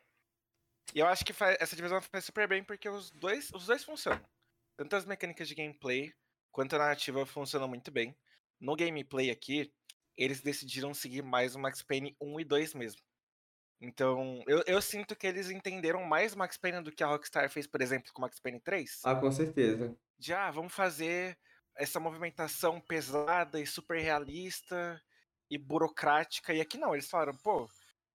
E 0.94 1.00
eu 1.00 1.08
acho 1.08 1.26
que 1.26 1.34
faz- 1.34 1.58
essa 1.60 1.76
divisão 1.76 2.00
faz 2.02 2.26
super 2.26 2.48
bem 2.48 2.64
porque 2.64 2.88
os 2.88 3.10
dois, 3.10 3.50
os 3.54 3.66
dois 3.66 3.84
funcionam. 3.84 4.22
Tanto 4.78 4.96
as 4.96 5.06
mecânicas 5.06 5.48
de 5.48 5.56
gameplay 5.56 6.14
quanto 6.52 6.76
a 6.76 6.80
narrativa 6.80 7.26
funcionam 7.26 7.68
muito 7.68 7.92
bem. 7.92 8.16
No 8.60 8.76
gameplay 8.76 9.32
aqui, 9.32 9.74
eles 10.16 10.42
decidiram 10.42 10.94
seguir 10.94 11.24
mais 11.24 11.56
o 11.56 11.60
Max 11.60 11.82
Payne 11.82 12.16
1 12.22 12.40
e 12.40 12.44
2 12.44 12.76
mesmo. 12.76 13.02
Então, 13.82 14.44
eu, 14.48 14.64
eu 14.68 14.82
sinto 14.82 15.16
que 15.16 15.28
eles 15.28 15.50
entenderam 15.50 16.04
mais 16.04 16.34
o 16.34 16.38
Max 16.38 16.56
Payne 16.58 16.82
do 16.84 16.92
que 16.92 17.04
a 17.04 17.08
Rockstar 17.08 17.50
fez, 17.50 17.66
por 17.68 17.82
exemplo, 17.82 18.12
com 18.14 18.22
o 18.22 18.24
Max 18.24 18.40
Payne 18.40 18.60
3. 18.62 19.02
Ah, 19.04 19.16
com 19.16 19.32
certeza. 19.32 19.96
de 20.18 20.34
ah, 20.34 20.52
vamos 20.52 20.74
fazer 20.74 21.38
essa 21.76 22.00
movimentação 22.00 22.80
pesada 22.80 23.60
e 23.60 23.68
super 23.68 24.00
realista 24.00 25.02
e 25.50 25.58
burocrática. 25.58 26.54
E 26.54 26.62
aqui 26.62 26.78
não, 26.78 26.94
eles 26.94 27.10
falaram, 27.10 27.36
pô, 27.38 27.70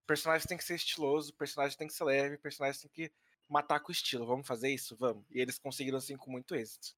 personagem 0.07 0.47
tem 0.47 0.59
que 0.59 0.65
ser 0.65 0.75
estiloso, 0.75 1.35
personagem 1.35 1.77
tem 1.77 1.87
que 1.87 1.95
ser 1.95 2.05
leve, 2.05 2.39
personagem 2.39 2.81
tem 2.83 2.91
que 2.91 3.13
matar 3.49 3.81
com 3.81 3.93
estilo. 3.93 4.27
Vamos 4.27 4.47
fazer 4.47 4.71
isso? 4.71 4.97
Vamos. 4.97 5.25
E 5.31 5.41
eles 5.41 5.59
conseguiram 5.59 5.99
assim 5.99 6.17
com 6.17 6.31
muito 6.31 6.55
êxito. 6.55 6.97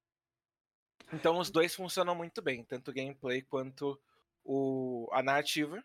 Então 1.13 1.37
os 1.37 1.49
dois 1.49 1.75
funcionam 1.75 2.15
muito 2.15 2.41
bem, 2.41 2.63
tanto 2.63 2.91
o 2.91 2.93
gameplay 2.93 3.41
quanto 3.41 3.99
o, 4.43 5.09
a 5.11 5.21
narrativa. 5.21 5.83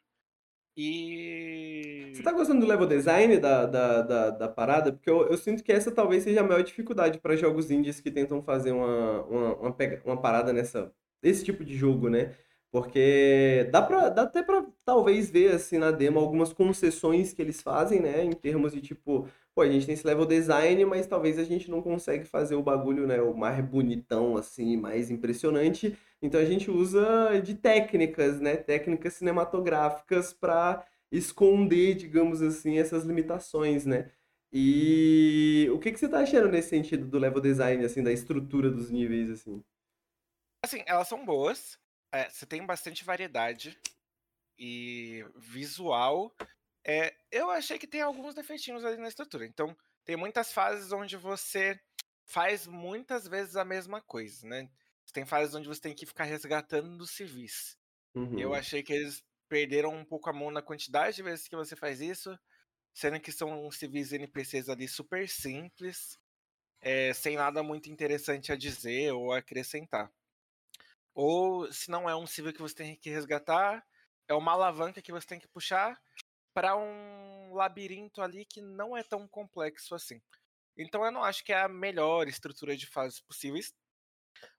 E. 0.76 2.10
Você 2.12 2.22
tá 2.22 2.32
gostando 2.32 2.60
do 2.60 2.66
level 2.66 2.86
design 2.86 3.38
da, 3.38 3.66
da, 3.66 4.02
da, 4.02 4.30
da 4.30 4.48
parada? 4.48 4.92
Porque 4.92 5.08
eu, 5.08 5.26
eu 5.28 5.36
sinto 5.36 5.62
que 5.62 5.72
essa 5.72 5.90
talvez 5.90 6.22
seja 6.22 6.40
a 6.40 6.44
maior 6.44 6.62
dificuldade 6.62 7.18
para 7.18 7.36
jogos 7.36 7.70
indies 7.70 8.00
que 8.00 8.10
tentam 8.10 8.42
fazer 8.42 8.72
uma, 8.72 9.22
uma, 9.24 9.54
uma, 9.56 9.72
pega- 9.72 10.02
uma 10.04 10.20
parada 10.20 10.52
nessa, 10.52 10.92
esse 11.22 11.44
tipo 11.44 11.64
de 11.64 11.74
jogo, 11.76 12.08
né? 12.10 12.34
Porque 12.70 13.68
dá, 13.72 13.80
pra, 13.80 14.08
dá 14.10 14.22
até 14.22 14.42
pra 14.42 14.66
talvez 14.84 15.30
ver 15.30 15.52
assim 15.54 15.78
na 15.78 15.90
demo 15.90 16.18
algumas 16.18 16.52
concessões 16.52 17.32
que 17.32 17.40
eles 17.40 17.62
fazem, 17.62 18.00
né? 18.00 18.22
Em 18.24 18.32
termos 18.32 18.72
de 18.72 18.80
tipo, 18.82 19.26
pô, 19.54 19.62
a 19.62 19.68
gente 19.70 19.86
tem 19.86 19.94
esse 19.94 20.06
level 20.06 20.26
design, 20.26 20.84
mas 20.84 21.06
talvez 21.06 21.38
a 21.38 21.44
gente 21.44 21.70
não 21.70 21.80
consegue 21.80 22.24
fazer 22.26 22.54
o 22.54 22.62
bagulho, 22.62 23.06
né? 23.06 23.20
O 23.22 23.34
mais 23.34 23.64
bonitão, 23.64 24.36
assim, 24.36 24.76
mais 24.76 25.10
impressionante. 25.10 25.96
Então 26.22 26.40
a 26.40 26.44
gente 26.44 26.70
usa 26.70 27.40
de 27.40 27.54
técnicas, 27.54 28.40
né? 28.40 28.56
Técnicas 28.56 29.14
cinematográficas 29.14 30.32
para 30.32 30.86
esconder, 31.10 31.94
digamos 31.94 32.42
assim, 32.42 32.78
essas 32.78 33.04
limitações, 33.04 33.86
né? 33.86 34.10
E 34.52 35.68
o 35.72 35.78
que 35.78 35.92
que 35.92 35.98
você 35.98 36.08
tá 36.08 36.20
achando 36.20 36.48
nesse 36.48 36.70
sentido 36.70 37.06
do 37.06 37.18
level 37.18 37.40
design, 37.40 37.84
assim, 37.84 38.02
da 38.02 38.12
estrutura 38.12 38.70
dos 38.70 38.90
níveis, 38.90 39.30
assim? 39.30 39.62
Assim, 40.64 40.82
elas 40.86 41.08
são 41.08 41.24
boas. 41.24 41.78
é, 42.12 42.28
você 42.30 42.46
tem 42.46 42.64
bastante 42.64 43.04
variedade. 43.04 43.78
E 44.58 45.24
visual. 45.36 46.34
É, 46.84 47.14
eu 47.30 47.50
achei 47.50 47.78
que 47.78 47.86
tem 47.86 48.00
alguns 48.00 48.34
defeitinhos 48.34 48.84
ali 48.84 48.96
na 48.96 49.08
estrutura. 49.08 49.44
Então, 49.44 49.76
tem 50.04 50.16
muitas 50.16 50.52
fases 50.52 50.92
onde 50.92 51.16
você 51.16 51.78
faz 52.24 52.66
muitas 52.66 53.28
vezes 53.28 53.56
a 53.56 53.64
mesma 53.64 54.00
coisa, 54.00 54.46
né? 54.46 54.70
Tem 55.12 55.24
fases 55.26 55.54
onde 55.54 55.68
você 55.68 55.80
tem 55.80 55.94
que 55.94 56.06
ficar 56.06 56.24
resgatando 56.24 56.96
dos 56.98 57.10
civis. 57.12 57.76
Eu 58.36 58.54
Uhum. 58.54 58.54
achei 58.54 58.82
que 58.82 58.92
eles 58.92 59.24
perderam 59.48 59.94
um 59.94 60.04
pouco 60.04 60.30
a 60.30 60.34
mão 60.34 60.50
na 60.50 60.62
quantidade 60.62 61.16
de 61.16 61.22
vezes 61.24 61.48
que 61.48 61.56
você 61.56 61.76
faz 61.76 62.00
isso, 62.00 62.38
sendo 62.94 63.20
que 63.20 63.32
são 63.32 63.70
civis 63.72 64.12
NPCs 64.12 64.68
ali 64.70 64.88
super 64.88 65.28
simples, 65.28 66.18
é, 66.80 67.12
sem 67.14 67.36
nada 67.36 67.62
muito 67.62 67.90
interessante 67.90 68.52
a 68.52 68.56
dizer 68.56 69.12
ou 69.12 69.32
acrescentar. 69.32 70.12
Ou 71.14 71.72
se 71.72 71.90
não 71.90 72.08
é 72.08 72.14
um 72.16 72.26
civil 72.26 72.52
que 72.52 72.60
você 72.60 72.74
tem 72.74 72.96
que 72.96 73.10
resgatar, 73.10 73.84
é 74.28 74.34
uma 74.34 74.52
alavanca 74.52 75.00
que 75.00 75.12
você 75.12 75.26
tem 75.26 75.38
que 75.38 75.48
puxar 75.48 75.98
para 76.54 76.76
um 76.76 77.54
labirinto 77.54 78.22
ali 78.22 78.44
que 78.46 78.60
não 78.62 78.96
é 78.96 79.02
tão 79.02 79.28
complexo 79.28 79.94
assim. 79.94 80.20
Então 80.78 81.04
eu 81.04 81.12
não 81.12 81.24
acho 81.24 81.44
que 81.44 81.52
é 81.52 81.62
a 81.62 81.68
melhor 81.68 82.28
estrutura 82.28 82.76
de 82.76 82.86
fases 82.86 83.20
possíveis, 83.20 83.74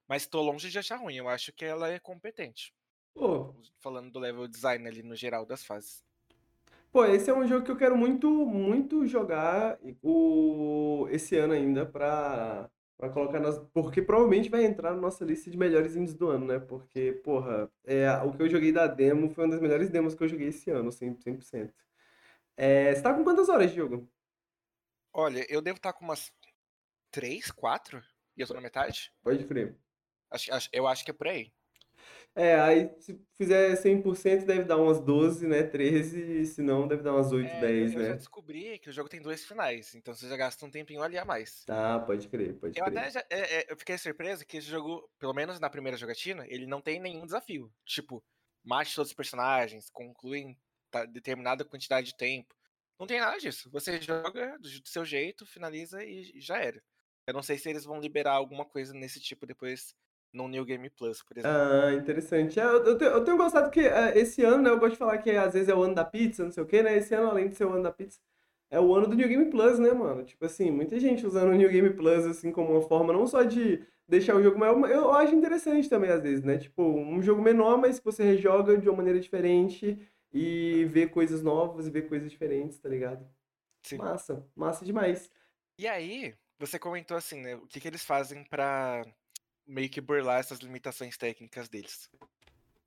Mas 0.07 0.25
tô 0.25 0.41
longe 0.41 0.69
de 0.69 0.79
achar 0.79 0.97
ruim. 0.97 1.15
Eu 1.15 1.27
acho 1.27 1.51
que 1.51 1.65
ela 1.65 1.89
é 1.89 1.99
competente. 1.99 2.73
Pô, 3.13 3.53
Falando 3.79 4.11
do 4.11 4.19
level 4.19 4.47
design 4.47 4.87
ali 4.87 5.03
no 5.03 5.15
geral 5.15 5.45
das 5.45 5.65
fases. 5.65 6.03
Pô, 6.91 7.03
esse 7.05 7.29
é 7.29 7.33
um 7.33 7.45
jogo 7.47 7.65
que 7.65 7.71
eu 7.71 7.77
quero 7.77 7.97
muito, 7.97 8.29
muito 8.29 9.05
jogar 9.05 9.77
o... 10.01 11.07
esse 11.11 11.35
ano 11.35 11.53
ainda 11.53 11.85
pra, 11.85 12.69
pra 12.97 13.09
colocar 13.09 13.39
nas. 13.39 13.59
Porque 13.73 14.01
provavelmente 14.01 14.49
vai 14.49 14.63
entrar 14.65 14.93
na 14.93 15.01
nossa 15.01 15.25
lista 15.25 15.49
de 15.51 15.57
melhores 15.57 15.95
indies 15.95 16.13
do 16.13 16.29
ano, 16.29 16.45
né? 16.45 16.59
Porque, 16.59 17.11
porra, 17.23 17.69
é, 17.83 18.09
o 18.23 18.31
que 18.31 18.41
eu 18.41 18.49
joguei 18.49 18.71
da 18.71 18.87
demo 18.87 19.29
foi 19.29 19.43
uma 19.43 19.51
das 19.51 19.61
melhores 19.61 19.89
demos 19.89 20.15
que 20.15 20.23
eu 20.23 20.29
joguei 20.29 20.47
esse 20.47 20.69
ano, 20.69 20.89
100%. 20.89 21.19
100%. 21.23 21.73
É, 22.55 22.95
você 22.95 23.01
tá 23.01 23.13
com 23.13 23.23
quantas 23.23 23.49
horas 23.49 23.69
de 23.69 23.75
jogo? 23.75 24.09
Olha, 25.13 25.45
eu 25.49 25.61
devo 25.61 25.77
estar 25.77 25.93
com 25.93 26.05
umas 26.05 26.31
3, 27.11 27.51
4? 27.51 28.03
E 28.35 28.41
eu 28.41 28.47
tô 28.47 28.53
na 28.53 28.61
metade? 28.61 29.11
Pode 29.21 29.43
crer. 29.45 29.75
Acho, 30.31 30.53
acho- 30.53 30.69
eu 30.73 30.87
acho 30.87 31.03
que 31.05 31.11
é 31.11 31.13
por 31.13 31.27
aí. 31.27 31.51
É, 32.35 32.59
aí 32.59 32.95
se 33.01 33.19
fizer 33.37 33.75
100% 33.75 34.45
deve 34.45 34.63
dar 34.63 34.77
umas 34.77 34.99
12, 34.99 35.47
né? 35.47 35.63
13, 35.63 36.45
se 36.45 36.61
não 36.61 36.87
deve 36.87 37.01
dar 37.03 37.13
umas 37.13 37.31
8, 37.31 37.55
É, 37.55 37.57
10, 37.57 37.93
eu, 37.93 37.99
eu 37.99 38.03
já 38.03 38.15
né? 38.15 38.15
descobri 38.15 38.79
que 38.79 38.89
o 38.89 38.93
jogo 38.93 39.09
tem 39.09 39.21
dois 39.21 39.45
finais, 39.45 39.93
então 39.95 40.13
você 40.13 40.27
já 40.29 40.37
gasta 40.37 40.65
um 40.65 40.71
tempinho 40.71 41.01
ali 41.03 41.17
a 41.17 41.25
mais. 41.25 41.67
Ah, 41.69 41.99
pode 42.05 42.27
crer, 42.29 42.59
pode 42.59 42.79
Eu 42.79 42.85
crer. 42.85 42.85
até 42.85 43.09
já, 43.09 43.21
é, 43.29 43.61
é, 43.61 43.71
eu 43.71 43.77
fiquei 43.77 43.97
surpreso 43.97 44.45
que 44.45 44.57
esse 44.57 44.67
jogo, 44.67 45.09
pelo 45.17 45.33
menos 45.33 45.59
na 45.59 45.69
primeira 45.69 45.97
jogatina, 45.97 46.45
ele 46.47 46.67
não 46.67 46.81
tem 46.81 46.99
nenhum 46.99 47.25
desafio. 47.25 47.73
Tipo, 47.85 48.23
mate 48.63 48.93
todos 48.95 49.09
os 49.11 49.15
personagens, 49.15 49.89
conclui 49.89 50.39
em 50.39 50.57
ta- 50.91 51.05
determinada 51.05 51.65
quantidade 51.65 52.07
de 52.07 52.17
tempo. 52.17 52.55
Não 52.99 53.07
tem 53.07 53.19
nada 53.19 53.37
disso. 53.39 53.69
Você 53.71 53.99
joga 54.01 54.57
do, 54.59 54.69
do 54.81 54.87
seu 54.87 55.03
jeito, 55.05 55.45
finaliza 55.45 56.03
e 56.03 56.39
já 56.39 56.57
era. 56.59 56.83
Eu 57.25 57.33
não 57.33 57.43
sei 57.43 57.57
se 57.57 57.69
eles 57.69 57.83
vão 57.83 57.99
liberar 57.99 58.33
alguma 58.33 58.65
coisa 58.65 58.93
nesse 58.93 59.19
tipo 59.19 59.45
depois 59.47 59.95
no 60.33 60.47
New 60.47 60.65
Game 60.65 60.89
Plus, 60.89 61.23
por 61.23 61.37
exemplo. 61.37 61.57
Ah, 61.57 61.93
interessante. 61.93 62.59
É, 62.59 62.63
eu, 62.63 62.85
eu 62.85 62.97
tenho, 62.97 63.11
eu 63.11 63.23
tenho 63.23 63.37
gostado 63.37 63.69
que 63.71 63.79
é, 63.81 64.17
esse 64.17 64.43
ano, 64.43 64.63
né, 64.63 64.69
eu 64.69 64.79
gosto 64.79 64.93
de 64.93 64.97
falar 64.99 65.17
que 65.17 65.31
às 65.31 65.53
vezes 65.53 65.69
é 65.69 65.75
o 65.75 65.81
ano 65.81 65.95
da 65.95 66.05
pizza, 66.05 66.43
não 66.43 66.51
sei 66.51 66.63
o 66.63 66.67
quê, 66.67 66.83
né? 66.83 66.97
Esse 66.97 67.13
ano, 67.15 67.29
além 67.29 67.47
de 67.49 67.55
ser 67.55 67.65
o 67.65 67.73
ano 67.73 67.83
da 67.83 67.91
pizza, 67.91 68.19
é 68.69 68.79
o 68.79 68.93
ano 68.93 69.07
do 69.07 69.15
New 69.15 69.27
Game 69.27 69.49
Plus, 69.49 69.79
né, 69.79 69.91
mano? 69.91 70.23
Tipo 70.23 70.45
assim, 70.45 70.69
muita 70.69 70.99
gente 70.99 71.25
usando 71.25 71.49
o 71.51 71.55
New 71.55 71.69
Game 71.69 71.89
Plus, 71.91 72.25
assim, 72.25 72.51
como 72.51 72.71
uma 72.71 72.81
forma 72.81 73.13
não 73.13 73.25
só 73.25 73.43
de 73.43 73.85
deixar 74.07 74.35
o 74.35 74.43
jogo 74.43 74.57
maior, 74.57 74.77
mas 74.77 74.91
eu 74.91 75.11
acho 75.13 75.35
interessante 75.35 75.89
também, 75.89 76.09
às 76.09 76.21
vezes, 76.21 76.43
né? 76.43 76.57
Tipo, 76.57 76.83
um 76.83 77.21
jogo 77.21 77.41
menor, 77.41 77.77
mas 77.77 77.99
que 77.99 78.05
você 78.05 78.23
rejoga 78.23 78.77
de 78.77 78.87
uma 78.87 78.97
maneira 78.97 79.19
diferente 79.19 79.97
e 80.33 80.85
vê 80.85 81.07
coisas 81.07 81.41
novas 81.41 81.87
e 81.87 81.89
vê 81.91 82.01
coisas 82.01 82.29
diferentes, 82.31 82.77
tá 82.79 82.89
ligado? 82.89 83.27
Sim. 83.83 83.97
Massa, 83.97 84.45
massa 84.55 84.85
demais. 84.85 85.31
E 85.79 85.87
aí, 85.87 86.33
você 86.59 86.79
comentou 86.79 87.15
assim, 87.15 87.41
né? 87.41 87.55
O 87.55 87.67
que, 87.67 87.79
que 87.79 87.87
eles 87.87 88.03
fazem 88.03 88.43
pra 88.43 89.05
meio 89.67 89.89
que 89.89 90.01
burlar 90.01 90.39
essas 90.39 90.59
limitações 90.59 91.17
técnicas 91.17 91.67
deles. 91.69 92.09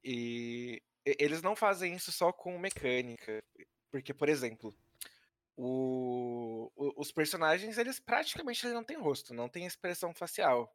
E 0.02 0.82
eles 1.04 1.42
não 1.42 1.54
fazem 1.54 1.94
isso 1.94 2.10
só 2.10 2.32
com 2.32 2.58
mecânica. 2.58 3.42
Porque, 3.90 4.14
por 4.14 4.28
exemplo, 4.28 4.74
o- 5.56 6.70
os 6.96 7.12
personagens, 7.12 7.76
eles 7.76 7.98
praticamente 8.00 8.64
eles 8.64 8.74
não 8.74 8.84
têm 8.84 8.96
rosto, 8.98 9.34
não 9.34 9.48
tem 9.48 9.66
expressão 9.66 10.14
facial. 10.14 10.74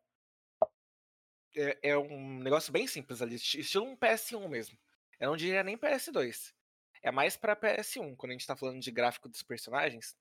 É, 1.55 1.89
é 1.91 1.97
um 1.97 2.39
negócio 2.39 2.71
bem 2.71 2.85
simples 2.85 3.21
ali, 3.21 3.35
esti- 3.35 3.59
estilo 3.61 3.85
um 3.85 3.95
PS1 3.95 4.47
mesmo. 4.47 4.77
Eu 5.19 5.29
não 5.29 5.37
diria 5.37 5.63
nem 5.63 5.77
PS2. 5.77 6.53
É 7.01 7.11
mais 7.11 7.37
pra 7.37 7.55
PS1, 7.55 8.15
quando 8.15 8.31
a 8.31 8.33
gente 8.33 8.45
tá 8.47 8.55
falando 8.55 8.81
de 8.81 8.91
gráfico 8.91 9.29
dos 9.29 9.41
personagens. 9.41 10.15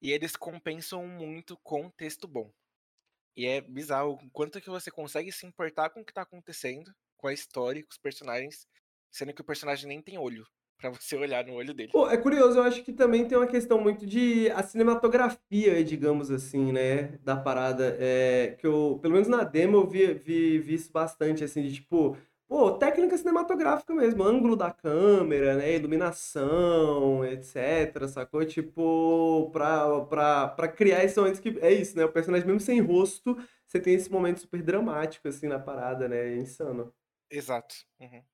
E 0.00 0.12
eles 0.12 0.36
compensam 0.36 1.06
muito 1.06 1.56
com 1.58 1.90
texto 1.90 2.28
bom. 2.28 2.50
E 3.36 3.46
é 3.46 3.60
bizarro 3.60 4.12
o 4.12 4.30
quanto 4.30 4.60
que 4.60 4.70
você 4.70 4.90
consegue 4.90 5.32
se 5.32 5.46
importar 5.46 5.90
com 5.90 6.00
o 6.00 6.04
que 6.04 6.12
tá 6.12 6.22
acontecendo, 6.22 6.92
com 7.16 7.28
a 7.28 7.32
história, 7.32 7.82
com 7.82 7.90
os 7.90 7.98
personagens, 7.98 8.66
sendo 9.10 9.32
que 9.32 9.40
o 9.40 9.44
personagem 9.44 9.86
nem 9.88 10.02
tem 10.02 10.18
olho, 10.18 10.46
pra 10.78 10.90
você 10.90 11.16
olhar 11.16 11.44
no 11.44 11.54
olho 11.54 11.74
dele. 11.74 11.92
Pô, 11.92 12.08
é 12.08 12.16
curioso, 12.16 12.58
eu 12.58 12.62
acho 12.62 12.82
que 12.82 12.92
também 12.92 13.26
tem 13.26 13.36
uma 13.36 13.46
questão 13.46 13.80
muito 13.80 14.06
de 14.06 14.50
a 14.50 14.62
cinematografia, 14.62 15.82
digamos 15.84 16.30
assim, 16.30 16.72
né, 16.72 17.18
da 17.22 17.36
parada, 17.36 17.96
é, 18.00 18.56
que 18.58 18.66
eu, 18.66 18.98
pelo 19.00 19.14
menos 19.14 19.28
na 19.28 19.44
demo 19.44 19.76
eu 19.76 19.86
vi, 19.86 20.14
vi, 20.14 20.58
vi 20.58 20.74
isso 20.74 20.90
bastante, 20.90 21.44
assim, 21.44 21.62
de 21.62 21.74
tipo, 21.74 22.16
pô, 22.50 22.72
técnica 22.72 23.16
cinematográfica 23.16 23.94
mesmo, 23.94 24.24
ângulo 24.24 24.56
da 24.56 24.72
câmera, 24.72 25.54
né, 25.56 25.76
iluminação, 25.76 27.24
etc, 27.24 28.08
sacou? 28.08 28.44
Tipo, 28.44 29.48
pra, 29.52 30.00
pra, 30.06 30.48
pra 30.48 30.66
criar 30.66 31.04
esse 31.04 31.16
momento 31.16 31.40
que, 31.40 31.56
é 31.60 31.72
isso, 31.72 31.96
né, 31.96 32.04
o 32.04 32.12
personagem 32.12 32.44
mesmo 32.44 32.58
sem 32.58 32.80
rosto, 32.80 33.36
você 33.64 33.78
tem 33.78 33.94
esse 33.94 34.10
momento 34.10 34.40
super 34.40 34.60
dramático, 34.64 35.28
assim, 35.28 35.46
na 35.46 35.60
parada, 35.60 36.08
né, 36.08 36.32
é 36.32 36.36
insano. 36.38 36.92
Exato. 37.30 37.72
uhum. 38.00 38.24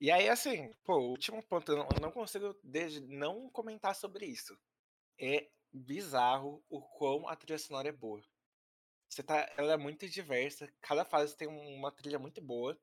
E 0.00 0.10
aí, 0.10 0.28
assim, 0.28 0.74
pô, 0.82 0.96
o 0.96 1.10
último 1.10 1.40
ponto, 1.40 1.70
eu 1.70 1.86
não 2.00 2.10
consigo 2.10 2.52
desde 2.64 3.00
não 3.00 3.48
comentar 3.48 3.94
sobre 3.94 4.26
isso. 4.26 4.58
É 5.20 5.46
bizarro 5.72 6.60
o 6.68 6.82
quão 6.82 7.28
a 7.28 7.36
trilha 7.36 7.56
sonora 7.60 7.88
é 7.88 7.92
boa. 7.92 8.20
Você 9.12 9.22
tá, 9.22 9.52
ela 9.58 9.74
é 9.74 9.76
muito 9.76 10.08
diversa, 10.08 10.72
cada 10.80 11.04
fase 11.04 11.36
tem 11.36 11.46
um- 11.48 11.76
uma 11.76 11.92
trilha 11.92 12.18
muito 12.18 12.40
boa. 12.40 12.80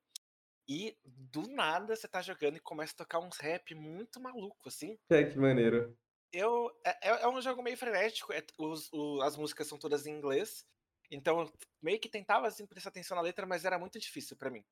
E 0.68 0.98
do 1.06 1.44
nada 1.50 1.96
você 1.96 2.08
tá 2.08 2.22
jogando 2.22 2.58
e 2.58 2.62
começa 2.62 2.94
a 2.94 2.98
tocar 2.98 3.20
uns 3.20 3.38
rap 3.38 3.76
muito 3.76 4.22
maluco, 4.22 4.70
assim. 4.70 5.00
É, 5.10 5.24
que 5.26 5.38
maneiro. 5.38 5.98
Eu, 6.32 6.70
é, 6.86 7.10
é- 7.10 7.22
é 7.24 7.28
um 7.28 7.42
jogo 7.42 7.64
meio 7.64 7.78
frenético, 7.78 8.32
é- 8.34 8.46
os- 8.58 8.92
o- 8.94 9.22
as 9.22 9.36
músicas 9.36 9.68
são 9.68 9.78
todas 9.80 10.06
em 10.06 10.12
inglês, 10.12 10.64
então 11.10 11.42
eu 11.42 11.52
meio 11.82 12.00
que 12.00 12.08
tentava 12.10 12.48
assim, 12.48 12.68
prestar 12.68 12.90
atenção 12.90 13.16
na 13.16 13.22
letra, 13.24 13.46
mas 13.48 13.66
era 13.66 13.80
muito 13.80 14.00
difícil 14.00 14.38
pra 14.38 14.52
mim. 14.52 14.64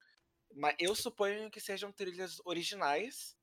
Mas 0.56 0.76
eu 0.80 0.96
suponho 0.96 1.52
que 1.52 1.62
sejam 1.62 1.92
trilhas 1.92 2.40
originais 2.46 3.38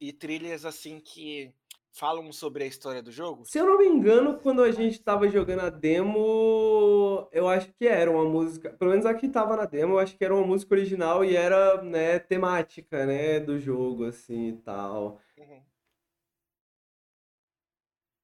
e 0.00 0.12
trilhas 0.12 0.64
assim 0.66 1.00
que 1.00 1.54
falam 1.92 2.32
sobre 2.32 2.64
a 2.64 2.66
história 2.66 3.02
do 3.02 3.10
jogo. 3.10 3.44
Se 3.46 3.58
eu 3.58 3.66
não 3.66 3.78
me 3.78 3.86
engano, 3.86 4.38
quando 4.38 4.62
a 4.62 4.70
gente 4.70 5.00
tava 5.00 5.28
jogando 5.28 5.60
a 5.60 5.70
demo, 5.70 7.28
eu 7.32 7.48
acho 7.48 7.72
que 7.72 7.86
era 7.86 8.10
uma 8.10 8.24
música, 8.24 8.70
pelo 8.70 8.90
menos 8.90 9.06
a 9.06 9.14
que 9.14 9.28
tava 9.28 9.56
na 9.56 9.64
demo, 9.64 9.94
eu 9.94 9.98
acho 9.98 10.16
que 10.16 10.24
era 10.24 10.34
uma 10.34 10.46
música 10.46 10.74
original 10.74 11.24
e 11.24 11.36
era, 11.36 11.82
né, 11.82 12.18
temática, 12.18 13.04
né, 13.06 13.40
do 13.40 13.58
jogo, 13.58 14.04
assim, 14.04 14.48
e 14.50 14.56
tal. 14.58 15.20
Uhum. 15.36 15.62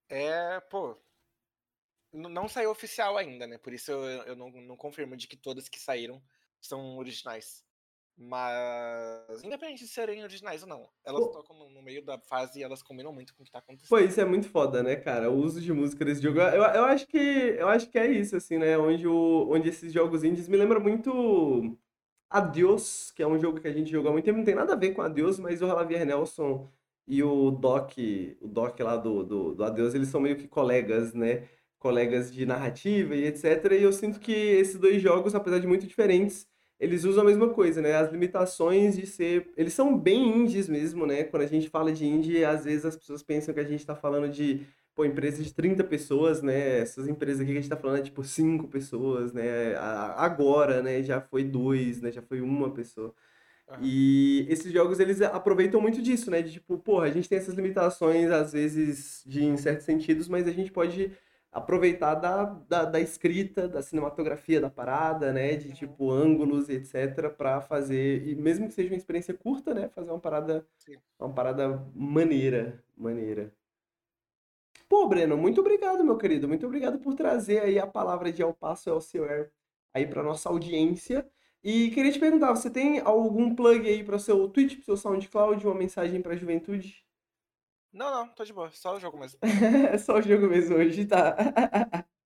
É, 0.09 0.60
pô. 0.60 0.97
Não 2.12 2.48
saiu 2.48 2.70
oficial 2.70 3.18
ainda, 3.18 3.47
né? 3.47 3.58
Por 3.58 3.74
isso 3.74 3.90
eu, 3.90 4.02
eu 4.23 4.36
não, 4.36 4.50
não 4.50 4.76
confirmo 4.76 5.16
de 5.16 5.28
que 5.28 5.36
todas 5.36 5.68
que 5.68 5.78
saíram 5.78 6.23
são 6.62 6.97
originais. 6.97 7.65
Mas, 8.18 9.44
independente 9.44 9.84
de 9.84 9.88
serem 9.88 10.22
originais 10.22 10.62
ou 10.62 10.68
não, 10.68 10.88
elas 11.04 11.26
Pô. 11.26 11.28
tocam 11.28 11.56
no, 11.58 11.68
no 11.68 11.82
meio 11.82 12.02
da 12.02 12.18
fase 12.18 12.60
e 12.60 12.62
elas 12.62 12.82
combinam 12.82 13.12
muito 13.12 13.34
com 13.34 13.42
o 13.42 13.44
que 13.44 13.52
tá 13.52 13.60
Pô, 13.88 13.96
acontecendo. 13.96 14.08
isso 14.08 14.20
é 14.20 14.24
muito 14.24 14.48
foda, 14.48 14.82
né, 14.82 14.96
cara? 14.96 15.30
O 15.30 15.36
uso 15.36 15.60
de 15.60 15.72
música 15.72 16.04
desse 16.04 16.22
jogo. 16.22 16.40
Eu, 16.40 16.62
eu 16.62 16.84
acho 16.86 17.06
que, 17.06 17.18
eu 17.18 17.68
acho 17.68 17.90
que 17.90 17.98
é 17.98 18.06
isso, 18.10 18.34
assim, 18.36 18.56
né? 18.58 18.78
Onde, 18.78 19.06
o, 19.06 19.48
onde 19.50 19.68
esses 19.68 19.92
jogos 19.92 20.24
indies 20.24 20.48
me 20.48 20.56
lembram 20.56 20.80
muito 20.80 21.76
Adios, 22.30 23.10
que 23.12 23.22
é 23.22 23.26
um 23.26 23.38
jogo 23.38 23.60
que 23.60 23.68
a 23.68 23.72
gente 23.72 23.90
jogou 23.90 24.08
há 24.10 24.12
muito 24.12 24.24
tempo. 24.24 24.38
Não 24.38 24.44
tem 24.44 24.54
nada 24.54 24.72
a 24.72 24.76
ver 24.76 24.92
com 24.94 25.02
Adios, 25.02 25.38
mas 25.38 25.60
o 25.60 25.66
Javier 25.66 26.06
Nelson 26.06 26.70
e 27.06 27.22
o 27.22 27.50
Doc, 27.50 27.92
o 28.40 28.48
Doc 28.48 28.80
lá 28.80 28.96
do, 28.96 29.22
do, 29.24 29.54
do 29.54 29.64
Adios, 29.64 29.94
eles 29.94 30.08
são 30.08 30.20
meio 30.20 30.36
que 30.36 30.48
colegas, 30.48 31.14
né? 31.14 31.48
Colegas 31.78 32.32
de 32.32 32.46
narrativa 32.46 33.14
e 33.14 33.26
etc. 33.26 33.72
E 33.72 33.82
eu 33.82 33.92
sinto 33.92 34.18
que 34.18 34.32
esses 34.32 34.78
dois 34.78 35.02
jogos, 35.02 35.34
apesar 35.34 35.58
de 35.60 35.66
muito 35.66 35.86
diferentes, 35.86 36.48
eles 36.78 37.05
usam 37.05 37.22
a 37.22 37.26
mesma 37.26 37.48
coisa, 37.48 37.80
né? 37.80 37.94
As 37.94 38.12
limitações 38.12 38.96
de 38.96 39.06
ser. 39.06 39.50
Eles 39.56 39.72
são 39.72 39.96
bem 39.96 40.42
indies 40.42 40.68
mesmo, 40.68 41.06
né? 41.06 41.24
Quando 41.24 41.42
a 41.42 41.46
gente 41.46 41.70
fala 41.70 41.92
de 41.92 42.06
indie, 42.06 42.44
às 42.44 42.64
vezes 42.64 42.84
as 42.84 42.96
pessoas 42.96 43.22
pensam 43.22 43.55
que 43.55 43.60
a 43.60 43.64
gente 43.64 43.84
tá 43.84 43.94
falando 43.94 44.28
de, 44.28 44.66
pô, 44.94 45.05
empresas 45.05 45.44
de 45.44 45.55
30 45.55 45.82
pessoas, 45.84 46.42
né? 46.42 46.80
Essas 46.80 47.08
empresas 47.08 47.40
aqui 47.40 47.52
que 47.52 47.58
a 47.58 47.60
gente 47.60 47.70
tá 47.70 47.76
falando 47.76 47.98
é 47.98 48.02
tipo 48.02 48.22
5 48.22 48.68
pessoas, 48.68 49.32
né? 49.32 49.74
Agora, 50.16 50.82
né? 50.82 51.02
Já 51.02 51.20
foi 51.20 51.44
dois, 51.44 52.02
né? 52.02 52.12
Já 52.12 52.20
foi 52.20 52.42
uma 52.42 52.70
pessoa. 52.70 53.14
Aham. 53.68 53.80
E 53.82 54.46
esses 54.48 54.70
jogos, 54.70 55.00
eles 55.00 55.20
aproveitam 55.22 55.80
muito 55.80 56.02
disso, 56.02 56.30
né? 56.30 56.42
De 56.42 56.52
tipo, 56.52 56.78
porra, 56.78 57.06
a 57.06 57.10
gente 57.10 57.28
tem 57.28 57.38
essas 57.38 57.55
limitações, 57.55 58.30
às 58.30 58.52
vezes, 58.52 59.22
de, 59.26 59.44
em 59.44 59.56
certos 59.56 59.86
sentidos, 59.86 60.28
mas 60.28 60.46
a 60.46 60.52
gente 60.52 60.70
pode 60.70 61.10
aproveitar 61.57 62.15
da, 62.17 62.44
da, 62.44 62.85
da 62.85 63.01
escrita, 63.01 63.67
da 63.67 63.81
cinematografia 63.81 64.60
da 64.60 64.68
parada, 64.68 65.33
né? 65.33 65.57
De, 65.57 65.73
tipo, 65.73 66.10
ângulos, 66.10 66.68
etc, 66.68 67.31
pra 67.35 67.62
fazer, 67.62 68.28
e 68.28 68.35
mesmo 68.35 68.68
que 68.68 68.75
seja 68.75 68.91
uma 68.91 68.97
experiência 68.97 69.33
curta, 69.33 69.73
né? 69.73 69.89
Fazer 69.89 70.10
uma 70.10 70.20
parada, 70.20 70.67
Sim. 70.76 70.97
uma 71.18 71.33
parada 71.33 71.83
maneira, 71.94 72.85
maneira. 72.94 73.55
Pô, 74.86 75.09
Breno, 75.09 75.36
muito 75.36 75.60
obrigado, 75.62 76.05
meu 76.05 76.18
querido. 76.18 76.47
Muito 76.47 76.67
obrigado 76.67 76.99
por 76.99 77.15
trazer 77.15 77.62
aí 77.62 77.78
a 77.78 77.86
palavra 77.86 78.31
de 78.31 78.43
Ao 78.43 78.52
Passo 78.52 78.91
Elsewhere 78.91 79.51
aí 79.94 80.07
para 80.07 80.23
nossa 80.23 80.51
audiência. 80.51 81.26
E 81.65 81.91
queria 81.91 82.12
te 82.12 82.20
perguntar, 82.20 82.55
você 82.55 82.68
tem 82.68 83.01
algum 83.01 83.55
plug 83.55 83.89
aí 83.89 84.05
para 84.05 84.17
o 84.17 84.20
seu 84.20 84.47
Twitch, 84.49 84.75
para 84.75 84.83
o 84.83 84.85
seu 84.85 84.97
SoundCloud, 84.99 85.67
uma 85.67 85.75
mensagem 85.75 86.20
para 86.20 86.35
a 86.35 86.36
juventude? 86.36 87.06
Não, 87.97 88.10
não, 88.10 88.28
tô 88.28 88.44
de 88.44 88.52
boa, 88.52 88.70
só 88.73 88.94
o 88.94 89.00
jogo 89.00 89.18
mesmo. 89.18 89.39
É 89.42 89.97
só 89.99 90.18
o 90.18 90.23
jogo 90.23 90.47
mesmo 90.49 90.76
hoje, 90.76 91.07
tá? 91.07 91.34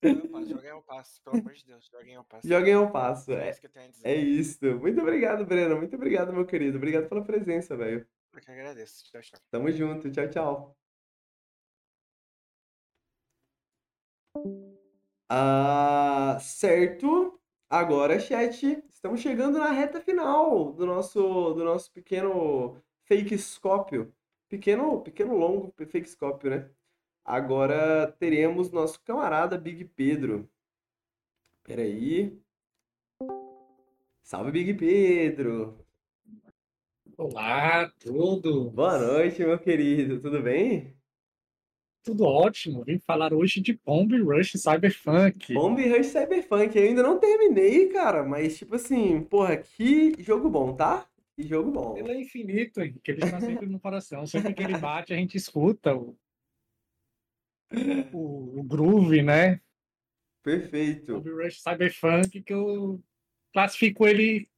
Joguem 0.02 0.70
ao 0.70 0.82
passo, 0.82 1.23
pelo 1.23 1.36
amor 1.36 1.52
de 1.52 1.65
Deus, 1.65 1.89
joguem 1.92 2.16
ao 2.16 2.24
passo. 2.24 2.49
Joguem 2.49 2.74
ao 2.74 2.90
passo. 2.90 3.26
Só 3.26 3.32
É, 3.32 3.50
isso 3.50 3.60
que 3.60 3.66
eu 3.66 3.70
tenho 3.70 3.86
a 3.86 3.90
dizer. 3.90 4.08
é 4.08 4.15
isso. 4.16 4.65
Muito 4.78 5.00
obrigado, 5.00 5.47
Breno. 5.47 5.76
Muito 5.76 5.94
obrigado, 5.94 6.32
meu 6.32 6.44
querido. 6.44 6.76
Obrigado 6.76 7.08
pela 7.08 7.24
presença, 7.24 7.76
velho. 7.76 8.07
Eu 8.32 8.40
que 8.40 8.50
agradeço. 8.50 9.05
Tchau, 9.05 9.20
tchau. 9.20 9.40
Tamo 9.50 9.70
junto. 9.70 10.10
Tchau, 10.10 10.28
tchau. 10.28 10.76
Ah, 15.28 16.39
certo. 16.40 17.40
Agora, 17.68 18.18
chat, 18.18 18.65
estamos 18.89 19.20
chegando 19.20 19.58
na 19.58 19.70
reta 19.70 20.00
final 20.00 20.73
do 20.73 20.84
nosso 20.84 21.55
do 21.55 21.65
nosso 21.65 21.92
pequeno 21.92 22.82
fakescópio. 23.08 24.12
Pequeno, 24.50 25.00
pequeno 25.00 25.36
longo 25.36 25.72
fakescópio, 25.78 26.50
né? 26.50 26.68
Agora 27.24 28.10
teremos 28.18 28.72
nosso 28.72 29.00
camarada 29.04 29.56
Big 29.56 29.84
Pedro. 29.84 30.50
Peraí. 31.62 32.36
Salve, 34.24 34.50
Big 34.50 34.74
Pedro. 34.74 35.78
Olá, 37.16 37.88
tudo? 38.00 38.72
Boa 38.72 38.98
noite, 38.98 39.38
meu 39.38 39.56
querido. 39.56 40.20
Tudo 40.20 40.42
bem? 40.42 40.96
Tudo 42.02 42.24
ótimo. 42.24 42.82
Vim 42.82 42.98
falar 42.98 43.32
hoje 43.32 43.60
de 43.60 43.74
Bomb 43.84 44.20
Rush 44.20 44.54
Cyberpunk. 44.54 45.54
Bomb 45.54 45.78
Rush 45.78 46.08
Cyberpunk. 46.08 46.76
Eu 46.76 46.88
ainda 46.88 47.04
não 47.04 47.20
terminei, 47.20 47.88
cara, 47.90 48.24
mas 48.24 48.58
tipo 48.58 48.74
assim, 48.74 49.22
porra, 49.22 49.58
que 49.58 50.20
jogo 50.20 50.50
bom, 50.50 50.74
tá? 50.74 51.09
Que 51.40 51.48
jogo 51.48 51.70
bom. 51.70 51.96
Ele 51.96 52.12
é 52.12 52.20
infinito, 52.20 52.82
Henrique. 52.82 53.10
Ele 53.10 53.24
está 53.24 53.40
sempre 53.40 53.66
no 53.66 53.80
coração. 53.80 54.26
Sempre 54.26 54.52
que 54.52 54.62
ele 54.62 54.76
bate, 54.76 55.14
a 55.14 55.16
gente 55.16 55.38
escuta 55.38 55.96
o, 55.96 56.14
o, 58.12 58.60
o 58.60 58.62
groove, 58.62 59.22
né? 59.22 59.58
Perfeito. 60.42 61.18
Bomb 61.18 61.42
Rush 61.42 61.62
Cyberpunk, 61.62 62.42
que 62.42 62.52
eu 62.52 63.02
classifico 63.54 64.06
ele 64.06 64.50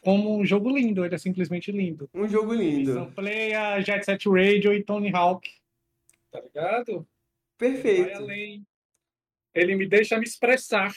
como 0.00 0.38
um 0.38 0.46
jogo 0.46 0.70
lindo. 0.70 1.04
Ele 1.04 1.16
é 1.16 1.18
simplesmente 1.18 1.72
lindo. 1.72 2.08
Um 2.14 2.28
jogo 2.28 2.54
lindo. 2.54 2.94
Sampleia 2.94 3.80
Jet 3.80 4.04
Set 4.04 4.28
Radio 4.28 4.72
e 4.72 4.84
Tony 4.84 5.12
Hawk. 5.12 5.50
Tá 6.30 6.40
ligado? 6.40 7.08
Ele 7.60 7.72
vai 7.72 7.82
Perfeito. 7.82 8.16
além. 8.18 8.66
Ele 9.52 9.74
me 9.74 9.88
deixa 9.88 10.16
me 10.16 10.24
expressar. 10.24 10.94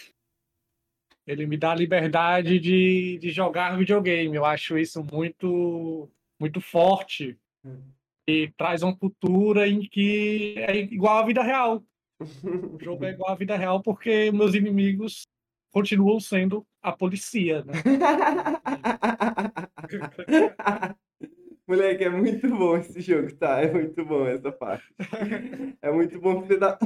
Ele 1.25 1.45
me 1.45 1.58
dá 1.58 1.72
a 1.72 1.75
liberdade 1.75 2.59
de, 2.59 3.17
de 3.19 3.30
jogar 3.30 3.77
videogame. 3.77 4.35
Eu 4.35 4.45
acho 4.45 4.77
isso 4.77 5.03
muito, 5.03 6.09
muito 6.40 6.59
forte. 6.59 7.38
E 8.27 8.51
traz 8.58 8.83
uma 8.83 8.95
cultura 8.95 9.67
em 9.67 9.82
que 9.82 10.56
é 10.58 10.77
igual 10.77 11.19
à 11.19 11.25
vida 11.25 11.43
real. 11.43 11.83
O 12.19 12.83
jogo 12.83 13.06
é 13.06 13.11
igual 13.11 13.32
à 13.32 13.35
vida 13.35 13.56
real 13.56 13.82
porque 13.82 14.32
meus 14.32 14.53
inimigos 14.53 15.24
continuam 15.72 16.19
sendo 16.19 16.66
a 16.82 16.91
polícia, 16.91 17.64
né? 17.64 17.74
Moleque, 21.67 22.03
é 22.03 22.09
muito 22.09 22.50
bom 22.50 22.77
esse 22.77 23.00
jogo, 23.00 23.33
tá? 23.35 23.61
É 23.61 23.72
muito 23.72 24.03
bom 24.03 24.27
essa 24.27 24.51
parte. 24.51 24.83
É 25.82 25.91
muito 25.91 26.19
bom 26.19 26.41
você 26.41 26.58
dá. 26.58 26.77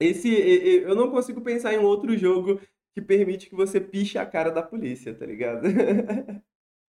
Esse, 0.00 0.28
eu 0.28 0.94
não 0.94 1.10
consigo 1.10 1.40
pensar 1.40 1.72
em 1.72 1.78
um 1.78 1.84
outro 1.84 2.16
jogo 2.16 2.60
que 2.96 3.02
permite 3.02 3.50
que 3.50 3.54
você 3.54 3.78
piche 3.78 4.16
a 4.16 4.24
cara 4.24 4.50
da 4.50 4.62
polícia, 4.62 5.14
tá 5.14 5.26
ligado? 5.26 5.68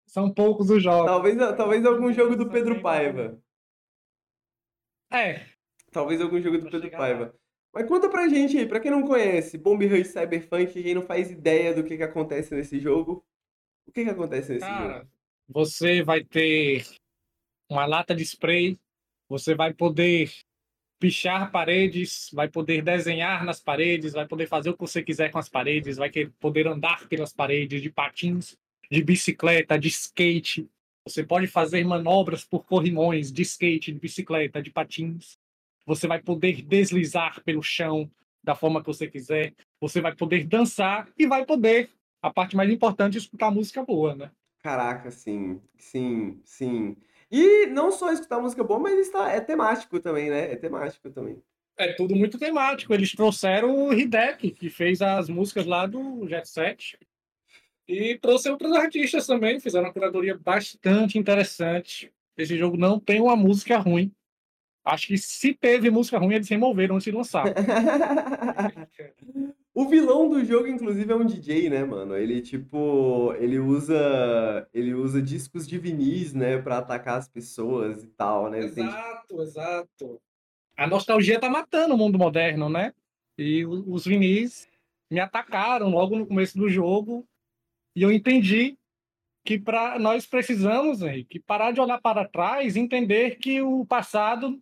São 0.07 0.33
poucos 0.33 0.71
os 0.71 0.81
jogos. 0.81 1.05
Talvez, 1.05 1.37
talvez 1.55 1.85
algum 1.85 2.11
jogo 2.11 2.35
do 2.35 2.49
Pedro 2.49 2.81
Paiva. 2.81 3.39
É. 5.13 5.45
Talvez 5.91 6.19
algum 6.19 6.41
jogo 6.41 6.57
do 6.57 6.71
Pedro 6.71 6.89
Paiva. 6.89 7.35
Mas 7.71 7.87
conta 7.87 8.09
pra 8.09 8.27
gente 8.27 8.57
aí, 8.57 8.67
pra 8.67 8.79
quem 8.79 8.89
não 8.89 9.03
conhece, 9.03 9.59
Bomb 9.59 9.85
Rush 9.85 10.07
Cyberpunk, 10.07 10.73
quem 10.81 10.95
não 10.95 11.03
faz 11.03 11.29
ideia 11.29 11.71
do 11.71 11.83
que 11.83 11.95
que 11.95 12.03
acontece 12.03 12.55
nesse 12.55 12.79
jogo, 12.79 13.23
o 13.85 13.91
que 13.91 14.03
que 14.03 14.09
acontece 14.09 14.53
nesse 14.53 14.65
Cara, 14.65 15.01
jogo? 15.01 15.11
você 15.47 16.01
vai 16.01 16.23
ter 16.23 16.83
uma 17.69 17.85
lata 17.85 18.15
de 18.15 18.23
spray, 18.23 18.75
você 19.29 19.53
vai 19.53 19.71
poder 19.71 20.31
pichar 21.01 21.51
paredes, 21.51 22.29
vai 22.31 22.47
poder 22.47 22.83
desenhar 22.83 23.43
nas 23.43 23.59
paredes, 23.59 24.13
vai 24.13 24.27
poder 24.27 24.45
fazer 24.45 24.69
o 24.69 24.73
que 24.75 24.81
você 24.81 25.01
quiser 25.01 25.31
com 25.31 25.39
as 25.39 25.49
paredes, 25.49 25.97
vai 25.97 26.11
poder 26.39 26.67
andar 26.67 27.09
pelas 27.09 27.33
paredes 27.33 27.81
de 27.81 27.89
patins, 27.89 28.55
de 28.89 29.03
bicicleta, 29.03 29.79
de 29.79 29.87
skate. 29.87 30.69
Você 31.03 31.23
pode 31.23 31.47
fazer 31.47 31.83
manobras 31.83 32.43
por 32.43 32.63
corrimões 32.67 33.31
de 33.31 33.41
skate, 33.41 33.91
de 33.91 33.99
bicicleta, 33.99 34.61
de 34.61 34.69
patins. 34.69 35.39
Você 35.87 36.07
vai 36.07 36.21
poder 36.21 36.61
deslizar 36.61 37.41
pelo 37.43 37.63
chão 37.63 38.09
da 38.43 38.53
forma 38.53 38.79
que 38.79 38.87
você 38.87 39.07
quiser. 39.07 39.55
Você 39.81 40.01
vai 40.01 40.15
poder 40.15 40.45
dançar 40.45 41.09
e 41.17 41.25
vai 41.25 41.43
poder, 41.47 41.89
a 42.21 42.31
parte 42.31 42.55
mais 42.55 42.69
importante, 42.69 43.17
escutar 43.17 43.49
música 43.49 43.83
boa, 43.83 44.13
né? 44.13 44.29
Caraca, 44.61 45.09
sim, 45.09 45.59
sim, 45.79 46.39
sim. 46.45 46.95
E 47.31 47.65
não 47.67 47.91
só 47.91 48.11
escutar 48.11 48.41
música 48.41 48.63
boa, 48.63 48.79
mas 48.79 48.99
está, 48.99 49.31
é 49.31 49.39
temático 49.39 49.99
também, 50.01 50.29
né? 50.29 50.51
É 50.51 50.55
temático 50.57 51.09
também. 51.09 51.41
É 51.77 51.93
tudo 51.93 52.13
muito 52.13 52.37
temático. 52.37 52.93
Eles 52.93 53.13
trouxeram 53.13 53.87
o 53.87 53.93
Hideki, 53.93 54.51
que 54.51 54.69
fez 54.69 55.01
as 55.01 55.29
músicas 55.29 55.65
lá 55.65 55.87
do 55.87 56.27
Jet 56.27 56.49
Set. 56.49 56.99
E 57.87 58.17
trouxe 58.19 58.49
outros 58.49 58.73
artistas 58.73 59.25
também, 59.25 59.59
fizeram 59.59 59.85
uma 59.85 59.93
curadoria 59.93 60.37
bastante 60.37 61.17
interessante. 61.17 62.11
Esse 62.37 62.57
jogo 62.57 62.75
não 62.75 62.99
tem 62.99 63.21
uma 63.21 63.35
música 63.35 63.77
ruim. 63.77 64.11
Acho 64.83 65.07
que 65.07 65.17
se 65.17 65.53
teve 65.53 65.89
música 65.89 66.17
ruim, 66.17 66.35
eles 66.35 66.49
removeram 66.49 66.95
antes 66.95 67.05
de 67.05 67.11
lançar. 67.11 67.45
O 69.73 69.87
vilão 69.87 70.27
do 70.27 70.43
jogo, 70.43 70.67
inclusive, 70.67 71.11
é 71.11 71.15
um 71.15 71.25
DJ, 71.25 71.69
né, 71.69 71.83
mano? 71.85 72.17
Ele, 72.17 72.41
tipo, 72.41 73.33
ele 73.39 73.57
usa, 73.57 74.67
ele 74.73 74.93
usa 74.93 75.21
discos 75.21 75.65
de 75.65 75.77
vinis, 75.77 76.33
né, 76.33 76.57
pra 76.61 76.79
atacar 76.79 77.17
as 77.17 77.29
pessoas 77.29 78.03
e 78.03 78.07
tal, 78.07 78.49
né? 78.49 78.59
Ele 78.59 78.71
tem, 78.71 78.85
Exato, 78.85 79.41
exato. 79.41 80.21
A 80.75 80.87
nostalgia 80.87 81.39
tá 81.39 81.49
matando 81.49 81.93
o 81.95 81.97
mundo 81.97 82.19
moderno, 82.19 82.67
né? 82.67 82.93
E 83.37 83.65
os 83.65 84.05
vinis 84.05 84.67
me 85.09 85.19
atacaram 85.19 85.89
logo 85.89 86.17
no 86.17 86.27
começo 86.27 86.57
do 86.57 86.69
jogo. 86.69 87.25
E 87.95 88.01
eu 88.01 88.11
entendi 88.11 88.77
que 89.45 89.57
pra, 89.57 89.97
nós 89.97 90.25
precisamos, 90.25 91.01
Henrique, 91.01 91.39
parar 91.39 91.71
de 91.71 91.79
olhar 91.79 91.99
para 91.99 92.27
trás 92.27 92.75
e 92.75 92.79
entender 92.79 93.37
que 93.37 93.61
o 93.61 93.85
passado 93.85 94.61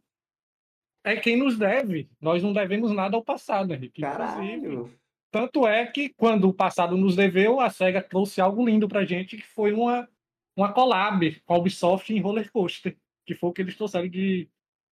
é 1.03 1.15
quem 1.15 1.37
nos 1.37 1.57
deve. 1.57 2.09
Nós 2.19 2.43
não 2.43 2.53
devemos 2.53 2.91
nada 2.91 3.15
ao 3.15 3.23
passado, 3.23 3.73
Henrique. 3.73 4.01
Inclusive, 4.01 4.61
Caralho. 4.61 4.99
tanto 5.31 5.67
é 5.67 5.85
que 5.85 6.09
quando 6.09 6.49
o 6.49 6.53
passado 6.53 6.97
nos 6.97 7.15
deveu, 7.15 7.59
a 7.59 7.69
SEGA 7.69 8.01
trouxe 8.01 8.41
algo 8.41 8.65
lindo 8.65 8.87
pra 8.87 9.05
gente, 9.05 9.37
que 9.37 9.45
foi 9.45 9.73
uma, 9.73 10.07
uma 10.55 10.73
collab 10.73 11.39
com 11.41 11.53
a 11.53 11.57
Ubisoft 11.57 12.13
em 12.13 12.19
Roller 12.19 12.51
Coaster, 12.51 12.97
que 13.25 13.35
foi 13.35 13.49
o 13.49 13.53
que 13.53 13.61
eles 13.61 13.75
trouxeram 13.75 14.07
de 14.07 14.49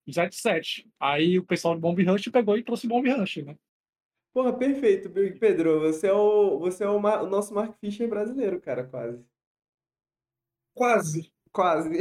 Jet 0.08 0.36
Set. 0.36 0.90
Aí 1.00 1.38
o 1.38 1.44
pessoal 1.44 1.76
de 1.76 1.82
Bomb 1.82 2.02
Rush 2.04 2.30
pegou 2.30 2.58
e 2.58 2.64
trouxe 2.64 2.88
Bomb 2.88 3.10
Rush, 3.10 3.38
né? 3.38 3.58
Porra, 4.34 4.54
perfeito, 4.54 5.10
Pedro. 5.10 5.80
Você 5.82 6.08
é 6.08 6.14
o, 6.14 6.60
você 6.60 6.84
é 6.84 6.90
o, 6.90 6.98
o 6.98 7.28
nosso 7.28 7.54
Mark 7.54 7.76
Fisher 7.80 8.08
brasileiro, 8.08 8.62
cara, 8.62 8.84
quase. 8.84 9.26
Quase. 10.74 11.32
Quase. 11.58 11.90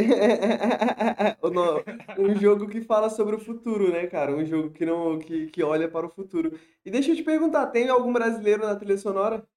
Um 2.18 2.36
jogo 2.36 2.68
que 2.68 2.82
fala 2.82 3.08
sobre 3.08 3.36
o 3.36 3.38
futuro, 3.38 3.90
né, 3.90 4.06
cara? 4.06 4.36
Um 4.36 4.44
jogo 4.44 4.70
que 4.70 4.84
não 4.84 5.18
que, 5.18 5.46
que 5.46 5.62
olha 5.62 5.88
para 5.88 6.06
o 6.06 6.10
futuro. 6.10 6.58
E 6.84 6.90
deixa 6.90 7.12
eu 7.12 7.16
te 7.16 7.22
perguntar, 7.22 7.68
tem 7.68 7.88
algum 7.88 8.12
brasileiro 8.12 8.66
na 8.66 8.76
trilha 8.76 8.98
sonora? 8.98 9.48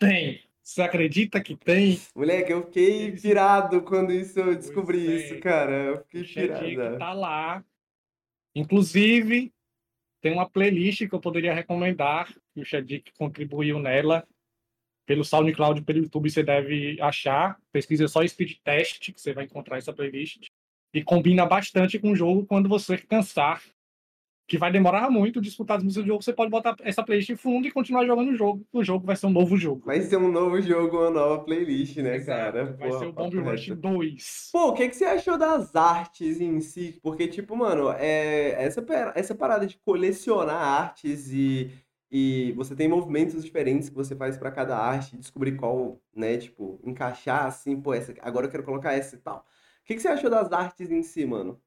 Tem. 0.00 0.40
Você 0.60 0.82
acredita 0.82 1.40
que 1.40 1.54
tem? 1.56 2.00
Moleque, 2.16 2.52
eu 2.52 2.64
fiquei 2.64 3.12
pirado 3.12 3.80
quando 3.82 4.12
isso 4.12 4.40
eu 4.40 4.56
descobri 4.56 5.06
Pois 5.06 5.24
isso, 5.24 5.34
é. 5.34 5.38
cara. 5.38 5.72
Eu 5.72 5.98
fiquei 5.98 6.24
Shedick 6.24 6.64
pirado. 6.64 6.98
tá 6.98 7.12
lá. 7.12 7.64
Inclusive, 8.56 9.52
tem 10.20 10.32
uma 10.32 10.50
playlist 10.50 11.06
que 11.06 11.14
eu 11.14 11.20
poderia 11.20 11.54
recomendar, 11.54 12.34
que 12.52 12.60
o 12.60 12.64
Shedick 12.64 13.12
contribuiu 13.16 13.78
nela. 13.78 14.26
Pelo 15.08 15.24
SoundCloud, 15.24 15.80
pelo 15.84 16.00
YouTube, 16.00 16.30
você 16.30 16.42
deve 16.42 17.00
achar. 17.00 17.58
Pesquisa 17.72 18.06
só 18.06 18.24
Speed 18.26 18.58
Test, 18.62 19.10
que 19.10 19.18
você 19.18 19.32
vai 19.32 19.44
encontrar 19.44 19.78
essa 19.78 19.90
playlist. 19.90 20.48
E 20.92 21.02
combina 21.02 21.46
bastante 21.46 21.98
com 21.98 22.12
o 22.12 22.14
jogo 22.14 22.44
quando 22.44 22.68
você 22.68 22.98
cansar. 22.98 23.62
Que 24.46 24.58
vai 24.58 24.70
demorar 24.70 25.08
muito 25.10 25.40
de 25.40 25.48
escutar 25.48 25.76
as 25.76 25.82
músicas 25.82 26.04
do 26.04 26.08
jogo. 26.08 26.22
Você 26.22 26.32
pode 26.34 26.50
botar 26.50 26.76
essa 26.82 27.02
playlist 27.02 27.30
em 27.30 27.36
fundo 27.36 27.66
e 27.66 27.70
continuar 27.70 28.04
jogando 28.04 28.32
o 28.32 28.36
jogo. 28.36 28.66
O 28.70 28.84
jogo 28.84 29.06
vai 29.06 29.16
ser 29.16 29.26
um 29.26 29.30
novo 29.30 29.56
jogo. 29.56 29.86
Vai 29.86 30.02
ser 30.02 30.18
um 30.18 30.30
novo 30.30 30.60
jogo, 30.60 30.98
uma 30.98 31.10
nova 31.10 31.42
playlist, 31.42 31.96
né, 31.96 32.16
Exato, 32.16 32.52
cara? 32.52 32.64
vai 32.72 32.88
Porra, 32.88 32.98
ser 32.98 33.06
o 33.06 33.12
Bomb 33.12 33.34
Rush 33.40 33.68
reto. 33.68 33.80
2. 33.80 34.48
Pô, 34.52 34.68
o 34.68 34.72
que 34.74 34.88
que 34.90 34.96
você 34.96 35.04
achou 35.06 35.38
das 35.38 35.74
artes 35.74 36.38
em 36.38 36.60
si? 36.60 36.98
Porque, 37.02 37.28
tipo, 37.28 37.56
mano, 37.56 37.90
é, 37.92 38.62
essa, 38.62 38.84
essa 39.14 39.34
parada 39.34 39.66
de 39.66 39.78
colecionar 39.78 40.62
artes 40.62 41.30
e, 41.32 41.70
e 42.10 42.52
você 42.52 42.74
tem 42.74 42.88
movimentos 42.88 43.44
diferentes 43.44 43.88
que 43.88 43.94
você 43.94 44.16
faz 44.16 44.36
pra 44.36 44.50
cada 44.50 44.76
arte, 44.76 45.16
descobrir 45.16 45.56
qual, 45.56 46.00
né, 46.14 46.38
tipo, 46.38 46.80
encaixar 46.84 47.46
assim, 47.46 47.80
pô, 47.80 47.92
essa, 47.94 48.14
agora 48.20 48.46
eu 48.46 48.50
quero 48.50 48.64
colocar 48.64 48.92
essa 48.92 49.16
e 49.16 49.18
tal. 49.18 49.38
O 49.82 49.84
que 49.84 49.94
que 49.94 50.00
você 50.00 50.08
achou 50.08 50.30
das 50.30 50.52
artes 50.52 50.90
em 50.90 51.02
si, 51.02 51.24
mano? 51.24 51.60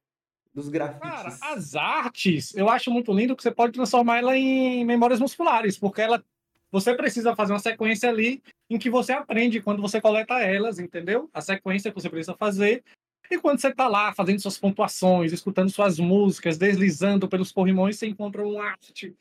dos 0.53 0.69
Cara, 0.69 0.93
grafites? 0.99 1.41
as 1.41 1.75
artes, 1.75 2.55
eu 2.55 2.69
acho 2.69 2.91
muito 2.91 3.13
lindo 3.13 3.35
que 3.35 3.43
você 3.43 3.51
pode 3.51 3.73
transformar 3.73 4.17
ela 4.19 4.37
em 4.37 4.83
memórias 4.85 5.19
musculares, 5.19 5.77
porque 5.77 6.01
ela 6.01 6.23
você 6.71 6.95
precisa 6.95 7.35
fazer 7.35 7.51
uma 7.51 7.59
sequência 7.59 8.09
ali 8.09 8.41
em 8.69 8.77
que 8.77 8.89
você 8.89 9.11
aprende 9.11 9.61
quando 9.61 9.81
você 9.81 9.99
coleta 9.99 10.39
elas, 10.39 10.79
entendeu? 10.79 11.29
A 11.33 11.41
sequência 11.41 11.91
que 11.91 11.99
você 11.99 12.09
precisa 12.09 12.33
fazer. 12.33 12.83
E 13.29 13.37
quando 13.37 13.59
você 13.59 13.73
tá 13.73 13.89
lá 13.89 14.13
fazendo 14.13 14.39
suas 14.39 14.57
pontuações, 14.57 15.33
escutando 15.33 15.69
suas 15.69 15.99
músicas, 15.99 16.57
deslizando 16.57 17.27
pelos 17.27 17.51
corrimões, 17.51 17.97
você 17.97 18.07
encontra 18.07 18.45
um 18.45 18.61
arte 18.61 19.15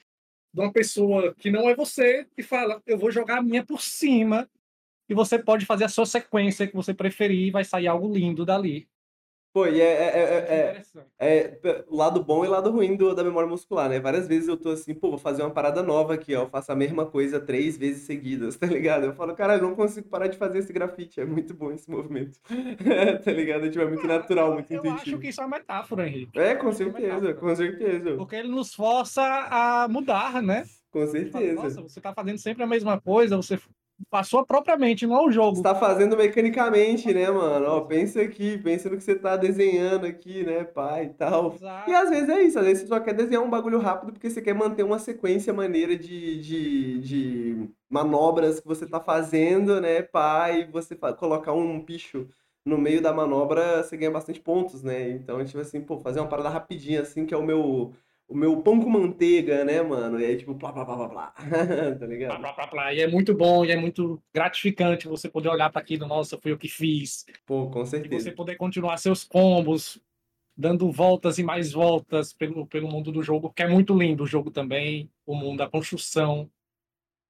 de 0.52 0.60
uma 0.60 0.72
pessoa 0.72 1.34
que 1.34 1.50
não 1.50 1.68
é 1.68 1.74
você 1.74 2.26
e 2.36 2.42
fala: 2.42 2.82
Eu 2.86 2.98
vou 2.98 3.10
jogar 3.10 3.38
a 3.38 3.42
minha 3.42 3.64
por 3.64 3.80
cima. 3.80 4.48
E 5.08 5.14
você 5.14 5.38
pode 5.38 5.66
fazer 5.66 5.84
a 5.84 5.88
sua 5.88 6.06
sequência 6.06 6.68
que 6.68 6.74
você 6.74 6.94
preferir 6.94 7.48
e 7.48 7.50
vai 7.50 7.64
sair 7.64 7.88
algo 7.88 8.12
lindo 8.12 8.44
dali. 8.46 8.88
Pô, 9.52 9.66
e 9.66 9.80
é, 9.80 9.84
é, 9.84 10.18
é, 10.18 10.56
é, 10.58 10.70
Interessante. 10.70 11.06
é 11.18 11.48
p- 11.48 11.84
lado 11.90 12.22
bom 12.22 12.44
e 12.44 12.48
lado 12.48 12.70
ruim 12.70 12.96
do, 12.96 13.12
da 13.14 13.24
memória 13.24 13.48
muscular, 13.48 13.88
né? 13.88 13.98
Várias 13.98 14.28
vezes 14.28 14.46
eu 14.48 14.56
tô 14.56 14.70
assim, 14.70 14.94
pô, 14.94 15.08
vou 15.10 15.18
fazer 15.18 15.42
uma 15.42 15.50
parada 15.50 15.82
nova 15.82 16.14
aqui, 16.14 16.36
ó. 16.36 16.42
Eu 16.44 16.48
faço 16.48 16.70
a 16.70 16.76
mesma 16.76 17.04
coisa 17.04 17.40
três 17.40 17.76
vezes 17.76 18.02
seguidas, 18.02 18.54
tá 18.56 18.66
ligado? 18.66 19.06
Eu 19.06 19.12
falo, 19.14 19.34
cara, 19.34 19.56
eu 19.56 19.62
não 19.62 19.74
consigo 19.74 20.08
parar 20.08 20.28
de 20.28 20.38
fazer 20.38 20.58
esse 20.58 20.72
grafite. 20.72 21.20
É 21.20 21.24
muito 21.24 21.52
bom 21.52 21.72
esse 21.72 21.90
movimento. 21.90 22.38
tá 23.24 23.32
ligado? 23.32 23.68
Tipo, 23.68 23.84
é 23.84 23.88
muito 23.88 24.06
natural, 24.06 24.52
muito 24.54 24.72
Eu 24.72 24.80
acho 24.82 24.86
intuitivo. 24.88 25.20
que 25.20 25.28
isso 25.28 25.40
é 25.40 25.44
uma 25.46 25.58
metáfora, 25.58 26.06
Henrique. 26.06 26.38
É, 26.38 26.54
com 26.54 26.68
é 26.68 26.72
certeza, 26.72 27.34
com 27.34 27.56
certeza. 27.56 28.16
Porque 28.16 28.36
ele 28.36 28.48
nos 28.48 28.72
força 28.72 29.22
a 29.50 29.88
mudar, 29.88 30.40
né? 30.42 30.64
Com 30.92 31.06
Fala, 31.06 31.06
Nossa, 31.06 31.70
certeza. 31.70 31.82
você 31.82 32.00
tá 32.00 32.12
fazendo 32.14 32.38
sempre 32.38 32.62
a 32.62 32.66
mesma 32.66 33.00
coisa, 33.00 33.36
você 33.36 33.58
passou 34.08 34.44
propriamente, 34.46 35.06
não 35.06 35.16
é 35.16 35.26
o 35.26 35.30
jogo. 35.30 35.56
Você 35.56 35.62
tá 35.62 35.74
fazendo 35.74 36.16
mecanicamente, 36.16 37.12
né, 37.12 37.30
mano? 37.30 37.66
Ó, 37.66 37.80
pensa 37.82 38.22
aqui, 38.22 38.56
pensa 38.58 38.88
no 38.88 38.96
que 38.96 39.02
você 39.02 39.14
tá 39.14 39.36
desenhando 39.36 40.06
aqui, 40.06 40.44
né, 40.44 40.64
pai 40.64 41.06
e 41.06 41.08
tal. 41.10 41.52
E 41.52 41.56
Exato. 41.56 41.92
às 41.92 42.10
vezes 42.10 42.28
é 42.28 42.42
isso, 42.42 42.58
às 42.58 42.64
vezes 42.64 42.82
você 42.82 42.88
só 42.88 43.00
quer 43.00 43.14
desenhar 43.14 43.42
um 43.42 43.50
bagulho 43.50 43.78
rápido 43.78 44.12
porque 44.12 44.30
você 44.30 44.40
quer 44.40 44.54
manter 44.54 44.82
uma 44.82 44.98
sequência 44.98 45.52
maneira 45.52 45.96
de, 45.96 46.40
de, 46.40 47.00
de 47.00 47.68
manobras 47.88 48.60
que 48.60 48.66
você 48.66 48.86
tá 48.86 49.00
fazendo, 49.00 49.80
né, 49.80 50.02
pai? 50.02 50.68
Você 50.72 50.96
colocar 50.96 51.52
um 51.52 51.80
bicho 51.82 52.28
no 52.64 52.78
meio 52.78 53.00
da 53.02 53.12
manobra, 53.12 53.82
você 53.82 53.96
ganha 53.96 54.10
bastante 54.10 54.40
pontos, 54.40 54.82
né? 54.82 55.10
Então, 55.10 55.44
tipo 55.44 55.58
assim, 55.58 55.80
pô, 55.80 55.98
fazer 55.98 56.20
uma 56.20 56.28
parada 56.28 56.48
rapidinha 56.48 57.00
assim, 57.02 57.26
que 57.26 57.34
é 57.34 57.36
o 57.36 57.42
meu, 57.42 57.94
o 58.30 58.36
meu 58.36 58.62
pão 58.62 58.80
com 58.80 58.88
manteiga, 58.90 59.64
né, 59.64 59.82
mano? 59.82 60.20
E 60.20 60.24
aí, 60.24 60.36
tipo, 60.38 60.54
blá, 60.54 60.72
blá, 60.72 60.84
blá, 60.84 60.96
blá, 60.96 61.08
blá. 61.08 61.34
Tá 61.98 62.06
Plá, 62.26 62.38
ligado? 62.38 62.40
plá, 62.40 62.52
plá, 62.54 62.66
plá. 62.68 62.94
E 62.94 63.00
é 63.00 63.06
muito 63.08 63.34
bom 63.34 63.64
e 63.64 63.70
é 63.72 63.76
muito 63.76 64.22
gratificante 64.32 65.08
você 65.08 65.28
poder 65.28 65.48
olhar 65.48 65.70
para 65.70 65.80
aquilo, 65.82 66.06
nossa, 66.06 66.38
foi 66.38 66.52
eu 66.52 66.58
que 66.58 66.68
fiz. 66.68 67.24
Pô, 67.46 67.70
com 67.70 67.84
E 68.02 68.08
você 68.08 68.30
certeza. 68.30 68.32
poder 68.32 68.56
continuar 68.56 68.96
seus 68.98 69.24
combos, 69.24 70.00
dando 70.56 70.90
voltas 70.92 71.38
e 71.38 71.42
mais 71.44 71.72
voltas 71.72 72.32
pelo, 72.32 72.66
pelo 72.66 72.88
mundo 72.88 73.12
do 73.12 73.22
jogo, 73.22 73.52
que 73.52 73.62
é 73.62 73.68
muito 73.68 73.96
lindo 73.98 74.24
o 74.24 74.26
jogo 74.26 74.50
também, 74.50 75.10
o 75.26 75.34
mundo, 75.36 75.62
a 75.62 75.70
construção, 75.70 76.50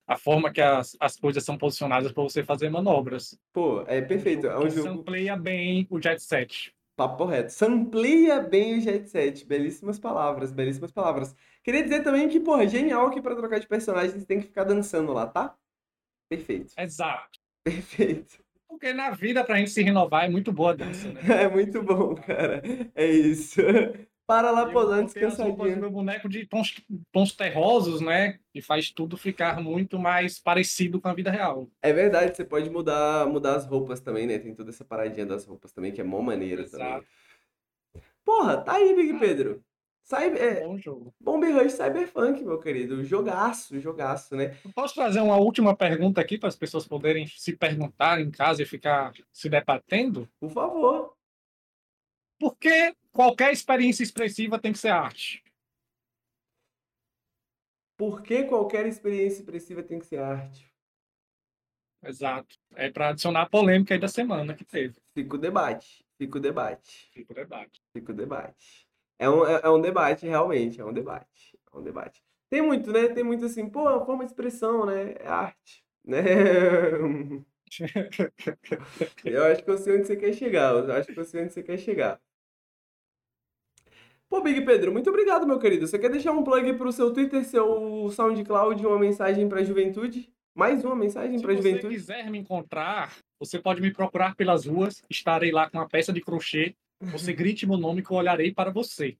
a 0.07 0.17
forma 0.17 0.53
que 0.53 0.61
as, 0.61 0.97
as 1.01 1.17
coisas 1.19 1.45
são 1.45 1.59
posicionadas 1.59 2.13
para 2.13 2.23
você 2.23 2.45
fazer 2.45 2.71
manobras. 2.71 3.39
Pô, 3.53 3.83
é 3.87 3.99
É 3.99 4.03
um 4.03 4.07
perfeito. 4.09 4.47
É 4.47 4.59
jogo 4.59 4.67
um 4.67 4.71
jogo. 4.71 4.79
sampleia 4.81 5.37
bem 5.37 5.87
o 5.91 6.01
Jet 6.03 6.21
Set. 6.23 6.75
Papo 7.01 7.25
reto. 7.25 7.51
Sampleia 7.51 8.41
bem 8.43 8.77
o 8.77 8.81
Jet 8.83 9.09
Set. 9.09 9.47
Belíssimas 9.47 9.99
palavras, 9.99 10.53
belíssimas 10.53 10.93
palavras. 10.93 11.35
Queria 11.65 11.83
dizer 11.83 12.03
também 12.03 12.29
que, 12.29 12.39
porra, 12.39 12.69
genial 12.69 13.11
que 13.11 13.23
pra 13.23 13.35
trocar 13.35 13.59
de 13.59 13.67
personagem 13.67 14.11
você 14.11 14.27
tem 14.27 14.39
que 14.39 14.49
ficar 14.49 14.65
dançando 14.65 15.11
lá, 15.11 15.27
tá? 15.27 15.57
Perfeito. 16.29 16.75
Exato. 16.77 17.39
Perfeito. 17.65 18.45
Porque 18.69 18.93
na 18.93 19.13
vida, 19.13 19.43
pra 19.43 19.57
gente 19.57 19.71
se 19.71 19.83
renovar, 19.83 20.27
é 20.27 20.29
muito 20.29 20.53
boa 20.53 20.73
a 20.73 20.75
dança, 20.75 21.11
né? 21.11 21.21
É 21.45 21.49
muito 21.49 21.83
bom, 21.83 22.15
cara. 22.17 22.61
É 22.95 23.07
isso. 23.07 23.63
Para 24.31 24.53
lá, 24.53 24.69
E 24.69 24.73
pô, 24.73 24.83
eu 24.83 24.89
dá 24.89 24.95
uma 24.99 25.03
botei 25.03 25.25
as 25.25 25.37
roupas 25.39 25.39
do 25.39 25.45
descansadinha. 25.57 25.77
meu 25.77 25.91
boneco 25.91 26.29
de 26.29 26.47
tons, 26.47 26.81
tons 27.11 27.33
terrosos, 27.33 28.01
né? 28.01 28.39
E 28.55 28.63
faz 28.63 28.89
tudo 28.89 29.17
ficar 29.17 29.61
muito 29.61 29.99
mais 29.99 30.39
parecido 30.39 31.01
com 31.01 31.09
a 31.09 31.15
vida 31.15 31.33
real. 31.33 31.69
É 31.83 31.93
verdade, 31.93 32.37
você 32.37 32.45
pode 32.45 32.71
mudar, 32.71 33.27
mudar 33.27 33.57
as 33.57 33.67
roupas 33.67 33.99
também, 34.01 34.29
né? 34.29 34.39
Tem 34.39 34.55
toda 34.55 34.71
essa 34.71 34.85
paradinha 34.85 35.27
das 35.27 35.45
roupas 35.45 35.73
também, 35.73 35.91
que 35.91 36.01
é 36.01 36.05
mó 36.05 36.23
maneira 36.23 36.63
também. 36.69 36.87
Exato. 36.87 37.07
Porra, 38.25 38.59
tá 38.59 38.75
aí, 38.77 38.95
Big 38.95 39.17
Ah. 39.17 39.19
Pedro. 39.19 39.65
Cyber, 40.03 40.43
é, 40.43 40.65
Bom 40.67 40.79
jogo. 40.79 41.15
Bomber 41.21 41.53
Rush 41.55 41.73
Cyberpunk, 41.73 42.43
meu 42.45 42.59
querido. 42.61 43.05
Jogaço, 43.05 43.79
jogaço, 43.81 44.35
né? 44.37 44.57
Eu 44.65 44.73
Posso 44.73 44.95
trazer 44.95 45.21
uma 45.21 45.37
última 45.37 45.77
pergunta 45.77 46.21
aqui 46.21 46.39
para 46.39 46.49
as 46.49 46.57
pessoas 46.57 46.87
poderem 46.87 47.27
se 47.27 47.57
perguntar 47.57 48.21
em 48.21 48.31
casa 48.31 48.63
e 48.63 48.67
ficar 48.67 49.13
se 49.33 49.49
debatendo? 49.49 50.29
Por 50.41 50.51
favor. 50.51 51.15
Por 52.41 52.57
que 52.57 52.97
qualquer 53.13 53.53
experiência 53.53 54.03
expressiva 54.03 54.59
tem 54.59 54.73
que 54.73 54.79
ser 54.79 54.89
arte? 54.89 55.45
Por 57.99 58.23
que 58.23 58.45
qualquer 58.45 58.87
experiência 58.87 59.41
expressiva 59.41 59.83
tem 59.83 59.99
que 59.99 60.07
ser 60.07 60.21
arte? 60.21 60.73
Exato. 62.03 62.57
É 62.75 62.91
para 62.91 63.11
adicionar 63.11 63.43
a 63.43 63.49
polêmica 63.49 63.93
aí 63.93 64.01
da 64.01 64.09
semana 64.09 64.55
que 64.55 64.65
teve. 64.65 64.97
Fica 65.13 65.37
o 65.37 65.39
debate. 65.39 66.03
Fica 66.17 66.39
o 66.39 66.41
debate. 66.41 67.11
Fica 67.13 67.33
o 67.33 67.37
debate. 67.37 67.83
Fica 67.93 68.13
o 68.13 68.15
debate. 68.15 68.89
É 69.19 69.29
um, 69.29 69.47
é, 69.47 69.61
é 69.63 69.69
um 69.69 69.83
debate, 69.83 70.27
realmente. 70.27 70.81
É 70.81 70.85
um 70.85 70.95
debate. 70.95 71.59
É 71.71 71.77
um 71.77 71.83
debate. 71.83 72.25
Tem 72.49 72.63
muito, 72.63 72.91
né? 72.91 73.09
Tem 73.09 73.23
muito 73.23 73.45
assim, 73.45 73.69
pô, 73.69 73.87
é 73.87 73.97
uma 73.97 74.07
forma 74.07 74.25
de 74.25 74.31
expressão, 74.31 74.87
né? 74.87 75.13
É 75.21 75.29
arte. 75.29 75.85
Né? 76.03 76.23
Eu 79.25 79.45
acho 79.45 79.63
que 79.63 79.71
eu 79.71 79.79
sei 79.79 79.97
onde 79.97 80.07
você 80.07 80.17
quer 80.17 80.33
chegar. 80.33 80.75
Eu 80.75 80.93
acho 80.93 81.13
que 81.13 81.21
eu 81.21 81.25
sei 81.25 81.45
onde 81.45 81.53
você 81.53 81.63
quer 81.63 81.79
chegar. 81.79 82.21
Pô, 84.31 84.41
Big 84.41 84.65
Pedro, 84.65 84.93
muito 84.93 85.11
obrigado, 85.11 85.45
meu 85.45 85.59
querido. 85.59 85.89
Você 85.89 85.99
quer 85.99 86.09
deixar 86.09 86.31
um 86.31 86.45
plug 86.45 86.73
pro 86.75 86.93
seu 86.93 87.13
Twitter, 87.13 87.45
seu 87.45 88.09
SoundCloud, 88.11 88.87
uma 88.87 88.97
mensagem 88.97 89.49
pra 89.49 89.65
juventude? 89.65 90.33
Mais 90.55 90.85
uma 90.85 90.95
mensagem 90.95 91.37
Se 91.37 91.43
pra 91.43 91.53
você 91.53 91.57
juventude? 91.57 91.95
quiser 91.97 92.31
me 92.31 92.39
encontrar, 92.39 93.17
você 93.41 93.59
pode 93.59 93.83
me 93.83 93.93
procurar 93.93 94.37
pelas 94.37 94.67
ruas. 94.67 95.03
Estarei 95.11 95.51
lá 95.51 95.69
com 95.69 95.79
uma 95.79 95.89
peça 95.89 96.13
de 96.13 96.21
crochê. 96.21 96.77
Você 97.11 97.33
grite 97.35 97.67
meu 97.67 97.77
nome 97.77 98.05
que 98.05 98.11
eu 98.13 98.17
olharei 98.17 98.55
para 98.55 98.71
você. 98.71 99.19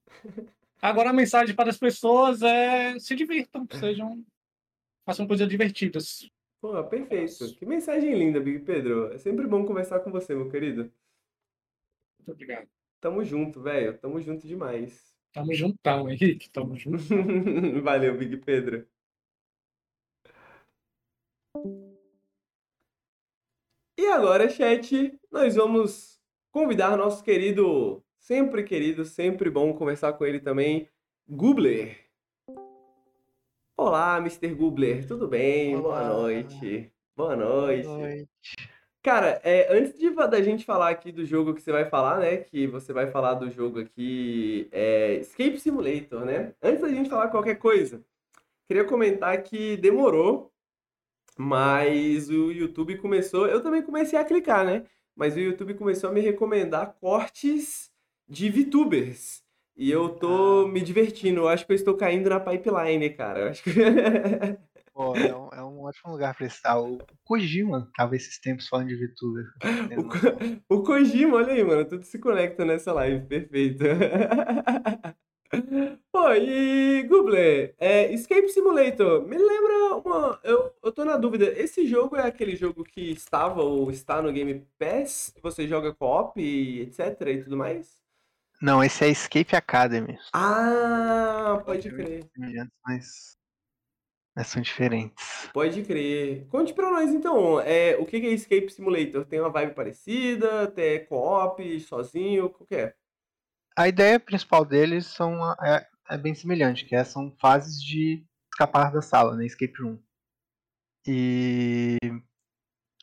Agora 0.81 1.09
a 1.09 1.13
mensagem 1.13 1.53
para 1.53 1.69
as 1.69 1.77
pessoas 1.77 2.41
é 2.41 2.97
se 2.97 3.13
divirtam, 3.13 3.67
sejam 3.69 4.23
façam 5.05 5.27
coisas 5.27 5.47
divertidas. 5.47 6.29
Pô, 6.61 6.81
perfeito. 6.85 7.53
Que 7.55 7.65
mensagem 7.65 8.17
linda, 8.17 8.39
Big 8.39 8.59
Pedro. 8.59 9.11
É 9.11 9.17
sempre 9.17 9.45
bom 9.45 9.65
conversar 9.65 9.99
com 9.99 10.09
você, 10.09 10.33
meu 10.33 10.49
querido. 10.49 10.83
Muito 12.19 12.31
obrigado. 12.31 12.67
Tamo 13.01 13.25
junto, 13.25 13.59
velho. 13.59 13.97
Tamo 13.97 14.21
junto 14.21 14.47
demais. 14.47 15.11
Tamo 15.33 15.51
juntão, 15.55 16.07
Henrique. 16.07 16.49
Tamo 16.51 16.75
juntão. 16.75 17.01
Valeu, 17.81 18.15
Big 18.15 18.37
Pedro. 18.37 18.87
E 23.97 24.05
agora, 24.07 24.47
chat, 24.47 25.19
nós 25.31 25.55
vamos 25.55 26.19
convidar 26.51 26.95
nosso 26.95 27.23
querido, 27.23 28.03
sempre 28.19 28.63
querido, 28.63 29.03
sempre 29.03 29.49
bom 29.49 29.73
conversar 29.73 30.13
com 30.13 30.25
ele 30.25 30.39
também, 30.39 30.87
Gubler. 31.27 31.97
Olá, 33.75 34.17
Mr. 34.17 34.53
Gubler, 34.53 35.07
tudo 35.07 35.27
bem? 35.27 35.75
Boa 35.75 35.87
Olá. 35.87 36.07
noite. 36.07 36.93
Boa 37.15 37.35
Boa 37.35 37.35
noite. 37.35 38.29
Cara, 39.03 39.41
é, 39.43 39.75
antes 39.75 39.97
de, 39.97 40.11
da 40.11 40.41
gente 40.43 40.63
falar 40.63 40.89
aqui 40.89 41.11
do 41.11 41.25
jogo 41.25 41.55
que 41.55 41.61
você 41.61 41.71
vai 41.71 41.85
falar, 41.89 42.19
né? 42.19 42.37
Que 42.37 42.67
você 42.67 42.93
vai 42.93 43.09
falar 43.09 43.33
do 43.33 43.49
jogo 43.49 43.79
aqui, 43.79 44.67
é, 44.71 45.15
Escape 45.15 45.59
Simulator, 45.59 46.23
né? 46.23 46.53
Antes 46.61 46.81
da 46.81 46.89
gente 46.89 47.09
falar 47.09 47.29
qualquer 47.29 47.55
coisa, 47.55 48.03
queria 48.67 48.85
comentar 48.85 49.41
que 49.41 49.75
demorou, 49.77 50.51
mas 51.37 52.29
o 52.29 52.51
YouTube 52.51 52.97
começou. 52.97 53.47
Eu 53.47 53.61
também 53.61 53.81
comecei 53.81 54.19
a 54.19 54.25
clicar, 54.25 54.63
né? 54.65 54.85
Mas 55.15 55.35
o 55.35 55.39
YouTube 55.39 55.73
começou 55.75 56.09
a 56.09 56.13
me 56.13 56.21
recomendar 56.21 56.95
cortes 56.99 57.91
de 58.29 58.49
VTubers. 58.49 59.43
E 59.75 59.89
eu 59.89 60.09
tô 60.09 60.67
me 60.67 60.81
divertindo. 60.81 61.41
Eu 61.41 61.47
acho 61.47 61.65
que 61.65 61.71
eu 61.71 61.75
estou 61.75 61.95
caindo 61.97 62.29
na 62.29 62.39
pipeline, 62.39 63.09
cara. 63.09 63.39
Eu 63.39 63.47
acho 63.49 63.63
que. 63.63 63.71
Pô, 64.93 65.15
é 65.15 65.33
um, 65.35 65.49
é 65.53 65.63
um 65.63 65.79
ótimo 65.83 66.11
lugar 66.11 66.35
pra 66.35 66.45
estar. 66.45 66.77
O 66.79 66.97
Kojima 67.23 67.89
tava 67.95 68.15
esses 68.15 68.39
tempos 68.39 68.67
falando 68.67 68.89
de 68.89 68.95
VTuber. 68.95 69.45
O. 69.97 70.03
Ko- 70.03 70.75
o 70.75 70.83
Kojima, 70.83 71.37
olha 71.37 71.53
aí, 71.53 71.63
mano, 71.63 71.85
tudo 71.85 72.03
se 72.03 72.19
conecta 72.19 72.65
nessa 72.65 72.91
live, 72.91 73.25
perfeito. 73.25 73.83
Pô, 76.11 76.31
e 76.33 77.03
Gubler, 77.03 77.75
é, 77.77 78.11
Escape 78.13 78.47
Simulator, 78.49 79.27
me 79.27 79.37
lembra 79.37 79.95
uma. 79.97 80.39
Eu, 80.43 80.73
eu 80.83 80.91
tô 80.91 81.03
na 81.03 81.17
dúvida, 81.17 81.45
esse 81.59 81.85
jogo 81.87 82.15
é 82.15 82.25
aquele 82.25 82.55
jogo 82.55 82.83
que 82.83 83.11
estava 83.11 83.61
ou 83.61 83.89
está 83.91 84.21
no 84.21 84.31
Game 84.31 84.65
Pass? 84.79 85.31
Que 85.35 85.41
você 85.41 85.67
joga 85.67 85.93
co-op 85.93 86.39
e 86.41 86.81
etc 86.81 87.21
e 87.27 87.43
tudo 87.43 87.57
mais? 87.57 87.99
Não, 88.61 88.83
esse 88.83 89.03
é 89.03 89.09
Escape 89.09 89.55
Academy. 89.55 90.17
Ah, 90.33 91.61
pode 91.65 91.89
crer, 91.89 92.29
mas, 92.85 93.35
mas 94.41 94.47
são 94.47 94.61
diferentes. 94.61 95.49
pode 95.53 95.83
crer. 95.83 96.47
Conte 96.49 96.73
pra 96.73 96.89
nós 96.89 97.11
então, 97.11 97.59
é, 97.61 97.95
o 97.97 98.05
que 98.05 98.17
é 98.17 98.31
Escape 98.31 98.71
Simulator? 98.71 99.23
Tem 99.25 99.39
uma 99.39 99.51
vibe 99.51 99.75
parecida? 99.75 100.67
Tem 100.67 101.05
co-op, 101.05 101.79
sozinho? 101.81 102.45
O 102.45 102.65
que 102.65 102.75
é? 102.75 102.95
A 103.77 103.87
ideia 103.87 104.19
principal 104.19 104.65
deles 104.65 105.05
são 105.05 105.53
é, 105.63 105.87
é 106.09 106.17
bem 106.17 106.33
semelhante, 106.33 106.85
que 106.85 106.95
é, 106.95 107.03
são 107.03 107.31
fases 107.39 107.81
de 107.81 108.25
escapar 108.51 108.91
da 108.91 109.01
sala, 109.01 109.35
né? 109.35 109.45
Escape 109.45 109.79
room. 109.79 109.99
E 111.07 111.97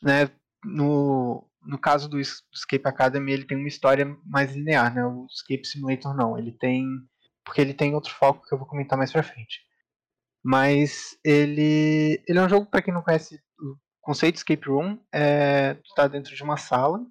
né, 0.03 0.29
no, 0.63 1.49
no 1.65 1.77
caso 1.77 2.09
do 2.09 2.19
Escape 2.19 2.85
Academy, 2.85 3.31
ele 3.31 3.45
tem 3.45 3.57
uma 3.57 3.67
história 3.67 4.05
mais 4.25 4.53
linear, 4.53 4.93
né? 4.93 5.05
O 5.05 5.25
Escape 5.25 5.65
Simulator 5.65 6.13
não, 6.13 6.37
ele 6.37 6.51
tem 6.51 6.85
porque 7.45 7.61
ele 7.61 7.73
tem 7.73 7.95
outro 7.95 8.13
foco 8.13 8.45
que 8.45 8.53
eu 8.53 8.59
vou 8.59 8.67
comentar 8.67 8.97
mais 8.97 9.11
pra 9.11 9.23
frente. 9.23 9.68
Mas 10.43 11.17
ele 11.23 12.21
ele 12.27 12.39
é 12.39 12.41
um 12.41 12.49
jogo 12.49 12.65
para 12.65 12.81
quem 12.81 12.93
não 12.93 13.01
conhece 13.01 13.41
o 13.59 13.75
conceito 14.01 14.37
escape 14.37 14.67
room, 14.67 14.97
é 15.13 15.73
tu 15.75 15.93
tá 15.95 16.07
dentro 16.07 16.35
de 16.35 16.43
uma 16.43 16.57
sala 16.57 17.05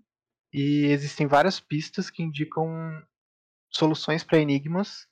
e 0.52 0.86
existem 0.86 1.26
várias 1.26 1.60
pistas 1.60 2.10
que 2.10 2.22
indicam 2.22 2.68
soluções 3.70 4.24
para 4.24 4.38
enigmas 4.38 5.06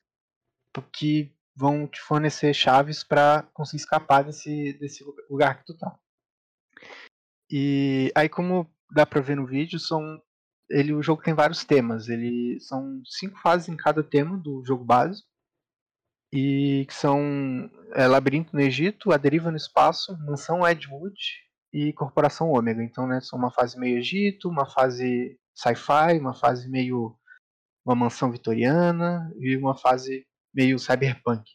que 0.93 1.33
vão 1.55 1.87
te 1.87 2.01
fornecer 2.01 2.53
chaves 2.53 3.03
para 3.03 3.43
conseguir 3.55 3.83
escapar 3.83 4.25
desse, 4.25 4.75
desse 4.75 5.05
lugar 5.31 5.59
que 5.59 5.67
tu 5.67 5.77
tá. 5.77 5.99
E 7.51 8.13
aí 8.15 8.29
como 8.29 8.71
dá 8.93 9.07
pra 9.07 9.21
ver 9.21 9.37
no 9.37 9.47
vídeo, 9.47 9.79
são 9.79 10.21
ele 10.69 10.93
o 10.93 11.03
jogo 11.03 11.23
tem 11.23 11.33
vários 11.33 11.65
temas, 11.65 12.09
ele 12.09 12.59
são 12.61 13.01
cinco 13.05 13.39
fases 13.39 13.69
em 13.69 13.77
cada 13.77 14.03
tema 14.03 14.37
do 14.37 14.65
jogo 14.65 14.85
base. 14.85 15.23
E 16.33 16.85
que 16.89 16.95
são 16.95 17.71
é, 17.95 18.07
Labirinto 18.07 18.55
no 18.55 18.61
Egito, 18.61 19.13
A 19.13 19.17
Deriva 19.17 19.51
no 19.51 19.57
Espaço, 19.57 20.17
Mansão 20.19 20.67
Edgewood 20.67 21.17
e 21.73 21.93
Corporação 21.93 22.51
Ômega. 22.51 22.83
Então, 22.83 23.07
né, 23.07 23.21
são 23.21 23.39
uma 23.39 23.51
fase 23.51 23.79
meio 23.79 23.99
Egito, 23.99 24.49
uma 24.49 24.67
fase 24.67 25.39
sci-fi, 25.55 26.19
uma 26.19 26.35
fase 26.35 26.69
meio 26.69 27.17
uma 27.87 27.95
mansão 27.95 28.33
vitoriana 28.33 29.33
e 29.39 29.57
uma 29.57 29.77
fase 29.77 30.27
meio 30.53 30.77
cyberpunk. 30.77 31.49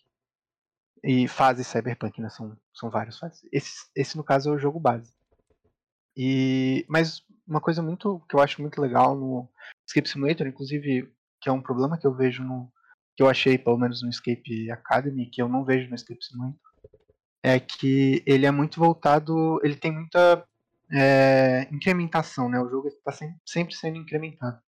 E 1.04 1.28
fases 1.28 1.68
cyberpunk, 1.68 2.22
né? 2.22 2.30
São, 2.30 2.58
são 2.74 2.90
várias 2.90 3.20
fases. 3.20 3.42
Esse, 3.52 3.90
esse, 3.96 4.16
no 4.16 4.24
caso, 4.24 4.50
é 4.50 4.54
o 4.54 4.60
jogo 4.60 4.80
base. 4.80 5.12
E, 6.16 6.86
mas 6.88 7.22
uma 7.46 7.60
coisa 7.60 7.82
muito 7.82 8.22
que 8.30 8.36
eu 8.36 8.40
acho 8.40 8.62
muito 8.62 8.80
legal 8.80 9.16
no 9.16 9.50
Escape 9.86 10.08
Simulator, 10.08 10.48
inclusive, 10.48 11.12
que 11.42 11.50
é 11.50 11.52
um 11.52 11.62
problema 11.62 11.98
que 11.98 12.08
eu 12.08 12.16
vejo 12.16 12.44
no. 12.44 12.72
Que 13.22 13.24
eu 13.24 13.30
achei, 13.30 13.56
pelo 13.56 13.78
menos 13.78 14.02
no 14.02 14.10
Escape 14.10 14.72
Academy, 14.72 15.28
que 15.28 15.40
eu 15.40 15.48
não 15.48 15.64
vejo 15.64 15.88
no 15.88 15.96
Escape 15.96 16.26
Simulator, 16.26 16.60
é 17.44 17.60
que 17.60 18.24
ele 18.26 18.48
é 18.48 18.52
muito 18.52 18.80
voltado. 18.80 19.60
ele 19.64 19.76
tem 19.76 19.92
muita 19.92 20.44
é, 20.92 21.68
incrementação, 21.72 22.50
né? 22.50 22.60
O 22.60 22.68
jogo 22.68 22.88
está 22.88 23.12
sempre, 23.46 23.76
sendo 23.76 23.98
incrementado. 23.98 24.60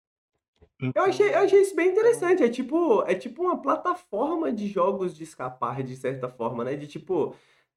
Eu 0.95 1.05
achei, 1.05 1.35
eu 1.35 1.39
achei 1.39 1.63
isso 1.63 1.75
bem 1.75 1.93
interessante. 1.93 2.43
É 2.43 2.49
tipo, 2.51 3.03
é 3.07 3.15
tipo 3.15 3.43
uma 3.43 3.63
plataforma 3.63 4.53
de 4.53 4.69
jogos 4.69 5.17
de 5.17 5.23
escapar, 5.23 5.83
de 5.83 5.97
certa 5.97 6.29
forma, 6.29 6.63
né? 6.63 6.77
De 6.77 6.87
tipo, 6.87 7.35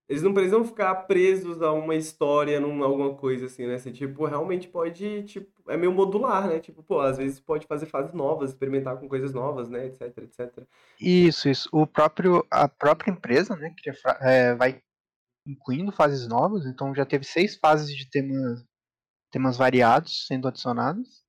eles 0.07 0.21
não 0.21 0.33
precisam 0.33 0.63
ficar 0.63 0.93
presos 1.07 1.61
a 1.61 1.71
uma 1.71 1.95
história, 1.95 2.59
numa 2.59 2.85
alguma 2.85 3.15
coisa 3.15 3.47
assim, 3.47 3.65
né? 3.65 3.77
Você, 3.77 3.91
tipo, 3.91 4.25
realmente 4.25 4.67
pode, 4.67 5.23
tipo, 5.23 5.49
é 5.71 5.75
meio 5.75 5.91
modular, 5.91 6.47
né? 6.47 6.59
Tipo, 6.59 6.83
pô, 6.83 6.99
às 6.99 7.17
vezes 7.17 7.39
pode 7.39 7.65
fazer 7.65 7.87
fases 7.87 8.13
novas, 8.13 8.51
experimentar 8.51 8.97
com 8.99 9.09
coisas 9.09 9.33
novas, 9.33 9.67
né? 9.69 9.87
Etc, 9.87 10.01
etc. 10.19 10.63
Isso, 10.99 11.49
isso. 11.49 11.67
O 11.71 11.87
próprio, 11.87 12.45
a 12.51 12.67
própria 12.67 13.11
empresa, 13.11 13.55
né, 13.55 13.73
fra- 14.01 14.19
é, 14.21 14.53
vai 14.55 14.79
incluindo 15.47 15.91
fases 15.91 16.27
novas, 16.27 16.65
então 16.65 16.93
já 16.93 17.05
teve 17.05 17.23
seis 17.23 17.55
fases 17.55 17.95
de 17.95 18.09
temas, 18.09 18.63
temas 19.31 19.57
variados 19.57 20.25
sendo 20.27 20.47
adicionados. 20.47 21.25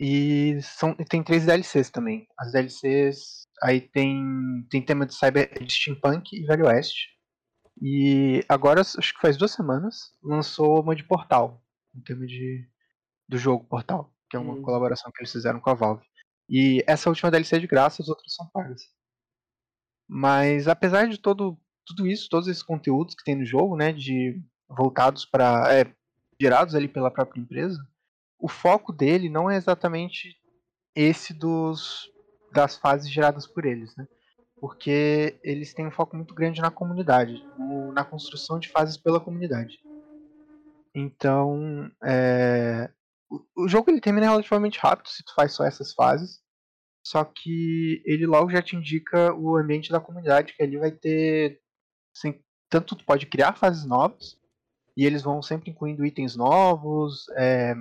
E 0.00 0.58
são, 0.62 0.94
tem 0.94 1.22
três 1.22 1.44
DLCs 1.44 1.90
também. 1.90 2.26
As 2.38 2.52
DLCs 2.52 3.46
aí 3.62 3.80
tem, 3.82 4.66
tem 4.70 4.82
tema 4.82 5.04
de 5.04 5.14
cyber 5.14 5.62
de 5.62 5.72
steampunk 5.72 6.34
e 6.34 6.46
velho 6.46 6.66
oeste. 6.66 7.19
E 7.80 8.44
agora, 8.48 8.82
acho 8.82 9.14
que 9.14 9.20
faz 9.20 9.36
duas 9.36 9.52
semanas, 9.52 10.12
lançou 10.22 10.82
uma 10.82 10.94
de 10.94 11.04
Portal, 11.04 11.64
um 11.94 12.02
tema 12.02 12.26
de, 12.26 12.68
do 13.28 13.38
jogo 13.38 13.64
Portal, 13.64 14.14
que 14.28 14.36
é 14.36 14.40
uma 14.40 14.54
Hum. 14.54 14.62
colaboração 14.62 15.10
que 15.10 15.20
eles 15.20 15.32
fizeram 15.32 15.60
com 15.60 15.70
a 15.70 15.74
Valve. 15.74 16.04
E 16.48 16.84
essa 16.86 17.08
última 17.08 17.30
DLC 17.30 17.56
é 17.56 17.58
de 17.60 17.66
graça, 17.66 18.02
as 18.02 18.08
outras 18.08 18.34
são 18.34 18.46
pagas. 18.48 18.82
Mas 20.08 20.68
apesar 20.68 21.08
de 21.08 21.18
todo 21.18 21.58
tudo 21.86 22.06
isso, 22.06 22.28
todos 22.28 22.46
esses 22.46 22.62
conteúdos 22.62 23.14
que 23.14 23.24
tem 23.24 23.34
no 23.34 23.44
jogo, 23.44 23.76
né, 23.76 23.92
de 23.92 24.40
voltados 24.68 25.24
para 25.24 25.74
é, 25.74 25.92
gerados 26.40 26.74
ali 26.74 26.86
pela 26.86 27.10
própria 27.10 27.40
empresa, 27.40 27.78
o 28.38 28.48
foco 28.48 28.92
dele 28.92 29.28
não 29.28 29.50
é 29.50 29.56
exatamente 29.56 30.36
esse 30.94 31.34
dos 31.34 32.08
das 32.52 32.76
fases 32.76 33.10
geradas 33.10 33.46
por 33.46 33.64
eles, 33.64 33.94
né? 33.96 34.06
Porque 34.60 35.40
eles 35.42 35.74
têm 35.74 35.86
um 35.88 35.90
foco 35.90 36.16
muito 36.16 36.34
grande 36.34 36.60
na 36.60 36.70
comunidade, 36.70 37.46
no- 37.56 37.92
na 37.92 38.04
construção 38.04 38.58
de 38.60 38.68
fases 38.70 38.96
pela 38.96 39.20
comunidade. 39.20 39.80
Então, 40.94 41.90
é, 42.04 42.90
o, 43.30 43.64
o 43.64 43.68
jogo 43.68 43.90
ele 43.90 44.00
termina 44.00 44.26
relativamente 44.26 44.78
rápido 44.78 45.08
se 45.08 45.22
tu 45.24 45.32
faz 45.34 45.52
só 45.52 45.64
essas 45.64 45.92
fases. 45.94 46.40
Só 47.06 47.24
que 47.24 48.02
ele 48.06 48.26
logo 48.26 48.50
já 48.50 48.62
te 48.62 48.76
indica 48.76 49.34
o 49.34 49.56
ambiente 49.56 49.92
da 49.92 50.00
comunidade, 50.00 50.54
que 50.54 50.62
ali 50.62 50.78
vai 50.78 50.92
ter. 50.92 51.60
assim, 52.16 52.40
tanto 52.70 52.96
tu 52.96 53.04
pode 53.06 53.26
criar 53.26 53.54
fases 53.56 53.86
novas, 53.86 54.38
e 54.96 55.06
eles 55.06 55.22
vão 55.22 55.42
sempre 55.42 55.70
incluindo 55.70 56.06
itens 56.06 56.36
novos, 56.36 57.26
é, 57.38 57.74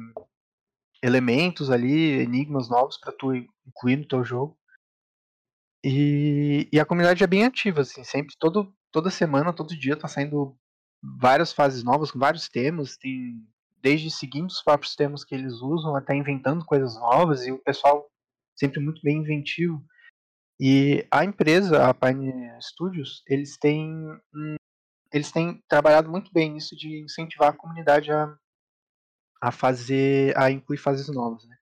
elementos 1.03 1.69
ali, 1.69 2.22
enigmas 2.22 2.69
novos 2.69 2.98
para 2.98 3.11
tu 3.14 3.33
incluir 3.33 3.98
no 3.98 4.08
teu 4.08 4.24
jogo. 4.24 4.59
E, 5.83 6.67
e 6.72 6.80
a 6.80 6.85
comunidade 6.85 7.24
é 7.24 7.27
bem 7.27 7.45
ativa, 7.45 7.82
assim, 7.82 8.03
sempre, 8.03 8.35
todo, 8.40 8.74
toda 8.91 9.09
semana, 9.09 9.53
todo 9.53 9.77
dia 9.77 9.95
tá 9.95 10.08
saindo 10.08 10.58
várias 11.01 11.53
fases 11.53 11.83
novas, 11.83 12.11
com 12.11 12.19
vários 12.19 12.49
temas, 12.49 12.98
tem 12.98 13.41
desde 13.82 14.11
seguindo 14.11 14.48
os 14.48 14.61
próprios 14.61 14.95
temas 14.95 15.24
que 15.24 15.33
eles 15.33 15.53
usam 15.53 15.95
até 15.95 16.14
inventando 16.14 16.66
coisas 16.66 16.95
novas, 16.95 17.45
e 17.45 17.51
o 17.51 17.64
pessoal 17.64 18.09
sempre 18.58 18.80
muito 18.82 19.01
bem 19.01 19.19
inventivo. 19.19 19.82
E 20.59 21.08
a 21.09 21.24
empresa, 21.24 21.88
a 21.88 21.93
Pioneer 21.93 22.61
Studios, 22.61 23.24
eles 23.27 23.58
têm 23.58 23.88
eles 25.11 25.32
têm 25.32 25.64
trabalhado 25.67 26.09
muito 26.09 26.32
bem 26.32 26.53
nisso 26.53 26.75
de 26.75 27.03
incentivar 27.03 27.49
a 27.49 27.58
comunidade 27.58 28.11
a, 28.11 28.38
a 29.41 29.51
fazer, 29.51 30.38
a 30.38 30.51
incluir 30.51 30.77
fases 30.77 31.08
novas, 31.08 31.48
né? 31.48 31.58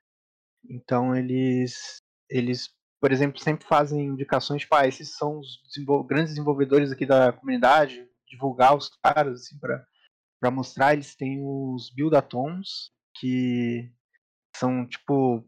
Então 0.70 1.16
eles, 1.16 2.02
eles, 2.30 2.70
por 3.00 3.12
exemplo, 3.12 3.40
sempre 3.40 3.68
fazem 3.68 4.06
indicações, 4.06 4.66
ah, 4.72 4.88
esses 4.88 5.16
são 5.16 5.40
os 5.40 5.62
desenvol- 5.68 6.04
grandes 6.04 6.32
desenvolvedores 6.32 6.92
aqui 6.92 7.06
da 7.06 7.32
comunidade, 7.32 8.08
divulgar 8.28 8.76
os 8.76 8.90
caras, 9.04 9.42
assim, 9.42 9.60
para 9.60 9.86
para 10.40 10.52
mostrar, 10.52 10.94
eles 10.94 11.16
têm 11.16 11.42
os 11.44 11.90
buildatons, 11.90 12.92
que 13.16 13.92
são, 14.56 14.86
tipo, 14.88 15.44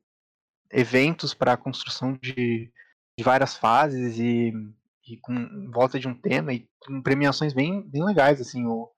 eventos 0.72 1.34
para 1.34 1.56
construção 1.58 2.14
de, 2.14 2.72
de 3.18 3.24
várias 3.24 3.56
fases 3.56 4.18
e, 4.18 4.52
e 5.08 5.18
com 5.18 5.70
volta 5.72 6.00
de 6.00 6.08
um 6.08 6.20
tema 6.20 6.54
e 6.54 6.68
com 6.80 7.02
premiações 7.02 7.54
bem, 7.54 7.88
bem 7.88 8.04
legais, 8.04 8.42
assim, 8.42 8.66
o, 8.66 8.90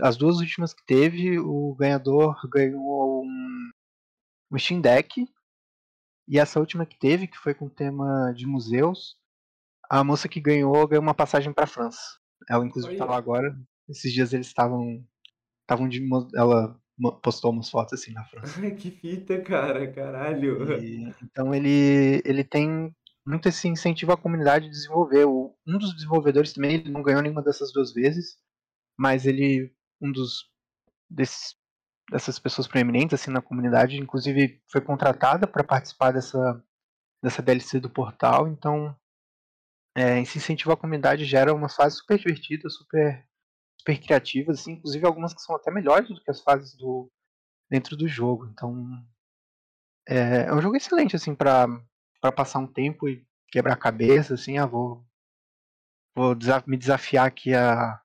as 0.00 0.16
duas 0.16 0.38
últimas 0.38 0.74
que 0.74 0.84
teve, 0.84 1.38
o 1.38 1.74
ganhador 1.76 2.36
ganhou 2.48 3.22
um, 3.24 3.70
um 4.52 4.58
Steam 4.58 4.80
Deck 4.80 5.26
e 6.30 6.38
essa 6.38 6.60
última 6.60 6.86
que 6.86 6.96
teve, 6.96 7.26
que 7.26 7.36
foi 7.36 7.52
com 7.52 7.68
tema 7.68 8.32
de 8.32 8.46
museus, 8.46 9.16
a 9.90 10.04
moça 10.04 10.28
que 10.28 10.40
ganhou 10.40 10.86
ganhou 10.86 11.02
uma 11.02 11.12
passagem 11.12 11.52
para 11.52 11.66
França. 11.66 11.98
Ela 12.48 12.64
inclusive 12.64 12.92
Olha. 12.92 13.02
estava 13.02 13.18
agora, 13.18 13.60
esses 13.88 14.12
dias 14.12 14.32
eles 14.32 14.46
estavam 14.46 15.04
estavam 15.62 15.88
de 15.88 16.08
ela 16.36 16.80
postou 17.20 17.50
umas 17.50 17.68
fotos 17.68 18.00
assim 18.00 18.12
na 18.12 18.24
França. 18.24 18.70
Que 18.76 18.92
fita, 18.92 19.40
cara, 19.40 19.90
caralho. 19.90 20.80
E, 20.80 21.12
então 21.20 21.52
ele 21.52 22.22
ele 22.24 22.44
tem 22.44 22.94
muito 23.26 23.48
esse 23.48 23.66
incentivo 23.66 24.12
à 24.12 24.16
comunidade 24.16 24.68
a 24.68 24.70
desenvolver. 24.70 25.24
O, 25.24 25.52
um 25.66 25.78
dos 25.78 25.92
desenvolvedores 25.94 26.52
também 26.52 26.74
ele 26.74 26.90
não 26.92 27.02
ganhou 27.02 27.22
nenhuma 27.22 27.42
dessas 27.42 27.72
duas 27.72 27.92
vezes, 27.92 28.36
mas 28.96 29.26
ele 29.26 29.74
um 30.00 30.12
dos 30.12 30.48
desses, 31.10 31.56
dessas 32.10 32.38
pessoas 32.38 32.66
proeminentes 32.66 33.14
assim 33.14 33.30
na 33.30 33.40
comunidade, 33.40 33.98
inclusive 33.98 34.60
foi 34.70 34.80
contratada 34.80 35.46
para 35.46 35.64
participar 35.64 36.12
dessa 36.12 36.62
dessa 37.22 37.42
DLC 37.42 37.80
do 37.80 37.90
portal. 37.90 38.48
Então 38.48 38.96
é, 39.96 40.20
esse 40.20 40.38
incentivo 40.38 40.72
à 40.72 40.76
comunidade 40.76 41.24
gera 41.24 41.54
umas 41.54 41.74
fases 41.74 41.98
super 41.98 42.18
divertidas, 42.18 42.74
super 42.74 43.26
super 43.78 43.98
criativas, 43.98 44.60
assim, 44.60 44.72
inclusive 44.72 45.06
algumas 45.06 45.32
que 45.32 45.40
são 45.40 45.56
até 45.56 45.70
melhores 45.70 46.08
do 46.08 46.22
que 46.22 46.30
as 46.30 46.42
fases 46.42 46.76
do 46.76 47.10
dentro 47.70 47.96
do 47.96 48.08
jogo. 48.08 48.46
Então 48.46 49.02
é, 50.08 50.46
é 50.48 50.54
um 50.54 50.60
jogo 50.60 50.76
excelente 50.76 51.16
assim 51.16 51.34
para 51.34 51.66
para 52.20 52.32
passar 52.32 52.58
um 52.58 52.66
tempo 52.66 53.08
e 53.08 53.26
quebrar 53.50 53.74
a 53.74 53.76
cabeça, 53.76 54.34
assim, 54.34 54.58
ah, 54.58 54.66
vou 54.66 55.04
vou 56.14 56.36
me 56.66 56.76
desafiar 56.76 57.26
aqui 57.26 57.54
a, 57.54 58.00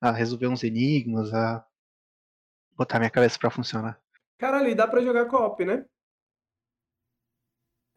a 0.00 0.12
resolver 0.12 0.46
uns 0.48 0.62
enigmas, 0.62 1.32
a 1.34 1.65
botar 2.76 2.98
minha 2.98 3.10
cabeça 3.10 3.38
para 3.38 3.50
funcionar. 3.50 3.98
Caralho, 4.38 4.68
e 4.68 4.74
dá 4.74 4.86
pra 4.86 5.02
jogar 5.02 5.26
co-op, 5.26 5.64
né? 5.64 5.84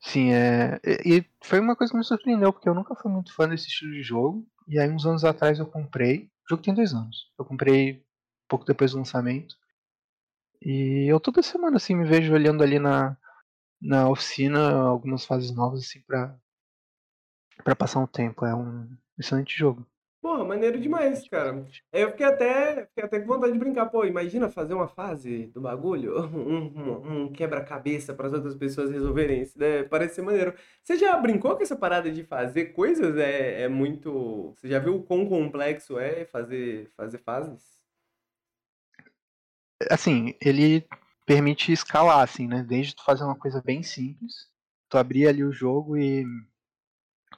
Sim, 0.01 0.31
é. 0.33 0.79
E 0.83 1.19
e 1.19 1.25
foi 1.43 1.59
uma 1.59 1.75
coisa 1.75 1.91
que 1.91 1.97
me 1.97 2.03
surpreendeu, 2.03 2.53
porque 2.53 2.69
eu 2.69 2.73
nunca 2.75 2.95
fui 2.95 3.11
muito 3.11 3.33
fã 3.33 3.47
desse 3.47 3.67
estilo 3.67 3.91
de 3.91 4.01
jogo. 4.03 4.47
E 4.67 4.79
aí, 4.79 4.89
uns 4.89 5.05
anos 5.05 5.23
atrás, 5.25 5.59
eu 5.59 5.65
comprei. 5.65 6.25
O 6.45 6.49
jogo 6.49 6.63
tem 6.63 6.73
dois 6.73 6.93
anos. 6.93 7.31
Eu 7.37 7.45
comprei 7.45 8.03
pouco 8.47 8.65
depois 8.65 8.91
do 8.91 8.97
lançamento. 8.97 9.55
E 10.61 11.05
eu 11.11 11.19
toda 11.19 11.41
semana, 11.41 11.77
assim, 11.77 11.95
me 11.95 12.05
vejo 12.05 12.33
olhando 12.33 12.63
ali 12.63 12.79
na, 12.79 13.17
na 13.81 14.09
oficina 14.09 14.71
algumas 14.73 15.25
fases 15.25 15.51
novas, 15.51 15.81
assim, 15.81 16.01
pra, 16.01 16.37
pra 17.63 17.75
passar 17.75 17.99
um 17.99 18.07
tempo. 18.07 18.45
É 18.45 18.53
um 18.55 18.97
excelente 19.17 19.57
jogo. 19.57 19.85
Porra, 20.21 20.43
maneiro 20.43 20.79
demais, 20.81 21.27
cara. 21.29 21.65
Eu 21.93 22.11
fiquei 22.11 22.25
até, 22.25 22.85
fiquei 22.87 23.03
até 23.05 23.19
com 23.21 23.27
vontade 23.27 23.53
de 23.53 23.59
brincar. 23.59 23.85
Pô, 23.89 24.03
imagina 24.03 24.49
fazer 24.49 24.73
uma 24.73 24.87
fase 24.87 25.47
do 25.47 25.61
bagulho, 25.61 26.13
um, 26.35 26.65
um- 27.21 27.23
um 27.25 27.31
quebra-cabeça 27.31 28.13
para 28.13 28.27
as 28.27 28.33
outras 28.33 28.53
pessoas 28.55 28.91
resolverem 28.91 29.41
isso, 29.41 29.57
né? 29.57 29.83
Parece 29.83 30.15
ser 30.15 30.21
maneiro. 30.21 30.53
Você 30.83 30.97
já 30.97 31.15
brincou 31.17 31.55
com 31.55 31.63
essa 31.63 31.75
parada 31.75 32.11
de 32.11 32.23
fazer 32.25 32.67
coisas? 32.73 33.15
É, 33.17 33.61
é 33.63 33.67
muito. 33.69 34.53
Você 34.57 34.67
já 34.67 34.79
viu 34.79 34.97
o 34.97 35.03
quão 35.03 35.25
complexo 35.27 35.97
é 35.97 36.25
fazer, 36.25 36.89
fazer 36.97 37.19
fases? 37.19 37.79
Assim, 39.89 40.33
ele 40.41 40.87
permite 41.25 41.71
escalar, 41.71 42.21
assim, 42.21 42.47
né? 42.47 42.63
Desde 42.63 42.95
tu 42.95 43.03
fazer 43.03 43.23
uma 43.23 43.35
coisa 43.37 43.61
bem 43.61 43.83
simples, 43.83 44.33
tu 44.89 44.97
abrir 44.97 45.27
ali 45.27 45.43
o 45.43 45.51
jogo 45.51 45.97
e 45.97 46.25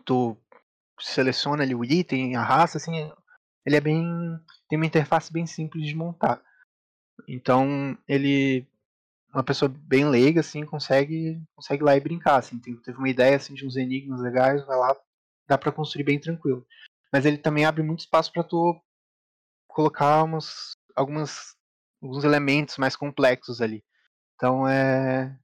tu 0.06 0.38
seleciona 1.02 1.64
ali 1.64 1.76
o 1.76 1.84
item, 1.84 2.36
a 2.36 2.44
raça, 2.44 2.78
assim, 2.78 3.12
ele 3.66 3.76
é 3.76 3.82
bem. 3.82 4.04
tem 4.70 4.78
uma 4.78 4.86
interface 4.86 5.32
bem 5.32 5.46
simples 5.46 5.86
de 5.88 5.96
montar. 5.96 6.42
Então, 7.28 7.98
ele. 8.08 8.68
Uma 9.34 9.44
pessoa 9.44 9.70
bem 9.70 10.06
leiga, 10.10 10.42
assim, 10.42 10.66
consegue, 10.66 11.42
consegue 11.56 11.84
lá 11.84 11.96
e 11.96 12.02
brincar, 12.02 12.38
assim. 12.38 12.60
Teve 12.60 12.98
uma 12.98 13.08
ideia, 13.10 13.38
assim, 13.38 13.54
de 13.54 13.66
uns 13.66 13.78
enigmas 13.78 14.20
legais, 14.20 14.66
vai 14.66 14.78
lá, 14.78 14.94
dá 15.48 15.58
pra 15.58 15.72
construir 15.72 16.04
bem 16.04 16.20
tranquilo. 16.20 16.66
Mas 17.14 17.26
ele 17.26 17.38
também 17.38 17.64
abre 17.64 17.82
muito 17.82 18.02
espaço 18.02 18.32
pra 18.34 18.44
tu 18.44 18.78
colocar 19.70 20.24
umas, 20.24 20.72
algumas, 20.96 21.56
alguns 22.02 22.26
elementos 22.26 22.78
mais 22.78 22.96
complexos 22.98 23.62
ali. 23.62 23.84
Então, 24.36 24.68
é... 24.68 25.38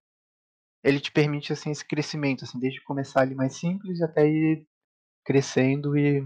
Ele 0.83 0.99
te 0.99 1.11
permite, 1.11 1.53
assim, 1.53 1.71
esse 1.71 1.85
crescimento, 1.85 2.43
assim, 2.43 2.59
desde 2.59 2.83
começar 2.83 3.21
ali 3.21 3.35
mais 3.35 3.55
simples 3.55 4.01
até 4.01 4.27
ir 4.27 4.67
crescendo 5.27 5.97
e, 5.97 6.25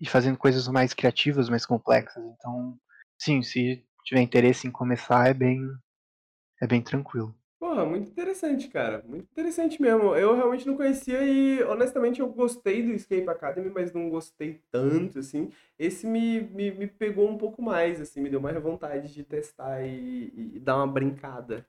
e 0.00 0.08
fazendo 0.08 0.38
coisas 0.38 0.66
mais 0.68 0.94
criativas, 0.94 1.50
mais 1.50 1.66
complexas. 1.66 2.24
Então, 2.24 2.74
sim, 3.18 3.42
se 3.42 3.84
tiver 4.06 4.22
interesse 4.22 4.66
em 4.66 4.70
começar, 4.70 5.28
é 5.28 5.34
bem, 5.34 5.60
é 6.62 6.66
bem 6.66 6.80
tranquilo. 6.80 7.34
Porra, 7.58 7.84
muito 7.84 8.08
interessante, 8.08 8.68
cara. 8.68 9.04
Muito 9.06 9.30
interessante 9.30 9.82
mesmo. 9.82 10.16
Eu 10.16 10.34
realmente 10.34 10.66
não 10.66 10.78
conhecia 10.78 11.22
e, 11.22 11.62
honestamente, 11.64 12.20
eu 12.20 12.28
gostei 12.30 12.82
do 12.82 12.90
Escape 12.90 13.28
Academy, 13.28 13.68
mas 13.68 13.92
não 13.92 14.08
gostei 14.08 14.62
tanto, 14.70 15.18
assim. 15.18 15.52
Esse 15.78 16.06
me, 16.06 16.40
me, 16.40 16.70
me 16.70 16.86
pegou 16.86 17.28
um 17.28 17.36
pouco 17.36 17.60
mais, 17.60 18.00
assim, 18.00 18.22
me 18.22 18.30
deu 18.30 18.40
mais 18.40 18.56
vontade 18.62 19.12
de 19.12 19.22
testar 19.22 19.82
e, 19.82 20.32
e 20.54 20.58
dar 20.58 20.76
uma 20.76 20.86
brincada. 20.86 21.66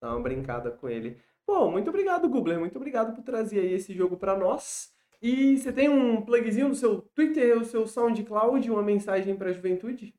Dar 0.00 0.10
uma 0.10 0.22
brincada 0.22 0.70
com 0.70 0.88
ele. 0.88 1.18
Pô, 1.44 1.68
muito 1.68 1.90
obrigado, 1.90 2.28
Gubler. 2.28 2.60
Muito 2.60 2.76
obrigado 2.76 3.12
por 3.12 3.24
trazer 3.24 3.58
aí 3.58 3.72
esse 3.72 3.92
jogo 3.92 4.16
pra 4.16 4.36
nós. 4.36 4.92
E 5.22 5.56
você 5.56 5.72
tem 5.72 5.88
um 5.88 6.20
plugzinho 6.20 6.68
no 6.68 6.74
seu 6.74 7.00
Twitter, 7.00 7.56
o 7.56 7.64
seu 7.64 7.86
SoundCloud, 7.86 8.68
uma 8.68 8.82
mensagem 8.82 9.36
pra 9.36 9.52
juventude? 9.52 10.12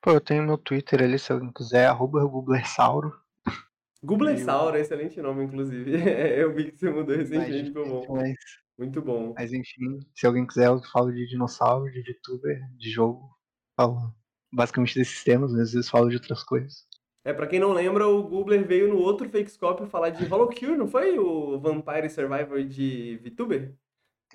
Pô, 0.00 0.12
eu 0.12 0.20
tenho 0.20 0.44
meu 0.44 0.56
Twitter 0.56 1.02
ali, 1.02 1.18
se 1.18 1.32
alguém 1.32 1.52
quiser, 1.52 1.86
arroba 1.86 2.24
Gublersauro. 2.24 3.12
Gublersauro, 4.04 4.76
excelente 4.76 5.20
nome, 5.20 5.42
inclusive. 5.42 5.90
Eu 6.38 6.54
vi 6.54 6.70
que 6.70 6.78
você 6.78 6.88
mudou 6.88 7.16
recentemente, 7.16 7.68
ficou 7.70 8.06
bom. 8.06 8.14
Mas, 8.14 8.36
Muito 8.78 9.02
bom. 9.02 9.34
mas 9.34 9.52
enfim, 9.52 9.98
se 10.14 10.24
alguém 10.24 10.46
quiser, 10.46 10.66
eu 10.66 10.80
falo 10.92 11.12
de 11.12 11.26
dinossauro, 11.26 11.90
de 11.90 12.00
VTuber, 12.02 12.60
de 12.76 12.90
jogo. 12.90 13.28
Falo 13.76 14.14
basicamente 14.52 14.94
desses 14.94 15.24
temas, 15.24 15.52
às 15.52 15.72
vezes 15.72 15.90
falo 15.90 16.08
de 16.08 16.14
outras 16.14 16.44
coisas. 16.44 16.86
É, 17.24 17.32
pra 17.32 17.48
quem 17.48 17.58
não 17.58 17.72
lembra, 17.72 18.06
o 18.06 18.22
Gubler 18.22 18.64
veio 18.64 18.86
no 18.86 18.98
outro 18.98 19.28
Fakescope 19.28 19.86
falar 19.86 20.10
de 20.10 20.32
Holocure, 20.32 20.76
não 20.76 20.86
foi? 20.86 21.18
O 21.18 21.58
Vampire 21.58 22.08
Survivor 22.08 22.62
de 22.62 23.16
VTuber? 23.24 23.74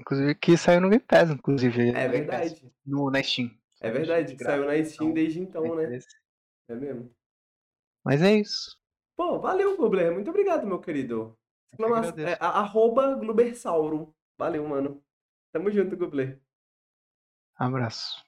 Inclusive, 0.01 0.35
que 0.35 0.57
saiu 0.57 0.81
no 0.81 0.89
Game 0.89 1.03
Pass, 1.03 1.29
inclusive. 1.29 1.89
É 1.91 2.07
Game 2.09 2.25
Pass, 2.27 2.39
verdade. 2.51 2.73
No, 2.85 3.09
na 3.11 3.21
Steam. 3.23 3.51
É 3.79 3.91
verdade, 3.91 4.35
que 4.35 4.43
saiu 4.43 4.65
na 4.65 4.83
Steam 4.83 5.13
desde 5.13 5.39
então, 5.39 5.75
né? 5.75 5.99
É 6.67 6.75
mesmo. 6.75 7.13
Mas 8.03 8.21
é 8.21 8.33
isso. 8.35 8.79
Pô, 9.15 9.39
valeu, 9.39 9.77
Gubler. 9.77 10.11
Muito 10.11 10.29
obrigado, 10.29 10.65
meu 10.65 10.79
querido. 10.79 11.37
Exclama- 11.71 11.99
agradeço. 11.99 12.27
é, 12.29 12.37
arroba 12.41 13.13
Glubersauro. 13.15 14.13
Valeu, 14.37 14.67
mano. 14.67 15.03
Tamo 15.51 15.69
junto, 15.69 15.95
Gubler. 15.95 16.39
Abraço. 17.55 18.25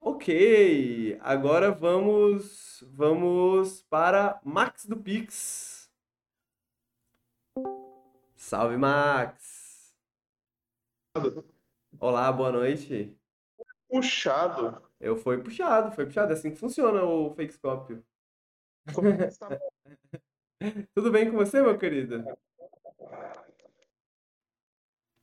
Ok, 0.00 1.16
agora 1.20 1.70
vamos 1.70 2.82
vamos 2.92 3.82
para 3.82 4.40
Max 4.44 4.84
do 4.84 4.96
Pix. 4.96 5.75
Salve, 8.36 8.76
Max. 8.76 9.96
Olá, 11.98 12.30
boa 12.30 12.52
noite. 12.52 13.18
Puxado. 13.88 14.82
Eu 15.00 15.16
fui 15.16 15.42
puxado, 15.42 15.94
foi 15.94 16.04
puxado. 16.04 16.32
É 16.32 16.34
assim 16.34 16.50
que 16.50 16.58
funciona 16.58 17.02
o 17.02 17.34
Fakescópio. 17.34 18.04
Tudo 20.94 21.10
bem 21.10 21.30
com 21.30 21.38
você, 21.38 21.62
meu 21.62 21.78
querido? 21.78 22.24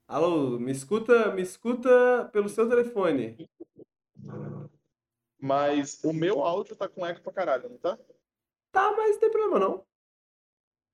Alô, 0.08 0.58
me 0.60 0.72
escuta, 0.72 1.32
me 1.34 1.44
escuta 1.44 2.30
pelo 2.34 2.50
seu 2.50 2.68
telefone. 2.68 3.48
Mas 5.40 6.04
o 6.04 6.12
meu 6.12 6.42
áudio 6.42 6.76
tá 6.76 6.90
com 6.90 7.06
eco 7.06 7.22
pra 7.22 7.32
caralho, 7.32 7.70
não 7.70 7.78
tá? 7.78 7.98
Tá, 8.72 8.92
mas 8.98 9.14
não 9.14 9.20
tem 9.20 9.32
problema 9.32 9.60
não. 9.60 9.86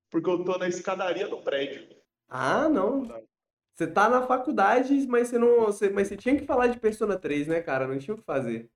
Porque 0.09 0.29
eu 0.29 0.43
tô 0.43 0.57
na 0.57 0.67
escadaria 0.67 1.25
do 1.27 1.41
prédio. 1.41 1.98
Ah, 2.29 2.69
não. 2.69 3.07
Você 3.75 3.87
tá 3.87 4.09
na 4.09 4.21
faculdade, 4.27 5.07
mas 5.07 5.29
você 5.29 5.39
não, 5.39 5.65
você, 5.65 5.89
mas 5.89 6.07
você 6.07 6.17
tinha 6.17 6.37
que 6.37 6.45
falar 6.45 6.67
de 6.67 6.79
Persona 6.79 7.17
3, 7.17 7.47
né, 7.47 7.61
cara? 7.61 7.87
Não 7.87 7.97
tinha 7.97 8.13
o 8.13 8.17
que 8.17 8.23
fazer. 8.23 8.69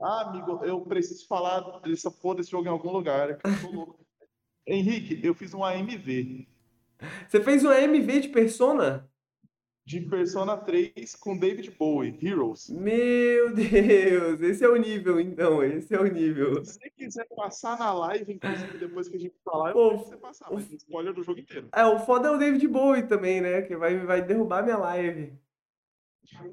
Ah, 0.00 0.28
amigo, 0.28 0.64
eu 0.64 0.80
preciso 0.82 1.26
falar 1.26 1.80
dessa 1.80 2.10
porra 2.10 2.36
desse 2.36 2.50
jogo 2.50 2.66
em 2.66 2.70
algum 2.70 2.90
lugar. 2.90 3.30
eu 3.30 3.38
tô 3.38 3.70
louco. 3.70 4.06
Henrique, 4.66 5.20
eu 5.26 5.34
fiz 5.34 5.52
um 5.54 5.64
AMV 5.64 6.46
Você 7.28 7.42
fez 7.42 7.64
um 7.64 7.72
MV 7.72 8.20
de 8.20 8.28
Persona? 8.28 9.10
De 9.84 10.00
Persona 10.00 10.56
3 10.56 11.16
com 11.16 11.36
David 11.36 11.70
Bowie, 11.72 12.16
Heroes. 12.22 12.70
Meu 12.70 13.52
Deus, 13.54 14.40
esse 14.40 14.64
é 14.64 14.68
o 14.68 14.76
nível, 14.76 15.18
então. 15.20 15.62
Esse 15.62 15.94
é 15.94 16.00
o 16.00 16.04
nível. 16.04 16.64
Se 16.64 16.74
você 16.74 16.90
quiser 16.90 17.26
passar 17.34 17.78
na 17.78 17.92
live, 17.92 18.32
inclusive, 18.32 18.78
depois 18.78 19.08
que 19.08 19.16
a 19.16 19.20
gente 19.20 19.34
falar, 19.44 19.70
eu 19.70 19.74
Pô, 19.74 19.96
você 19.98 20.16
passar, 20.16 20.50
mas 20.52 20.66
tem 20.66 20.76
spoiler 20.76 21.12
do 21.12 21.22
jogo 21.22 21.40
inteiro. 21.40 21.68
É, 21.74 21.84
o 21.84 21.98
foda 21.98 22.28
é 22.28 22.30
o 22.30 22.38
David 22.38 22.66
Bowie 22.68 23.06
também, 23.06 23.40
né? 23.40 23.62
Que 23.62 23.76
vai, 23.76 23.98
vai 23.98 24.22
derrubar 24.22 24.62
minha 24.62 24.78
live. 24.78 25.32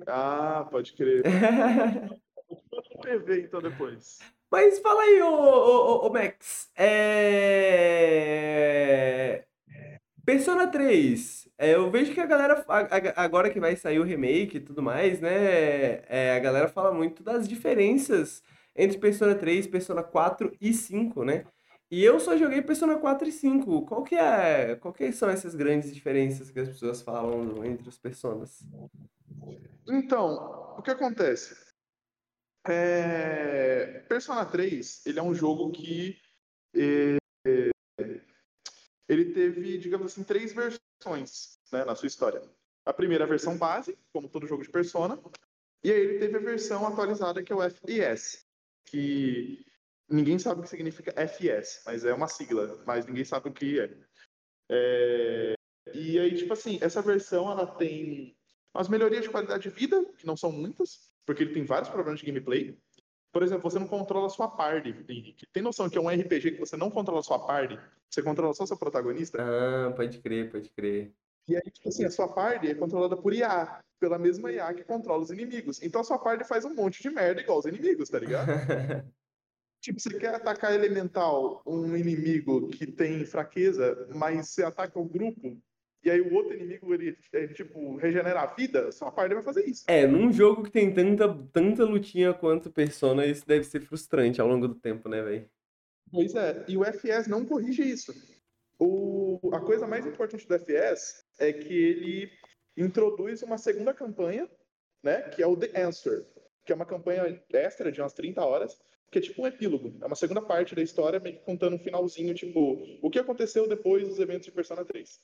Ah, 0.08 0.67
pode 0.69 0.93
crer. 0.93 1.24
PV 3.01 3.41
então 3.41 3.61
depois. 3.61 4.19
Mas 4.51 4.80
fala 4.80 5.03
aí, 5.03 5.22
ô, 5.22 5.27
ô, 5.27 6.06
ô, 6.06 6.08
ô, 6.08 6.09
Max. 6.11 6.72
É... 6.75 7.99
Persona 10.30 10.67
3. 10.67 11.49
é, 11.58 11.74
eu 11.74 11.90
vejo 11.90 12.14
que 12.14 12.19
a 12.22 12.25
galera, 12.27 12.64
agora 13.16 13.49
que 13.49 13.59
vai 13.59 13.75
sair 13.75 13.98
o 13.98 14.03
remake 14.03 14.58
e 14.58 14.59
tudo 14.59 14.80
mais, 14.80 15.19
né? 15.19 16.03
é, 16.08 16.35
a 16.35 16.40
galera 16.40 16.67
fala 16.67 16.93
muito 16.93 17.24
das 17.24 17.49
diferenças 17.49 18.43
entre 18.75 18.99
Persona 18.99 19.33
3, 19.33 19.66
Persona 19.66 20.03
4 20.03 20.56
e 20.61 20.72
5, 20.72 21.24
né? 21.24 21.45
E 21.90 22.03
eu 22.03 22.19
só 22.19 22.38
joguei 22.38 22.61
Persona 22.61 22.99
4 22.99 23.27
e 23.27 23.32
5. 23.32 23.88
Qual 23.88 24.03
que 24.03 24.14
é, 24.14 24.75
qual 24.75 24.93
que 24.93 25.11
são 25.11 25.32
essas 25.32 25.56
grandes 25.56 25.91
diferenças 25.91 26.51
que 26.51 26.59
as 26.59 26.69
pessoas 26.69 27.01
falam 27.01 27.66
entre 27.66 27.90
os 27.90 27.98
personas? 27.98 28.64
Então, 29.88 30.75
o 30.77 30.83
que 30.83 30.91
acontece? 30.91 31.56
É, 32.67 34.06
Persona 34.08 34.45
3, 34.45 35.08
ele 35.08 35.17
é 35.17 35.24
um 35.24 35.33
jogo 35.33 35.72
que 35.72 36.16
é, 36.75 37.17
ele 39.09 39.33
teve, 39.33 39.77
digamos 39.79 40.11
assim, 40.11 40.23
três 40.23 40.53
versões 40.53 41.59
né, 41.71 41.83
na 41.83 41.95
sua 41.95 42.07
história. 42.07 42.41
A 42.85 42.93
primeira 42.93 43.23
a 43.23 43.27
versão 43.27 43.57
base, 43.57 43.97
como 44.13 44.29
todo 44.29 44.47
jogo 44.47 44.63
de 44.63 44.69
Persona, 44.69 45.19
e 45.83 45.91
aí 45.91 45.99
ele 45.99 46.19
teve 46.19 46.38
a 46.38 46.41
versão 46.41 46.85
atualizada 46.88 47.43
que 47.43 47.51
é 47.51 47.55
o 47.55 47.69
FES, 47.69 48.45
que 48.85 49.65
ninguém 50.07 50.38
sabe 50.38 50.59
o 50.59 50.63
que 50.63 50.69
significa 50.69 51.13
FES, 51.27 51.81
mas 51.85 52.05
é 52.05 52.13
uma 52.13 52.27
sigla, 52.27 52.81
mas 52.85 53.07
ninguém 53.07 53.25
sabe 53.25 53.49
o 53.49 53.53
que 53.53 53.79
é. 53.79 53.97
É, 54.71 55.53
E 55.93 56.19
aí, 56.19 56.35
tipo 56.35 56.53
assim, 56.53 56.77
essa 56.81 57.01
versão 57.01 57.49
ela 57.49 57.65
tem 57.65 58.38
umas 58.73 58.88
melhorias 58.88 59.23
de 59.23 59.29
qualidade 59.29 59.63
de 59.63 59.69
vida, 59.69 60.05
que 60.17 60.27
não 60.27 60.38
são 60.38 60.51
muitas, 60.51 61.11
porque 61.25 61.43
ele 61.43 61.53
tem 61.53 61.65
vários 61.65 61.89
problemas 61.89 62.19
de 62.19 62.27
gameplay. 62.27 62.79
Por 63.32 63.43
exemplo, 63.43 63.69
você 63.69 63.77
não 63.77 63.88
controla 63.88 64.27
a 64.27 64.30
sua 64.30 64.48
party, 64.48 64.90
Henrique. 65.08 65.45
Tem 65.53 65.61
noção 65.61 65.90
que 65.90 65.98
é 65.98 66.01
um 66.01 66.09
RPG 66.09 66.51
que 66.51 66.59
você 66.59 66.75
não 66.75 66.90
controla 66.90 67.19
a 67.19 67.24
sua 67.24 67.40
party? 67.40 67.80
Você 68.09 68.24
controla 68.24 68.53
só 68.53 68.66
seu 68.66 68.77
protagonista? 68.77 69.38
Ah, 69.40 69.91
pode 69.91 70.19
crer, 70.19 70.51
pode 70.51 70.69
crer. 70.69 71.14
E 71.48 71.56
aí, 71.56 71.72
tipo 71.72 71.90
assim, 71.90 72.06
a 72.06 72.11
sua 72.11 72.27
party 72.27 72.67
é 72.67 72.75
controlada 72.75 73.16
por 73.16 73.33
IA, 73.33 73.82
pela 73.99 74.17
mesma 74.17 74.51
IA 74.51 74.74
que 74.74 74.83
controla 74.83 75.22
os 75.22 75.30
inimigos. 75.30 75.82
Então 75.82 76.01
a 76.01 76.03
sua 76.03 76.17
party 76.17 76.43
faz 76.43 76.66
um 76.66 76.74
monte 76.74 77.01
de 77.01 77.09
merda 77.09 77.41
igual 77.41 77.59
os 77.59 77.66
inimigos, 77.66 78.09
tá 78.09 78.19
ligado? 78.19 78.48
tipo, 79.80 79.99
você 79.99 80.17
quer 80.17 80.33
atacar 80.33 80.74
elemental, 80.74 81.61
um 81.66 81.95
inimigo 81.95 82.69
que 82.69 82.88
tem 82.88 83.25
fraqueza, 83.25 84.08
mas 84.16 84.49
você 84.49 84.64
ataca 84.64 84.99
o 84.99 85.06
grupo, 85.06 85.61
e 86.03 86.09
aí 86.09 86.21
o 86.21 86.33
outro 86.33 86.53
inimigo, 86.53 86.93
ele, 86.93 87.17
ele, 87.33 87.53
tipo, 87.53 87.97
regenera 87.97 88.41
a 88.41 88.45
vida, 88.45 88.91
sua 88.91 89.11
party 89.11 89.33
vai 89.33 89.43
fazer 89.43 89.65
isso. 89.65 89.83
É, 89.87 90.07
num 90.07 90.31
jogo 90.31 90.63
que 90.63 90.71
tem 90.71 90.93
tanta, 90.93 91.27
tanta 91.51 91.83
lutinha 91.83 92.33
quanto 92.33 92.71
Persona, 92.71 93.25
isso 93.25 93.45
deve 93.45 93.65
ser 93.65 93.81
frustrante 93.81 94.39
ao 94.39 94.47
longo 94.47 94.67
do 94.67 94.75
tempo, 94.75 95.09
né, 95.09 95.21
velho? 95.21 95.49
Pois 96.11 96.33
é, 96.35 96.65
e 96.67 96.77
o 96.77 96.85
FS 96.85 97.27
não 97.27 97.45
corrige 97.45 97.83
isso. 97.83 98.13
O, 98.79 99.51
a 99.53 99.59
coisa 99.59 99.85
mais 99.85 100.05
importante 100.05 100.47
do 100.47 100.57
FS 100.57 101.25
é 101.37 101.51
que 101.51 101.73
ele 101.73 102.31
introduz 102.77 103.43
uma 103.43 103.57
segunda 103.57 103.93
campanha, 103.93 104.49
né, 105.03 105.23
que 105.23 105.43
é 105.43 105.47
o 105.47 105.57
The 105.57 105.81
Answer, 105.81 106.25
que 106.65 106.71
é 106.71 106.75
uma 106.75 106.85
campanha 106.85 107.43
extra 107.51 107.91
de 107.91 108.01
umas 108.01 108.13
30 108.13 108.41
horas, 108.41 108.79
que 109.11 109.19
é 109.19 109.21
tipo 109.21 109.41
um 109.41 109.47
epílogo, 109.47 109.97
é 110.01 110.05
uma 110.05 110.15
segunda 110.15 110.41
parte 110.41 110.73
da 110.75 110.81
história, 110.81 111.19
meio 111.19 111.37
que 111.37 111.43
contando 111.43 111.75
um 111.75 111.79
finalzinho, 111.79 112.33
tipo, 112.33 112.81
o 113.01 113.09
que 113.09 113.19
aconteceu 113.19 113.67
depois 113.67 114.07
dos 114.07 114.19
eventos 114.19 114.45
de 114.45 114.51
Persona 114.51 114.85
3. 114.85 115.19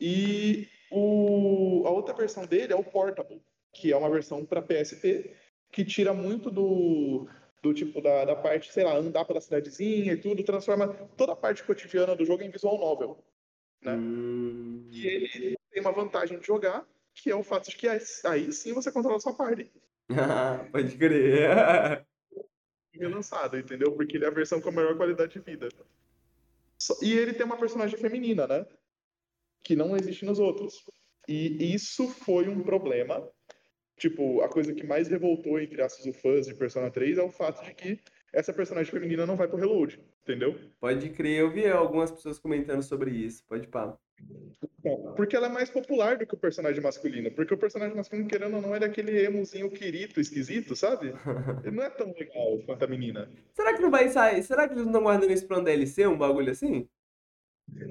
E 0.00 0.68
o, 0.90 1.84
a 1.86 1.90
outra 1.90 2.14
versão 2.14 2.46
dele 2.46 2.72
é 2.72 2.76
o 2.76 2.82
Portable, 2.82 3.42
que 3.72 3.92
é 3.92 3.96
uma 3.96 4.10
versão 4.10 4.44
para 4.44 4.62
PSP, 4.62 5.34
que 5.70 5.84
tira 5.84 6.14
muito 6.14 6.50
do, 6.50 7.28
do 7.62 7.74
tipo 7.74 8.00
da, 8.00 8.24
da 8.24 8.34
parte, 8.34 8.72
sei 8.72 8.84
lá, 8.84 8.96
andar 8.96 9.24
pela 9.24 9.40
cidadezinha 9.40 10.12
e 10.12 10.16
tudo, 10.16 10.42
transforma 10.42 10.88
toda 11.16 11.32
a 11.32 11.36
parte 11.36 11.62
cotidiana 11.62 12.16
do 12.16 12.24
jogo 12.24 12.42
em 12.42 12.50
visual 12.50 12.78
novel. 12.78 13.22
Né? 13.82 13.92
Hum... 13.94 14.88
E 14.90 15.06
ele 15.06 15.56
tem 15.70 15.82
uma 15.82 15.92
vantagem 15.92 16.38
de 16.38 16.46
jogar, 16.46 16.86
que 17.14 17.30
é 17.30 17.36
o 17.36 17.44
fato 17.44 17.70
de 17.70 17.76
que 17.76 17.88
aí 17.88 18.52
sim 18.52 18.72
você 18.72 18.90
controla 18.90 19.18
a 19.18 19.20
sua 19.20 19.34
party. 19.34 19.70
Ah, 20.10 20.66
pode 20.72 20.96
crer. 20.96 21.50
Relançado, 22.92 23.58
entendeu? 23.58 23.92
Porque 23.92 24.16
ele 24.16 24.24
é 24.24 24.28
a 24.28 24.32
versão 24.32 24.60
com 24.60 24.68
a 24.68 24.72
maior 24.72 24.96
qualidade 24.96 25.32
de 25.32 25.40
vida. 25.40 25.68
E 27.02 27.12
ele 27.12 27.32
tem 27.32 27.46
uma 27.46 27.56
personagem 27.56 27.98
feminina, 27.98 28.46
né? 28.46 28.66
Que 29.62 29.76
não 29.76 29.96
existe 29.96 30.24
nos 30.24 30.38
outros. 30.38 30.84
E 31.28 31.74
isso 31.74 32.08
foi 32.08 32.48
um 32.48 32.62
problema. 32.62 33.28
Tipo, 33.96 34.40
a 34.40 34.48
coisa 34.48 34.72
que 34.74 34.86
mais 34.86 35.08
revoltou 35.08 35.60
entre 35.60 35.82
aspas 35.82 36.16
fãs 36.16 36.46
de 36.46 36.54
Persona 36.54 36.90
3 36.90 37.18
é 37.18 37.22
o 37.22 37.30
fato 37.30 37.62
de 37.62 37.74
que 37.74 38.00
essa 38.32 38.52
personagem 38.52 38.90
feminina 38.90 39.26
não 39.26 39.36
vai 39.36 39.46
pro 39.46 39.58
reload, 39.58 40.00
entendeu? 40.22 40.58
Pode 40.80 41.10
crer, 41.10 41.40
eu 41.40 41.50
vi 41.50 41.66
algumas 41.66 42.10
pessoas 42.10 42.38
comentando 42.38 42.82
sobre 42.82 43.10
isso, 43.10 43.44
pode 43.46 43.68
pá. 43.68 43.98
Porque 45.16 45.36
ela 45.36 45.46
é 45.46 45.50
mais 45.50 45.68
popular 45.70 46.16
do 46.16 46.26
que 46.26 46.34
o 46.34 46.38
personagem 46.38 46.80
masculino. 46.82 47.30
Porque 47.30 47.52
o 47.52 47.58
personagem 47.58 47.94
masculino, 47.94 48.28
querendo 48.28 48.56
ou 48.56 48.62
não, 48.62 48.74
ele 48.74 48.84
é 48.84 48.88
aquele 48.88 49.18
emozinho 49.22 49.70
quirito, 49.70 50.20
esquisito, 50.20 50.74
sabe? 50.74 51.12
Ele 51.64 51.76
não 51.76 51.82
é 51.82 51.90
tão 51.90 52.12
legal 52.12 52.58
quanto 52.64 52.84
a 52.84 52.88
menina. 52.88 53.30
Será 53.52 53.74
que 53.74 53.82
não 53.82 53.90
vai 53.90 54.08
sair? 54.08 54.42
Será 54.42 54.66
que 54.66 54.74
eles 54.74 54.84
não 54.84 54.90
estão 54.90 55.02
guardando 55.02 55.32
isso 55.32 55.46
pra 55.46 55.58
um 55.58 55.64
DLC, 55.64 56.06
um 56.06 56.16
bagulho 56.16 56.50
assim? 56.50 56.88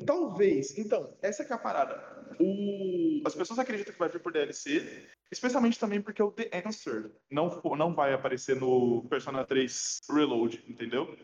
Talvez. 0.06 0.78
Então, 0.78 1.18
essa 1.22 1.44
que 1.46 1.52
é 1.52 1.56
a 1.56 1.60
parada. 1.60 1.96
O... 2.40 3.22
As 3.26 3.36
pessoas 3.36 3.60
acreditam 3.60 3.94
que 3.94 4.00
vai 4.00 4.10
vir 4.10 4.22
por 4.22 4.32
DLC, 4.32 5.08
especialmente 5.32 5.80
também 5.80 6.02
porque 6.02 6.22
o 6.22 6.32
The 6.32 6.50
Answer 6.66 7.12
não, 7.30 7.62
não 7.78 7.94
vai 7.94 8.14
aparecer 8.14 8.56
no 8.56 9.06
Persona 9.10 9.46
3 9.46 10.00
Reload, 10.10 10.64
entendeu? 10.68 11.18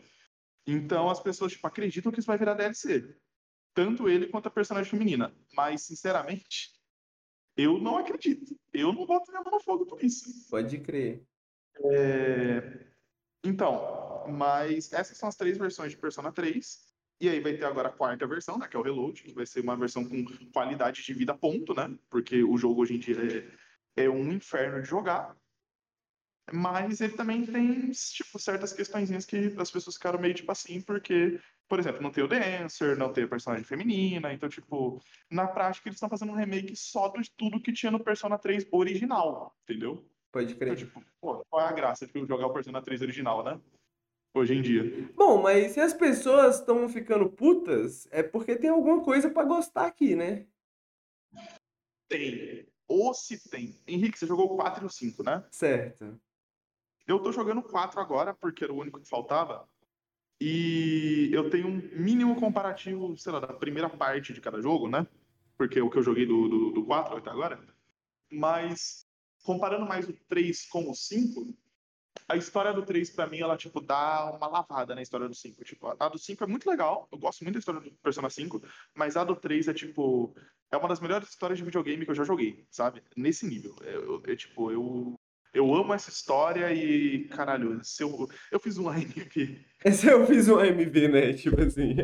Então 0.66 1.08
as 1.08 1.20
pessoas 1.20 1.52
tipo, 1.52 1.66
acreditam 1.66 2.12
que 2.12 2.18
isso 2.18 2.26
vai 2.26 2.38
virar 2.38 2.54
DLC. 2.54 3.16
Tanto 3.72 4.08
ele 4.08 4.28
quanto 4.28 4.46
a 4.46 4.50
personagem 4.50 4.90
feminina. 4.90 5.34
Mas, 5.52 5.82
sinceramente, 5.82 6.72
eu 7.56 7.78
não 7.78 7.98
acredito. 7.98 8.58
Eu 8.72 8.92
não 8.92 9.06
boto 9.06 9.30
minha 9.30 9.42
mão 9.42 9.52
no 9.52 9.60
fogo 9.60 9.86
por 9.86 10.02
isso. 10.02 10.48
Pode 10.50 10.78
crer. 10.80 11.22
É... 11.92 12.86
Então, 13.44 14.26
mas 14.28 14.92
essas 14.92 15.16
são 15.16 15.28
as 15.28 15.36
três 15.36 15.58
versões 15.58 15.92
de 15.92 15.98
Persona 15.98 16.32
3. 16.32 16.85
E 17.20 17.28
aí 17.28 17.40
vai 17.40 17.54
ter 17.54 17.64
agora 17.64 17.88
a 17.88 17.92
quarta 17.92 18.26
versão, 18.26 18.58
né, 18.58 18.68
que 18.68 18.76
é 18.76 18.78
o 18.78 18.82
Reload, 18.82 19.22
que 19.22 19.32
vai 19.32 19.46
ser 19.46 19.60
uma 19.60 19.76
versão 19.76 20.04
com 20.04 20.24
qualidade 20.52 21.02
de 21.02 21.14
vida 21.14 21.34
ponto, 21.34 21.74
né? 21.74 21.96
Porque 22.10 22.44
o 22.44 22.58
jogo 22.58 22.82
hoje 22.82 22.94
em 22.94 22.98
dia 22.98 23.16
é, 23.96 24.04
é 24.04 24.10
um 24.10 24.32
inferno 24.32 24.82
de 24.82 24.88
jogar. 24.88 25.34
Mas 26.52 27.00
ele 27.00 27.14
também 27.14 27.44
tem, 27.44 27.90
tipo, 27.90 28.38
certas 28.38 28.72
questõezinhas 28.72 29.24
que 29.24 29.54
as 29.58 29.70
pessoas 29.70 29.96
ficaram 29.96 30.20
meio 30.20 30.34
tipo 30.34 30.52
assim, 30.52 30.80
porque 30.80 31.40
por 31.68 31.80
exemplo, 31.80 32.00
não 32.00 32.10
tem 32.10 32.22
o 32.22 32.28
Dancer, 32.28 32.96
não 32.96 33.12
tem 33.12 33.24
a 33.24 33.28
personagem 33.28 33.64
feminina, 33.64 34.32
então, 34.32 34.48
tipo, 34.48 35.02
na 35.30 35.46
prática 35.46 35.88
eles 35.88 35.96
estão 35.96 36.08
fazendo 36.08 36.32
um 36.32 36.36
remake 36.36 36.76
só 36.76 37.08
de 37.08 37.30
tudo 37.32 37.60
que 37.60 37.72
tinha 37.72 37.90
no 37.90 38.02
Persona 38.02 38.38
3 38.38 38.66
original, 38.70 39.56
entendeu? 39.64 40.08
Pode 40.30 40.54
crer. 40.54 40.74
Então, 40.74 40.86
tipo, 40.86 41.04
pô, 41.20 41.44
qual 41.50 41.66
é 41.66 41.68
a 41.68 41.72
graça 41.72 42.06
de 42.06 42.26
jogar 42.26 42.46
o 42.46 42.52
Persona 42.52 42.80
3 42.80 43.02
original, 43.02 43.42
né? 43.42 43.60
Hoje 44.36 44.54
em 44.54 44.60
dia. 44.60 45.10
Bom, 45.14 45.40
mas 45.40 45.72
se 45.72 45.80
as 45.80 45.94
pessoas 45.94 46.60
estão 46.60 46.86
ficando 46.90 47.26
putas, 47.30 48.06
é 48.10 48.22
porque 48.22 48.54
tem 48.54 48.68
alguma 48.68 49.02
coisa 49.02 49.30
para 49.30 49.46
gostar 49.46 49.86
aqui, 49.86 50.14
né? 50.14 50.44
Tem. 52.06 52.68
Ou 52.86 53.14
se 53.14 53.48
tem. 53.48 53.80
Henrique, 53.86 54.18
você 54.18 54.26
jogou 54.26 54.52
o 54.52 54.56
4 54.56 54.84
e 54.84 54.86
o 54.86 54.90
5, 54.90 55.22
né? 55.22 55.42
Certo. 55.50 56.20
Eu 57.06 57.18
tô 57.18 57.32
jogando 57.32 57.60
o 57.60 57.62
4 57.62 57.98
agora, 57.98 58.34
porque 58.34 58.62
era 58.62 58.74
o 58.74 58.78
único 58.78 59.00
que 59.00 59.08
faltava. 59.08 59.66
E 60.38 61.30
eu 61.32 61.48
tenho 61.48 61.68
um 61.68 61.80
mínimo 61.98 62.38
comparativo, 62.38 63.16
sei 63.16 63.32
lá, 63.32 63.40
da 63.40 63.54
primeira 63.54 63.88
parte 63.88 64.34
de 64.34 64.42
cada 64.42 64.60
jogo, 64.60 64.86
né? 64.86 65.06
Porque 65.56 65.78
é 65.78 65.82
o 65.82 65.88
que 65.88 65.96
eu 65.96 66.02
joguei 66.02 66.26
do, 66.26 66.46
do, 66.46 66.70
do 66.72 66.84
4 66.84 67.16
até 67.16 67.30
agora. 67.30 67.58
Mas, 68.30 69.06
comparando 69.42 69.86
mais 69.86 70.06
o 70.06 70.12
3 70.28 70.66
com 70.66 70.90
o 70.90 70.94
5, 70.94 71.56
a 72.28 72.36
história 72.36 72.72
do 72.72 72.82
3, 72.82 73.10
pra 73.10 73.26
mim, 73.26 73.40
ela, 73.40 73.56
tipo, 73.56 73.80
dá 73.80 74.30
uma 74.32 74.46
lavada 74.46 74.94
na 74.94 75.02
história 75.02 75.28
do 75.28 75.34
5. 75.34 75.64
Tipo, 75.64 75.94
a 75.98 76.08
do 76.08 76.18
5 76.18 76.44
é 76.44 76.46
muito 76.46 76.68
legal, 76.68 77.08
eu 77.12 77.18
gosto 77.18 77.42
muito 77.42 77.54
da 77.54 77.58
história 77.60 77.80
do 77.80 77.90
Persona 78.02 78.30
5, 78.30 78.62
mas 78.94 79.16
a 79.16 79.24
do 79.24 79.36
3 79.36 79.68
é, 79.68 79.74
tipo, 79.74 80.34
é 80.70 80.76
uma 80.76 80.88
das 80.88 81.00
melhores 81.00 81.28
histórias 81.28 81.58
de 81.58 81.64
videogame 81.64 82.04
que 82.04 82.10
eu 82.10 82.16
já 82.16 82.24
joguei, 82.24 82.66
sabe? 82.70 83.02
Nesse 83.16 83.46
nível. 83.46 83.74
Eu, 83.82 84.22
eu 84.26 84.36
tipo, 84.36 84.70
eu 84.70 85.18
eu 85.54 85.74
amo 85.74 85.94
essa 85.94 86.10
história 86.10 86.70
e, 86.70 87.28
caralho, 87.28 87.82
se 87.82 88.02
eu, 88.02 88.28
eu 88.52 88.60
fiz 88.60 88.76
um 88.76 88.88
AMV. 88.90 89.64
Se 89.90 90.06
eu 90.06 90.26
fiz 90.26 90.48
um 90.48 90.58
AMV, 90.58 91.08
né? 91.08 91.32
Tipo 91.32 91.62
assim. 91.62 91.96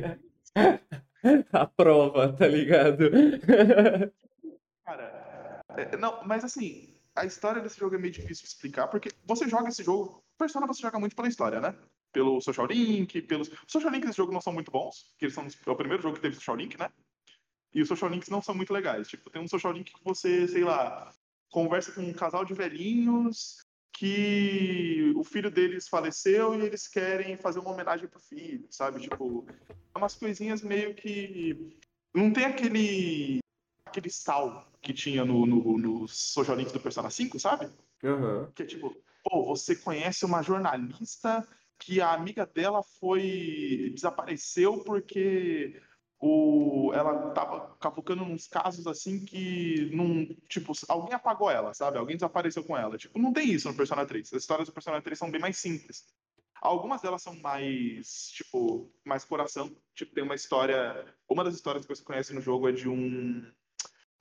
A 1.52 1.66
prova, 1.66 2.32
tá 2.32 2.48
ligado? 2.48 3.10
Cara, 4.84 5.60
é, 5.76 5.96
não, 5.96 6.24
mas 6.26 6.44
assim, 6.44 6.91
a 7.14 7.24
história 7.24 7.60
desse 7.60 7.78
jogo 7.78 7.94
é 7.94 7.98
meio 7.98 8.12
difícil 8.12 8.44
de 8.44 8.48
explicar, 8.48 8.88
porque 8.88 9.10
você 9.24 9.48
joga 9.48 9.68
esse 9.68 9.82
jogo, 9.82 10.22
Persona 10.38 10.66
você 10.66 10.82
joga 10.82 10.98
muito 10.98 11.14
pela 11.14 11.28
história, 11.28 11.60
né? 11.60 11.76
Pelo 12.12 12.40
Social 12.40 12.66
Link, 12.66 13.22
pelos. 13.22 13.48
Os 13.48 13.58
Social 13.72 13.92
Links 13.92 14.08
desse 14.08 14.16
jogo 14.16 14.32
não 14.32 14.40
são 14.40 14.52
muito 14.52 14.70
bons, 14.70 15.10
porque 15.10 15.26
eles 15.26 15.34
são 15.34 15.46
é 15.46 15.70
o 15.70 15.76
primeiro 15.76 16.02
jogo 16.02 16.16
que 16.16 16.22
teve 16.22 16.34
Social 16.34 16.56
Link, 16.56 16.78
né? 16.78 16.90
E 17.74 17.80
os 17.80 17.88
Social 17.88 18.10
Links 18.10 18.28
não 18.28 18.42
são 18.42 18.54
muito 18.54 18.72
legais. 18.72 19.08
Tipo, 19.08 19.30
tem 19.30 19.40
um 19.40 19.48
Social 19.48 19.72
Link 19.72 19.92
que 19.92 20.04
você, 20.04 20.46
sei 20.48 20.64
lá, 20.64 21.14
conversa 21.50 21.92
com 21.92 22.02
um 22.02 22.12
casal 22.12 22.44
de 22.44 22.54
velhinhos 22.54 23.64
que 23.92 25.12
o 25.14 25.22
filho 25.22 25.50
deles 25.50 25.86
faleceu 25.86 26.54
e 26.54 26.66
eles 26.66 26.88
querem 26.88 27.36
fazer 27.36 27.60
uma 27.60 27.70
homenagem 27.70 28.08
pro 28.08 28.18
filho, 28.18 28.66
sabe? 28.70 29.00
Tipo, 29.00 29.46
é 29.94 29.98
umas 29.98 30.14
coisinhas 30.14 30.62
meio 30.62 30.94
que. 30.94 31.78
Não 32.14 32.32
tem 32.32 32.44
aquele. 32.44 33.38
Aquele 33.92 34.10
sal 34.10 34.66
que 34.80 34.92
tinha 34.92 35.24
no, 35.24 35.46
no, 35.46 35.78
no 35.78 36.08
Social 36.08 36.56
Link 36.56 36.72
do 36.72 36.80
Persona 36.80 37.10
5, 37.10 37.38
sabe? 37.38 37.70
Uhum. 38.02 38.50
Que 38.54 38.64
é 38.64 38.66
tipo, 38.66 38.96
pô, 39.22 39.44
você 39.44 39.76
conhece 39.76 40.24
uma 40.24 40.42
jornalista 40.42 41.46
que 41.78 42.00
a 42.00 42.12
amiga 42.12 42.46
dela 42.46 42.82
foi. 42.98 43.92
desapareceu 43.94 44.82
porque 44.84 45.80
o, 46.18 46.92
ela 46.94 47.30
tava 47.30 47.76
cavucando 47.80 48.22
uns 48.22 48.48
casos 48.48 48.86
assim 48.86 49.24
que 49.24 49.90
não, 49.94 50.26
tipo, 50.48 50.72
alguém 50.88 51.14
apagou 51.14 51.50
ela, 51.50 51.74
sabe? 51.74 51.98
Alguém 51.98 52.16
desapareceu 52.16 52.64
com 52.64 52.76
ela. 52.76 52.96
Tipo, 52.96 53.18
não 53.18 53.32
tem 53.32 53.50
isso 53.50 53.68
no 53.68 53.76
Persona 53.76 54.06
3. 54.06 54.32
As 54.32 54.42
histórias 54.42 54.68
do 54.68 54.74
Persona 54.74 55.02
3 55.02 55.18
são 55.18 55.30
bem 55.30 55.40
mais 55.40 55.58
simples. 55.58 56.06
Algumas 56.60 57.02
delas 57.02 57.22
são 57.22 57.34
mais, 57.40 58.30
tipo, 58.30 58.88
mais 59.04 59.24
coração. 59.24 59.76
Tipo, 59.96 60.14
tem 60.14 60.22
uma 60.22 60.36
história, 60.36 61.04
uma 61.28 61.42
das 61.42 61.54
histórias 61.54 61.84
que 61.84 61.94
você 61.94 62.04
conhece 62.04 62.32
no 62.32 62.40
jogo 62.40 62.68
é 62.68 62.72
de 62.72 62.88
um 62.88 63.44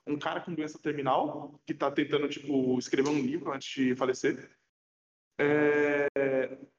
um 0.06 0.18
cara 0.18 0.40
com 0.40 0.54
doença 0.54 0.78
terminal 0.78 1.60
que 1.66 1.74
tá 1.74 1.90
tentando, 1.90 2.28
tipo, 2.28 2.78
escrever 2.78 3.10
um 3.10 3.20
livro 3.20 3.52
antes 3.52 3.68
de 3.68 3.94
falecer. 3.96 4.50
É, 5.38 6.08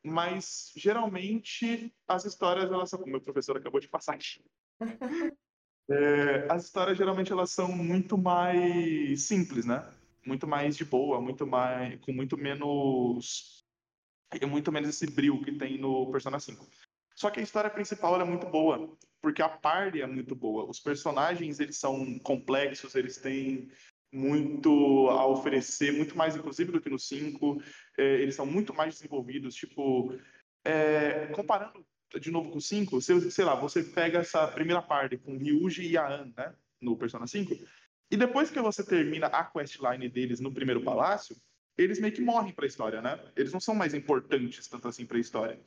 mas 0.03 0.71
geralmente 0.75 1.93
as 2.07 2.25
histórias 2.25 2.71
elas 2.71 2.89
são, 2.89 2.99
como 2.99 3.11
meu 3.11 3.21
professor 3.21 3.57
acabou 3.57 3.79
de 3.79 3.89
passar 3.89 4.15
aqui. 4.15 4.43
É, 5.89 6.47
as 6.49 6.63
histórias 6.63 6.97
geralmente 6.97 7.33
elas 7.33 7.51
são 7.51 7.67
muito 7.69 8.17
mais 8.17 9.23
simples, 9.23 9.65
né? 9.65 9.85
Muito 10.25 10.47
mais 10.47 10.77
de 10.77 10.85
boa, 10.85 11.19
muito 11.19 11.45
mais 11.45 11.99
com 11.99 12.13
muito 12.13 12.37
menos 12.37 13.65
muito 14.47 14.71
menos 14.71 14.89
esse 14.89 15.05
brilho 15.05 15.41
que 15.43 15.51
tem 15.51 15.77
no 15.77 16.09
Persona 16.09 16.39
5. 16.39 16.65
Só 17.15 17.29
que 17.29 17.41
a 17.41 17.43
história 17.43 17.69
principal 17.69 18.19
é 18.19 18.23
muito 18.23 18.47
boa, 18.47 18.97
porque 19.23 19.41
a 19.41 19.47
party 19.47 20.01
é 20.01 20.05
muito 20.05 20.35
boa. 20.35 20.69
Os 20.69 20.81
personagens, 20.81 21.61
eles 21.61 21.77
são 21.77 22.19
complexos, 22.19 22.93
eles 22.93 23.15
têm 23.17 23.71
muito 24.11 25.07
a 25.09 25.25
oferecer, 25.25 25.93
muito 25.93 26.17
mais 26.17 26.35
inclusive 26.35 26.73
do 26.73 26.81
que 26.81 26.89
no 26.89 26.99
5. 26.99 27.63
É, 27.97 28.15
eles 28.15 28.35
são 28.35 28.45
muito 28.45 28.73
mais 28.73 28.95
desenvolvidos, 28.95 29.55
tipo, 29.55 30.13
é, 30.65 31.27
comparando 31.27 31.85
de 32.19 32.29
novo 32.29 32.51
com 32.51 32.57
o 32.57 32.61
5, 32.61 33.01
sei, 33.01 33.45
lá, 33.45 33.55
você 33.55 33.81
pega 33.81 34.19
essa 34.19 34.45
primeira 34.47 34.81
parte 34.81 35.17
com 35.17 35.37
Ryuji 35.37 35.87
e 35.87 35.97
An, 35.97 36.31
né, 36.37 36.53
no 36.79 36.95
Persona 36.95 37.25
5, 37.25 37.55
e 38.11 38.17
depois 38.17 38.51
que 38.51 38.59
você 38.59 38.83
termina 38.85 39.27
a 39.27 39.43
questline 39.43 40.07
deles 40.09 40.39
no 40.39 40.53
primeiro 40.53 40.83
palácio, 40.83 41.35
eles 41.75 41.97
meio 41.97 42.13
que 42.13 42.21
morrem 42.21 42.53
para 42.53 42.65
a 42.65 42.67
história, 42.67 43.01
né? 43.01 43.19
Eles 43.35 43.51
não 43.51 43.59
são 43.59 43.73
mais 43.73 43.95
importantes 43.95 44.67
tanto 44.67 44.87
assim 44.87 45.07
para 45.07 45.17
a 45.17 45.21
história. 45.21 45.59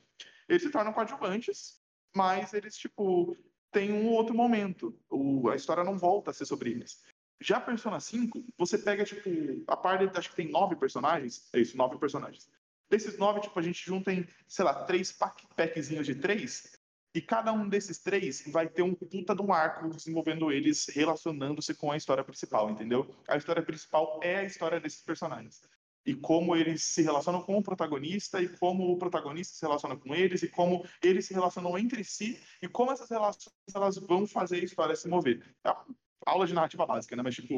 Eles 0.49 0.63
se 0.63 0.71
tornam 0.71 0.93
coadjuvantes, 0.93 1.81
mas 2.15 2.55
eles 2.55 2.77
tipo 2.77 3.37
têm 3.77 3.93
um 3.93 4.09
outro 4.09 4.35
momento. 4.35 4.99
O, 5.11 5.51
a 5.51 5.55
história 5.55 5.85
não 5.85 5.99
volta 5.99 6.31
a 6.31 6.35
ser 6.35 6.47
sobre 6.47 6.71
eles. 6.71 7.05
Já 7.39 7.61
Persona 7.61 8.01
5, 8.01 8.43
você 8.57 8.79
pega 8.79 9.05
tipo 9.05 9.29
a 9.67 9.77
parte 9.77 10.11
acho 10.19 10.31
que 10.31 10.37
tem 10.37 10.51
nove 10.51 10.75
personagens, 10.77 11.47
é 11.53 11.61
isso, 11.61 11.77
nove 11.77 11.99
personagens. 11.99 12.49
Desses 12.89 13.19
nove, 13.19 13.41
tipo, 13.41 13.59
a 13.59 13.63
gente 13.63 13.85
junta 13.85 14.13
em, 14.13 14.27
sei 14.47 14.65
lá, 14.65 14.85
três 14.85 15.13
pack, 15.13 15.45
packzinhos 15.55 16.07
de 16.07 16.15
três, 16.15 16.79
e 17.15 17.21
cada 17.21 17.53
um 17.53 17.69
desses 17.69 17.99
três 17.99 18.45
vai 18.47 18.69
ter 18.69 18.83
um 18.83 18.95
puta 18.95 19.35
de 19.35 19.43
um 19.43 19.53
arco 19.53 19.91
desenvolvendo 19.91 20.51
eles, 20.51 20.87
relacionando-se 20.87 21.75
com 21.75 21.91
a 21.91 21.97
história 21.97 22.25
principal, 22.25 22.71
entendeu? 22.71 23.15
A 23.29 23.37
história 23.37 23.63
principal 23.63 24.21
é 24.23 24.37
a 24.37 24.45
história 24.45 24.81
desses 24.81 25.03
personagens. 25.03 25.61
E 26.07 26.15
como 26.15 26.55
eles 26.55 26.83
se 26.85 27.03
relacionam 27.03 27.43
com 27.43 27.57
o 27.59 27.63
protagonista, 27.63 28.41
e 28.41 28.49
como 28.49 28.93
o 28.93 28.97
protagonista 28.97 29.57
se 29.57 29.63
relaciona 29.67 29.97
com 29.97 30.15
eles, 30.15 30.43
e 30.45 30.49
como 30.49 30.87
eles 31.03 31.27
se 31.27 31.35
relacionam 31.35 31.77
entre 31.77 32.05
si, 32.05 32.39
e 32.63 32.69
como 32.69 32.93
essas 32.93 33.11
relações 33.11 33.53
elas 33.75 33.97
vão 33.99 34.27
fazer 34.27 34.61
a 34.61 34.65
história 34.65 34.95
se 34.95 35.09
mover. 35.09 35.43
É 35.65 35.71
uma 35.71 35.85
aula 36.25 36.47
de 36.47 36.55
narrativa 36.55 36.87
básica, 36.87 37.17
né? 37.17 37.23
Mas, 37.25 37.35
tipo, 37.35 37.55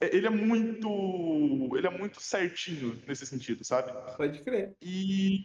é- 0.00 0.14
ele 0.16 0.26
é 0.26 0.30
muito. 0.30 0.88
Ele 1.76 1.86
é 1.86 1.90
muito 1.90 2.20
certinho 2.20 3.00
nesse 3.06 3.26
sentido, 3.26 3.64
sabe? 3.64 3.92
Pode 4.16 4.42
crer. 4.42 4.74
E 4.80 5.44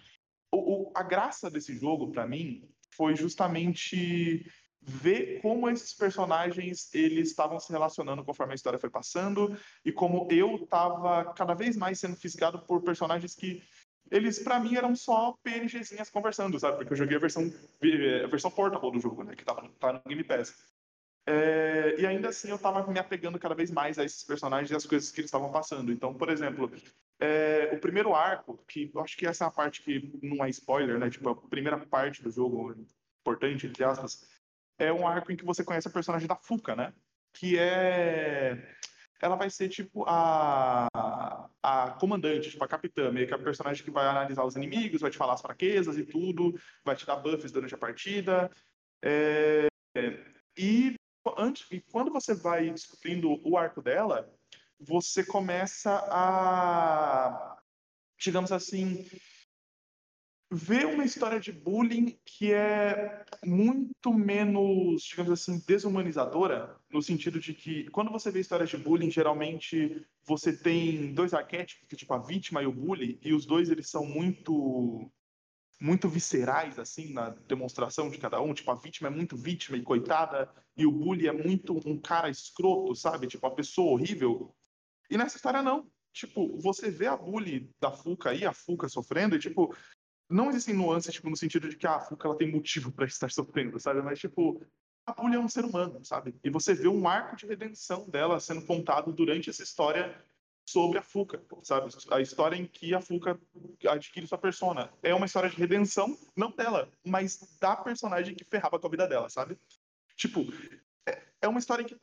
o, 0.51 0.89
o- 0.89 0.91
a 0.95 1.03
graça 1.03 1.49
desse 1.49 1.75
jogo, 1.77 2.11
pra 2.11 2.27
mim, 2.27 2.69
foi 2.91 3.15
justamente 3.15 4.45
ver 4.87 5.41
como 5.41 5.67
esses 5.67 5.93
personagens 5.93 6.93
eles 6.93 7.29
estavam 7.29 7.59
se 7.59 7.71
relacionando 7.71 8.23
conforme 8.23 8.53
a 8.53 8.55
história 8.55 8.77
foi 8.77 8.89
passando 8.89 9.57
e 9.83 9.91
como 9.91 10.27
eu 10.29 10.55
estava 10.57 11.33
cada 11.33 11.55
vez 11.55 11.75
mais 11.75 11.99
sendo 11.99 12.15
fisgado 12.15 12.59
por 12.59 12.81
personagens 12.83 13.33
que 13.33 13.63
eles 14.11 14.37
pra 14.37 14.59
mim 14.59 14.75
eram 14.75 14.95
só 14.95 15.35
PNGzinhas 15.41 16.11
conversando, 16.11 16.59
sabe? 16.59 16.77
Porque 16.77 16.93
eu 16.93 16.97
joguei 16.97 17.17
a 17.17 17.19
versão 17.19 17.43
a 17.43 18.27
versão 18.27 18.51
portable 18.51 18.91
do 18.91 18.99
jogo, 18.99 19.23
né, 19.23 19.35
que 19.35 19.43
tava, 19.43 19.67
tá 19.79 19.93
no 19.93 20.01
Game 20.05 20.23
Pass. 20.23 20.55
É, 21.27 21.95
e 21.97 22.05
ainda 22.05 22.29
assim 22.29 22.49
eu 22.49 22.59
tava 22.59 22.85
me 22.91 22.99
apegando 22.99 23.39
cada 23.39 23.55
vez 23.55 23.71
mais 23.71 23.97
a 23.97 24.03
esses 24.03 24.23
personagens 24.23 24.69
e 24.69 24.75
as 24.75 24.85
coisas 24.85 25.11
que 25.11 25.21
eles 25.21 25.29
estavam 25.29 25.51
passando. 25.51 25.91
Então, 25.91 26.13
por 26.13 26.29
exemplo, 26.29 26.71
é, 27.19 27.71
o 27.73 27.79
primeiro 27.79 28.13
arco, 28.13 28.63
que 28.67 28.91
eu 28.93 29.01
acho 29.01 29.17
que 29.17 29.25
essa 29.25 29.45
é 29.45 29.47
a 29.47 29.51
parte 29.51 29.81
que 29.81 30.19
não 30.21 30.45
é 30.45 30.49
spoiler, 30.51 30.99
né? 30.99 31.09
Tipo, 31.09 31.29
a 31.29 31.35
primeira 31.35 31.79
parte 31.79 32.21
do 32.21 32.29
jogo, 32.29 32.75
importante, 33.21 33.65
entre 33.65 33.83
aspas, 33.83 34.34
é 34.77 34.91
um 34.91 35.07
arco 35.07 35.31
em 35.31 35.35
que 35.35 35.45
você 35.45 35.63
conhece 35.63 35.87
a 35.87 35.91
personagem 35.91 36.27
da 36.27 36.35
Fuka, 36.35 36.75
né? 36.75 36.93
Que 37.33 37.57
é. 37.57 38.75
Ela 39.21 39.35
vai 39.35 39.49
ser 39.49 39.69
tipo 39.69 40.03
a, 40.05 40.87
a 41.63 41.91
comandante, 41.91 42.51
tipo 42.51 42.63
a 42.63 42.67
capitã, 42.67 43.11
meio 43.11 43.27
que 43.27 43.33
a 43.33 43.39
personagem 43.39 43.83
que 43.83 43.89
vai 43.89 44.05
analisar 44.05 44.43
os 44.43 44.55
inimigos, 44.55 45.01
vai 45.01 45.09
te 45.09 45.17
falar 45.17 45.33
as 45.33 45.41
fraquezas 45.41 45.97
e 45.97 46.03
tudo, 46.03 46.59
vai 46.83 46.95
te 46.95 47.05
dar 47.05 47.15
buffs 47.15 47.51
durante 47.51 47.73
a 47.73 47.77
partida. 47.77 48.51
É, 49.01 49.67
e, 50.57 50.95
antes, 51.37 51.65
e 51.71 51.79
quando 51.79 52.11
você 52.11 52.33
vai 52.33 52.69
descobrindo 52.69 53.39
o 53.47 53.57
arco 53.57 53.81
dela, 53.81 54.29
você 54.79 55.23
começa 55.23 55.91
a, 56.09 57.57
digamos 58.19 58.51
assim, 58.51 59.07
ver 60.55 60.85
uma 60.85 61.03
história 61.03 61.39
de 61.39 61.51
bullying 61.51 62.17
que 62.23 62.53
é 62.53 63.25
muito 63.43 64.13
menos, 64.13 65.03
digamos 65.03 65.31
assim, 65.31 65.61
desumanizadora, 65.67 66.77
no 66.89 67.01
sentido 67.01 67.39
de 67.39 67.53
que 67.53 67.89
quando 67.89 68.11
você 68.11 68.31
vê 68.31 68.39
histórias 68.39 68.69
de 68.69 68.77
bullying, 68.77 69.11
geralmente 69.11 70.05
você 70.23 70.55
tem 70.55 71.13
dois 71.13 71.33
arquétipos, 71.33 71.87
que 71.87 71.95
é 71.95 71.97
tipo 71.97 72.13
a 72.13 72.19
vítima 72.19 72.63
e 72.63 72.65
o 72.65 72.71
bully, 72.71 73.19
e 73.21 73.33
os 73.33 73.45
dois 73.45 73.69
eles 73.69 73.89
são 73.89 74.05
muito 74.05 75.11
muito 75.77 76.07
viscerais 76.07 76.79
assim 76.79 77.11
na 77.11 77.31
demonstração 77.31 78.09
de 78.09 78.17
cada 78.17 78.41
um, 78.41 78.53
tipo 78.53 78.71
a 78.71 78.75
vítima 78.75 79.09
é 79.09 79.11
muito 79.11 79.35
vítima 79.35 79.77
e 79.77 79.83
coitada, 79.83 80.49
e 80.77 80.85
o 80.85 80.91
bully 80.91 81.27
é 81.27 81.33
muito 81.33 81.77
um 81.85 81.99
cara 81.99 82.29
escroto, 82.29 82.95
sabe? 82.95 83.27
Tipo 83.27 83.45
a 83.47 83.51
pessoa 83.51 83.91
horrível. 83.91 84.55
E 85.09 85.17
nessa 85.17 85.35
história 85.35 85.61
não. 85.61 85.85
Tipo, 86.15 86.57
você 86.61 86.89
vê 86.89 87.07
a 87.07 87.17
bully 87.17 87.69
da 87.77 87.91
Fuca 87.91 88.33
e 88.33 88.45
a 88.45 88.53
Fuca 88.53 88.87
sofrendo 88.87 89.35
e 89.35 89.39
tipo 89.39 89.75
não 90.29 90.49
existem 90.49 90.73
nuances, 90.73 91.13
tipo, 91.13 91.29
no 91.29 91.37
sentido 91.37 91.69
de 91.69 91.75
que 91.75 91.85
ah, 91.87 91.95
a 91.95 91.99
Fuca 91.99 92.27
ela 92.27 92.37
tem 92.37 92.51
motivo 92.51 92.91
para 92.91 93.05
estar 93.05 93.29
sofrendo, 93.31 93.79
sabe? 93.79 94.01
Mas, 94.01 94.19
tipo, 94.19 94.61
a 95.05 95.13
Bully 95.13 95.35
é 95.35 95.39
um 95.39 95.47
ser 95.47 95.65
humano, 95.65 96.03
sabe? 96.03 96.35
E 96.43 96.49
você 96.49 96.73
vê 96.73 96.87
um 96.87 97.07
arco 97.07 97.35
de 97.35 97.45
redenção 97.45 98.09
dela 98.09 98.39
sendo 98.39 98.65
contado 98.65 99.13
durante 99.13 99.49
essa 99.49 99.61
história 99.63 100.19
sobre 100.67 100.97
a 100.97 101.03
Fuca, 101.03 101.43
sabe? 101.61 101.89
A 102.11 102.19
história 102.19 102.55
em 102.55 102.65
que 102.65 102.95
a 102.95 103.01
Fuca 103.01 103.39
adquire 103.87 104.25
sua 104.25 104.37
persona. 104.37 104.91
É 105.03 105.13
uma 105.13 105.27
história 105.27 105.49
de 105.49 105.55
redenção, 105.55 106.17
não 106.35 106.49
dela, 106.51 106.91
mas 107.05 107.39
da 107.59 107.75
personagem 107.75 108.33
que 108.33 108.43
ferrava 108.43 108.79
com 108.79 108.87
a 108.87 108.89
vida 108.89 109.07
dela, 109.07 109.29
sabe? 109.29 109.59
Tipo, 110.15 110.41
é- 111.07 111.21
é 111.43 111.47
uma 111.47 111.59
história 111.59 111.85
que, 111.85 111.95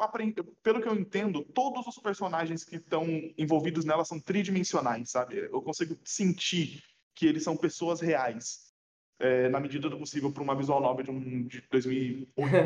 pelo 0.62 0.80
que 0.80 0.88
eu 0.88 0.94
entendo, 0.94 1.42
todos 1.42 1.84
os 1.88 1.98
personagens 1.98 2.62
que 2.62 2.76
estão 2.76 3.04
envolvidos 3.36 3.84
nela 3.84 4.04
são 4.04 4.20
tridimensionais, 4.20 5.10
sabe? 5.10 5.38
Eu 5.38 5.60
consigo 5.60 5.98
sentir 6.04 6.84
que 7.14 7.26
eles 7.26 7.42
são 7.42 7.56
pessoas 7.56 8.00
reais, 8.00 8.72
é, 9.18 9.48
na 9.48 9.60
medida 9.60 9.88
do 9.88 9.98
possível, 9.98 10.32
para 10.32 10.42
uma 10.42 10.56
visual 10.56 10.80
novel 10.80 11.04
de, 11.04 11.10
um, 11.10 11.46
de 11.46 11.60
2008. 11.70 12.56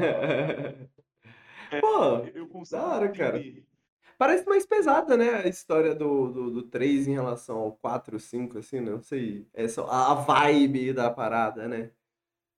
É, 1.70 1.81
Pô, 1.81 2.18
eu 2.34 2.47
consigo 2.49 2.81
da 2.81 2.89
hora, 2.89 3.08
cara. 3.10 3.42
Parece 4.18 4.47
mais 4.47 4.65
pesada, 4.65 5.16
né? 5.16 5.42
A 5.44 5.49
história 5.49 5.94
do, 5.94 6.33
do, 6.33 6.50
do 6.50 6.62
3 6.62 7.08
em 7.08 7.12
relação 7.12 7.58
ao 7.58 7.73
4, 7.73 8.18
5, 8.18 8.58
assim, 8.58 8.81
né? 8.81 8.92
Não 8.92 9.02
sei. 9.02 9.47
Essa, 9.52 9.83
a, 9.83 10.12
a 10.12 10.15
vibe 10.15 10.92
da 10.94 11.10
parada, 11.10 11.68
né? 11.68 11.91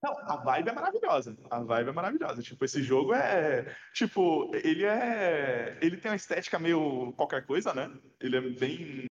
Não, 0.00 0.16
a 0.16 0.36
vibe 0.36 0.68
é 0.68 0.72
maravilhosa. 0.72 1.36
A 1.50 1.60
vibe 1.60 1.88
é 1.88 1.92
maravilhosa. 1.92 2.42
Tipo, 2.42 2.64
esse 2.64 2.82
jogo 2.82 3.12
é. 3.12 3.74
Tipo, 3.92 4.50
ele 4.54 4.84
é. 4.84 5.76
Ele 5.82 5.96
tem 5.96 6.10
uma 6.10 6.16
estética 6.16 6.58
meio 6.58 7.12
qualquer 7.16 7.44
coisa, 7.44 7.74
né? 7.74 7.90
Ele 8.20 8.36
é 8.36 8.40
bem. 8.40 9.07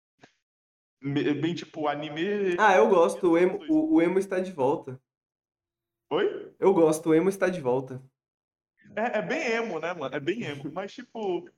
Bem 1.02 1.54
tipo 1.54 1.88
anime. 1.88 2.56
Ah, 2.58 2.76
eu 2.76 2.88
gosto. 2.88 3.32
O 3.32 3.38
emo, 3.38 3.58
o, 3.68 3.96
o 3.96 4.02
emo 4.02 4.18
está 4.18 4.38
de 4.38 4.52
volta. 4.52 5.00
Oi? 6.10 6.52
Eu 6.60 6.72
gosto. 6.72 7.10
O 7.10 7.14
emo 7.14 7.28
está 7.28 7.48
de 7.48 7.60
volta. 7.60 8.00
É, 8.94 9.18
é 9.18 9.22
bem 9.22 9.52
emo, 9.52 9.80
né, 9.80 9.92
mano? 9.92 10.14
É 10.14 10.20
bem 10.20 10.42
emo. 10.44 10.70
Mas, 10.72 10.92
tipo. 10.92 11.48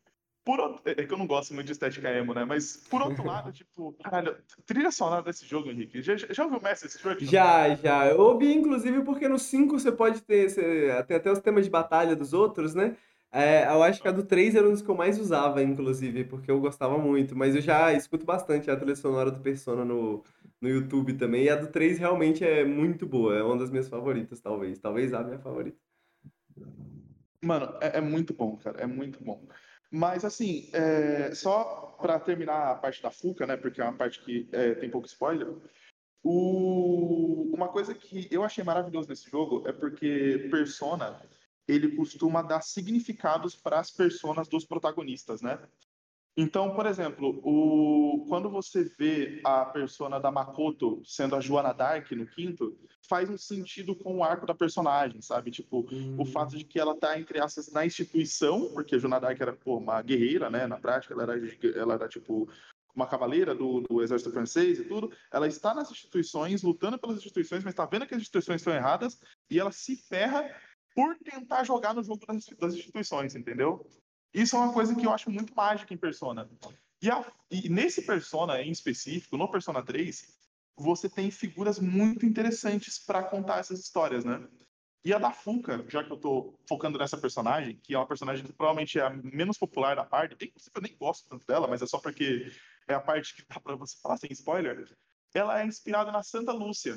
Por 0.44 0.60
outro... 0.60 0.82
É 0.84 1.06
que 1.06 1.12
eu 1.12 1.16
não 1.16 1.26
gosto 1.26 1.55
muito 1.55 1.66
de 1.66 1.73
estética 1.73 2.10
emo, 2.10 2.34
né? 2.34 2.44
Mas, 2.44 2.76
por 2.89 3.00
outro 3.00 3.24
lado, 3.26 3.50
tipo, 3.50 3.94
caralho, 4.02 4.36
trilha 4.66 4.90
sonora 4.90 5.23
desse 5.23 5.47
jogo, 5.47 5.70
Henrique. 5.70 6.02
Já, 6.02 6.16
já 6.16 6.44
ouviu 6.44 6.60
Mass 6.60 6.82
Destruction? 6.82 7.26
Já, 7.26 7.74
já. 7.74 8.06
Eu 8.06 8.20
ouvi, 8.20 8.52
inclusive, 8.52 9.02
porque 9.05 9.26
no 9.26 9.39
5 9.39 9.78
você 9.78 9.90
pode 9.90 10.20
ter. 10.20 10.50
Você, 10.50 11.02
tem 11.06 11.16
até 11.16 11.32
os 11.32 11.40
temas 11.40 11.64
de 11.64 11.70
batalha 11.70 12.14
dos 12.14 12.34
outros, 12.34 12.74
né? 12.74 12.94
É, 13.34 13.66
eu 13.66 13.82
acho 13.82 14.00
que 14.00 14.06
a 14.06 14.12
do 14.12 14.22
3 14.24 14.54
era 14.54 14.64
um 14.64 14.70
dos 14.70 14.80
que 14.80 14.88
eu 14.88 14.94
mais 14.94 15.18
usava, 15.18 15.60
inclusive, 15.60 16.22
porque 16.22 16.48
eu 16.48 16.60
gostava 16.60 16.96
muito. 16.96 17.34
Mas 17.34 17.56
eu 17.56 17.60
já 17.60 17.92
escuto 17.92 18.24
bastante 18.24 18.70
a 18.70 18.76
trilha 18.76 18.94
sonora 18.94 19.28
do 19.28 19.40
Persona 19.40 19.84
no, 19.84 20.22
no 20.60 20.68
YouTube 20.68 21.14
também. 21.14 21.42
E 21.42 21.50
a 21.50 21.56
do 21.56 21.66
3 21.66 21.98
realmente 21.98 22.44
é 22.44 22.64
muito 22.64 23.04
boa. 23.04 23.34
É 23.34 23.42
uma 23.42 23.58
das 23.58 23.70
minhas 23.70 23.88
favoritas, 23.88 24.40
talvez. 24.40 24.78
Talvez 24.78 25.12
a 25.12 25.24
minha 25.24 25.40
favorita. 25.40 25.76
Mano, 27.42 27.76
é, 27.80 27.98
é 27.98 28.00
muito 28.00 28.32
bom, 28.32 28.56
cara, 28.56 28.80
é 28.80 28.86
muito 28.86 29.22
bom. 29.22 29.44
Mas 29.90 30.24
assim, 30.24 30.70
é, 30.72 31.34
só 31.34 31.96
pra 32.00 32.20
terminar 32.20 32.70
a 32.70 32.74
parte 32.76 33.02
da 33.02 33.10
Fuca, 33.10 33.48
né? 33.48 33.56
Porque 33.56 33.80
é 33.80 33.84
uma 33.84 33.96
parte 33.96 34.20
que 34.20 34.48
é, 34.52 34.74
tem 34.74 34.88
pouco 34.88 35.08
spoiler. 35.08 35.48
O... 36.22 37.50
Uma 37.52 37.66
coisa 37.66 37.94
que 37.94 38.28
eu 38.30 38.44
achei 38.44 38.62
maravilhoso 38.62 39.08
nesse 39.08 39.28
jogo 39.28 39.68
é 39.68 39.72
porque 39.72 40.48
Persona 40.52 41.20
ele 41.67 41.97
costuma 41.97 42.43
dar 42.43 42.62
significados 42.62 43.55
para 43.55 43.81
as 43.81 43.91
personas 43.91 44.49
dos 44.49 44.65
protagonistas, 44.65 45.41
né? 45.41 45.59
Então, 46.36 46.75
por 46.75 46.84
exemplo, 46.84 47.41
o... 47.44 48.26
quando 48.28 48.51
você 48.51 48.83
vê 48.83 49.41
a 49.44 49.65
persona 49.67 50.18
da 50.18 50.33
Makoto 50.33 51.01
sendo 51.05 51.36
a 51.36 51.41
Joana 51.41 51.73
Dark 51.73 52.10
no 52.10 52.26
quinto, 52.26 52.76
faz 53.09 53.31
um 53.31 53.39
sentido 53.39 53.94
com 53.94 54.17
o 54.17 54.25
arco 54.25 54.44
da 54.44 54.55
personagem, 54.55 55.23
sabe? 55.23 55.52
Tipo, 55.52 55.86
o 56.18 56.25
fato 56.25 56.57
de 56.57 56.65
que 56.65 56.81
ela 56.81 56.97
tá, 56.97 57.18
entre 57.18 57.41
aspas, 57.41 57.70
na 57.70 57.86
instituição, 57.86 58.68
porque 58.73 58.97
a 58.97 58.99
Joana 58.99 59.20
Dark 59.20 59.41
era 59.41 59.52
pô, 59.52 59.76
uma 59.76 60.02
guerreira, 60.02 60.51
né? 60.51 60.67
Na 60.67 60.76
prática, 60.76 61.15
ela 61.15 61.23
era, 61.23 61.34
ela 61.76 61.94
era 61.94 62.09
tipo 62.09 62.49
uma 62.94 63.07
cavaleira 63.07 63.55
do, 63.55 63.81
do 63.81 64.02
exército 64.02 64.33
francês 64.33 64.78
e 64.78 64.84
tudo. 64.84 65.12
Ela 65.33 65.47
está 65.47 65.73
nas 65.73 65.91
instituições, 65.91 66.62
lutando 66.62 66.99
pelas 66.99 67.18
instituições, 67.18 67.62
mas 67.62 67.73
está 67.73 67.84
vendo 67.86 68.07
que 68.07 68.15
as 68.15 68.20
instituições 68.20 68.60
estão 68.60 68.75
erradas 68.75 69.20
e 69.51 69.59
ela 69.59 69.73
se 69.73 69.97
ferra 69.97 70.49
por 70.94 71.16
tentar 71.18 71.64
jogar 71.64 71.94
no 71.94 72.02
jogo 72.02 72.24
das, 72.26 72.47
das 72.47 72.74
instituições, 72.74 73.34
entendeu? 73.34 73.86
Isso 74.32 74.56
é 74.56 74.58
uma 74.58 74.73
coisa 74.73 74.94
que 74.94 75.06
eu 75.06 75.12
acho 75.12 75.31
muito 75.31 75.55
mágica 75.55 75.92
em 75.92 75.97
Persona. 75.97 76.48
E, 77.02 77.10
a, 77.10 77.24
e 77.50 77.68
nesse 77.68 78.02
Persona 78.02 78.62
em 78.62 78.70
específico, 78.70 79.36
no 79.36 79.50
Persona 79.50 79.82
3, 79.82 80.34
você 80.76 81.08
tem 81.08 81.31
figuras 81.31 81.78
muito 81.78 82.26
interessantes 82.26 82.98
para 82.98 83.23
contar 83.23 83.58
essas 83.58 83.81
histórias, 83.81 84.24
né? 84.24 84.47
E 85.05 85.12
a 85.12 85.18
da 85.18 85.31
Fuka, 85.31 85.84
já 85.89 86.02
que 86.02 86.10
eu 86.10 86.16
tô 86.16 86.58
focando 86.66 86.98
nessa 86.98 87.18
personagem, 87.18 87.76
que 87.76 87.94
é 87.94 87.98
uma 87.98 88.06
personagem 88.06 88.44
que 88.44 88.52
provavelmente 88.55 88.98
é 88.98 89.02
a 89.02 89.10
menos 89.10 89.58
popular 89.58 89.94
da 89.94 90.05
parte, 90.05 90.32
inclusive 90.32 90.73
eu 90.74 90.82
nem 90.82 90.97
gosto 90.97 91.28
tanto 91.28 91.47
dela, 91.47 91.68
mas 91.68 91.82
é 91.82 91.86
só 91.86 91.98
porque 91.98 92.50
é 92.89 92.94
a 92.94 93.00
parte 93.00 93.34
que 93.34 93.44
dá 93.47 93.60
pra 93.60 93.76
você 93.76 93.97
falar 94.00 94.16
sem 94.16 94.32
spoiler. 94.32 94.90
Ela 95.34 95.60
é 95.60 95.66
inspirada 95.66 96.10
na 96.10 96.23
Santa 96.23 96.52
Lúcia. 96.52 96.97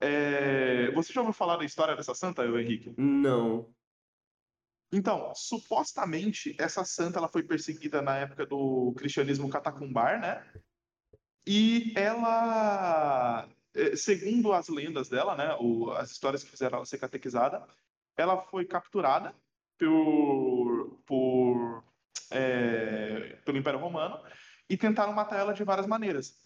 É... 0.00 0.90
Você 0.92 1.12
já 1.12 1.20
ouviu 1.20 1.32
falar 1.32 1.56
da 1.56 1.64
história 1.64 1.96
dessa 1.96 2.14
santa, 2.14 2.44
Henrique? 2.44 2.94
Não. 2.96 3.72
Então, 4.92 5.32
supostamente, 5.34 6.54
essa 6.58 6.84
santa 6.84 7.18
ela 7.18 7.28
foi 7.28 7.42
perseguida 7.42 8.00
na 8.00 8.16
época 8.16 8.46
do 8.46 8.94
cristianismo 8.96 9.50
catacumbar, 9.50 10.20
né? 10.20 10.44
E 11.46 11.92
ela, 11.96 13.48
eh, 13.74 13.96
segundo 13.96 14.52
as 14.52 14.68
lendas 14.68 15.08
dela, 15.08 15.36
né, 15.36 15.56
o, 15.60 15.90
as 15.90 16.12
histórias 16.12 16.44
que 16.44 16.50
fizeram 16.50 16.76
ela 16.76 16.86
ser 16.86 16.98
catequizada, 16.98 17.66
ela 18.16 18.40
foi 18.42 18.64
capturada 18.64 19.34
por, 19.76 21.00
por 21.04 21.84
é, 22.30 23.36
pelo 23.44 23.58
Império 23.58 23.80
Romano 23.80 24.18
e 24.68 24.76
tentaram 24.76 25.12
matar 25.12 25.38
ela 25.38 25.52
de 25.52 25.64
várias 25.64 25.86
maneiras. 25.86 26.40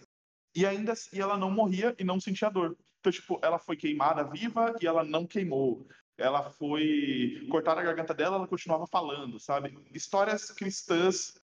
E 0.54 0.66
ainda 0.66 0.94
e 1.12 1.20
ela 1.20 1.36
não 1.36 1.50
morria 1.50 1.94
e 1.98 2.04
não 2.04 2.18
sentia 2.18 2.50
dor. 2.50 2.76
Então, 3.00 3.12
tipo, 3.12 3.38
ela 3.42 3.58
foi 3.58 3.76
queimada 3.76 4.24
viva 4.24 4.74
e 4.80 4.86
ela 4.86 5.04
não 5.04 5.26
queimou. 5.26 5.86
Ela 6.16 6.50
foi 6.50 7.46
cortada 7.50 7.80
a 7.80 7.84
garganta 7.84 8.12
dela, 8.12 8.36
ela 8.36 8.48
continuava 8.48 8.86
falando, 8.86 9.38
sabe? 9.38 9.78
Histórias 9.94 10.50
cristãs 10.50 11.40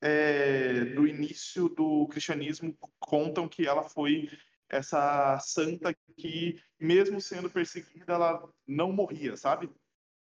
é, 0.00 0.84
do 0.86 1.06
início 1.06 1.68
do 1.68 2.06
cristianismo 2.08 2.76
contam 2.98 3.48
que 3.48 3.66
ela 3.66 3.82
foi 3.82 4.30
essa 4.68 5.38
santa 5.40 5.94
que, 6.16 6.60
mesmo 6.80 7.20
sendo 7.20 7.50
perseguida, 7.50 8.14
ela 8.14 8.48
não 8.66 8.92
morria, 8.92 9.36
sabe? 9.36 9.70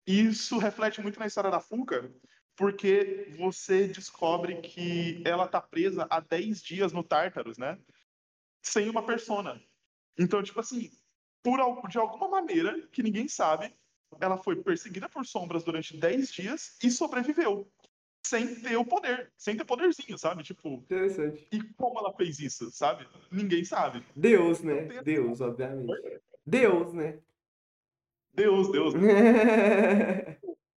Isso 0.06 0.58
reflete 0.58 1.00
muito 1.00 1.18
na 1.20 1.26
história 1.26 1.50
da 1.50 1.60
Funka, 1.60 2.12
porque 2.56 3.32
você 3.36 3.86
descobre 3.86 4.60
que 4.60 5.22
ela 5.24 5.46
tá 5.46 5.60
presa 5.60 6.06
há 6.10 6.20
10 6.20 6.62
dias 6.62 6.92
no 6.92 7.04
Tártaros, 7.04 7.58
né? 7.58 7.78
Sem 8.62 8.88
uma 8.88 9.04
persona. 9.04 9.62
Então, 10.20 10.42
tipo 10.42 10.60
assim, 10.60 10.90
por, 11.42 11.58
de 11.88 11.98
alguma 11.98 12.28
maneira, 12.28 12.78
que 12.92 13.02
ninguém 13.02 13.26
sabe, 13.26 13.74
ela 14.20 14.36
foi 14.36 14.54
perseguida 14.56 15.08
por 15.08 15.24
sombras 15.24 15.64
durante 15.64 15.96
10 15.96 16.30
dias 16.30 16.76
e 16.84 16.90
sobreviveu. 16.90 17.66
Sem 18.22 18.54
ter 18.60 18.76
o 18.76 18.84
poder, 18.84 19.32
sem 19.34 19.56
ter 19.56 19.64
poderzinho, 19.64 20.18
sabe? 20.18 20.42
Tipo. 20.42 20.74
Interessante. 20.74 21.48
E 21.50 21.62
como 21.72 21.98
ela 21.98 22.12
fez 22.12 22.38
isso, 22.38 22.70
sabe? 22.70 23.08
Ninguém 23.32 23.64
sabe. 23.64 24.04
Deus, 24.14 24.60
né? 24.60 25.02
Deus, 25.02 25.40
obviamente. 25.40 26.20
Deus, 26.44 26.92
né? 26.92 27.18
Deus, 28.34 28.70
Deus. 28.70 28.92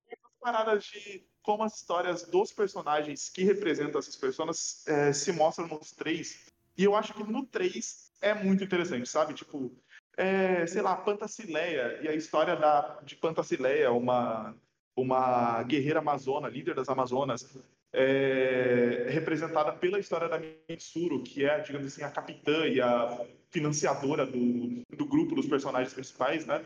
Essas 0.07 0.31
paradas 0.39 0.85
de 0.85 1.27
como 1.41 1.63
as 1.63 1.75
histórias 1.75 2.23
dos 2.23 2.53
personagens 2.53 3.27
que 3.27 3.43
representam 3.43 3.99
essas 3.99 4.15
pessoas 4.15 4.87
é, 4.87 5.11
se 5.11 5.33
mostram 5.33 5.67
nos 5.67 5.91
três. 5.91 6.47
E 6.77 6.85
eu 6.85 6.95
acho 6.95 7.13
que 7.13 7.23
no 7.23 7.45
três 7.45 8.12
é 8.23 8.33
muito 8.33 8.63
interessante, 8.63 9.07
sabe? 9.07 9.33
Tipo, 9.33 9.71
é, 10.17 10.65
sei 10.65 10.81
lá, 10.81 10.95
Pantacileia 10.95 11.99
e 12.01 12.07
a 12.07 12.15
história 12.15 12.55
da, 12.55 12.99
de 13.03 13.15
Pantacileia, 13.15 13.91
uma, 13.91 14.55
uma 14.95 15.61
guerreira 15.63 15.99
amazona, 15.99 16.47
líder 16.47 16.73
das 16.73 16.87
Amazonas, 16.89 17.57
é, 17.91 19.07
representada 19.09 19.73
pela 19.73 19.99
história 19.99 20.29
da 20.29 20.39
Mitsuru, 20.69 21.21
que 21.21 21.45
é, 21.45 21.59
digamos 21.59 21.87
assim, 21.87 22.03
a 22.03 22.09
capitã 22.09 22.65
e 22.65 22.81
a 22.81 23.25
financiadora 23.51 24.25
do, 24.25 24.81
do 24.95 25.05
grupo 25.05 25.35
dos 25.35 25.45
personagens 25.45 25.93
principais, 25.93 26.45
né? 26.45 26.63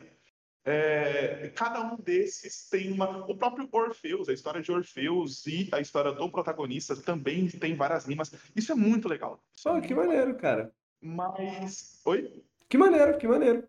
É, 0.64 1.50
cada 1.56 1.82
um 1.82 1.96
desses 1.96 2.68
tem 2.70 2.92
uma. 2.92 3.26
O 3.26 3.38
próprio 3.38 3.70
Orfeus, 3.72 4.28
a 4.28 4.34
história 4.34 4.62
de 4.62 4.70
Orfeus 4.70 5.48
e 5.48 5.70
a 5.72 5.80
história 5.80 6.12
do 6.12 6.30
protagonista 6.30 6.94
também 6.98 7.48
tem 7.48 7.74
várias 7.74 8.06
rimas. 8.06 8.34
Isso 8.54 8.74
é 8.74 8.76
muito 8.76 9.08
legal. 9.08 9.42
Pô, 9.64 9.78
é 9.78 9.82
que 9.82 9.96
maneiro, 9.96 10.36
cara. 10.36 10.74
Mas. 11.02 12.02
Oi? 12.06 12.44
Que 12.70 12.78
maneiro, 12.78 13.18
que 13.18 13.28
maneiro. 13.28 13.68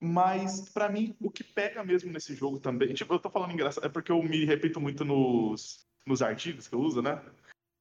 Mas, 0.00 0.68
pra 0.68 0.88
mim, 0.90 1.16
o 1.20 1.30
que 1.30 1.42
pega 1.42 1.82
mesmo 1.82 2.12
nesse 2.12 2.34
jogo 2.34 2.60
também. 2.60 2.92
Tipo, 2.92 3.14
eu 3.14 3.18
tô 3.18 3.30
falando 3.30 3.52
engraçado, 3.52 3.86
é 3.86 3.88
porque 3.88 4.12
eu 4.12 4.22
me 4.22 4.44
repito 4.44 4.80
muito 4.80 5.04
nos, 5.04 5.86
nos 6.06 6.20
artigos 6.22 6.68
que 6.68 6.74
eu 6.74 6.80
uso, 6.80 7.00
né? 7.00 7.24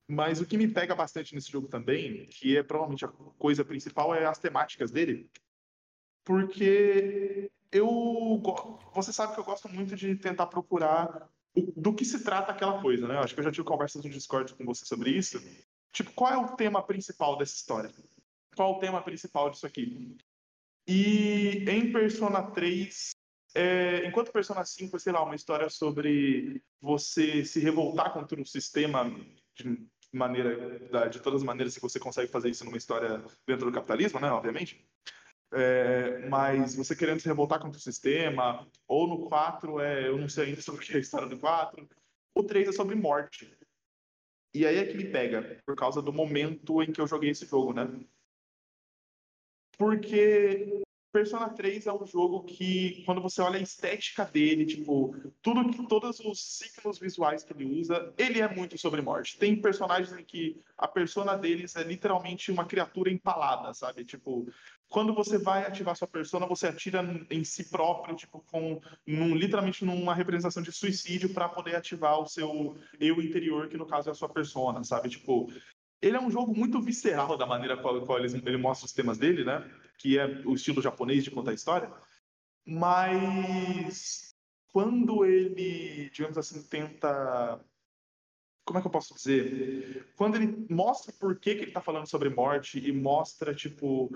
Mas 0.08 0.40
o 0.40 0.46
que 0.46 0.58
me 0.58 0.68
pega 0.68 0.96
bastante 0.96 1.34
nesse 1.36 1.52
jogo 1.52 1.68
também, 1.68 2.28
que 2.28 2.58
é 2.58 2.64
provavelmente 2.64 3.04
a 3.06 3.10
coisa 3.10 3.66
principal, 3.66 4.14
é 4.16 4.26
as 4.26 4.38
temáticas 4.40 4.92
dele. 4.92 5.30
Porque 6.24 7.52
eu. 7.72 8.42
Você 8.94 9.12
sabe 9.12 9.34
que 9.34 9.40
eu 9.40 9.44
gosto 9.44 9.68
muito 9.68 9.96
de 9.96 10.16
tentar 10.16 10.48
procurar 10.48 11.30
o- 11.56 11.74
do 11.76 11.94
que 11.94 12.06
se 12.06 12.24
trata 12.24 12.52
aquela 12.52 12.82
coisa, 12.82 13.08
né? 13.08 13.16
Eu 13.16 13.20
acho 13.20 13.34
que 13.34 13.40
eu 13.40 13.44
já 13.44 13.52
tive 13.52 13.68
conversas 13.68 14.04
no 14.04 14.10
Discord 14.10 14.54
com 14.56 14.66
você 14.66 14.86
sobre 14.86 15.12
isso. 15.12 15.40
Tipo, 15.92 16.12
qual 16.14 16.32
é 16.34 16.38
o 16.38 16.56
tema 16.56 16.82
principal 16.82 17.38
dessa 17.38 17.56
história? 17.56 17.92
Qual 18.56 18.76
o 18.76 18.80
tema 18.80 19.02
principal 19.02 19.50
disso 19.50 19.66
aqui? 19.66 20.18
E 20.88 21.66
em 21.68 21.92
Persona 21.92 22.44
3, 22.52 23.12
é, 23.56 24.06
enquanto 24.06 24.32
Persona 24.32 24.64
5 24.64 24.96
é, 24.96 25.00
sei 25.00 25.14
lá, 25.14 25.24
uma 25.24 25.36
história 25.36 25.70
sobre 25.70 26.62
você 26.80 27.44
se 27.44 27.60
revoltar 27.60 28.14
contra 28.14 28.40
um 28.40 28.46
sistema 28.46 29.10
de 29.56 29.88
maneira, 30.14 31.10
de 31.10 31.20
todas 31.20 31.42
as 31.42 31.46
maneiras 31.46 31.76
que 31.76 31.82
você 31.82 32.00
consegue 32.00 32.32
fazer 32.32 32.50
isso 32.50 32.64
numa 32.64 32.78
história 32.78 33.24
dentro 33.48 33.66
do 33.66 33.72
capitalismo, 33.72 34.20
né, 34.20 34.30
obviamente. 34.30 34.86
É, 35.54 36.28
mas 36.28 36.76
você 36.76 36.96
querendo 36.96 37.20
se 37.20 37.28
revoltar 37.28 37.60
contra 37.60 37.78
o 37.78 37.82
sistema, 37.82 38.68
ou 38.88 39.08
no 39.08 39.26
4 39.28 39.80
é, 39.80 40.08
eu 40.08 40.18
não 40.18 40.28
sei 40.28 40.48
ainda 40.48 40.62
sobre 40.62 40.84
o 40.84 40.86
que 40.86 40.94
é 40.94 40.98
a 40.98 41.00
história 41.00 41.28
do 41.28 41.38
4, 41.38 41.88
o 42.36 42.44
3 42.44 42.70
é 42.70 42.72
sobre 42.72 42.96
morte. 42.96 43.58
E 44.54 44.66
aí 44.66 44.78
é 44.78 44.86
que 44.86 44.96
me 44.96 45.06
pega, 45.06 45.62
por 45.66 45.76
causa 45.76 46.02
do 46.02 46.14
momento 46.14 46.82
em 46.82 46.92
que 46.92 47.00
eu 47.00 47.08
joguei 47.08 47.30
esse 47.30 47.46
jogo, 47.46 47.74
né? 47.74 47.88
Porque 49.78 50.84
Persona 51.16 51.48
3 51.48 51.88
é 51.88 51.94
um 51.94 52.06
jogo 52.06 52.44
que, 52.44 53.02
quando 53.06 53.22
você 53.22 53.42
olha 53.42 53.58
a 53.58 53.62
estética 53.62 54.26
dele, 54.26 54.66
tipo, 54.66 55.16
tudo 55.42 55.88
todos 55.88 56.20
os 56.20 56.58
ciclos 56.58 57.00
visuais 57.00 57.42
que 57.42 57.54
ele 57.54 57.64
usa, 57.80 58.14
ele 58.18 58.42
é 58.42 58.54
muito 58.54 58.78
sobre 58.78 59.02
morte. 59.02 59.38
Tem 59.38 59.56
personagens 59.56 60.12
em 60.12 60.26
que 60.26 60.62
a 60.78 60.90
persona 60.90 61.38
deles 61.38 61.74
é 61.78 61.84
literalmente 61.84 62.52
uma 62.52 62.66
criatura 62.66 63.10
empalada, 63.10 63.74
sabe? 63.74 64.04
Tipo, 64.04 64.46
quando 64.90 65.14
você 65.14 65.38
vai 65.38 65.66
ativar 65.66 65.96
sua 65.96 66.08
persona, 66.08 66.46
você 66.46 66.68
atira 66.68 67.02
em 67.30 67.46
si 67.46 67.70
próprio, 67.70 68.14
tipo, 68.14 68.44
com 68.52 68.82
num, 69.08 69.36
literalmente 69.36 69.86
numa 69.86 70.14
representação 70.14 70.62
de 70.62 70.74
suicídio 70.74 71.34
para 71.34 71.48
poder 71.48 71.78
ativar 71.78 72.20
o 72.20 72.28
seu 72.28 72.78
eu 73.00 73.22
interior, 73.22 73.70
que 73.70 73.78
no 73.78 73.86
caso 73.86 74.10
é 74.10 74.12
a 74.12 74.16
sua 74.16 74.28
persona, 74.28 74.84
sabe? 74.84 75.08
Tipo, 75.08 75.50
ele 76.02 76.18
é 76.18 76.22
um 76.22 76.32
jogo 76.32 76.56
muito 76.56 76.82
visceral 76.82 77.38
da 77.38 77.46
maneira 77.46 77.78
qual, 77.78 78.06
qual 78.06 78.20
ele, 78.20 78.42
ele 78.46 78.58
mostra 78.58 78.86
os 78.86 78.94
temas 78.94 79.18
dele, 79.18 79.44
né? 79.44 79.70
Que 79.98 80.20
é 80.20 80.26
o 80.46 80.54
estilo 80.54 80.82
japonês 80.82 81.24
de 81.24 81.32
contar 81.32 81.54
história. 81.54 81.92
Mas 82.66 84.36
quando 84.76 85.24
ele, 85.26 86.10
digamos 86.10 86.38
assim, 86.38 86.62
tenta. 86.64 87.64
Como 88.66 88.80
é 88.80 88.82
que 88.82 88.88
eu 88.88 88.92
posso 88.92 89.14
dizer? 89.14 90.12
Quando 90.16 90.36
ele 90.36 90.66
mostra 90.70 91.14
por 91.14 91.40
que, 91.40 91.54
que 91.54 91.62
ele 91.62 91.70
está 91.70 91.82
falando 91.82 92.08
sobre 92.08 92.30
morte 92.30 92.80
e 92.80 92.92
mostra, 92.92 93.54
tipo, 93.54 94.10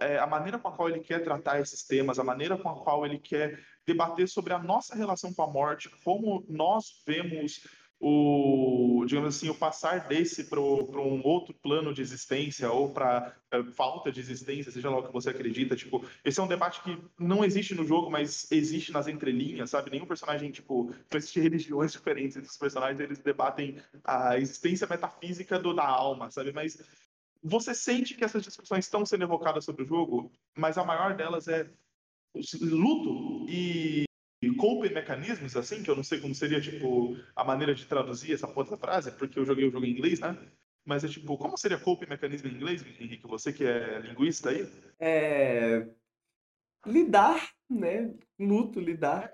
é, 0.00 0.18
a 0.18 0.26
maneira 0.26 0.58
com 0.58 0.68
a 0.68 0.72
qual 0.72 0.88
ele 0.88 1.00
quer 1.00 1.22
tratar 1.22 1.60
esses 1.60 1.82
temas, 1.82 2.18
a 2.18 2.24
maneira 2.24 2.56
com 2.56 2.68
a 2.68 2.82
qual 2.82 3.04
ele 3.04 3.18
quer 3.18 3.62
debater 3.86 4.28
sobre 4.28 4.52
a 4.52 4.58
nossa 4.58 4.94
relação 4.94 5.32
com 5.32 5.42
a 5.42 5.46
morte, 5.46 5.88
como 6.02 6.44
nós 6.48 7.02
vemos 7.06 7.66
o, 7.98 9.04
digamos 9.06 9.34
assim, 9.34 9.48
o 9.48 9.54
passar 9.54 10.06
desse 10.06 10.44
para 10.44 10.60
um 10.60 11.20
outro 11.24 11.54
plano 11.54 11.94
de 11.94 12.02
existência 12.02 12.70
ou 12.70 12.92
para 12.92 13.34
falta 13.74 14.12
de 14.12 14.20
existência, 14.20 14.70
seja 14.70 14.90
lá 14.90 14.98
o 14.98 15.06
que 15.06 15.12
você 15.12 15.30
acredita, 15.30 15.74
tipo, 15.74 16.04
esse 16.24 16.38
é 16.38 16.42
um 16.42 16.48
debate 16.48 16.82
que 16.82 16.98
não 17.18 17.44
existe 17.44 17.74
no 17.74 17.86
jogo, 17.86 18.10
mas 18.10 18.50
existe 18.50 18.92
nas 18.92 19.08
entrelinhas, 19.08 19.70
sabe? 19.70 19.90
Nenhum 19.90 20.06
personagem, 20.06 20.50
tipo, 20.50 20.94
existem 21.14 21.42
religiões 21.44 21.92
diferentes 21.92 22.36
entre 22.36 22.50
os 22.50 22.56
personagens, 22.56 23.00
eles 23.00 23.18
debatem 23.18 23.78
a 24.04 24.38
existência 24.38 24.86
metafísica 24.86 25.58
do, 25.58 25.72
da 25.72 25.86
alma, 25.86 26.30
sabe? 26.30 26.52
Mas 26.52 26.82
você 27.42 27.74
sente 27.74 28.14
que 28.14 28.24
essas 28.24 28.42
discussões 28.42 28.84
estão 28.84 29.06
sendo 29.06 29.24
evocadas 29.24 29.64
sobre 29.64 29.84
o 29.84 29.86
jogo, 29.86 30.30
mas 30.54 30.76
a 30.76 30.84
maior 30.84 31.14
delas 31.16 31.48
é 31.48 31.70
luto 32.60 33.46
e 33.48 34.04
coping 34.54 34.92
mecanismos, 34.92 35.56
assim, 35.56 35.82
que 35.82 35.90
eu 35.90 35.96
não 35.96 36.04
sei 36.04 36.20
como 36.20 36.34
seria, 36.34 36.60
tipo, 36.60 37.16
a 37.34 37.44
maneira 37.44 37.74
de 37.74 37.86
traduzir 37.86 38.34
essa 38.34 38.46
outra 38.54 38.76
frase, 38.76 39.10
porque 39.12 39.38
eu 39.38 39.44
joguei 39.44 39.66
o 39.66 39.70
jogo 39.70 39.86
em 39.86 39.90
inglês, 39.90 40.20
né? 40.20 40.36
mas 40.86 41.02
é 41.02 41.08
tipo, 41.08 41.36
como 41.36 41.58
seria 41.58 41.80
coping 41.80 42.06
mecanismo 42.08 42.48
em 42.48 42.54
inglês, 42.54 42.86
Henrique? 43.00 43.26
Você 43.26 43.52
que 43.52 43.64
é 43.64 43.98
linguista 43.98 44.50
aí? 44.50 44.70
É... 45.00 45.88
Lidar, 46.86 47.50
né? 47.68 48.14
Luto, 48.38 48.78
lidar. 48.78 49.32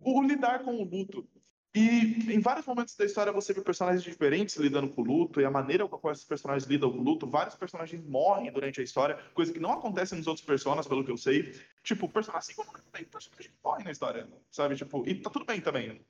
O 0.00 0.22
lidar 0.22 0.62
com 0.62 0.76
o 0.76 0.84
luto. 0.84 1.28
E 1.74 2.32
em 2.32 2.38
vários 2.38 2.64
momentos 2.64 2.94
da 2.94 3.04
história 3.04 3.32
você 3.32 3.52
vê 3.52 3.60
personagens 3.60 4.04
diferentes 4.04 4.54
lidando 4.56 4.88
com 4.88 5.02
o 5.02 5.04
luto, 5.04 5.40
e 5.40 5.44
a 5.44 5.50
maneira 5.50 5.88
com 5.88 5.96
a 5.96 5.98
qual 5.98 6.12
esses 6.12 6.24
personagens 6.24 6.68
lidam 6.70 6.92
com 6.92 6.98
o 6.98 7.02
luto, 7.02 7.26
vários 7.26 7.56
personagens 7.56 8.00
morrem 8.06 8.52
durante 8.52 8.80
a 8.80 8.84
história, 8.84 9.18
coisa 9.34 9.52
que 9.52 9.58
não 9.58 9.72
acontece 9.72 10.14
nos 10.14 10.28
outros 10.28 10.46
personagens, 10.46 10.86
pelo 10.86 11.04
que 11.04 11.10
eu 11.10 11.16
sei. 11.16 11.52
Tipo, 11.82 12.08
personagem 12.08 12.38
assim 12.38 12.54
como 12.54 12.78
tem 12.92 13.04
personagem 13.04 13.50
que 13.50 13.58
morre 13.62 13.82
na 13.82 13.90
história, 13.90 14.28
sabe? 14.52 14.76
Tipo, 14.76 15.02
e 15.08 15.16
tá 15.16 15.30
tudo 15.30 15.44
bem 15.44 15.60
também. 15.60 16.00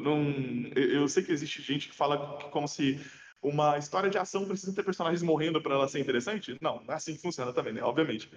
Não, 0.00 0.32
eu 0.76 1.08
sei 1.08 1.22
que 1.22 1.32
existe 1.32 1.62
gente 1.62 1.88
que 1.88 1.94
fala 1.94 2.50
como 2.50 2.66
se 2.66 3.00
uma 3.42 3.78
história 3.78 4.10
de 4.10 4.18
ação 4.18 4.46
precisa 4.46 4.74
ter 4.74 4.82
personagens 4.82 5.22
morrendo 5.22 5.62
para 5.62 5.74
ela 5.74 5.88
ser 5.88 6.00
interessante. 6.00 6.56
Não, 6.60 6.82
não 6.82 6.92
é 6.92 6.96
assim 6.96 7.14
que 7.14 7.22
funciona 7.22 7.52
também, 7.52 7.72
né? 7.72 7.82
Obviamente. 7.82 8.30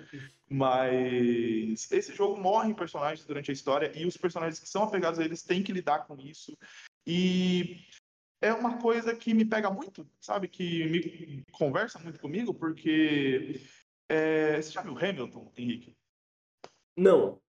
Mas 0.50 1.92
esse 1.92 2.16
jogo 2.16 2.40
morre 2.40 2.74
personagens 2.74 3.26
durante 3.26 3.52
a 3.52 3.54
história 3.54 3.92
e 3.96 4.06
os 4.06 4.18
personagens 4.18 4.60
que 4.60 4.70
são 4.70 4.84
apegados 4.84 5.20
a 5.20 5.26
eles 5.26 5.44
têm 5.44 5.62
que 5.64 5.74
lidar 5.74 6.06
com 6.06 6.18
isso. 6.20 6.58
E 7.06 7.82
é 8.42 8.54
uma 8.54 8.78
coisa 8.78 9.16
que 9.16 9.34
me 9.34 9.46
pega 9.46 9.70
muito, 9.70 10.08
sabe? 10.20 10.48
Que 10.48 10.86
me 10.86 11.44
conversa 11.52 12.00
muito 12.00 12.20
comigo, 12.20 12.54
porque. 12.54 13.62
é, 14.08 14.62
Você 14.62 14.72
já 14.72 14.82
viu 14.82 14.98
Hamilton, 14.98 15.52
Henrique? 15.58 15.96
Não. 16.96 17.42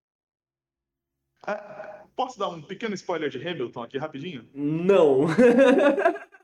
Ah, 1.46 1.94
Posso 2.16 2.38
dar 2.38 2.48
um 2.48 2.62
pequeno 2.62 2.94
spoiler 2.94 3.28
de 3.28 3.46
Hamilton 3.46 3.82
aqui 3.82 3.98
rapidinho? 3.98 4.48
Não. 4.54 5.26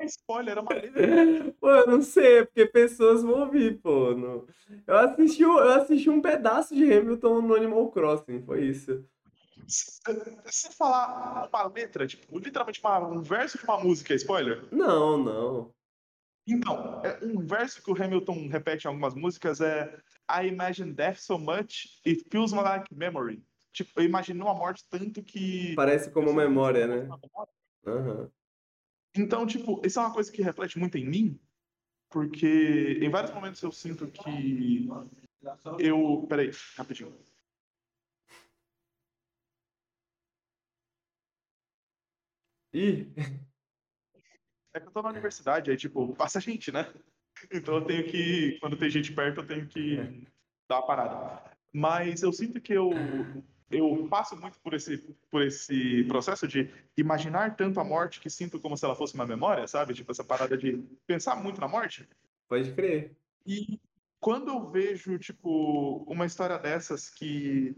É 0.00 0.06
spoiler, 0.06 0.56
é 0.56 0.60
uma 0.60 0.70
Pô, 1.60 1.68
eu 1.70 1.86
não 1.86 2.00
sei, 2.02 2.44
porque 2.46 2.64
pessoas 2.66 3.22
vão 3.22 3.40
ouvir, 3.40 3.78
pô. 3.80 4.12
Eu 4.86 4.96
assisti, 4.96 5.44
um- 5.44 5.58
eu 5.58 5.72
assisti 5.72 6.08
um 6.08 6.22
pedaço 6.22 6.74
de 6.74 6.90
Hamilton 6.90 7.42
no 7.42 7.54
Animal 7.54 7.90
Crossing, 7.90 8.42
foi 8.44 8.64
isso. 8.64 9.04
Se 9.66 10.72
falar 10.76 11.48
uma 11.52 11.66
letra, 11.68 12.06
tipo, 12.06 12.38
literalmente 12.38 12.80
uma- 12.80 12.98
um 13.06 13.20
verso 13.20 13.58
de 13.58 13.64
uma 13.64 13.78
música, 13.78 14.14
é 14.14 14.16
spoiler? 14.16 14.64
Não, 14.72 15.18
não. 15.18 15.74
Então, 16.48 17.02
é 17.04 17.22
um 17.24 17.46
verso 17.46 17.82
que 17.82 17.90
o 17.92 18.02
Hamilton 18.02 18.48
repete 18.48 18.86
em 18.86 18.88
algumas 18.88 19.14
músicas 19.14 19.60
é 19.60 20.00
I 20.30 20.46
imagine 20.48 20.92
death 20.94 21.18
so 21.18 21.38
much, 21.38 22.00
it 22.06 22.24
feels 22.30 22.52
like 22.52 22.86
memory. 22.92 23.44
Tipo, 23.72 24.00
eu 24.00 24.04
imagino 24.04 24.48
a 24.48 24.54
morte 24.54 24.82
tanto 24.88 25.22
que. 25.22 25.74
Parece 25.76 26.10
como 26.10 26.32
memória, 26.32 26.86
né? 26.86 27.08
Aham. 27.86 28.30
Então, 29.16 29.46
tipo, 29.46 29.80
isso 29.84 29.98
é 29.98 30.02
uma 30.02 30.12
coisa 30.12 30.30
que 30.30 30.42
reflete 30.42 30.78
muito 30.78 30.96
em 30.96 31.08
mim, 31.08 31.40
porque 32.08 32.98
em 33.00 33.10
vários 33.10 33.32
momentos 33.32 33.60
eu 33.62 33.72
sinto 33.72 34.06
que 34.10 34.88
eu. 35.78 36.26
Peraí, 36.28 36.50
rapidinho. 36.76 37.16
Ih, 42.72 43.12
É 44.72 44.78
que 44.78 44.86
eu 44.86 44.92
tô 44.92 45.02
na 45.02 45.08
universidade, 45.08 45.70
aí, 45.70 45.76
tipo, 45.76 46.14
passa 46.14 46.40
gente, 46.40 46.70
né? 46.70 46.92
Então 47.50 47.76
eu 47.76 47.84
tenho 47.84 48.06
que. 48.06 48.58
Quando 48.60 48.76
tem 48.76 48.90
gente 48.90 49.12
perto, 49.12 49.40
eu 49.40 49.46
tenho 49.46 49.66
que 49.66 49.96
dar 50.68 50.78
uma 50.78 50.86
parada. 50.86 51.56
Mas 51.72 52.22
eu 52.22 52.32
sinto 52.32 52.60
que 52.60 52.72
eu. 52.72 52.90
Eu 53.70 54.08
passo 54.08 54.36
muito 54.36 54.58
por 54.60 54.74
esse, 54.74 54.98
por 55.30 55.42
esse 55.42 56.02
processo 56.04 56.48
de 56.48 56.68
imaginar 56.96 57.54
tanto 57.56 57.78
a 57.78 57.84
morte 57.84 58.20
que 58.20 58.28
sinto 58.28 58.58
como 58.58 58.76
se 58.76 58.84
ela 58.84 58.96
fosse 58.96 59.14
uma 59.14 59.26
memória, 59.26 59.66
sabe? 59.68 59.94
Tipo, 59.94 60.10
essa 60.10 60.24
parada 60.24 60.58
de 60.58 60.82
pensar 61.06 61.36
muito 61.36 61.60
na 61.60 61.68
morte. 61.68 62.08
pode 62.48 62.72
crer. 62.72 63.16
E 63.46 63.80
quando 64.18 64.48
eu 64.48 64.70
vejo, 64.70 65.18
tipo, 65.18 66.04
uma 66.08 66.26
história 66.26 66.58
dessas 66.58 67.08
que 67.08 67.74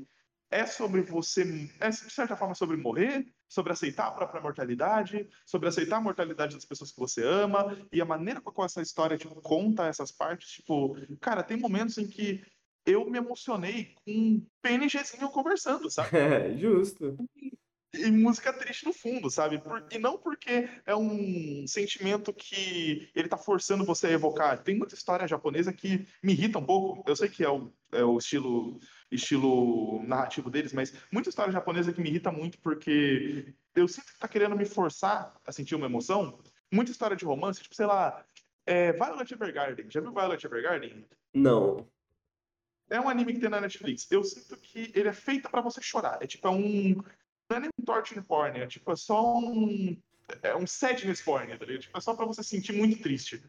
é 0.51 0.67
sobre 0.67 1.01
você, 1.03 1.71
é 1.81 1.89
de 1.89 1.97
certa 1.97 2.37
forma 2.37 2.55
sobre 2.55 2.77
morrer, 2.77 3.27
sobre 3.49 3.73
aceitar 3.73 4.07
a 4.07 4.11
própria 4.11 4.41
mortalidade, 4.41 5.29
sobre 5.47 5.69
aceitar 5.69 5.97
a 5.97 6.01
mortalidade 6.01 6.55
das 6.55 6.65
pessoas 6.65 6.91
que 6.91 6.99
você 6.99 7.23
ama, 7.25 7.77
e 7.91 8.01
a 8.01 8.05
maneira 8.05 8.41
com 8.41 8.51
a 8.51 8.53
qual 8.53 8.67
essa 8.67 8.83
história, 8.83 9.17
tipo, 9.17 9.35
conta 9.41 9.87
essas 9.87 10.11
partes, 10.11 10.51
tipo, 10.51 10.97
cara, 11.21 11.43
tem 11.43 11.57
momentos 11.57 11.97
em 11.97 12.07
que 12.07 12.45
eu 12.87 13.09
me 13.09 13.19
emocionei 13.19 13.95
com 14.05 14.11
um 14.13 14.47
PNGzinho 14.61 15.29
conversando, 15.31 15.91
sabe? 15.91 16.11
É, 16.17 16.57
justo. 16.57 17.17
e 17.95 18.11
música 18.11 18.53
triste 18.53 18.85
no 18.87 18.93
fundo, 18.93 19.31
sabe? 19.31 19.59
Por- 19.61 19.87
e 19.91 19.99
não 19.99 20.17
porque 20.19 20.69
é 20.87 20.97
um 20.97 21.65
sentimento 21.67 22.33
que 22.33 23.11
ele 23.15 23.29
tá 23.29 23.37
forçando 23.37 23.85
você 23.85 24.07
a 24.09 24.13
evocar. 24.13 24.63
Tem 24.63 24.77
muita 24.77 24.95
história 24.95 25.29
japonesa 25.29 25.73
que 25.73 26.07
me 26.23 26.33
irrita 26.33 26.59
um 26.59 26.65
pouco. 26.65 27.05
Eu 27.09 27.15
sei 27.15 27.29
que 27.29 27.45
é 27.45 27.51
o, 27.51 27.71
é 27.93 28.03
o 28.03 28.17
estilo, 28.19 28.79
estilo 29.11 30.03
narrativo 30.07 30.51
deles, 30.51 30.73
mas 30.73 30.93
muita 31.13 31.29
história 31.29 31.53
japonesa 31.53 31.93
que 31.93 32.01
me 32.01 32.09
irrita 32.09 32.33
muito 32.33 32.59
porque 32.61 33.55
eu 33.75 33.87
sinto 33.87 34.07
que 34.13 34.19
tá 34.19 34.27
querendo 34.27 34.57
me 34.57 34.65
forçar 34.65 35.35
a 35.47 35.53
sentir 35.53 35.75
uma 35.75 35.87
emoção. 35.87 36.41
Muita 36.73 36.91
história 36.91 37.15
de 37.17 37.25
romance, 37.27 37.63
tipo, 37.63 37.75
sei 37.75 37.85
lá, 37.87 38.25
é, 38.67 38.93
Violet 38.93 39.33
Evergarden. 39.35 39.91
Já 39.91 40.01
viu 40.01 40.13
Violet 40.13 40.43
Evergarden? 40.47 41.07
Não. 41.35 41.87
É 42.93 43.01
um 43.01 43.09
anime 43.09 43.33
que 43.33 43.41
tem 43.41 43.49
na 43.49 43.61
Netflix. 43.61 44.07
Eu 44.11 44.23
sinto 44.23 44.55
que 44.57 44.93
ele 44.95 45.09
é 45.09 45.13
feito 45.15 45.51
pra 45.51 45.63
você 45.63 45.81
chorar. 45.81 46.19
É 46.21 46.27
tipo, 46.27 46.47
é 46.47 46.51
um. 46.51 46.95
Não 47.49 47.57
é 47.57 47.61
nem 47.61 47.71
um 47.79 47.85
torture 47.85 48.21
porn, 48.23 48.61
é 48.61 48.67
tipo, 48.67 48.93
é 48.93 48.97
só 48.97 49.39
um. 49.39 49.97
É 50.43 50.55
um 50.55 50.67
sadness 50.67 51.23
porn, 51.23 51.57
tá 51.59 51.65
ligado? 51.65 51.83
Tipo, 51.83 51.97
é 51.99 52.01
só 52.01 52.15
pra 52.15 52.27
você 52.27 52.43
sentir 52.43 52.73
muito 52.73 53.03
triste. 53.03 53.43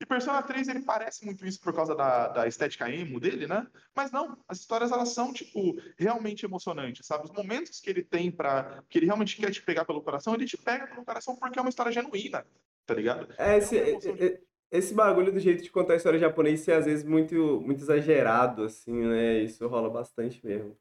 E 0.00 0.06
Persona 0.06 0.40
3, 0.42 0.68
ele 0.68 0.82
parece 0.82 1.24
muito 1.24 1.44
isso 1.44 1.60
por 1.60 1.74
causa 1.74 1.94
da, 1.94 2.28
da 2.28 2.46
estética 2.46 2.88
emo 2.88 3.18
dele, 3.18 3.48
né? 3.48 3.66
Mas 3.94 4.12
não, 4.12 4.38
as 4.46 4.60
histórias, 4.60 4.92
elas 4.92 5.08
são, 5.08 5.32
tipo, 5.32 5.76
realmente 5.96 6.44
emocionantes, 6.44 7.04
sabe? 7.04 7.24
Os 7.24 7.32
momentos 7.32 7.80
que 7.80 7.90
ele 7.90 8.04
tem 8.04 8.30
pra... 8.30 8.82
que 8.88 8.98
ele 8.98 9.06
realmente 9.06 9.36
quer 9.36 9.50
te 9.50 9.60
pegar 9.60 9.84
pelo 9.84 10.00
coração, 10.02 10.34
ele 10.34 10.46
te 10.46 10.56
pega 10.56 10.86
pelo 10.86 11.04
coração 11.04 11.34
porque 11.34 11.58
é 11.58 11.62
uma 11.62 11.68
história 11.68 11.90
genuína, 11.90 12.46
tá 12.86 12.94
ligado? 12.94 13.34
É, 13.38 13.56
esse, 13.56 13.76
e- 13.76 14.40
esse 14.70 14.94
bagulho 14.94 15.32
do 15.32 15.40
jeito 15.40 15.62
de 15.62 15.70
contar 15.70 15.94
a 15.94 15.96
história 15.96 16.18
japonês 16.18 16.60
ser 16.60 16.72
às 16.72 16.84
vezes 16.84 17.04
muito, 17.04 17.60
muito 17.60 17.82
exagerado, 17.82 18.64
assim, 18.64 18.92
né? 18.92 19.38
Isso 19.38 19.66
rola 19.66 19.88
bastante 19.88 20.44
mesmo. 20.44 20.76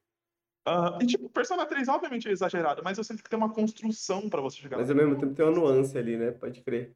Ah, 0.66 1.00
e, 1.02 1.06
tipo, 1.06 1.30
Persona 1.30 1.66
3, 1.66 1.88
obviamente, 1.88 2.28
é 2.28 2.32
exagerado, 2.32 2.82
mas 2.84 2.98
eu 2.98 3.04
sinto 3.04 3.24
que 3.24 3.30
tem 3.30 3.38
uma 3.38 3.54
construção 3.54 4.30
pra 4.30 4.42
você 4.42 4.58
chegar 4.58 4.78
Mas 4.78 4.90
lá. 4.90 4.94
ao 4.94 4.98
mesmo 4.98 5.18
tempo 5.18 5.34
tem 5.34 5.46
uma 5.46 5.56
nuance 5.56 5.98
ali, 5.98 6.18
né? 6.18 6.32
Pode 6.32 6.62
crer. 6.62 6.94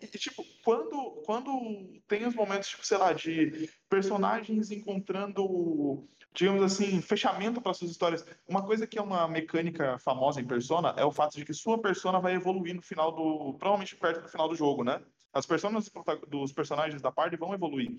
E, 0.00 0.04
e, 0.04 0.18
tipo, 0.18 0.44
quando, 0.64 1.22
quando 1.24 2.00
tem 2.06 2.26
os 2.26 2.34
momentos, 2.34 2.68
tipo, 2.68 2.86
sei 2.86 2.98
lá, 2.98 3.12
de 3.12 3.68
personagens 3.88 4.70
encontrando, 4.70 6.08
digamos 6.32 6.62
assim, 6.62 7.00
fechamento 7.00 7.60
para 7.60 7.74
suas 7.74 7.90
histórias. 7.90 8.24
Uma 8.46 8.64
coisa 8.64 8.86
que 8.86 8.98
é 8.98 9.02
uma 9.02 9.26
mecânica 9.26 9.98
famosa 9.98 10.40
em 10.40 10.46
Persona 10.46 10.94
é 10.96 11.04
o 11.04 11.12
fato 11.12 11.36
de 11.36 11.44
que 11.44 11.52
sua 11.52 11.80
persona 11.80 12.20
vai 12.20 12.34
evoluir 12.34 12.74
no 12.74 12.82
final 12.82 13.10
do. 13.10 13.54
Provavelmente 13.54 13.96
perto 13.96 14.22
do 14.22 14.28
final 14.28 14.48
do 14.48 14.54
jogo, 14.54 14.84
né? 14.84 15.00
As 15.32 15.46
personas 15.46 15.90
dos 16.28 16.52
personagens 16.52 17.00
da 17.00 17.12
party 17.12 17.36
vão 17.36 17.54
evoluir. 17.54 17.98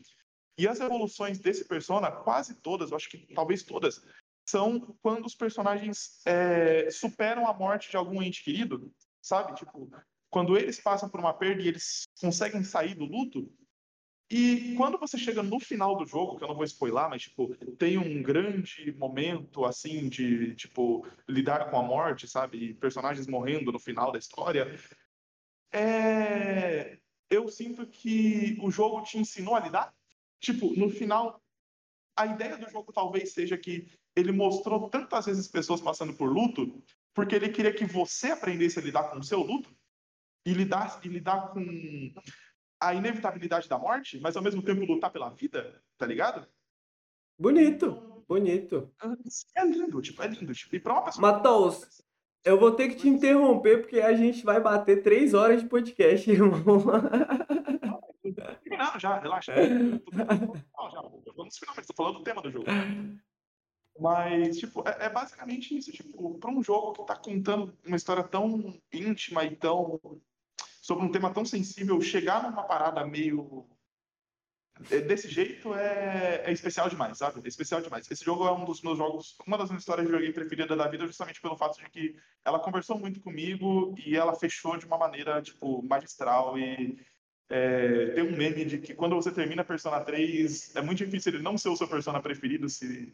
E 0.57 0.67
as 0.67 0.79
evoluções 0.79 1.39
desse 1.39 1.65
persona, 1.65 2.11
quase 2.11 2.55
todas, 2.55 2.91
eu 2.91 2.97
acho 2.97 3.09
que 3.09 3.33
talvez 3.33 3.63
todas, 3.63 4.05
são 4.45 4.97
quando 5.01 5.25
os 5.25 5.35
personagens 5.35 6.21
é, 6.25 6.89
superam 6.89 7.47
a 7.47 7.53
morte 7.53 7.89
de 7.89 7.97
algum 7.97 8.21
ente 8.21 8.43
querido, 8.43 8.93
sabe? 9.21 9.55
Tipo, 9.55 9.89
quando 10.29 10.57
eles 10.57 10.79
passam 10.79 11.09
por 11.09 11.19
uma 11.19 11.33
perda 11.33 11.61
e 11.61 11.67
eles 11.67 12.03
conseguem 12.19 12.63
sair 12.63 12.95
do 12.95 13.05
luto. 13.05 13.51
E 14.29 14.75
quando 14.75 14.97
você 14.97 15.17
chega 15.17 15.43
no 15.43 15.59
final 15.59 15.97
do 15.97 16.05
jogo, 16.05 16.37
que 16.37 16.43
eu 16.43 16.47
não 16.47 16.55
vou 16.55 16.63
spoiler, 16.63 17.09
mas 17.09 17.23
tipo, 17.23 17.53
tem 17.75 17.97
um 17.97 18.23
grande 18.23 18.91
momento 18.93 19.65
assim 19.65 20.07
de 20.07 20.55
tipo 20.55 21.05
lidar 21.27 21.69
com 21.69 21.77
a 21.77 21.83
morte, 21.83 22.27
sabe? 22.27 22.73
Personagens 22.75 23.27
morrendo 23.27 23.73
no 23.73 23.79
final 23.79 24.09
da 24.09 24.17
história. 24.17 24.73
É... 25.73 27.00
Eu 27.31 27.47
sinto 27.47 27.87
que 27.87 28.57
o 28.61 28.69
jogo 28.69 29.01
te 29.03 29.17
ensinou 29.17 29.55
a 29.55 29.61
lidar. 29.61 29.95
Tipo, 30.39 30.77
no 30.77 30.89
final, 30.89 31.41
a 32.15 32.25
ideia 32.25 32.57
do 32.57 32.69
jogo 32.69 32.91
talvez 32.91 33.31
seja 33.31 33.57
que 33.57 33.87
ele 34.15 34.33
mostrou 34.33 34.89
tantas 34.89 35.27
vezes 35.27 35.47
pessoas 35.47 35.79
passando 35.79 36.13
por 36.13 36.29
luto, 36.29 36.83
porque 37.13 37.33
ele 37.33 37.49
queria 37.49 37.73
que 37.73 37.85
você 37.85 38.31
aprendesse 38.31 38.77
a 38.77 38.81
lidar 38.81 39.09
com 39.09 39.19
o 39.19 39.23
seu 39.23 39.39
luto 39.39 39.73
e 40.45 40.53
lidar, 40.53 40.99
e 41.03 41.07
lidar 41.07 41.53
com 41.53 41.65
a 42.81 42.93
inevitabilidade 42.93 43.69
da 43.69 43.77
morte, 43.77 44.19
mas 44.19 44.35
ao 44.35 44.43
mesmo 44.43 44.61
tempo 44.61 44.83
lutar 44.83 45.11
pela 45.11 45.29
vida, 45.29 45.81
tá 45.97 46.05
ligado? 46.05 46.45
Bonito, 47.39 48.25
bonito. 48.27 48.93
É 49.55 49.63
lindo, 49.63 50.01
tipo, 50.01 50.21
é 50.21 50.27
lindo. 50.27 50.53
Tipo, 50.53 50.75
e 50.75 50.79
pra 50.79 50.93
uma 50.93 51.03
pessoa. 51.03 51.31
Matheus, 51.31 52.03
eu 52.43 52.59
vou 52.59 52.71
ter 52.71 52.89
que 52.89 52.95
te 52.95 53.09
interromper 53.09 53.81
porque 53.81 53.99
a 53.99 54.13
gente 54.15 54.43
vai 54.43 54.59
bater 54.59 55.03
três 55.03 55.33
horas 55.33 55.61
de 55.61 55.69
podcast, 55.69 56.29
irmão. 56.31 56.83
Não, 58.65 58.99
já, 58.99 59.19
relaxa. 59.19 59.53
Nos 61.37 61.57
finalmente, 61.57 61.87
tô 61.87 61.93
falando 61.95 62.17
do 62.19 62.23
tema 62.23 62.41
do 62.41 62.51
jogo. 62.51 62.65
Mas, 63.99 64.57
tipo, 64.57 64.83
é, 64.87 65.05
é 65.05 65.09
basicamente 65.09 65.77
isso. 65.77 65.91
Tipo, 65.91 66.39
pra 66.39 66.49
um 66.49 66.63
jogo 66.63 66.93
que 66.93 67.05
tá 67.05 67.15
contando 67.15 67.77
uma 67.85 67.97
história 67.97 68.23
tão 68.23 68.73
íntima 68.91 69.43
e 69.43 69.55
tão 69.55 69.99
sobre 70.81 71.05
um 71.05 71.11
tema 71.11 71.31
tão 71.31 71.45
sensível, 71.45 72.01
chegar 72.01 72.41
numa 72.43 72.63
parada 72.63 73.05
meio 73.05 73.65
desse 74.79 75.29
jeito 75.29 75.73
é, 75.73 76.43
é 76.45 76.51
especial 76.51 76.89
demais, 76.89 77.17
sabe? 77.17 77.41
É 77.43 77.47
especial 77.47 77.81
demais. 77.81 78.09
Esse 78.09 78.23
jogo 78.23 78.47
é 78.47 78.51
um 78.51 78.65
dos 78.65 78.81
meus 78.81 78.97
jogos, 78.97 79.37
uma 79.45 79.57
das 79.57 79.69
minhas 79.69 79.81
histórias 79.81 80.07
de 80.07 80.11
joguinho 80.11 80.33
preferida 80.33 80.75
da 80.75 80.87
vida, 80.87 81.05
justamente 81.05 81.41
pelo 81.41 81.57
fato 81.57 81.77
de 81.77 81.89
que 81.89 82.15
ela 82.43 82.59
conversou 82.59 82.97
muito 82.97 83.19
comigo 83.21 83.93
e 83.97 84.15
ela 84.15 84.35
fechou 84.35 84.77
de 84.77 84.85
uma 84.85 84.97
maneira, 84.97 85.41
tipo, 85.41 85.83
magistral 85.83 86.57
e 86.57 86.97
é, 87.49 88.11
tem 88.11 88.23
um 88.23 88.35
meme 88.35 88.63
de 88.63 88.77
que 88.77 88.93
quando 88.93 89.15
você 89.15 89.31
termina 89.31 89.63
Persona 89.63 89.99
3, 89.99 90.75
é 90.75 90.81
muito 90.81 91.03
difícil 91.03 91.33
ele 91.33 91.43
não 91.43 91.57
ser 91.57 91.69
o 91.69 91.75
seu 91.75 91.87
Persona 91.87 92.21
preferido 92.21 92.69
se... 92.69 93.13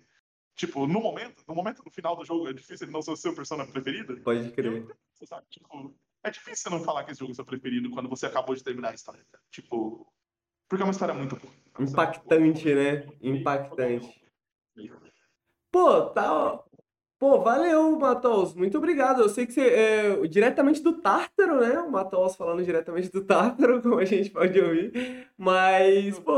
Tipo, 0.55 0.87
no 0.87 0.99
momento, 0.99 1.43
no 1.47 1.53
momento 1.53 1.83
do 1.83 1.91
final 1.91 2.15
do 2.15 2.25
jogo, 2.25 2.47
é 2.47 2.53
difícil 2.53 2.85
ele 2.85 2.93
não 2.93 3.01
ser 3.01 3.11
o 3.11 3.15
seu 3.15 3.33
Persona 3.33 3.65
preferido. 3.65 4.19
Pode 4.21 4.51
crer. 4.51 4.87
Você 5.13 5.25
sabe, 5.25 5.45
tipo, 5.49 5.95
é 6.23 6.31
difícil 6.31 6.63
você 6.63 6.69
não 6.69 6.83
falar 6.83 7.03
que 7.03 7.11
esse 7.11 7.19
jogo 7.19 7.31
é 7.31 7.35
seu 7.35 7.45
preferido 7.45 7.89
quando 7.91 8.09
você 8.09 8.25
acabou 8.25 8.55
de 8.55 8.63
terminar 8.63 8.89
a 8.89 8.95
história. 8.95 9.23
cara. 9.31 9.43
Tipo, 9.51 10.07
porque 10.67 10.81
é 10.83 10.85
uma 10.85 10.91
história 10.91 11.13
muito 11.13 11.35
boa. 11.35 11.53
Impactante, 11.79 12.73
né? 12.73 13.05
Impactante. 13.21 14.21
Pô, 15.71 16.01
tá. 16.07 16.59
Pô, 17.19 17.41
valeu, 17.41 17.97
Matos. 17.97 18.53
Muito 18.53 18.77
obrigado. 18.77 19.21
Eu 19.21 19.29
sei 19.29 19.45
que 19.45 19.53
você 19.53 19.61
é 19.61 20.27
diretamente 20.27 20.81
do 20.83 20.93
Tártaro, 21.01 21.59
né? 21.61 21.79
O 21.79 21.91
Matos 21.91 22.35
falando 22.35 22.63
diretamente 22.63 23.11
do 23.11 23.23
Tártaro, 23.23 23.81
como 23.81 23.97
a 23.99 24.05
gente 24.05 24.29
pode 24.29 24.59
ouvir. 24.59 25.27
Mas, 25.37 26.19
pô, 26.19 26.31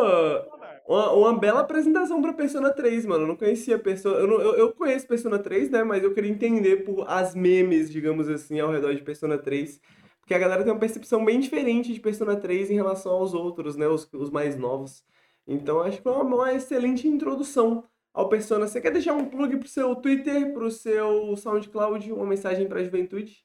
uma, 0.88 1.12
uma 1.12 1.38
bela 1.38 1.60
apresentação 1.62 2.22
pra 2.22 2.32
Persona 2.34 2.72
3, 2.72 3.06
mano. 3.06 3.24
Eu 3.24 3.28
não 3.28 3.36
conhecia 3.36 3.78
Persona. 3.78 4.18
Eu, 4.20 4.28
não- 4.28 4.42
eu, 4.42 4.56
eu 4.56 4.72
conheço 4.74 5.06
Persona 5.08 5.38
3, 5.38 5.70
né? 5.70 5.84
Mas 5.84 6.02
eu 6.04 6.14
queria 6.14 6.32
entender 6.32 6.78
por 6.78 7.06
as 7.10 7.36
memes, 7.36 7.90
digamos 7.92 8.30
assim, 8.30 8.60
ao 8.60 8.72
redor 8.72 8.94
de 8.96 9.02
Persona 9.04 9.38
3. 9.38 9.82
Porque 10.30 10.36
a 10.36 10.48
galera 10.48 10.64
tem 10.64 10.72
uma 10.72 10.80
percepção 10.80 11.26
bem 11.26 11.40
diferente 11.40 11.92
de 11.92 12.00
Persona 12.00 12.36
3 12.36 12.70
em 12.70 12.76
relação 12.76 13.14
aos 13.14 13.34
outros, 13.34 13.76
né? 13.76 13.88
Os, 13.88 14.08
os 14.14 14.30
mais 14.30 14.56
novos. 14.56 15.04
Então 15.48 15.82
acho 15.82 15.98
que 15.98 16.04
foi 16.04 16.12
uma, 16.12 16.24
uma 16.24 16.54
excelente 16.54 17.08
introdução 17.08 17.84
ao 18.14 18.30
Persona. 18.30 18.68
Você 18.68 18.80
quer 18.80 18.92
deixar 18.92 19.14
um 19.14 19.28
plug 19.28 19.58
pro 19.58 19.68
seu 19.68 19.96
Twitter, 19.96 20.54
pro 20.54 20.70
seu 20.70 21.36
SoundCloud, 21.36 22.12
uma 22.12 22.28
mensagem 22.28 22.68
pra 22.68 22.84
juventude? 22.84 23.44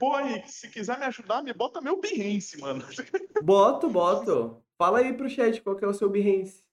Pô, 0.00 0.18
Henrique, 0.18 0.50
se 0.50 0.68
quiser 0.68 0.98
me 0.98 1.04
ajudar, 1.04 1.44
me 1.44 1.52
bota 1.52 1.80
meu 1.80 2.00
Behance, 2.00 2.60
mano. 2.60 2.84
Boto, 3.44 3.88
boto. 3.88 4.60
Fala 4.76 4.98
aí 4.98 5.12
pro 5.12 5.30
chat 5.30 5.62
qual 5.62 5.76
que 5.76 5.84
é 5.84 5.88
o 5.88 5.94
seu 5.94 6.10
Behance. 6.10 6.64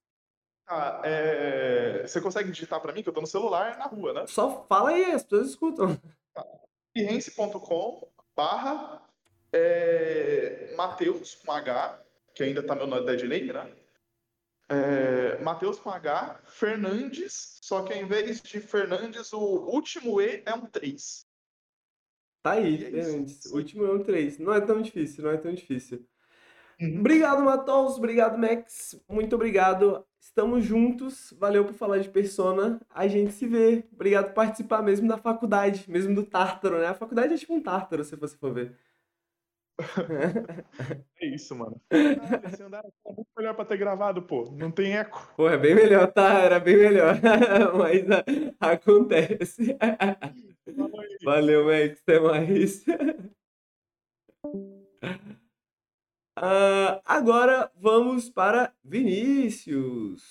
Ah, 0.68 1.00
é, 1.03 2.08
Você 2.08 2.19
consegue 2.19 2.50
digitar 2.50 2.82
pra 2.82 2.92
mim, 2.92 3.03
que 3.03 3.09
eu 3.09 3.14
tô 3.14 3.22
no 3.22 3.27
celular 3.27 3.77
na 3.77 3.85
rua, 3.85 4.14
né? 4.14 4.26
Só 4.26 4.66
fala 4.68 4.90
aí, 4.90 5.11
as 5.11 5.22
pessoas 5.22 5.50
escutam. 5.50 5.95
Behance.com 6.95 8.18
barra 8.40 9.06
é, 9.51 10.74
Mateus 10.77 11.35
com 11.35 11.51
H, 11.51 12.01
que 12.34 12.42
ainda 12.42 12.64
tá 12.64 12.74
meu 12.74 13.03
dead 13.03 13.24
name, 13.24 13.51
né? 13.51 13.76
É, 14.69 15.38
Mateus 15.40 15.77
com 15.77 15.90
H, 15.90 16.40
Fernandes, 16.45 17.59
só 17.61 17.84
que 17.84 17.92
ao 17.92 18.00
invés 18.00 18.42
de 18.42 18.61
Fernandes, 18.61 19.34
o 19.34 19.40
último 19.40 20.22
E 20.22 20.42
é 20.45 20.53
um 20.53 20.66
3. 20.66 21.27
Tá 22.42 22.51
aí, 22.51 22.77
Fernandes. 22.77 23.45
O 23.48 23.58
último 23.58 23.85
é 23.85 23.92
um 23.92 24.03
3. 24.03 24.40
Não 24.40 24.53
é 24.53 24.61
tão 24.61 24.82
difícil, 24.82 25.26
não 25.26 25.32
é 25.32 25.38
tão 25.38 25.53
difícil. 25.53 26.08
Obrigado, 26.82 27.43
Matos. 27.43 27.98
Obrigado, 27.98 28.38
Max. 28.38 28.99
Muito 29.09 29.35
obrigado. 29.35 30.06
Estamos 30.19 30.64
juntos. 30.64 31.33
Valeu 31.38 31.66
por 31.66 31.74
falar 31.74 31.99
de 31.99 32.09
Persona. 32.09 32.80
A 32.90 33.08
gente 33.08 33.33
se 33.33 33.45
vê. 33.45 33.83
Obrigado 33.91 34.27
por 34.27 34.35
participar 34.35 34.82
mesmo 34.82 35.08
da 35.08 35.17
faculdade, 35.17 35.90
mesmo 35.90 36.16
do 36.16 36.24
Tártaro, 36.24 36.80
né? 36.80 36.88
A 36.88 36.93
faculdade 36.93 37.33
é 37.33 37.38
tipo 37.38 37.53
um 37.53 37.61
Tártaro, 37.61 38.03
se 38.03 38.16
você 38.16 38.38
for 38.38 38.53
ver. 38.53 38.75
É 41.22 41.25
isso, 41.25 41.56
mano. 41.56 41.82
Caralho, 41.90 42.48
esse 42.48 42.64
andar 42.64 42.83
é 43.06 43.14
muito 43.14 43.30
melhor 43.38 43.56
pra 43.56 43.66
ter 43.66 43.77
gravado, 43.77 44.22
pô. 44.22 44.49
Não 44.51 44.72
tem 44.72 44.98
eco. 44.98 45.32
Pô, 45.35 45.49
é 45.49 45.58
bem 45.58 45.75
melhor, 45.75 46.11
tá? 46.11 46.40
Era 46.40 46.59
bem 46.59 46.77
melhor. 46.77 47.16
Mas 47.77 48.06
ah, 48.59 48.72
acontece. 48.72 49.77
Valeu, 51.24 51.66
Max. 51.66 52.01
Até 52.01 52.19
mais. 52.19 52.85
Ah, 56.42 57.01
agora 57.06 57.69
vamos 57.76 58.30
para 58.30 58.74
Vinícius. 58.82 60.24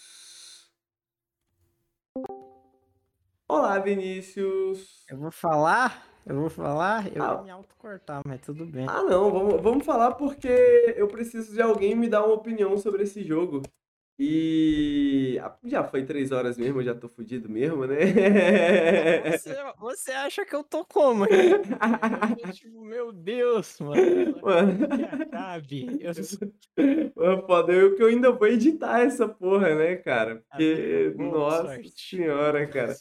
Olá, 3.46 3.78
Vinícius. 3.78 5.04
Eu 5.10 5.18
vou 5.18 5.30
falar? 5.30 6.06
Eu 6.24 6.36
vou 6.40 6.48
falar? 6.48 7.14
Eu 7.14 7.22
Ah. 7.22 7.34
vou 7.34 7.44
me 7.44 7.50
autocortar, 7.50 8.22
mas 8.26 8.40
tudo 8.40 8.64
bem. 8.64 8.86
Ah, 8.88 9.02
não, 9.02 9.30
vamos, 9.30 9.60
vamos 9.60 9.84
falar 9.84 10.12
porque 10.14 10.48
eu 10.96 11.08
preciso 11.08 11.52
de 11.52 11.60
alguém 11.60 11.94
me 11.94 12.08
dar 12.08 12.24
uma 12.24 12.32
opinião 12.34 12.78
sobre 12.78 13.02
esse 13.02 13.22
jogo. 13.22 13.60
E 14.20 15.38
ah, 15.40 15.56
já 15.64 15.84
foi 15.84 16.04
três 16.04 16.32
horas 16.32 16.58
mesmo, 16.58 16.80
eu 16.80 16.84
já 16.84 16.94
tô 16.94 17.08
fudido 17.08 17.48
mesmo, 17.48 17.86
né? 17.86 17.98
Você, 19.30 19.56
você 19.78 20.10
acha 20.10 20.44
que 20.44 20.56
eu 20.56 20.64
tô 20.64 20.84
como? 20.84 21.24
Eu 21.24 22.52
tipo, 22.52 22.84
meu 22.84 23.12
Deus, 23.12 23.78
mano. 23.78 23.94
Mano. 24.42 24.88
Que 24.88 25.04
acabe. 25.04 25.98
Eu 26.00 26.12
Mano, 27.14 27.46
Foda, 27.46 27.72
eu 27.72 27.94
que 27.94 28.02
eu 28.02 28.08
ainda 28.08 28.32
vou 28.32 28.48
editar 28.48 29.00
essa 29.00 29.28
porra, 29.28 29.74
né, 29.76 29.94
cara? 29.96 30.42
Porque, 30.50 31.14
boa 31.16 31.30
nossa 31.30 31.74
sorte. 31.74 31.92
senhora, 31.96 32.66
cara. 32.66 32.96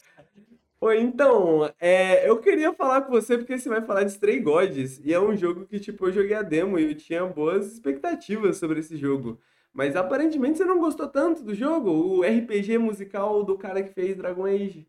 Então, 1.00 1.68
é, 1.80 2.28
eu 2.28 2.38
queria 2.38 2.72
falar 2.72 3.02
com 3.02 3.10
você 3.10 3.36
porque 3.36 3.58
você 3.58 3.68
vai 3.68 3.82
falar 3.82 4.04
de 4.04 4.12
Stray 4.12 4.38
Gods, 4.38 5.00
e 5.04 5.12
é 5.12 5.18
um 5.18 5.36
jogo 5.36 5.66
que, 5.66 5.80
tipo, 5.80 6.06
eu 6.06 6.12
joguei 6.12 6.34
a 6.34 6.42
demo 6.42 6.78
e 6.78 6.84
eu 6.84 6.94
tinha 6.94 7.26
boas 7.26 7.72
expectativas 7.72 8.58
sobre 8.58 8.78
esse 8.78 8.96
jogo. 8.96 9.40
Mas 9.72 9.94
aparentemente 9.96 10.58
você 10.58 10.64
não 10.64 10.78
gostou 10.80 11.08
tanto 11.08 11.42
do 11.42 11.54
jogo, 11.54 11.90
o 11.90 12.22
RPG 12.22 12.78
musical 12.78 13.44
do 13.44 13.56
cara 13.58 13.82
que 13.82 13.92
fez 13.94 14.16
Dragon 14.16 14.46
Age. 14.46 14.88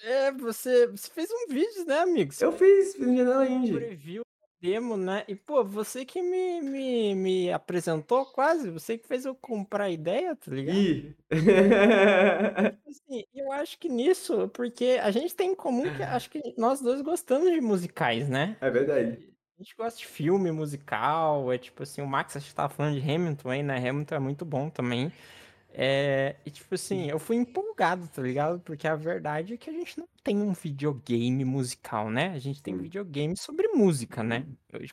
É, 0.00 0.32
você, 0.32 0.86
você 0.88 1.08
fez 1.10 1.30
um 1.30 1.46
vídeo, 1.48 1.84
né, 1.86 2.00
amigo? 2.00 2.32
Você 2.32 2.44
Eu 2.44 2.52
fiz, 2.52 2.94
fiz 2.96 3.06
um 3.06 3.16
Janela 3.16 3.48
Indie. 3.48 3.72
preview 3.72 4.22
demo, 4.60 4.96
né? 4.96 5.24
E, 5.28 5.34
pô, 5.34 5.64
você 5.64 6.04
que 6.04 6.22
me, 6.22 6.60
me, 6.62 7.14
me 7.14 7.52
apresentou 7.52 8.24
quase, 8.26 8.70
você 8.70 8.96
que 8.98 9.06
fez 9.08 9.24
eu 9.24 9.34
comprar 9.34 9.84
a 9.84 9.90
ideia, 9.90 10.36
tá 10.36 10.50
ligado? 10.52 10.78
Ih. 10.78 11.16
Tipo 12.84 12.90
assim, 12.90 13.24
eu 13.34 13.52
acho 13.52 13.78
que 13.78 13.88
nisso, 13.88 14.48
porque 14.50 14.98
a 15.02 15.10
gente 15.10 15.34
tem 15.34 15.50
em 15.52 15.54
comum 15.54 15.90
que 15.90 16.02
acho 16.02 16.30
que 16.30 16.54
nós 16.56 16.80
dois 16.80 17.00
gostamos 17.02 17.50
de 17.52 17.60
musicais, 17.60 18.28
né? 18.28 18.56
É 18.60 18.70
verdade. 18.70 19.31
A 19.62 19.64
gente 19.64 19.76
gosta 19.76 19.96
de 19.96 20.06
filme 20.08 20.50
musical, 20.50 21.52
é 21.52 21.56
tipo 21.56 21.84
assim, 21.84 22.02
o 22.02 22.06
Max 22.06 22.36
acho 22.36 22.48
que 22.48 22.54
tava 22.54 22.68
falando 22.68 23.00
de 23.00 23.12
Hamilton 23.12 23.48
aí, 23.48 23.62
né? 23.62 23.88
Hamilton 23.88 24.16
é 24.16 24.18
muito 24.18 24.44
bom 24.44 24.68
também. 24.68 25.12
É, 25.70 26.34
e 26.44 26.50
tipo 26.50 26.74
assim, 26.74 27.08
eu 27.08 27.20
fui 27.20 27.36
empolgado, 27.36 28.08
tá 28.08 28.20
ligado? 28.20 28.58
Porque 28.58 28.88
a 28.88 28.96
verdade 28.96 29.54
é 29.54 29.56
que 29.56 29.70
a 29.70 29.72
gente 29.72 29.96
não 30.00 30.08
tem 30.24 30.42
um 30.42 30.52
videogame 30.52 31.44
musical, 31.44 32.10
né? 32.10 32.30
A 32.30 32.40
gente 32.40 32.60
tem 32.60 32.76
videogame 32.76 33.36
sobre 33.36 33.68
música, 33.68 34.20
né? 34.24 34.44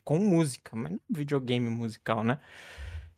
Com 0.04 0.20
música, 0.20 0.76
mas 0.76 0.92
não 0.92 1.00
videogame 1.10 1.68
musical, 1.68 2.24
né? 2.24 2.40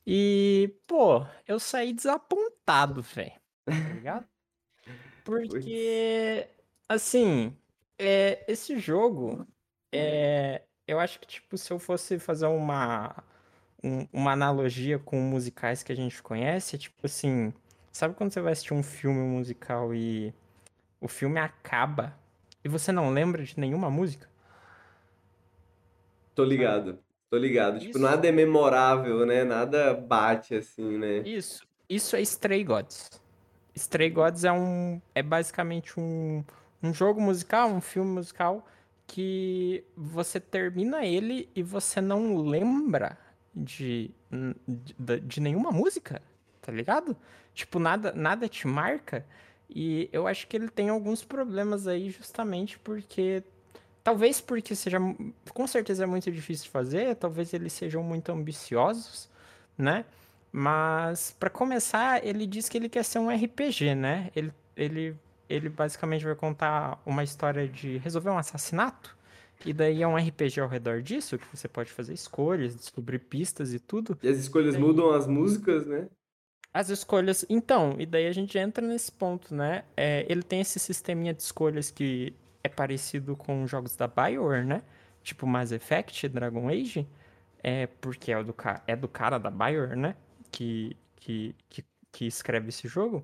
E, 0.07 0.73
pô, 0.87 1.25
eu 1.45 1.59
saí 1.59 1.91
desapontado, 1.91 3.01
velho. 3.01 3.33
Tá 3.65 3.73
ligado? 3.93 4.25
Porque, 5.25 6.47
assim, 6.87 7.53
é, 7.99 8.45
esse 8.47 8.79
jogo, 8.79 9.45
é, 9.91 10.63
eu 10.91 10.99
acho 10.99 11.19
que, 11.19 11.27
tipo, 11.27 11.57
se 11.57 11.71
eu 11.71 11.79
fosse 11.79 12.19
fazer 12.19 12.47
uma, 12.47 13.15
um- 13.83 14.07
uma 14.13 14.31
analogia 14.33 14.99
com 14.99 15.19
musicais 15.21 15.83
que 15.83 15.91
a 15.91 15.95
gente 15.95 16.21
conhece, 16.23 16.75
é 16.75 16.79
tipo 16.79 17.05
assim, 17.05 17.53
sabe 17.91 18.15
quando 18.15 18.33
você 18.33 18.41
vai 18.41 18.53
assistir 18.53 18.73
um 18.73 18.83
filme 18.83 19.19
musical 19.21 19.93
e 19.95 20.33
o 21.01 21.07
filme 21.07 21.39
acaba 21.39 22.15
e 22.63 22.69
você 22.69 22.91
não 22.91 23.11
lembra 23.11 23.43
de 23.43 23.59
nenhuma 23.59 23.89
música? 23.89 24.29
Tô 26.35 26.43
ligado, 26.43 26.99
tô 27.29 27.37
ligado. 27.37 27.79
Tipo, 27.79 27.97
Isso. 27.97 27.99
nada 27.99 28.27
é 28.27 28.31
memorável, 28.31 29.25
né? 29.25 29.43
Nada 29.43 29.93
bate 29.93 30.55
assim, 30.55 30.97
né? 30.97 31.17
Isso, 31.19 31.65
isso 31.89 32.15
é 32.15 32.21
Stray 32.21 32.63
Gods. 32.63 33.09
Stray 33.75 34.09
Gods 34.09 34.43
é 34.43 34.51
um 34.51 35.01
é 35.15 35.23
basicamente 35.23 35.99
um, 35.99 36.43
um 36.81 36.93
jogo 36.93 37.21
musical, 37.21 37.69
um 37.69 37.81
filme 37.81 38.11
musical 38.11 38.65
que 39.11 39.83
você 39.95 40.39
termina 40.39 41.05
ele 41.05 41.49
e 41.53 41.61
você 41.61 41.99
não 41.99 42.37
lembra 42.37 43.17
de, 43.53 44.09
de, 44.65 45.19
de 45.19 45.41
nenhuma 45.41 45.69
música, 45.69 46.21
tá 46.61 46.71
ligado? 46.71 47.17
Tipo, 47.53 47.77
nada, 47.77 48.13
nada 48.13 48.47
te 48.47 48.65
marca. 48.65 49.25
E 49.69 50.09
eu 50.13 50.27
acho 50.27 50.47
que 50.47 50.55
ele 50.55 50.69
tem 50.69 50.87
alguns 50.87 51.25
problemas 51.25 51.87
aí 51.87 52.09
justamente 52.09 52.79
porque 52.79 53.43
Talvez 54.03 54.41
porque 54.41 54.75
seja, 54.75 54.97
com 55.53 55.67
certeza 55.67 56.05
é 56.05 56.07
muito 56.07 56.31
difícil 56.31 56.63
de 56.65 56.71
fazer, 56.71 57.15
talvez 57.15 57.53
eles 57.53 57.71
sejam 57.71 58.01
muito 58.01 58.31
ambiciosos, 58.31 59.29
né? 59.77 60.05
Mas 60.51 61.35
para 61.39 61.51
começar, 61.51 62.25
ele 62.25 62.47
diz 62.47 62.67
que 62.67 62.79
ele 62.79 62.89
quer 62.89 63.03
ser 63.03 63.19
um 63.19 63.29
RPG, 63.29 63.93
né? 63.93 64.31
Ele, 64.35 64.51
ele, 64.75 65.15
ele 65.53 65.69
basicamente 65.69 66.23
vai 66.25 66.35
contar 66.35 67.01
uma 67.05 67.23
história 67.23 67.67
de 67.67 67.97
resolver 67.97 68.29
um 68.29 68.37
assassinato. 68.37 69.15
E 69.65 69.73
daí 69.73 70.01
é 70.01 70.07
um 70.07 70.15
RPG 70.17 70.59
ao 70.59 70.67
redor 70.67 71.01
disso, 71.03 71.37
que 71.37 71.45
você 71.55 71.67
pode 71.67 71.91
fazer 71.91 72.13
escolhas, 72.13 72.75
descobrir 72.75 73.19
pistas 73.19 73.73
e 73.73 73.79
tudo. 73.79 74.17
E 74.23 74.27
as 74.27 74.37
escolhas 74.37 74.73
Daí- 74.73 74.81
mudam 74.81 75.11
as 75.11 75.27
músicas, 75.27 75.85
né? 75.85 76.07
As 76.73 76.89
escolhas. 76.89 77.45
Então, 77.49 77.95
e 77.99 78.05
daí 78.05 78.27
a 78.27 78.31
gente 78.31 78.57
entra 78.57 78.85
nesse 78.85 79.11
ponto, 79.11 79.53
né? 79.53 79.83
É, 79.95 80.25
ele 80.29 80.41
tem 80.41 80.61
esse 80.61 80.79
sisteminha 80.79 81.33
de 81.33 81.41
escolhas 81.43 81.91
que 81.91 82.33
é 82.63 82.69
parecido 82.69 83.35
com 83.35 83.67
jogos 83.67 83.95
da 83.95 84.07
BioWare, 84.07 84.65
né? 84.65 84.81
Tipo 85.23 85.45
Mass 85.45 85.71
Effect, 85.71 86.27
Dragon 86.29 86.69
Age. 86.69 87.07
É 87.63 87.87
porque 87.87 88.31
é 88.31 88.43
do, 88.43 88.55
é 88.87 88.95
do 88.95 89.07
cara 89.07 89.37
da 89.37 89.51
BioWare, 89.51 89.95
né? 89.97 90.15
Que, 90.51 90.95
que, 91.17 91.55
que, 91.69 91.85
que 92.11 92.25
escreve 92.25 92.69
esse 92.69 92.87
jogo. 92.87 93.23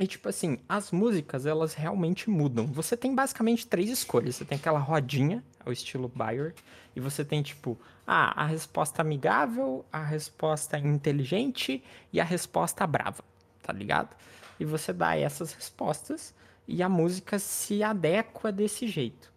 E 0.00 0.06
tipo 0.06 0.30
assim, 0.30 0.58
as 0.66 0.90
músicas, 0.90 1.44
elas 1.44 1.74
realmente 1.74 2.30
mudam. 2.30 2.66
Você 2.68 2.96
tem 2.96 3.14
basicamente 3.14 3.66
três 3.66 3.90
escolhas. 3.90 4.36
Você 4.36 4.46
tem 4.46 4.56
aquela 4.56 4.78
rodinha, 4.78 5.44
ao 5.62 5.70
estilo 5.70 6.08
BioWare, 6.08 6.54
e 6.96 7.00
você 7.00 7.22
tem 7.22 7.42
tipo, 7.42 7.78
ah, 8.06 8.44
a 8.44 8.46
resposta 8.46 9.02
amigável, 9.02 9.84
a 9.92 10.02
resposta 10.02 10.78
inteligente 10.78 11.84
e 12.10 12.18
a 12.18 12.24
resposta 12.24 12.86
brava, 12.86 13.22
tá 13.62 13.74
ligado? 13.74 14.16
E 14.58 14.64
você 14.64 14.90
dá 14.90 15.14
essas 15.18 15.52
respostas 15.52 16.34
e 16.66 16.82
a 16.82 16.88
música 16.88 17.38
se 17.38 17.82
adequa 17.82 18.50
desse 18.50 18.88
jeito, 18.88 19.30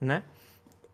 né? 0.00 0.22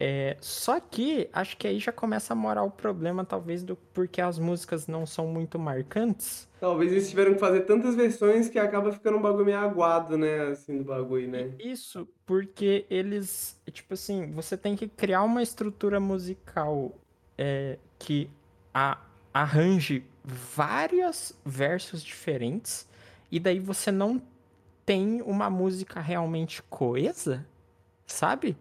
É, 0.04 0.36
só 0.40 0.80
que 0.80 1.30
acho 1.32 1.56
que 1.56 1.68
aí 1.68 1.78
já 1.78 1.92
começa 1.92 2.32
a 2.32 2.36
morar 2.36 2.64
o 2.64 2.70
problema, 2.72 3.24
talvez, 3.24 3.62
do 3.62 3.76
porque 3.94 4.20
as 4.20 4.36
músicas 4.36 4.88
não 4.88 5.06
são 5.06 5.28
muito 5.28 5.60
marcantes. 5.60 6.48
Talvez 6.58 6.90
eles 6.90 7.08
tiveram 7.08 7.34
que 7.34 7.38
fazer 7.38 7.60
tantas 7.60 7.94
versões 7.94 8.48
que 8.48 8.58
acaba 8.58 8.90
ficando 8.90 9.18
um 9.18 9.22
bagulho 9.22 9.44
meio 9.44 9.58
aguado, 9.58 10.18
né? 10.18 10.48
Assim, 10.48 10.78
do 10.78 10.84
bagulho, 10.84 11.28
né? 11.28 11.52
Isso, 11.56 12.08
porque 12.26 12.84
eles, 12.90 13.56
tipo 13.70 13.94
assim, 13.94 14.32
você 14.32 14.56
tem 14.56 14.74
que 14.74 14.88
criar 14.88 15.22
uma 15.22 15.40
estrutura 15.40 16.00
musical 16.00 16.92
é, 17.38 17.78
que 17.96 18.28
a- 18.74 18.98
arranje 19.32 20.04
vários 20.24 21.32
versos 21.44 22.02
diferentes, 22.02 22.88
e 23.30 23.38
daí 23.38 23.60
você 23.60 23.92
não 23.92 24.20
tem 24.84 25.22
uma 25.22 25.48
música 25.48 26.00
realmente 26.00 26.60
coesa, 26.64 27.46
sabe? 28.06 28.56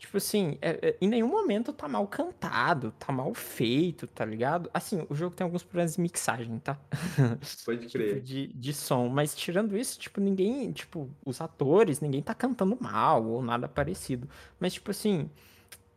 Tipo 0.00 0.16
assim, 0.16 0.56
é- 0.62 0.78
é- 0.90 0.96
em 1.00 1.08
nenhum 1.08 1.28
momento 1.28 1.74
tá 1.74 1.86
mal 1.86 2.06
cantado, 2.08 2.90
tá 2.98 3.12
mal 3.12 3.34
feito, 3.34 4.06
tá 4.06 4.24
ligado? 4.24 4.70
Assim, 4.72 5.06
o 5.10 5.14
jogo 5.14 5.36
tem 5.36 5.44
alguns 5.44 5.62
problemas 5.62 5.94
de 5.96 6.00
mixagem, 6.00 6.58
tá? 6.58 6.78
Pode 7.64 7.86
Tipo, 7.86 7.92
crer. 7.92 8.20
de, 8.22 8.46
de 8.48 8.72
som, 8.72 9.08
mas 9.08 9.34
tirando 9.34 9.76
isso, 9.76 9.98
tipo, 9.98 10.18
ninguém, 10.20 10.72
tipo, 10.72 11.10
os 11.24 11.40
atores, 11.42 12.00
ninguém 12.00 12.22
tá 12.22 12.34
cantando 12.34 12.78
mal 12.80 13.24
ou 13.26 13.42
nada 13.42 13.68
parecido. 13.68 14.26
Mas, 14.58 14.72
tipo 14.72 14.90
assim, 14.90 15.28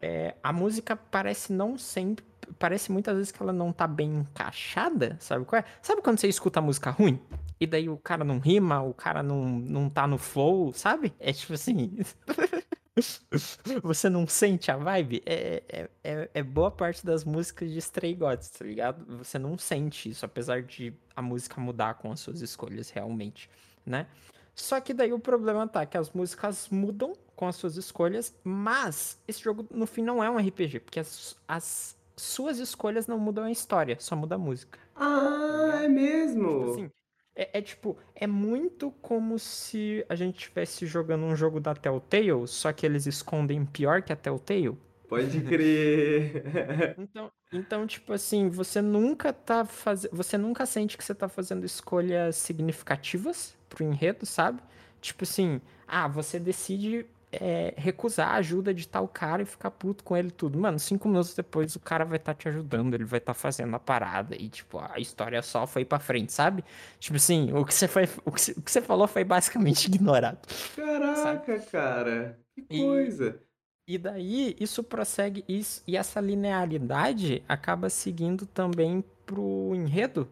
é, 0.02 0.36
a 0.44 0.52
música 0.54 0.96
parece 0.98 1.54
não 1.54 1.78
sempre, 1.78 2.26
parece 2.60 2.92
muitas 2.92 3.16
vezes 3.16 3.32
que 3.32 3.42
ela 3.42 3.54
não 3.54 3.72
tá 3.72 3.88
bem 3.88 4.16
encaixada, 4.18 5.18
sabe 5.20 5.46
qual 5.46 5.62
é? 5.62 5.66
Sabe 5.82 6.02
quando 6.02 6.20
você 6.20 6.28
escuta 6.28 6.60
a 6.60 6.64
música 6.64 6.90
ruim? 6.92 7.20
E 7.60 7.66
daí 7.68 7.88
o 7.90 7.98
cara 7.98 8.24
não 8.26 8.40
rima, 8.40 8.82
o 8.82 8.94
cara 8.94 9.24
não, 9.24 9.46
não 9.48 9.90
tá 9.90 10.06
no 10.08 10.18
flow, 10.18 10.74
sabe? 10.74 11.14
É 11.20 11.32
tipo 11.34 11.54
assim. 11.54 11.98
Você 13.84 14.10
não 14.10 14.28
sente 14.28 14.72
a 14.72 14.78
vibe? 14.78 15.24
É, 15.26 15.64
é, 15.68 15.90
é, 16.04 16.30
é 16.34 16.44
boa 16.44 16.70
parte 16.70 17.06
das 17.06 17.24
músicas 17.24 17.72
de 17.72 17.80
Stray 17.80 18.14
Gods, 18.14 18.50
tá 18.50 18.66
ligado? 18.66 19.18
Você 19.18 19.40
não 19.40 19.58
sente 19.58 20.10
isso, 20.10 20.26
apesar 20.26 20.62
de 20.62 20.94
a 21.16 21.22
música 21.22 21.60
mudar 21.60 21.96
com 21.96 22.12
as 22.12 22.20
suas 22.20 22.42
escolhas 22.42 22.90
realmente, 22.90 23.50
né? 23.86 24.08
Só 24.56 24.80
que 24.80 24.94
daí 24.94 25.12
o 25.12 25.20
problema 25.20 25.68
tá 25.68 25.86
que 25.86 25.98
as 25.98 26.12
músicas 26.12 26.70
mudam 26.70 27.14
com 27.36 27.48
as 27.48 27.56
suas 27.56 27.76
escolhas, 27.76 28.36
mas 28.44 29.18
esse 29.28 29.42
jogo 29.42 29.66
no 29.72 29.88
fim 29.88 30.04
não 30.04 30.24
é 30.24 30.30
um 30.30 30.38
RPG, 30.38 30.82
porque 30.82 31.00
as, 31.00 31.36
as 31.48 31.98
suas 32.16 32.60
escolhas 32.60 33.08
não 33.08 33.18
mudam 33.18 33.46
a 33.46 33.52
história, 33.52 33.98
só 34.00 34.16
muda 34.16 34.36
a 34.36 34.38
música. 34.38 34.78
Ah, 34.96 35.82
é 35.84 35.88
mesmo? 35.88 36.60
Tipo 36.60 36.72
assim, 36.72 36.92
é, 37.36 37.60
é 37.60 37.62
tipo, 37.62 37.98
é 38.16 38.28
muito 38.28 38.92
como 39.02 39.40
se 39.40 40.06
a 40.08 40.16
gente 40.16 40.38
estivesse 40.38 40.86
jogando 40.86 41.26
um 41.26 41.36
jogo 41.36 41.60
da 41.60 41.74
Telltale, 41.74 42.48
só 42.48 42.72
que 42.72 42.86
eles 42.86 43.06
escondem 43.06 43.66
pior 43.66 44.02
que 44.02 44.14
a 44.14 44.16
Telltale. 44.16 44.78
Pode 45.08 45.42
crer. 45.42 46.44
Então, 46.98 47.32
então, 47.52 47.88
tipo 47.88 48.14
assim, 48.14 48.50
você 48.50 48.82
nunca 48.82 49.32
tá 49.32 49.66
fazendo. 49.66 50.16
Você 50.16 50.38
nunca 50.38 50.66
sente 50.66 50.98
que 50.98 51.04
você 51.04 51.14
tá 51.14 51.28
fazendo 51.28 51.66
escolhas 51.66 52.36
significativas 52.36 53.56
pro 53.70 53.84
enredo, 53.84 54.26
sabe? 54.26 54.62
Tipo 55.02 55.24
assim, 55.24 55.62
ah, 55.88 56.08
você 56.08 56.40
decide 56.40 57.06
é, 57.42 57.74
recusar 57.78 58.30
a 58.30 58.36
ajuda 58.36 58.74
de 58.74 58.88
tal 58.88 59.08
cara 59.08 59.42
e 59.42 59.46
ficar 59.46 59.72
puto 59.72 60.04
com 60.04 60.16
ele 60.16 60.30
e 60.30 60.32
tudo. 60.32 60.58
Mano, 60.60 60.80
cinco 60.80 61.08
minutos 61.08 61.34
depois 61.34 61.76
o 61.76 61.80
cara 61.80 62.06
vai 62.06 62.18
estar 62.18 62.34
te 62.34 62.48
ajudando, 62.48 62.94
ele 62.94 63.06
vai 63.06 63.20
estar 63.20 63.34
fazendo 63.34 63.76
a 63.76 63.80
parada 63.80 64.36
e, 64.36 64.50
tipo, 64.50 64.80
a 64.80 65.00
história 65.00 65.42
só 65.42 65.66
foi 65.66 65.84
pra 65.86 66.00
frente, 66.00 66.32
sabe? 66.32 66.64
Tipo 67.00 67.18
assim, 67.18 67.52
o 67.54 67.66
que 67.66 67.74
você, 67.74 67.88
foi, 67.88 68.08
o 68.26 68.32
que 68.32 68.72
você, 68.72 68.82
falou 68.82 69.08
foi 69.08 69.24
basicamente 69.24 69.86
ignorado. 69.94 70.40
Caraca, 70.76 71.60
cara. 71.60 72.40
Que 72.56 72.80
coisa. 72.80 73.40
E 73.88 73.98
daí 73.98 74.56
isso 74.60 74.82
prossegue 74.82 75.44
isso 75.48 75.84
e 75.86 75.98
essa 75.98 76.22
linearidade 76.22 77.44
acaba 77.50 77.90
seguindo 77.90 78.46
também 78.46 79.04
pro 79.26 79.72
enredo, 79.76 80.30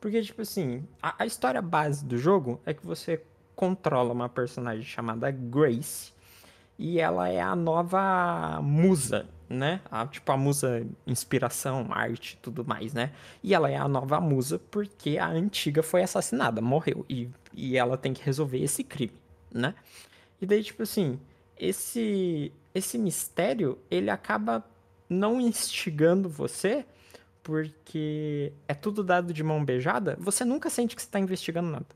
porque 0.00 0.22
tipo 0.22 0.42
assim, 0.42 0.86
a, 1.02 1.22
a 1.22 1.26
história 1.26 1.60
base 1.60 2.04
do 2.04 2.16
jogo 2.16 2.60
é 2.64 2.72
que 2.72 2.86
você 2.86 3.20
controla 3.56 4.12
uma 4.12 4.28
personagem 4.28 4.84
chamada 4.84 5.30
Grace 5.30 6.11
e 6.82 6.98
ela 6.98 7.28
é 7.28 7.40
a 7.40 7.54
nova 7.54 8.60
musa, 8.60 9.28
né? 9.48 9.80
A, 9.88 10.04
tipo 10.04 10.32
a 10.32 10.36
musa 10.36 10.84
inspiração, 11.06 11.86
arte, 11.90 12.36
tudo 12.42 12.64
mais, 12.64 12.92
né? 12.92 13.12
E 13.40 13.54
ela 13.54 13.70
é 13.70 13.76
a 13.76 13.86
nova 13.86 14.20
musa 14.20 14.58
porque 14.58 15.16
a 15.16 15.28
antiga 15.28 15.80
foi 15.80 16.02
assassinada, 16.02 16.60
morreu 16.60 17.06
e, 17.08 17.30
e 17.54 17.76
ela 17.76 17.96
tem 17.96 18.12
que 18.12 18.24
resolver 18.24 18.60
esse 18.60 18.82
crime, 18.82 19.14
né? 19.54 19.76
E 20.40 20.44
daí 20.44 20.60
tipo 20.64 20.82
assim, 20.82 21.20
esse 21.56 22.52
esse 22.74 22.98
mistério, 22.98 23.78
ele 23.88 24.10
acaba 24.10 24.64
não 25.08 25.40
instigando 25.40 26.28
você, 26.28 26.84
porque 27.44 28.52
é 28.66 28.74
tudo 28.74 29.04
dado 29.04 29.32
de 29.32 29.44
mão 29.44 29.64
beijada, 29.64 30.16
você 30.18 30.44
nunca 30.44 30.68
sente 30.68 30.96
que 30.96 31.02
você 31.02 31.06
está 31.06 31.20
investigando 31.20 31.70
nada, 31.70 31.86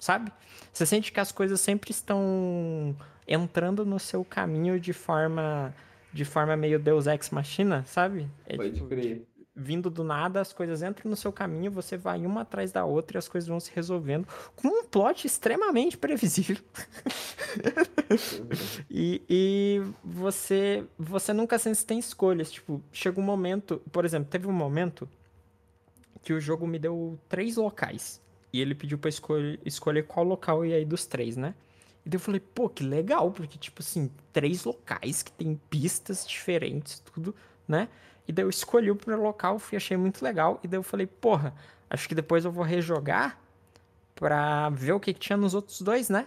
sabe? 0.00 0.32
Você 0.72 0.84
sente 0.84 1.12
que 1.12 1.20
as 1.20 1.30
coisas 1.30 1.60
sempre 1.60 1.92
estão 1.92 2.96
entrando 3.26 3.84
no 3.84 3.98
seu 3.98 4.24
caminho 4.24 4.78
de 4.78 4.92
forma 4.92 5.74
de 6.12 6.24
forma 6.24 6.56
meio 6.56 6.78
Deus 6.78 7.08
Ex 7.08 7.30
Machina, 7.30 7.84
sabe? 7.86 8.28
É 8.46 8.56
Pode 8.56 8.74
tipo, 8.74 8.86
crer. 8.86 9.26
vindo 9.54 9.90
do 9.90 10.04
nada, 10.04 10.40
as 10.40 10.52
coisas 10.52 10.80
entram 10.80 11.10
no 11.10 11.16
seu 11.16 11.32
caminho, 11.32 11.72
você 11.72 11.96
vai 11.96 12.24
uma 12.24 12.42
atrás 12.42 12.70
da 12.70 12.84
outra 12.84 13.16
e 13.16 13.18
as 13.18 13.28
coisas 13.28 13.48
vão 13.48 13.58
se 13.58 13.72
resolvendo 13.74 14.28
com 14.54 14.68
um 14.68 14.84
plot 14.84 15.26
extremamente 15.26 15.98
previsível. 15.98 16.56
e, 18.88 19.22
e 19.28 19.82
você 20.04 20.84
você 20.96 21.32
nunca 21.32 21.58
sente 21.58 21.84
tem 21.84 21.98
escolhas. 21.98 22.52
Tipo, 22.52 22.80
chega 22.92 23.20
um 23.20 23.24
momento, 23.24 23.82
por 23.90 24.04
exemplo, 24.04 24.30
teve 24.30 24.46
um 24.46 24.52
momento 24.52 25.08
que 26.22 26.32
o 26.32 26.40
jogo 26.40 26.66
me 26.66 26.78
deu 26.78 27.18
três 27.28 27.56
locais. 27.56 28.22
E 28.52 28.60
ele 28.60 28.74
pediu 28.74 28.98
pra 28.98 29.08
escolher, 29.08 29.58
escolher 29.64 30.04
qual 30.04 30.24
local 30.24 30.64
ia 30.64 30.78
ir 30.78 30.84
dos 30.84 31.06
três, 31.06 31.36
né? 31.36 31.54
E 32.04 32.08
daí 32.08 32.16
eu 32.16 32.20
falei, 32.20 32.40
pô, 32.40 32.68
que 32.68 32.84
legal, 32.84 33.30
porque, 33.30 33.58
tipo 33.58 33.80
assim, 33.80 34.10
três 34.32 34.64
locais 34.64 35.22
que 35.22 35.32
tem 35.32 35.58
pistas 35.70 36.26
diferentes, 36.26 37.00
tudo, 37.00 37.34
né? 37.66 37.88
E 38.28 38.32
daí 38.32 38.44
eu 38.44 38.50
escolhi 38.50 38.90
o 38.90 38.96
primeiro 38.96 39.22
local, 39.22 39.58
fui, 39.58 39.76
achei 39.76 39.96
muito 39.96 40.22
legal. 40.22 40.60
E 40.62 40.68
daí 40.68 40.78
eu 40.78 40.82
falei, 40.82 41.06
porra, 41.06 41.54
acho 41.88 42.08
que 42.08 42.14
depois 42.14 42.44
eu 42.44 42.52
vou 42.52 42.64
rejogar 42.64 43.40
pra 44.14 44.68
ver 44.70 44.92
o 44.92 45.00
que, 45.00 45.12
que 45.14 45.20
tinha 45.20 45.36
nos 45.36 45.54
outros 45.54 45.80
dois, 45.80 46.08
né? 46.08 46.26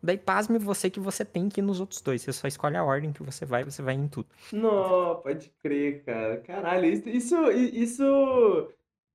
Daí 0.00 0.16
pasme 0.16 0.58
você 0.58 0.88
que 0.88 1.00
você 1.00 1.24
tem 1.24 1.48
que 1.48 1.60
ir 1.60 1.62
nos 1.62 1.80
outros 1.80 2.00
dois. 2.00 2.22
Você 2.22 2.32
só 2.32 2.46
escolhe 2.46 2.76
a 2.76 2.84
ordem 2.84 3.12
que 3.12 3.22
você 3.22 3.44
vai, 3.44 3.64
você 3.64 3.82
vai 3.82 3.94
em 3.94 4.06
tudo. 4.06 4.28
Não, 4.52 5.16
pode 5.16 5.50
crer, 5.60 6.04
cara. 6.04 6.40
Caralho, 6.40 6.86
isso, 6.86 7.08
isso, 7.08 7.50
isso... 7.50 8.02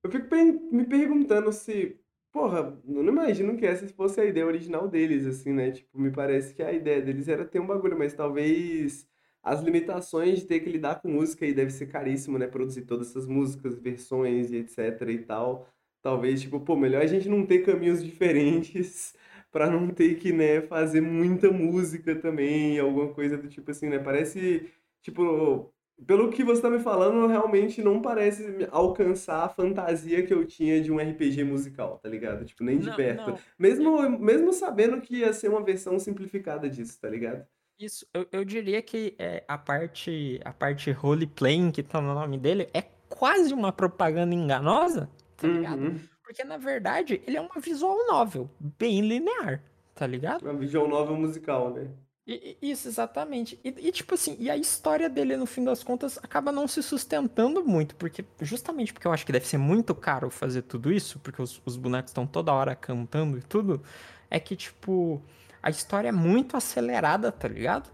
Eu 0.04 0.12
fico 0.12 0.28
me 0.72 0.86
perguntando 0.86 1.54
se... 1.54 1.98
Porra, 2.34 2.82
eu 2.88 3.04
não 3.04 3.14
imagino 3.14 3.56
que 3.58 3.66
essa 3.66 3.88
fosse 3.90 4.20
a 4.20 4.26
ideia 4.26 4.46
original 4.48 4.88
deles, 4.88 5.26
assim, 5.28 5.54
né? 5.54 5.72
Tipo, 5.72 6.00
me 6.00 6.12
parece 6.12 6.54
que 6.56 6.64
a 6.64 6.74
ideia 6.74 7.00
deles 7.02 7.28
era 7.28 7.46
ter 7.46 7.60
um 7.60 7.68
bagulho, 7.68 7.98
mas 7.98 8.14
talvez 8.16 9.08
as 9.44 9.62
limitações 9.62 10.40
de 10.40 10.48
ter 10.48 10.60
que 10.62 10.70
lidar 10.72 11.00
com 11.02 11.10
música 11.10 11.46
aí 11.46 11.54
deve 11.54 11.70
ser 11.72 11.86
caríssimo, 11.88 12.40
né? 12.40 12.48
Produzir 12.48 12.84
todas 12.86 13.10
essas 13.12 13.28
músicas, 13.28 13.78
versões 13.80 14.52
e 14.52 14.58
etc 14.58 15.02
e 15.10 15.20
tal. 15.20 15.68
Talvez, 16.02 16.42
tipo, 16.42 16.60
pô, 16.60 16.76
melhor 16.76 17.04
a 17.04 17.08
gente 17.08 17.30
não 17.30 17.46
ter 17.46 17.60
caminhos 17.64 18.04
diferentes 18.04 19.16
pra 19.52 19.70
não 19.70 19.90
ter 19.90 20.16
que, 20.20 20.34
né, 20.34 20.62
fazer 20.64 21.02
muita 21.02 21.52
música 21.52 22.16
também, 22.20 22.80
alguma 22.80 23.14
coisa 23.14 23.38
do 23.38 23.48
tipo 23.48 23.70
assim, 23.72 23.90
né? 23.90 24.00
Parece, 24.00 24.72
tipo, 25.04 25.72
pelo 26.06 26.30
que 26.30 26.44
você 26.44 26.62
tá 26.62 26.70
me 26.70 26.80
falando, 26.80 27.28
realmente 27.28 27.82
não 27.82 28.02
parece 28.02 28.68
alcançar 28.72 29.44
a 29.46 29.50
fantasia 29.50 30.26
que 30.26 30.34
eu 30.34 30.46
tinha 30.46 30.82
de 30.82 30.92
um 30.92 30.98
RPG 30.98 31.44
musical, 31.44 31.98
tá 32.00 32.10
ligado? 32.10 32.46
Tipo, 32.46 32.64
nem 32.64 32.80
de 32.80 32.88
Não, 32.88 32.96
perto. 32.96 33.32
não. 33.32 33.40
Mesmo, 33.58 34.10
mesmo 34.20 34.54
sabendo 34.54 35.02
que 35.02 35.18
ia 35.18 35.34
ser 35.34 35.50
uma 35.50 35.64
versão 35.64 35.98
simplificada 36.00 36.70
disso, 36.70 37.00
tá 37.00 37.10
ligado? 37.10 37.46
Isso, 37.80 38.06
eu, 38.14 38.28
eu 38.32 38.46
diria 38.46 38.82
que 38.82 39.16
é, 39.18 39.44
a 39.48 39.58
parte 39.58 40.40
a 40.46 40.54
parte 40.54 40.92
role-playing 40.92 41.72
que 41.72 41.82
tá 41.84 42.00
no 42.00 42.14
nome 42.14 42.38
dele 42.38 42.70
é 42.74 42.84
quase 43.10 43.54
uma 43.54 43.72
propaganda 43.72 44.34
enganosa, 44.34 45.10
tá 45.36 45.48
ligado? 45.48 45.82
Uhum. 45.82 46.00
Porque 46.24 46.44
na 46.44 46.58
verdade 46.58 47.22
ele 47.28 47.36
é 47.38 47.42
uma 47.42 47.60
visual 47.60 47.98
novel, 48.08 48.50
bem 48.60 49.02
linear, 49.02 49.64
tá 49.94 50.06
ligado? 50.08 50.44
Uma 50.44 50.54
visual 50.54 50.88
novel 50.88 51.16
musical, 51.16 51.74
né? 51.74 51.90
E- 52.26 52.58
Isso, 52.62 52.88
exatamente. 52.88 53.60
E, 53.64 53.70
e, 53.88 53.92
tipo 53.92 54.14
assim, 54.14 54.38
e 54.40 54.50
a 54.50 54.56
história 54.56 55.10
dele, 55.10 55.36
no 55.36 55.46
fim 55.46 55.64
das 55.64 55.84
contas, 55.84 56.18
acaba 56.24 56.52
não 56.52 56.68
se 56.68 56.82
sustentando 56.82 57.64
muito, 57.66 57.96
porque 57.96 58.24
justamente 58.42 58.94
porque 58.94 59.06
eu 59.08 59.12
acho 59.12 59.26
que 59.26 59.32
deve 59.32 59.46
ser 59.48 59.58
muito 59.58 59.94
caro 59.94 60.30
fazer 60.30 60.62
tudo 60.62 60.92
isso, 60.92 61.20
porque 61.20 61.42
os, 61.42 61.62
os 61.66 61.76
bonecos 61.76 62.12
estão 62.12 62.26
toda 62.26 62.54
hora 62.54 62.76
cantando 62.76 63.38
e 63.38 63.42
tudo, 63.42 63.82
é 64.30 64.40
que, 64.40 64.56
tipo, 64.56 65.22
a 65.62 65.70
história 65.70 66.08
é 66.10 66.12
muito 66.14 66.56
acelerada, 66.56 67.30
tá 67.32 67.48
ligado? 67.48 67.92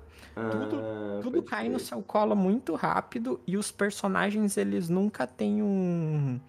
Tudo, 0.50 0.86
Ah, 0.86 1.20
tudo 1.20 1.42
pode 1.42 1.50
cai 1.50 1.68
no 1.68 1.80
crer. 1.80 1.88
seu 1.88 2.02
colo 2.04 2.36
muito 2.36 2.76
rápido 2.76 3.40
e 3.48 3.58
os 3.58 3.72
personagens, 3.72 4.58
eles 4.58 4.90
nunca 4.90 5.26
têm 5.28 5.64
um, 5.64 6.40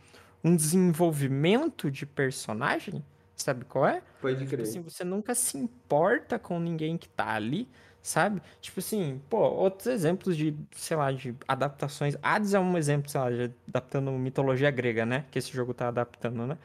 um 0.44 0.54
desenvolvimento 0.54 1.90
de 1.90 2.04
personagem, 2.06 3.02
sabe 3.42 3.64
qual 3.64 3.86
é? 3.86 4.02
Pode 4.20 4.46
Tipo 4.46 4.48
crer. 4.48 4.62
assim, 4.62 4.80
você 4.82 5.04
nunca 5.04 5.34
se 5.34 5.58
importa 5.58 6.38
com 6.38 6.58
ninguém 6.60 6.96
que 6.98 7.08
tá 7.08 7.30
ali, 7.34 7.68
sabe? 8.02 8.42
Tipo 8.60 8.80
assim, 8.80 9.20
pô, 9.28 9.38
outros 9.38 9.86
exemplos 9.88 10.36
de, 10.36 10.56
sei 10.72 10.96
lá, 10.96 11.12
de 11.12 11.34
adaptações. 11.48 12.16
Hades 12.22 12.54
é 12.54 12.60
um 12.60 12.76
exemplo, 12.78 13.10
sei 13.10 13.20
lá, 13.20 13.30
de 13.30 13.52
adaptando 13.68 14.10
mitologia 14.12 14.70
grega, 14.70 15.04
né? 15.06 15.26
Que 15.30 15.38
esse 15.38 15.52
jogo 15.52 15.74
tá 15.74 15.88
adaptando, 15.88 16.46
né? 16.46 16.58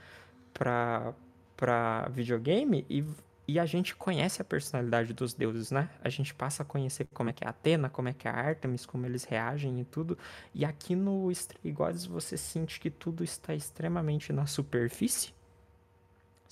Pra, 0.53 1.13
pra 1.57 2.07
videogame 2.09 2.85
e, 2.89 3.03
e 3.47 3.59
a 3.59 3.65
gente 3.65 3.95
conhece 3.95 4.41
a 4.41 4.45
personalidade 4.45 5.13
dos 5.13 5.33
deuses, 5.33 5.69
né? 5.71 5.89
A 6.01 6.09
gente 6.09 6.33
passa 6.33 6.63
a 6.63 6.65
conhecer 6.65 7.07
como 7.13 7.29
é 7.29 7.33
que 7.33 7.43
é 7.43 7.47
a 7.47 7.51
Atena, 7.51 7.89
como 7.89 8.07
é 8.09 8.13
que 8.13 8.27
é 8.27 8.31
a 8.31 8.35
Artemis, 8.35 8.85
como 8.85 9.05
eles 9.05 9.25
reagem 9.25 9.79
e 9.81 9.85
tudo. 9.85 10.17
E 10.53 10.63
aqui 10.65 10.95
no 10.95 11.29
Stray 11.31 11.71
Gods 11.73 12.05
você 12.05 12.37
sente 12.37 12.79
que 12.79 12.89
tudo 12.89 13.23
está 13.23 13.53
extremamente 13.53 14.31
na 14.33 14.45
superfície. 14.47 15.34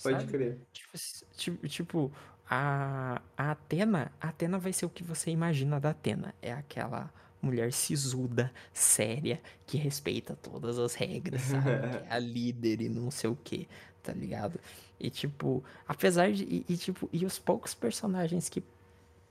Pode 0.04 0.24
sabe? 0.24 0.26
crer. 0.26 0.60
Tipo, 0.72 1.68
tipo, 1.68 2.12
a, 2.48 3.22
a 3.36 3.50
Atena, 3.52 4.12
a 4.20 4.28
Atena 4.28 4.58
vai 4.58 4.72
ser 4.72 4.86
o 4.86 4.90
que 4.90 5.02
você 5.04 5.30
imagina 5.30 5.80
da 5.80 5.90
Atena. 5.90 6.34
É 6.42 6.52
aquela 6.52 7.12
mulher 7.42 7.72
sisuda, 7.72 8.52
séria, 8.72 9.42
que 9.66 9.76
respeita 9.78 10.36
todas 10.36 10.78
as 10.78 10.94
regras, 10.94 11.42
sabe? 11.42 11.80
Que 11.88 11.96
é 11.96 12.06
a 12.08 12.18
líder 12.18 12.80
e 12.82 12.88
não 12.88 13.10
sei 13.10 13.30
o 13.30 13.36
que, 13.36 13.68
tá 14.02 14.12
ligado? 14.12 14.60
E 15.00 15.10
tipo, 15.10 15.64
apesar 15.86 16.32
de. 16.32 16.44
E, 16.44 16.66
e, 16.68 16.76
tipo, 16.76 17.08
e 17.12 17.24
os 17.26 17.38
poucos 17.38 17.74
personagens 17.74 18.48
que 18.48 18.62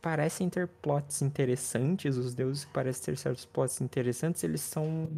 parecem 0.01 0.49
ter 0.49 0.67
plots 0.67 1.21
interessantes, 1.21 2.17
os 2.17 2.33
deuses 2.35 2.65
parecem 2.65 3.05
ter 3.05 3.17
certos 3.17 3.45
plots 3.45 3.81
interessantes, 3.81 4.43
eles 4.43 4.61
são 4.61 5.09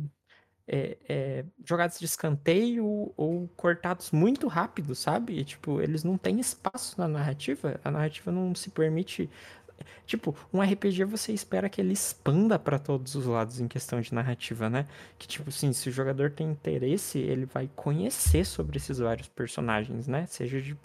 é, 0.67 0.97
é, 1.07 1.45
jogados 1.63 1.99
de 1.99 2.05
escanteio 2.05 3.13
ou 3.15 3.47
cortados 3.55 4.11
muito 4.11 4.47
rápido, 4.47 4.95
sabe? 4.95 5.39
E, 5.39 5.45
tipo, 5.45 5.81
eles 5.81 6.03
não 6.03 6.17
têm 6.17 6.39
espaço 6.39 6.99
na 6.99 7.07
narrativa. 7.07 7.79
A 7.83 7.91
narrativa 7.91 8.31
não 8.31 8.53
se 8.55 8.69
permite. 8.69 9.29
Tipo, 10.05 10.35
um 10.53 10.61
RPG 10.61 11.03
você 11.03 11.33
espera 11.33 11.69
que 11.69 11.81
ele 11.81 11.93
expanda 11.93 12.57
pra 12.57 12.79
todos 12.79 13.13
os 13.15 13.25
lados 13.25 13.59
em 13.59 13.67
questão 13.67 14.01
de 14.01 14.13
narrativa, 14.13 14.69
né? 14.69 14.87
Que, 15.19 15.27
tipo, 15.27 15.49
assim, 15.49 15.71
se 15.73 15.89
o 15.89 15.91
jogador 15.91 16.31
tem 16.31 16.49
interesse, 16.49 17.19
ele 17.19 17.45
vai 17.45 17.69
conhecer 17.75 18.45
sobre 18.45 18.77
esses 18.77 18.97
vários 18.97 19.27
personagens, 19.27 20.07
né? 20.07 20.25
Seja 20.27 20.61
de, 20.61 20.77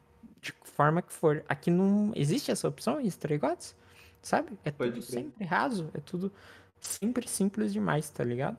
de 0.42 0.54
forma 0.64 1.00
que 1.00 1.12
for. 1.12 1.44
Aqui 1.48 1.70
não 1.70 2.12
existe 2.14 2.50
essa 2.50 2.68
opção 2.68 3.00
em 3.00 3.06
Stray 3.06 3.38
Gods, 3.38 3.76
sabe? 4.20 4.58
É 4.64 4.70
Pode 4.70 4.92
tudo 4.92 5.02
sempre 5.02 5.44
raso, 5.44 5.88
é 5.94 6.00
tudo 6.00 6.32
sempre 6.80 7.28
simples 7.28 7.72
demais, 7.72 8.10
tá 8.10 8.24
ligado? 8.24 8.58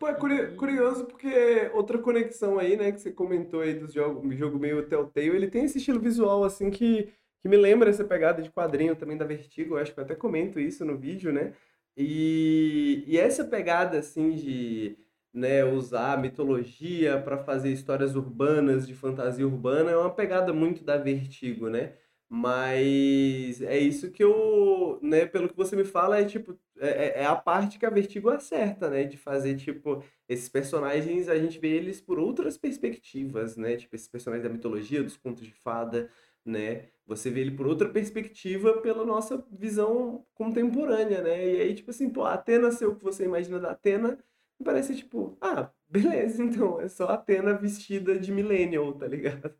Pô, 0.00 0.08
é 0.08 0.14
curi- 0.14 0.56
curioso 0.56 1.06
porque 1.06 1.28
outra 1.74 1.98
conexão 1.98 2.58
aí, 2.58 2.76
né, 2.76 2.90
que 2.92 3.00
você 3.00 3.12
comentou 3.12 3.60
aí 3.60 3.74
dos 3.74 3.92
jogos, 3.92 4.34
jogo 4.38 4.58
meio 4.58 4.88
Telltale, 4.88 5.28
ele 5.28 5.50
tem 5.50 5.64
esse 5.66 5.78
estilo 5.78 6.00
visual, 6.00 6.42
assim, 6.44 6.70
que, 6.70 7.12
que 7.42 7.48
me 7.48 7.56
lembra 7.58 7.90
essa 7.90 8.04
pegada 8.04 8.42
de 8.42 8.50
quadrinho 8.50 8.96
também 8.96 9.16
da 9.18 9.26
Vertigo, 9.26 9.76
acho 9.76 9.92
que 9.94 10.00
eu 10.00 10.04
até 10.04 10.14
comento 10.16 10.58
isso 10.58 10.86
no 10.86 10.98
vídeo, 10.98 11.32
né, 11.32 11.54
e, 11.96 13.04
e 13.06 13.18
essa 13.18 13.44
pegada, 13.44 13.98
assim, 13.98 14.30
de, 14.34 14.98
né, 15.34 15.64
usar 15.66 16.14
a 16.14 16.18
mitologia 16.18 17.20
para 17.22 17.38
fazer 17.44 17.70
histórias 17.72 18.16
urbanas, 18.16 18.86
de 18.88 18.94
fantasia 18.94 19.46
urbana, 19.46 19.90
é 19.92 19.96
uma 19.98 20.14
pegada 20.14 20.52
muito 20.52 20.82
da 20.84 20.96
Vertigo, 20.96 21.68
né, 21.70 21.94
mas 22.32 23.60
é 23.62 23.76
isso 23.78 24.10
que 24.12 24.22
eu, 24.22 25.00
né, 25.02 25.26
pelo 25.26 25.48
que 25.48 25.56
você 25.56 25.74
me 25.76 25.84
fala, 25.84 26.20
é 26.20 26.24
tipo, 26.24 26.56
é, 26.78 26.88
é- 26.88 27.22
é 27.22 27.26
a 27.26 27.34
parte 27.36 27.76
que 27.78 27.84
a 27.86 27.90
Vertigo 27.90 28.30
acerta, 28.30 28.88
né, 28.88 29.04
de 29.04 29.16
fazer, 29.16 29.56
tipo, 29.56 30.02
esses 30.28 30.48
personagens, 30.48 31.28
a 31.28 31.36
gente 31.38 31.58
vê 31.58 31.70
eles 31.76 32.00
por 32.00 32.20
outras 32.20 32.56
perspectivas, 32.56 33.56
né, 33.56 33.76
tipo, 33.76 33.96
esses 33.96 34.08
personagens 34.08 34.44
da 34.48 34.54
mitologia, 34.54 35.02
dos 35.02 35.16
contos 35.16 35.42
de 35.44 35.52
fada, 35.52 36.08
né, 36.44 36.88
você 37.06 37.30
vê 37.30 37.40
ele 37.40 37.50
por 37.56 37.66
outra 37.66 37.88
perspectiva 37.88 38.80
pela 38.80 39.04
nossa 39.04 39.44
visão 39.50 40.24
contemporânea, 40.34 41.22
né, 41.22 41.46
e 41.56 41.60
aí, 41.62 41.74
tipo 41.74 41.90
assim, 41.90 42.08
pô, 42.10 42.22
a 42.24 42.34
Atena 42.34 42.70
ser 42.70 42.86
o 42.86 42.94
que 42.96 43.02
você 43.04 43.24
imagina 43.24 43.58
da 43.58 43.72
Atena, 43.72 44.18
parece, 44.64 44.94
tipo, 44.96 45.36
ah, 45.40 45.70
beleza, 45.88 46.42
então, 46.44 46.80
é 46.80 46.88
só 46.88 47.06
a 47.06 47.14
Atena 47.14 47.54
vestida 47.54 48.18
de 48.18 48.30
millennial, 48.32 48.92
tá 48.94 49.06
ligado? 49.08 49.52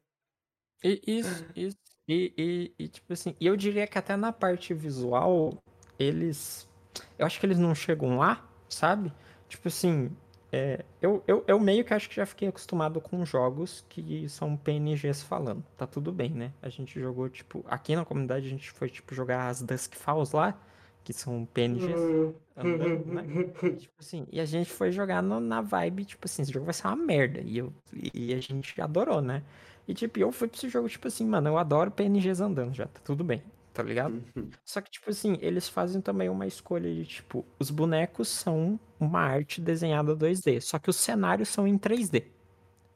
Isso, 1.07 1.47
isso. 1.55 1.79
E, 2.11 2.33
e, 2.37 2.73
e, 2.77 2.89
tipo 2.89 3.13
assim, 3.13 3.37
eu 3.41 3.57
diria 3.57 3.87
que 3.87 3.97
até 3.97 4.17
na 4.17 4.33
parte 4.33 4.75
visual, 4.75 5.55
eles. 5.97 6.69
Eu 7.17 7.25
acho 7.25 7.39
que 7.39 7.47
eles 7.47 7.57
não 7.59 7.73
chegam 7.73 8.19
lá, 8.19 8.45
sabe? 8.69 9.13
Tipo 9.49 9.69
assim, 9.69 10.11
é, 10.51 10.85
eu, 11.01 11.23
eu, 11.25 11.45
eu 11.47 11.61
meio 11.61 11.85
que 11.85 11.95
acho 11.95 12.09
que 12.09 12.17
já 12.17 12.27
fiquei 12.27 12.49
acostumado 12.49 13.01
com 13.01 13.25
jogos 13.25 13.85
que 13.89 14.29
são 14.29 14.57
PNGs 14.57 15.23
falando. 15.23 15.65
Tá 15.77 15.87
tudo 15.87 16.11
bem, 16.11 16.31
né? 16.31 16.53
A 16.61 16.69
gente 16.69 16.99
jogou, 17.01 17.29
tipo, 17.29 17.65
aqui 17.69 17.95
na 17.95 18.05
comunidade 18.05 18.45
a 18.47 18.51
gente 18.51 18.73
foi, 18.73 18.89
tipo, 18.91 19.15
jogar 19.15 19.47
as 19.47 19.63
Dusk 19.63 19.95
Falls 19.95 20.35
lá, 20.35 20.59
que 21.05 21.13
são 21.13 21.47
PNGs 21.55 22.11
andando, 22.57 23.05
né? 23.07 23.29
E, 23.63 23.77
tipo 23.77 23.95
assim, 24.01 24.27
e 24.33 24.41
a 24.41 24.45
gente 24.45 24.71
foi 24.71 24.91
jogar 24.91 25.23
no- 25.23 25.39
na 25.41 25.61
vibe, 25.61 26.05
tipo 26.05 26.27
assim, 26.27 26.43
esse 26.43 26.53
jogo 26.53 26.65
vai 26.65 26.75
ser 26.75 26.89
uma 26.89 26.97
merda. 26.97 27.41
E, 27.41 27.59
eu, 27.59 27.73
e 27.93 28.35
a 28.35 28.41
gente 28.41 28.81
adorou, 28.81 29.23
né? 29.23 29.45
E 29.91 29.95
tipo, 29.95 30.19
eu 30.19 30.33
fui 30.33 30.49
pra 30.49 30.57
esse 30.57 30.69
jogo, 30.69 30.89
tipo 30.89 31.09
assim, 31.09 31.27
mano, 31.27 31.49
eu 31.49 31.59
adoro 31.59 31.91
PNGs 31.91 32.41
andando 32.43 32.75
já, 32.75 32.87
tá 32.87 33.01
tudo 33.05 33.25
bem, 33.25 33.43
tá 33.73 33.83
ligado? 33.83 34.23
Só 34.65 34.81
que, 34.81 34.91
tipo 34.91 35.11
assim, 35.11 35.39
eles 35.41 35.69
fazem 35.69 36.01
também 36.01 36.29
uma 36.29 36.47
escolha 36.47 36.93
de, 36.95 37.05
tipo, 37.07 37.45
os 37.59 37.71
bonecos 37.71 38.29
são 38.29 38.79
uma 39.01 39.21
arte 39.21 39.61
desenhada 39.61 40.15
2D, 40.15 40.61
só 40.61 40.79
que 40.79 40.91
os 40.91 40.97
cenários 40.97 41.49
são 41.49 41.67
em 41.67 41.79
3D, 41.79 42.25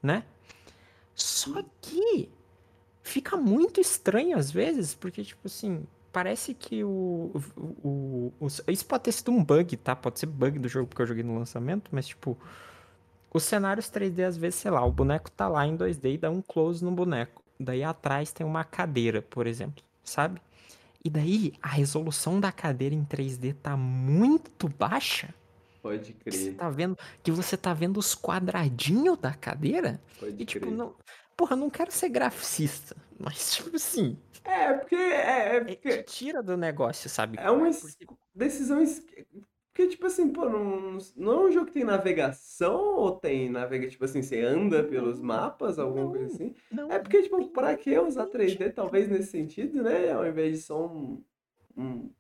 né? 0.03 0.25
Só 1.15 1.63
que 1.81 2.31
fica 3.03 3.37
muito 3.37 3.81
estranho 3.81 4.37
às 4.39 4.51
vezes, 4.51 4.95
porque, 4.95 5.23
tipo 5.25 5.47
assim, 5.47 5.87
parece 6.13 6.55
que 6.55 6.85
o, 6.85 7.33
o, 7.57 7.89
o- 7.89 8.33
o- 8.41 8.49
Isso 8.71 8.87
pode 8.87 9.05
ter 9.05 9.13
sido 9.13 9.31
um 9.33 9.45
bug, 9.45 9.77
tá? 9.79 9.95
Pode 9.97 10.19
ser 10.21 10.27
bug 10.27 10.59
do 10.59 10.69
jogo 10.69 10.89
porque 10.89 11.03
eu 11.03 11.07
joguei 11.07 11.23
no 11.25 11.39
lançamento, 11.39 11.91
mas, 11.93 12.07
tipo, 12.09 12.39
os 13.35 13.45
cenários 13.45 13.91
3D, 13.91 14.25
às 14.25 14.37
vezes, 14.37 14.61
sei 14.61 14.71
lá, 14.71 14.85
o 14.85 14.93
boneco 14.93 15.31
tá 15.31 15.49
lá 15.49 15.67
em 15.67 15.77
2D 15.77 16.15
e 16.15 16.19
dá 16.19 16.31
um 16.31 16.43
close 16.43 16.85
no 16.85 16.93
boneco. 16.93 17.43
Daí 17.61 17.83
atrás 17.85 18.33
tem 18.33 18.47
uma 18.47 18.65
cadeira, 18.65 19.23
por 19.23 19.47
exemplo, 19.47 19.85
sabe? 20.05 20.41
E 21.05 21.11
daí 21.11 21.55
a 21.63 21.69
resolução 21.69 22.41
da 22.41 22.53
cadeira 22.53 22.95
em 22.95 23.05
3D 23.05 23.55
tá 23.55 23.77
muito 23.77 24.69
baixa. 24.69 25.35
Pode 25.81 26.15
Que 26.29 26.37
você 26.37 26.51
crer, 26.51 26.57
tá 26.57 26.71
vendo, 26.71 26.97
que 27.23 27.31
você 27.33 27.57
tá 27.57 27.75
vendo 27.75 27.99
os 27.99 28.15
quadradinhos 28.15 29.19
da 29.19 29.35
cadeira. 29.35 30.01
pode 30.17 30.39
E 30.39 30.47
tipo, 30.47 30.71
crer. 30.71 30.71
não. 30.71 30.97
Porra, 31.37 31.57
não 31.57 31.71
quero 31.71 31.93
ser 31.93 32.09
grafista, 32.11 32.97
mas 33.19 33.55
tipo 33.57 33.77
assim, 33.77 34.19
É, 34.45 34.73
porque 34.75 34.95
é, 34.97 35.57
é 35.57 35.61
é, 35.67 35.75
porque 35.77 35.89
te 35.89 36.03
tira 36.03 36.43
do 36.43 36.57
negócio, 36.57 37.09
sabe? 37.11 37.39
é 37.39 37.51
uma 37.51 37.71
Porque 37.81 38.07
decisão. 38.35 38.83
Porque, 39.75 39.89
tipo 39.89 40.07
assim, 40.07 40.33
pô, 40.33 40.49
não, 40.49 40.99
não 41.17 41.33
é 41.33 41.47
um 41.49 41.53
jogo 41.53 41.67
que 41.67 41.73
tem 41.73 41.85
navegação 41.85 42.97
ou 42.97 43.19
tem 43.19 43.51
navega, 43.51 43.89
tipo 43.89 44.05
assim, 44.05 44.23
você 44.23 44.41
anda 44.41 44.85
pelos 44.85 45.21
mapas, 45.21 45.81
alguma 45.81 46.11
coisa 46.11 46.27
não, 46.29 46.35
assim? 46.35 46.55
não 46.71 46.93
É 46.93 46.99
porque, 47.01 47.23
tipo, 47.23 47.49
pra 47.49 47.77
que 47.77 47.99
usar 47.99 48.27
3D, 48.29 48.51
sentido. 48.51 48.75
talvez 48.75 49.09
nesse 49.09 49.33
sentido, 49.33 49.83
né? 49.83 50.13
Ao 50.13 50.25
invés 50.27 50.57
de 50.59 50.63
só 50.63 50.87
um, 50.87 51.25
um 51.77 52.11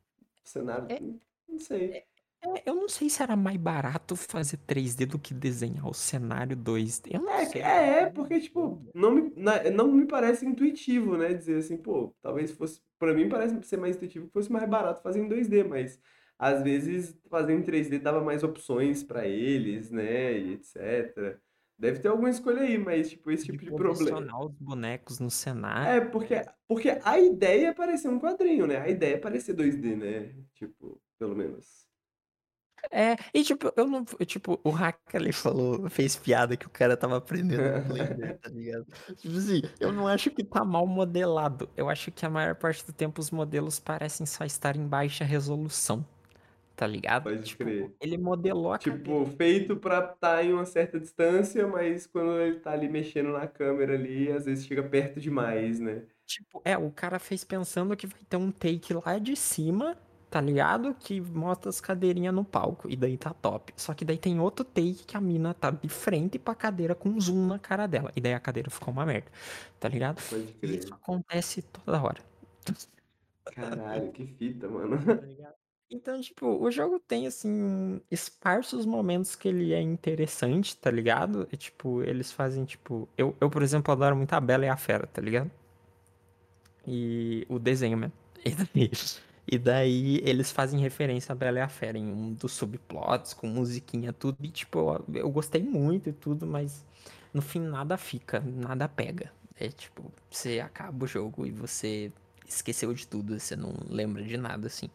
cenário. 0.42 0.88
É, 0.88 1.00
Não 1.48 1.58
sei. 1.60 2.04
é, 2.42 2.62
eu 2.66 2.74
não 2.74 2.88
sei 2.88 3.08
se 3.08 3.22
era 3.22 3.36
mais 3.36 3.56
barato 3.56 4.16
fazer 4.16 4.58
3D 4.58 5.06
do 5.06 5.18
que 5.18 5.32
desenhar 5.32 5.86
o 5.88 5.94
cenário 5.94 6.56
2D. 6.56 7.14
Eu 7.14 7.22
não 7.22 7.32
É, 7.32 7.44
é, 7.54 7.58
é, 7.60 8.00
É 8.02 8.06
porque, 8.10 8.40
tipo, 8.40 8.84
não 8.94 9.12
me, 9.12 9.32
não 9.72 9.90
me 9.92 10.06
parece 10.06 10.44
intuitivo, 10.44 11.16
né? 11.16 11.32
Dizer 11.32 11.58
assim, 11.58 11.76
pô, 11.76 12.14
talvez 12.20 12.50
fosse. 12.52 12.82
Pra 12.98 13.14
mim 13.14 13.28
parece 13.28 13.62
ser 13.62 13.76
mais 13.76 13.96
intuitivo 13.96 14.26
que 14.26 14.32
fosse 14.32 14.50
mais 14.52 14.68
barato 14.68 15.02
fazer 15.02 15.20
em 15.20 15.28
2D, 15.28 15.62
mas 15.64 16.00
às 16.38 16.62
vezes 16.62 17.16
fazer 17.28 17.54
em 17.54 17.62
3D 17.62 17.98
dava 17.98 18.22
mais 18.22 18.42
opções 18.42 19.02
pra 19.02 19.26
eles, 19.26 19.90
né? 19.90 20.38
E 20.38 20.52
etc. 20.54 21.38
Deve 21.76 21.98
ter 21.98 22.08
alguma 22.08 22.30
escolha 22.30 22.62
aí, 22.62 22.78
mas, 22.78 23.10
tipo, 23.10 23.30
esse 23.30 23.46
tipo 23.46 23.58
de 23.58 23.66
problema. 23.66 23.94
Posicionar 23.94 24.40
os 24.40 24.54
bonecos 24.58 25.18
no 25.18 25.30
cenário. 25.30 25.88
É, 25.88 26.00
porque, 26.08 26.40
porque 26.68 27.00
a 27.02 27.18
ideia 27.18 27.68
é 27.68 27.74
parecer 27.74 28.08
um 28.08 28.20
quadrinho, 28.20 28.66
né? 28.66 28.76
A 28.76 28.88
ideia 28.88 29.14
é 29.14 29.18
parecer 29.18 29.54
2D, 29.56 29.96
né? 29.96 30.34
Tipo, 30.54 31.00
pelo 31.18 31.34
menos. 31.34 31.84
É, 32.90 33.16
e 33.32 33.42
tipo, 33.42 33.72
eu 33.76 33.86
não. 33.86 34.04
Tipo, 34.04 34.60
o 34.62 34.70
hacker 34.70 35.20
ali 35.20 35.32
falou, 35.32 35.88
fez 35.88 36.16
piada 36.16 36.56
que 36.56 36.66
o 36.66 36.70
cara 36.70 36.96
tava 36.96 37.16
aprendendo 37.16 37.62
no 37.62 37.94
Blender, 37.94 38.38
tá 38.38 38.50
ligado? 38.50 38.86
Tipo 39.16 39.36
assim, 39.36 39.62
eu 39.80 39.92
não 39.92 40.06
acho 40.06 40.30
que 40.30 40.44
tá 40.44 40.64
mal 40.64 40.86
modelado. 40.86 41.68
Eu 41.76 41.88
acho 41.88 42.12
que 42.12 42.26
a 42.26 42.30
maior 42.30 42.54
parte 42.54 42.84
do 42.86 42.92
tempo 42.92 43.20
os 43.20 43.30
modelos 43.30 43.80
parecem 43.80 44.26
só 44.26 44.44
estar 44.44 44.76
em 44.76 44.86
baixa 44.86 45.24
resolução. 45.24 46.06
Tá 46.76 46.86
ligado? 46.86 47.24
Pode 47.24 47.42
Tipo, 47.42 47.64
crer. 47.64 47.96
ele 48.00 48.18
modelou 48.18 48.72
a 48.72 48.78
Tipo, 48.78 49.26
feito 49.26 49.76
pra 49.78 50.12
estar 50.12 50.44
em 50.44 50.52
uma 50.52 50.64
certa 50.66 50.98
distância, 51.00 51.66
mas 51.66 52.06
quando 52.06 52.38
ele 52.40 52.60
tá 52.60 52.72
ali 52.72 52.88
mexendo 52.88 53.30
na 53.32 53.46
câmera 53.46 53.94
ali, 53.94 54.30
às 54.30 54.44
vezes 54.44 54.66
chega 54.66 54.82
perto 54.82 55.20
demais, 55.20 55.80
né? 55.80 56.06
Tipo, 56.26 56.62
é, 56.64 56.76
o 56.76 56.90
cara 56.90 57.18
fez 57.18 57.44
pensando 57.44 57.96
que 57.96 58.06
vai 58.06 58.20
ter 58.28 58.36
um 58.36 58.50
take 58.50 58.94
lá 58.94 59.18
de 59.18 59.36
cima, 59.36 59.96
tá 60.30 60.40
ligado? 60.40 60.94
Que 60.94 61.20
mostra 61.20 61.68
as 61.68 61.80
cadeirinhas 61.80 62.34
no 62.34 62.44
palco. 62.44 62.88
E 62.90 62.96
daí 62.96 63.16
tá 63.18 63.32
top. 63.34 63.72
Só 63.76 63.92
que 63.94 64.04
daí 64.04 64.16
tem 64.18 64.40
outro 64.40 64.64
take 64.64 65.04
que 65.06 65.16
a 65.16 65.20
mina 65.20 65.52
tá 65.54 65.70
de 65.70 65.88
frente 65.88 66.38
pra 66.38 66.54
cadeira 66.54 66.94
com 66.94 67.18
zoom 67.20 67.46
na 67.46 67.58
cara 67.58 67.86
dela. 67.86 68.10
E 68.16 68.20
daí 68.20 68.32
a 68.34 68.40
cadeira 68.40 68.70
ficou 68.70 68.92
uma 68.92 69.04
merda. 69.06 69.30
Tá 69.78 69.88
ligado? 69.88 70.22
Pode 70.28 70.54
crer. 70.54 70.78
isso 70.78 70.94
acontece 70.94 71.62
toda 71.62 72.02
hora. 72.02 72.22
Caralho, 73.50 74.12
que 74.12 74.26
fita, 74.26 74.68
mano. 74.68 74.96
Tá 75.04 75.20
ligado? 75.26 75.56
Então, 75.94 76.20
tipo, 76.20 76.46
o 76.46 76.70
jogo 76.72 76.98
tem, 76.98 77.24
assim, 77.24 78.00
esparsos 78.10 78.84
momentos 78.84 79.36
que 79.36 79.46
ele 79.46 79.72
é 79.72 79.80
interessante, 79.80 80.76
tá 80.76 80.90
ligado? 80.90 81.48
E, 81.52 81.56
tipo, 81.56 82.02
eles 82.02 82.32
fazem, 82.32 82.64
tipo... 82.64 83.08
Eu, 83.16 83.36
eu, 83.40 83.48
por 83.48 83.62
exemplo, 83.62 83.92
adoro 83.92 84.16
muito 84.16 84.32
a 84.32 84.40
Bela 84.40 84.66
e 84.66 84.68
a 84.68 84.76
Fera, 84.76 85.06
tá 85.06 85.22
ligado? 85.22 85.48
E 86.86 87.46
o 87.48 87.58
desenho 87.58 87.96
mesmo. 87.96 88.12
E 88.46 88.50
daí, 88.50 88.90
e 89.46 89.58
daí 89.58 90.20
eles 90.24 90.50
fazem 90.50 90.80
referência 90.80 91.32
a 91.32 91.36
Bela 91.36 91.58
e 91.58 91.62
a 91.62 91.68
Fera 91.68 91.96
em 91.96 92.06
um 92.06 92.34
dos 92.34 92.52
subplots, 92.52 93.32
com 93.32 93.46
musiquinha, 93.46 94.12
tudo. 94.12 94.36
E, 94.42 94.48
tipo, 94.48 94.78
eu, 95.08 95.20
eu 95.20 95.30
gostei 95.30 95.62
muito 95.62 96.10
e 96.10 96.12
tudo, 96.12 96.44
mas 96.46 96.84
no 97.32 97.40
fim 97.40 97.60
nada 97.60 97.96
fica, 97.96 98.40
nada 98.40 98.88
pega. 98.88 99.32
É 99.58 99.68
tipo, 99.68 100.12
você 100.28 100.60
acaba 100.60 101.04
o 101.04 101.08
jogo 101.08 101.46
e 101.46 101.52
você 101.52 102.12
esqueceu 102.46 102.92
de 102.92 103.06
tudo, 103.06 103.38
você 103.38 103.54
não 103.56 103.72
lembra 103.88 104.22
de 104.24 104.36
nada, 104.36 104.66
assim. 104.66 104.90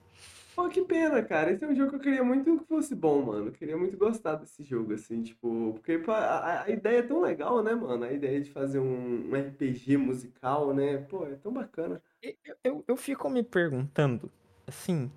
Pô, 0.59 0.67
que 0.67 0.83
pena, 0.83 1.23
cara. 1.23 1.51
Esse 1.53 1.63
é 1.63 1.67
um 1.69 1.73
jogo 1.75 1.91
que 1.91 1.95
eu 1.95 1.99
queria 2.01 2.21
muito 2.23 2.59
que 2.59 2.65
fosse 2.67 2.93
bom, 2.93 3.21
mano. 3.25 3.47
Eu 3.47 3.51
queria 3.53 3.77
muito 3.77 3.97
gostar 3.97 4.35
desse 4.35 4.61
jogo, 4.61 4.93
assim, 4.93 5.23
tipo. 5.23 5.73
Porque 5.75 6.03
a, 6.09 6.63
a- 6.63 6.69
ideia 6.69 6.99
é 6.99 7.01
tão 7.01 7.21
legal, 7.21 7.63
né, 7.63 7.73
mano? 7.73 8.03
A 8.03 8.11
ideia 8.11 8.41
de 8.41 8.51
fazer 8.51 8.79
um, 8.79 9.29
um 9.29 9.35
RPG 9.37 9.95
musical, 9.95 10.73
né? 10.73 10.97
Pô, 10.97 11.25
é 11.25 11.35
tão 11.37 11.53
bacana. 11.53 12.03
Eu, 12.21 12.35
eu, 12.61 12.83
eu 12.89 12.97
fico 12.97 13.29
me 13.29 13.41
perguntando, 13.41 14.29
assim, 14.67 15.09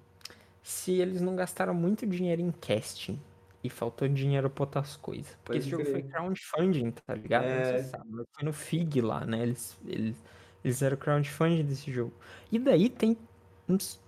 se 0.62 0.92
eles 0.92 1.20
não 1.20 1.36
gastaram 1.36 1.74
muito 1.74 2.06
dinheiro 2.06 2.42
em 2.42 2.52
casting 2.52 3.20
e 3.64 3.70
faltou 3.70 4.08
dinheiro 4.08 4.50
pra 4.50 4.64
outras 4.64 4.96
coisas. 4.96 5.36
Porque 5.44 5.58
Pode 5.58 5.58
esse 5.58 5.70
jogo 5.70 5.84
foi 5.84 6.02
crowdfunding, 6.02 6.92
tá 6.92 7.14
ligado? 7.14 7.50
Não 7.52 7.58
É. 7.58 7.64
se 7.64 7.70
você 7.72 7.78
sabe, 7.90 8.04
mas 8.10 8.26
foi 8.34 8.44
no 8.44 8.52
FIG 8.52 9.00
lá, 9.00 9.24
né? 9.26 9.42
Eles, 9.42 9.78
eles, 9.86 10.16
eles 10.64 10.76
fizeram 10.76 10.96
crowdfunding 10.96 11.64
desse 11.64 11.92
jogo. 11.92 12.12
E 12.50 12.58
daí 12.58 12.88
tem, 12.88 13.16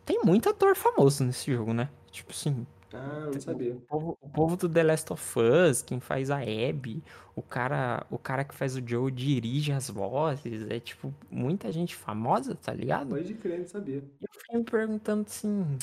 tem 0.04 0.20
muito 0.24 0.48
ator 0.48 0.76
famoso 0.76 1.24
nesse 1.24 1.52
jogo, 1.52 1.72
né? 1.72 1.88
Tipo 2.10 2.32
assim, 2.32 2.66
Ah, 2.92 3.26
não 3.32 3.40
sabia. 3.40 3.74
o 3.74 3.80
povo, 3.80 4.18
o 4.20 4.28
povo 4.30 4.56
do 4.56 4.68
The 4.68 4.82
Last 4.82 5.12
of 5.12 5.38
Us, 5.40 5.82
quem 5.82 6.00
faz 6.00 6.30
a 6.30 6.38
Abby, 6.40 7.02
o 7.34 7.42
cara, 7.42 8.06
o 8.10 8.18
cara 8.18 8.44
que 8.44 8.54
faz 8.54 8.76
o 8.76 8.82
Joe 8.86 9.10
dirige 9.10 9.72
as 9.72 9.90
vozes, 9.90 10.68
é 10.70 10.78
tipo, 10.80 11.14
muita 11.30 11.72
gente 11.72 11.94
famosa, 11.96 12.54
tá 12.54 12.72
ligado? 12.72 13.08
Pode 13.10 13.34
crer, 13.34 13.60
não 13.60 13.66
sabia. 13.68 14.04
Eu 14.20 14.28
fiquei 14.40 14.58
me 14.58 14.64
perguntando 14.64 15.22
assim. 15.28 15.78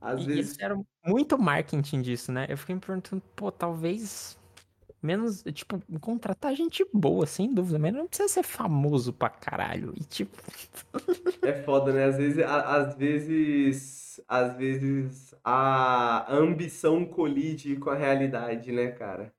Às 0.00 0.22
e- 0.22 0.26
vezes. 0.26 0.38
eles 0.38 0.48
fizeram 0.50 0.86
muito 1.06 1.38
marketing 1.38 2.02
disso, 2.02 2.32
né? 2.32 2.46
Eu 2.48 2.56
fiquei 2.58 2.74
me 2.74 2.80
perguntando, 2.80 3.22
pô, 3.36 3.50
talvez. 3.52 4.38
Menos, 5.02 5.42
tipo, 5.52 5.82
contratar 6.00 6.54
gente 6.54 6.86
boa, 6.92 7.26
sem 7.26 7.52
dúvida, 7.52 7.78
mas 7.78 7.92
não 7.92 8.06
precisa 8.06 8.28
ser 8.28 8.42
famoso 8.44 9.12
pra 9.12 9.28
caralho. 9.28 9.92
E 9.96 10.04
tipo. 10.04 10.36
É 11.42 11.52
foda, 11.64 11.92
né? 11.92 12.04
Às 12.04 12.16
vezes, 12.16 12.38
às 12.44 12.94
vezes, 12.96 14.20
às 14.28 14.56
vezes 14.56 15.34
a 15.44 16.32
ambição 16.32 17.04
colide 17.04 17.76
com 17.76 17.90
a 17.90 17.94
realidade, 17.96 18.70
né, 18.72 18.92
cara? 18.92 19.34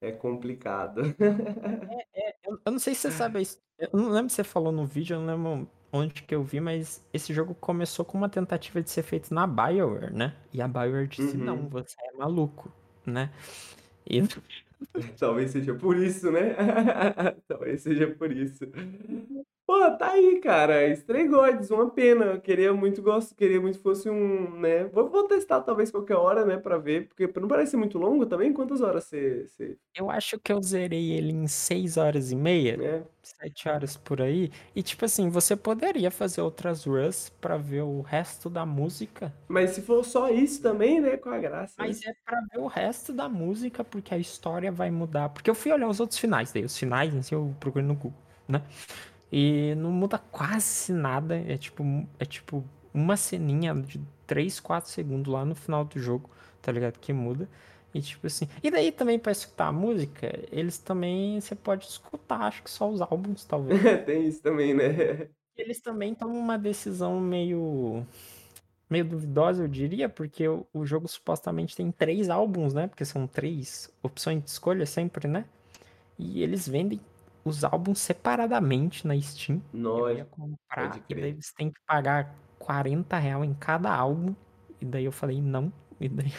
É 0.00 0.12
complicado. 0.12 1.02
Eu, 2.44 2.58
eu 2.66 2.72
não 2.72 2.78
sei 2.78 2.94
se 2.94 3.02
você 3.02 3.10
sabe 3.10 3.40
isso. 3.42 3.58
Eu 3.78 3.88
não 3.92 4.10
lembro 4.10 4.28
se 4.30 4.36
você 4.36 4.44
falou 4.44 4.72
no 4.72 4.84
vídeo, 4.86 5.14
eu 5.14 5.20
não 5.20 5.26
lembro 5.36 5.70
onde 5.92 6.22
que 6.22 6.34
eu 6.34 6.42
vi, 6.42 6.60
mas 6.60 7.04
esse 7.12 7.32
jogo 7.32 7.54
começou 7.54 8.04
com 8.04 8.18
uma 8.18 8.28
tentativa 8.28 8.82
de 8.82 8.90
ser 8.90 9.02
feito 9.02 9.32
na 9.32 9.46
BioWare, 9.46 10.12
né? 10.12 10.36
E 10.52 10.60
a 10.62 10.68
BioWare 10.68 11.08
disse, 11.08 11.36
não, 11.36 11.60
Uhum. 11.60 11.68
você 11.68 11.94
é 12.00 12.12
maluco, 12.16 12.72
né? 13.06 13.30
E 14.06 14.20
Talvez 15.18 15.50
seja 15.50 15.74
por 15.74 15.96
isso, 15.96 16.30
né? 16.30 16.54
Talvez 17.48 17.82
seja 17.82 18.08
por 18.14 18.32
isso. 18.32 18.64
Pô, 19.70 19.88
tá 19.92 20.10
aí, 20.14 20.40
cara. 20.40 20.88
Stray 20.88 21.28
Gods, 21.28 21.70
uma 21.70 21.88
pena. 21.88 22.24
Eu 22.24 22.40
Queria 22.40 22.74
muito 22.74 23.00
gosto, 23.00 23.36
queria 23.36 23.60
muito 23.60 23.76
que 23.76 23.82
fosse 23.84 24.10
um, 24.10 24.58
né? 24.58 24.82
Vou, 24.86 25.08
vou 25.08 25.28
testar 25.28 25.60
talvez 25.60 25.92
qualquer 25.92 26.16
hora, 26.16 26.44
né, 26.44 26.56
pra 26.56 26.76
ver, 26.76 27.06
porque 27.06 27.30
não 27.38 27.46
parece 27.46 27.76
muito 27.76 27.96
longo 27.96 28.26
também. 28.26 28.52
Quantas 28.52 28.80
horas 28.80 29.04
você, 29.04 29.46
você... 29.46 29.78
Eu 29.94 30.10
acho 30.10 30.40
que 30.40 30.52
eu 30.52 30.60
zerei 30.60 31.12
ele 31.12 31.30
em 31.32 31.46
6 31.46 31.96
horas 31.96 32.32
e 32.32 32.36
meia, 32.36 32.76
É. 32.82 33.02
7 33.22 33.68
horas 33.68 33.96
por 33.96 34.20
aí. 34.20 34.50
E 34.74 34.82
tipo 34.82 35.04
assim, 35.04 35.28
você 35.28 35.54
poderia 35.54 36.10
fazer 36.10 36.40
outras 36.40 36.84
runs 36.84 37.30
pra 37.40 37.56
ver 37.56 37.82
o 37.82 38.00
resto 38.00 38.50
da 38.50 38.66
música. 38.66 39.32
Mas 39.46 39.70
se 39.70 39.82
for 39.82 40.04
só 40.04 40.28
isso 40.30 40.60
também, 40.60 41.00
né, 41.00 41.16
qual 41.16 41.36
a 41.36 41.38
graça? 41.38 41.80
né? 41.80 41.86
Mas 41.86 42.04
é 42.04 42.12
pra 42.24 42.40
ver 42.52 42.58
o 42.58 42.66
resto 42.66 43.12
da 43.12 43.28
música, 43.28 43.84
porque 43.84 44.12
a 44.12 44.18
história 44.18 44.72
vai 44.72 44.90
mudar. 44.90 45.28
Porque 45.28 45.48
eu 45.48 45.54
fui 45.54 45.70
olhar 45.70 45.86
os 45.86 46.00
outros 46.00 46.18
finais 46.18 46.52
daí, 46.52 46.64
os 46.64 46.76
finais 46.76 47.14
si 47.24 47.32
eu 47.32 47.54
procurei 47.60 47.86
no 47.86 47.94
Google, 47.94 48.18
né? 48.48 48.62
E 49.32 49.74
não 49.76 49.90
muda 49.90 50.18
quase 50.18 50.92
nada. 50.92 51.36
É 51.36 51.56
tipo, 51.56 51.82
é 52.18 52.24
tipo 52.24 52.64
uma 52.92 53.16
ceninha 53.16 53.74
de 53.74 54.00
3, 54.26 54.60
4 54.60 54.90
segundos 54.90 55.32
lá 55.32 55.44
no 55.44 55.54
final 55.54 55.84
do 55.84 55.98
jogo, 55.98 56.30
tá 56.60 56.72
ligado? 56.72 56.98
Que 56.98 57.12
muda. 57.12 57.48
E 57.94 58.00
tipo 58.00 58.26
assim. 58.26 58.48
E 58.62 58.70
daí 58.70 58.92
também 58.92 59.18
pra 59.18 59.32
escutar 59.32 59.68
a 59.68 59.72
música, 59.72 60.32
eles 60.52 60.78
também 60.78 61.40
você 61.40 61.54
pode 61.54 61.86
escutar, 61.86 62.42
acho 62.42 62.62
que 62.62 62.70
só 62.70 62.88
os 62.88 63.00
álbuns, 63.00 63.44
talvez. 63.44 63.80
Tem 64.06 64.26
isso 64.26 64.42
também, 64.42 64.74
né? 64.74 65.28
Eles 65.56 65.80
também 65.80 66.14
tomam 66.14 66.38
uma 66.38 66.56
decisão 66.56 67.20
meio 67.20 68.06
meio 68.88 69.04
duvidosa, 69.04 69.62
eu 69.62 69.68
diria, 69.68 70.08
porque 70.08 70.48
o, 70.48 70.66
o 70.74 70.84
jogo 70.84 71.06
supostamente 71.06 71.76
tem 71.76 71.92
três 71.92 72.28
álbuns, 72.28 72.74
né? 72.74 72.88
Porque 72.88 73.04
são 73.04 73.26
três 73.26 73.88
opções 74.02 74.42
de 74.42 74.50
escolha 74.50 74.84
sempre, 74.84 75.28
né? 75.28 75.44
E 76.18 76.42
eles 76.42 76.68
vendem 76.68 77.00
os 77.44 77.64
álbuns 77.64 77.98
separadamente 78.00 79.06
na 79.06 79.20
Steam. 79.20 79.62
Eu 79.72 80.10
ia 80.10 80.24
Nossa, 80.24 80.24
comprar 80.26 81.02
e 81.08 81.14
daí 81.14 81.32
você 81.34 81.52
tem 81.56 81.70
que 81.70 81.80
pagar 81.86 82.34
40 82.58 83.18
real 83.18 83.44
em 83.44 83.54
cada 83.54 83.92
álbum. 83.94 84.34
E 84.80 84.84
daí 84.84 85.04
eu 85.04 85.12
falei, 85.12 85.40
não. 85.40 85.72
E 86.00 86.08
daí 86.08 86.32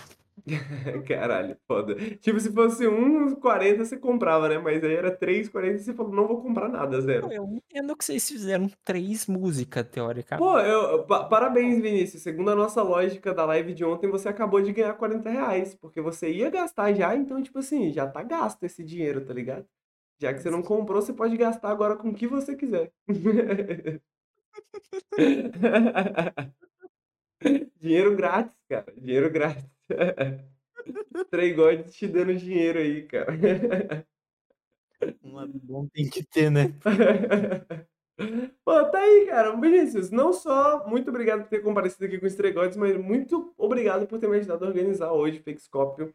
Caralho, 1.08 1.56
foda. 1.68 1.96
Tipo, 2.18 2.40
se 2.40 2.52
fosse 2.52 2.88
um 2.88 3.36
40 3.36 3.86
você 3.86 3.98
comprava, 3.98 4.50
né? 4.50 4.58
Mas 4.58 4.84
aí 4.84 4.94
era 4.96 5.12
3,40 5.16 5.76
e 5.76 5.84
você 5.84 5.94
falou, 5.94 6.12
não 6.14 6.28
vou 6.28 6.42
comprar 6.42 6.68
nada, 6.70 7.00
zero. 7.02 7.32
eu 7.32 7.46
entendo 7.46 7.96
que 7.96 8.04
vocês 8.04 8.28
fizeram 8.28 8.70
três 8.84 9.28
músicas, 9.28 9.86
teoricamente. 9.90 10.50
Pô, 10.52 10.60
eu, 10.60 11.04
pa- 11.06 11.26
parabéns, 11.26 11.82
Vinícius. 11.82 12.24
Segundo 12.24 12.50
a 12.52 12.56
nossa 12.56 12.82
lógica 12.82 13.34
da 13.34 13.46
live 13.46 13.74
de 13.74 13.86
ontem, 13.86 14.10
você 14.10 14.30
acabou 14.30 14.62
de 14.62 14.72
ganhar 14.72 14.94
40 14.94 15.30
reais. 15.30 15.76
Porque 15.76 16.02
você 16.02 16.32
ia 16.32 16.50
gastar 16.50 16.94
já, 16.94 17.16
então, 17.16 17.42
tipo 17.42 17.60
assim, 17.60 17.92
já 17.92 18.08
tá 18.08 18.24
gasto 18.24 18.64
esse 18.64 18.84
dinheiro, 18.84 19.24
tá 19.26 19.34
ligado? 19.34 19.66
Já 20.22 20.34
que 20.36 20.40
você 20.40 20.52
não 20.52 20.62
comprou, 20.62 21.02
você 21.02 21.12
pode 21.12 21.36
gastar 21.36 21.72
agora 21.72 21.96
com 21.96 22.10
o 22.10 22.14
que 22.14 22.28
você 22.28 22.56
quiser. 22.56 22.94
Dinheiro 27.82 28.16
grátis, 28.16 28.56
cara. 28.70 28.94
Dinheiro 28.96 29.32
grátis. 29.32 29.66
God 31.56 31.88
te 31.90 32.08
dando 32.08 32.36
dinheiro 32.36 32.78
aí, 32.78 33.02
cara. 33.08 33.34
Um 35.24 35.34
lado 35.34 35.60
bom 35.64 35.88
tem 35.88 36.08
que 36.08 36.24
ter, 36.24 36.52
né? 36.52 36.76
Pô, 38.64 38.86
tá 38.92 39.00
aí, 39.00 39.26
cara. 39.26 39.60
Vinícius, 39.60 40.12
não 40.12 40.32
só 40.32 40.88
muito 40.88 41.10
obrigado 41.10 41.42
por 41.42 41.50
ter 41.50 41.64
comparecido 41.64 42.06
aqui 42.06 42.20
com 42.20 42.28
os 42.28 42.36
Gods, 42.36 42.78
mas 42.78 42.96
muito 42.96 43.56
obrigado 43.58 44.06
por 44.06 44.20
ter 44.20 44.30
me 44.30 44.38
ajudado 44.38 44.66
a 44.66 44.68
organizar 44.68 45.12
hoje 45.14 45.40
o 45.40 45.44
Fakescópio, 45.44 46.14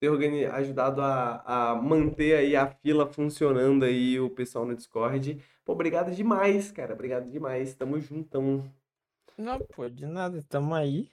ter 0.00 0.50
ajudado 0.50 1.00
a, 1.02 1.72
a 1.72 1.74
manter 1.76 2.36
aí 2.36 2.56
a 2.56 2.66
fila 2.68 3.06
funcionando 3.06 3.84
aí, 3.84 4.18
o 4.20 4.30
pessoal 4.30 4.64
no 4.66 4.74
Discord. 4.76 5.42
Pô, 5.64 5.72
obrigado 5.72 6.14
demais, 6.14 6.70
cara. 6.72 6.94
Obrigado 6.94 7.30
demais. 7.30 7.74
Tamo 7.74 7.98
juntão. 8.00 8.64
Não, 9.38 9.58
pô, 9.62 9.88
de 9.88 10.04
nada. 10.06 10.42
Tamo 10.42 10.74
aí, 10.74 11.10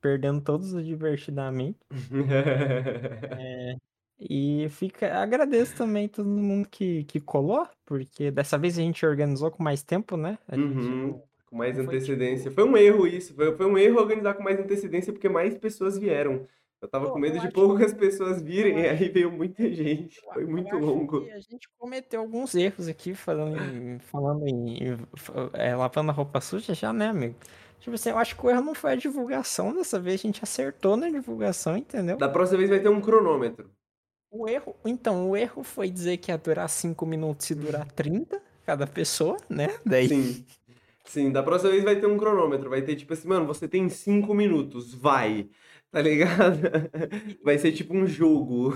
perdendo 0.00 0.40
todos 0.42 0.72
divertidamente. 0.84 1.78
É, 3.36 3.76
E 4.18 4.68
fica, 4.70 5.18
agradeço 5.20 5.74
também 5.76 6.08
todo 6.08 6.28
mundo 6.28 6.68
que, 6.68 7.04
que 7.04 7.20
colou, 7.20 7.68
porque 7.84 8.30
dessa 8.30 8.56
vez 8.58 8.78
a 8.78 8.82
gente 8.82 9.04
organizou 9.06 9.50
com 9.50 9.62
mais 9.62 9.82
tempo, 9.82 10.16
né? 10.16 10.38
Gente 10.52 10.92
Uhum, 10.92 11.20
com 11.46 11.56
mais 11.56 11.78
não 11.78 11.84
foi 11.84 11.98
tipo. 11.98 12.18
antecedência. 12.18 12.50
Foi 12.50 12.64
um 12.64 12.76
erro 12.76 13.06
isso, 13.06 13.34
foi, 13.34 13.56
foi 13.56 13.66
um 13.66 13.76
erro 13.78 13.98
organizar 13.98 14.34
com 14.34 14.42
mais 14.42 14.58
antecedência 14.58 15.12
porque 15.12 15.28
mais 15.28 15.56
pessoas 15.58 15.98
vieram. 15.98 16.46
Eu 16.84 16.88
tava 16.88 17.06
com 17.06 17.14
Pô, 17.14 17.18
medo 17.18 17.38
eu 17.38 17.40
de 17.40 17.50
poucas 17.50 17.94
pessoas 17.94 18.42
virem, 18.42 18.74
eu 18.74 18.84
e 18.84 18.88
aí 18.88 19.08
veio 19.08 19.32
muita 19.32 19.72
gente. 19.72 20.20
Foi 20.34 20.42
eu 20.42 20.48
muito 20.50 20.76
acho 20.76 20.84
longo. 20.84 21.22
que 21.22 21.30
a 21.30 21.40
gente 21.40 21.66
cometeu 21.78 22.20
alguns 22.20 22.54
erros 22.54 22.88
aqui, 22.88 23.14
falando 23.14 23.56
em, 23.58 23.98
falando 23.98 24.46
em 24.46 24.98
é, 25.54 25.74
lavando 25.74 26.10
a 26.10 26.14
roupa 26.14 26.42
suja 26.42 26.74
já, 26.74 26.92
né, 26.92 27.08
amigo? 27.08 27.36
Tipo 27.80 27.94
assim, 27.94 28.10
eu 28.10 28.18
acho 28.18 28.36
que 28.36 28.44
o 28.44 28.50
erro 28.50 28.60
não 28.60 28.74
foi 28.74 28.92
a 28.92 28.96
divulgação 28.96 29.74
dessa 29.74 29.98
vez, 29.98 30.20
a 30.20 30.26
gente 30.26 30.42
acertou 30.42 30.94
na 30.94 31.08
divulgação, 31.08 31.74
entendeu? 31.74 32.18
Da 32.18 32.28
próxima 32.28 32.58
vez 32.58 32.68
vai 32.68 32.80
ter 32.80 32.90
um 32.90 33.00
cronômetro. 33.00 33.70
O 34.30 34.46
erro, 34.46 34.76
então, 34.84 35.30
o 35.30 35.36
erro 35.36 35.62
foi 35.64 35.88
dizer 35.88 36.18
que 36.18 36.30
ia 36.30 36.36
durar 36.36 36.68
5 36.68 37.06
minutos 37.06 37.48
e 37.48 37.54
durar 37.54 37.86
30 37.92 38.42
cada 38.66 38.86
pessoa, 38.86 39.38
né? 39.48 39.68
Daí. 39.86 40.08
Sim. 40.08 40.44
Sim, 41.04 41.30
da 41.30 41.42
próxima 41.42 41.70
vez 41.70 41.84
vai 41.84 42.00
ter 42.00 42.06
um 42.06 42.16
cronômetro. 42.16 42.68
Vai 42.70 42.82
ter 42.82 42.96
tipo 42.96 43.12
assim, 43.12 43.28
mano, 43.28 43.46
você 43.46 43.68
tem 43.68 43.88
cinco 43.88 44.34
minutos, 44.34 44.94
vai. 44.94 45.48
Tá 45.94 46.02
ligado? 46.02 46.58
Vai 47.44 47.56
ser 47.56 47.70
tipo 47.70 47.94
um 47.96 48.04
jogo. 48.04 48.72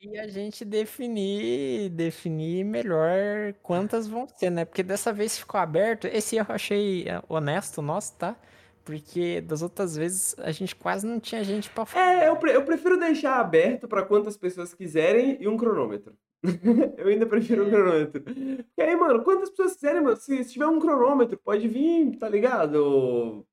E 0.00 0.16
a 0.16 0.28
gente 0.28 0.64
definir, 0.64 1.88
definir 1.90 2.64
melhor 2.64 3.52
quantas 3.64 4.06
vão 4.06 4.28
ser, 4.28 4.50
né? 4.50 4.64
Porque 4.64 4.84
dessa 4.84 5.12
vez 5.12 5.36
ficou 5.36 5.58
aberto. 5.58 6.06
Esse 6.06 6.36
erro 6.36 6.46
eu 6.50 6.54
achei 6.54 7.08
é, 7.08 7.20
honesto 7.28 7.82
nosso, 7.82 8.14
tá? 8.16 8.36
Porque 8.84 9.40
das 9.40 9.60
outras 9.60 9.96
vezes 9.96 10.36
a 10.38 10.52
gente 10.52 10.76
quase 10.76 11.04
não 11.04 11.18
tinha 11.18 11.42
gente 11.42 11.68
pra 11.68 11.84
falar. 11.84 12.22
É, 12.22 12.28
eu, 12.28 12.36
pre- 12.36 12.54
eu 12.54 12.62
prefiro 12.64 12.96
deixar 12.96 13.40
aberto 13.40 13.88
pra 13.88 14.04
quantas 14.04 14.36
pessoas 14.36 14.72
quiserem 14.72 15.38
e 15.40 15.48
um 15.48 15.56
cronômetro. 15.56 16.14
Eu 16.96 17.08
ainda 17.08 17.26
prefiro 17.26 17.66
um 17.66 17.70
cronômetro. 17.70 18.20
Porque 18.22 18.80
aí, 18.80 18.94
mano, 18.94 19.24
quantas 19.24 19.50
pessoas 19.50 19.74
quiserem, 19.74 20.00
mano, 20.00 20.16
se, 20.16 20.44
se 20.44 20.52
tiver 20.52 20.66
um 20.68 20.78
cronômetro, 20.78 21.36
pode 21.38 21.66
vir, 21.66 22.16
tá 22.18 22.28
ligado? 22.28 23.44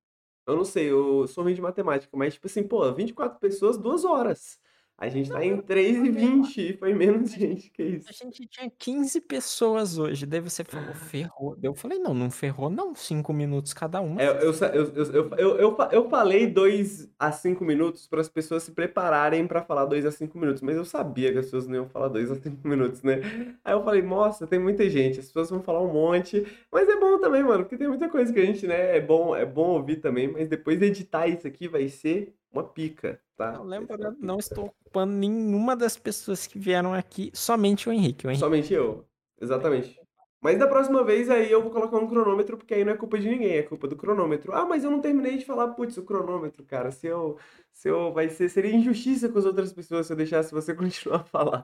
Eu 0.46 0.56
não 0.58 0.66
sei, 0.66 0.92
eu 0.92 1.26
sou 1.28 1.44
ruim 1.44 1.54
de 1.54 1.62
matemática, 1.62 2.16
mas 2.18 2.34
tipo 2.34 2.48
assim, 2.48 2.64
pô, 2.64 2.92
24 2.94 3.40
pessoas, 3.40 3.78
duas 3.78 4.04
horas. 4.04 4.60
A 4.98 5.10
gente 5.10 5.30
tá 5.30 5.44
em 5.44 5.58
3 5.58 5.98
e 5.98 6.10
20 6.10 6.58
e 6.58 6.78
foi 6.78 6.94
menos 6.94 7.32
gente 7.32 7.70
que 7.72 7.84
isso. 7.84 8.08
A 8.10 8.12
gente 8.14 8.46
tinha 8.48 8.72
15 8.78 9.22
pessoas 9.22 9.98
hoje. 9.98 10.26
Daí 10.26 10.40
você 10.40 10.64
falou, 10.64 10.94
ferrou. 10.94 11.56
Daí 11.56 11.70
eu 11.70 11.76
falei, 11.76 12.00
não, 12.00 12.14
não 12.14 12.30
ferrou, 12.30 12.70
não. 12.70 12.94
5 12.96 13.34
minutos 13.34 13.74
cada 13.74 14.00
uma. 14.00 14.22
É, 14.22 14.28
eu, 14.28 14.54
eu, 14.54 14.94
eu, 14.94 15.30
eu, 15.38 15.58
eu, 15.58 15.78
eu 15.92 16.10
falei 16.10 16.48
2 16.48 17.10
a 17.18 17.32
5 17.32 17.66
minutos 17.66 18.08
para 18.08 18.22
as 18.22 18.30
pessoas 18.30 18.64
se 18.64 18.72
prepararem 18.72 19.48
para 19.48 19.62
falar 19.62 19.86
2 19.86 20.06
a 20.06 20.12
5 20.12 20.38
minutos, 20.38 20.62
mas 20.62 20.78
eu 20.78 20.86
sabia 20.86 21.32
que 21.32 21.40
as 21.40 21.46
pessoas 21.46 21.68
não 21.68 21.76
iam 21.76 21.90
falar 21.90 22.08
2 22.08 22.32
a 22.32 22.36
5 22.36 22.66
minutos, 22.68 23.02
né? 23.02 23.22
Aí 23.64 23.74
eu 23.74 23.84
falei, 23.84 24.02
nossa, 24.02 24.48
tem 24.48 24.60
muita 24.60 24.90
gente, 24.90 25.20
as 25.20 25.28
pessoas 25.28 25.50
vão 25.50 25.62
falar 25.62 25.82
um 25.82 25.92
monte, 25.92 26.46
mas 26.72 26.88
é 26.88 27.00
bom 27.00 27.20
também, 27.20 27.44
mano, 27.44 27.64
porque 27.64 27.78
tem 27.78 27.88
muita 27.88 28.10
coisa 28.10 28.32
que 28.32 28.40
a 28.40 28.46
gente, 28.46 28.68
né, 28.68 28.98
é 28.98 29.02
bom, 29.02 29.36
é 29.36 29.46
bom 29.46 29.72
ouvir 29.72 29.98
também, 29.98 30.28
mas 30.28 30.48
depois 30.48 30.82
editar 30.82 31.28
isso 31.28 31.48
aqui 31.48 31.68
vai 31.68 31.90
ser 31.90 32.34
uma 32.54 32.64
pica, 32.64 33.20
tá? 33.36 33.54
Não, 33.54 33.62
uma 33.64 33.70
lembrando, 33.78 34.16
pica. 34.16 34.26
não 34.26 34.38
estou 34.38 34.66
ocupando 34.66 35.14
nenhuma 35.14 35.76
das 35.76 35.98
pessoas 35.98 36.46
que 36.46 36.60
vieram 36.60 36.94
aqui, 36.94 37.32
somente 37.34 37.90
o 37.90 37.92
Henrique. 37.92 38.28
O 38.28 38.30
Henrique 38.30 38.40
Somente 38.40 38.74
eu, 38.74 39.06
exatamente. 39.42 40.00
Mas 40.44 40.60
da 40.60 40.68
próxima 40.68 41.06
vez 41.06 41.30
aí 41.30 41.50
eu 41.50 41.62
vou 41.62 41.72
colocar 41.72 41.98
um 41.98 42.06
cronômetro, 42.06 42.58
porque 42.58 42.74
aí 42.74 42.84
não 42.84 42.92
é 42.92 42.98
culpa 42.98 43.18
de 43.18 43.30
ninguém, 43.30 43.56
é 43.56 43.64
culpa 43.64 43.88
do 43.88 43.96
cronômetro. 43.96 44.52
Ah, 44.52 44.66
mas 44.66 44.84
eu 44.84 44.92
não 44.92 45.00
terminei 45.00 45.38
de 45.38 45.46
falar, 45.46 45.70
putz, 45.70 45.96
o 45.96 46.04
cronômetro, 46.04 46.66
cara. 46.66 46.92
Se 46.92 47.08
eu, 47.08 47.38
se 47.72 47.88
eu, 47.88 48.12
vai 48.12 48.28
ser, 48.28 48.50
seria 48.50 48.76
injustiça 48.76 49.30
com 49.30 49.40
as 49.40 49.46
outras 49.46 49.72
pessoas 49.72 50.06
se 50.06 50.12
eu 50.12 50.18
deixasse 50.18 50.52
você 50.52 50.76
continuar 50.76 51.22
a 51.22 51.24
falar. 51.24 51.64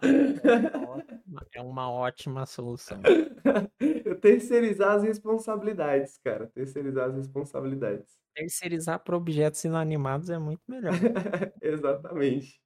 é 1.54 1.62
uma 1.62 1.92
ótima 1.92 2.46
solução. 2.46 3.02
Eu 4.06 4.20
terceirizar 4.20 4.96
as 4.96 5.04
responsabilidades, 5.04 6.18
cara. 6.24 6.48
Terceirizar 6.48 7.10
as 7.10 7.16
responsabilidades. 7.16 8.18
Terceirizar 8.40 9.00
para 9.04 9.16
objetos 9.18 9.64
inanimados 9.64 10.30
é 10.30 10.38
muito 10.38 10.62
melhor. 10.68 10.94
Exatamente. 11.62 12.60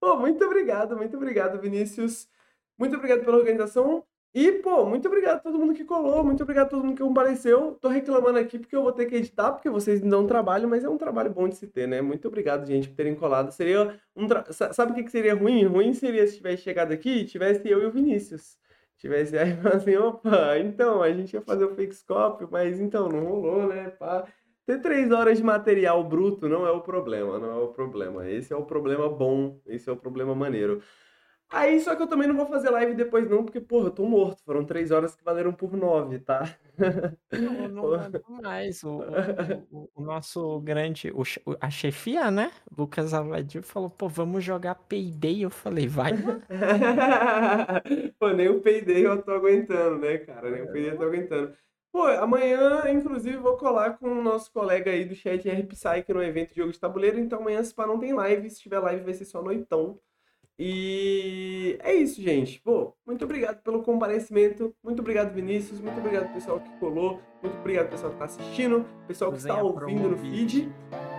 Pô, 0.00 0.16
muito 0.16 0.44
obrigado, 0.44 0.96
muito 0.96 1.16
obrigado, 1.16 1.60
Vinícius. 1.60 2.28
Muito 2.78 2.96
obrigado 2.96 3.24
pela 3.24 3.36
organização. 3.36 4.04
E, 4.36 4.50
pô, 4.50 4.84
muito 4.84 5.06
obrigado 5.06 5.36
a 5.36 5.40
todo 5.40 5.56
mundo 5.56 5.72
que 5.74 5.84
colou, 5.84 6.24
muito 6.24 6.42
obrigado 6.42 6.66
a 6.66 6.70
todo 6.70 6.82
mundo 6.84 6.96
que 6.96 7.02
compareceu. 7.04 7.78
Tô 7.80 7.88
reclamando 7.88 8.36
aqui 8.36 8.58
porque 8.58 8.74
eu 8.74 8.82
vou 8.82 8.90
ter 8.90 9.06
que 9.06 9.14
editar, 9.14 9.52
porque 9.52 9.70
vocês 9.70 10.00
me 10.02 10.10
dão 10.10 10.26
trabalho, 10.26 10.68
mas 10.68 10.82
é 10.82 10.88
um 10.88 10.98
trabalho 10.98 11.30
bom 11.30 11.48
de 11.48 11.54
se 11.54 11.68
ter, 11.68 11.86
né? 11.86 12.02
Muito 12.02 12.26
obrigado, 12.26 12.66
gente, 12.66 12.88
por 12.88 12.96
terem 12.96 13.14
colado. 13.14 13.52
Seria 13.52 13.96
um. 14.16 14.26
tra- 14.26 14.52
sa- 14.52 14.72
Sabe 14.72 14.90
o 14.90 15.04
que 15.04 15.08
seria 15.08 15.34
ruim? 15.36 15.64
Ruim 15.66 15.94
seria 15.94 16.26
se 16.26 16.36
tivesse 16.38 16.64
chegado 16.64 16.90
aqui 16.92 17.20
e 17.20 17.24
tivesse 17.24 17.68
eu 17.70 17.80
e 17.80 17.86
o 17.86 17.92
Vinícius. 17.92 18.58
Tivesse 18.98 19.36
aí 19.38 19.56
assim, 19.72 19.94
opa, 19.96 20.58
então, 20.58 21.00
a 21.00 21.12
gente 21.12 21.32
ia 21.34 21.40
fazer 21.40 21.64
o 21.66 21.74
fake 21.76 21.94
scope, 21.94 22.44
mas 22.50 22.80
então, 22.80 23.08
não 23.08 23.24
rolou, 23.24 23.68
né? 23.68 23.90
Pá. 23.90 24.26
Ter 24.66 24.80
três 24.80 25.10
horas 25.12 25.38
de 25.38 25.44
material 25.44 26.02
bruto 26.04 26.48
não 26.48 26.66
é 26.66 26.70
o 26.70 26.80
problema, 26.80 27.38
não 27.38 27.50
é 27.50 27.56
o 27.64 27.68
problema. 27.68 28.28
Esse 28.30 28.52
é 28.52 28.56
o 28.56 28.64
problema 28.64 29.08
bom, 29.08 29.60
esse 29.66 29.88
é 29.88 29.92
o 29.92 29.96
problema 29.96 30.34
maneiro. 30.34 30.82
Aí, 31.50 31.80
só 31.80 31.96
que 31.96 32.02
eu 32.02 32.08
também 32.08 32.28
não 32.28 32.36
vou 32.36 32.46
fazer 32.46 32.70
live 32.70 32.94
depois 32.94 33.28
não, 33.30 33.44
porque, 33.44 33.60
porra, 33.60 33.88
eu 33.88 33.92
tô 33.92 34.06
morto. 34.06 34.42
Foram 34.44 34.64
três 34.66 34.90
horas 34.90 35.14
que 35.16 35.24
valeram 35.24 35.52
por 35.54 35.76
nove, 35.76 36.18
tá? 36.20 36.58
Não, 37.32 37.68
não 37.68 37.86
manda 37.90 38.22
mais. 38.28 38.82
O, 38.84 39.08
o, 39.70 39.90
o- 39.94 40.02
nosso 40.02 40.60
grande, 40.60 41.10
o 41.12 41.22
a 41.60 41.70
chefia, 41.70 42.30
né? 42.30 42.52
Lucas 42.76 43.12
Avadio 43.14 43.62
falou, 43.62 43.90
pô, 43.90 44.08
vamos 44.08 44.44
jogar 44.44 44.74
Payday. 44.76 45.42
Eu 45.42 45.50
falei, 45.50 45.86
vai. 45.88 46.14
Pô, 48.18 48.30
nem 48.30 48.48
o 48.48 48.60
Payday 48.62 49.02
eu 49.04 49.22
tô 49.22 49.32
aguentando, 49.32 49.98
né, 49.98 50.18
cara? 50.18 50.50
Nem 50.50 50.62
o 50.62 50.68
Payday 50.70 50.92
eu 50.92 50.98
tô 50.98 51.04
aguentando. 51.04 51.56
Pô, 51.94 52.08
amanhã, 52.08 52.90
inclusive, 52.90 53.36
vou 53.36 53.56
colar 53.56 53.96
com 53.98 54.08
o 54.08 54.20
nosso 54.20 54.50
colega 54.50 54.90
aí 54.90 55.04
do 55.04 55.14
chat 55.14 55.48
R 55.48 55.62
Psyche 55.62 56.12
no 56.12 56.20
evento 56.24 56.50
de 56.50 56.56
jogo 56.56 56.72
de 56.72 56.80
tabuleiro. 56.80 57.20
Então 57.20 57.38
amanhã, 57.38 57.62
se 57.62 57.72
pá, 57.72 57.86
não 57.86 58.00
tem 58.00 58.12
live. 58.12 58.50
Se 58.50 58.60
tiver 58.60 58.80
live, 58.80 59.04
vai 59.04 59.14
ser 59.14 59.24
só 59.24 59.40
noitão. 59.40 59.96
E 60.58 61.78
é 61.84 61.94
isso, 61.94 62.20
gente. 62.20 62.60
Pô, 62.62 62.92
muito 63.06 63.24
obrigado 63.24 63.62
pelo 63.62 63.80
comparecimento. 63.80 64.74
Muito 64.82 64.98
obrigado, 65.02 65.32
Vinícius. 65.32 65.80
Muito 65.80 65.96
obrigado, 66.00 66.34
pessoal 66.34 66.58
que 66.58 66.68
colou. 66.80 67.20
Muito 67.40 67.56
obrigado, 67.58 67.90
pessoal 67.90 68.10
que 68.10 68.18
tá 68.18 68.24
assistindo. 68.24 68.84
Pessoal 69.06 69.30
que 69.30 69.38
está 69.38 69.62
Usem 69.62 69.80
ouvindo 69.80 70.08
no 70.08 70.18
feed. 70.18 70.72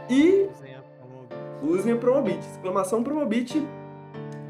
E 0.10 0.50
Usem 0.52 0.76
a 0.76 0.82
Promobit. 0.82 1.36
usem 1.64 1.94
o 1.94 1.98
Promobit. 2.00 2.40
Exclamação 2.40 3.02
Promobit. 3.02 3.66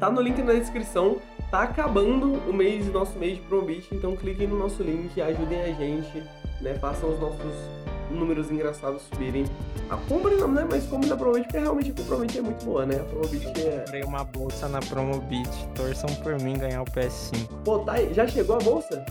Tá 0.00 0.10
no 0.10 0.20
link 0.20 0.42
na 0.42 0.54
descrição. 0.54 1.20
Tá 1.50 1.62
acabando 1.62 2.32
o 2.48 2.52
mês, 2.52 2.86
nosso 2.92 3.16
mês 3.18 3.36
de 3.36 3.42
Promobit. 3.42 3.88
Então 3.92 4.16
cliquem 4.16 4.46
no 4.46 4.58
nosso 4.58 4.82
link, 4.82 5.20
ajudem 5.20 5.62
a 5.62 5.72
gente, 5.72 6.22
né? 6.60 6.74
Façam 6.80 7.10
os 7.10 7.20
nossos 7.20 7.54
números 8.10 8.50
engraçados 8.50 9.02
subirem. 9.02 9.44
A 9.88 9.96
compra 9.96 10.34
não 10.36 10.60
é 10.60 10.64
mais 10.64 10.84
como 10.86 11.06
da 11.06 11.16
Promobit, 11.16 11.44
porque 11.44 11.58
realmente 11.58 11.90
a 11.92 11.94
Promobit 12.04 12.38
é 12.38 12.42
muito 12.42 12.64
boa, 12.64 12.84
né? 12.84 12.96
A 12.96 13.04
Promobit 13.04 13.46
é. 13.60 13.78
Comprei 13.78 14.02
uma 14.02 14.24
bolsa 14.24 14.68
na 14.68 14.80
Promobit. 14.80 15.48
Torçam 15.74 16.08
por 16.16 16.38
mim 16.40 16.54
ganhar 16.58 16.82
o 16.82 16.84
PS5. 16.86 17.48
Pô, 17.64 17.78
tá 17.80 17.92
aí. 17.92 18.12
Já 18.12 18.26
chegou 18.26 18.56
a 18.56 18.58
bolsa? 18.58 19.04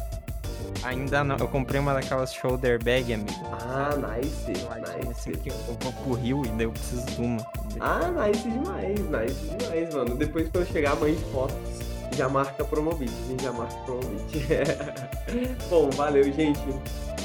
Ainda 0.83 1.23
não. 1.23 1.37
Eu 1.37 1.47
comprei 1.47 1.79
uma 1.79 1.93
daquelas 1.93 2.33
shoulder 2.33 2.83
bag, 2.83 3.13
amigo. 3.13 3.31
Ah, 3.53 3.95
nice. 3.95 4.51
Assim 5.09 5.29
Nice. 5.31 5.39
que 5.41 5.49
eu 5.49 5.55
vou 5.79 5.93
pro 5.93 6.13
Rio 6.13 6.45
e 6.45 6.49
daí 6.49 6.65
eu 6.65 6.71
preciso 6.71 7.05
de 7.05 7.21
uma. 7.21 7.45
Ah, 7.79 8.11
nice 8.11 8.47
demais, 8.47 8.99
nice 8.99 9.57
demais, 9.57 9.93
mano. 9.95 10.15
Depois 10.15 10.49
quando 10.49 10.67
chegar 10.67 10.91
a 10.91 10.95
mãe 10.95 11.15
de 11.15 11.23
fotos, 11.31 11.55
já 12.11 12.29
marca 12.29 12.63
a 12.63 12.65
Promobit, 12.65 13.11
a 13.11 13.27
gente 13.27 13.43
já 13.43 13.51
marca 13.51 13.75
a 13.75 13.79
Promobit. 13.83 14.45
Bom, 15.69 15.89
valeu, 15.91 16.23
gente. 16.23 16.59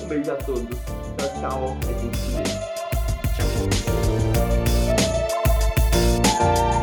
Um 0.03 0.09
beijo 0.09 0.33
a 0.33 0.37
todos. 0.37 0.79
Tchau, 1.17 1.41
tchau. 1.41 1.77
A 1.89 1.93
gente 2.01 2.17
se 2.17 2.31
vê. 2.33 2.43
Tchau. 6.37 6.80